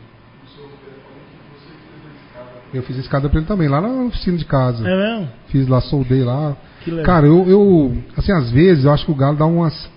Eu 2.77 2.83
fiz 2.83 2.97
escada 2.97 3.29
pra 3.29 3.39
ele 3.39 3.47
também, 3.47 3.67
lá 3.67 3.81
na 3.81 4.05
oficina 4.05 4.37
de 4.37 4.45
casa. 4.45 4.87
É 4.87 4.95
mesmo? 4.95 5.29
Fiz 5.47 5.67
lá, 5.67 5.81
soldei 5.81 6.23
lá. 6.23 6.55
Que 6.83 6.91
legal. 6.91 7.05
Cara, 7.05 7.27
eu, 7.27 7.47
eu, 7.47 7.97
assim, 8.15 8.31
às 8.31 8.49
vezes 8.51 8.85
eu 8.85 8.91
acho 8.91 9.05
que 9.05 9.11
o 9.11 9.15
Galo 9.15 9.37
dá 9.37 9.45
umas 9.45 9.89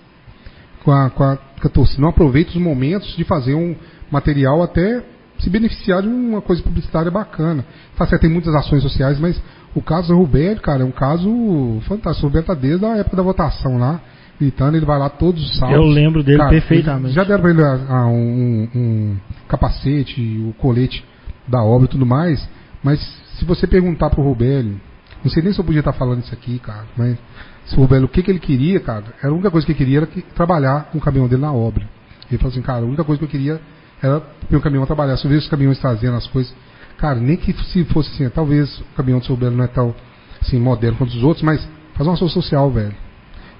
com 0.83 0.91
a, 0.91 1.09
com 1.09 1.23
a, 1.23 1.37
com 1.37 1.67
a 1.67 1.69
torcida, 1.69 2.01
não 2.01 2.09
aproveita 2.09 2.51
os 2.51 2.57
momentos 2.57 3.15
de 3.15 3.23
fazer 3.23 3.53
um 3.53 3.75
material 4.09 4.61
até 4.61 5.03
se 5.39 5.49
beneficiar 5.49 6.01
de 6.01 6.07
uma 6.07 6.41
coisa 6.41 6.61
publicitária 6.61 7.09
bacana. 7.09 7.65
Tá 7.97 8.05
certo, 8.05 8.21
tem 8.21 8.29
muitas 8.29 8.53
ações 8.53 8.83
sociais, 8.83 9.19
mas 9.19 9.41
o 9.73 9.81
caso 9.81 10.09
do 10.09 10.17
Rubélio, 10.17 10.61
cara, 10.61 10.83
é 10.83 10.85
um 10.85 10.91
caso 10.91 11.79
fantástico. 11.87 12.25
O 12.25 12.29
Rubélio 12.29 12.47
tá 12.47 12.53
desde 12.53 12.85
a 12.85 12.97
época 12.97 13.15
da 13.15 13.23
votação 13.23 13.77
lá, 13.77 14.01
gritando, 14.39 14.77
ele 14.77 14.85
vai 14.85 14.99
lá 14.99 15.09
todos 15.09 15.43
os 15.43 15.57
sábados. 15.57 15.83
Eu 15.83 15.91
lembro 15.91 16.23
dele 16.23 16.37
Cara, 16.37 16.49
perfeitamente. 16.49 17.13
Já 17.13 17.23
deram 17.23 17.41
pra 17.41 17.51
ele 17.51 17.63
ah, 17.63 18.07
um, 18.07 18.69
um 18.75 19.17
capacete, 19.47 20.21
o 20.47 20.53
colete 20.53 21.03
da 21.47 21.63
obra 21.63 21.85
e 21.85 21.89
tudo 21.89 22.05
mais, 22.05 22.47
mas 22.83 22.99
se 23.37 23.45
você 23.45 23.67
perguntar 23.67 24.09
pro 24.09 24.21
Rubélio, 24.21 24.79
não 25.23 25.31
sei 25.31 25.43
nem 25.43 25.53
se 25.53 25.59
eu 25.59 25.65
podia 25.65 25.79
estar 25.79 25.93
falando 25.93 26.23
isso 26.23 26.33
aqui, 26.33 26.59
cara, 26.59 26.85
mas 26.97 27.17
se 27.65 27.75
o 27.75 27.81
Rubélio, 27.81 28.05
o 28.05 28.09
que, 28.09 28.23
que 28.23 28.31
ele 28.31 28.39
queria, 28.39 28.79
cara, 28.79 29.03
era 29.21 29.29
a 29.29 29.33
única 29.33 29.51
coisa 29.51 29.65
que 29.65 29.71
ele 29.71 29.77
queria 29.77 29.97
era 29.99 30.07
que, 30.07 30.21
trabalhar 30.21 30.89
com 30.91 30.97
o 30.97 31.01
caminhão 31.01 31.27
dele 31.27 31.41
na 31.41 31.53
obra. 31.53 31.87
Ele 32.29 32.37
falou 32.37 32.51
assim, 32.51 32.61
cara, 32.61 32.79
a 32.79 32.87
única 32.87 33.03
coisa 33.03 33.19
que 33.19 33.25
eu 33.25 33.29
queria 33.29 33.61
era 34.01 34.23
meu 34.49 34.59
caminhão 34.61 34.85
trabalhar. 34.85 35.17
Se 35.17 35.25
eu 35.25 35.29
vejo 35.29 35.43
os 35.43 35.49
caminhões 35.49 35.79
trazendo 35.79 36.17
as 36.17 36.25
coisas, 36.27 36.53
cara, 36.97 37.19
nem 37.19 37.37
que 37.37 37.53
se 37.53 37.83
fosse 37.85 38.09
assim, 38.13 38.29
talvez 38.29 38.79
o 38.79 38.83
caminhão 38.95 39.19
do 39.19 39.25
seu 39.25 39.37
Belo 39.37 39.55
não 39.55 39.63
é 39.63 39.67
tão 39.67 39.93
assim, 40.41 40.59
moderno 40.59 40.97
quanto 40.97 41.11
os 41.11 41.23
outros, 41.23 41.43
mas 41.43 41.67
faz 41.93 42.07
uma 42.07 42.13
ação 42.13 42.27
social, 42.27 42.71
velho. 42.71 42.95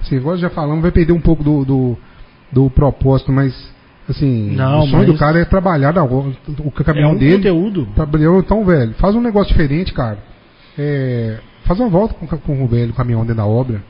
Assim, 0.01 0.17
agora 0.17 0.37
já 0.37 0.49
falamos, 0.49 0.81
vai 0.81 0.91
perder 0.91 1.13
um 1.13 1.21
pouco 1.21 1.43
do, 1.43 1.63
do, 1.63 1.97
do 2.51 2.69
propósito, 2.71 3.31
mas 3.31 3.53
assim, 4.11 4.51
Não, 4.55 4.79
o 4.79 4.83
sonho 4.83 4.97
mas- 4.99 5.07
do 5.07 5.17
cara 5.17 5.39
é 5.39 5.45
trabalhar 5.45 5.93
na, 5.93 6.03
o, 6.03 6.33
o 6.65 6.71
caminhão 6.71 7.11
é 7.11 7.13
um 7.13 7.17
dele. 7.17 7.35
conteúdo. 7.37 7.87
Trabalhou, 7.95 8.39
então, 8.39 8.63
velho, 8.65 8.93
faz 8.95 9.15
um 9.15 9.21
negócio 9.21 9.51
diferente, 9.51 9.93
cara. 9.93 10.17
É, 10.77 11.37
faz 11.65 11.79
uma 11.79 11.89
volta 11.89 12.13
com, 12.13 12.25
com 12.27 12.63
o 12.63 12.67
velho, 12.67 12.93
caminhão 12.93 13.21
dentro 13.21 13.35
da 13.37 13.45
obra. 13.45 13.81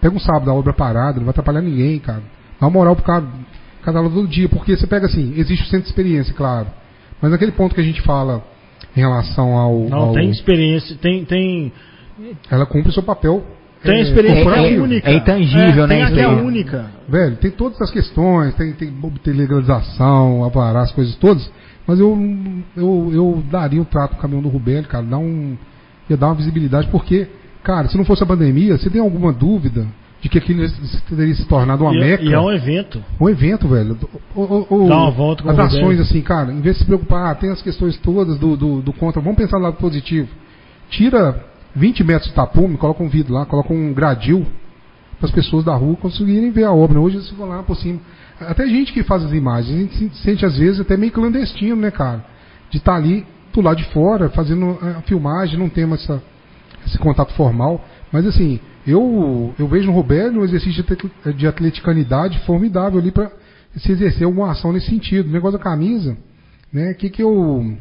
Pega 0.00 0.14
um 0.14 0.20
sábado 0.20 0.46
da 0.46 0.52
obra 0.54 0.72
parada, 0.72 1.16
não 1.18 1.24
vai 1.24 1.30
atrapalhar 1.30 1.60
ninguém, 1.60 1.98
cara. 1.98 2.22
Dá 2.60 2.66
uma 2.66 2.70
moral 2.72 2.94
pro 2.96 3.04
cara, 3.04 3.24
cada 3.82 4.00
hora 4.00 4.08
do 4.08 4.26
dia, 4.26 4.48
porque 4.48 4.76
você 4.76 4.86
pega 4.86 5.06
assim, 5.06 5.32
existe 5.36 5.62
o 5.64 5.66
centro 5.66 5.82
de 5.84 5.88
experiência, 5.90 6.34
claro. 6.34 6.66
Mas 7.20 7.30
naquele 7.30 7.52
ponto 7.52 7.74
que 7.74 7.80
a 7.80 7.84
gente 7.84 8.00
fala 8.02 8.42
em 8.96 9.00
relação 9.00 9.56
ao. 9.56 9.80
Não, 9.88 9.98
ao- 9.98 10.12
tem 10.12 10.28
experiência, 10.30 10.96
tem, 11.00 11.24
tem, 11.24 11.72
ela 12.50 12.66
cumpre 12.66 12.90
o 12.90 12.92
seu 12.92 13.02
papel. 13.02 13.44
Tem 13.82 13.98
é, 13.98 14.02
experiência 14.02 14.44
corporativo. 14.44 14.84
única. 14.84 15.10
é 15.10 15.14
intangível, 15.14 15.84
É, 15.84 15.86
né, 15.86 16.10
Tem 16.10 16.24
a 16.24 16.30
única. 16.30 16.86
Velho, 17.08 17.36
tem 17.36 17.50
todas 17.50 17.80
as 17.80 17.90
questões, 17.90 18.54
tem, 18.54 18.72
tem, 18.72 18.92
tem 19.22 19.32
legalização, 19.34 20.44
avará, 20.44 20.82
as 20.82 20.92
coisas 20.92 21.14
todas, 21.16 21.50
mas 21.86 21.98
eu, 21.98 22.16
eu, 22.76 23.10
eu 23.12 23.42
daria 23.50 23.80
um 23.80 23.84
trato 23.84 24.14
no 24.14 24.20
caminhão 24.20 24.42
do 24.42 24.48
Rubélio, 24.48 24.88
cara, 24.88 25.04
dar 25.04 25.18
um, 25.18 25.56
ia 26.08 26.16
dar 26.16 26.26
uma 26.28 26.34
visibilidade, 26.34 26.88
porque, 26.88 27.26
cara, 27.62 27.88
se 27.88 27.96
não 27.96 28.04
fosse 28.04 28.22
a 28.22 28.26
pandemia, 28.26 28.76
você 28.78 28.88
tem 28.88 29.00
alguma 29.00 29.32
dúvida 29.32 29.86
de 30.20 30.28
que 30.28 30.38
aquilo 30.38 30.64
teria 31.08 31.34
se 31.34 31.44
tornado 31.46 31.82
uma 31.82 31.92
E, 31.94 31.98
meca? 31.98 32.22
e 32.22 32.32
é 32.32 32.38
um 32.38 32.52
evento. 32.52 33.02
Um 33.20 33.28
evento, 33.28 33.66
velho. 33.66 33.98
O, 34.36 34.40
o, 34.40 34.84
o- 34.84 34.88
Dá 34.88 34.96
uma 34.98 35.10
volta 35.10 35.42
com 35.42 35.50
As 35.50 35.58
o 35.74 35.88
assim, 36.00 36.22
cara, 36.22 36.52
em 36.52 36.60
vez 36.60 36.76
de 36.76 36.82
se 36.82 36.86
preocupar, 36.86 37.32
ah, 37.32 37.34
tem 37.34 37.50
as 37.50 37.60
questões 37.60 37.96
todas 37.98 38.38
do, 38.38 38.56
do, 38.56 38.80
do 38.80 38.92
contra, 38.92 39.20
vamos 39.20 39.36
pensar 39.36 39.58
no 39.58 39.64
lado 39.64 39.76
positivo. 39.78 40.28
Tira 40.90 41.44
20 41.74 42.04
metros 42.04 42.28
de 42.28 42.34
tapume, 42.34 42.76
coloca 42.76 43.02
um 43.02 43.08
vidro 43.08 43.32
lá, 43.32 43.46
coloca 43.46 43.72
um 43.72 43.92
gradil 43.92 44.46
para 45.18 45.28
as 45.28 45.34
pessoas 45.34 45.64
da 45.64 45.74
rua 45.74 45.96
conseguirem 45.96 46.50
ver 46.50 46.64
a 46.64 46.72
obra. 46.72 47.00
Hoje 47.00 47.16
eles 47.16 47.30
vão 47.30 47.48
lá 47.48 47.62
por 47.62 47.76
cima. 47.76 48.00
Até 48.40 48.66
gente 48.66 48.92
que 48.92 49.02
faz 49.02 49.24
as 49.24 49.32
imagens, 49.32 49.74
a 49.74 49.80
gente 49.80 50.16
se 50.16 50.22
sente 50.22 50.44
às 50.44 50.56
vezes 50.58 50.80
até 50.80 50.96
meio 50.96 51.12
clandestino, 51.12 51.76
né, 51.76 51.90
cara? 51.90 52.24
De 52.70 52.78
estar 52.78 52.96
ali 52.96 53.24
do 53.52 53.60
lado 53.60 53.76
de 53.76 53.84
fora, 53.90 54.30
fazendo 54.30 54.78
a 54.80 55.02
filmagem, 55.02 55.58
não 55.58 55.68
temos 55.68 56.02
essa, 56.02 56.22
esse 56.86 56.98
contato 56.98 57.32
formal. 57.34 57.84
Mas 58.10 58.26
assim, 58.26 58.58
eu, 58.86 59.54
eu 59.58 59.68
vejo 59.68 59.86
no 59.86 59.92
Roberto 59.92 60.38
um 60.38 60.44
exercício 60.44 60.82
de 60.82 60.92
atle- 60.92 61.34
de 61.34 61.46
atleticanidade 61.46 62.40
formidável 62.40 62.98
ali 62.98 63.10
para 63.10 63.30
se 63.76 63.92
exercer 63.92 64.24
alguma 64.24 64.50
ação 64.50 64.72
nesse 64.72 64.86
sentido. 64.86 65.28
O 65.28 65.32
negócio 65.32 65.58
da 65.58 65.62
camisa, 65.62 66.16
né? 66.72 66.92
O 66.92 66.94
que, 66.94 67.08
que 67.08 67.22
eu. 67.22 67.76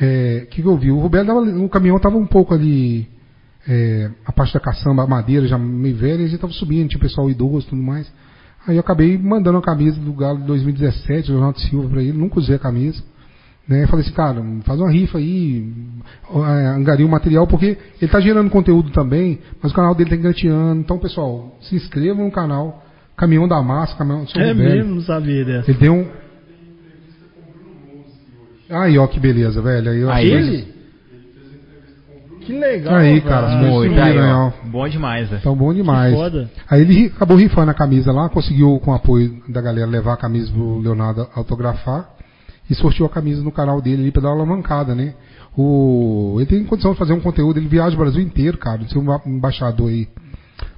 É, 0.00 0.46
que, 0.50 0.62
que 0.62 0.68
eu 0.68 0.76
vi? 0.76 0.90
O 0.90 0.98
Roberto 0.98 1.30
o 1.30 1.68
caminhão 1.68 1.96
estava 1.96 2.16
um 2.16 2.26
pouco 2.26 2.54
ali. 2.54 3.08
É, 3.68 4.10
a 4.24 4.32
parte 4.32 4.54
da 4.54 4.60
caçamba, 4.60 5.04
a 5.04 5.06
madeira 5.06 5.46
já 5.46 5.56
meio 5.58 5.96
velha, 5.96 6.20
e 6.20 6.24
a 6.24 6.26
gente 6.26 6.34
estava 6.34 6.52
subindo, 6.52 6.88
tinha 6.88 7.00
pessoal 7.00 7.30
idoso 7.30 7.66
e 7.66 7.70
tudo 7.70 7.82
mais. 7.82 8.10
Aí 8.66 8.76
eu 8.76 8.80
acabei 8.80 9.18
mandando 9.18 9.58
a 9.58 9.62
camisa 9.62 10.00
do 10.00 10.12
Galo 10.12 10.38
de 10.38 10.46
2017, 10.46 11.28
do 11.28 11.34
Ronaldo 11.34 11.60
Silva 11.60 11.88
para 11.88 12.02
ele, 12.02 12.12
nunca 12.12 12.38
usei 12.38 12.56
a 12.56 12.58
camisa. 12.58 13.02
Né? 13.66 13.84
Eu 13.84 13.88
falei 13.88 14.04
assim, 14.04 14.14
cara, 14.14 14.42
faz 14.64 14.80
uma 14.80 14.90
rifa 14.90 15.18
aí, 15.18 15.64
é, 16.34 16.66
angaria 16.68 17.06
o 17.06 17.08
material, 17.08 17.46
porque 17.46 17.78
ele 18.00 18.10
tá 18.10 18.20
gerando 18.20 18.50
conteúdo 18.50 18.90
também, 18.90 19.38
mas 19.62 19.72
o 19.72 19.74
canal 19.74 19.94
dele 19.94 20.10
tá 20.10 20.16
engateando. 20.16 20.80
Então, 20.80 20.98
pessoal, 20.98 21.56
se 21.60 21.76
inscrevam 21.76 22.24
no 22.24 22.30
canal 22.32 22.82
Caminhão 23.16 23.46
da 23.46 23.62
Massa, 23.62 23.96
Caminhão 23.96 24.24
do 24.24 24.30
São 24.30 24.42
É 24.42 24.52
Roberto. 24.52 24.76
mesmo, 24.76 25.00
sabia 25.02 25.44
dessa. 25.44 25.70
Ele 25.70 25.78
deu 25.78 25.94
um. 25.94 26.06
Aí, 28.70 28.98
ó, 28.98 29.06
que 29.06 29.20
beleza, 29.20 29.60
velho. 29.60 29.90
Aí, 30.10 30.10
Aí. 30.10 30.30
Ele? 30.30 30.81
Que 32.44 32.52
legal. 32.52 32.94
Aí, 32.94 33.20
cara, 33.20 33.56
Muito, 33.56 34.00
aí, 34.00 34.18
ó. 34.18 34.50
Bom 34.64 34.88
demais, 34.88 35.28
velho. 35.28 35.40
Então, 35.40 35.56
bom 35.56 35.72
demais. 35.72 36.14
Aí 36.68 36.80
ele 36.80 37.06
acabou 37.06 37.36
rifando 37.36 37.70
a 37.70 37.74
camisa 37.74 38.12
lá, 38.12 38.28
conseguiu, 38.28 38.80
com 38.80 38.90
o 38.90 38.94
apoio 38.94 39.42
da 39.48 39.60
galera, 39.60 39.86
levar 39.86 40.14
a 40.14 40.16
camisa 40.16 40.50
pro 40.52 40.78
Leonardo 40.78 41.28
autografar 41.34 42.10
e 42.68 42.74
sorteou 42.74 43.06
a 43.06 43.10
camisa 43.10 43.42
no 43.42 43.52
canal 43.52 43.80
dele 43.80 44.02
ali 44.02 44.10
pra 44.10 44.22
dar 44.22 44.28
uma 44.28 44.36
alavancada, 44.36 44.94
né? 44.94 45.14
O, 45.56 46.36
ele 46.38 46.46
tem 46.46 46.64
condição 46.64 46.92
de 46.92 46.98
fazer 46.98 47.12
um 47.12 47.20
conteúdo, 47.20 47.58
ele 47.58 47.68
viaja 47.68 47.94
o 47.94 47.98
Brasil 47.98 48.22
inteiro, 48.22 48.56
cara, 48.56 48.78
de 48.78 48.90
ser 48.90 48.98
um 48.98 49.20
embaixador 49.26 49.88
aí 49.88 50.08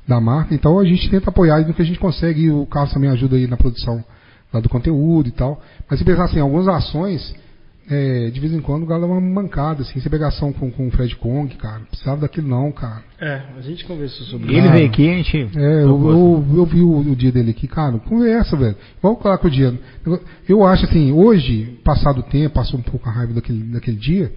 da 0.06 0.20
marca, 0.20 0.54
então 0.54 0.78
a 0.78 0.84
gente 0.84 1.08
tenta 1.08 1.30
apoiar 1.30 1.60
no 1.66 1.72
que 1.72 1.80
a 1.80 1.84
gente 1.84 1.98
consegue, 1.98 2.42
e 2.42 2.50
o 2.50 2.66
Carlos 2.66 2.92
também 2.92 3.08
ajuda 3.10 3.36
aí 3.36 3.46
na 3.46 3.56
produção 3.56 4.04
lá 4.52 4.60
do 4.60 4.68
conteúdo 4.68 5.28
e 5.28 5.32
tal. 5.32 5.60
Mas 5.88 5.98
se 5.98 6.04
pensar 6.04 6.24
assim, 6.24 6.40
algumas 6.40 6.68
ações, 6.68 7.34
é, 7.90 8.31
de 8.31 8.40
vez 8.40 8.52
em 8.52 8.61
quando 8.61 8.85
o 8.85 8.86
Galo 8.86 9.02
dá 9.02 9.06
uma 9.06 9.20
mancada, 9.20 9.82
assim, 9.82 10.01
você 10.01 10.09
pega 10.09 10.28
ação 10.28 10.52
com, 10.52 10.70
com 10.70 10.89
o 10.89 10.90
Fred 10.90 11.15
Kong, 11.16 11.55
cara, 11.56 11.81
não 11.81 11.86
precisava 11.86 12.23
daquilo 12.23 12.48
não, 12.48 12.73
cara. 12.73 13.02
É, 13.20 13.43
a 13.59 13.61
gente 13.61 13.85
conversou 13.85 14.27
sobre 14.27 14.48
Ele 14.48 14.61
isso. 14.61 14.73
veio 14.73 14.86
aqui, 14.86 15.11
a 15.11 15.16
gente. 15.16 15.36
É, 15.56 15.82
eu, 15.82 16.11
eu, 16.11 16.44
eu 16.56 16.66
vi 16.66 16.81
o, 16.81 16.98
o 16.98 17.16
dia 17.16 17.31
dele 17.31 17.51
aqui, 17.51 17.69
cara, 17.69 17.98
conversa, 17.98 18.56
velho. 18.56 18.77
Vamos 19.02 19.23
falar 19.23 19.36
com 19.36 19.48
o 19.48 19.51
dia. 19.51 19.78
Eu 20.48 20.66
acho 20.66 20.86
assim, 20.86 21.12
hoje, 21.12 21.78
passado 21.85 22.20
o 22.20 22.23
tempo, 22.23 22.55
passou 22.55 22.81
um 22.81 22.82
pouco 22.82 23.06
a 23.09 23.12
raiva 23.12 23.35
daquele, 23.35 23.65
daquele 23.65 23.98
dia, 23.98 24.32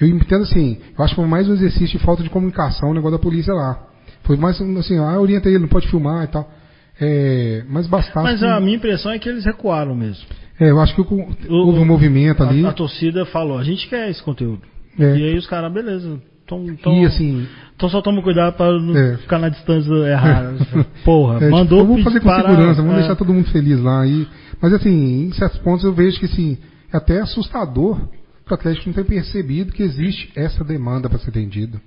eu 0.00 0.08
entendo 0.08 0.42
assim, 0.42 0.78
eu 0.98 1.04
acho 1.04 1.14
que 1.14 1.20
foi 1.20 1.28
mais 1.28 1.48
um 1.48 1.54
exercício 1.54 1.98
de 1.98 2.04
falta 2.04 2.22
de 2.22 2.30
comunicação, 2.30 2.90
o 2.90 2.94
negócio 2.94 3.16
da 3.16 3.22
polícia 3.22 3.54
lá. 3.54 3.80
Foi 4.24 4.36
mais 4.36 4.60
assim, 4.60 4.98
ah, 4.98 5.20
orienta 5.20 5.48
ele, 5.48 5.60
não 5.60 5.68
pode 5.68 5.88
filmar 5.88 6.24
e 6.24 6.28
tal. 6.28 6.50
É, 7.00 7.64
mas 7.68 7.86
bastava. 7.86 8.22
Mas 8.22 8.42
a 8.42 8.60
minha 8.60 8.76
impressão 8.76 9.12
é 9.12 9.18
que 9.18 9.28
eles 9.28 9.44
recuaram 9.44 9.94
mesmo. 9.94 10.24
É, 10.62 10.70
eu 10.70 10.80
acho 10.80 10.94
que 10.94 11.00
o- 11.00 11.28
houve 11.48 11.78
um 11.80 11.84
movimento 11.84 12.42
ali. 12.42 12.64
A, 12.64 12.70
a 12.70 12.72
torcida 12.72 13.24
falou, 13.26 13.58
a 13.58 13.64
gente 13.64 13.88
quer 13.88 14.10
esse 14.10 14.22
conteúdo. 14.22 14.62
É. 14.98 15.16
E 15.16 15.24
aí 15.24 15.36
os 15.36 15.46
caras, 15.46 15.72
beleza. 15.72 16.20
Então, 16.44 16.64
então, 16.66 16.92
E 16.94 17.06
assim, 17.06 17.46
então 17.74 17.88
só 17.88 18.02
toma 18.02 18.20
cuidado 18.22 18.54
pra 18.56 18.72
não 18.72 18.96
É. 18.96 19.16
ficar 19.16 19.38
na 19.38 19.48
distância 19.48 19.90
errada. 19.92 20.54
Porra, 21.04 21.36
É, 21.36 21.38
tipo, 21.40 21.50
mandou 21.52 21.86
vamos 21.86 22.02
fazer 22.02 22.20
com 22.20 22.28
segurança, 22.34 22.82
vamos 22.82 22.92
é. 22.96 22.98
deixar 22.98 23.16
todo 23.16 23.32
mundo 23.32 23.48
feliz 23.50 23.80
lá. 23.80 24.06
E, 24.06 24.26
mas 24.60 24.72
assim, 24.74 25.24
em 25.26 25.32
certos 25.32 25.58
pontos 25.60 25.84
eu 25.84 25.92
vejo 25.94 26.18
que 26.18 26.26
assim, 26.26 26.58
é 26.92 26.96
até 26.96 27.20
assustador 27.20 27.98
que 28.44 28.52
o 28.52 28.54
Atlético 28.54 28.88
não 28.88 28.92
tenha 28.94 29.06
percebido 29.06 29.72
que 29.72 29.82
existe 29.82 30.30
essa 30.36 30.62
demanda 30.64 31.08
para 31.08 31.18
ser 31.20 31.30
atendida. 31.30 31.80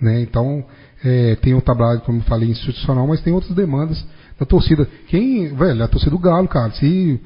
Né? 0.00 0.20
Então, 0.20 0.64
é, 1.02 1.34
tem 1.36 1.54
o 1.54 1.60
trabalho, 1.62 2.00
como 2.00 2.18
eu 2.18 2.22
falei, 2.24 2.50
institucional, 2.50 3.06
mas 3.06 3.20
tem 3.22 3.32
outras 3.32 3.54
demandas 3.54 4.04
da 4.38 4.44
torcida. 4.44 4.86
Quem, 5.08 5.54
velho, 5.54 5.82
a 5.82 5.88
torcida 5.88 6.10
do 6.10 6.18
Galo, 6.18 6.46
cara, 6.46 6.70
se. 6.72 7.20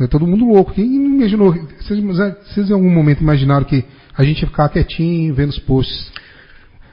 É 0.00 0.06
todo 0.06 0.26
mundo 0.26 0.44
louco. 0.46 0.72
Quem 0.72 0.84
imaginou? 0.84 1.52
Vocês, 1.52 2.02
vocês 2.02 2.70
em 2.70 2.72
algum 2.72 2.90
momento 2.90 3.20
imaginaram 3.20 3.64
que 3.64 3.84
a 4.16 4.24
gente 4.24 4.42
ia 4.42 4.48
ficar 4.48 4.68
quietinho, 4.68 5.34
vendo 5.34 5.50
os 5.50 5.58
posts? 5.60 6.12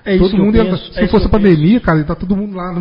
É 0.05 0.17
todo 0.17 0.37
mundo 0.37 0.55
ia, 0.55 0.65
penso, 0.65 0.93
se 0.93 0.99
é 0.99 1.07
fosse 1.07 1.25
a 1.25 1.27
eu 1.27 1.29
penso. 1.31 1.43
pandemia, 1.53 1.79
cara, 1.79 2.03
tá 2.03 2.15
todo 2.15 2.35
mundo 2.35 2.55
lá 2.55 2.73
no 2.73 2.79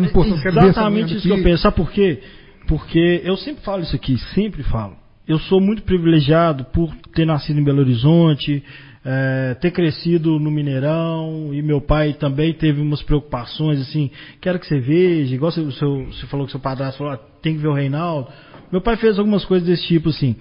ver 0.51 0.59
essa 0.59 0.67
Exatamente 0.69 1.13
isso 1.15 1.27
que 1.27 1.29
eu 1.33 1.43
penso. 1.43 1.61
Sabe 1.63 1.75
por 1.75 1.91
quê? 1.91 2.19
Porque 2.67 3.21
eu 3.23 3.35
sempre 3.37 3.63
falo 3.63 3.81
isso 3.83 3.95
aqui, 3.95 4.17
sempre 4.33 4.63
falo. 4.63 4.95
Eu 5.27 5.37
sou 5.39 5.61
muito 5.61 5.83
privilegiado 5.83 6.65
por 6.65 6.93
ter 7.13 7.25
nascido 7.25 7.59
em 7.59 7.63
Belo 7.63 7.79
Horizonte, 7.79 8.63
eh, 9.05 9.55
ter 9.61 9.71
crescido 9.71 10.39
no 10.39 10.49
Mineirão, 10.51 11.49
e 11.53 11.61
meu 11.61 11.79
pai 11.81 12.13
também 12.13 12.53
teve 12.53 12.81
umas 12.81 13.01
preocupações, 13.03 13.79
assim, 13.81 14.09
quero 14.39 14.59
que 14.59 14.67
você 14.67 14.79
veja, 14.79 15.33
igual 15.33 15.51
você, 15.51 15.71
seu- 15.73 16.05
você 16.05 16.25
falou 16.27 16.45
que 16.45 16.51
seu 16.51 16.59
padrasto 16.59 16.97
falou, 16.97 17.13
ah, 17.13 17.19
tem 17.41 17.55
que 17.55 17.61
ver 17.61 17.67
o 17.67 17.73
Reinaldo. 17.73 18.27
Meu 18.71 18.81
pai 18.81 18.95
fez 18.97 19.17
algumas 19.19 19.45
coisas 19.45 19.67
desse 19.67 19.85
tipo, 19.87 20.09
assim. 20.09 20.35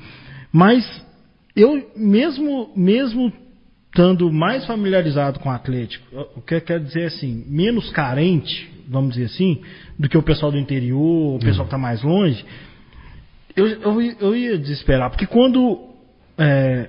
Mas 0.52 0.84
eu, 1.56 1.90
mesmo, 1.96 2.70
mesmo 2.76 3.32
estando 3.86 4.32
mais 4.32 4.64
familiarizado 4.66 5.40
com 5.40 5.48
o 5.48 5.52
Atlético, 5.52 6.06
o 6.36 6.40
que 6.40 6.60
quer 6.60 6.80
dizer 6.80 7.06
assim, 7.06 7.44
menos 7.48 7.90
carente, 7.90 8.70
vamos 8.88 9.14
dizer 9.14 9.26
assim, 9.26 9.60
do 9.98 10.08
que 10.08 10.16
o 10.16 10.22
pessoal 10.22 10.52
do 10.52 10.58
interior, 10.58 11.36
o 11.36 11.38
pessoal 11.40 11.64
que 11.66 11.74
está 11.74 11.78
mais 11.78 12.02
longe, 12.02 12.44
eu, 13.56 13.66
eu, 13.66 14.00
ia- 14.02 14.16
eu 14.20 14.36
ia 14.36 14.56
desesperar, 14.58 15.10
porque 15.10 15.26
quando 15.26 15.88
é, 16.38 16.88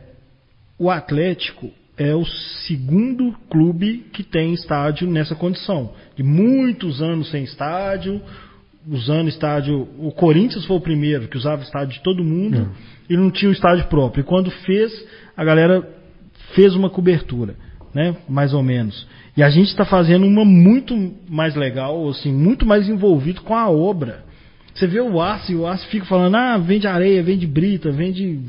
o 0.78 0.90
Atlético 0.92 1.72
é 1.98 2.14
o 2.16 2.24
segundo 2.68 3.34
clube 3.50 4.06
que 4.14 4.24
tem 4.24 4.54
estádio 4.54 5.10
nessa 5.10 5.36
condição, 5.36 5.94
de 6.16 6.24
muitos 6.24 7.02
anos 7.02 7.30
sem 7.32 7.44
estádio, 7.44 8.22
usando 8.88 9.28
estádio. 9.28 9.88
O 9.98 10.12
Corinthians 10.12 10.66
foi 10.66 10.78
o 10.78 10.82
primeiro 10.82 11.28
que 11.28 11.38
usava 11.38 11.62
estádio 11.62 11.94
de 11.94 12.04
todo 12.04 12.24
mundo 12.24 12.72
e 13.10 13.18
não 13.18 13.30
tinha 13.30 13.50
o 13.50 13.54
estádio 13.54 13.86
próprio. 13.86 14.22
E 14.22 14.26
quando 14.26 14.50
fez, 14.50 14.92
a 15.36 15.44
galera 15.44 15.88
fez 16.54 16.76
uma 16.76 16.90
cobertura, 16.90 17.56
né? 17.94 18.16
Mais 18.28 18.54
ou 18.54 18.64
menos. 18.64 19.08
E 19.36 19.44
a 19.44 19.50
gente 19.50 19.68
está 19.68 19.86
fazendo 19.86 20.26
uma 20.26 20.44
muito 20.44 20.96
mais 21.30 21.56
legal, 21.56 22.10
assim, 22.10 22.32
muito 22.32 22.66
mais 22.66 22.90
envolvido 22.90 23.42
com 23.42 23.56
a 23.56 23.70
obra. 23.70 24.24
Você 24.74 24.88
vê 24.88 25.02
o 25.02 25.22
aço 25.22 25.52
e 25.52 25.56
o 25.56 25.68
aço 25.68 25.86
fica 25.88 26.06
falando, 26.06 26.36
ah, 26.36 26.58
vende 26.58 26.88
areia, 26.88 27.22
vende 27.22 27.46
brita, 27.46 27.92
vende 27.92 28.40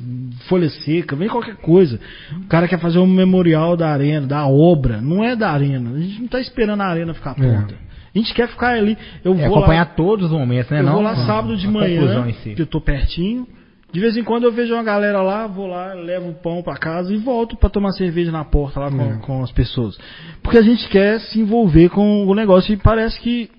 folha 0.48 0.70
seca, 0.70 1.16
vende 1.16 1.30
qualquer 1.30 1.56
coisa. 1.56 1.98
O 2.44 2.46
cara 2.46 2.68
quer 2.68 2.78
fazer 2.78 2.98
um 3.00 3.06
memorial 3.06 3.76
da 3.76 3.88
arena, 3.88 4.26
da 4.26 4.46
obra, 4.46 5.00
não 5.00 5.24
é 5.24 5.34
da 5.34 5.50
arena. 5.50 5.90
A 5.90 5.98
gente 5.98 6.18
não 6.18 6.26
está 6.26 6.40
esperando 6.40 6.80
a 6.80 6.86
arena 6.86 7.12
ficar 7.12 7.34
pronta. 7.34 7.74
A 8.14 8.18
gente 8.18 8.34
quer 8.34 8.48
ficar 8.48 8.74
ali. 8.74 8.96
Eu 9.24 9.32
É 9.34 9.48
vou 9.48 9.58
acompanhar 9.58 9.86
lá, 9.86 9.94
todos 9.94 10.26
os 10.26 10.32
momentos, 10.32 10.70
né? 10.70 10.80
eu 10.80 10.84
não 10.84 10.94
vou 10.94 11.02
lá 11.02 11.16
sábado 11.26 11.56
de 11.56 11.66
manhã, 11.66 12.30
si. 12.42 12.54
que 12.54 12.62
eu 12.62 12.66
tô 12.66 12.80
pertinho. 12.80 13.46
De 13.92 14.00
vez 14.00 14.16
em 14.16 14.24
quando 14.24 14.44
eu 14.44 14.52
vejo 14.52 14.72
uma 14.72 14.82
galera 14.82 15.20
lá, 15.20 15.46
vou 15.46 15.66
lá, 15.66 15.92
levo 15.92 16.30
o 16.30 16.34
pão 16.34 16.62
pra 16.62 16.76
casa 16.78 17.12
e 17.12 17.18
volto 17.18 17.56
pra 17.58 17.68
tomar 17.68 17.92
cerveja 17.92 18.32
na 18.32 18.42
porta 18.42 18.80
lá 18.80 18.90
com, 18.90 19.02
É. 19.02 19.16
com 19.18 19.42
as 19.42 19.52
pessoas. 19.52 19.98
Porque 20.42 20.56
a 20.56 20.62
gente 20.62 20.88
quer 20.88 21.20
se 21.20 21.38
envolver 21.40 21.90
com 21.90 22.26
o 22.26 22.34
negócio 22.34 22.72
e 22.72 22.76
parece 22.78 23.20
que 23.20 23.50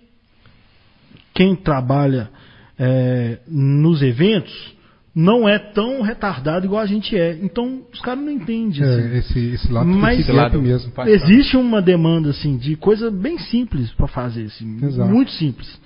quem 1.36 1.56
trabalha 1.56 2.30
é, 2.80 3.40
nos 3.48 4.02
eventos 4.02 4.74
não 5.16 5.48
é 5.48 5.60
tão 5.60 6.02
retardado 6.02 6.66
igual 6.66 6.82
a 6.82 6.86
gente 6.86 7.16
é. 7.18 7.38
Então 7.42 7.82
os 7.94 8.00
caras 8.02 8.24
não 8.24 8.32
entendem. 8.32 8.82
assim. 8.84 9.14
É, 9.14 9.18
esse, 9.18 9.40
esse 9.54 9.72
lado 9.72 9.88
Mas- 9.88 10.20
Esse 10.22 10.32
lado 10.32 10.62
mesmo. 10.62 10.92
Existe 11.06 11.56
uma 11.56 11.82
demanda 11.82 12.32
assim 12.32 12.58
de 12.58 12.76
coisa 12.76 13.12
bem 13.12 13.38
simples 13.38 13.92
pra 13.92 14.08
fazer, 14.08 14.46
assim, 14.46 14.78
Exato. 14.84 15.10
muito 15.10 15.32
simples. 15.32 15.80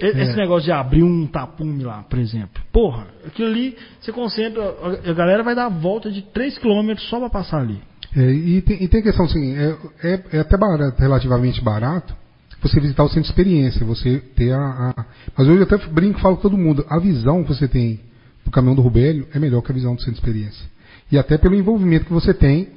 E- 0.00 0.06
Esse 0.06 0.32
É. 0.32 0.36
negócio 0.36 0.64
de 0.66 0.72
abrir 0.72 1.02
um 1.02 1.26
tapume 1.26 1.82
lá, 1.82 2.04
por 2.08 2.18
exemplo. 2.20 2.62
Porra, 2.72 3.08
aquilo 3.26 3.48
ali, 3.48 3.76
você 4.00 4.12
concentra, 4.12 4.62
a- 4.62 5.10
a 5.10 5.12
galera 5.12 5.42
vai 5.42 5.56
dar 5.56 5.66
a 5.66 5.68
volta 5.68 6.08
de 6.10 6.22
3 6.22 6.56
km 6.56 6.94
só 7.10 7.18
pra 7.18 7.28
passar 7.30 7.60
ali. 7.62 7.80
É, 8.16 8.30
e, 8.30 8.60
tem, 8.62 8.82
e 8.84 8.86
tem 8.88 9.00
a 9.00 9.02
questão 9.02 9.24
assim, 9.24 9.56
é, 9.56 9.76
é, 10.04 10.22
é 10.34 10.38
até 10.40 10.56
barato, 10.56 11.00
relativamente 11.00 11.60
barato 11.62 12.14
você 12.60 12.78
visitar 12.78 13.02
o 13.02 13.08
centro 13.08 13.22
de 13.22 13.28
experiência, 13.30 13.84
você 13.84 14.18
ter 14.36 14.52
a, 14.52 14.92
a- 14.96 15.04
Mas 15.36 15.48
hoje 15.48 15.58
eu 15.58 15.64
até 15.64 15.76
brinco 15.88 16.20
e 16.20 16.22
falo 16.22 16.36
com 16.36 16.42
todo 16.42 16.56
mundo, 16.56 16.86
a 16.88 17.00
visão 17.00 17.42
que 17.42 17.48
você 17.48 17.66
tem 17.66 17.98
do 18.44 18.50
caminhão 18.50 18.74
do 18.74 18.82
Rubélio 18.82 19.26
é 19.32 19.38
melhor 19.38 19.62
que 19.62 19.70
a 19.70 19.74
visão 19.74 19.94
do 19.94 20.00
centro 20.00 20.14
de 20.14 20.18
experiência. 20.18 20.66
E 21.10 21.18
até 21.18 21.36
pelo 21.38 21.54
envolvimento 21.54 22.06
que 22.06 22.12
você 22.12 22.32
tem 22.34 22.68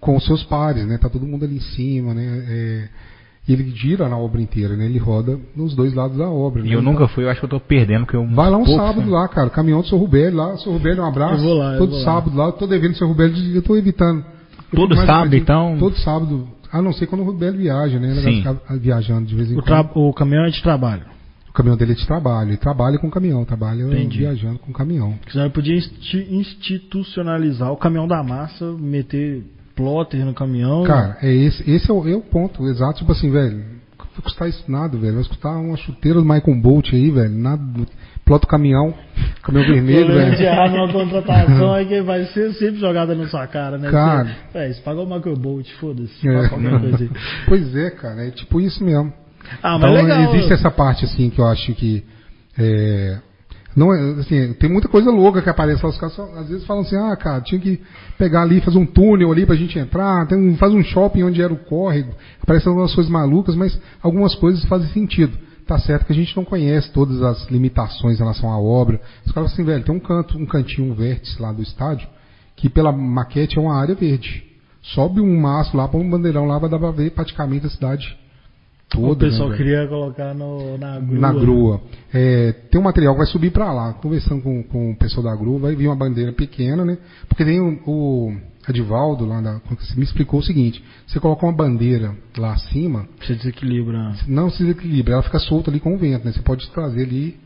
com 0.00 0.16
os 0.16 0.24
seus 0.24 0.42
pares, 0.44 0.86
né? 0.86 0.96
Tá 0.98 1.08
todo 1.08 1.26
mundo 1.26 1.44
ali 1.44 1.56
em 1.56 1.60
cima, 1.60 2.14
né? 2.14 2.44
É, 2.48 2.88
e 3.48 3.52
ele 3.52 3.70
gira 3.74 4.08
na 4.08 4.16
obra 4.16 4.40
inteira, 4.40 4.76
né? 4.76 4.84
Ele 4.86 4.98
roda 4.98 5.38
nos 5.56 5.74
dois 5.74 5.92
lados 5.92 6.16
da 6.16 6.28
obra. 6.28 6.62
E 6.62 6.68
né? 6.68 6.74
eu 6.74 6.82
nunca 6.82 7.08
fui, 7.08 7.24
eu 7.24 7.30
acho 7.30 7.40
que 7.40 7.46
eu 7.46 7.50
tô 7.50 7.60
perdendo, 7.60 8.04
porque 8.04 8.16
eu. 8.16 8.26
Vai 8.28 8.50
lá 8.50 8.56
um 8.58 8.64
pouco, 8.64 8.80
sábado 8.80 9.06
né? 9.06 9.12
lá, 9.12 9.28
cara. 9.28 9.50
Caminhão 9.50 9.80
do 9.80 9.88
seu 9.88 9.98
Rubélio 9.98 10.36
lá. 10.36 10.56
Seu 10.58 10.72
Rubélio, 10.72 11.02
um 11.02 11.06
abraço. 11.06 11.34
Eu 11.42 11.48
vou 11.48 11.54
lá, 11.54 11.72
eu 11.72 11.78
Todo 11.78 11.90
vou 11.90 11.98
lá. 11.98 12.04
sábado 12.04 12.36
lá. 12.36 12.44
Eu 12.46 12.52
tô 12.52 12.66
devendo 12.66 12.94
seu 12.94 13.08
Rubélio, 13.08 13.36
eu 13.54 13.62
tô 13.62 13.76
evitando. 13.76 14.24
Eu 14.72 14.76
Todo 14.76 14.94
sábado, 14.94 15.30
pertinho. 15.30 15.42
então? 15.42 15.76
Todo 15.78 15.96
sábado. 15.98 16.48
A 16.72 16.80
não 16.80 16.92
ser 16.92 17.06
quando 17.08 17.22
o 17.22 17.24
Rubélio 17.24 17.58
viaja, 17.58 17.98
né? 17.98 18.14
Sim. 18.22 18.44
viajando 18.78 19.26
de 19.26 19.34
vez 19.34 19.50
em 19.50 19.58
O, 19.58 19.62
quando. 19.62 19.90
o 19.96 20.12
caminhão 20.14 20.44
é 20.44 20.50
de 20.50 20.62
trabalho. 20.62 21.02
O 21.50 21.52
caminhão 21.52 21.76
dele 21.76 21.92
é 21.92 21.94
de 21.96 22.06
trabalho. 22.06 22.50
Ele 22.50 22.56
trabalha 22.56 22.98
com 22.98 23.10
caminhão. 23.10 23.44
Trabalha 23.44 23.82
Entendi. 23.82 24.18
viajando 24.18 24.58
com 24.60 24.72
caminhão. 24.72 25.18
Senão 25.30 25.50
podia 25.50 25.76
insti- 25.76 26.28
institucionalizar 26.30 27.72
o 27.72 27.76
caminhão 27.76 28.06
da 28.06 28.22
massa, 28.22 28.64
meter 28.78 29.42
plotter 29.74 30.24
no 30.24 30.32
caminhão. 30.32 30.84
Cara, 30.84 31.16
é 31.20 31.32
esse, 31.32 31.68
esse 31.70 31.90
é 31.90 31.94
o, 31.94 32.08
é 32.08 32.14
o 32.14 32.20
ponto 32.20 32.66
exato. 32.68 32.98
Tipo 33.00 33.12
assim, 33.12 33.30
velho. 33.30 33.56
Não 33.58 34.06
vai 34.14 34.22
custar 34.22 34.48
isso 34.48 34.64
nada, 34.70 34.96
velho. 34.96 35.14
Vai 35.14 35.24
custar 35.24 35.56
uma 35.56 35.76
chuteira 35.76 36.18
do 36.20 36.24
Michael 36.24 36.60
Bolt 36.60 36.92
aí, 36.92 37.10
velho. 37.10 37.30
Nada. 37.30 37.62
Plota 38.24 38.46
o 38.46 38.48
caminhão. 38.48 38.94
Caminhão 39.42 39.66
vermelho, 39.74 40.08
velho. 40.14 40.40
errar 40.42 40.70
numa 40.70 40.92
contratação 40.92 41.72
aí 41.74 41.86
que 41.86 42.00
vai 42.02 42.24
ser 42.26 42.52
sempre 42.54 42.78
jogada 42.78 43.14
na 43.14 43.26
sua 43.28 43.46
cara, 43.48 43.76
né? 43.78 43.90
Cara. 43.90 44.36
Você, 44.52 44.58
é, 44.58 44.72
você 44.72 44.80
pagou 44.82 45.04
o 45.04 45.12
Michael 45.14 45.36
Bolt, 45.36 45.68
foda-se. 45.80 46.28
É. 46.28 46.50
Pois 47.46 47.74
é, 47.74 47.90
cara. 47.90 48.26
É 48.28 48.30
tipo 48.30 48.60
isso 48.60 48.84
mesmo. 48.84 49.12
Ah, 49.62 49.78
mas 49.78 49.90
então 49.92 50.04
legal. 50.04 50.34
existe 50.34 50.52
essa 50.52 50.70
parte 50.70 51.04
assim 51.04 51.30
que 51.30 51.38
eu 51.40 51.46
acho 51.46 51.74
que 51.74 52.04
é, 52.58 53.18
não 53.76 53.94
é, 53.94 54.20
assim, 54.20 54.52
tem 54.54 54.68
muita 54.68 54.88
coisa 54.88 55.10
louca 55.10 55.40
que 55.40 55.48
aparece 55.48 55.82
lá, 55.82 55.90
os 55.90 55.96
caras 55.98 56.14
só- 56.14 56.28
às 56.36 56.48
vezes 56.48 56.66
falam 56.66 56.82
assim, 56.82 56.96
ah, 56.96 57.14
cara, 57.16 57.40
tinha 57.40 57.60
que 57.60 57.80
pegar 58.18 58.42
ali, 58.42 58.60
fazer 58.60 58.78
um 58.78 58.86
túnel 58.86 59.30
ali 59.30 59.46
pra 59.46 59.54
gente 59.54 59.78
entrar, 59.78 60.26
tem 60.26 60.36
um, 60.36 60.56
faz 60.56 60.72
um 60.72 60.82
shopping 60.82 61.22
onde 61.22 61.40
era 61.40 61.52
o 61.52 61.56
córrego, 61.56 62.12
aparecem 62.42 62.68
algumas 62.68 62.94
coisas 62.94 63.10
malucas, 63.10 63.54
mas 63.54 63.78
algumas 64.02 64.34
coisas 64.34 64.64
fazem 64.64 64.88
sentido. 64.88 65.36
Tá 65.66 65.78
certo 65.78 66.04
que 66.04 66.12
a 66.12 66.16
gente 66.16 66.36
não 66.36 66.44
conhece 66.44 66.90
todas 66.92 67.22
as 67.22 67.48
limitações 67.48 68.16
em 68.16 68.18
relação 68.18 68.50
à 68.50 68.58
obra. 68.58 69.00
Os 69.24 69.30
caras 69.30 69.34
falam 69.34 69.46
assim, 69.46 69.62
velho, 69.62 69.84
tem 69.84 69.94
um 69.94 70.00
canto, 70.00 70.36
um 70.36 70.44
cantinho, 70.44 70.90
um 70.90 70.94
vértice 70.94 71.40
lá 71.40 71.52
do 71.52 71.62
estádio, 71.62 72.08
que 72.56 72.68
pela 72.68 72.90
maquete 72.90 73.56
é 73.56 73.60
uma 73.60 73.78
área 73.80 73.94
verde. 73.94 74.42
Sobe 74.82 75.20
um 75.20 75.40
mastro 75.40 75.78
lá, 75.78 75.86
põe 75.86 76.00
um 76.04 76.10
bandeirão 76.10 76.44
lá, 76.44 76.58
vai 76.58 76.68
dar 76.68 76.78
pra 76.80 76.90
ver 76.90 77.12
praticamente 77.12 77.66
a 77.66 77.70
cidade 77.70 78.18
toda. 78.90 79.12
o 79.26 79.30
pessoal 79.30 79.48
né, 79.48 79.56
queria 79.56 79.86
colocar 79.86 80.34
no, 80.34 80.76
na 80.76 80.98
grua. 80.98 81.20
na 81.20 81.32
grua. 81.32 81.80
É, 82.12 82.52
tem 82.70 82.80
um 82.80 82.84
material 82.84 83.14
que 83.14 83.18
vai 83.18 83.26
subir 83.28 83.50
para 83.50 83.72
lá. 83.72 83.92
Conversando 83.94 84.42
com, 84.42 84.62
com 84.64 84.90
o 84.92 84.96
pessoal 84.96 85.24
da 85.24 85.34
grua, 85.36 85.58
vai 85.58 85.74
vir 85.76 85.86
uma 85.86 85.96
bandeira 85.96 86.32
pequena, 86.32 86.84
né? 86.84 86.98
Porque 87.28 87.44
tem 87.44 87.60
o, 87.60 87.80
o 87.86 88.36
Adivaldo 88.66 89.24
lá, 89.24 89.40
da, 89.40 89.60
me 89.96 90.04
explicou 90.04 90.40
o 90.40 90.42
seguinte: 90.42 90.82
você 91.06 91.18
coloca 91.18 91.46
uma 91.46 91.52
bandeira 91.52 92.14
lá 92.36 92.52
acima, 92.52 93.08
Você 93.20 93.34
desequilibra. 93.34 94.14
não 94.28 94.50
se 94.50 94.58
desequilibra, 94.62 95.14
ela 95.14 95.22
fica 95.22 95.38
solta 95.38 95.70
ali 95.70 95.80
com 95.80 95.94
o 95.94 95.98
vento, 95.98 96.24
né? 96.24 96.32
Você 96.32 96.42
pode 96.42 96.68
trazer 96.70 97.02
ali 97.02 97.38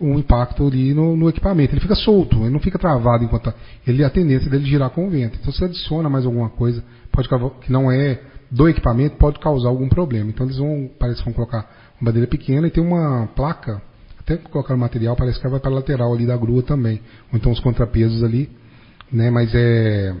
um 0.00 0.18
impacto 0.18 0.66
ali 0.66 0.92
no, 0.94 1.16
no 1.16 1.28
equipamento. 1.28 1.72
Ele 1.72 1.80
fica 1.80 1.94
solto, 1.94 2.40
ele 2.40 2.50
não 2.50 2.60
fica 2.60 2.78
travado 2.78 3.24
enquanto 3.24 3.44
tá- 3.44 3.54
ele 3.86 4.04
a 4.04 4.10
tendência 4.10 4.50
dele 4.50 4.64
girar 4.64 4.90
com 4.90 5.06
o 5.06 5.10
vento. 5.10 5.38
Então 5.40 5.52
você 5.52 5.64
adiciona 5.64 6.08
mais 6.08 6.26
alguma 6.26 6.50
coisa, 6.50 6.84
pode 7.12 7.28
que 7.60 7.72
não 7.72 7.90
é 7.90 8.20
do 8.50 8.68
equipamento, 8.68 9.16
pode 9.16 9.38
causar 9.40 9.68
algum 9.68 9.88
problema. 9.88 10.30
Então 10.30 10.46
eles 10.46 10.58
vão, 10.58 10.88
parece 10.98 11.18
que 11.18 11.24
vão 11.24 11.34
colocar 11.34 11.68
uma 12.00 12.06
bandeira 12.10 12.28
pequena 12.28 12.66
e 12.66 12.70
tem 12.70 12.82
uma 12.82 13.26
placa, 13.34 13.80
até 14.20 14.36
colocar 14.36 14.74
o 14.74 14.78
material, 14.78 15.16
parece 15.16 15.40
que 15.40 15.48
vai 15.48 15.60
para 15.60 15.70
a 15.70 15.74
lateral 15.74 16.12
ali 16.12 16.26
da 16.26 16.36
grua 16.36 16.62
também. 16.62 17.00
Ou 17.32 17.38
então 17.38 17.50
os 17.52 17.60
contrapesos 17.60 18.22
ali, 18.22 18.48
né? 19.12 19.30
Mas 19.30 19.52
é 19.54 20.14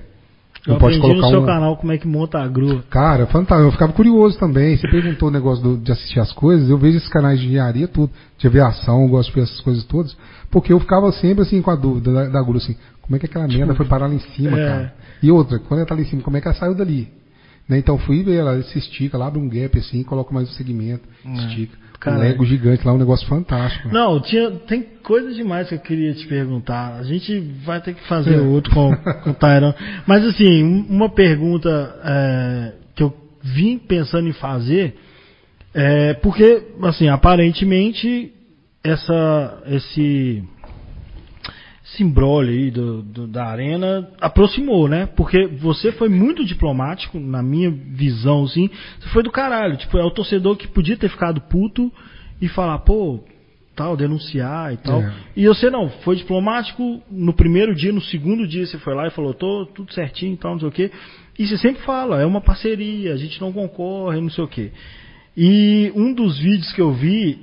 Eu 0.66 0.72
não 0.74 0.78
pode 0.80 0.98
colocar 0.98 1.20
no 1.22 1.28
seu 1.28 1.42
um 1.42 1.46
canal 1.46 1.76
como 1.76 1.92
é 1.92 1.98
que 1.98 2.06
monta 2.08 2.38
a 2.38 2.48
grua. 2.48 2.82
Cara, 2.90 3.26
fantástico. 3.26 3.68
Eu 3.68 3.72
ficava 3.72 3.92
curioso 3.92 4.36
também. 4.38 4.76
Você 4.76 4.88
perguntou 4.88 5.28
o 5.28 5.32
negócio 5.32 5.62
do- 5.62 5.76
de 5.76 5.92
assistir 5.92 6.18
as 6.20 6.32
coisas. 6.32 6.68
Eu 6.68 6.78
vejo 6.78 6.96
esses 6.98 7.08
canais 7.08 7.38
de 7.38 7.46
engenharia, 7.46 7.86
tudo, 7.86 8.10
de 8.38 8.46
aviação, 8.46 9.02
eu 9.02 9.08
gosto 9.08 9.28
de 9.28 9.34
ver 9.36 9.42
essas 9.42 9.60
coisas 9.60 9.84
todas. 9.84 10.16
Porque 10.50 10.72
eu 10.72 10.80
ficava 10.80 11.10
sempre 11.12 11.42
assim 11.42 11.62
com 11.62 11.70
a 11.70 11.76
dúvida 11.76 12.12
da, 12.12 12.28
da 12.28 12.42
grua, 12.42 12.56
assim, 12.58 12.76
como 13.02 13.14
é 13.14 13.18
que 13.20 13.26
aquela 13.26 13.46
merda 13.46 13.74
foi 13.74 13.86
parar 13.86 14.06
lá 14.08 14.14
em 14.14 14.18
cima, 14.18 14.58
É. 14.58 14.66
cara? 14.66 14.94
E 15.22 15.30
outra, 15.30 15.58
quando 15.60 15.78
ela 15.80 15.88
tá 15.88 15.94
lá 15.94 16.00
em 16.00 16.04
cima, 16.04 16.22
como 16.22 16.36
é 16.36 16.40
que 16.40 16.48
ela 16.48 16.56
saiu 16.56 16.74
dali? 16.74 17.08
Né, 17.68 17.78
então 17.78 17.98
fui 17.98 18.22
ver, 18.22 18.36
ela 18.36 18.62
se 18.62 18.78
estica, 18.78 19.16
ela 19.16 19.26
abre 19.26 19.40
um 19.40 19.48
gap 19.48 19.76
assim, 19.78 20.02
coloca 20.04 20.32
mais 20.32 20.48
um 20.48 20.52
segmento, 20.52 21.02
estica. 21.24 21.76
Um 21.76 21.98
Caralho. 21.98 22.22
Lego 22.24 22.44
gigante 22.44 22.86
lá, 22.86 22.92
um 22.92 22.98
negócio 22.98 23.26
fantástico. 23.26 23.88
Não, 23.88 24.20
tinha, 24.20 24.50
tem 24.50 24.82
coisas 25.02 25.34
demais 25.34 25.68
que 25.68 25.74
eu 25.74 25.78
queria 25.80 26.12
te 26.14 26.26
perguntar. 26.28 26.94
A 26.98 27.02
gente 27.02 27.40
vai 27.64 27.80
ter 27.80 27.94
que 27.94 28.06
fazer 28.06 28.34
É. 28.34 28.40
outro 28.40 28.72
com, 28.72 28.94
com 29.24 29.30
o 29.30 29.34
Tyrone. 29.34 29.74
Mas 30.06 30.24
assim, 30.26 30.62
um- 30.62 30.86
uma 30.90 31.08
pergunta 31.08 31.98
é, 32.04 32.72
que 32.94 33.02
eu 33.02 33.12
vim 33.42 33.78
pensando 33.78 34.28
em 34.28 34.32
fazer 34.32 34.94
é 35.74 36.14
porque, 36.14 36.62
assim, 36.82 37.08
aparentemente 37.08 38.32
essa, 38.84 39.62
esse, 39.66 40.44
esse 41.96 42.02
imbróglio 42.02 42.52
aí 42.52 42.70
do, 42.70 43.02
do- 43.02 43.26
da 43.26 43.46
arena 43.46 44.08
aproximou, 44.20 44.86
né? 44.86 45.06
Porque 45.16 45.46
você 45.46 45.90
foi 45.92 46.08
muito 46.08 46.44
diplomático, 46.44 47.18
na 47.18 47.42
minha 47.42 47.70
visão, 47.70 48.44
assim. 48.44 48.68
Você 49.00 49.08
foi 49.08 49.22
do 49.22 49.30
caralho. 49.30 49.76
Tipo, 49.76 49.96
é 49.98 50.04
o 50.04 50.10
torcedor 50.10 50.56
que 50.56 50.68
podia 50.68 50.96
ter 50.96 51.08
ficado 51.08 51.40
puto 51.40 51.90
e 52.40 52.48
falar, 52.48 52.78
pô, 52.80 53.24
tal, 53.74 53.96
denunciar 53.96 54.72
e 54.74 54.76
tal. 54.76 55.00
É. 55.02 55.12
E 55.36 55.46
você 55.46 55.70
não, 55.70 55.88
foi 55.88 56.16
diplomático 56.16 57.02
no 57.10 57.32
primeiro 57.32 57.74
dia, 57.74 57.92
no 57.92 58.00
segundo 58.02 58.46
dia 58.46 58.66
você 58.66 58.78
foi 58.78 58.94
lá 58.94 59.06
e 59.06 59.10
falou, 59.10 59.32
tô 59.34 59.66
tudo 59.66 59.92
certinho 59.92 60.34
e 60.34 60.36
tal, 60.36 60.52
não 60.52 60.60
sei 60.60 60.68
o 60.68 60.72
quê. 60.72 60.90
E 61.38 61.46
você 61.46 61.56
sempre 61.58 61.82
fala, 61.82 62.20
é 62.20 62.26
uma 62.26 62.40
parceria, 62.40 63.12
a 63.14 63.16
gente 63.16 63.40
não 63.40 63.52
concorre, 63.52 64.20
não 64.20 64.30
sei 64.30 64.44
o 64.44 64.48
quê. 64.48 64.70
E 65.36 65.92
um 65.94 66.14
dos 66.14 66.38
vídeos 66.38 66.72
que 66.72 66.80
eu 66.80 66.92
vi, 66.92 67.38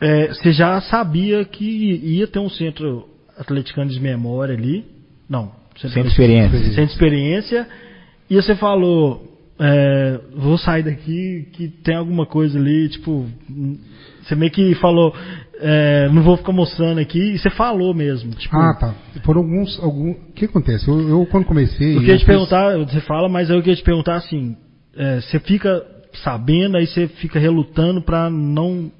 é, 0.00 0.28
você 0.28 0.52
já 0.52 0.80
sabia 0.82 1.44
que 1.44 1.64
ia 1.64 2.26
ter 2.28 2.38
um 2.38 2.48
centro 2.50 3.08
atleticano 3.38 3.90
de 3.90 4.00
memória 4.00 4.54
ali. 4.54 4.84
Não, 5.28 5.50
Sem 5.76 6.04
experiência. 6.06 6.72
Sem 6.74 6.84
experiência. 6.84 7.66
E 8.30 8.34
você 8.36 8.54
falou, 8.54 9.22
é, 9.58 10.20
vou 10.36 10.56
sair 10.58 10.82
daqui 10.82 11.48
que 11.52 11.68
tem 11.68 11.96
alguma 11.96 12.26
coisa 12.26 12.58
ali, 12.58 12.88
tipo, 12.88 13.26
você 14.22 14.34
meio 14.34 14.50
que 14.50 14.74
falou, 14.76 15.14
é, 15.60 16.08
não 16.10 16.22
vou 16.22 16.36
ficar 16.36 16.52
mostrando 16.52 16.98
aqui, 17.00 17.34
e 17.34 17.38
você 17.38 17.50
falou 17.50 17.92
mesmo. 17.94 18.32
Tipo, 18.32 18.56
Ah, 18.56 18.74
tá. 18.74 18.94
Foram 19.24 19.40
alguns. 19.42 19.78
Algum... 19.82 20.10
O 20.12 20.32
que 20.34 20.44
acontece? 20.46 20.88
Eu, 20.88 21.08
eu, 21.08 21.26
quando 21.26 21.44
comecei. 21.44 21.96
eu 21.96 22.00
queria 22.00 22.16
te 22.16 22.20
fiz- 22.24 22.26
perguntar, 22.26 22.76
você 22.78 23.00
fala, 23.00 23.28
mas 23.28 23.50
eu 23.50 23.58
queria 23.60 23.76
te 23.76 23.82
perguntar 23.84 24.16
assim, 24.16 24.56
é, 24.96 25.20
você 25.20 25.38
fica 25.40 25.82
sabendo, 26.22 26.76
aí 26.76 26.86
você 26.86 27.08
fica 27.08 27.38
relutando 27.38 28.00
pra 28.02 28.30
não 28.30 28.90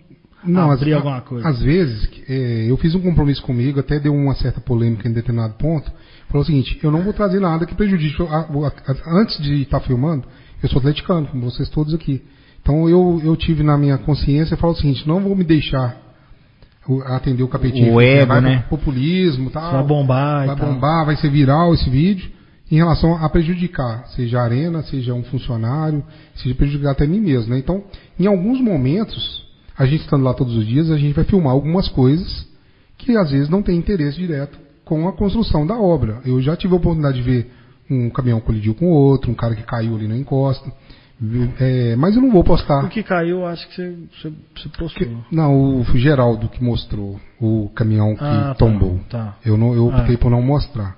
Não, 0.46 0.70
abrir 0.70 0.92
às, 0.92 0.96
alguma 0.98 1.20
coisa. 1.20 1.48
Às 1.48 1.60
vezes, 1.62 2.08
é, 2.28 2.66
eu 2.68 2.76
fiz 2.76 2.94
um 2.94 3.00
compromisso 3.00 3.42
comigo, 3.42 3.80
até 3.80 3.98
deu 3.98 4.14
uma 4.14 4.34
certa 4.34 4.60
polêmica 4.60 5.08
em 5.08 5.12
determinado 5.12 5.54
ponto. 5.54 5.90
Falou 6.28 6.42
o 6.42 6.46
seguinte: 6.46 6.78
eu 6.82 6.90
não 6.90 7.02
vou 7.02 7.12
trazer 7.12 7.40
nada 7.40 7.66
que 7.66 7.74
prejudique. 7.74 8.22
a- 8.22 8.46
a- 8.46 9.20
antes 9.20 9.38
de 9.42 9.62
estar 9.62 9.80
filmando, 9.80 10.24
eu 10.62 10.68
sou 10.68 10.78
atleticano, 10.78 11.26
como 11.26 11.50
vocês 11.50 11.68
todos 11.68 11.92
aqui. 11.94 12.22
Então 12.62 12.88
eu, 12.88 13.20
eu 13.24 13.36
tive 13.36 13.62
na 13.62 13.76
minha 13.76 13.98
consciência 13.98 14.54
e 14.54 14.58
falo 14.58 14.72
o 14.72 14.76
seguinte: 14.76 15.06
não 15.06 15.20
vou 15.20 15.34
me 15.36 15.44
deixar 15.44 16.02
atender 17.06 17.42
o 17.42 17.48
capetinho. 17.48 17.94
O 17.94 18.00
ego, 18.00 18.40
né? 18.40 18.64
Populismo, 18.68 19.50
tal. 19.50 19.72
Vai 19.72 19.84
bombar 19.84 20.46
Vai 20.46 20.56
tal. 20.56 20.68
bombar, 20.72 21.06
vai 21.06 21.16
ser 21.16 21.30
viral 21.30 21.72
esse 21.74 21.88
vídeo. 21.88 22.30
Em 22.70 22.76
relação 22.76 23.14
a 23.22 23.28
prejudicar, 23.28 24.06
seja 24.08 24.40
a 24.40 24.44
arena, 24.44 24.82
seja 24.84 25.12
um 25.14 25.22
funcionário, 25.24 26.02
seja 26.36 26.54
prejudicar 26.54 26.92
até 26.92 27.06
mim 27.06 27.20
mesmo. 27.20 27.52
Né? 27.52 27.58
Então, 27.58 27.84
em 28.18 28.26
alguns 28.26 28.58
momentos, 28.60 29.43
a 29.76 29.86
gente 29.86 30.02
estando 30.02 30.24
lá 30.24 30.34
todos 30.34 30.54
os 30.56 30.66
dias, 30.66 30.90
a 30.90 30.96
gente 30.96 31.14
vai 31.14 31.24
filmar 31.24 31.52
algumas 31.52 31.88
coisas 31.88 32.46
que 32.98 33.16
às 33.16 33.30
vezes 33.30 33.48
não 33.48 33.62
tem 33.62 33.76
interesse 33.76 34.16
direto 34.16 34.58
com 34.84 35.08
a 35.08 35.12
construção 35.12 35.66
da 35.66 35.76
obra. 35.78 36.20
Eu 36.24 36.40
já 36.40 36.56
tive 36.56 36.74
a 36.74 36.76
oportunidade 36.76 37.16
de 37.16 37.22
ver 37.22 37.50
um 37.90 38.08
caminhão 38.10 38.40
colidiu 38.40 38.74
com 38.74 38.86
outro, 38.90 39.30
um 39.30 39.34
cara 39.34 39.54
que 39.54 39.62
caiu 39.62 39.96
ali 39.96 40.06
na 40.08 40.16
encosta. 40.16 40.70
É, 41.60 41.94
mas 41.96 42.16
eu 42.16 42.22
não 42.22 42.30
vou 42.30 42.42
postar. 42.42 42.84
O 42.84 42.88
que 42.88 43.02
caiu, 43.02 43.46
acho 43.46 43.66
que 43.68 43.74
você, 43.76 43.96
você, 44.20 44.32
você 44.56 44.68
postou. 44.76 45.08
Não, 45.30 45.80
o 45.80 45.84
Geraldo 45.96 46.48
que 46.48 46.62
mostrou 46.62 47.18
o 47.40 47.70
caminhão 47.74 48.14
que 48.14 48.24
Ah, 48.24 48.48
tá, 48.48 48.54
tombou. 48.54 49.00
tá. 49.08 49.36
Eu 49.44 49.56
não, 49.56 49.74
eu 49.74 49.90
Ah. 49.90 49.98
optei 50.00 50.16
por 50.16 50.30
não 50.30 50.42
mostrar. 50.42 50.96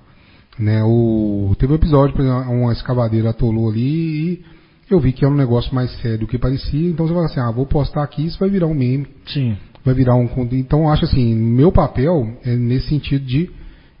Né, 0.59 0.81
o, 0.83 1.55
teve 1.59 1.71
um 1.71 1.75
episódio, 1.75 2.15
por 2.15 2.25
exemplo, 2.25 2.51
uma 2.51 2.73
escavadeira 2.73 3.29
atolou 3.29 3.69
ali 3.69 4.33
e 4.33 4.45
eu 4.89 4.99
vi 4.99 5.11
que 5.11 5.25
era 5.25 5.33
um 5.33 5.37
negócio 5.37 5.73
mais 5.73 5.91
sério 6.01 6.19
do 6.19 6.27
que 6.27 6.37
parecia. 6.37 6.89
Então 6.89 7.07
você 7.07 7.13
vai 7.13 7.25
assim, 7.25 7.39
ah, 7.39 7.51
vou 7.51 7.65
postar 7.65 8.03
aqui, 8.03 8.25
isso 8.25 8.39
vai 8.39 8.49
virar 8.49 8.67
um 8.67 8.73
meme, 8.73 9.07
Sim. 9.25 9.57
vai 9.83 9.93
virar 9.93 10.15
um. 10.15 10.29
Então 10.51 10.81
eu 10.81 10.89
acho 10.89 11.05
assim, 11.05 11.35
meu 11.35 11.71
papel 11.71 12.37
é 12.43 12.55
nesse 12.55 12.89
sentido 12.89 13.25
de, 13.25 13.49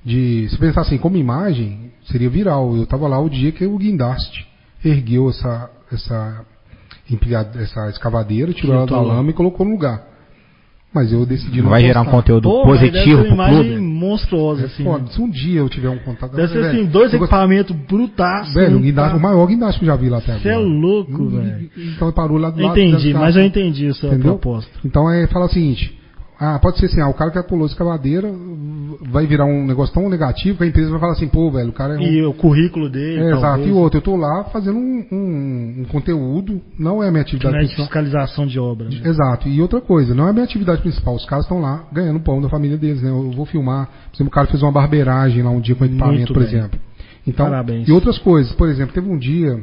de 0.05 0.47
se 0.49 0.57
pensar 0.57 0.81
assim, 0.81 0.97
como 0.97 1.17
imagem, 1.17 1.91
seria 2.05 2.29
viral. 2.29 2.75
Eu 2.75 2.83
estava 2.83 3.07
lá 3.07 3.19
o 3.19 3.29
dia 3.29 3.51
que 3.51 3.65
o 3.65 3.77
guindaste 3.77 4.47
ergueu 4.83 5.29
essa 5.29 5.69
essa 5.91 6.45
empilhada, 7.09 7.61
essa 7.61 7.89
escavadeira, 7.89 8.51
tirou 8.53 8.75
ela 8.75 8.85
da 8.85 8.99
lama 8.99 9.29
e 9.29 9.33
colocou 9.33 9.65
no 9.65 9.73
lugar. 9.73 10.05
Mas 10.93 11.11
eu 11.11 11.25
decidi 11.25 11.61
não 11.61 11.69
Vai 11.69 11.81
gerar 11.81 12.01
um 12.01 12.05
conteúdo 12.05 12.49
Pô, 12.49 12.65
mas 12.65 12.79
deve 12.79 12.91
ser 12.93 13.03
positivo 13.03 13.17
uma 13.17 13.25
pro 13.25 13.33
imagem 13.53 13.71
clube. 13.73 13.81
monstruosa, 13.81 14.61
É 14.61 14.65
assim. 14.65 14.83
foda. 14.83 15.03
né? 15.03 15.09
Se 15.11 15.21
um 15.21 15.29
dia 15.29 15.59
eu 15.59 15.69
tiver 15.69 15.89
um 15.89 15.97
contato. 15.99 16.35
Deve 16.35 16.47
ser 16.53 16.65
assim, 16.65 16.85
dois 16.85 17.13
equipamentos 17.13 17.75
brutais. 17.75 18.53
Velho, 18.53 18.77
o, 18.77 18.79
guindaste, 18.79 19.17
o 19.17 19.19
maior 19.19 19.45
guindaste 19.45 19.79
que 19.79 19.85
eu 19.85 19.87
já 19.87 19.95
vi 19.95 20.09
lá 20.09 20.17
até 20.19 20.37
Você 20.39 20.47
é 20.49 20.53
agora. 20.53 20.67
louco, 20.67 21.11
Hum, 21.23 21.29
velho. 21.29 21.69
Então 21.95 22.11
parou 22.13 22.37
lá 22.37 22.49
do 22.49 22.61
lado 22.61 22.79
Entendi, 22.79 23.13
mas 23.13 23.35
eu 23.35 23.43
entendi 23.43 23.87
a 23.87 23.93
sua 23.93 24.09
Entendeu? 24.09 24.31
proposta. 24.37 24.71
Então 24.85 25.11
é 25.11 25.27
falar 25.27 25.45
o 25.45 25.49
seguinte. 25.49 25.96
Ah, 26.39 26.59
pode 26.59 26.77
ser 26.79 26.85
assim, 26.85 27.01
ah, 27.01 27.07
o 27.09 27.13
cara 27.15 27.31
que 27.31 27.37
a 27.39 27.65
escavadeira 27.65 28.31
vai 29.09 29.25
virar 29.25 29.45
um 29.45 29.65
negócio 29.65 29.93
tão 29.93 30.07
negativo 30.07 30.57
que 30.59 30.63
a 30.63 30.67
empresa 30.67 30.91
vai 30.91 30.99
falar 30.99 31.13
assim, 31.13 31.27
pô, 31.27 31.49
velho, 31.49 31.69
o 31.69 31.73
cara 31.73 31.95
é 31.95 31.97
um. 31.97 32.01
E 32.01 32.23
o 32.23 32.33
currículo 32.33 32.89
dele. 32.89 33.21
É, 33.23 33.31
exato. 33.35 33.63
E 33.63 33.71
outro, 33.71 33.97
eu 33.97 34.01
tô 34.03 34.15
lá 34.15 34.43
fazendo 34.45 34.77
um, 34.77 35.05
um- 35.11 35.75
um 35.81 35.85
conteúdo, 35.85 36.61
não 36.77 37.01
é 37.03 37.07
a 37.07 37.11
minha 37.11 37.21
atividade 37.23 37.51
não 37.53 37.59
é 37.59 37.63
principal. 37.63 37.85
fiscalização 37.85 38.45
de 38.45 38.59
obra. 38.59 38.87
né? 38.87 39.01
Exato. 39.03 39.47
E 39.49 39.59
outra 39.61 39.81
coisa, 39.81 40.13
não 40.13 40.27
é 40.27 40.29
a 40.29 40.33
minha 40.33 40.45
atividade 40.45 40.81
principal. 40.81 41.15
Os 41.15 41.25
caras 41.25 41.45
estão 41.45 41.59
lá 41.59 41.85
ganhando 41.91 42.19
pão 42.19 42.39
da 42.41 42.49
família 42.49 42.77
deles, 42.77 43.01
né? 43.01 43.09
Eu 43.09 43.31
vou 43.31 43.45
filmar. 43.45 43.87
Por 44.11 44.17
exemplo, 44.17 44.27
o 44.29 44.33
cara 44.33 44.47
fez 44.47 44.61
uma 44.61 44.71
barbeiragem 44.71 45.41
lá 45.41 45.49
um 45.49 45.59
dia 45.59 45.75
com 45.75 45.85
equipamento, 45.85 46.33
por 46.33 46.43
exemplo. 46.43 46.79
Então, 47.25 47.45
Parabéns. 47.47 47.87
e 47.87 47.91
outras 47.91 48.17
coisas. 48.19 48.51
Por 48.53 48.69
exemplo, 48.69 48.93
teve 48.93 49.09
um 49.09 49.17
dia, 49.17 49.59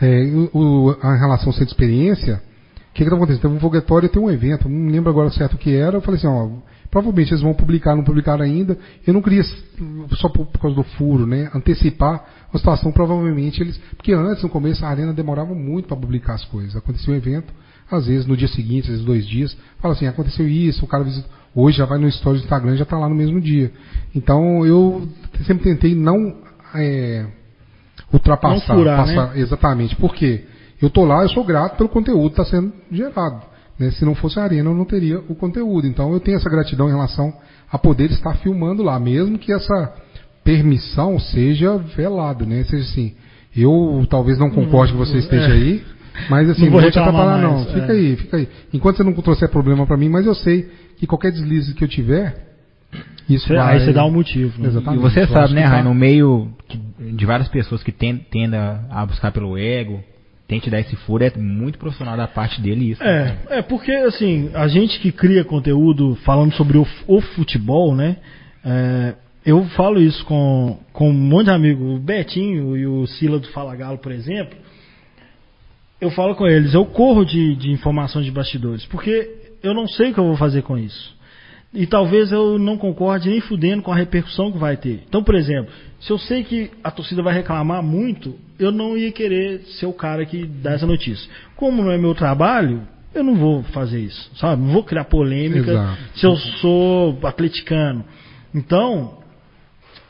é, 0.00 0.24
o, 0.54 0.96
a 1.02 1.14
relação 1.16 1.52
de 1.52 1.62
experiência, 1.62 2.40
que 2.94 3.04
que 3.04 3.10
tá 3.10 3.16
acontecendo? 3.16 3.42
Teve 3.42 3.54
um 3.54 3.60
foguetório, 3.60 4.08
tem 4.08 4.22
um 4.22 4.30
evento, 4.30 4.68
não 4.68 4.90
lembro 4.90 5.10
agora 5.10 5.28
certo 5.30 5.54
o 5.54 5.58
que 5.58 5.74
era. 5.74 5.96
Eu 5.96 6.00
falei 6.00 6.16
assim, 6.18 6.28
ó, 6.28 6.48
provavelmente 6.90 7.32
eles 7.32 7.42
vão 7.42 7.52
publicar, 7.52 7.96
não 7.96 8.04
publicaram 8.04 8.44
ainda. 8.44 8.78
Eu 9.06 9.12
não 9.12 9.20
queria, 9.20 9.42
só 10.12 10.28
por, 10.28 10.46
por 10.46 10.60
causa 10.60 10.76
do 10.76 10.84
furo, 10.84 11.26
né, 11.26 11.50
antecipar 11.54 12.24
a 12.52 12.56
situação. 12.58 12.92
Provavelmente 12.92 13.60
eles, 13.60 13.76
porque 13.96 14.12
antes, 14.12 14.42
no 14.44 14.48
começo, 14.48 14.84
a 14.84 14.88
arena 14.88 15.12
demorava 15.12 15.54
muito 15.54 15.88
para 15.88 15.96
publicar 15.96 16.34
as 16.34 16.44
coisas. 16.44 16.76
Aconteceu 16.76 17.12
um 17.12 17.16
evento, 17.16 17.52
às 17.90 18.06
vezes 18.06 18.26
no 18.26 18.36
dia 18.36 18.48
seguinte, 18.48 18.82
às 18.84 18.90
vezes 18.90 19.04
dois 19.04 19.26
dias, 19.26 19.56
fala 19.80 19.94
assim, 19.94 20.06
aconteceu 20.06 20.48
isso, 20.48 20.84
o 20.84 20.88
cara 20.88 21.02
visita, 21.02 21.28
hoje 21.54 21.78
já 21.78 21.84
vai 21.86 21.98
no 21.98 22.06
story 22.08 22.38
do 22.38 22.44
Instagram, 22.44 22.76
já 22.76 22.84
está 22.84 22.96
lá 22.96 23.08
no 23.08 23.14
mesmo 23.14 23.40
dia. 23.40 23.72
Então 24.14 24.64
eu 24.64 25.08
sempre 25.46 25.64
tentei 25.64 25.96
não 25.96 26.36
é, 26.76 27.26
ultrapassar, 28.12 28.74
Não 28.74 28.82
furar, 28.82 29.04
passar- 29.04 29.36
exatamente. 29.36 29.96
Por 29.96 30.14
quê? 30.14 30.44
Eu 30.84 30.90
tô 30.90 31.04
lá, 31.04 31.22
eu 31.22 31.28
sou 31.28 31.44
grato 31.44 31.76
pelo 31.76 31.88
conteúdo 31.88 32.34
que 32.34 32.40
está 32.40 32.44
sendo 32.44 32.72
gerado. 32.92 33.42
né? 33.78 33.90
Se 33.92 34.04
não 34.04 34.14
fosse 34.14 34.38
a 34.38 34.42
arena, 34.42 34.70
eu 34.70 34.74
não 34.74 34.84
teria 34.84 35.18
o 35.18 35.34
conteúdo. 35.34 35.86
Então 35.86 36.12
eu 36.12 36.20
tenho 36.20 36.36
essa 36.36 36.48
gratidão 36.50 36.88
em 36.88 36.92
relação 36.92 37.32
a 37.70 37.78
poder 37.78 38.10
estar 38.10 38.34
filmando 38.36 38.82
lá, 38.82 38.98
mesmo 39.00 39.38
que 39.38 39.52
essa 39.52 39.92
permissão 40.44 41.18
seja 41.18 41.76
velada, 41.78 42.44
né? 42.44 42.62
Seja 42.64 42.84
assim, 42.84 43.14
eu 43.56 44.06
talvez 44.10 44.38
não 44.38 44.50
concorde 44.50 44.92
que 44.92 44.98
você 44.98 45.18
esteja 45.18 45.48
é. 45.48 45.52
aí, 45.52 45.82
mas 46.28 46.50
assim, 46.50 46.60
Não 46.62 46.66
não 46.66 46.72
vou 46.72 46.82
vou 46.82 46.90
te 46.90 46.98
atrapalhar 46.98 47.38
não. 47.42 47.54
mais, 47.54 47.72
Fica 47.72 47.86
é. 47.86 47.96
aí, 47.96 48.16
fica 48.16 48.36
aí. 48.36 48.48
Enquanto 48.72 48.96
você 48.98 49.04
não 49.04 49.12
trouxer 49.14 49.48
problema 49.48 49.86
para 49.86 49.96
mim, 49.96 50.08
mas 50.08 50.26
eu 50.26 50.34
sei 50.34 50.68
que 50.98 51.06
qualquer 51.06 51.32
deslize 51.32 51.72
que 51.74 51.82
eu 51.82 51.88
tiver, 51.88 52.36
isso 53.28 53.46
Você- 53.48 53.54
vai... 53.56 53.78
Aí 53.78 53.84
você 53.84 53.92
dá 53.92 54.04
um 54.04 54.10
motivo. 54.12 54.60
né? 54.60 54.68
Exatamente. 54.68 55.00
E 55.00 55.02
você 55.02 55.22
Eu 55.22 55.28
sabe, 55.28 55.54
né, 55.54 55.62
que 55.62 55.68
tá- 55.68 55.74
Rai, 55.76 55.82
no 55.82 55.94
meio 55.94 56.50
que- 56.68 56.78
de 57.12 57.26
várias 57.26 57.48
pessoas 57.48 57.82
que 57.82 57.90
ten- 57.90 58.18
tendem 58.30 58.60
a 58.60 59.04
buscar 59.06 59.32
pelo 59.32 59.56
ego, 59.58 60.00
tente 60.54 60.70
dar 60.70 60.80
esse 60.80 60.94
furo, 60.96 61.24
é 61.24 61.32
muito 61.36 61.78
profissional 61.78 62.16
da 62.16 62.28
parte 62.28 62.60
dele 62.60 62.92
isso. 62.92 63.02
né? 63.02 63.38
É, 63.50 63.58
é 63.58 63.62
porque 63.62 63.90
assim, 63.90 64.50
a 64.54 64.68
gente 64.68 65.00
que 65.00 65.10
cria 65.10 65.44
conteúdo 65.44 66.16
falando 66.24 66.52
sobre 66.54 66.78
o, 66.78 66.86
o 67.06 67.20
futebol, 67.20 67.94
né? 67.94 68.16
é, 68.64 69.14
eu 69.44 69.64
falo 69.70 70.00
isso 70.00 70.24
com, 70.24 70.78
com 70.92 71.10
um 71.10 71.12
monte 71.12 71.46
de 71.46 71.50
amigo, 71.50 71.84
o 71.84 71.98
Betinho 71.98 72.76
e 72.76 72.86
o 72.86 73.06
Sila 73.06 73.38
do 73.38 73.48
Fala 73.48 73.74
Galo, 73.76 73.98
por 73.98 74.12
exemplo. 74.12 74.56
Eu 76.00 76.10
falo 76.10 76.34
com 76.34 76.46
eles, 76.46 76.72
eu 76.74 76.84
corro 76.86 77.24
de, 77.24 77.54
de 77.56 77.70
informações 77.70 78.24
de 78.24 78.30
bastidores, 78.30 78.84
porque 78.86 79.30
eu 79.62 79.74
não 79.74 79.86
sei 79.86 80.10
o 80.10 80.14
que 80.14 80.20
eu 80.20 80.26
vou 80.26 80.36
fazer 80.36 80.62
com 80.62 80.78
isso. 80.78 81.14
E 81.72 81.86
talvez 81.86 82.30
eu 82.30 82.58
não 82.58 82.78
concorde 82.78 83.28
nem 83.28 83.40
fudendo 83.40 83.82
com 83.82 83.90
a 83.90 83.96
repercussão 83.96 84.52
que 84.52 84.58
vai 84.58 84.76
ter. 84.76 85.02
Então, 85.08 85.24
por 85.24 85.34
exemplo, 85.34 85.72
se 85.98 86.10
eu 86.10 86.18
sei 86.18 86.44
que 86.44 86.70
a 86.82 86.90
torcida 86.90 87.22
vai 87.22 87.34
reclamar 87.34 87.82
muito, 87.82 88.38
eu 88.58 88.70
não 88.72 88.96
ia 88.96 89.10
querer 89.12 89.60
ser 89.78 89.86
o 89.86 89.92
cara 89.92 90.24
que 90.24 90.44
dá 90.46 90.72
essa 90.72 90.86
notícia. 90.86 91.28
Como 91.56 91.82
não 91.82 91.90
é 91.90 91.98
meu 91.98 92.14
trabalho, 92.14 92.82
eu 93.14 93.22
não 93.24 93.34
vou 93.34 93.62
fazer 93.64 94.00
isso, 94.00 94.30
sabe? 94.36 94.62
Não 94.62 94.72
vou 94.72 94.82
criar 94.84 95.04
polêmica 95.04 95.70
Exato. 95.70 95.98
se 96.14 96.26
eu 96.26 96.36
sou 96.36 97.18
atleticano. 97.24 98.04
Então, 98.54 99.18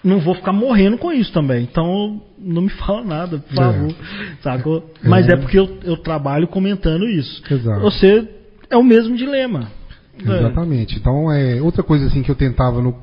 não 0.03 0.19
vou 0.21 0.35
ficar 0.35 0.53
morrendo 0.53 0.99
com 0.99 1.13
isso 1.13 1.33
também. 1.33 1.63
Então, 1.65 2.21
não 2.39 2.63
me 2.63 2.69
fala 2.81 3.03
nada, 3.05 3.39
por 3.39 3.53
É. 3.53 3.57
favor. 3.57 3.95
Sacou? 4.43 4.91
Mas 5.03 5.29
É. 5.29 5.33
é 5.33 5.37
porque 5.37 5.59
eu, 5.59 5.79
eu 5.83 5.97
trabalho 5.97 6.47
comentando 6.49 7.07
isso. 7.09 7.43
Exato. 7.51 7.81
Você 7.81 8.29
é 8.71 8.77
o 8.77 8.83
mesmo 8.83 9.17
dilema. 9.17 9.71
Exatamente. 10.19 10.97
Então, 10.97 11.31
é 11.33 11.61
outra 11.61 11.83
coisa 11.83 12.07
assim 12.07 12.23
que 12.23 12.31
eu 12.31 12.37
tentava 12.37 12.81
no 12.81 12.97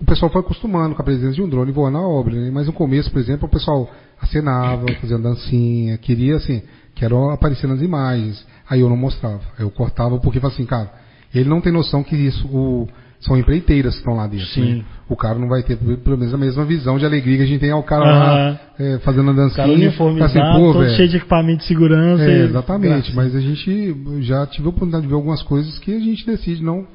o 0.00 0.04
pessoal 0.04 0.30
foi 0.30 0.40
acostumando 0.40 0.94
com 0.94 1.02
a 1.02 1.04
presença 1.04 1.34
de 1.34 1.42
um 1.42 1.48
drone 1.48 1.70
voando 1.72 1.98
na 1.98 2.06
obra, 2.06 2.34
né? 2.34 2.50
mas 2.52 2.66
no 2.66 2.72
começo, 2.72 3.10
por 3.10 3.18
exemplo, 3.20 3.46
o 3.46 3.50
pessoal 3.50 3.90
acenava, 4.20 4.86
fazia 5.00 5.18
dancinha, 5.18 5.98
queria 5.98 6.36
assim, 6.36 6.62
quero 6.94 7.30
aparecer 7.30 7.66
nas 7.66 7.80
imagens. 7.82 8.44
Aí 8.68 8.80
eu 8.80 8.88
não 8.88 8.96
mostrava, 8.96 9.40
aí 9.58 9.64
eu 9.64 9.70
cortava 9.70 10.18
porque 10.18 10.40
falava 10.40 10.54
assim, 10.54 10.66
cara, 10.66 10.90
ele 11.34 11.48
não 11.48 11.60
tem 11.60 11.72
noção 11.72 12.02
que 12.02 12.16
isso 12.16 12.46
o- 12.48 12.88
são 13.20 13.36
empreiteiras 13.36 13.94
que 13.94 13.98
estão 13.98 14.14
lá 14.14 14.26
dentro. 14.28 14.46
Sim. 14.46 14.74
né? 14.76 14.84
O 15.08 15.16
cara 15.16 15.38
não 15.40 15.48
vai 15.48 15.62
ter 15.64 15.76
pelo 15.76 16.16
menos 16.16 16.32
a 16.32 16.38
mesma 16.38 16.64
visão 16.64 16.98
de 16.98 17.04
alegria 17.04 17.36
que 17.38 17.42
a 17.42 17.46
gente 17.46 17.60
tem 17.60 17.70
ao 17.72 17.82
cara 17.82 18.04
Aham. 18.04 18.18
lá 18.52 18.60
é, 18.78 18.98
fazendo 19.00 19.30
a 19.30 19.32
O 19.32 19.36
dancinha. 19.36 19.56
cara 19.66 19.72
uniformizado, 19.72 20.38
assim, 20.38 20.52
todo 20.62 20.78
velho, 20.78 20.96
cheio 20.96 21.08
de 21.08 21.16
equipamento 21.16 21.58
de 21.58 21.64
segurança. 21.66 22.22
é, 22.22 22.44
exatamente, 22.44 23.12
Graças. 23.12 23.14
mas 23.14 23.34
a 23.34 23.40
gente 23.40 23.96
já 24.20 24.46
tive 24.46 24.66
a 24.66 24.68
oportunidade 24.70 25.02
de 25.02 25.08
ver 25.08 25.14
algumas 25.14 25.42
coisas 25.42 25.76
que 25.80 25.94
a 25.96 25.98
gente 25.98 26.24
decide 26.24 26.62
não 26.62 26.86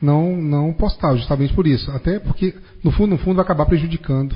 não 0.00 0.36
não 0.36 0.72
postar, 0.72 1.14
justamente 1.16 1.52
por 1.54 1.66
isso. 1.66 1.90
Até 1.90 2.18
porque 2.18 2.54
no 2.84 2.90
fundo, 2.90 3.10
no 3.10 3.18
fundo 3.18 3.36
vai 3.36 3.44
acabar 3.44 3.66
prejudicando 3.66 4.34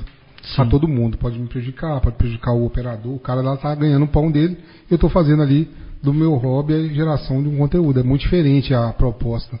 a 0.57 0.63
Sim. 0.63 0.69
todo 0.69 0.87
mundo, 0.87 1.17
pode 1.17 1.37
me 1.37 1.47
prejudicar, 1.47 1.99
pode 2.01 2.15
prejudicar 2.15 2.51
o 2.53 2.65
operador, 2.65 3.13
o 3.13 3.19
cara 3.19 3.41
lá 3.41 3.55
tá 3.57 3.73
ganhando 3.75 4.05
o 4.05 4.07
pão 4.07 4.31
dele, 4.31 4.57
eu 4.89 4.95
estou 4.95 5.09
fazendo 5.09 5.43
ali 5.43 5.69
do 6.01 6.13
meu 6.13 6.33
hobby 6.33 6.73
a 6.73 6.87
geração 6.93 7.43
de 7.43 7.49
um 7.49 7.57
conteúdo. 7.57 7.99
É 7.99 8.03
muito 8.03 8.21
diferente 8.21 8.73
a 8.73 8.89
proposta 8.91 9.59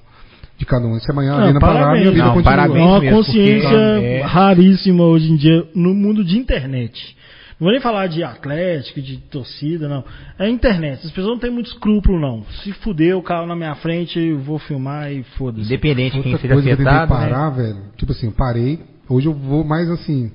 de 0.57 0.65
cada 0.65 0.87
um. 0.87 0.99
Se 0.99 1.11
amanhã 1.11 1.33
a 1.33 1.37
Não, 1.37 1.43
arena 1.43 1.59
parar, 1.59 1.73
parabéns. 1.73 2.01
minha 2.01 2.11
vida 2.13 2.25
Não, 2.25 2.33
continua. 2.33 2.53
É 2.53 2.55
parabéns. 2.57 2.85
uma 2.85 2.99
mesmo, 2.99 3.17
consciência 3.17 3.69
porque 3.69 4.05
é- 4.05 4.21
raríssima 4.23 5.03
hoje 5.03 5.31
em 5.31 5.35
dia 5.35 5.67
no 5.75 5.93
mundo 5.93 6.23
de 6.23 6.37
internet. 6.37 7.15
Não 7.61 7.65
vou 7.65 7.73
nem 7.73 7.79
falar 7.79 8.07
de 8.07 8.23
atlético, 8.23 8.99
de 8.99 9.17
torcida, 9.17 9.87
não. 9.87 10.03
É 10.39 10.49
internet. 10.49 11.05
As 11.05 11.11
pessoas 11.11 11.27
não 11.27 11.37
têm 11.37 11.51
muito 11.51 11.67
escrúpulo, 11.67 12.19
não. 12.19 12.43
Se 12.63 12.73
fuder 12.73 13.15
o 13.15 13.21
carro 13.21 13.45
na 13.45 13.55
minha 13.55 13.75
frente, 13.75 14.19
eu 14.19 14.39
vou 14.39 14.57
filmar 14.57 15.11
e 15.11 15.21
foda-se. 15.37 15.67
Independente 15.67 16.17
de 16.17 16.23
quem 16.23 16.37
seja 16.39 16.55
coisa 16.55 16.75
que 16.75 16.81
eu 16.81 16.87
afetado, 16.89 17.13
né? 17.13 17.19
parar, 17.19 17.49
velho, 17.51 17.83
tipo 17.97 18.13
assim, 18.13 18.25
eu 18.25 18.31
parei, 18.31 18.79
hoje 19.07 19.27
eu 19.27 19.33
vou 19.35 19.63
mais 19.63 19.87
assim, 19.91 20.31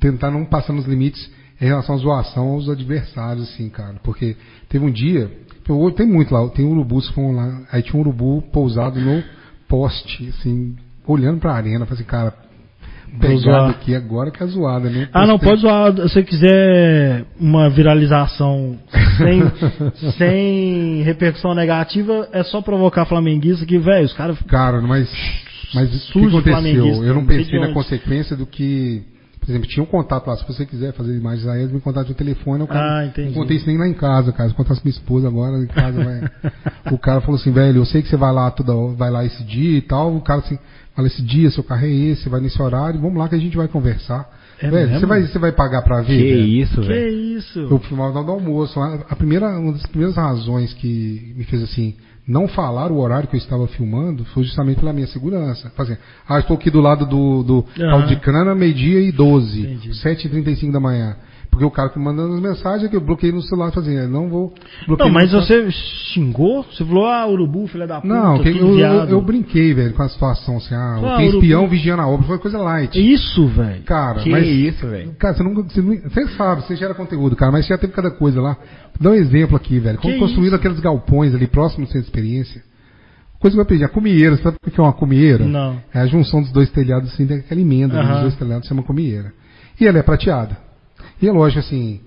tentar 0.00 0.30
não 0.30 0.44
passar 0.44 0.74
nos 0.74 0.84
limites, 0.84 1.32
em 1.58 1.64
relação 1.64 1.94
à 1.94 1.98
zoação 1.98 2.48
aos 2.48 2.68
adversários, 2.68 3.48
assim, 3.48 3.70
cara. 3.70 3.94
Porque 4.04 4.36
teve 4.68 4.84
um 4.84 4.90
dia, 4.90 5.30
eu, 5.66 5.90
tem 5.92 6.06
muito 6.06 6.34
lá, 6.34 6.46
tem 6.50 6.66
urubus 6.66 7.08
que 7.08 7.14
foram 7.14 7.32
lá, 7.32 7.66
aí 7.72 7.82
tinha 7.82 7.96
um 7.96 8.00
urubu 8.00 8.42
pousado 8.52 9.00
no 9.00 9.24
poste, 9.66 10.28
assim, 10.28 10.76
olhando 11.06 11.40
pra 11.40 11.54
arena, 11.54 11.86
falei 11.86 12.02
assim, 12.02 12.10
cara, 12.10 12.34
pegado 13.18 13.70
aqui 13.70 13.94
agora 13.94 14.30
que 14.30 14.42
é 14.42 14.46
zoada, 14.46 14.88
né? 14.88 15.08
Ah, 15.12 15.26
não, 15.26 15.38
pode 15.38 15.60
zoar. 15.60 15.94
Se 15.94 16.02
você 16.02 16.22
quiser 16.22 17.24
uma 17.38 17.68
viralização 17.70 18.78
sem, 19.16 20.12
sem 20.18 21.02
repercussão 21.02 21.54
negativa, 21.54 22.28
é 22.32 22.42
só 22.42 22.60
provocar 22.60 23.04
flamenguista 23.06 23.66
que, 23.66 23.78
velho, 23.78 24.04
os 24.04 24.12
caras. 24.12 24.38
Cara, 24.42 24.80
mas. 24.80 25.10
Mas 25.74 26.10
o 26.10 26.12
que 26.12 26.26
aconteceu? 26.26 27.04
Eu 27.04 27.14
não 27.14 27.26
pensei 27.26 27.58
na 27.58 27.72
consequência 27.72 28.36
do 28.36 28.46
que. 28.46 29.02
Por 29.42 29.50
exemplo, 29.50 29.68
tinha 29.68 29.82
um 29.82 29.86
contato 29.86 30.26
lá. 30.28 30.36
Se 30.36 30.46
você 30.46 30.64
quiser 30.64 30.92
fazer 30.92 31.16
imagens 31.16 31.46
aéreas, 31.48 31.72
me 31.72 31.80
contate 31.80 32.08
no 32.08 32.14
telefone. 32.14 32.60
Eu 32.60 32.68
ah, 32.70 33.04
entendi. 33.04 33.28
Não 33.28 33.42
contei 33.42 33.56
isso 33.56 33.66
nem 33.66 33.76
lá 33.76 33.88
em 33.88 33.94
casa, 33.94 34.32
cara. 34.32 34.48
Se 34.48 34.54
contasse 34.54 34.80
minha 34.84 34.96
esposa 34.96 35.26
agora, 35.26 35.58
em 35.58 35.66
casa, 35.66 36.04
vai. 36.04 36.20
o 36.94 36.98
cara 36.98 37.20
falou 37.20 37.40
assim, 37.40 37.50
velho, 37.50 37.78
eu 37.78 37.84
sei 37.84 38.02
que 38.02 38.08
você 38.08 38.16
vai 38.16 38.32
lá 38.32 38.50
toda, 38.52 38.72
vai 38.94 39.10
lá 39.10 39.24
esse 39.24 39.42
dia 39.42 39.78
e 39.78 39.82
tal. 39.82 40.14
O 40.14 40.20
cara 40.20 40.40
assim, 40.40 40.58
Fala, 40.94 41.08
esse 41.08 41.22
dia, 41.22 41.50
seu 41.50 41.64
carro 41.64 41.86
é 41.86 41.90
esse, 41.90 42.28
vai 42.28 42.40
nesse 42.40 42.60
horário, 42.60 43.00
vamos 43.00 43.18
lá 43.18 43.28
que 43.28 43.34
a 43.34 43.38
gente 43.38 43.56
vai 43.56 43.66
conversar. 43.66 44.28
É 44.60 44.70
velho, 44.70 45.00
você 45.00 45.06
vai, 45.06 45.22
você 45.22 45.38
vai 45.38 45.50
pagar 45.50 45.82
pra 45.82 46.02
ver? 46.02 46.18
Que 46.18 46.34
velho? 46.34 46.46
isso, 46.46 46.82
velho. 46.82 47.10
Que 47.10 47.38
isso. 47.38 47.58
Eu 47.58 47.78
fui 47.78 47.96
mal 47.96 48.12
do 48.12 48.30
almoço. 48.30 48.78
A, 48.80 49.16
primeira, 49.16 49.48
uma 49.58 49.72
das 49.72 49.86
primeiras 49.86 50.16
razões 50.16 50.72
que 50.74 51.32
me 51.34 51.44
fez 51.44 51.62
assim, 51.62 51.96
não 52.26 52.46
falar 52.46 52.90
o 52.92 52.98
horário 52.98 53.28
que 53.28 53.34
eu 53.34 53.38
estava 53.38 53.66
filmando 53.66 54.24
foi 54.26 54.44
justamente 54.44 54.78
pela 54.78 54.92
minha 54.92 55.06
segurança. 55.08 55.70
Fazendo, 55.76 55.98
ah, 56.28 56.38
estou 56.38 56.56
aqui 56.56 56.70
do 56.70 56.80
lado 56.80 57.04
do, 57.04 57.42
do 57.42 57.66
uhum. 57.78 58.06
de 58.06 58.16
cana, 58.20 58.54
meio-dia 58.54 59.00
e 59.00 59.10
12, 59.10 59.80
7h35 60.04 60.70
da 60.70 60.80
manhã. 60.80 61.16
Porque 61.52 61.66
o 61.66 61.70
cara 61.70 61.90
que 61.90 61.98
mandando 61.98 62.32
as 62.32 62.40
mensagens 62.40 62.84
é 62.84 62.88
que 62.88 62.96
eu 62.96 63.00
bloqueei 63.02 63.30
no 63.30 63.42
celular 63.42 63.70
fazendo, 63.72 64.10
não 64.10 64.30
vou 64.30 64.54
bloquear. 64.86 65.06
Não, 65.06 65.14
mas 65.14 65.32
você 65.32 65.70
xingou? 65.70 66.62
Você 66.62 66.82
falou, 66.82 67.04
ah, 67.04 67.28
urubu, 67.28 67.66
filha 67.66 67.86
da 67.86 68.00
puta. 68.00 68.08
Não, 68.08 68.38
que, 68.42 68.48
eu, 68.48 68.78
eu, 68.78 69.04
eu, 69.04 69.20
brinquei, 69.20 69.74
velho, 69.74 69.92
com 69.92 70.02
a 70.02 70.08
situação 70.08 70.56
assim, 70.56 70.74
ah, 70.74 70.98
ah 71.04 71.16
tem 71.18 71.28
espião 71.28 71.68
vigiando 71.68 72.00
a 72.00 72.08
obra, 72.08 72.26
foi 72.26 72.38
coisa 72.38 72.56
light. 72.56 72.96
Isso, 72.98 73.46
velho. 73.48 73.82
Cara, 73.82 74.22
que 74.22 74.30
mas. 74.30 74.46
isso, 74.46 74.86
velho. 74.86 75.14
Cara, 75.18 75.34
você, 75.34 75.42
não, 75.42 75.54
você, 75.54 75.82
não, 75.82 75.94
você 75.94 76.26
sabe, 76.28 76.62
você 76.62 76.74
gera 76.74 76.94
conteúdo, 76.94 77.36
cara, 77.36 77.52
mas 77.52 77.66
você 77.66 77.74
já 77.74 77.78
teve 77.78 77.92
cada 77.92 78.10
coisa 78.10 78.40
lá. 78.40 78.56
Dá 78.98 79.10
um 79.10 79.14
exemplo 79.14 79.54
aqui, 79.54 79.78
velho. 79.78 79.98
Como 79.98 80.18
construíram 80.18 80.56
aqueles 80.56 80.80
galpões 80.80 81.34
ali 81.34 81.46
próximo 81.46 81.84
do 81.84 81.88
centro 81.88 82.00
de 82.00 82.08
experiência. 82.08 82.62
Coisa 83.38 83.54
que 83.54 83.60
eu 83.60 83.66
pedir, 83.66 83.84
a 83.84 83.88
comieira, 83.90 84.38
sabe 84.38 84.56
o 84.66 84.70
que 84.70 84.80
é 84.80 84.82
uma 84.82 84.94
comieira? 84.94 85.44
Não. 85.44 85.76
É 85.92 86.00
a 86.00 86.06
junção 86.06 86.40
dos 86.40 86.50
dois 86.50 86.70
telhados, 86.70 87.12
assim, 87.12 87.26
daquela 87.26 87.60
emenda 87.60 88.00
uhum. 88.00 88.08
dos 88.08 88.20
dois 88.22 88.36
telhados, 88.36 88.66
chama 88.66 88.82
comieira. 88.82 89.34
E 89.78 89.86
ela 89.86 89.98
é 89.98 90.02
prateada. 90.02 90.71
E 91.22 91.28
é 91.28 91.32
lógico, 91.32 91.60
assim, 91.60 92.00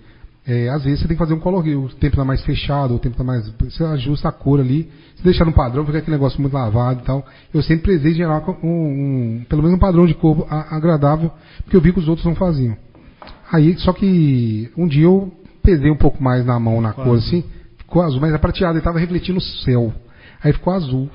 é, 0.45 0.69
às 0.69 0.83
vezes 0.83 0.99
você 0.99 1.07
tem 1.07 1.15
que 1.15 1.23
fazer 1.23 1.33
um 1.33 1.39
color, 1.39 1.65
o 1.65 1.89
tempo 1.89 2.13
está 2.13 2.25
mais 2.25 2.43
fechado, 2.43 2.93
o 2.93 2.99
tempo 2.99 3.13
está 3.13 3.23
mais. 3.23 3.49
Você 3.49 3.83
ajusta 3.83 4.27
a 4.27 4.31
cor 4.31 4.59
ali, 4.59 4.91
se 5.15 5.23
deixar 5.23 5.45
no 5.45 5.53
padrão, 5.53 5.85
fica 5.85 5.97
aquele 5.97 6.17
negócio 6.17 6.39
muito 6.39 6.53
lavado 6.53 7.01
e 7.01 7.05
tal. 7.05 7.25
Eu 7.53 7.63
sempre 7.63 7.83
precisei 7.83 8.13
gerar 8.13 8.47
um, 8.61 8.67
um, 8.67 9.45
pelo 9.49 9.63
menos 9.63 9.77
um 9.77 9.79
padrão 9.79 10.05
de 10.05 10.13
cor 10.13 10.45
agradável, 10.49 11.31
porque 11.63 11.75
eu 11.75 11.81
vi 11.81 11.93
que 11.93 11.99
os 11.99 12.07
outros 12.07 12.25
não 12.25 12.35
faziam. 12.35 12.77
Aí, 13.51 13.75
só 13.79 13.93
que 13.93 14.69
um 14.77 14.87
dia 14.87 15.05
eu 15.05 15.31
pesei 15.63 15.89
um 15.89 15.97
pouco 15.97 16.21
mais 16.21 16.45
na 16.45 16.59
mão, 16.59 16.79
na 16.79 16.93
Quase. 16.93 17.09
cor 17.09 17.17
assim, 17.17 17.43
ficou 17.77 18.01
azul, 18.01 18.19
mas 18.19 18.33
é 18.33 18.37
prateado, 18.37 18.73
ele 18.73 18.79
estava 18.79 18.99
refletindo 18.99 19.39
o 19.39 19.41
céu. 19.41 19.93
Aí 20.43 20.53
ficou 20.53 20.73
azul. 20.73 21.09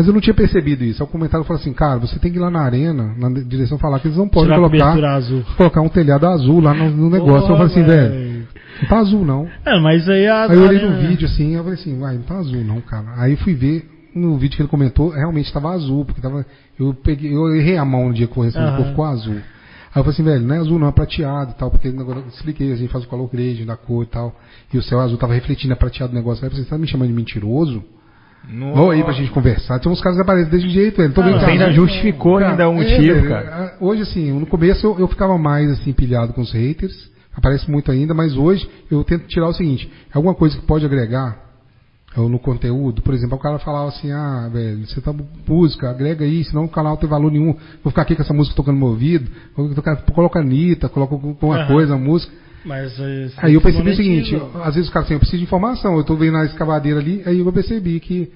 Mas 0.00 0.06
eu 0.06 0.14
não 0.14 0.20
tinha 0.22 0.32
percebido 0.32 0.82
isso. 0.82 1.02
Aí 1.02 1.06
o 1.06 1.12
comentário 1.12 1.44
falou 1.44 1.60
assim, 1.60 1.74
cara, 1.74 1.98
você 1.98 2.18
tem 2.18 2.32
que 2.32 2.38
ir 2.38 2.40
lá 2.40 2.50
na 2.50 2.62
arena, 2.62 3.14
na 3.18 3.28
direção 3.42 3.76
falar 3.76 4.00
que 4.00 4.08
eles 4.08 4.16
não 4.16 4.26
podem 4.26 4.54
colocar, 4.54 4.96
colocar 5.58 5.82
um 5.82 5.90
telhado 5.90 6.26
azul 6.26 6.58
lá 6.58 6.72
no, 6.72 6.90
no 6.90 7.10
negócio. 7.10 7.50
eu 7.50 7.56
falei 7.58 7.66
assim, 7.66 7.82
velho, 7.82 8.46
não 8.80 8.88
tá 8.88 8.96
azul 8.96 9.26
não. 9.26 9.46
É, 9.62 9.78
mas 9.78 10.08
aí 10.08 10.26
a. 10.26 10.44
Aí 10.44 10.56
eu 10.56 10.62
olhei 10.62 10.88
no 10.88 11.06
vídeo 11.06 11.28
assim, 11.28 11.54
eu 11.54 11.62
falei 11.62 11.78
assim, 11.78 11.98
vai, 11.98 12.14
não 12.14 12.22
tá 12.22 12.38
azul 12.38 12.64
não, 12.64 12.80
cara. 12.80 13.08
Aí 13.18 13.36
fui 13.36 13.52
ver 13.52 13.90
no 14.14 14.38
vídeo 14.38 14.56
que 14.56 14.62
ele 14.62 14.70
comentou, 14.70 15.10
realmente 15.10 15.48
estava 15.48 15.68
azul, 15.68 16.06
porque 16.06 16.22
tava. 16.22 16.46
Eu 16.78 16.94
peguei, 16.94 17.36
eu 17.36 17.54
errei 17.54 17.76
a 17.76 17.84
mão 17.84 18.08
no 18.08 18.14
dia 18.14 18.26
que 18.26 18.34
eu 18.34 18.42
recebi, 18.42 18.64
uhum. 18.64 18.86
ficou 18.86 19.04
azul. 19.04 19.34
Aí 19.34 20.00
eu 20.00 20.02
falei 20.02 20.10
assim, 20.12 20.22
velho, 20.22 20.46
não 20.46 20.54
é 20.54 20.58
azul 20.60 20.78
não, 20.78 20.88
é 20.88 20.92
prateado 20.92 21.50
e 21.50 21.54
tal, 21.58 21.70
porque 21.70 21.88
agora 21.88 22.20
eu 22.20 22.28
expliquei, 22.28 22.72
a 22.72 22.76
gente 22.76 22.90
faz 22.90 23.04
o 23.04 23.06
color 23.06 23.28
grade 23.28 23.66
da 23.66 23.76
cor 23.76 24.04
e 24.04 24.06
tal. 24.06 24.34
E 24.72 24.78
o 24.78 24.82
céu 24.82 24.98
azul 24.98 25.18
tava 25.18 25.34
refletindo, 25.34 25.74
é 25.74 25.76
prateado 25.76 26.14
o 26.14 26.16
negócio. 26.16 26.42
Aí 26.42 26.46
eu 26.46 26.52
falei, 26.52 26.64
você 26.64 26.70
tá 26.70 26.78
me 26.78 26.86
chamando 26.86 27.08
de 27.08 27.14
mentiroso? 27.14 27.84
Vamos 28.48 28.90
aí 28.90 29.02
pra 29.02 29.12
gente 29.12 29.30
conversar. 29.30 29.78
Tem 29.78 29.90
uns 29.90 30.00
caras 30.00 30.16
que 30.16 30.22
aparecem 30.22 30.50
desse 30.50 30.68
jeito, 30.68 30.96
velho. 30.96 31.12
Tô 31.12 31.20
ah, 31.20 31.38
você 31.38 31.46
ainda 31.46 31.70
justificou 31.72 32.38
cara, 32.38 32.50
ainda 32.50 32.68
um 32.68 32.82
é, 32.82 32.98
motivo, 32.98 33.28
cara. 33.28 33.76
Hoje, 33.80 34.02
assim, 34.02 34.32
no 34.32 34.46
começo 34.46 34.86
eu, 34.86 34.98
eu, 34.98 35.08
ficava 35.08 35.36
mais, 35.38 35.70
assim, 35.70 35.92
pilhado 35.92 36.32
com 36.32 36.40
os 36.40 36.52
haters. 36.52 37.10
Aparece 37.34 37.70
muito 37.70 37.90
ainda, 37.92 38.12
mas 38.12 38.36
hoje 38.36 38.68
eu 38.90 39.04
tento 39.04 39.26
tirar 39.26 39.48
o 39.48 39.52
seguinte. 39.52 39.90
É 40.12 40.16
alguma 40.16 40.34
coisa 40.34 40.56
que 40.56 40.66
pode 40.66 40.84
agregar 40.84 41.50
no 42.16 42.38
conteúdo. 42.40 43.02
Por 43.02 43.14
exemplo, 43.14 43.36
o 43.36 43.40
cara 43.40 43.58
falava 43.60 43.88
assim, 43.88 44.10
ah, 44.10 44.48
velho, 44.52 44.84
você 44.84 45.00
tá 45.00 45.14
música, 45.46 45.90
agrega 45.90 46.24
aí, 46.24 46.42
senão 46.44 46.64
o 46.64 46.68
canal 46.68 46.92
não 46.92 47.00
tem 47.00 47.08
valor 47.08 47.30
nenhum. 47.30 47.54
Vou 47.84 47.90
ficar 47.90 48.02
aqui 48.02 48.16
com 48.16 48.22
essa 48.22 48.34
música 48.34 48.56
tocando 48.56 48.74
no 48.74 48.80
meu 48.80 48.88
ouvido. 48.88 49.30
Vou 49.56 49.70
coloca 50.12 50.38
a 50.40 50.42
Anitta, 50.42 50.88
coloca 50.88 51.14
alguma 51.14 51.32
uhum. 51.32 51.66
coisa, 51.66 51.94
a 51.94 51.98
música. 51.98 52.32
Mas, 52.64 52.98
eh, 52.98 53.30
aí 53.38 53.54
eu 53.54 53.60
percebi 53.60 53.90
o 53.90 53.96
seguinte, 53.96 54.42
às 54.62 54.74
vezes 54.74 54.90
o 54.90 54.92
cara 54.92 55.04
assim, 55.04 55.14
eu 55.14 55.20
preciso 55.20 55.38
de 55.38 55.44
informação, 55.44 55.94
eu 55.94 56.02
estou 56.02 56.16
vendo 56.16 56.36
a 56.36 56.44
escavadeira 56.44 57.00
ali, 57.00 57.22
aí 57.24 57.38
eu 57.40 57.52
percebi 57.52 57.98
que, 58.00 58.30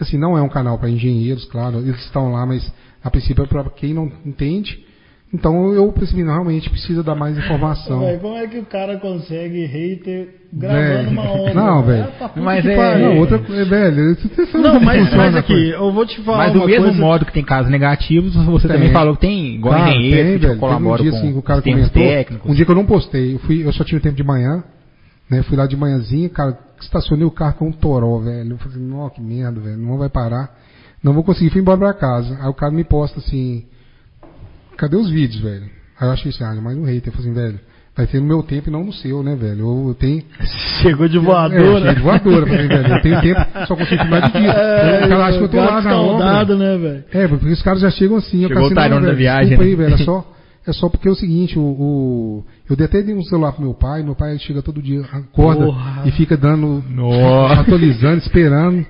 assim, 0.00 0.18
não 0.18 0.36
é 0.36 0.42
um 0.42 0.48
canal 0.48 0.78
para 0.78 0.90
engenheiros, 0.90 1.44
claro, 1.44 1.78
eles 1.78 2.00
estão 2.04 2.32
lá, 2.32 2.44
mas 2.44 2.72
a 3.02 3.10
princípio 3.10 3.44
é 3.44 3.46
para 3.46 3.64
quem 3.70 3.94
não 3.94 4.10
entende 4.26 4.84
então 5.32 5.74
eu 5.74 5.92
percebi, 5.92 6.24
não, 6.24 6.32
realmente 6.32 6.70
precisa 6.70 7.02
dar 7.02 7.14
mais 7.14 7.36
informação. 7.36 8.00
Véio, 8.00 8.18
como 8.18 8.34
é 8.34 8.46
que 8.46 8.58
o 8.58 8.64
cara 8.64 8.96
consegue 8.98 9.66
hater 9.66 10.28
gravando 10.50 11.10
uma 11.10 11.32
onda? 11.32 11.54
Não, 11.54 11.82
velho. 11.82 12.08
Mas 12.36 12.64
é. 12.64 12.98
Não, 12.98 13.18
outra 13.18 13.36
é, 13.36 13.64
velho. 13.64 14.16
Não, 14.54 14.80
mas, 14.80 15.14
mas 15.14 15.36
aqui, 15.36 15.68
eu 15.68 15.92
vou 15.92 16.06
te 16.06 16.18
falar. 16.22 16.38
Mas 16.38 16.52
do 16.54 16.64
mesmo 16.64 16.84
coisa... 16.84 16.98
modo 16.98 17.26
que 17.26 17.32
tem 17.32 17.44
casos 17.44 17.70
negativos, 17.70 18.34
você 18.34 18.66
tem. 18.66 18.76
também 18.76 18.90
falou 18.90 19.14
que 19.16 19.20
tem 19.20 19.56
igual 19.56 19.74
ah, 19.74 19.90
engenheiro, 19.90 20.40
tem, 20.40 20.50
que 20.50 20.56
colabora 20.56 21.02
um 21.02 21.04
dia, 21.04 21.10
com 21.10 21.18
assim, 21.18 21.36
o 21.36 21.42
cara 21.42 21.60
comentou, 21.60 22.02
técnicos. 22.02 22.50
Um 22.50 22.54
dia 22.54 22.64
que 22.64 22.70
eu 22.70 22.76
não 22.76 22.86
postei, 22.86 23.34
eu, 23.34 23.38
fui, 23.40 23.66
eu 23.66 23.72
só 23.74 23.84
tive 23.84 24.00
tempo 24.00 24.16
de 24.16 24.24
manhã, 24.24 24.64
né? 25.30 25.42
Fui 25.42 25.58
lá 25.58 25.66
de 25.66 25.76
manhãzinha, 25.76 26.30
cara, 26.30 26.58
estacionei 26.80 27.26
o 27.26 27.30
carro 27.30 27.54
com 27.58 27.68
um 27.68 27.72
toró, 27.72 28.18
velho. 28.20 28.52
Eu 28.52 28.58
falei, 28.58 28.78
nossa, 28.78 29.14
que 29.14 29.20
merda, 29.20 29.60
velho, 29.60 29.76
não 29.76 29.98
vai 29.98 30.08
parar. 30.08 30.56
Não 31.04 31.12
vou 31.12 31.22
conseguir, 31.22 31.50
fui 31.50 31.60
embora 31.60 31.76
pra 31.76 31.92
casa. 31.92 32.38
Aí 32.40 32.48
o 32.48 32.54
cara 32.54 32.72
me 32.72 32.82
posta 32.82 33.18
assim 33.18 33.66
cadê 34.78 34.96
os 34.96 35.10
vídeos, 35.10 35.42
velho? 35.42 35.64
Aí 36.00 36.08
eu 36.08 36.12
achei 36.12 36.30
assim, 36.30 36.44
ah, 36.44 36.54
mais 36.54 36.78
um 36.78 36.84
hater. 36.84 37.08
Eu 37.08 37.12
falei 37.12 37.30
assim, 37.30 37.34
velho, 37.34 37.60
vai 37.96 38.06
ser 38.06 38.20
no 38.20 38.26
meu 38.26 38.42
tempo 38.44 38.68
e 38.68 38.72
não 38.72 38.84
no 38.84 38.92
seu, 38.92 39.22
né, 39.22 39.34
velho? 39.34 39.60
Eu, 39.60 39.88
eu 39.88 39.94
tenho. 39.94 40.22
Chegou 40.80 41.08
de 41.08 41.18
voadora. 41.18 41.90
É, 41.90 41.94
de 41.94 42.00
voadora, 42.00 42.46
falei, 42.46 42.68
velho. 42.68 42.94
Eu 42.94 43.02
tenho 43.02 43.20
tempo, 43.20 43.40
só 43.66 43.76
consigo 43.76 44.02
filmar 44.02 44.30
de 44.30 44.38
dia. 44.38 44.52
É, 44.58 45.06
o 45.06 45.08
cara 45.08 45.26
acha 45.26 45.38
que 45.38 45.44
eu 45.44 45.48
tô 45.48 45.56
lá 45.56 45.82
na 45.82 46.00
obra. 46.00 46.56
né, 46.56 46.78
velho? 46.78 47.04
É, 47.12 47.28
porque 47.28 47.48
os 47.48 47.62
caras 47.62 47.80
já 47.80 47.90
chegam 47.90 48.16
assim, 48.16 48.42
Chegou 48.42 48.62
eu 48.62 48.66
assim, 48.66 48.94
o 48.94 49.00
da 49.00 49.12
viagem. 49.12 49.48
Desculpa 49.48 49.64
né? 49.64 49.70
aí, 49.70 49.76
velho, 49.76 49.94
é 49.94 50.04
só. 50.04 50.37
É 50.68 50.72
só 50.74 50.86
porque 50.90 51.08
é 51.08 51.10
o 51.10 51.14
seguinte, 51.14 51.58
o, 51.58 51.62
o 51.62 52.44
eu 52.68 52.76
dei 52.76 52.84
até 52.84 52.98
um 52.98 53.22
celular 53.22 53.52
pro 53.52 53.62
meu 53.62 53.72
pai, 53.72 54.02
meu 54.02 54.14
pai 54.14 54.38
chega 54.38 54.60
todo 54.60 54.82
dia, 54.82 55.00
acorda 55.10 55.64
Porra. 55.64 56.02
e 56.04 56.10
fica 56.10 56.36
dando, 56.36 56.84
Nossa. 56.90 57.62
atualizando, 57.62 58.18
esperando 58.18 58.84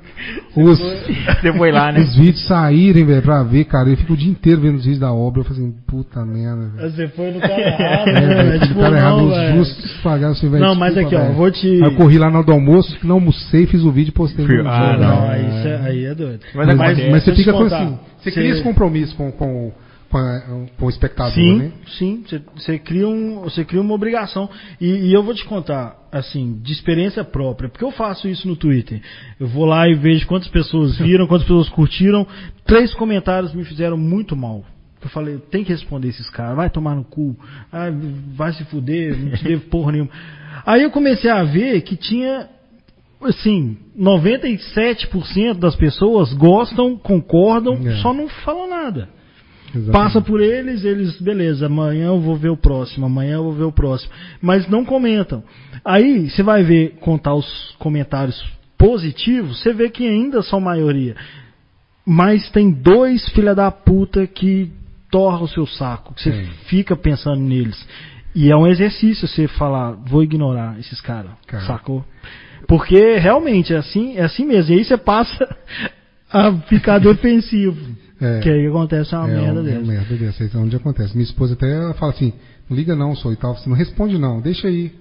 os, 0.56 0.80
foi 1.56 1.70
lá, 1.70 1.92
né? 1.92 2.00
os 2.00 2.16
vídeos 2.16 2.44
saírem, 2.48 3.04
velho, 3.04 3.22
pra 3.22 3.44
ver, 3.44 3.64
cara. 3.66 3.88
Ele 3.88 3.96
fica 3.96 4.12
o 4.12 4.16
dia 4.16 4.28
inteiro 4.28 4.60
vendo 4.60 4.74
os 4.74 4.82
vídeos 4.82 4.98
da 4.98 5.12
obra. 5.12 5.42
Eu 5.42 5.44
falei 5.44 5.62
assim, 5.62 5.74
puta 5.86 6.24
merda, 6.24 6.68
velho. 6.74 6.90
Você 6.90 7.08
foi 7.08 7.30
no 7.30 7.38
cara 7.40 7.60
errado, 7.60 8.08
é, 8.08 8.44
né? 8.44 8.58
Tipo, 8.66 8.80
cara 8.80 8.96
errado, 8.96 9.28
os 9.28 9.54
justos 9.54 10.00
pagaram 10.02 10.32
assim, 10.32 10.48
velho. 10.50 10.64
Não, 10.64 10.74
mas 10.74 10.96
aqui, 10.98 11.14
ó, 11.14 11.32
vou 11.32 11.48
te. 11.52 11.68
Aí 11.68 11.80
eu 11.80 11.94
corri 11.94 12.18
lá 12.18 12.28
no 12.28 12.42
do 12.42 12.50
almoço, 12.50 12.98
não 13.04 13.14
almocei, 13.14 13.66
fiz 13.66 13.84
o 13.84 13.92
vídeo 13.92 14.10
e 14.10 14.12
postei 14.12 14.44
no 14.44 14.68
Ah, 14.68 14.96
não, 14.98 15.08
não, 15.08 15.28
aí, 15.28 15.44
é, 15.44 15.80
aí 15.84 16.04
é 16.06 16.14
doido. 16.16 16.40
Mas, 16.52 16.66
mas, 16.66 16.76
mas, 16.76 17.10
mas 17.10 17.24
você 17.24 17.34
fica 17.36 17.52
com 17.52 17.62
assim, 17.62 17.96
você 18.18 18.32
cria 18.32 18.50
esse 18.50 18.62
compromisso 18.64 19.14
com, 19.14 19.30
com 19.30 19.70
com, 20.10 20.18
a, 20.18 20.40
com 20.78 20.86
o 20.86 20.88
espectador, 20.88 21.34
sim, 21.34 21.58
né? 21.58 21.72
Sim, 21.98 22.24
você 22.54 22.78
cria, 22.78 23.08
um, 23.08 23.44
cria 23.66 23.80
uma 23.80 23.94
obrigação. 23.94 24.48
E, 24.80 24.86
e, 24.86 25.12
eu 25.12 25.22
vou 25.22 25.34
te 25.34 25.44
contar, 25.44 25.96
assim, 26.10 26.58
de 26.62 26.72
experiência 26.72 27.22
própria, 27.24 27.68
porque 27.68 27.84
eu 27.84 27.90
faço 27.90 28.28
isso 28.28 28.48
no 28.48 28.56
Twitter. 28.56 29.00
Eu 29.38 29.46
vou 29.46 29.64
lá 29.64 29.88
e 29.88 29.94
vejo 29.94 30.26
quantas 30.26 30.48
pessoas 30.48 30.96
viram, 30.98 31.26
quantas 31.26 31.46
pessoas 31.46 31.68
curtiram. 31.68 32.26
Três 32.64 32.94
comentários 32.94 33.52
me 33.52 33.64
fizeram 33.64 33.96
muito 33.96 34.34
mal. 34.34 34.64
Eu 35.00 35.08
falei, 35.10 35.38
tem 35.50 35.62
que 35.62 35.72
responder 35.72 36.08
esses 36.08 36.28
caras, 36.30 36.56
vai 36.56 36.68
tomar 36.68 36.96
no 36.96 37.04
cu, 37.04 37.36
ah, 37.70 37.86
vai 38.34 38.52
se 38.52 38.64
fuder, 38.64 39.16
não 39.16 39.30
te 39.30 39.44
devo 39.44 39.66
porra 39.66 39.92
nenhuma. 39.92 40.10
Aí 40.66 40.82
eu 40.82 40.90
comecei 40.90 41.30
a 41.30 41.44
ver 41.44 41.80
que 41.82 41.96
tinha 41.96 42.48
assim, 43.20 43.76
97% 43.98 45.58
das 45.58 45.76
pessoas 45.76 46.32
gostam, 46.34 46.96
concordam, 46.96 47.74
é. 47.86 47.96
só 47.96 48.12
não 48.12 48.28
falam 48.28 48.68
nada. 48.68 49.08
Exatamente. 49.74 49.92
Passa 49.92 50.20
por 50.20 50.40
eles, 50.40 50.84
eles, 50.84 51.20
beleza, 51.20 51.66
amanhã 51.66 52.06
eu 52.06 52.20
vou 52.20 52.36
ver 52.36 52.48
o 52.48 52.56
próximo, 52.56 53.06
amanhã 53.06 53.34
eu 53.34 53.44
vou 53.44 53.52
ver 53.52 53.64
o 53.64 53.72
próximo. 53.72 54.12
Mas 54.40 54.68
não 54.68 54.84
comentam. 54.84 55.42
Aí 55.84 56.30
você 56.30 56.42
vai 56.42 56.62
ver, 56.62 56.96
contar 57.00 57.34
os 57.34 57.74
comentários 57.78 58.42
positivos, 58.76 59.60
você 59.60 59.72
vê 59.72 59.90
que 59.90 60.06
ainda 60.06 60.42
são 60.42 60.60
maioria. 60.60 61.16
Mas 62.06 62.48
tem 62.50 62.70
dois 62.70 63.28
filha 63.30 63.54
da 63.54 63.70
puta 63.70 64.26
que 64.26 64.72
torram 65.10 65.42
o 65.42 65.48
seu 65.48 65.66
saco, 65.66 66.14
que 66.14 66.22
você 66.22 66.32
Sim. 66.32 66.50
fica 66.66 66.96
pensando 66.96 67.40
neles. 67.40 67.86
E 68.34 68.50
é 68.50 68.56
um 68.56 68.66
exercício 68.66 69.26
você 69.26 69.48
falar, 69.48 69.92
vou 69.92 70.22
ignorar 70.22 70.78
esses 70.78 71.00
caras, 71.00 71.32
Cara. 71.46 71.64
sacou? 71.64 72.04
Porque 72.66 73.16
realmente 73.16 73.74
é 73.74 73.78
assim, 73.78 74.16
é 74.16 74.22
assim 74.22 74.44
mesmo. 74.44 74.74
E 74.74 74.78
aí 74.78 74.84
você 74.84 74.96
passa 74.96 75.56
a 76.30 76.52
ficar 76.68 76.98
defensivo. 76.98 77.96
É. 78.20 78.40
Que 78.40 78.50
aí 78.50 78.66
acontece 78.66 79.14
uma 79.14 79.28
é, 79.30 79.34
merda 79.34 79.60
um- 79.60 79.62
é 79.62 79.66
dessa. 79.66 79.78
uma 79.80 79.92
merda 79.92 80.16
dessa. 80.16 80.44
Isso 80.44 80.56
é 80.56 80.60
onde 80.60 80.76
acontece. 80.76 81.14
Minha 81.16 81.24
esposa 81.28 81.54
até 81.54 81.72
ela 81.72 81.94
fala 81.94 82.12
assim, 82.12 82.32
não 82.68 82.76
liga 82.76 82.94
não, 82.96 83.14
sou 83.14 83.32
e 83.32 83.36
tal. 83.36 83.54
Você 83.56 83.68
não 83.68 83.76
responde 83.76 84.18
não, 84.18 84.40
deixa 84.40 84.66
aí. 84.68 84.92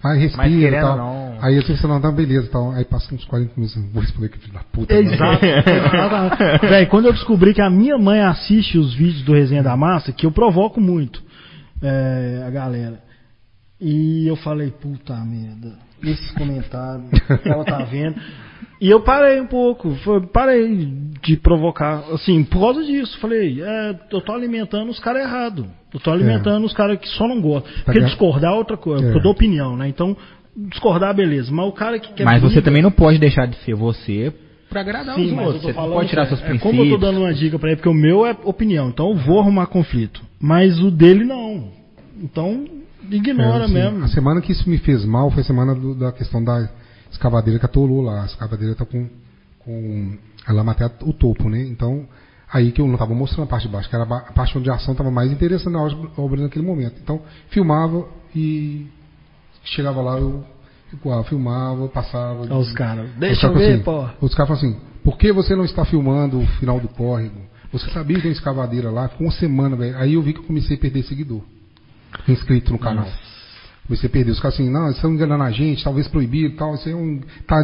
Vai, 0.00 0.16
respira 0.18 0.48
e 0.48 0.60
querendo 0.60 0.80
tal. 0.82 0.96
não- 0.96 1.28
Aí 1.40 1.56
eu 1.56 1.62
você 1.62 1.86
não, 1.86 2.00
tá 2.00 2.10
beleza 2.12 2.48
tal. 2.52 2.70
Aí 2.72 2.84
passa 2.84 3.12
uns 3.14 3.24
40 3.24 3.52
minutos, 3.56 3.92
vou 3.92 4.02
responder 4.02 4.28
que 4.28 4.38
filho 4.38 4.52
da 4.52 4.60
puta. 4.72 4.94
Exato. 4.94 5.44
exatamente. 5.44 6.66
Véi, 6.68 6.86
quando 6.86 7.06
eu 7.06 7.12
descobri 7.12 7.54
que 7.54 7.60
a 7.62 7.70
minha 7.70 7.96
mãe 7.98 8.20
assiste 8.20 8.76
os 8.78 8.94
vídeos 8.94 9.22
do 9.22 9.32
Resenha 9.34 9.62
da 9.62 9.76
Massa, 9.76 10.12
que 10.12 10.26
eu 10.26 10.30
provoco 10.30 10.80
muito 10.80 11.22
é, 11.82 12.44
a 12.46 12.50
galera. 12.50 13.00
E 13.80 14.26
eu 14.26 14.36
falei, 14.36 14.70
puta 14.72 15.14
merda, 15.24 15.72
esses 16.02 16.30
comentários, 16.32 17.08
ela 17.44 17.64
tá 17.64 17.78
vendo. 17.84 18.16
E 18.80 18.88
eu 18.90 19.00
parei 19.00 19.40
um 19.40 19.46
pouco, 19.46 19.92
parei 20.32 20.88
de 21.22 21.36
provocar, 21.36 22.04
assim, 22.12 22.44
por 22.44 22.60
causa 22.60 22.84
disso. 22.84 23.18
Falei, 23.18 23.60
é, 23.60 23.98
eu 24.12 24.20
tô 24.20 24.32
alimentando 24.32 24.88
os 24.90 25.00
caras 25.00 25.22
errados. 25.22 25.66
Eu 25.92 25.98
tô 25.98 26.10
alimentando 26.12 26.64
os 26.64 26.72
caras 26.72 26.98
que 27.00 27.08
só 27.08 27.26
não 27.26 27.40
gostam. 27.40 27.70
Porque 27.84 27.98
É. 27.98 28.04
discordar 28.04 28.52
é 28.52 28.54
outra 28.56 28.76
coisa, 28.76 29.02
É. 29.02 29.06
porque 29.06 29.18
eu 29.18 29.22
dou 29.22 29.32
opinião, 29.32 29.76
né? 29.76 29.88
Então, 29.88 30.16
discordar, 30.56 31.14
beleza. 31.14 31.50
Mas 31.52 31.66
o 31.66 31.72
cara 31.72 31.98
que 31.98 32.12
quer. 32.12 32.24
Mas 32.24 32.40
você 32.40 32.48
briga- 32.56 32.62
também 32.62 32.82
não 32.82 32.90
pode 32.92 33.18
deixar 33.18 33.46
de 33.46 33.56
ser 33.64 33.74
você 33.74 34.32
pra 34.70 34.82
agradar 34.82 35.16
Sim, 35.16 35.24
os 35.26 35.32
mas 35.32 35.38
eu 35.40 35.44
outros. 35.46 35.62
tô 35.62 35.68
Você 35.68 35.74
falando 35.74 35.92
pode 35.94 36.08
tirar 36.10 36.22
sério. 36.26 36.36
seus 36.36 36.46
é, 36.46 36.50
princípios. 36.50 36.76
Como 36.76 36.88
eu 36.88 36.98
tô 37.00 37.04
dando 37.06 37.18
uma 37.20 37.34
dica 37.34 37.58
pra 37.58 37.70
ele, 37.70 37.76
porque 37.78 37.88
o 37.88 37.94
meu 37.94 38.24
é 38.26 38.36
opinião, 38.44 38.90
então 38.90 39.08
eu 39.10 39.16
vou 39.16 39.40
arrumar 39.40 39.66
conflito. 39.66 40.22
Mas 40.40 40.78
o 40.78 40.90
dele 40.90 41.24
não. 41.24 41.68
Então, 42.22 42.64
ignora 43.10 43.62
É, 43.62 43.64
assim, 43.64 43.74
mesmo. 43.74 44.04
A 44.04 44.08
semana 44.08 44.40
que 44.40 44.52
isso 44.52 44.68
me 44.70 44.78
fez 44.78 45.04
mal 45.04 45.30
foi 45.32 45.40
a 45.40 45.44
semana 45.46 45.74
do- 45.74 45.94
da 45.94 46.12
questão 46.12 46.44
da 46.44 46.68
escavadeira 47.10 47.58
que 47.58 47.66
atolou 47.66 48.02
lá. 48.02 48.22
A 48.22 48.26
escavadeira 48.26 48.74
tá 48.74 48.84
com. 48.84 49.08
com 49.60 50.16
ela 50.46 50.64
matou 50.64 50.90
o 51.08 51.12
topo, 51.12 51.48
né? 51.48 51.62
Então, 51.62 52.06
aí 52.50 52.72
que 52.72 52.80
eu 52.80 52.86
não 52.86 52.94
estava 52.94 53.14
mostrando 53.14 53.44
a 53.44 53.50
parte 53.50 53.66
de 53.66 53.72
baixo, 53.72 53.88
que 53.88 53.94
era 53.94 54.04
a 54.04 54.32
parte 54.32 54.56
onde 54.56 54.70
a 54.70 54.74
ação 54.74 54.92
estava 54.92 55.10
mais 55.10 55.30
interessante 55.30 55.72
na 55.72 55.82
obra, 56.16 56.42
naquele 56.42 56.64
momento. 56.64 56.94
Então, 57.02 57.20
filmava 57.50 58.06
e 58.34 58.86
chegava 59.64 60.00
lá, 60.00 60.18
eu 60.18 60.44
igual, 60.92 61.22
filmava, 61.24 61.88
passava. 61.88 62.40
Olha 62.42 62.56
os 62.56 62.72
caras. 62.72 63.10
Deixa 63.18 63.46
eu 63.46 63.54
ver, 63.54 63.82
falam 63.82 64.00
pô. 64.00 64.06
assim, 64.06 64.16
Os 64.22 64.34
caras 64.34 64.58
falam 64.58 64.74
assim, 64.74 64.80
por 65.04 65.18
que 65.18 65.32
você 65.32 65.54
não 65.54 65.64
está 65.64 65.84
filmando 65.84 66.40
o 66.40 66.46
final 66.58 66.80
do 66.80 66.88
córrego? 66.88 67.40
Você 67.70 67.90
sabia 67.90 68.16
que 68.16 68.22
tem 68.22 68.32
escavadeira 68.32 68.90
lá? 68.90 69.08
Ficou 69.08 69.26
uma 69.26 69.32
semana, 69.32 69.76
velho. 69.76 69.98
Aí 69.98 70.14
eu 70.14 70.22
vi 70.22 70.32
que 70.32 70.38
eu 70.38 70.44
comecei 70.44 70.76
a 70.76 70.80
perder 70.80 71.02
seguidor. 71.02 71.42
Inscrito 72.26 72.72
no 72.72 72.78
canal. 72.78 73.04
Comecei 73.04 73.27
a 73.90 74.08
perder. 74.08 74.30
Os 74.32 74.40
caras 74.40 74.54
assim, 74.58 74.68
não, 74.70 74.90
estão 74.90 75.12
enganando 75.12 75.42
a 75.44 75.50
gente, 75.50 75.82
talvez 75.82 76.06
proibido 76.08 76.54
e 76.54 76.56
tal. 76.56 76.74
Isso 76.74 76.88
é 76.88 76.94
um. 76.94 77.20
Tá 77.46 77.56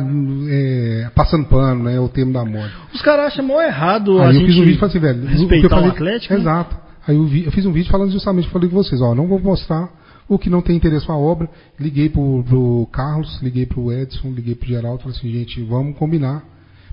é, 0.48 1.10
passando 1.14 1.44
pano, 1.46 1.84
né? 1.84 1.96
É 1.96 2.00
o 2.00 2.08
termo 2.08 2.32
da 2.32 2.44
moda. 2.44 2.70
Os 2.92 3.02
caras 3.02 3.26
acham 3.26 3.44
mó 3.44 3.60
errado 3.60 4.18
a 4.20 4.28
Aí 4.28 4.36
eu 4.36 4.40
gente 4.40 4.46
fiz 4.46 4.56
um 4.56 4.60
vídeo 4.64 4.76
e 4.76 4.78
falei 4.78 4.90
assim, 4.90 4.98
velho. 5.00 5.26
respeitar 5.26 5.66
o 5.66 5.70
falei- 5.70 5.90
Atlético. 5.90 6.34
né? 6.34 6.40
Exato. 6.40 6.76
Aí 7.06 7.16
eu, 7.16 7.24
vi- 7.24 7.44
eu 7.44 7.52
fiz 7.52 7.66
um 7.66 7.72
vídeo 7.72 7.90
falando 7.90 8.10
justamente, 8.10 8.48
falei 8.48 8.68
com 8.68 8.76
vocês, 8.76 9.00
ó, 9.02 9.14
não 9.14 9.26
vou 9.26 9.38
mostrar 9.38 9.90
o 10.26 10.38
que 10.38 10.48
não 10.48 10.62
tem 10.62 10.74
interesse 10.76 11.04
com 11.06 11.12
a 11.12 11.18
obra. 11.18 11.48
Liguei 11.78 12.08
pro, 12.08 12.42
pro 12.48 12.88
Carlos, 12.90 13.38
liguei 13.42 13.66
pro 13.66 13.92
Edson, 13.92 14.30
liguei 14.30 14.54
pro 14.54 14.66
Geraldo, 14.66 15.02
falei 15.02 15.16
assim, 15.18 15.30
gente, 15.30 15.62
vamos 15.64 15.98
combinar. 15.98 16.42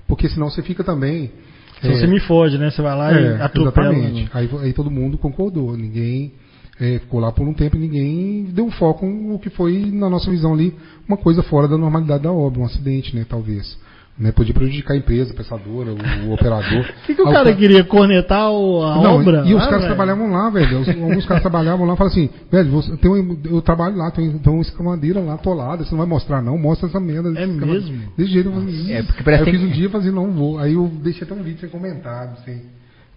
Porque 0.07 0.27
senão 0.27 0.49
você 0.49 0.61
fica 0.61 0.83
também. 0.83 1.31
Se 1.79 1.87
é, 1.87 1.95
você 1.95 2.05
me 2.07 2.19
fode, 2.19 2.57
né? 2.57 2.69
Você 2.69 2.81
vai 2.81 2.95
lá 2.95 3.17
é, 3.17 3.37
e 3.37 3.41
atropela. 3.41 3.93
Exatamente. 3.95 4.29
Aí, 4.33 4.49
aí 4.61 4.73
todo 4.73 4.91
mundo 4.91 5.17
concordou. 5.17 5.77
Ninguém 5.77 6.33
é, 6.81 6.99
ficou 6.99 7.19
lá 7.19 7.31
por 7.31 7.47
um 7.47 7.53
tempo 7.53 7.77
e 7.77 7.79
ninguém 7.79 8.43
deu 8.51 8.69
foco 8.71 9.05
no 9.05 9.37
que 9.39 9.49
foi, 9.51 9.85
na 9.93 10.09
nossa 10.09 10.29
visão 10.31 10.53
ali, 10.53 10.73
uma 11.07 11.15
coisa 11.17 11.43
fora 11.43 11.67
da 11.67 11.77
normalidade 11.77 12.23
da 12.23 12.31
obra, 12.31 12.59
um 12.59 12.65
acidente, 12.65 13.15
né, 13.15 13.25
talvez. 13.29 13.77
Né, 14.19 14.31
podia 14.31 14.53
prejudicar 14.53 14.93
a 14.93 14.97
empresa, 14.97 15.31
a 15.31 15.33
prestadora, 15.35 15.91
o, 15.93 16.27
o 16.29 16.33
operador. 16.33 16.81
O 16.81 16.93
que, 17.07 17.15
que 17.15 17.21
o 17.21 17.27
Aí 17.27 17.33
cara 17.33 17.55
queria? 17.55 17.83
Cornetar 17.85 18.51
o- 18.51 18.83
a 18.83 19.01
não, 19.01 19.15
obra? 19.19 19.43
E 19.45 19.53
os 19.55 19.61
Ah, 19.61 19.65
caras 19.65 19.83
velho. 19.83 19.95
trabalhavam 19.95 20.31
lá, 20.31 20.49
velho. 20.49 20.79
Os- 20.81 20.89
Alguns 20.89 21.25
caras 21.25 21.41
trabalhavam 21.41 21.87
lá 21.87 21.93
e 21.93 21.97
falavam 21.97 22.19
assim, 22.19 22.29
velho, 22.51 22.69
você, 22.71 22.97
tem 22.97 23.09
um, 23.09 23.37
eu 23.45 23.61
trabalho 23.61 23.95
lá, 23.95 24.11
tem, 24.11 24.29
tem 24.37 24.53
uma 24.53 24.61
escamadeira 24.61 25.21
lá 25.21 25.35
atolada, 25.35 25.83
você 25.85 25.91
não 25.91 25.99
vai 25.99 26.07
mostrar 26.07 26.41
não, 26.41 26.57
mostra 26.57 26.87
essa 26.89 26.99
merda. 26.99 27.29
É 27.39 27.47
mesmo? 27.47 28.11
Desse 28.17 28.31
jeito 28.31 28.49
eu 28.49 28.53
falei, 28.53 28.93
É, 28.93 29.01
porque 29.03 29.23
parece 29.23 29.43
Aí 29.43 29.49
eu 29.49 29.59
fiz 29.59 29.69
um 29.69 29.71
dia 29.71 29.85
e 29.87 29.89
falei, 29.89 30.11
não 30.11 30.31
vou. 30.33 30.59
Aí 30.59 30.73
eu 30.73 30.87
deixei 31.01 31.23
até 31.23 31.33
um 31.33 31.41
vídeo 31.41 31.59
sem 31.61 31.69
comentário, 31.69 32.33
sem 32.43 32.61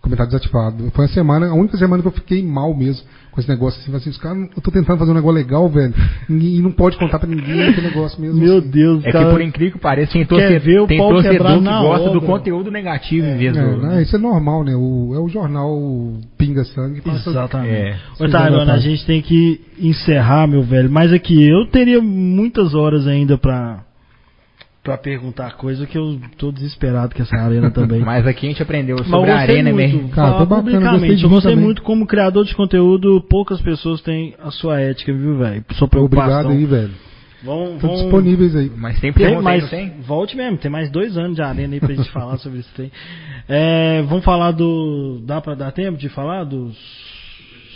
comentário 0.00 0.30
desativado. 0.32 0.90
Foi 0.92 1.04
a 1.06 1.08
semana, 1.08 1.48
a 1.48 1.54
única 1.54 1.76
semana 1.76 2.02
que 2.02 2.08
eu 2.08 2.12
fiquei 2.12 2.42
mal 2.42 2.72
mesmo 2.74 3.04
com 3.34 3.40
esse 3.40 3.50
negócio. 3.50 3.80
Assim, 3.80 3.94
assim, 3.96 4.10
os 4.10 4.16
caras, 4.18 4.48
eu 4.56 4.62
tô 4.62 4.70
tentando 4.70 4.96
fazer 4.98 5.10
um 5.10 5.14
negócio 5.14 5.34
legal, 5.36 5.68
velho, 5.68 5.92
e 6.30 6.60
não 6.62 6.70
pode 6.70 6.96
contar 6.96 7.18
pra 7.18 7.28
ninguém 7.28 7.68
esse 7.70 7.80
negócio 7.80 8.20
mesmo. 8.20 8.38
Meu 8.40 8.58
assim. 8.58 8.68
Deus, 8.70 9.02
É 9.02 9.06
que 9.06 9.12
cara. 9.12 9.30
por 9.30 9.40
incrível 9.40 9.72
que 9.74 9.78
pareça, 9.80 10.12
tem, 10.12 10.22
Quer 10.22 10.28
torcedor, 10.28 10.60
ver 10.60 10.80
o 10.80 10.86
tem 10.86 10.98
torcedor 10.98 11.58
que 11.58 11.64
gosta 11.64 12.10
do 12.10 12.16
obra. 12.18 12.20
conteúdo 12.28 12.70
negativo 12.70 13.26
em 13.26 13.36
vez 13.36 13.56
É, 13.56 13.60
do. 13.62 13.76
né, 13.78 14.02
isso 14.02 14.14
é 14.14 14.18
normal, 14.18 14.62
né? 14.64 14.74
O, 14.76 15.12
é 15.14 15.18
o 15.18 15.28
jornal 15.28 15.76
Pinga 16.38 16.64
Sangue. 16.64 17.00
que 17.00 17.10
passa- 17.10 17.30
Exatamente. 17.30 17.72
É. 17.74 17.96
Ô, 18.20 18.28
Tairona, 18.28 18.72
a 18.74 18.78
gente 18.78 19.04
tem 19.04 19.20
que 19.20 19.60
encerrar, 19.80 20.46
meu 20.46 20.62
velho. 20.62 20.88
Mas 20.90 21.12
aqui, 21.12 21.44
eu 21.48 21.66
teria 21.66 22.00
muitas 22.00 22.74
horas 22.74 23.06
ainda 23.06 23.36
pra, 23.36 23.80
pra 24.84 24.98
perguntar 24.98 25.56
coisa 25.56 25.86
que 25.86 25.96
eu 25.96 26.20
tô 26.36 26.52
desesperado 26.52 27.14
com 27.14 27.22
essa 27.22 27.34
arena 27.36 27.70
também. 27.70 28.00
Mas 28.04 28.26
aqui 28.26 28.46
a 28.46 28.50
gente 28.50 28.62
aprendeu 28.62 29.02
sobre 29.04 29.30
a 29.30 29.38
arena 29.38 29.72
muito, 29.72 29.94
mesmo. 29.94 30.08
Cara, 30.10 30.26
falar 30.32 30.36
foi 30.38 30.46
bacana, 30.46 30.62
publicamente. 30.62 31.00
gostei 31.00 31.16
de 31.16 31.24
eu 31.24 31.30
gostei 31.30 31.52
também. 31.52 31.64
muito 31.64 31.82
como 31.82 32.06
criador 32.06 32.44
de 32.44 32.54
conteúdo, 32.54 33.20
poucas 33.28 33.60
pessoas 33.62 34.00
têm 34.02 34.34
a 34.40 34.50
sua 34.50 34.78
ética, 34.80 35.12
viu, 35.12 35.38
velho? 35.38 35.64
Sua 35.72 35.88
preocupação. 35.88 36.50
Obrigado 36.50 36.50
aí, 36.52 36.64
velho. 36.66 36.94
Vão, 37.42 37.78
vão- 37.78 37.94
disponíveis 37.96 38.54
aí. 38.56 38.70
Mas 38.76 39.00
tem 39.00 39.12
Tem, 39.12 39.26
pergunta 39.26 39.48
aí, 39.50 39.60
mas 39.60 39.62
não 39.64 39.68
tem? 39.70 39.90
volte 40.00 40.36
mesmo, 40.36 40.56
tem 40.58 40.70
mais 40.70 40.90
dois 40.90 41.16
anos 41.18 41.34
de 41.36 41.42
arena 41.42 41.74
aí 41.74 41.80
pra 41.80 41.94
gente 41.94 42.08
falar 42.12 42.36
sobre 42.38 42.60
isso. 42.60 42.70
Tem. 42.76 42.90
É, 43.48 44.02
vamos 44.02 44.24
falar 44.24 44.50
do. 44.52 45.20
Dá 45.26 45.40
pra 45.40 45.54
dar 45.54 45.72
tempo 45.72 45.98
de 45.98 46.08
falar 46.08 46.44
do 46.44 46.70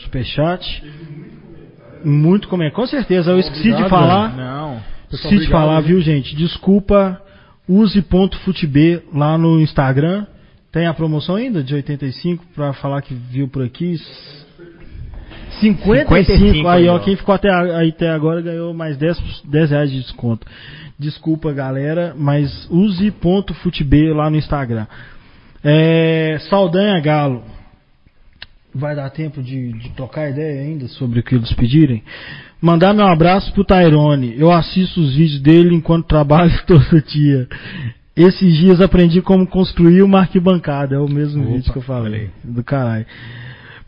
Superchat? 0.05 0.83
Muito 2.05 2.49
como 2.49 2.63
é, 2.63 2.71
com 2.71 2.87
certeza. 2.87 3.31
Eu 3.33 3.39
esqueci 3.41 3.63
de 3.65 3.69
Obrigado, 3.71 3.91
falar. 3.91 4.37
Não. 4.37 4.58
Pessoal, 5.11 5.31
de 5.31 5.37
obrigado, 5.37 5.61
falar, 5.61 5.81
viu? 5.81 6.01
gente? 6.01 6.35
Desculpa. 6.37 7.21
Use 7.69 8.01
ponto 8.03 8.39
futb 8.39 9.03
lá 9.13 9.37
no 9.37 9.61
Instagram. 9.61 10.27
Tem 10.73 10.87
a 10.87 10.95
promoção 10.95 11.37
ainda 11.37 11.63
de 11.63 11.75
85 11.75 12.45
pra 12.55 12.73
falar 12.73 13.03
que 13.03 13.15
viu 13.15 13.49
por 13.49 13.63
aqui. 13.63 13.97
55, 15.61 16.15
55 16.15 16.69
aí, 16.69 16.89
ó, 16.89 16.99
quem 16.99 17.17
ficou 17.17 17.35
até, 17.35 17.51
aí 17.51 17.89
até 17.89 18.11
agora 18.11 18.41
ganhou 18.41 18.73
mais 18.73 18.97
10, 18.97 19.43
10 19.45 19.71
reais 19.71 19.91
de 19.91 20.01
desconto. 20.01 20.47
Desculpa, 20.99 21.53
galera, 21.53 22.15
mas 22.17 22.69
use 22.71 23.11
ponto 23.11 23.55
futb 23.55 24.13
lá 24.15 24.31
no 24.31 24.37
Instagram. 24.37 24.87
É, 25.65 26.39
Saldanha 26.49 27.01
Galo. 27.01 27.43
Vai 28.75 28.95
dar 28.95 29.11
tempo 29.11 29.43
de, 29.43 29.73
de 29.73 29.91
trocar 29.91 30.31
ideia 30.31 30.61
ainda 30.61 30.87
sobre 30.89 31.21
o 31.21 31.23
que 31.23 31.35
eles 31.35 31.53
pedirem? 31.55 32.03
Mandar 32.61 32.93
meu 32.93 33.07
abraço 33.07 33.53
pro 33.53 33.65
Tyrone. 33.65 34.35
Eu 34.37 34.51
assisto 34.51 35.01
os 35.01 35.15
vídeos 35.15 35.41
dele 35.41 35.75
enquanto 35.75 36.07
trabalho 36.09 36.53
todo 36.67 37.03
dia. 37.03 37.49
Esses 38.17 38.57
dias 38.57 38.81
aprendi 38.81 39.23
como 39.23 39.47
construir 39.47 40.03
uma 40.03 40.21
arquibancada. 40.21 40.97
É 40.97 40.99
o 40.99 41.09
mesmo 41.09 41.45
Opa, 41.45 41.53
vídeo 41.53 41.73
que 41.73 41.79
eu 41.79 41.83
falei. 41.83 42.31
Do 42.43 42.65
caralho. 42.65 43.07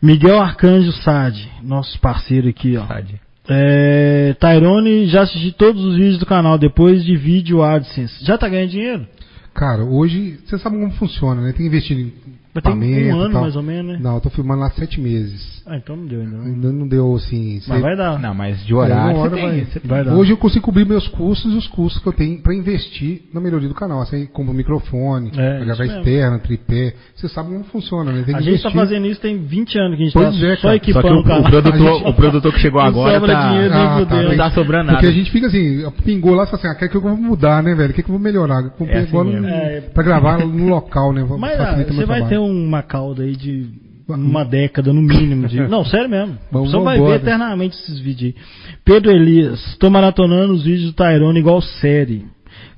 Miguel 0.01 0.39
Arcanjo 0.39 0.91
Sade, 0.93 1.51
nosso 1.61 1.99
parceiro 1.99 2.47
aqui, 2.47 2.77
ó. 2.77 2.85
Tade. 2.85 3.19
É, 3.49 4.33
Tyrone, 4.39 5.07
já 5.07 5.23
assisti 5.23 5.51
todos 5.51 5.83
os 5.83 5.95
vídeos 5.95 6.17
do 6.17 6.25
canal 6.25 6.57
depois 6.57 7.03
de 7.03 7.15
vídeo 7.17 7.61
AdSense. 7.61 8.23
Já 8.23 8.37
tá 8.37 8.47
ganhando 8.47 8.69
dinheiro? 8.69 9.07
Cara, 9.53 9.83
hoje, 9.83 10.39
você 10.45 10.57
sabe 10.57 10.77
como 10.77 10.91
funciona, 10.93 11.41
né? 11.41 11.51
Tem 11.51 11.61
que 11.61 11.67
investir 11.67 11.97
em 11.97 12.13
Mas 12.53 12.63
tem 12.63 13.13
um 13.13 13.19
ano 13.19 13.31
tal. 13.33 13.41
mais 13.41 13.55
ou 13.55 13.63
menos, 13.63 13.93
né? 13.93 13.99
Não, 14.01 14.15
eu 14.15 14.21
tô 14.21 14.29
filmando 14.29 14.59
lá 14.61 14.69
sete 14.71 14.99
meses. 14.99 15.61
Ah, 15.65 15.77
então 15.77 15.95
não 15.95 16.05
deu 16.05 16.21
ainda. 16.21 16.37
não. 16.37 16.45
Ainda 16.45 16.71
não 16.71 16.87
deu 16.87 17.15
assim. 17.15 17.55
Mas 17.55 17.63
sei- 17.65 17.79
vai 17.81 17.95
dar. 17.95 18.19
Não, 18.19 18.33
mas 18.33 18.65
de 18.65 18.73
horário 18.73 19.13
uma 19.15 19.19
hora 19.21 19.29
você 19.29 19.35
tem. 19.35 19.45
vai- 19.49 19.65
você 19.65 19.79
tem. 19.79 19.89
vai 19.89 20.03
dar. 20.03 20.13
Hoje 20.15 20.31
eu 20.31 20.37
consigo 20.37 20.65
cobrir 20.65 20.85
meus 20.85 21.07
custos 21.07 21.53
e 21.53 21.57
os 21.57 21.67
custos 21.67 22.01
que 22.01 22.07
eu 22.09 22.13
tenho 22.13 22.39
para 22.41 22.53
investir 22.53 23.21
na 23.33 23.39
melhoria 23.39 23.69
do 23.69 23.75
canal. 23.75 24.01
Assim, 24.01 24.25
como 24.25 24.53
microfone, 24.53 25.31
É, 25.37 25.57
pra 25.57 25.65
gravar 25.65 25.85
externa, 25.85 26.39
tripé. 26.39 26.93
Você 27.15 27.29
sabe 27.29 27.49
como 27.51 27.63
funciona, 27.65 28.11
né? 28.11 28.23
Tem 28.23 28.33
que 28.35 28.39
A 28.39 28.41
gente 28.41 28.61
tá 28.61 28.69
investir. 28.69 28.71
fazendo 28.73 29.05
isso 29.07 29.21
tem 29.21 29.37
20 29.37 29.77
anos 29.79 29.95
que 29.97 30.01
a 30.03 30.05
gente 30.05 30.13
Pois 30.13 30.39
tá 30.39 30.47
é, 30.47 30.55
só 30.57 30.73
equipando 30.73 31.07
Só 31.07 31.13
que 31.13 31.17
o, 31.17 31.21
o 31.21 31.23
canal. 31.23 31.39
o 31.41 31.43
produtor, 31.51 31.93
gente- 31.99 32.09
o 32.09 32.13
produtor 32.13 32.53
que 32.53 32.59
chegou 32.59 32.81
Não 32.81 32.87
agora 32.89 33.13
sobra 33.13 33.33
tá, 33.33 33.47
dinheiro 33.49 33.73
nem 33.73 33.83
Ah, 33.83 34.05
tá, 34.05 34.23
não 34.23 34.35
tá 34.37 34.51
sobrando 34.51 34.85
nada. 34.87 34.97
Porque 34.97 35.07
a 35.07 35.11
gente 35.11 35.31
fica 35.31 35.47
assim, 35.47 35.89
pingou 36.03 36.33
lá 36.35 36.43
e 36.43 36.47
fala 36.47 36.57
assim, 36.57 36.67
ah, 36.67 36.75
quer 36.75 36.89
que 36.89 36.97
eu 36.97 37.01
vou 37.01 37.15
mudar, 37.15 37.63
né, 37.63 37.73
velho? 37.75 37.91
O 37.91 37.93
que, 37.93 38.03
que 38.03 38.09
eu 38.09 38.13
vou 38.13 38.21
melhorar? 38.21 38.61
Comprei 38.71 38.97
É 38.97 38.99
assim 39.01 39.09
agora 39.17 39.47
É. 39.47 39.81
pra 39.93 40.03
gravar 40.03 40.39
no 40.45 40.67
local, 40.67 41.13
né? 41.13 41.25
Mas 41.39 41.59
ah, 41.59 41.75
você 41.87 42.05
vai 42.05 42.27
ter. 42.27 42.40
Uma 42.49 42.81
cauda 42.81 43.23
aí 43.23 43.35
de 43.35 43.69
uma 44.07 44.43
década 44.43 44.91
no 44.91 45.01
mínimo. 45.01 45.47
De... 45.47 45.59
Não, 45.69 45.85
sério 45.85 46.09
mesmo. 46.09 46.37
Vamos- 46.51 46.71
Só 46.71 46.79
vai 46.81 46.97
vambora. 46.97 47.17
ver 47.17 47.23
eternamente 47.25 47.75
esses 47.77 47.99
vídeos 47.99 48.33
aí. 48.35 48.41
Pedro 48.83 49.11
Elias, 49.11 49.75
tô 49.79 49.89
maratonando 49.89 50.53
os 50.53 50.63
vídeos 50.63 50.87
do 50.87 50.93
Tyrone 50.93 51.39
igual 51.39 51.61
série. 51.61 52.25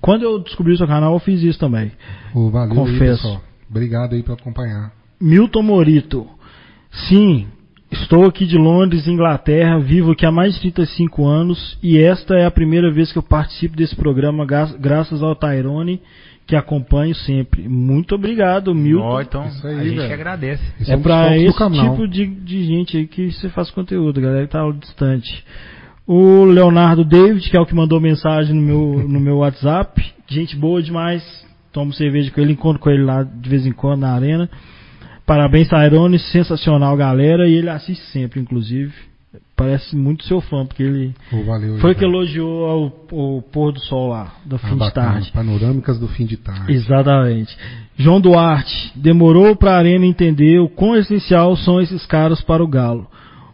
Quando 0.01 0.23
eu 0.23 0.39
descobri 0.39 0.73
o 0.73 0.77
seu 0.77 0.87
canal, 0.87 1.13
eu 1.13 1.19
fiz 1.19 1.41
isso 1.41 1.57
também. 1.59 1.91
Ô, 2.35 2.49
valeu 2.49 2.71
aí, 2.71 2.77
Confesso. 2.77 3.23
pessoal. 3.23 3.41
Obrigado 3.69 4.13
aí 4.13 4.21
por 4.21 4.33
acompanhar. 4.33 4.91
Milton 5.19 5.63
Morito. 5.63 6.27
Sim, 7.09 7.47
Estou 7.91 8.25
aqui 8.25 8.47
de 8.47 8.57
Londres, 8.57 9.07
Inglaterra, 9.07 9.77
vivo 9.77 10.13
aqui 10.13 10.25
há 10.25 10.31
mais 10.31 10.55
de 10.55 10.61
35 10.61 11.27
anos 11.27 11.77
e 11.81 11.99
esta 11.99 12.33
é 12.33 12.43
a 12.43 12.49
primeira 12.49 12.91
vez 12.91 13.11
que 13.11 13.19
eu 13.19 13.21
participo 13.23 13.77
desse 13.77 13.95
programa, 13.95 14.43
gra- 14.47 14.73
graças 14.79 15.21
ao 15.21 15.35
Tyrone, 15.35 16.01
que 16.45 16.55
acompanho 16.55 17.15
sempre. 17.15 17.67
Muito 17.67 18.15
obrigado, 18.15 18.73
Milton. 18.75 19.05
Ó, 19.05 19.21
então, 19.21 19.45
Isso 19.47 19.65
aí, 19.65 19.79
a 19.79 19.83
gente 19.83 19.95
velho. 19.97 20.13
agradece. 20.13 20.63
É 20.87 20.95
um 20.95 21.01
do 21.01 21.33
esse 21.35 21.57
canal. 21.57 21.91
tipo 21.91 22.07
de, 22.07 22.25
de 22.25 22.63
gente 22.65 22.97
aí 22.97 23.07
que 23.07 23.31
você 23.31 23.49
faz 23.49 23.71
conteúdo, 23.71 24.19
galera 24.21 24.45
que 24.45 24.51
tá 24.51 24.61
distante. 24.71 25.43
O 26.05 26.43
Leonardo 26.43 27.05
David, 27.05 27.49
que 27.49 27.55
é 27.55 27.61
o 27.61 27.65
que 27.65 27.73
mandou 27.73 27.99
mensagem 27.99 28.53
no 28.53 28.61
meu, 28.61 29.07
no 29.07 29.19
meu 29.19 29.37
WhatsApp. 29.37 30.03
Gente 30.27 30.55
boa 30.55 30.81
demais. 30.81 31.23
Tomo 31.71 31.93
cerveja 31.93 32.29
com 32.29 32.41
ele, 32.41 32.53
encontro 32.53 32.79
com 32.79 32.89
ele 32.89 33.03
lá 33.03 33.23
de 33.23 33.49
vez 33.49 33.65
em 33.65 33.71
quando 33.71 34.01
na 34.01 34.13
arena. 34.13 34.49
Parabéns, 35.25 35.69
Tyrone. 35.69 36.19
Sensacional, 36.19 36.95
galera. 36.97 37.47
E 37.47 37.53
ele 37.53 37.69
assiste 37.69 38.03
sempre, 38.11 38.39
inclusive. 38.41 38.93
Parece 39.55 39.95
muito 39.95 40.23
seu 40.25 40.41
fã, 40.41 40.65
porque 40.65 40.83
ele 40.83 41.15
Pô, 41.29 41.43
valeu. 41.43 41.77
foi 41.77 41.95
que 41.95 42.03
elogiou 42.03 42.65
ao, 42.65 42.85
o 43.11 43.41
pôr 43.41 43.71
do 43.71 43.79
sol 43.79 44.09
lá, 44.09 44.33
do 44.45 44.55
Ah, 44.55 44.59
fim 44.59 44.73
de 44.73 44.79
bacana. 44.79 45.11
tarde. 45.13 45.31
Panorâmicas 45.31 45.99
do 45.99 46.07
fim 46.07 46.25
de 46.25 46.37
tarde. 46.37 46.71
Exatamente. 46.71 47.57
João 47.97 48.19
Duarte, 48.21 48.91
demorou 48.95 49.55
para 49.55 49.71
a 49.71 49.77
Arena 49.77 50.05
entender 50.05 50.59
o 50.59 50.69
quão 50.69 50.95
essencial 50.95 51.55
são 51.57 51.79
esses 51.81 52.05
caras 52.05 52.41
para 52.41 52.63
o 52.63 52.67
Galo. 52.67 53.07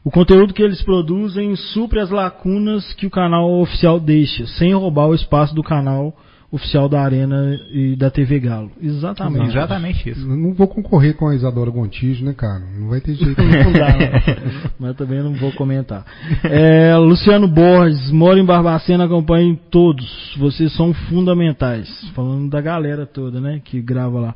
O 0.03 0.09
conteúdo 0.11 0.53
que 0.53 0.63
eles 0.63 0.81
produzem 0.81 1.55
supre 1.55 1.99
as 1.99 2.09
lacunas 2.09 2.93
que 2.93 3.05
o 3.05 3.09
canal 3.11 3.49
oficial 3.61 3.99
deixa, 3.99 4.47
sem 4.47 4.73
roubar 4.73 5.07
o 5.07 5.15
espaço 5.15 5.53
do 5.53 5.61
canal 5.63 6.13
oficial 6.51 6.89
da 6.89 7.01
Arena 7.01 7.59
e 7.71 7.95
da 7.95 8.09
TV 8.09 8.39
Galo. 8.39 8.71
Exatamente. 8.81 9.49
Exatamente 9.49 10.09
isso. 10.09 10.21
Eu 10.21 10.35
Não 10.35 10.53
vou 10.53 10.67
concorrer 10.67 11.15
com 11.15 11.27
a 11.27 11.35
Isadora 11.35 11.69
Gontijo, 11.69 12.25
né, 12.25 12.33
cara? 12.33 12.63
Não 12.77 12.89
vai 12.89 12.99
ter 12.99 13.13
jeito. 13.13 13.39
Não 13.41 13.71
dá, 13.71 13.89
não. 13.97 14.71
mas 14.79 14.95
também 14.95 15.21
não 15.21 15.33
vou 15.33 15.51
comentar. 15.51 16.05
É, 16.43 16.95
Luciano 16.95 17.47
Borges, 17.47 18.09
moro 18.11 18.39
em 18.39 18.45
Barbacena, 18.45 19.05
acompanhem 19.05 19.59
todos. 19.69 20.35
Vocês 20.37 20.73
são 20.73 20.93
fundamentais. 20.93 21.89
Falando 22.15 22.49
da 22.49 22.61
galera 22.61 23.05
toda, 23.05 23.39
né, 23.39 23.61
que 23.63 23.81
grava 23.81 24.19
lá. 24.19 24.35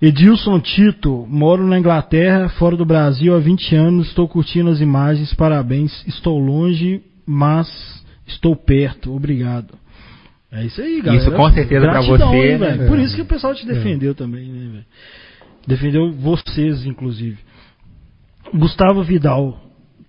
Edilson 0.00 0.58
Tito, 0.58 1.24
moro 1.28 1.64
na 1.64 1.78
Inglaterra, 1.78 2.48
fora 2.48 2.76
do 2.76 2.84
Brasil 2.84 3.36
há 3.36 3.38
20 3.38 3.76
anos, 3.76 4.08
estou 4.08 4.26
curtindo 4.26 4.68
as 4.70 4.80
imagens, 4.80 5.32
parabéns. 5.34 6.04
Estou 6.08 6.40
longe, 6.40 7.00
mas 7.24 7.68
estou 8.26 8.56
perto. 8.56 9.14
Obrigado. 9.14 9.81
É 10.52 10.64
isso 10.64 10.80
aí, 10.82 11.00
galera. 11.00 11.22
Isso 11.22 11.32
com 11.32 11.50
certeza 11.50 11.80
pra 11.86 11.92
Gratidão, 11.94 12.28
você, 12.30 12.58
né? 12.58 12.86
Por 12.86 12.98
isso 12.98 13.16
que 13.16 13.22
o 13.22 13.26
pessoal 13.26 13.54
te 13.54 13.66
defendeu 13.66 14.14
também, 14.14 14.46
né, 14.48 14.68
velho? 14.72 14.84
Defendeu 15.66 16.12
vocês, 16.12 16.84
inclusive. 16.84 17.38
Gustavo 18.54 19.02
Vidal. 19.02 19.58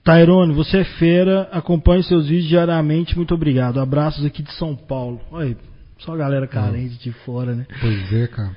Tairone, 0.03 0.53
você 0.53 0.79
é 0.79 0.83
fera, 0.83 1.47
acompanhe 1.51 2.03
seus 2.03 2.27
vídeos 2.27 2.49
diariamente, 2.49 3.15
muito 3.15 3.33
obrigado. 3.33 3.79
Abraços 3.79 4.25
aqui 4.25 4.43
de 4.43 4.51
São 4.53 4.75
Paulo. 4.75 5.21
Olha, 5.31 5.47
aí, 5.47 5.57
só 5.99 6.13
galera 6.17 6.45
carente 6.45 6.99
de 7.01 7.11
fora, 7.25 7.55
né? 7.55 7.65
pois 7.79 8.11
é, 8.13 8.27
cara. 8.27 8.51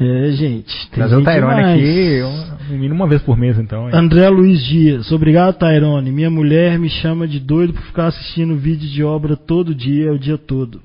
É, 0.00 0.32
gente. 0.32 0.90
Trazer 0.90 1.14
o 1.14 1.18
gente 1.18 1.26
Tyrone 1.28 1.56
demais. 1.56 1.78
aqui, 1.78 2.22
um- 2.24 2.72
no 2.72 2.78
mínimo 2.80 2.94
uma 2.94 3.06
vez 3.06 3.22
por 3.22 3.36
mês, 3.36 3.56
então. 3.58 3.88
é. 3.88 3.96
André 3.96 4.28
Luiz 4.30 4.64
Dias, 4.64 5.12
obrigado 5.12 5.58
Tairone. 5.58 6.10
Minha 6.10 6.30
mulher 6.30 6.76
me 6.78 6.88
chama 6.88 7.28
de 7.28 7.38
doido 7.38 7.74
por 7.74 7.82
ficar 7.82 8.06
assistindo 8.06 8.56
vídeo 8.56 8.88
de 8.88 9.04
obra 9.04 9.36
todo 9.36 9.72
dia, 9.74 10.10
o 10.12 10.18
dia 10.18 10.38
todo. 10.38 10.80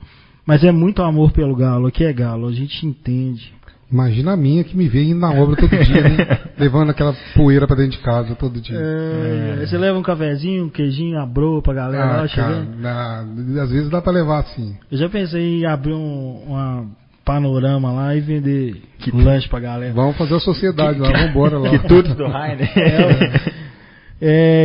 Mas 0.45 0.63
é 0.63 0.71
muito 0.71 1.01
amor 1.01 1.31
pelo 1.31 1.55
Galo, 1.55 1.87
aqui 1.87 2.03
é 2.03 2.13
Galo, 2.13 2.47
a 2.47 2.51
gente 2.53 2.85
entende. 2.85 3.53
Imagina 3.91 4.33
a 4.33 4.37
minha 4.37 4.63
que 4.63 4.75
me 4.75 4.85
indo 4.87 5.19
na 5.19 5.31
obra 5.31 5.55
todo 5.55 5.69
dia, 5.69 6.01
né? 6.01 6.17
Levando 6.57 6.89
aquela 6.89 7.15
poeira 7.35 7.67
pra 7.67 7.75
dentro 7.75 7.91
de 7.91 7.99
casa 7.99 8.33
todo 8.35 8.59
dia. 8.59 8.77
É, 8.77 9.65
Você 9.65 9.77
leva 9.77 9.97
um 9.97 10.01
cafezinho, 10.01 10.65
um 10.65 10.69
queijinho, 10.69 11.19
a 11.19 11.25
broa 11.25 11.61
pra 11.61 11.73
galera 11.73 12.05
lá 12.05 12.11
Ah, 12.11 12.15
cara, 12.15 12.27
chegando? 12.27 12.79
na- 12.81 13.25
às 13.63 13.69
vezes 13.71 13.89
dá 13.89 14.01
pra 14.01 14.11
levar 14.11 14.39
assim. 14.39 14.75
Eu 14.91 14.97
já 14.97 15.07
pensei 15.07 15.59
em 15.61 15.65
abrir 15.65 15.93
um 15.93 16.43
uma 16.47 16.85
panorama 17.23 17.91
lá 17.91 18.15
e 18.15 18.21
vender 18.21 18.81
lanche 19.13 19.47
pra 19.49 19.59
galera. 19.59 19.93
Vamos 19.93 20.17
fazer 20.17 20.35
a 20.35 20.39
sociedade 20.39 20.99
lá, 20.99 21.11
vamos 21.11 21.29
embora 21.29 21.57
lá. 21.59 21.69
Quitutes 21.69 22.15
do 22.15 22.25
Rainer. 22.27 22.69
É, 22.77 23.41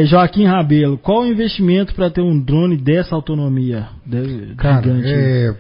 Joaquim 0.06 0.44
Rabelo, 0.44 0.98
qual 0.98 1.22
o 1.22 1.26
investimento 1.26 1.94
para 1.94 2.10
ter 2.10 2.22
um 2.22 2.40
drone 2.40 2.76
dessa 2.76 3.14
autonomia? 3.14 3.88
Deve- 4.06 4.54
Cara, 4.56 4.82
gigante. 4.82 5.08
é, 5.08 5.54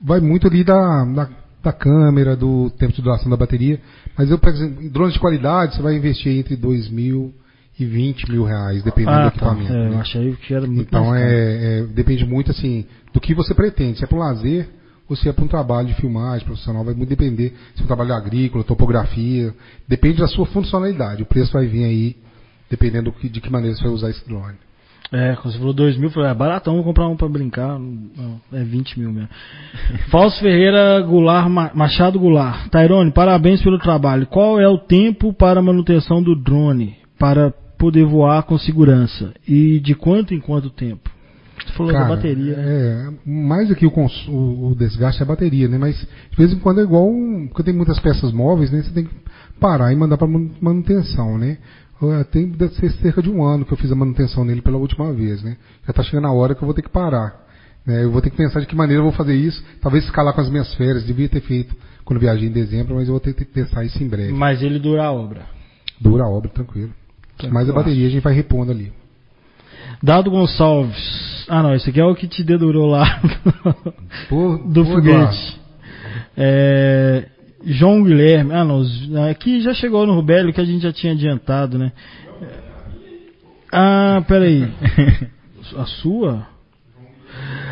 vai 0.00 0.20
muito 0.20 0.46
ali 0.46 0.64
da, 0.64 1.04
da, 1.04 1.28
da 1.62 1.72
câmera, 1.72 2.36
do 2.36 2.70
tempo 2.78 2.92
de 2.92 3.02
duração 3.02 3.30
da 3.30 3.36
bateria. 3.36 3.80
Mas 4.16 4.30
eu, 4.30 4.38
por 4.38 4.50
exemplo, 4.50 4.82
em 4.82 4.88
drones 4.88 5.14
de 5.14 5.20
qualidade, 5.20 5.74
você 5.74 5.82
vai 5.82 5.96
investir 5.96 6.32
entre 6.32 6.56
2 6.56 6.88
mil 6.90 7.32
e 7.78 7.84
20 7.84 8.30
mil 8.30 8.44
reais, 8.44 8.82
dependendo 8.82 9.16
do 9.16 9.26
ah, 9.26 9.30
tá. 9.30 9.36
equipamento. 9.36 9.72
É, 9.72 9.86
eu 9.86 9.90
né? 9.90 10.00
achei 10.00 10.36
que 10.36 10.54
era 10.54 10.66
muito 10.66 10.82
Então 10.82 11.14
é, 11.14 11.80
é, 11.80 11.82
depende 11.86 12.24
muito 12.24 12.50
assim 12.50 12.84
do 13.12 13.20
que 13.20 13.34
você 13.34 13.54
pretende. 13.54 13.98
Se 13.98 14.04
é 14.04 14.06
para 14.06 14.16
um 14.16 14.20
lazer 14.20 14.68
ou 15.08 15.16
se 15.16 15.28
é 15.28 15.32
para 15.32 15.44
um 15.44 15.48
trabalho 15.48 15.88
de 15.88 15.94
filmagem 15.94 16.46
profissional, 16.46 16.84
vai 16.84 16.94
muito 16.94 17.08
depender. 17.08 17.52
Se 17.74 17.80
é 17.80 17.84
um 17.84 17.86
trabalho 17.86 18.14
agrícola, 18.14 18.64
topografia, 18.64 19.52
depende 19.88 20.18
da 20.18 20.28
sua 20.28 20.46
funcionalidade. 20.46 21.22
O 21.22 21.26
preço 21.26 21.52
vai 21.52 21.66
vir 21.66 21.84
aí, 21.84 22.16
dependendo 22.76 23.12
de 23.22 23.40
que 23.40 23.50
maneira 23.50 23.76
você 23.76 23.82
vai 23.84 23.92
usar 23.92 24.10
esse 24.10 24.26
drone. 24.28 24.56
É, 25.12 25.36
quando 25.36 25.52
você 25.52 25.58
falou 25.58 25.72
2 25.74 25.96
mil, 25.96 26.08
eu 26.08 26.10
falei, 26.12 26.30
é 26.30 26.34
baratão, 26.34 26.74
vou 26.76 26.84
comprar 26.84 27.06
um 27.08 27.16
pra 27.16 27.28
brincar. 27.28 27.78
Não, 27.78 28.40
é 28.52 28.64
20 28.64 28.98
mil 28.98 29.12
mesmo. 29.12 29.28
Fausto 30.10 30.40
Ferreira 30.40 31.00
Goulart, 31.02 31.48
Ma- 31.48 31.70
Machado 31.74 32.18
Goulart. 32.18 32.68
Tairone, 32.70 33.12
parabéns 33.12 33.62
pelo 33.62 33.78
trabalho. 33.78 34.26
Qual 34.26 34.58
é 34.60 34.66
o 34.68 34.78
tempo 34.78 35.32
para 35.32 35.62
manutenção 35.62 36.22
do 36.22 36.34
drone 36.34 36.96
para 37.18 37.52
poder 37.78 38.04
voar 38.04 38.42
com 38.44 38.58
segurança? 38.58 39.32
E 39.46 39.78
de 39.78 39.94
quanto 39.94 40.34
em 40.34 40.40
quanto 40.40 40.70
tempo? 40.70 41.08
Você 41.64 41.72
falou 41.74 41.92
da 41.92 42.00
bateria, 42.16 42.56
né? 42.56 42.64
É, 42.66 43.30
mais 43.30 43.70
aqui 43.70 43.86
o, 43.86 43.92
o- 44.28 44.70
o 44.70 44.74
desgaste 44.74 45.20
é 45.20 45.24
a 45.24 45.28
bateria, 45.28 45.68
né? 45.68 45.78
Mas 45.78 45.96
de 46.00 46.36
vez 46.36 46.52
em 46.52 46.58
quando 46.58 46.80
é 46.80 46.82
igual, 46.82 47.08
um, 47.08 47.46
porque 47.46 47.62
tem 47.62 47.74
muitas 47.74 48.00
peças 48.00 48.32
móveis, 48.32 48.70
né? 48.72 48.82
Você 48.82 48.90
tem 48.90 49.04
que 49.04 49.14
parar 49.60 49.92
e 49.92 49.96
mandar 49.96 50.16
para 50.18 50.26
manutenção, 50.60 51.38
né? 51.38 51.58
Ah, 52.02 52.24
Tem 52.24 52.46
deve 52.48 52.74
ser 52.74 52.90
cerca 52.92 53.22
de 53.22 53.30
um 53.30 53.42
ano 53.42 53.64
que 53.64 53.72
eu 53.72 53.76
fiz 53.76 53.90
a 53.90 53.94
manutenção 53.94 54.44
nele 54.44 54.60
pela 54.62 54.76
última 54.76 55.12
vez, 55.12 55.42
né? 55.42 55.56
Já 55.84 55.90
está 55.90 56.02
chegando 56.02 56.26
a 56.26 56.32
hora 56.32 56.54
que 56.54 56.62
eu 56.62 56.66
vou 56.66 56.74
ter 56.74 56.82
que 56.82 56.88
parar. 56.90 57.44
né? 57.86 58.02
Eu 58.04 58.10
vou 58.10 58.20
ter 58.20 58.30
que 58.30 58.36
pensar 58.36 58.60
de 58.60 58.66
que 58.66 58.74
maneira 58.76 59.00
eu 59.00 59.04
vou 59.04 59.12
fazer 59.12 59.34
isso. 59.34 59.62
Talvez 59.80 60.04
escalar 60.04 60.34
com 60.34 60.40
as 60.40 60.50
minhas 60.50 60.72
férias, 60.74 61.04
devia 61.04 61.28
ter 61.28 61.40
feito 61.40 61.74
quando 62.04 62.20
viajei 62.20 62.48
em 62.48 62.52
dezembro, 62.52 62.96
mas 62.96 63.06
eu 63.08 63.12
vou 63.14 63.20
ter 63.20 63.32
que 63.34 63.44
pensar 63.46 63.84
isso 63.84 64.02
em 64.02 64.08
breve. 64.08 64.32
Mas 64.32 64.62
ele 64.62 64.78
dura 64.78 65.04
a 65.04 65.12
obra. 65.12 65.42
Dura 66.00 66.24
a 66.24 66.28
obra, 66.28 66.50
tranquilo. 66.50 66.92
Mas 67.50 67.68
a 67.70 67.72
bateria 67.72 68.06
a 68.06 68.10
gente 68.10 68.22
vai 68.22 68.34
repondo 68.34 68.70
ali. 68.70 68.92
Dado 70.02 70.30
Gonçalves. 70.30 71.46
Ah, 71.48 71.62
não, 71.62 71.74
esse 71.74 71.88
aqui 71.90 72.00
é 72.00 72.04
o 72.04 72.14
que 72.14 72.26
te 72.28 72.42
dedurou 72.44 72.86
lá 72.86 73.20
Pô, 74.28 74.56
do 74.58 74.80
Eduardo. 74.82 74.92
foguete. 74.94 75.60
É, 76.36 77.28
João 77.66 78.02
Guilherme. 78.04 78.52
Ah, 78.52 78.64
não. 78.64 78.82
Aqui 79.30 79.60
já 79.60 79.72
chegou 79.74 80.06
no 80.06 80.14
Rubélio 80.14 80.52
que 80.52 80.60
a 80.60 80.64
gente 80.64 80.82
já 80.82 80.92
tinha 80.92 81.12
adiantado, 81.12 81.78
né? 81.78 81.92
Ah, 83.72 84.22
peraí. 84.26 84.68
A 85.76 85.86
sua? 85.86 86.46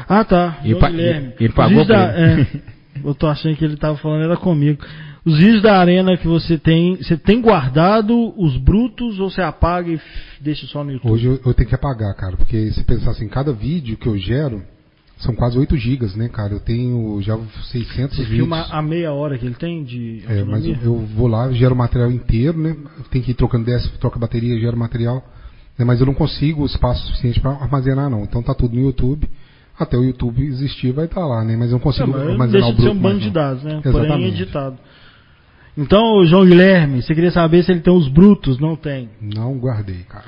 Ah, 0.08 0.24
tá. 0.24 0.58
Ele 0.62 0.70
João 0.70 0.80
pa- 0.80 0.90
Guilherme. 0.90 1.32
ele 1.38 1.48
Os 1.50 1.54
pagou 1.54 1.84
da- 1.84 2.12
é, 2.18 2.46
eu 3.04 3.14
tô 3.14 3.26
achando 3.28 3.54
que 3.56 3.64
ele 3.64 3.76
tava 3.76 3.96
falando 3.98 4.24
era 4.24 4.36
comigo. 4.36 4.82
Os 5.24 5.38
vídeos 5.38 5.62
da 5.62 5.78
arena 5.78 6.16
que 6.16 6.26
você 6.26 6.58
tem, 6.58 6.96
você 6.96 7.16
tem 7.16 7.40
guardado 7.40 8.34
os 8.36 8.56
brutos 8.56 9.20
ou 9.20 9.30
você 9.30 9.40
apaga 9.40 9.88
e 9.92 10.00
deixa 10.40 10.66
só 10.66 10.82
no 10.82 10.90
YouTube? 10.90 11.12
Hoje 11.12 11.26
eu, 11.26 11.40
eu 11.46 11.54
tenho 11.54 11.68
que 11.68 11.74
apagar, 11.76 12.12
cara, 12.16 12.36
porque 12.36 12.72
se 12.72 12.82
pensar 12.82 13.12
assim, 13.12 13.28
cada 13.28 13.52
vídeo 13.52 13.96
que 13.96 14.08
eu 14.08 14.18
gero 14.18 14.64
são 15.22 15.34
quase 15.34 15.58
8 15.58 15.76
gigas, 15.76 16.14
né, 16.14 16.28
cara? 16.28 16.52
Eu 16.52 16.60
tenho 16.60 17.20
já 17.22 17.36
600 17.70 18.16
Você 18.16 18.22
vídeos. 18.22 18.28
filma 18.40 18.66
a 18.70 18.82
meia 18.82 19.12
hora 19.12 19.38
que 19.38 19.46
ele 19.46 19.54
tem 19.54 19.82
de 19.84 20.22
É, 20.28 20.42
mas 20.44 20.64
eu, 20.64 20.72
autonomia? 20.72 20.78
eu 20.84 20.96
vou 21.16 21.26
lá, 21.28 21.50
gero 21.52 21.74
o 21.74 21.78
material 21.78 22.10
inteiro, 22.10 22.58
né? 22.58 22.76
Tem 23.10 23.22
que 23.22 23.30
ir 23.30 23.34
trocando 23.34 23.64
dessa, 23.66 23.88
troca 24.00 24.16
a 24.16 24.20
bateria, 24.20 24.58
gero 24.60 24.76
material. 24.76 25.22
né? 25.78 25.84
Mas 25.84 26.00
eu 26.00 26.06
não 26.06 26.14
consigo 26.14 26.64
espaço 26.66 27.06
suficiente 27.06 27.40
para 27.40 27.50
armazenar, 27.52 28.10
não. 28.10 28.22
Então 28.24 28.42
tá 28.42 28.54
tudo 28.54 28.74
no 28.74 28.82
YouTube. 28.82 29.28
Até 29.78 29.96
o 29.96 30.04
YouTube 30.04 30.44
existir 30.44 30.92
vai 30.92 31.06
estar 31.06 31.24
lá, 31.26 31.42
né? 31.44 31.56
Mas 31.56 31.68
eu 31.70 31.74
não 31.74 31.80
consigo 31.80 32.08
Não, 32.08 32.18
mas 32.18 32.28
armazenar 32.30 32.50
deixa 32.52 32.68
o 32.68 32.74
de 32.76 32.82
ser 32.82 32.88
um 32.90 32.98
banco 33.00 33.20
de 33.20 33.30
dados, 33.30 33.62
né? 33.62 33.80
Porém 33.82 33.98
Exatamente. 34.00 34.42
editado. 34.42 34.76
Então, 35.78 36.24
João 36.26 36.44
Guilherme, 36.44 37.00
você 37.00 37.14
queria 37.14 37.30
saber 37.30 37.62
se 37.64 37.72
ele 37.72 37.80
tem 37.80 37.92
os 37.92 38.06
brutos? 38.08 38.58
Não 38.58 38.76
tem. 38.76 39.08
Não 39.20 39.56
guardei, 39.58 40.02
cara. 40.08 40.24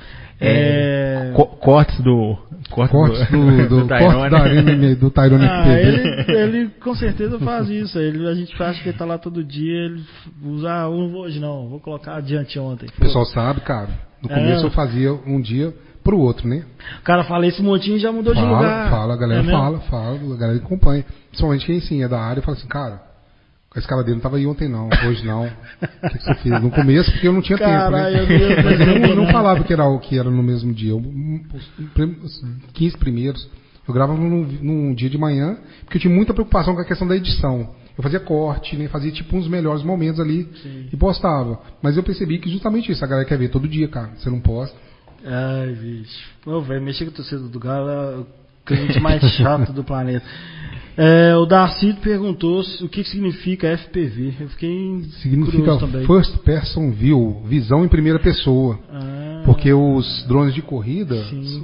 É... 0.47 1.33
Co- 1.35 1.47
cortes 1.47 1.99
do. 2.01 2.37
Cortes, 2.71 2.93
Cortes 2.97 3.31
do, 3.31 3.69
do, 3.83 3.87
Tyrone. 3.87 4.13
cortes 4.15 4.31
da 4.31 4.39
arena 4.41 4.95
do 4.97 5.11
Tyrone 5.11 5.45
Ah, 5.47 5.65
TV. 5.65 5.81
ele, 5.83 6.33
ele 6.39 6.69
com 6.83 6.95
certeza 6.95 7.39
faz 7.39 7.69
isso. 7.69 7.99
Ele, 7.99 8.27
a 8.29 8.35
gente 8.35 8.61
acha 8.63 8.83
que 8.83 8.89
ele 8.89 8.99
tá 8.99 9.05
lá 9.05 9.19
todo 9.19 9.45
dia, 9.45 9.85
ele 9.87 10.03
usa, 10.43 10.69
ah, 10.71 10.83
eu 10.85 10.97
não 10.97 11.09
vou 11.11 11.23
hoje 11.23 11.39
não, 11.39 11.69
vou 11.69 11.79
colocar 11.81 12.17
adiante 12.17 12.59
ontem. 12.59 12.89
O 12.97 13.01
pessoal 13.01 13.25
sabe, 13.27 13.61
cara. 13.61 13.91
No 14.23 14.31
É. 14.31 14.35
começo 14.35 14.67
eu 14.67 14.71
fazia 14.71 15.13
um 15.13 15.41
dia 15.41 15.75
pro 16.03 16.19
outro, 16.19 16.49
né? 16.49 16.65
O 17.01 17.03
cara 17.05 17.23
fala, 17.25 17.47
esse 17.47 17.63
montinho 17.63 17.99
já 17.99 18.11
mudou 18.11 18.35
de 18.35 18.41
Fala, 18.41 18.57
lugar. 18.57 18.91
fala, 18.91 19.15
a 19.15 19.17
galera 19.17 19.41
É 19.43 19.51
fala, 19.51 19.79
fala, 19.81 20.35
a 20.35 20.37
galera 20.37 20.59
acompanha. 20.59 21.05
Principalmente 21.29 21.67
quem 21.67 21.81
sim 21.81 22.03
é 22.03 22.09
da 22.09 22.19
área 22.21 22.43
fala 22.43 22.57
assim, 22.57 22.67
cara, 22.69 23.01
A 23.75 23.79
escala 23.81 24.03
dele 24.03 24.13
não 24.13 24.19
estava 24.19 24.37
aí 24.37 24.47
ontem 24.47 24.69
não, 24.69 24.89
hoje 25.09 25.25
não. 25.27 25.47
O 25.47 25.51
que, 26.11 26.19
que 26.19 26.25
você 26.25 26.35
fez? 26.37 26.63
No 26.63 26.71
começo, 26.71 27.11
porque 27.11 27.27
eu 27.27 27.33
não 27.33 27.43
tinha 27.43 27.59
Caralho, 27.59 28.19
tempo, 28.27 28.33
né? 28.33 28.53
eu 28.61 28.65
Mas 28.65 28.81
eu 28.81 28.87
não, 28.87 29.09
não- 29.09 29.25
não 29.25 29.33
falava 29.33 29.65
que 29.65 29.73
era 29.73 29.85
o 29.85 29.99
que 29.99 30.17
era 30.19 30.31
no 30.31 30.43
mesmo 30.43 30.73
dia. 30.73 30.91
Eu, 30.93 30.99
os 30.99 32.25
os 32.25 32.45
15 32.73 32.97
primeiros, 32.99 33.49
eu 33.87 33.93
gravava 33.93 34.19
num, 34.19 34.45
num 34.63 34.95
dia 34.95 35.11
de 35.11 35.19
manhã, 35.19 35.57
porque 35.85 35.97
eu 35.99 36.03
tinha 36.03 36.15
muita 36.15 36.33
preocupação 36.33 36.75
com 36.75 36.81
a 36.81 36.85
questão 36.85 37.07
da 37.07 37.17
edição. 37.17 37.71
Eu 37.97 38.03
fazia 38.03 38.19
corte, 38.21 38.77
né? 38.77 38.89
Fazia 38.89 39.11
tipo 39.13 39.37
uns 39.37 39.47
melhores 39.49 39.83
momentos 39.83 40.21
ali 40.21 40.49
e 40.93 40.97
postava. 40.97 41.61
Mas 41.83 41.97
eu 41.97 42.03
percebi 42.03 42.39
que 42.39 42.51
justamente 42.51 42.91
isso, 42.93 43.05
a 43.05 43.09
galera 43.09 43.27
quer 43.27 43.39
ver 43.39 43.49
todo 43.51 43.67
dia, 43.69 43.89
cara. 43.89 44.11
Você 44.17 44.31
não 44.31 44.41
posta. 44.41 44.77
Ai, 45.25 45.73
bicho. 45.75 46.29
Ô, 46.47 46.61
velho, 46.61 46.83
mexer 46.83 47.05
com 47.07 47.11
a 47.11 47.15
torcida 47.15 47.41
do 47.43 47.59
Galo 47.59 47.89
é 47.89 48.17
o 48.19 48.27
cliente 48.67 48.99
mais 49.01 49.23
chato 49.37 49.73
do 49.73 49.83
planeta. 49.85 50.25
É, 50.97 51.35
o 51.37 51.45
Darcy 51.45 51.93
perguntou 51.95 52.63
o 52.81 52.89
que 52.89 53.03
significa 53.05 53.77
FPV. 53.77 54.35
Eu 54.41 54.49
fiquei 54.51 55.03
Significa. 55.23 55.79
First 56.07 56.39
Person 56.45 56.91
View, 56.93 57.43
visão 57.47 57.85
em 57.85 57.89
primeira 57.89 58.19
pessoa. 58.19 58.79
Ah, 58.91 59.43
Porque 59.45 59.73
os 59.73 60.25
drones 60.29 60.55
de 60.55 60.63
corrida, 60.63 61.17
Sim. 61.25 61.61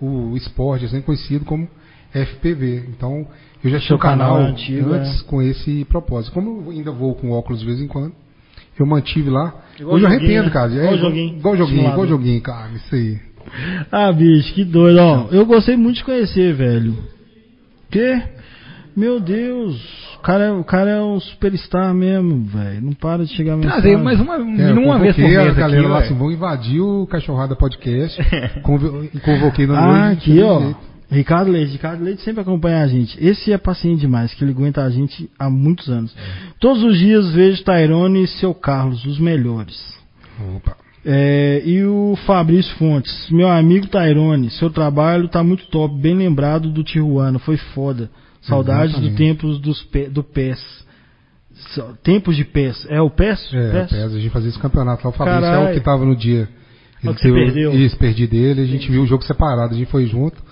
o, 0.00 0.32
o 0.32 0.36
esporte 0.36 0.84
é 0.84 0.88
sempre 0.88 1.06
conhecido 1.06 1.44
como 1.44 1.66
FPV. 2.12 2.84
Então, 2.90 3.26
eu 3.62 3.70
já 3.70 3.78
tinha 3.78 3.88
Seu 3.88 3.96
um 3.96 4.00
canal, 4.00 4.34
canal 4.34 4.48
é 4.48 4.50
antigo, 4.50 4.92
antes 4.92 5.20
é. 5.20 5.24
com 5.24 5.40
esse 5.40 5.84
propósito. 5.86 6.32
Como 6.32 6.64
eu 6.66 6.70
ainda 6.70 6.90
vou 6.90 7.14
com 7.14 7.30
óculos 7.30 7.60
de 7.60 7.66
vez 7.66 7.80
em 7.80 7.88
quando, 7.88 8.12
eu 8.78 8.86
mantive 8.86 9.30
lá. 9.30 9.54
Igual 9.78 9.96
Hoje 9.96 10.04
eu 10.04 10.08
arrependo, 10.10 10.44
né? 10.44 10.50
cara. 10.50 10.70
Igual 10.72 10.94
É, 10.94 10.98
joguinho. 10.98 11.36
Igual 11.38 11.56
joguinho, 11.56 11.88
igual 11.88 12.06
joguinho, 12.06 12.40
cara. 12.42 12.70
Isso 12.72 12.94
aí. 12.94 13.18
Ah, 13.90 14.12
bicho, 14.12 14.52
que 14.54 14.64
doido. 14.64 14.98
Ó, 14.98 15.28
eu 15.30 15.46
gostei 15.46 15.76
muito 15.76 15.96
de 15.96 16.04
conhecer, 16.04 16.52
velho. 16.54 16.94
Que? 17.90 18.22
Meu 18.96 19.18
Deus. 19.20 19.76
O 20.16 20.20
cara, 20.20 20.44
é- 20.44 20.52
o 20.52 20.64
cara 20.64 20.90
é 20.90 21.00
um 21.02 21.18
superstar 21.20 21.92
mesmo, 21.92 22.44
velho. 22.44 22.80
Não 22.82 22.92
para 22.92 23.24
de 23.24 23.34
chegar 23.34 23.56
Trazer 23.58 23.96
mensagem. 23.96 24.02
mais 24.04 24.20
uma, 24.20 24.34
É, 24.36 24.70
eu 24.70 24.78
uma 24.78 24.98
vez 24.98 25.14
por 25.14 25.22
convoquei 25.22 25.36
a 25.36 25.44
mês 25.44 25.56
galera 25.56 25.80
aqui, 25.82 25.88
lá 25.90 25.98
assim, 25.98 26.14
vão 26.14 26.30
invadir 26.32 26.80
o 26.80 27.06
Cachorrada 27.06 27.56
Podcast. 27.56 28.20
Convo- 28.62 29.04
e 29.12 29.18
convoquei 29.20 29.66
na 29.66 29.78
Ah, 29.78 30.06
noite, 30.06 30.30
aqui, 30.32 30.42
ó. 30.42 30.60
jeito. 30.60 30.94
Ricardo 31.10 31.50
Leite. 31.50 31.72
Ricardo 31.72 32.02
Leite 32.02 32.22
sempre 32.22 32.40
acompanha 32.40 32.82
a 32.82 32.86
gente. 32.86 33.16
Esse 33.24 33.52
é 33.52 33.58
paciente 33.58 34.00
demais, 34.00 34.32
que 34.34 34.42
ele 34.42 34.52
aguenta 34.52 34.82
a 34.82 34.90
gente 34.90 35.28
há 35.38 35.48
muitos 35.50 35.88
anos. 35.88 36.14
Todos 36.58 36.82
os 36.82 36.98
dias 36.98 37.30
vejo 37.32 37.62
Tairone 37.62 38.24
e 38.24 38.26
seu 38.26 38.54
Carlos, 38.54 39.04
os 39.04 39.18
melhores. 39.20 39.76
Opa. 40.56 40.76
É, 41.04 41.62
e 41.64 41.84
o 41.84 42.16
Fabrício 42.26 42.74
Fontes, 42.76 43.28
meu 43.30 43.48
amigo 43.48 43.86
Tairone, 43.86 44.48
seu 44.50 44.70
trabalho 44.70 45.28
tá 45.28 45.42
muito 45.44 45.66
top, 45.66 45.94
bem 46.00 46.14
lembrado 46.14 46.70
do 46.70 46.82
Tijuana, 46.82 47.38
foi 47.38 47.58
foda. 47.58 48.10
Saudades 48.46 48.98
do 49.00 49.10
tempos 49.14 49.58
dos 49.60 49.82
pé- 49.84 50.08
do 50.08 50.22
PES. 50.22 50.84
Tempos 52.02 52.36
de 52.36 52.44
PES. 52.44 52.86
É 52.90 53.00
o 53.00 53.08
PES? 53.10 53.52
É, 53.54 53.70
PES? 53.72 53.90
PES, 53.90 54.14
a 54.14 54.18
gente 54.18 54.30
fazia 54.30 54.48
esse 54.50 54.58
campeonato 54.58 55.04
lá. 55.04 55.10
O 55.10 55.12
Fabrício 55.12 55.44
é 55.44 55.70
o 55.70 55.74
que 55.74 55.80
tava 55.80 56.04
no 56.04 56.16
dia. 56.16 56.48
É 57.02 57.10
o 57.10 57.14
que 57.14 57.20
você 57.20 57.28
teve- 57.28 57.44
perdeu. 57.44 57.72
Isso, 57.74 57.96
perdi 57.98 58.26
dele. 58.26 58.62
A 58.62 58.66
gente 58.66 58.90
viu 58.90 59.02
o 59.02 59.06
jogo 59.06 59.22
separado. 59.24 59.74
A 59.74 59.76
gente 59.76 59.90
foi 59.90 60.06
junto 60.06 60.42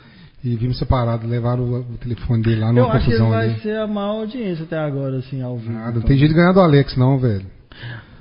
e 0.44 0.54
vimos 0.56 0.78
separado. 0.78 1.26
Levaram 1.26 1.64
o, 1.64 1.80
o 1.80 1.98
telefone 1.98 2.42
dele 2.42 2.60
lá 2.60 2.68
Eu 2.68 2.72
numa 2.74 2.92
acho 2.92 3.04
que 3.06 3.10
ele 3.12 3.18
confusão 3.18 3.30
vai 3.30 3.48
ali. 3.50 3.60
ser 3.60 3.76
a 3.78 3.86
maior 3.86 4.20
audiência 4.20 4.64
até 4.64 4.78
agora, 4.78 5.16
assim, 5.18 5.42
ao 5.42 5.56
vivo. 5.58 5.72
Nada, 5.72 5.92
não 5.98 6.02
tem 6.02 6.16
jeito 6.16 6.30
de 6.30 6.36
ganhar 6.36 6.52
do 6.52 6.60
Alex, 6.60 6.96
não, 6.96 7.18
velho. 7.18 7.46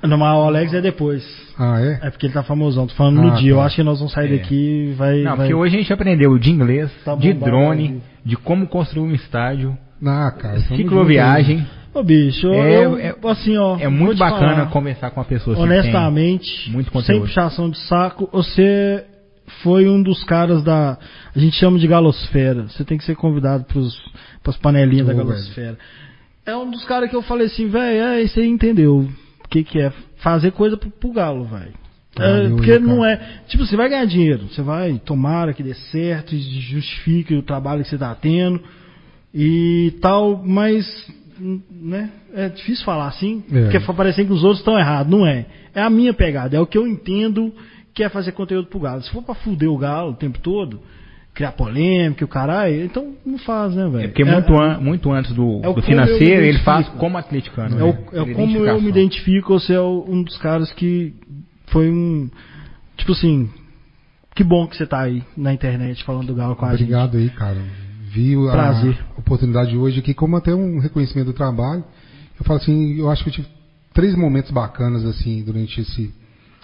Não, 0.02 0.18
mas 0.18 0.36
o 0.36 0.42
Alex 0.42 0.74
é 0.74 0.80
depois. 0.80 1.24
Ah, 1.58 1.80
é? 1.80 2.06
É 2.08 2.10
porque 2.10 2.26
ele 2.26 2.32
tá 2.34 2.42
famosão. 2.42 2.86
Tô 2.86 2.94
falando 2.94 3.20
no 3.22 3.28
Ah, 3.32 3.36
dia. 3.36 3.52
tá. 3.52 3.58
Eu 3.58 3.60
acho 3.62 3.76
que 3.76 3.82
nós 3.82 3.98
vamos 3.98 4.12
sair 4.12 4.32
É. 4.34 4.36
daqui 4.38 4.88
e 4.90 4.92
vai. 4.94 5.18
Não, 5.22 5.36
vai... 5.36 5.36
porque 5.36 5.54
hoje 5.54 5.76
a 5.76 5.78
gente 5.78 5.92
aprendeu 5.92 6.36
de 6.38 6.50
inglês, 6.50 6.90
Tá 7.04 7.14
de 7.14 7.32
bombado, 7.32 7.50
drone, 7.52 7.88
viu? 7.88 8.00
de 8.24 8.36
como 8.36 8.66
construir 8.66 9.04
um 9.08 9.14
estádio, 9.14 9.76
Ah, 10.04 10.30
cara. 10.36 10.58
cicloviagem. 10.60 11.66
Ô, 11.94 12.02
bicho, 12.02 12.46
eu, 12.46 12.54
É- 12.54 12.84
eu, 12.86 12.98
é- 12.98 13.14
assim, 13.30 13.56
ó. 13.58 13.76
É 13.78 13.86
muito 13.88 14.18
bacana 14.18 14.54
falar, 14.54 14.66
conversar 14.70 15.10
com 15.10 15.20
uma 15.20 15.26
pessoa 15.26 15.54
assim, 15.54 15.62
Honestamente, 15.64 16.70
muito 16.70 16.90
sem 16.90 17.00
conteúdo. 17.00 17.22
puxação 17.26 17.68
de 17.70 17.78
saco, 17.86 18.28
você 18.32 19.04
foi 19.62 19.86
um 19.88 20.02
dos 20.02 20.24
caras 20.24 20.64
da. 20.64 20.98
A 21.34 21.38
gente 21.38 21.54
chama 21.56 21.78
de 21.78 21.86
galosfera. 21.86 22.62
Você 22.68 22.82
tem 22.84 22.96
que 22.96 23.04
ser 23.04 23.14
convidado 23.14 23.64
para 23.64 24.50
as 24.50 24.56
panelinhas 24.56 25.06
da 25.06 25.12
Ô, 25.12 25.16
galosfera. 25.18 25.76
É 26.46 26.56
um 26.56 26.70
dos 26.70 26.82
caras 26.86 27.08
que 27.10 27.14
eu 27.14 27.22
falei 27.22 27.46
assim, 27.46 27.68
velho, 27.68 28.02
é, 28.02 28.26
você 28.26 28.44
entendeu 28.44 29.08
que, 29.52 29.62
que 29.62 29.78
é 29.78 29.92
fazer 30.16 30.50
coisa 30.52 30.76
pro, 30.76 30.90
pro 30.90 31.12
galo, 31.12 31.44
velho. 31.44 31.74
É, 32.18 32.48
porque 32.48 32.78
não 32.78 33.04
é. 33.04 33.16
Tipo, 33.48 33.64
você 33.64 33.76
vai 33.76 33.88
ganhar 33.88 34.04
dinheiro. 34.06 34.48
Você 34.48 34.62
vai, 34.62 35.00
tomara 35.04 35.52
que 35.52 35.62
dê 35.62 35.74
certo, 35.74 36.34
e 36.34 36.40
justifique 36.40 37.34
o 37.34 37.42
trabalho 37.42 37.82
que 37.82 37.88
você 37.88 37.98
tá 37.98 38.14
tendo 38.14 38.60
e 39.34 39.94
tal, 40.00 40.42
mas. 40.44 40.86
Né? 41.70 42.10
É 42.34 42.48
difícil 42.48 42.84
falar 42.84 43.08
assim, 43.08 43.42
É. 43.52 43.62
porque 43.62 43.80
parecendo 43.92 44.28
que 44.28 44.34
os 44.34 44.42
outros 44.42 44.60
estão 44.60 44.78
errados. 44.78 45.10
Não 45.10 45.26
é. 45.26 45.46
É 45.74 45.82
a 45.82 45.90
minha 45.90 46.14
pegada, 46.14 46.56
é 46.56 46.60
o 46.60 46.66
que 46.66 46.78
eu 46.78 46.86
entendo 46.86 47.52
que 47.94 48.02
é 48.02 48.08
fazer 48.08 48.32
conteúdo 48.32 48.68
pro 48.68 48.80
galo. 48.80 49.02
Se 49.02 49.10
for 49.10 49.22
pra 49.22 49.34
fuder 49.34 49.70
o 49.70 49.76
galo 49.76 50.12
o 50.12 50.16
tempo 50.16 50.38
todo, 50.38 50.80
criar 51.34 51.52
polêmica, 51.52 52.22
e 52.22 52.26
o 52.26 52.28
caralho, 52.28 52.84
então 52.84 53.14
não 53.24 53.38
faz, 53.38 53.74
né, 53.74 53.88
velho? 53.88 54.04
É 54.04 54.08
porque 54.08 54.24
muito, 54.24 54.52
an- 54.54 54.78
muito 54.80 55.10
antes 55.10 55.32
do, 55.32 55.60
é 55.64 55.72
do 55.72 55.82
financeiro, 55.82 56.42
ele 56.44 56.58
faz 56.58 56.88
como 56.90 57.16
atleticano. 57.16 57.78
É, 57.80 57.84
o- 57.84 57.92
né? 57.92 58.30
é 58.30 58.34
como 58.34 58.58
eu 58.66 58.80
me 58.80 58.88
identifico, 58.88 59.58
você 59.58 59.72
é 59.74 59.80
um 59.80 60.22
dos 60.22 60.36
caras 60.38 60.70
que 60.72 61.14
foi 61.68 61.90
um. 61.90 62.30
Tipo 62.96 63.12
assim. 63.12 63.48
Que 64.34 64.42
bom 64.42 64.66
que 64.66 64.76
você 64.76 64.86
tá 64.86 65.00
aí 65.00 65.22
na 65.36 65.52
internet 65.52 66.02
falando 66.04 66.28
do 66.28 66.34
Galo 66.34 66.56
com 66.56 66.64
a 66.64 66.70
gente. 66.70 66.82
Obrigado 66.84 67.18
aí, 67.18 67.28
cara. 67.30 67.58
Vi 68.14 68.34
a 68.48 68.50
Prazer. 68.52 68.98
oportunidade 69.18 69.76
hoje 69.76 70.00
aqui 70.00 70.14
como 70.14 70.36
até 70.36 70.54
um 70.54 70.78
reconhecimento 70.78 71.26
do 71.26 71.32
trabalho. 71.34 71.84
Eu 72.38 72.44
falo 72.44 72.58
assim, 72.58 72.98
eu 72.98 73.10
acho 73.10 73.22
que 73.24 73.28
eu 73.28 73.34
tive 73.34 73.48
três 73.92 74.14
momentos 74.14 74.50
bacanas 74.50 75.04
assim 75.04 75.42
durante 75.44 75.80
esse 75.82 76.14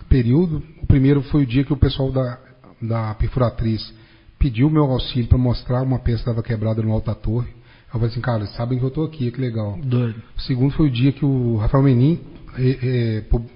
período. 0.08 0.62
O 0.82 0.86
primeiro 0.86 1.20
foi 1.22 1.42
o 1.42 1.46
dia 1.46 1.62
que 1.62 1.72
o 1.72 1.76
pessoal 1.76 2.10
da, 2.10 2.38
da 2.80 3.14
perfuratriz 3.14 3.92
pediu 4.38 4.70
meu 4.70 4.84
auxílio 4.84 5.28
para 5.28 5.38
mostrar 5.38 5.82
uma 5.82 5.98
peça 5.98 6.16
que 6.16 6.30
estava 6.30 6.42
quebrada 6.42 6.82
no 6.82 6.92
alto 6.92 7.06
da 7.06 7.14
torre. 7.14 7.48
Eu 7.86 7.92
falei 7.92 8.08
assim, 8.08 8.20
cara, 8.20 8.46
sabem 8.48 8.78
que 8.78 8.84
eu 8.84 8.90
tô 8.90 9.02
aqui, 9.04 9.30
que 9.30 9.40
legal. 9.40 9.78
Doido. 9.82 10.22
O 10.36 10.40
segundo 10.42 10.72
foi 10.72 10.86
o 10.88 10.90
dia 10.90 11.10
que 11.12 11.24
o 11.24 11.56
Rafael 11.56 11.82
Menin 11.82 12.20
eh, 12.58 12.78
eh, 12.82 13.20
pub- 13.30 13.46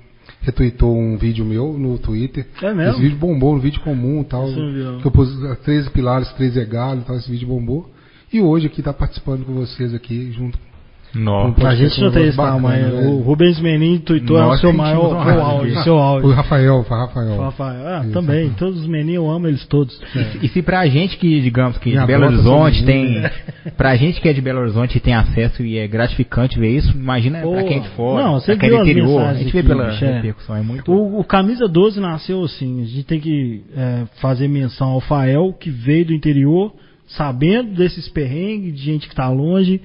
retweetou 0.41 0.97
um 0.99 1.17
vídeo 1.19 1.45
meu 1.45 1.75
no 1.79 1.99
Twitter. 1.99 2.47
É 2.63 2.73
mesmo? 2.73 2.93
Esse 2.93 3.01
vídeo 3.03 3.19
bombou, 3.19 3.55
um 3.55 3.59
vídeo 3.59 3.81
comum 3.83 4.23
e 4.23 4.25
tal. 4.25 4.49
Isso. 4.49 4.99
Que 5.01 5.07
eu 5.07 5.11
pus 5.11 5.29
eh, 5.45 5.55
13 5.57 5.91
pilares, 5.91 6.33
13 6.33 6.65
galhos 6.65 7.05
e 7.05 7.07
tal, 7.07 7.17
esse 7.17 7.31
vídeo 7.31 7.47
bombou. 7.49 7.91
E 8.33 8.41
hoje 8.41 8.67
aqui 8.67 8.83
tá 8.83 8.93
participando 8.95 9.45
com 9.45 9.53
vocês 9.53 9.93
aqui, 9.93 10.33
junto 10.33 10.59
Nó. 10.59 10.72
Com 11.13 11.67
A 11.67 11.75
gente 11.75 12.01
não 12.01 12.11
tem 12.11 12.29
esse 12.29 12.37
bacana, 12.37 12.57
tamanho. 12.57 12.89
né? 12.89 13.07
O 13.09 13.21
Rubens 13.21 13.61
Menin 13.61 13.99
tuitou 13.99 14.39
é 14.39 14.47
o 14.47 14.57
seu 14.57 14.73
maior 14.73 15.15
honrado 15.15 15.31
seu 15.33 15.43
áudio. 15.43 15.69
disso. 15.71 15.85
Seu 15.85 15.95
O 15.95 15.99
áudio. 15.99 16.31
Rafael, 16.31 16.85
foi 16.85 16.97
Rafael. 16.99 17.37
Rafael. 17.39 17.87
Ah, 17.89 18.01
Isso, 18.05 18.13
também. 18.13 18.49
Rafael. 18.49 18.59
Todos 18.59 18.81
os 18.81 18.87
meninos, 18.87 19.15
eu 19.17 19.31
amo 19.31 19.47
eles 19.47 19.67
todos. 19.67 20.01
E 20.43 20.49
se 20.49 20.63
pra 20.63 20.87
gente 20.87 21.17
que, 21.19 21.41
digamos 21.41 21.77
que 21.79 21.91
E 21.91 21.93
de 21.93 21.99
a 21.99 22.07
Belo 22.07 22.25
Horizonte 22.27 22.85
tem. 22.85 23.07
sozinha. 23.15 23.33
Pra 23.77 23.95
gente 23.97 24.21
que 24.21 24.29
é 24.29 24.33
de 24.33 24.41
Belo 24.41 24.61
Horizonte 24.61 24.97
e 24.97 25.01
tem 25.01 25.15
acesso 25.15 25.63
e 25.63 25.77
é 25.79 25.87
gratificante 25.87 26.59
ver 26.59 26.77
isso, 26.77 26.91
imagina 26.97 27.41
Pô, 27.41 27.53
pra 27.53 27.63
quem 27.65 27.77
é 27.77 27.81
de 27.81 27.89
fora, 27.91 28.25
não, 28.25 28.41
você 28.41 28.53
é 28.53 28.57
viu 28.57 28.81
interior, 28.83 29.23
a 29.23 29.35
gente 29.35 29.53
vê 29.53 29.59
aqui, 29.61 29.69
pela 29.69 29.89
é. 29.93 30.15
repercussão, 30.15 30.57
é 30.57 30.63
muito. 30.63 30.91
O, 30.93 31.21
o 31.21 31.25
Camisa 31.25 31.69
12 31.69 32.01
nasceu 32.01 32.43
assim. 32.43 32.81
A 32.83 32.87
gente 32.87 33.05
tem 33.05 33.21
que 33.21 33.63
é, 33.77 34.05
fazer 34.21 34.49
menção 34.49 34.89
ao 34.89 35.01
Fael, 35.01 35.53
que 35.53 35.71
veio 35.71 36.07
do 36.07 36.13
interior, 36.15 36.73
sabendo 37.07 37.75
desses 37.75 38.09
perrengues, 38.09 38.75
de 38.75 38.83
gente 38.83 39.09
que 39.09 39.15
tá 39.15 39.29
longe. 39.29 39.81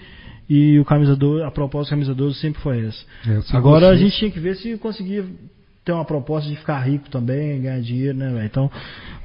E 0.49 0.79
o 0.79 0.85
Camisa 0.85 1.15
12, 1.15 1.43
a 1.43 1.51
proposta 1.51 1.89
do 1.89 1.99
Camisa 1.99 2.15
12 2.15 2.39
sempre 2.39 2.61
foi 2.61 2.85
essa. 2.85 3.03
É, 3.27 3.57
Agora 3.57 3.89
a 3.89 3.95
gente 3.95 4.17
tinha 4.17 4.31
que 4.31 4.39
ver 4.39 4.55
se 4.55 4.77
conseguia 4.77 5.25
ter 5.87 5.93
uma 5.93 6.03
proposta 6.03 6.49
de 6.49 6.57
ficar 6.57 6.79
rico 6.81 7.09
também, 7.09 7.61
ganhar 7.61 7.79
dinheiro, 7.79 8.17
né, 8.17 8.27
velho? 8.29 8.45
Então, 8.45 8.69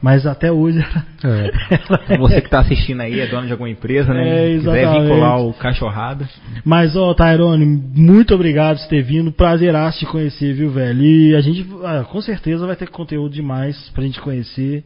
mas 0.01 0.25
até 0.25 0.53
hoje 0.53 0.79
É. 1.25 2.17
Você 2.19 2.41
que 2.41 2.49
tá 2.49 2.61
assistindo 2.61 3.01
aí 3.01 3.19
é 3.19 3.27
dono 3.27 3.47
de 3.47 3.53
alguma 3.53 3.69
empresa, 3.69 4.15
né? 4.15 4.55
É, 4.55 4.59
Quiser 4.59 4.93
vincular 4.93 5.41
o 5.41 5.53
cachorrada. 5.55 6.29
Mas, 6.65 6.95
ó, 6.95 7.15
Tyrone, 7.15 7.65
muito 7.67 8.33
obrigado 8.35 8.79
por 8.79 8.89
ter 8.89 9.03
vindo. 9.03 9.33
Prazeraço 9.33 9.99
te 9.99 10.07
conhecer, 10.07 10.55
viu, 10.55 10.71
velho? 10.71 11.03
E 11.03 11.35
a 11.35 11.41
gente, 11.41 11.67
ah, 11.85 12.05
com 12.05 12.21
certeza, 12.21 12.67
vai 12.67 12.77
ter 12.77 12.89
conteúdo 12.89 13.35
demais 13.35 13.91
pra 13.91 14.05
gente 14.05 14.21
conhecer. 14.21 14.85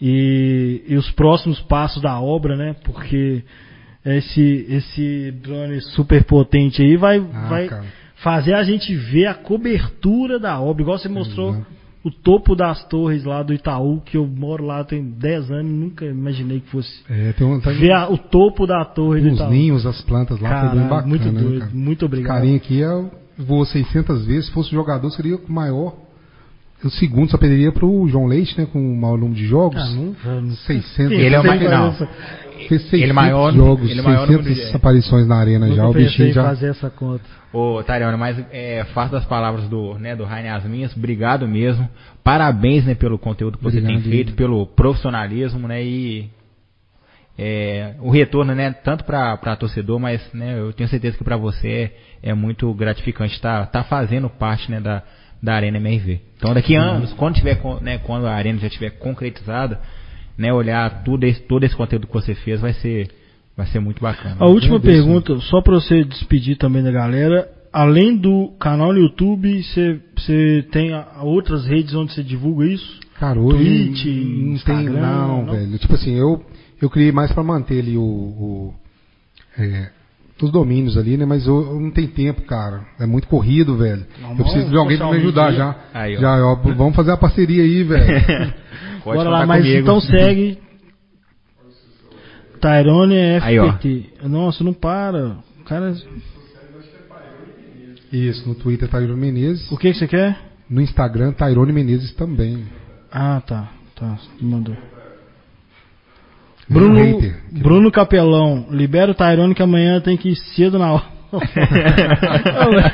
E, 0.00 0.82
e 0.86 0.96
os 0.96 1.10
próximos 1.12 1.60
passos 1.60 2.02
da 2.02 2.20
obra, 2.20 2.56
né? 2.56 2.76
Porque 2.84 3.42
esse, 4.06 4.66
esse 4.68 5.32
drone 5.42 5.80
super 5.80 6.22
potente 6.24 6.82
aí 6.82 6.96
vai, 6.96 7.18
Ah, 7.18 7.48
vai 7.48 7.66
cara. 7.68 7.84
fazer 8.16 8.54
a 8.54 8.62
gente 8.62 8.94
ver 8.94 9.26
a 9.26 9.34
cobertura 9.34 10.38
da 10.38 10.60
obra. 10.60 10.82
Igual 10.82 10.98
você 10.98 11.08
mostrou 11.08 11.50
Exato. 11.50 11.66
o 12.04 12.10
topo 12.10 12.54
das 12.54 12.84
torres 12.88 13.24
lá 13.24 13.42
do 13.42 13.52
Itaú, 13.52 14.00
que 14.00 14.16
eu 14.16 14.26
moro 14.26 14.64
lá 14.64 14.84
tem 14.84 15.02
10 15.04 15.50
anos 15.50 15.70
e 15.70 15.74
nunca 15.74 16.04
imaginei 16.04 16.60
que 16.60 16.70
fosse. 16.70 16.88
É, 17.10 17.32
tem 17.32 17.46
um, 17.46 17.60
tem 17.60 17.74
Ver 17.74 17.92
a- 17.92 18.08
o 18.08 18.16
topo 18.16 18.66
da 18.66 18.84
torre 18.84 19.20
do 19.20 19.28
os 19.28 19.34
Itaú. 19.34 19.50
ninhos, 19.50 19.84
as 19.86 20.00
plantas 20.02 20.38
lá, 20.40 20.48
foi 20.48 20.58
bem 20.60 20.68
Caralho, 20.70 20.88
bacana. 20.90 21.08
muito 21.08 21.32
né, 21.32 21.40
doido. 21.42 21.58
cara? 21.60 21.70
Muito 21.74 21.98
Esse 21.98 22.04
obrigado. 22.04 22.36
carinha 22.36 22.56
aqui 22.56 22.82
é, 22.82 23.04
voou 23.38 23.64
600 23.66 24.24
vezes, 24.24 24.46
se 24.46 24.52
fosse 24.52 24.70
jogador 24.70 25.10
seria 25.10 25.36
o 25.36 25.52
maior 25.52 25.94
O 26.84 26.90
segundo 26.90 27.30
só 27.30 27.38
perderia 27.38 27.72
pro 27.72 28.06
João 28.06 28.26
Leite, 28.26 28.56
né? 28.56 28.66
Com 28.70 28.78
o 28.78 28.96
maior 29.00 29.16
número 29.16 29.34
de 29.34 29.46
jogos. 29.46 29.80
Ah, 29.82 29.90
não, 29.94 30.42
não 30.42 30.50
600. 30.50 31.10
Ele 31.10 31.34
é 31.34 31.40
o 31.40 31.44
mais- 31.44 31.60
não. 31.62 32.08
Fez 32.68 32.82
600 32.82 32.92
ele 33.02 33.12
maior- 33.12 33.52
jogos, 33.52 33.90
ele 33.90 34.00
é 34.00 34.02
maior 34.02 34.26
número 34.26 34.44
600 34.44 34.70
de- 34.70 34.76
aparições 34.76 35.26
na 35.26 35.36
arena 35.36 35.68
já. 35.68 35.82
Nunca 35.82 35.88
O 35.88 35.92
pensei 35.92 36.06
bichinho 36.08 36.28
em 36.28 36.32
já. 36.32 36.42
fazer 36.42 36.68
essa 36.70 36.90
conta. 36.90 37.24
Ô, 37.52 37.82
Tarione, 37.82 38.16
mas 38.16 38.36
é, 38.52 38.84
faço 38.92 39.12
das 39.12 39.24
palavras 39.24 39.68
do, 39.68 39.98
né, 39.98 40.14
do 40.14 40.24
Rainer 40.24 40.54
as 40.54 40.64
minhas, 40.64 40.94
obrigado 40.96 41.46
mesmo. 41.48 41.88
Parabéns, 42.22 42.84
né, 42.84 42.94
pelo 42.94 43.18
conteúdo 43.18 43.56
que 43.56 43.64
você 43.64 43.78
Obrigado, 43.78 44.02
tem 44.02 44.10
feito, 44.10 44.32
pelo 44.34 44.66
profissionalismo, 44.66 45.66
né, 45.66 45.82
e 45.82 46.28
é, 47.38 47.94
o 48.00 48.10
retorno, 48.10 48.54
né, 48.54 48.72
tanto 48.72 49.04
para 49.04 49.56
torcedor, 49.56 49.98
mas, 49.98 50.20
né, 50.32 50.58
eu 50.58 50.72
tenho 50.72 50.88
certeza 50.88 51.16
que 51.18 51.24
para 51.24 51.36
você 51.36 51.92
é, 52.22 52.30
é 52.30 52.34
muito 52.34 52.72
gratificante 52.74 53.34
estar 53.34 53.66
tá, 53.66 53.84
fazendo 53.84 54.28
parte, 54.30 54.70
né, 54.70 54.80
da, 54.80 55.02
da 55.42 55.54
Arena 55.54 55.76
MRV. 55.76 56.20
Então, 56.36 56.54
daqui 56.54 56.74
a 56.76 56.82
anos, 56.82 57.12
quando 57.14 57.34
tiver, 57.36 57.58
né, 57.82 57.98
quando 57.98 58.26
a 58.26 58.32
Arena 58.32 58.58
já 58.58 58.66
estiver 58.68 58.90
concretizada, 58.90 59.80
né, 60.38 60.52
olhar 60.52 61.02
tudo 61.04 61.24
esse, 61.24 61.40
todo 61.42 61.64
esse 61.64 61.74
conteúdo 61.76 62.06
que 62.06 62.12
você 62.12 62.34
fez 62.34 62.60
vai 62.60 62.72
ser, 62.74 63.08
vai 63.56 63.66
ser 63.66 63.80
muito 63.80 64.00
bacana. 64.02 64.36
A 64.38 64.46
última 64.46 64.78
pergunta, 64.80 65.36
só 65.40 65.60
pra 65.62 65.74
você 65.74 66.04
despedir 66.04 66.56
também 66.56 66.82
da 66.82 66.90
galera. 66.90 67.48
Além 67.72 68.16
do 68.16 68.52
canal 68.58 68.92
no 68.92 68.98
YouTube, 69.00 69.62
você- 69.62 70.00
você 70.16 70.66
tem 70.72 70.90
outras 71.20 71.66
redes 71.66 71.94
onde 71.94 72.12
você 72.12 72.22
divulga 72.22 72.64
isso? 72.66 73.00
Cara, 73.20 73.38
hoje 73.40 73.56
Twitch, 73.58 74.04
não 74.06 74.12
tem 74.12 74.52
Instagram, 74.52 75.00
não, 75.00 75.44
não? 75.46 75.52
velho. 75.54 75.78
Tipo 75.78 75.94
assim, 75.94 76.14
eu 76.14 76.42
eu 76.80 76.90
criei 76.90 77.10
mais 77.12 77.32
pra 77.32 77.42
manter 77.42 77.80
ali 77.80 77.96
o, 77.96 78.02
o 78.02 78.74
é, 79.58 79.88
os 80.42 80.50
domínios 80.50 80.98
ali, 80.98 81.16
né? 81.16 81.24
Mas 81.24 81.46
eu, 81.46 81.62
eu 81.72 81.80
não 81.80 81.90
tenho 81.90 82.08
tempo, 82.08 82.42
cara. 82.42 82.82
É 83.00 83.06
muito 83.06 83.26
corrido, 83.26 83.76
velho. 83.76 84.04
Não, 84.20 84.30
eu 84.30 84.36
preciso 84.36 84.68
de 84.70 84.76
alguém 84.76 84.98
pra 84.98 85.10
me 85.10 85.16
ajudar 85.16 85.52
já. 85.52 85.74
Aí, 85.94 86.16
ó. 86.16 86.20
já, 86.20 86.46
ó, 86.46 86.54
vamos 86.56 86.94
fazer 86.94 87.12
a 87.12 87.16
parceria 87.16 87.62
aí, 87.62 87.82
velho. 87.82 88.54
Pode 89.06 89.18
Bora 89.18 89.30
lá, 89.30 89.46
mas 89.46 89.62
comigo. 89.62 89.80
então 89.80 90.00
segue. 90.00 90.58
Tyrone 92.60 93.38
Aí, 93.40 93.56
ó. 93.56 93.72
FPT. 93.72 94.14
Nossa, 94.24 94.64
não 94.64 94.72
para. 94.72 95.36
O 95.60 95.64
cara. 95.64 95.94
Isso, 98.12 98.48
no 98.48 98.56
Twitter 98.56 98.88
Tairone 98.88 99.20
Menezes, 99.20 99.70
O 99.70 99.76
que 99.76 99.92
que 99.92 99.98
você 99.98 100.08
quer? 100.08 100.36
no 100.68 100.80
Instagram 100.80 101.30
Tairone 101.32 101.72
Menezes 101.72 102.12
também. 102.14 102.64
Ah, 103.12 103.40
tá. 103.46 103.70
Tá, 103.94 104.18
mandou. 104.40 104.74
Nem 106.68 106.78
Bruno, 106.80 106.94
hater. 106.98 107.40
Bruno 107.52 107.92
Capelão, 107.92 108.66
libera 108.70 109.12
o 109.12 109.14
Tyrone 109.14 109.54
que 109.54 109.62
amanhã 109.62 110.00
tem 110.00 110.16
que 110.16 110.30
ir 110.30 110.36
cedo 110.36 110.78
na 110.80 110.86
aula. 110.86 111.15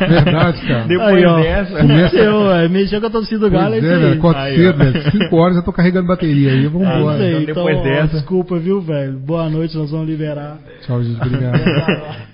Verdade, 0.08 0.66
cara. 0.66 0.84
Depois 0.86 1.14
aí, 1.16 1.24
ó, 1.26 1.36
dessa- 1.40 1.82
Mexeu, 1.84 2.48
velho. 2.48 2.70
Mexeu 2.70 3.00
com 3.00 3.06
a 3.06 3.10
torcida 3.10 3.38
do 3.40 3.50
Galo, 3.50 3.74
é 3.74 3.80
Pois 3.80 3.90
é, 3.90 3.94
aí. 3.94 4.00
velho, 4.02 4.18
acordo 4.18 4.38
Aí, 4.38 4.56
cedo, 4.56 4.74
ó. 4.74 4.84
velho. 4.84 5.10
5 5.10 5.36
horas 5.36 5.56
eu 5.56 5.62
tô 5.62 5.72
carregando 5.72 6.06
bateria 6.08 6.50
aí, 6.52 6.64
É 6.66 6.68
vambora. 6.68 6.94
isso 6.98 7.08
aí. 7.22 7.30
Então, 7.30 7.42
Então, 7.42 7.54
depois 7.54 7.78
ó, 7.78 7.82
dessa- 7.82 8.16
desculpa, 8.16 8.58
viu, 8.58 8.80
velho? 8.80 9.12
Boa 9.18 9.48
noite, 9.50 9.76
nós 9.76 9.90
vamos 9.90 10.08
liberar. 10.08 10.58
Tchau, 10.86 11.02
gente. 11.02 11.20
Obrigado. 11.20 12.31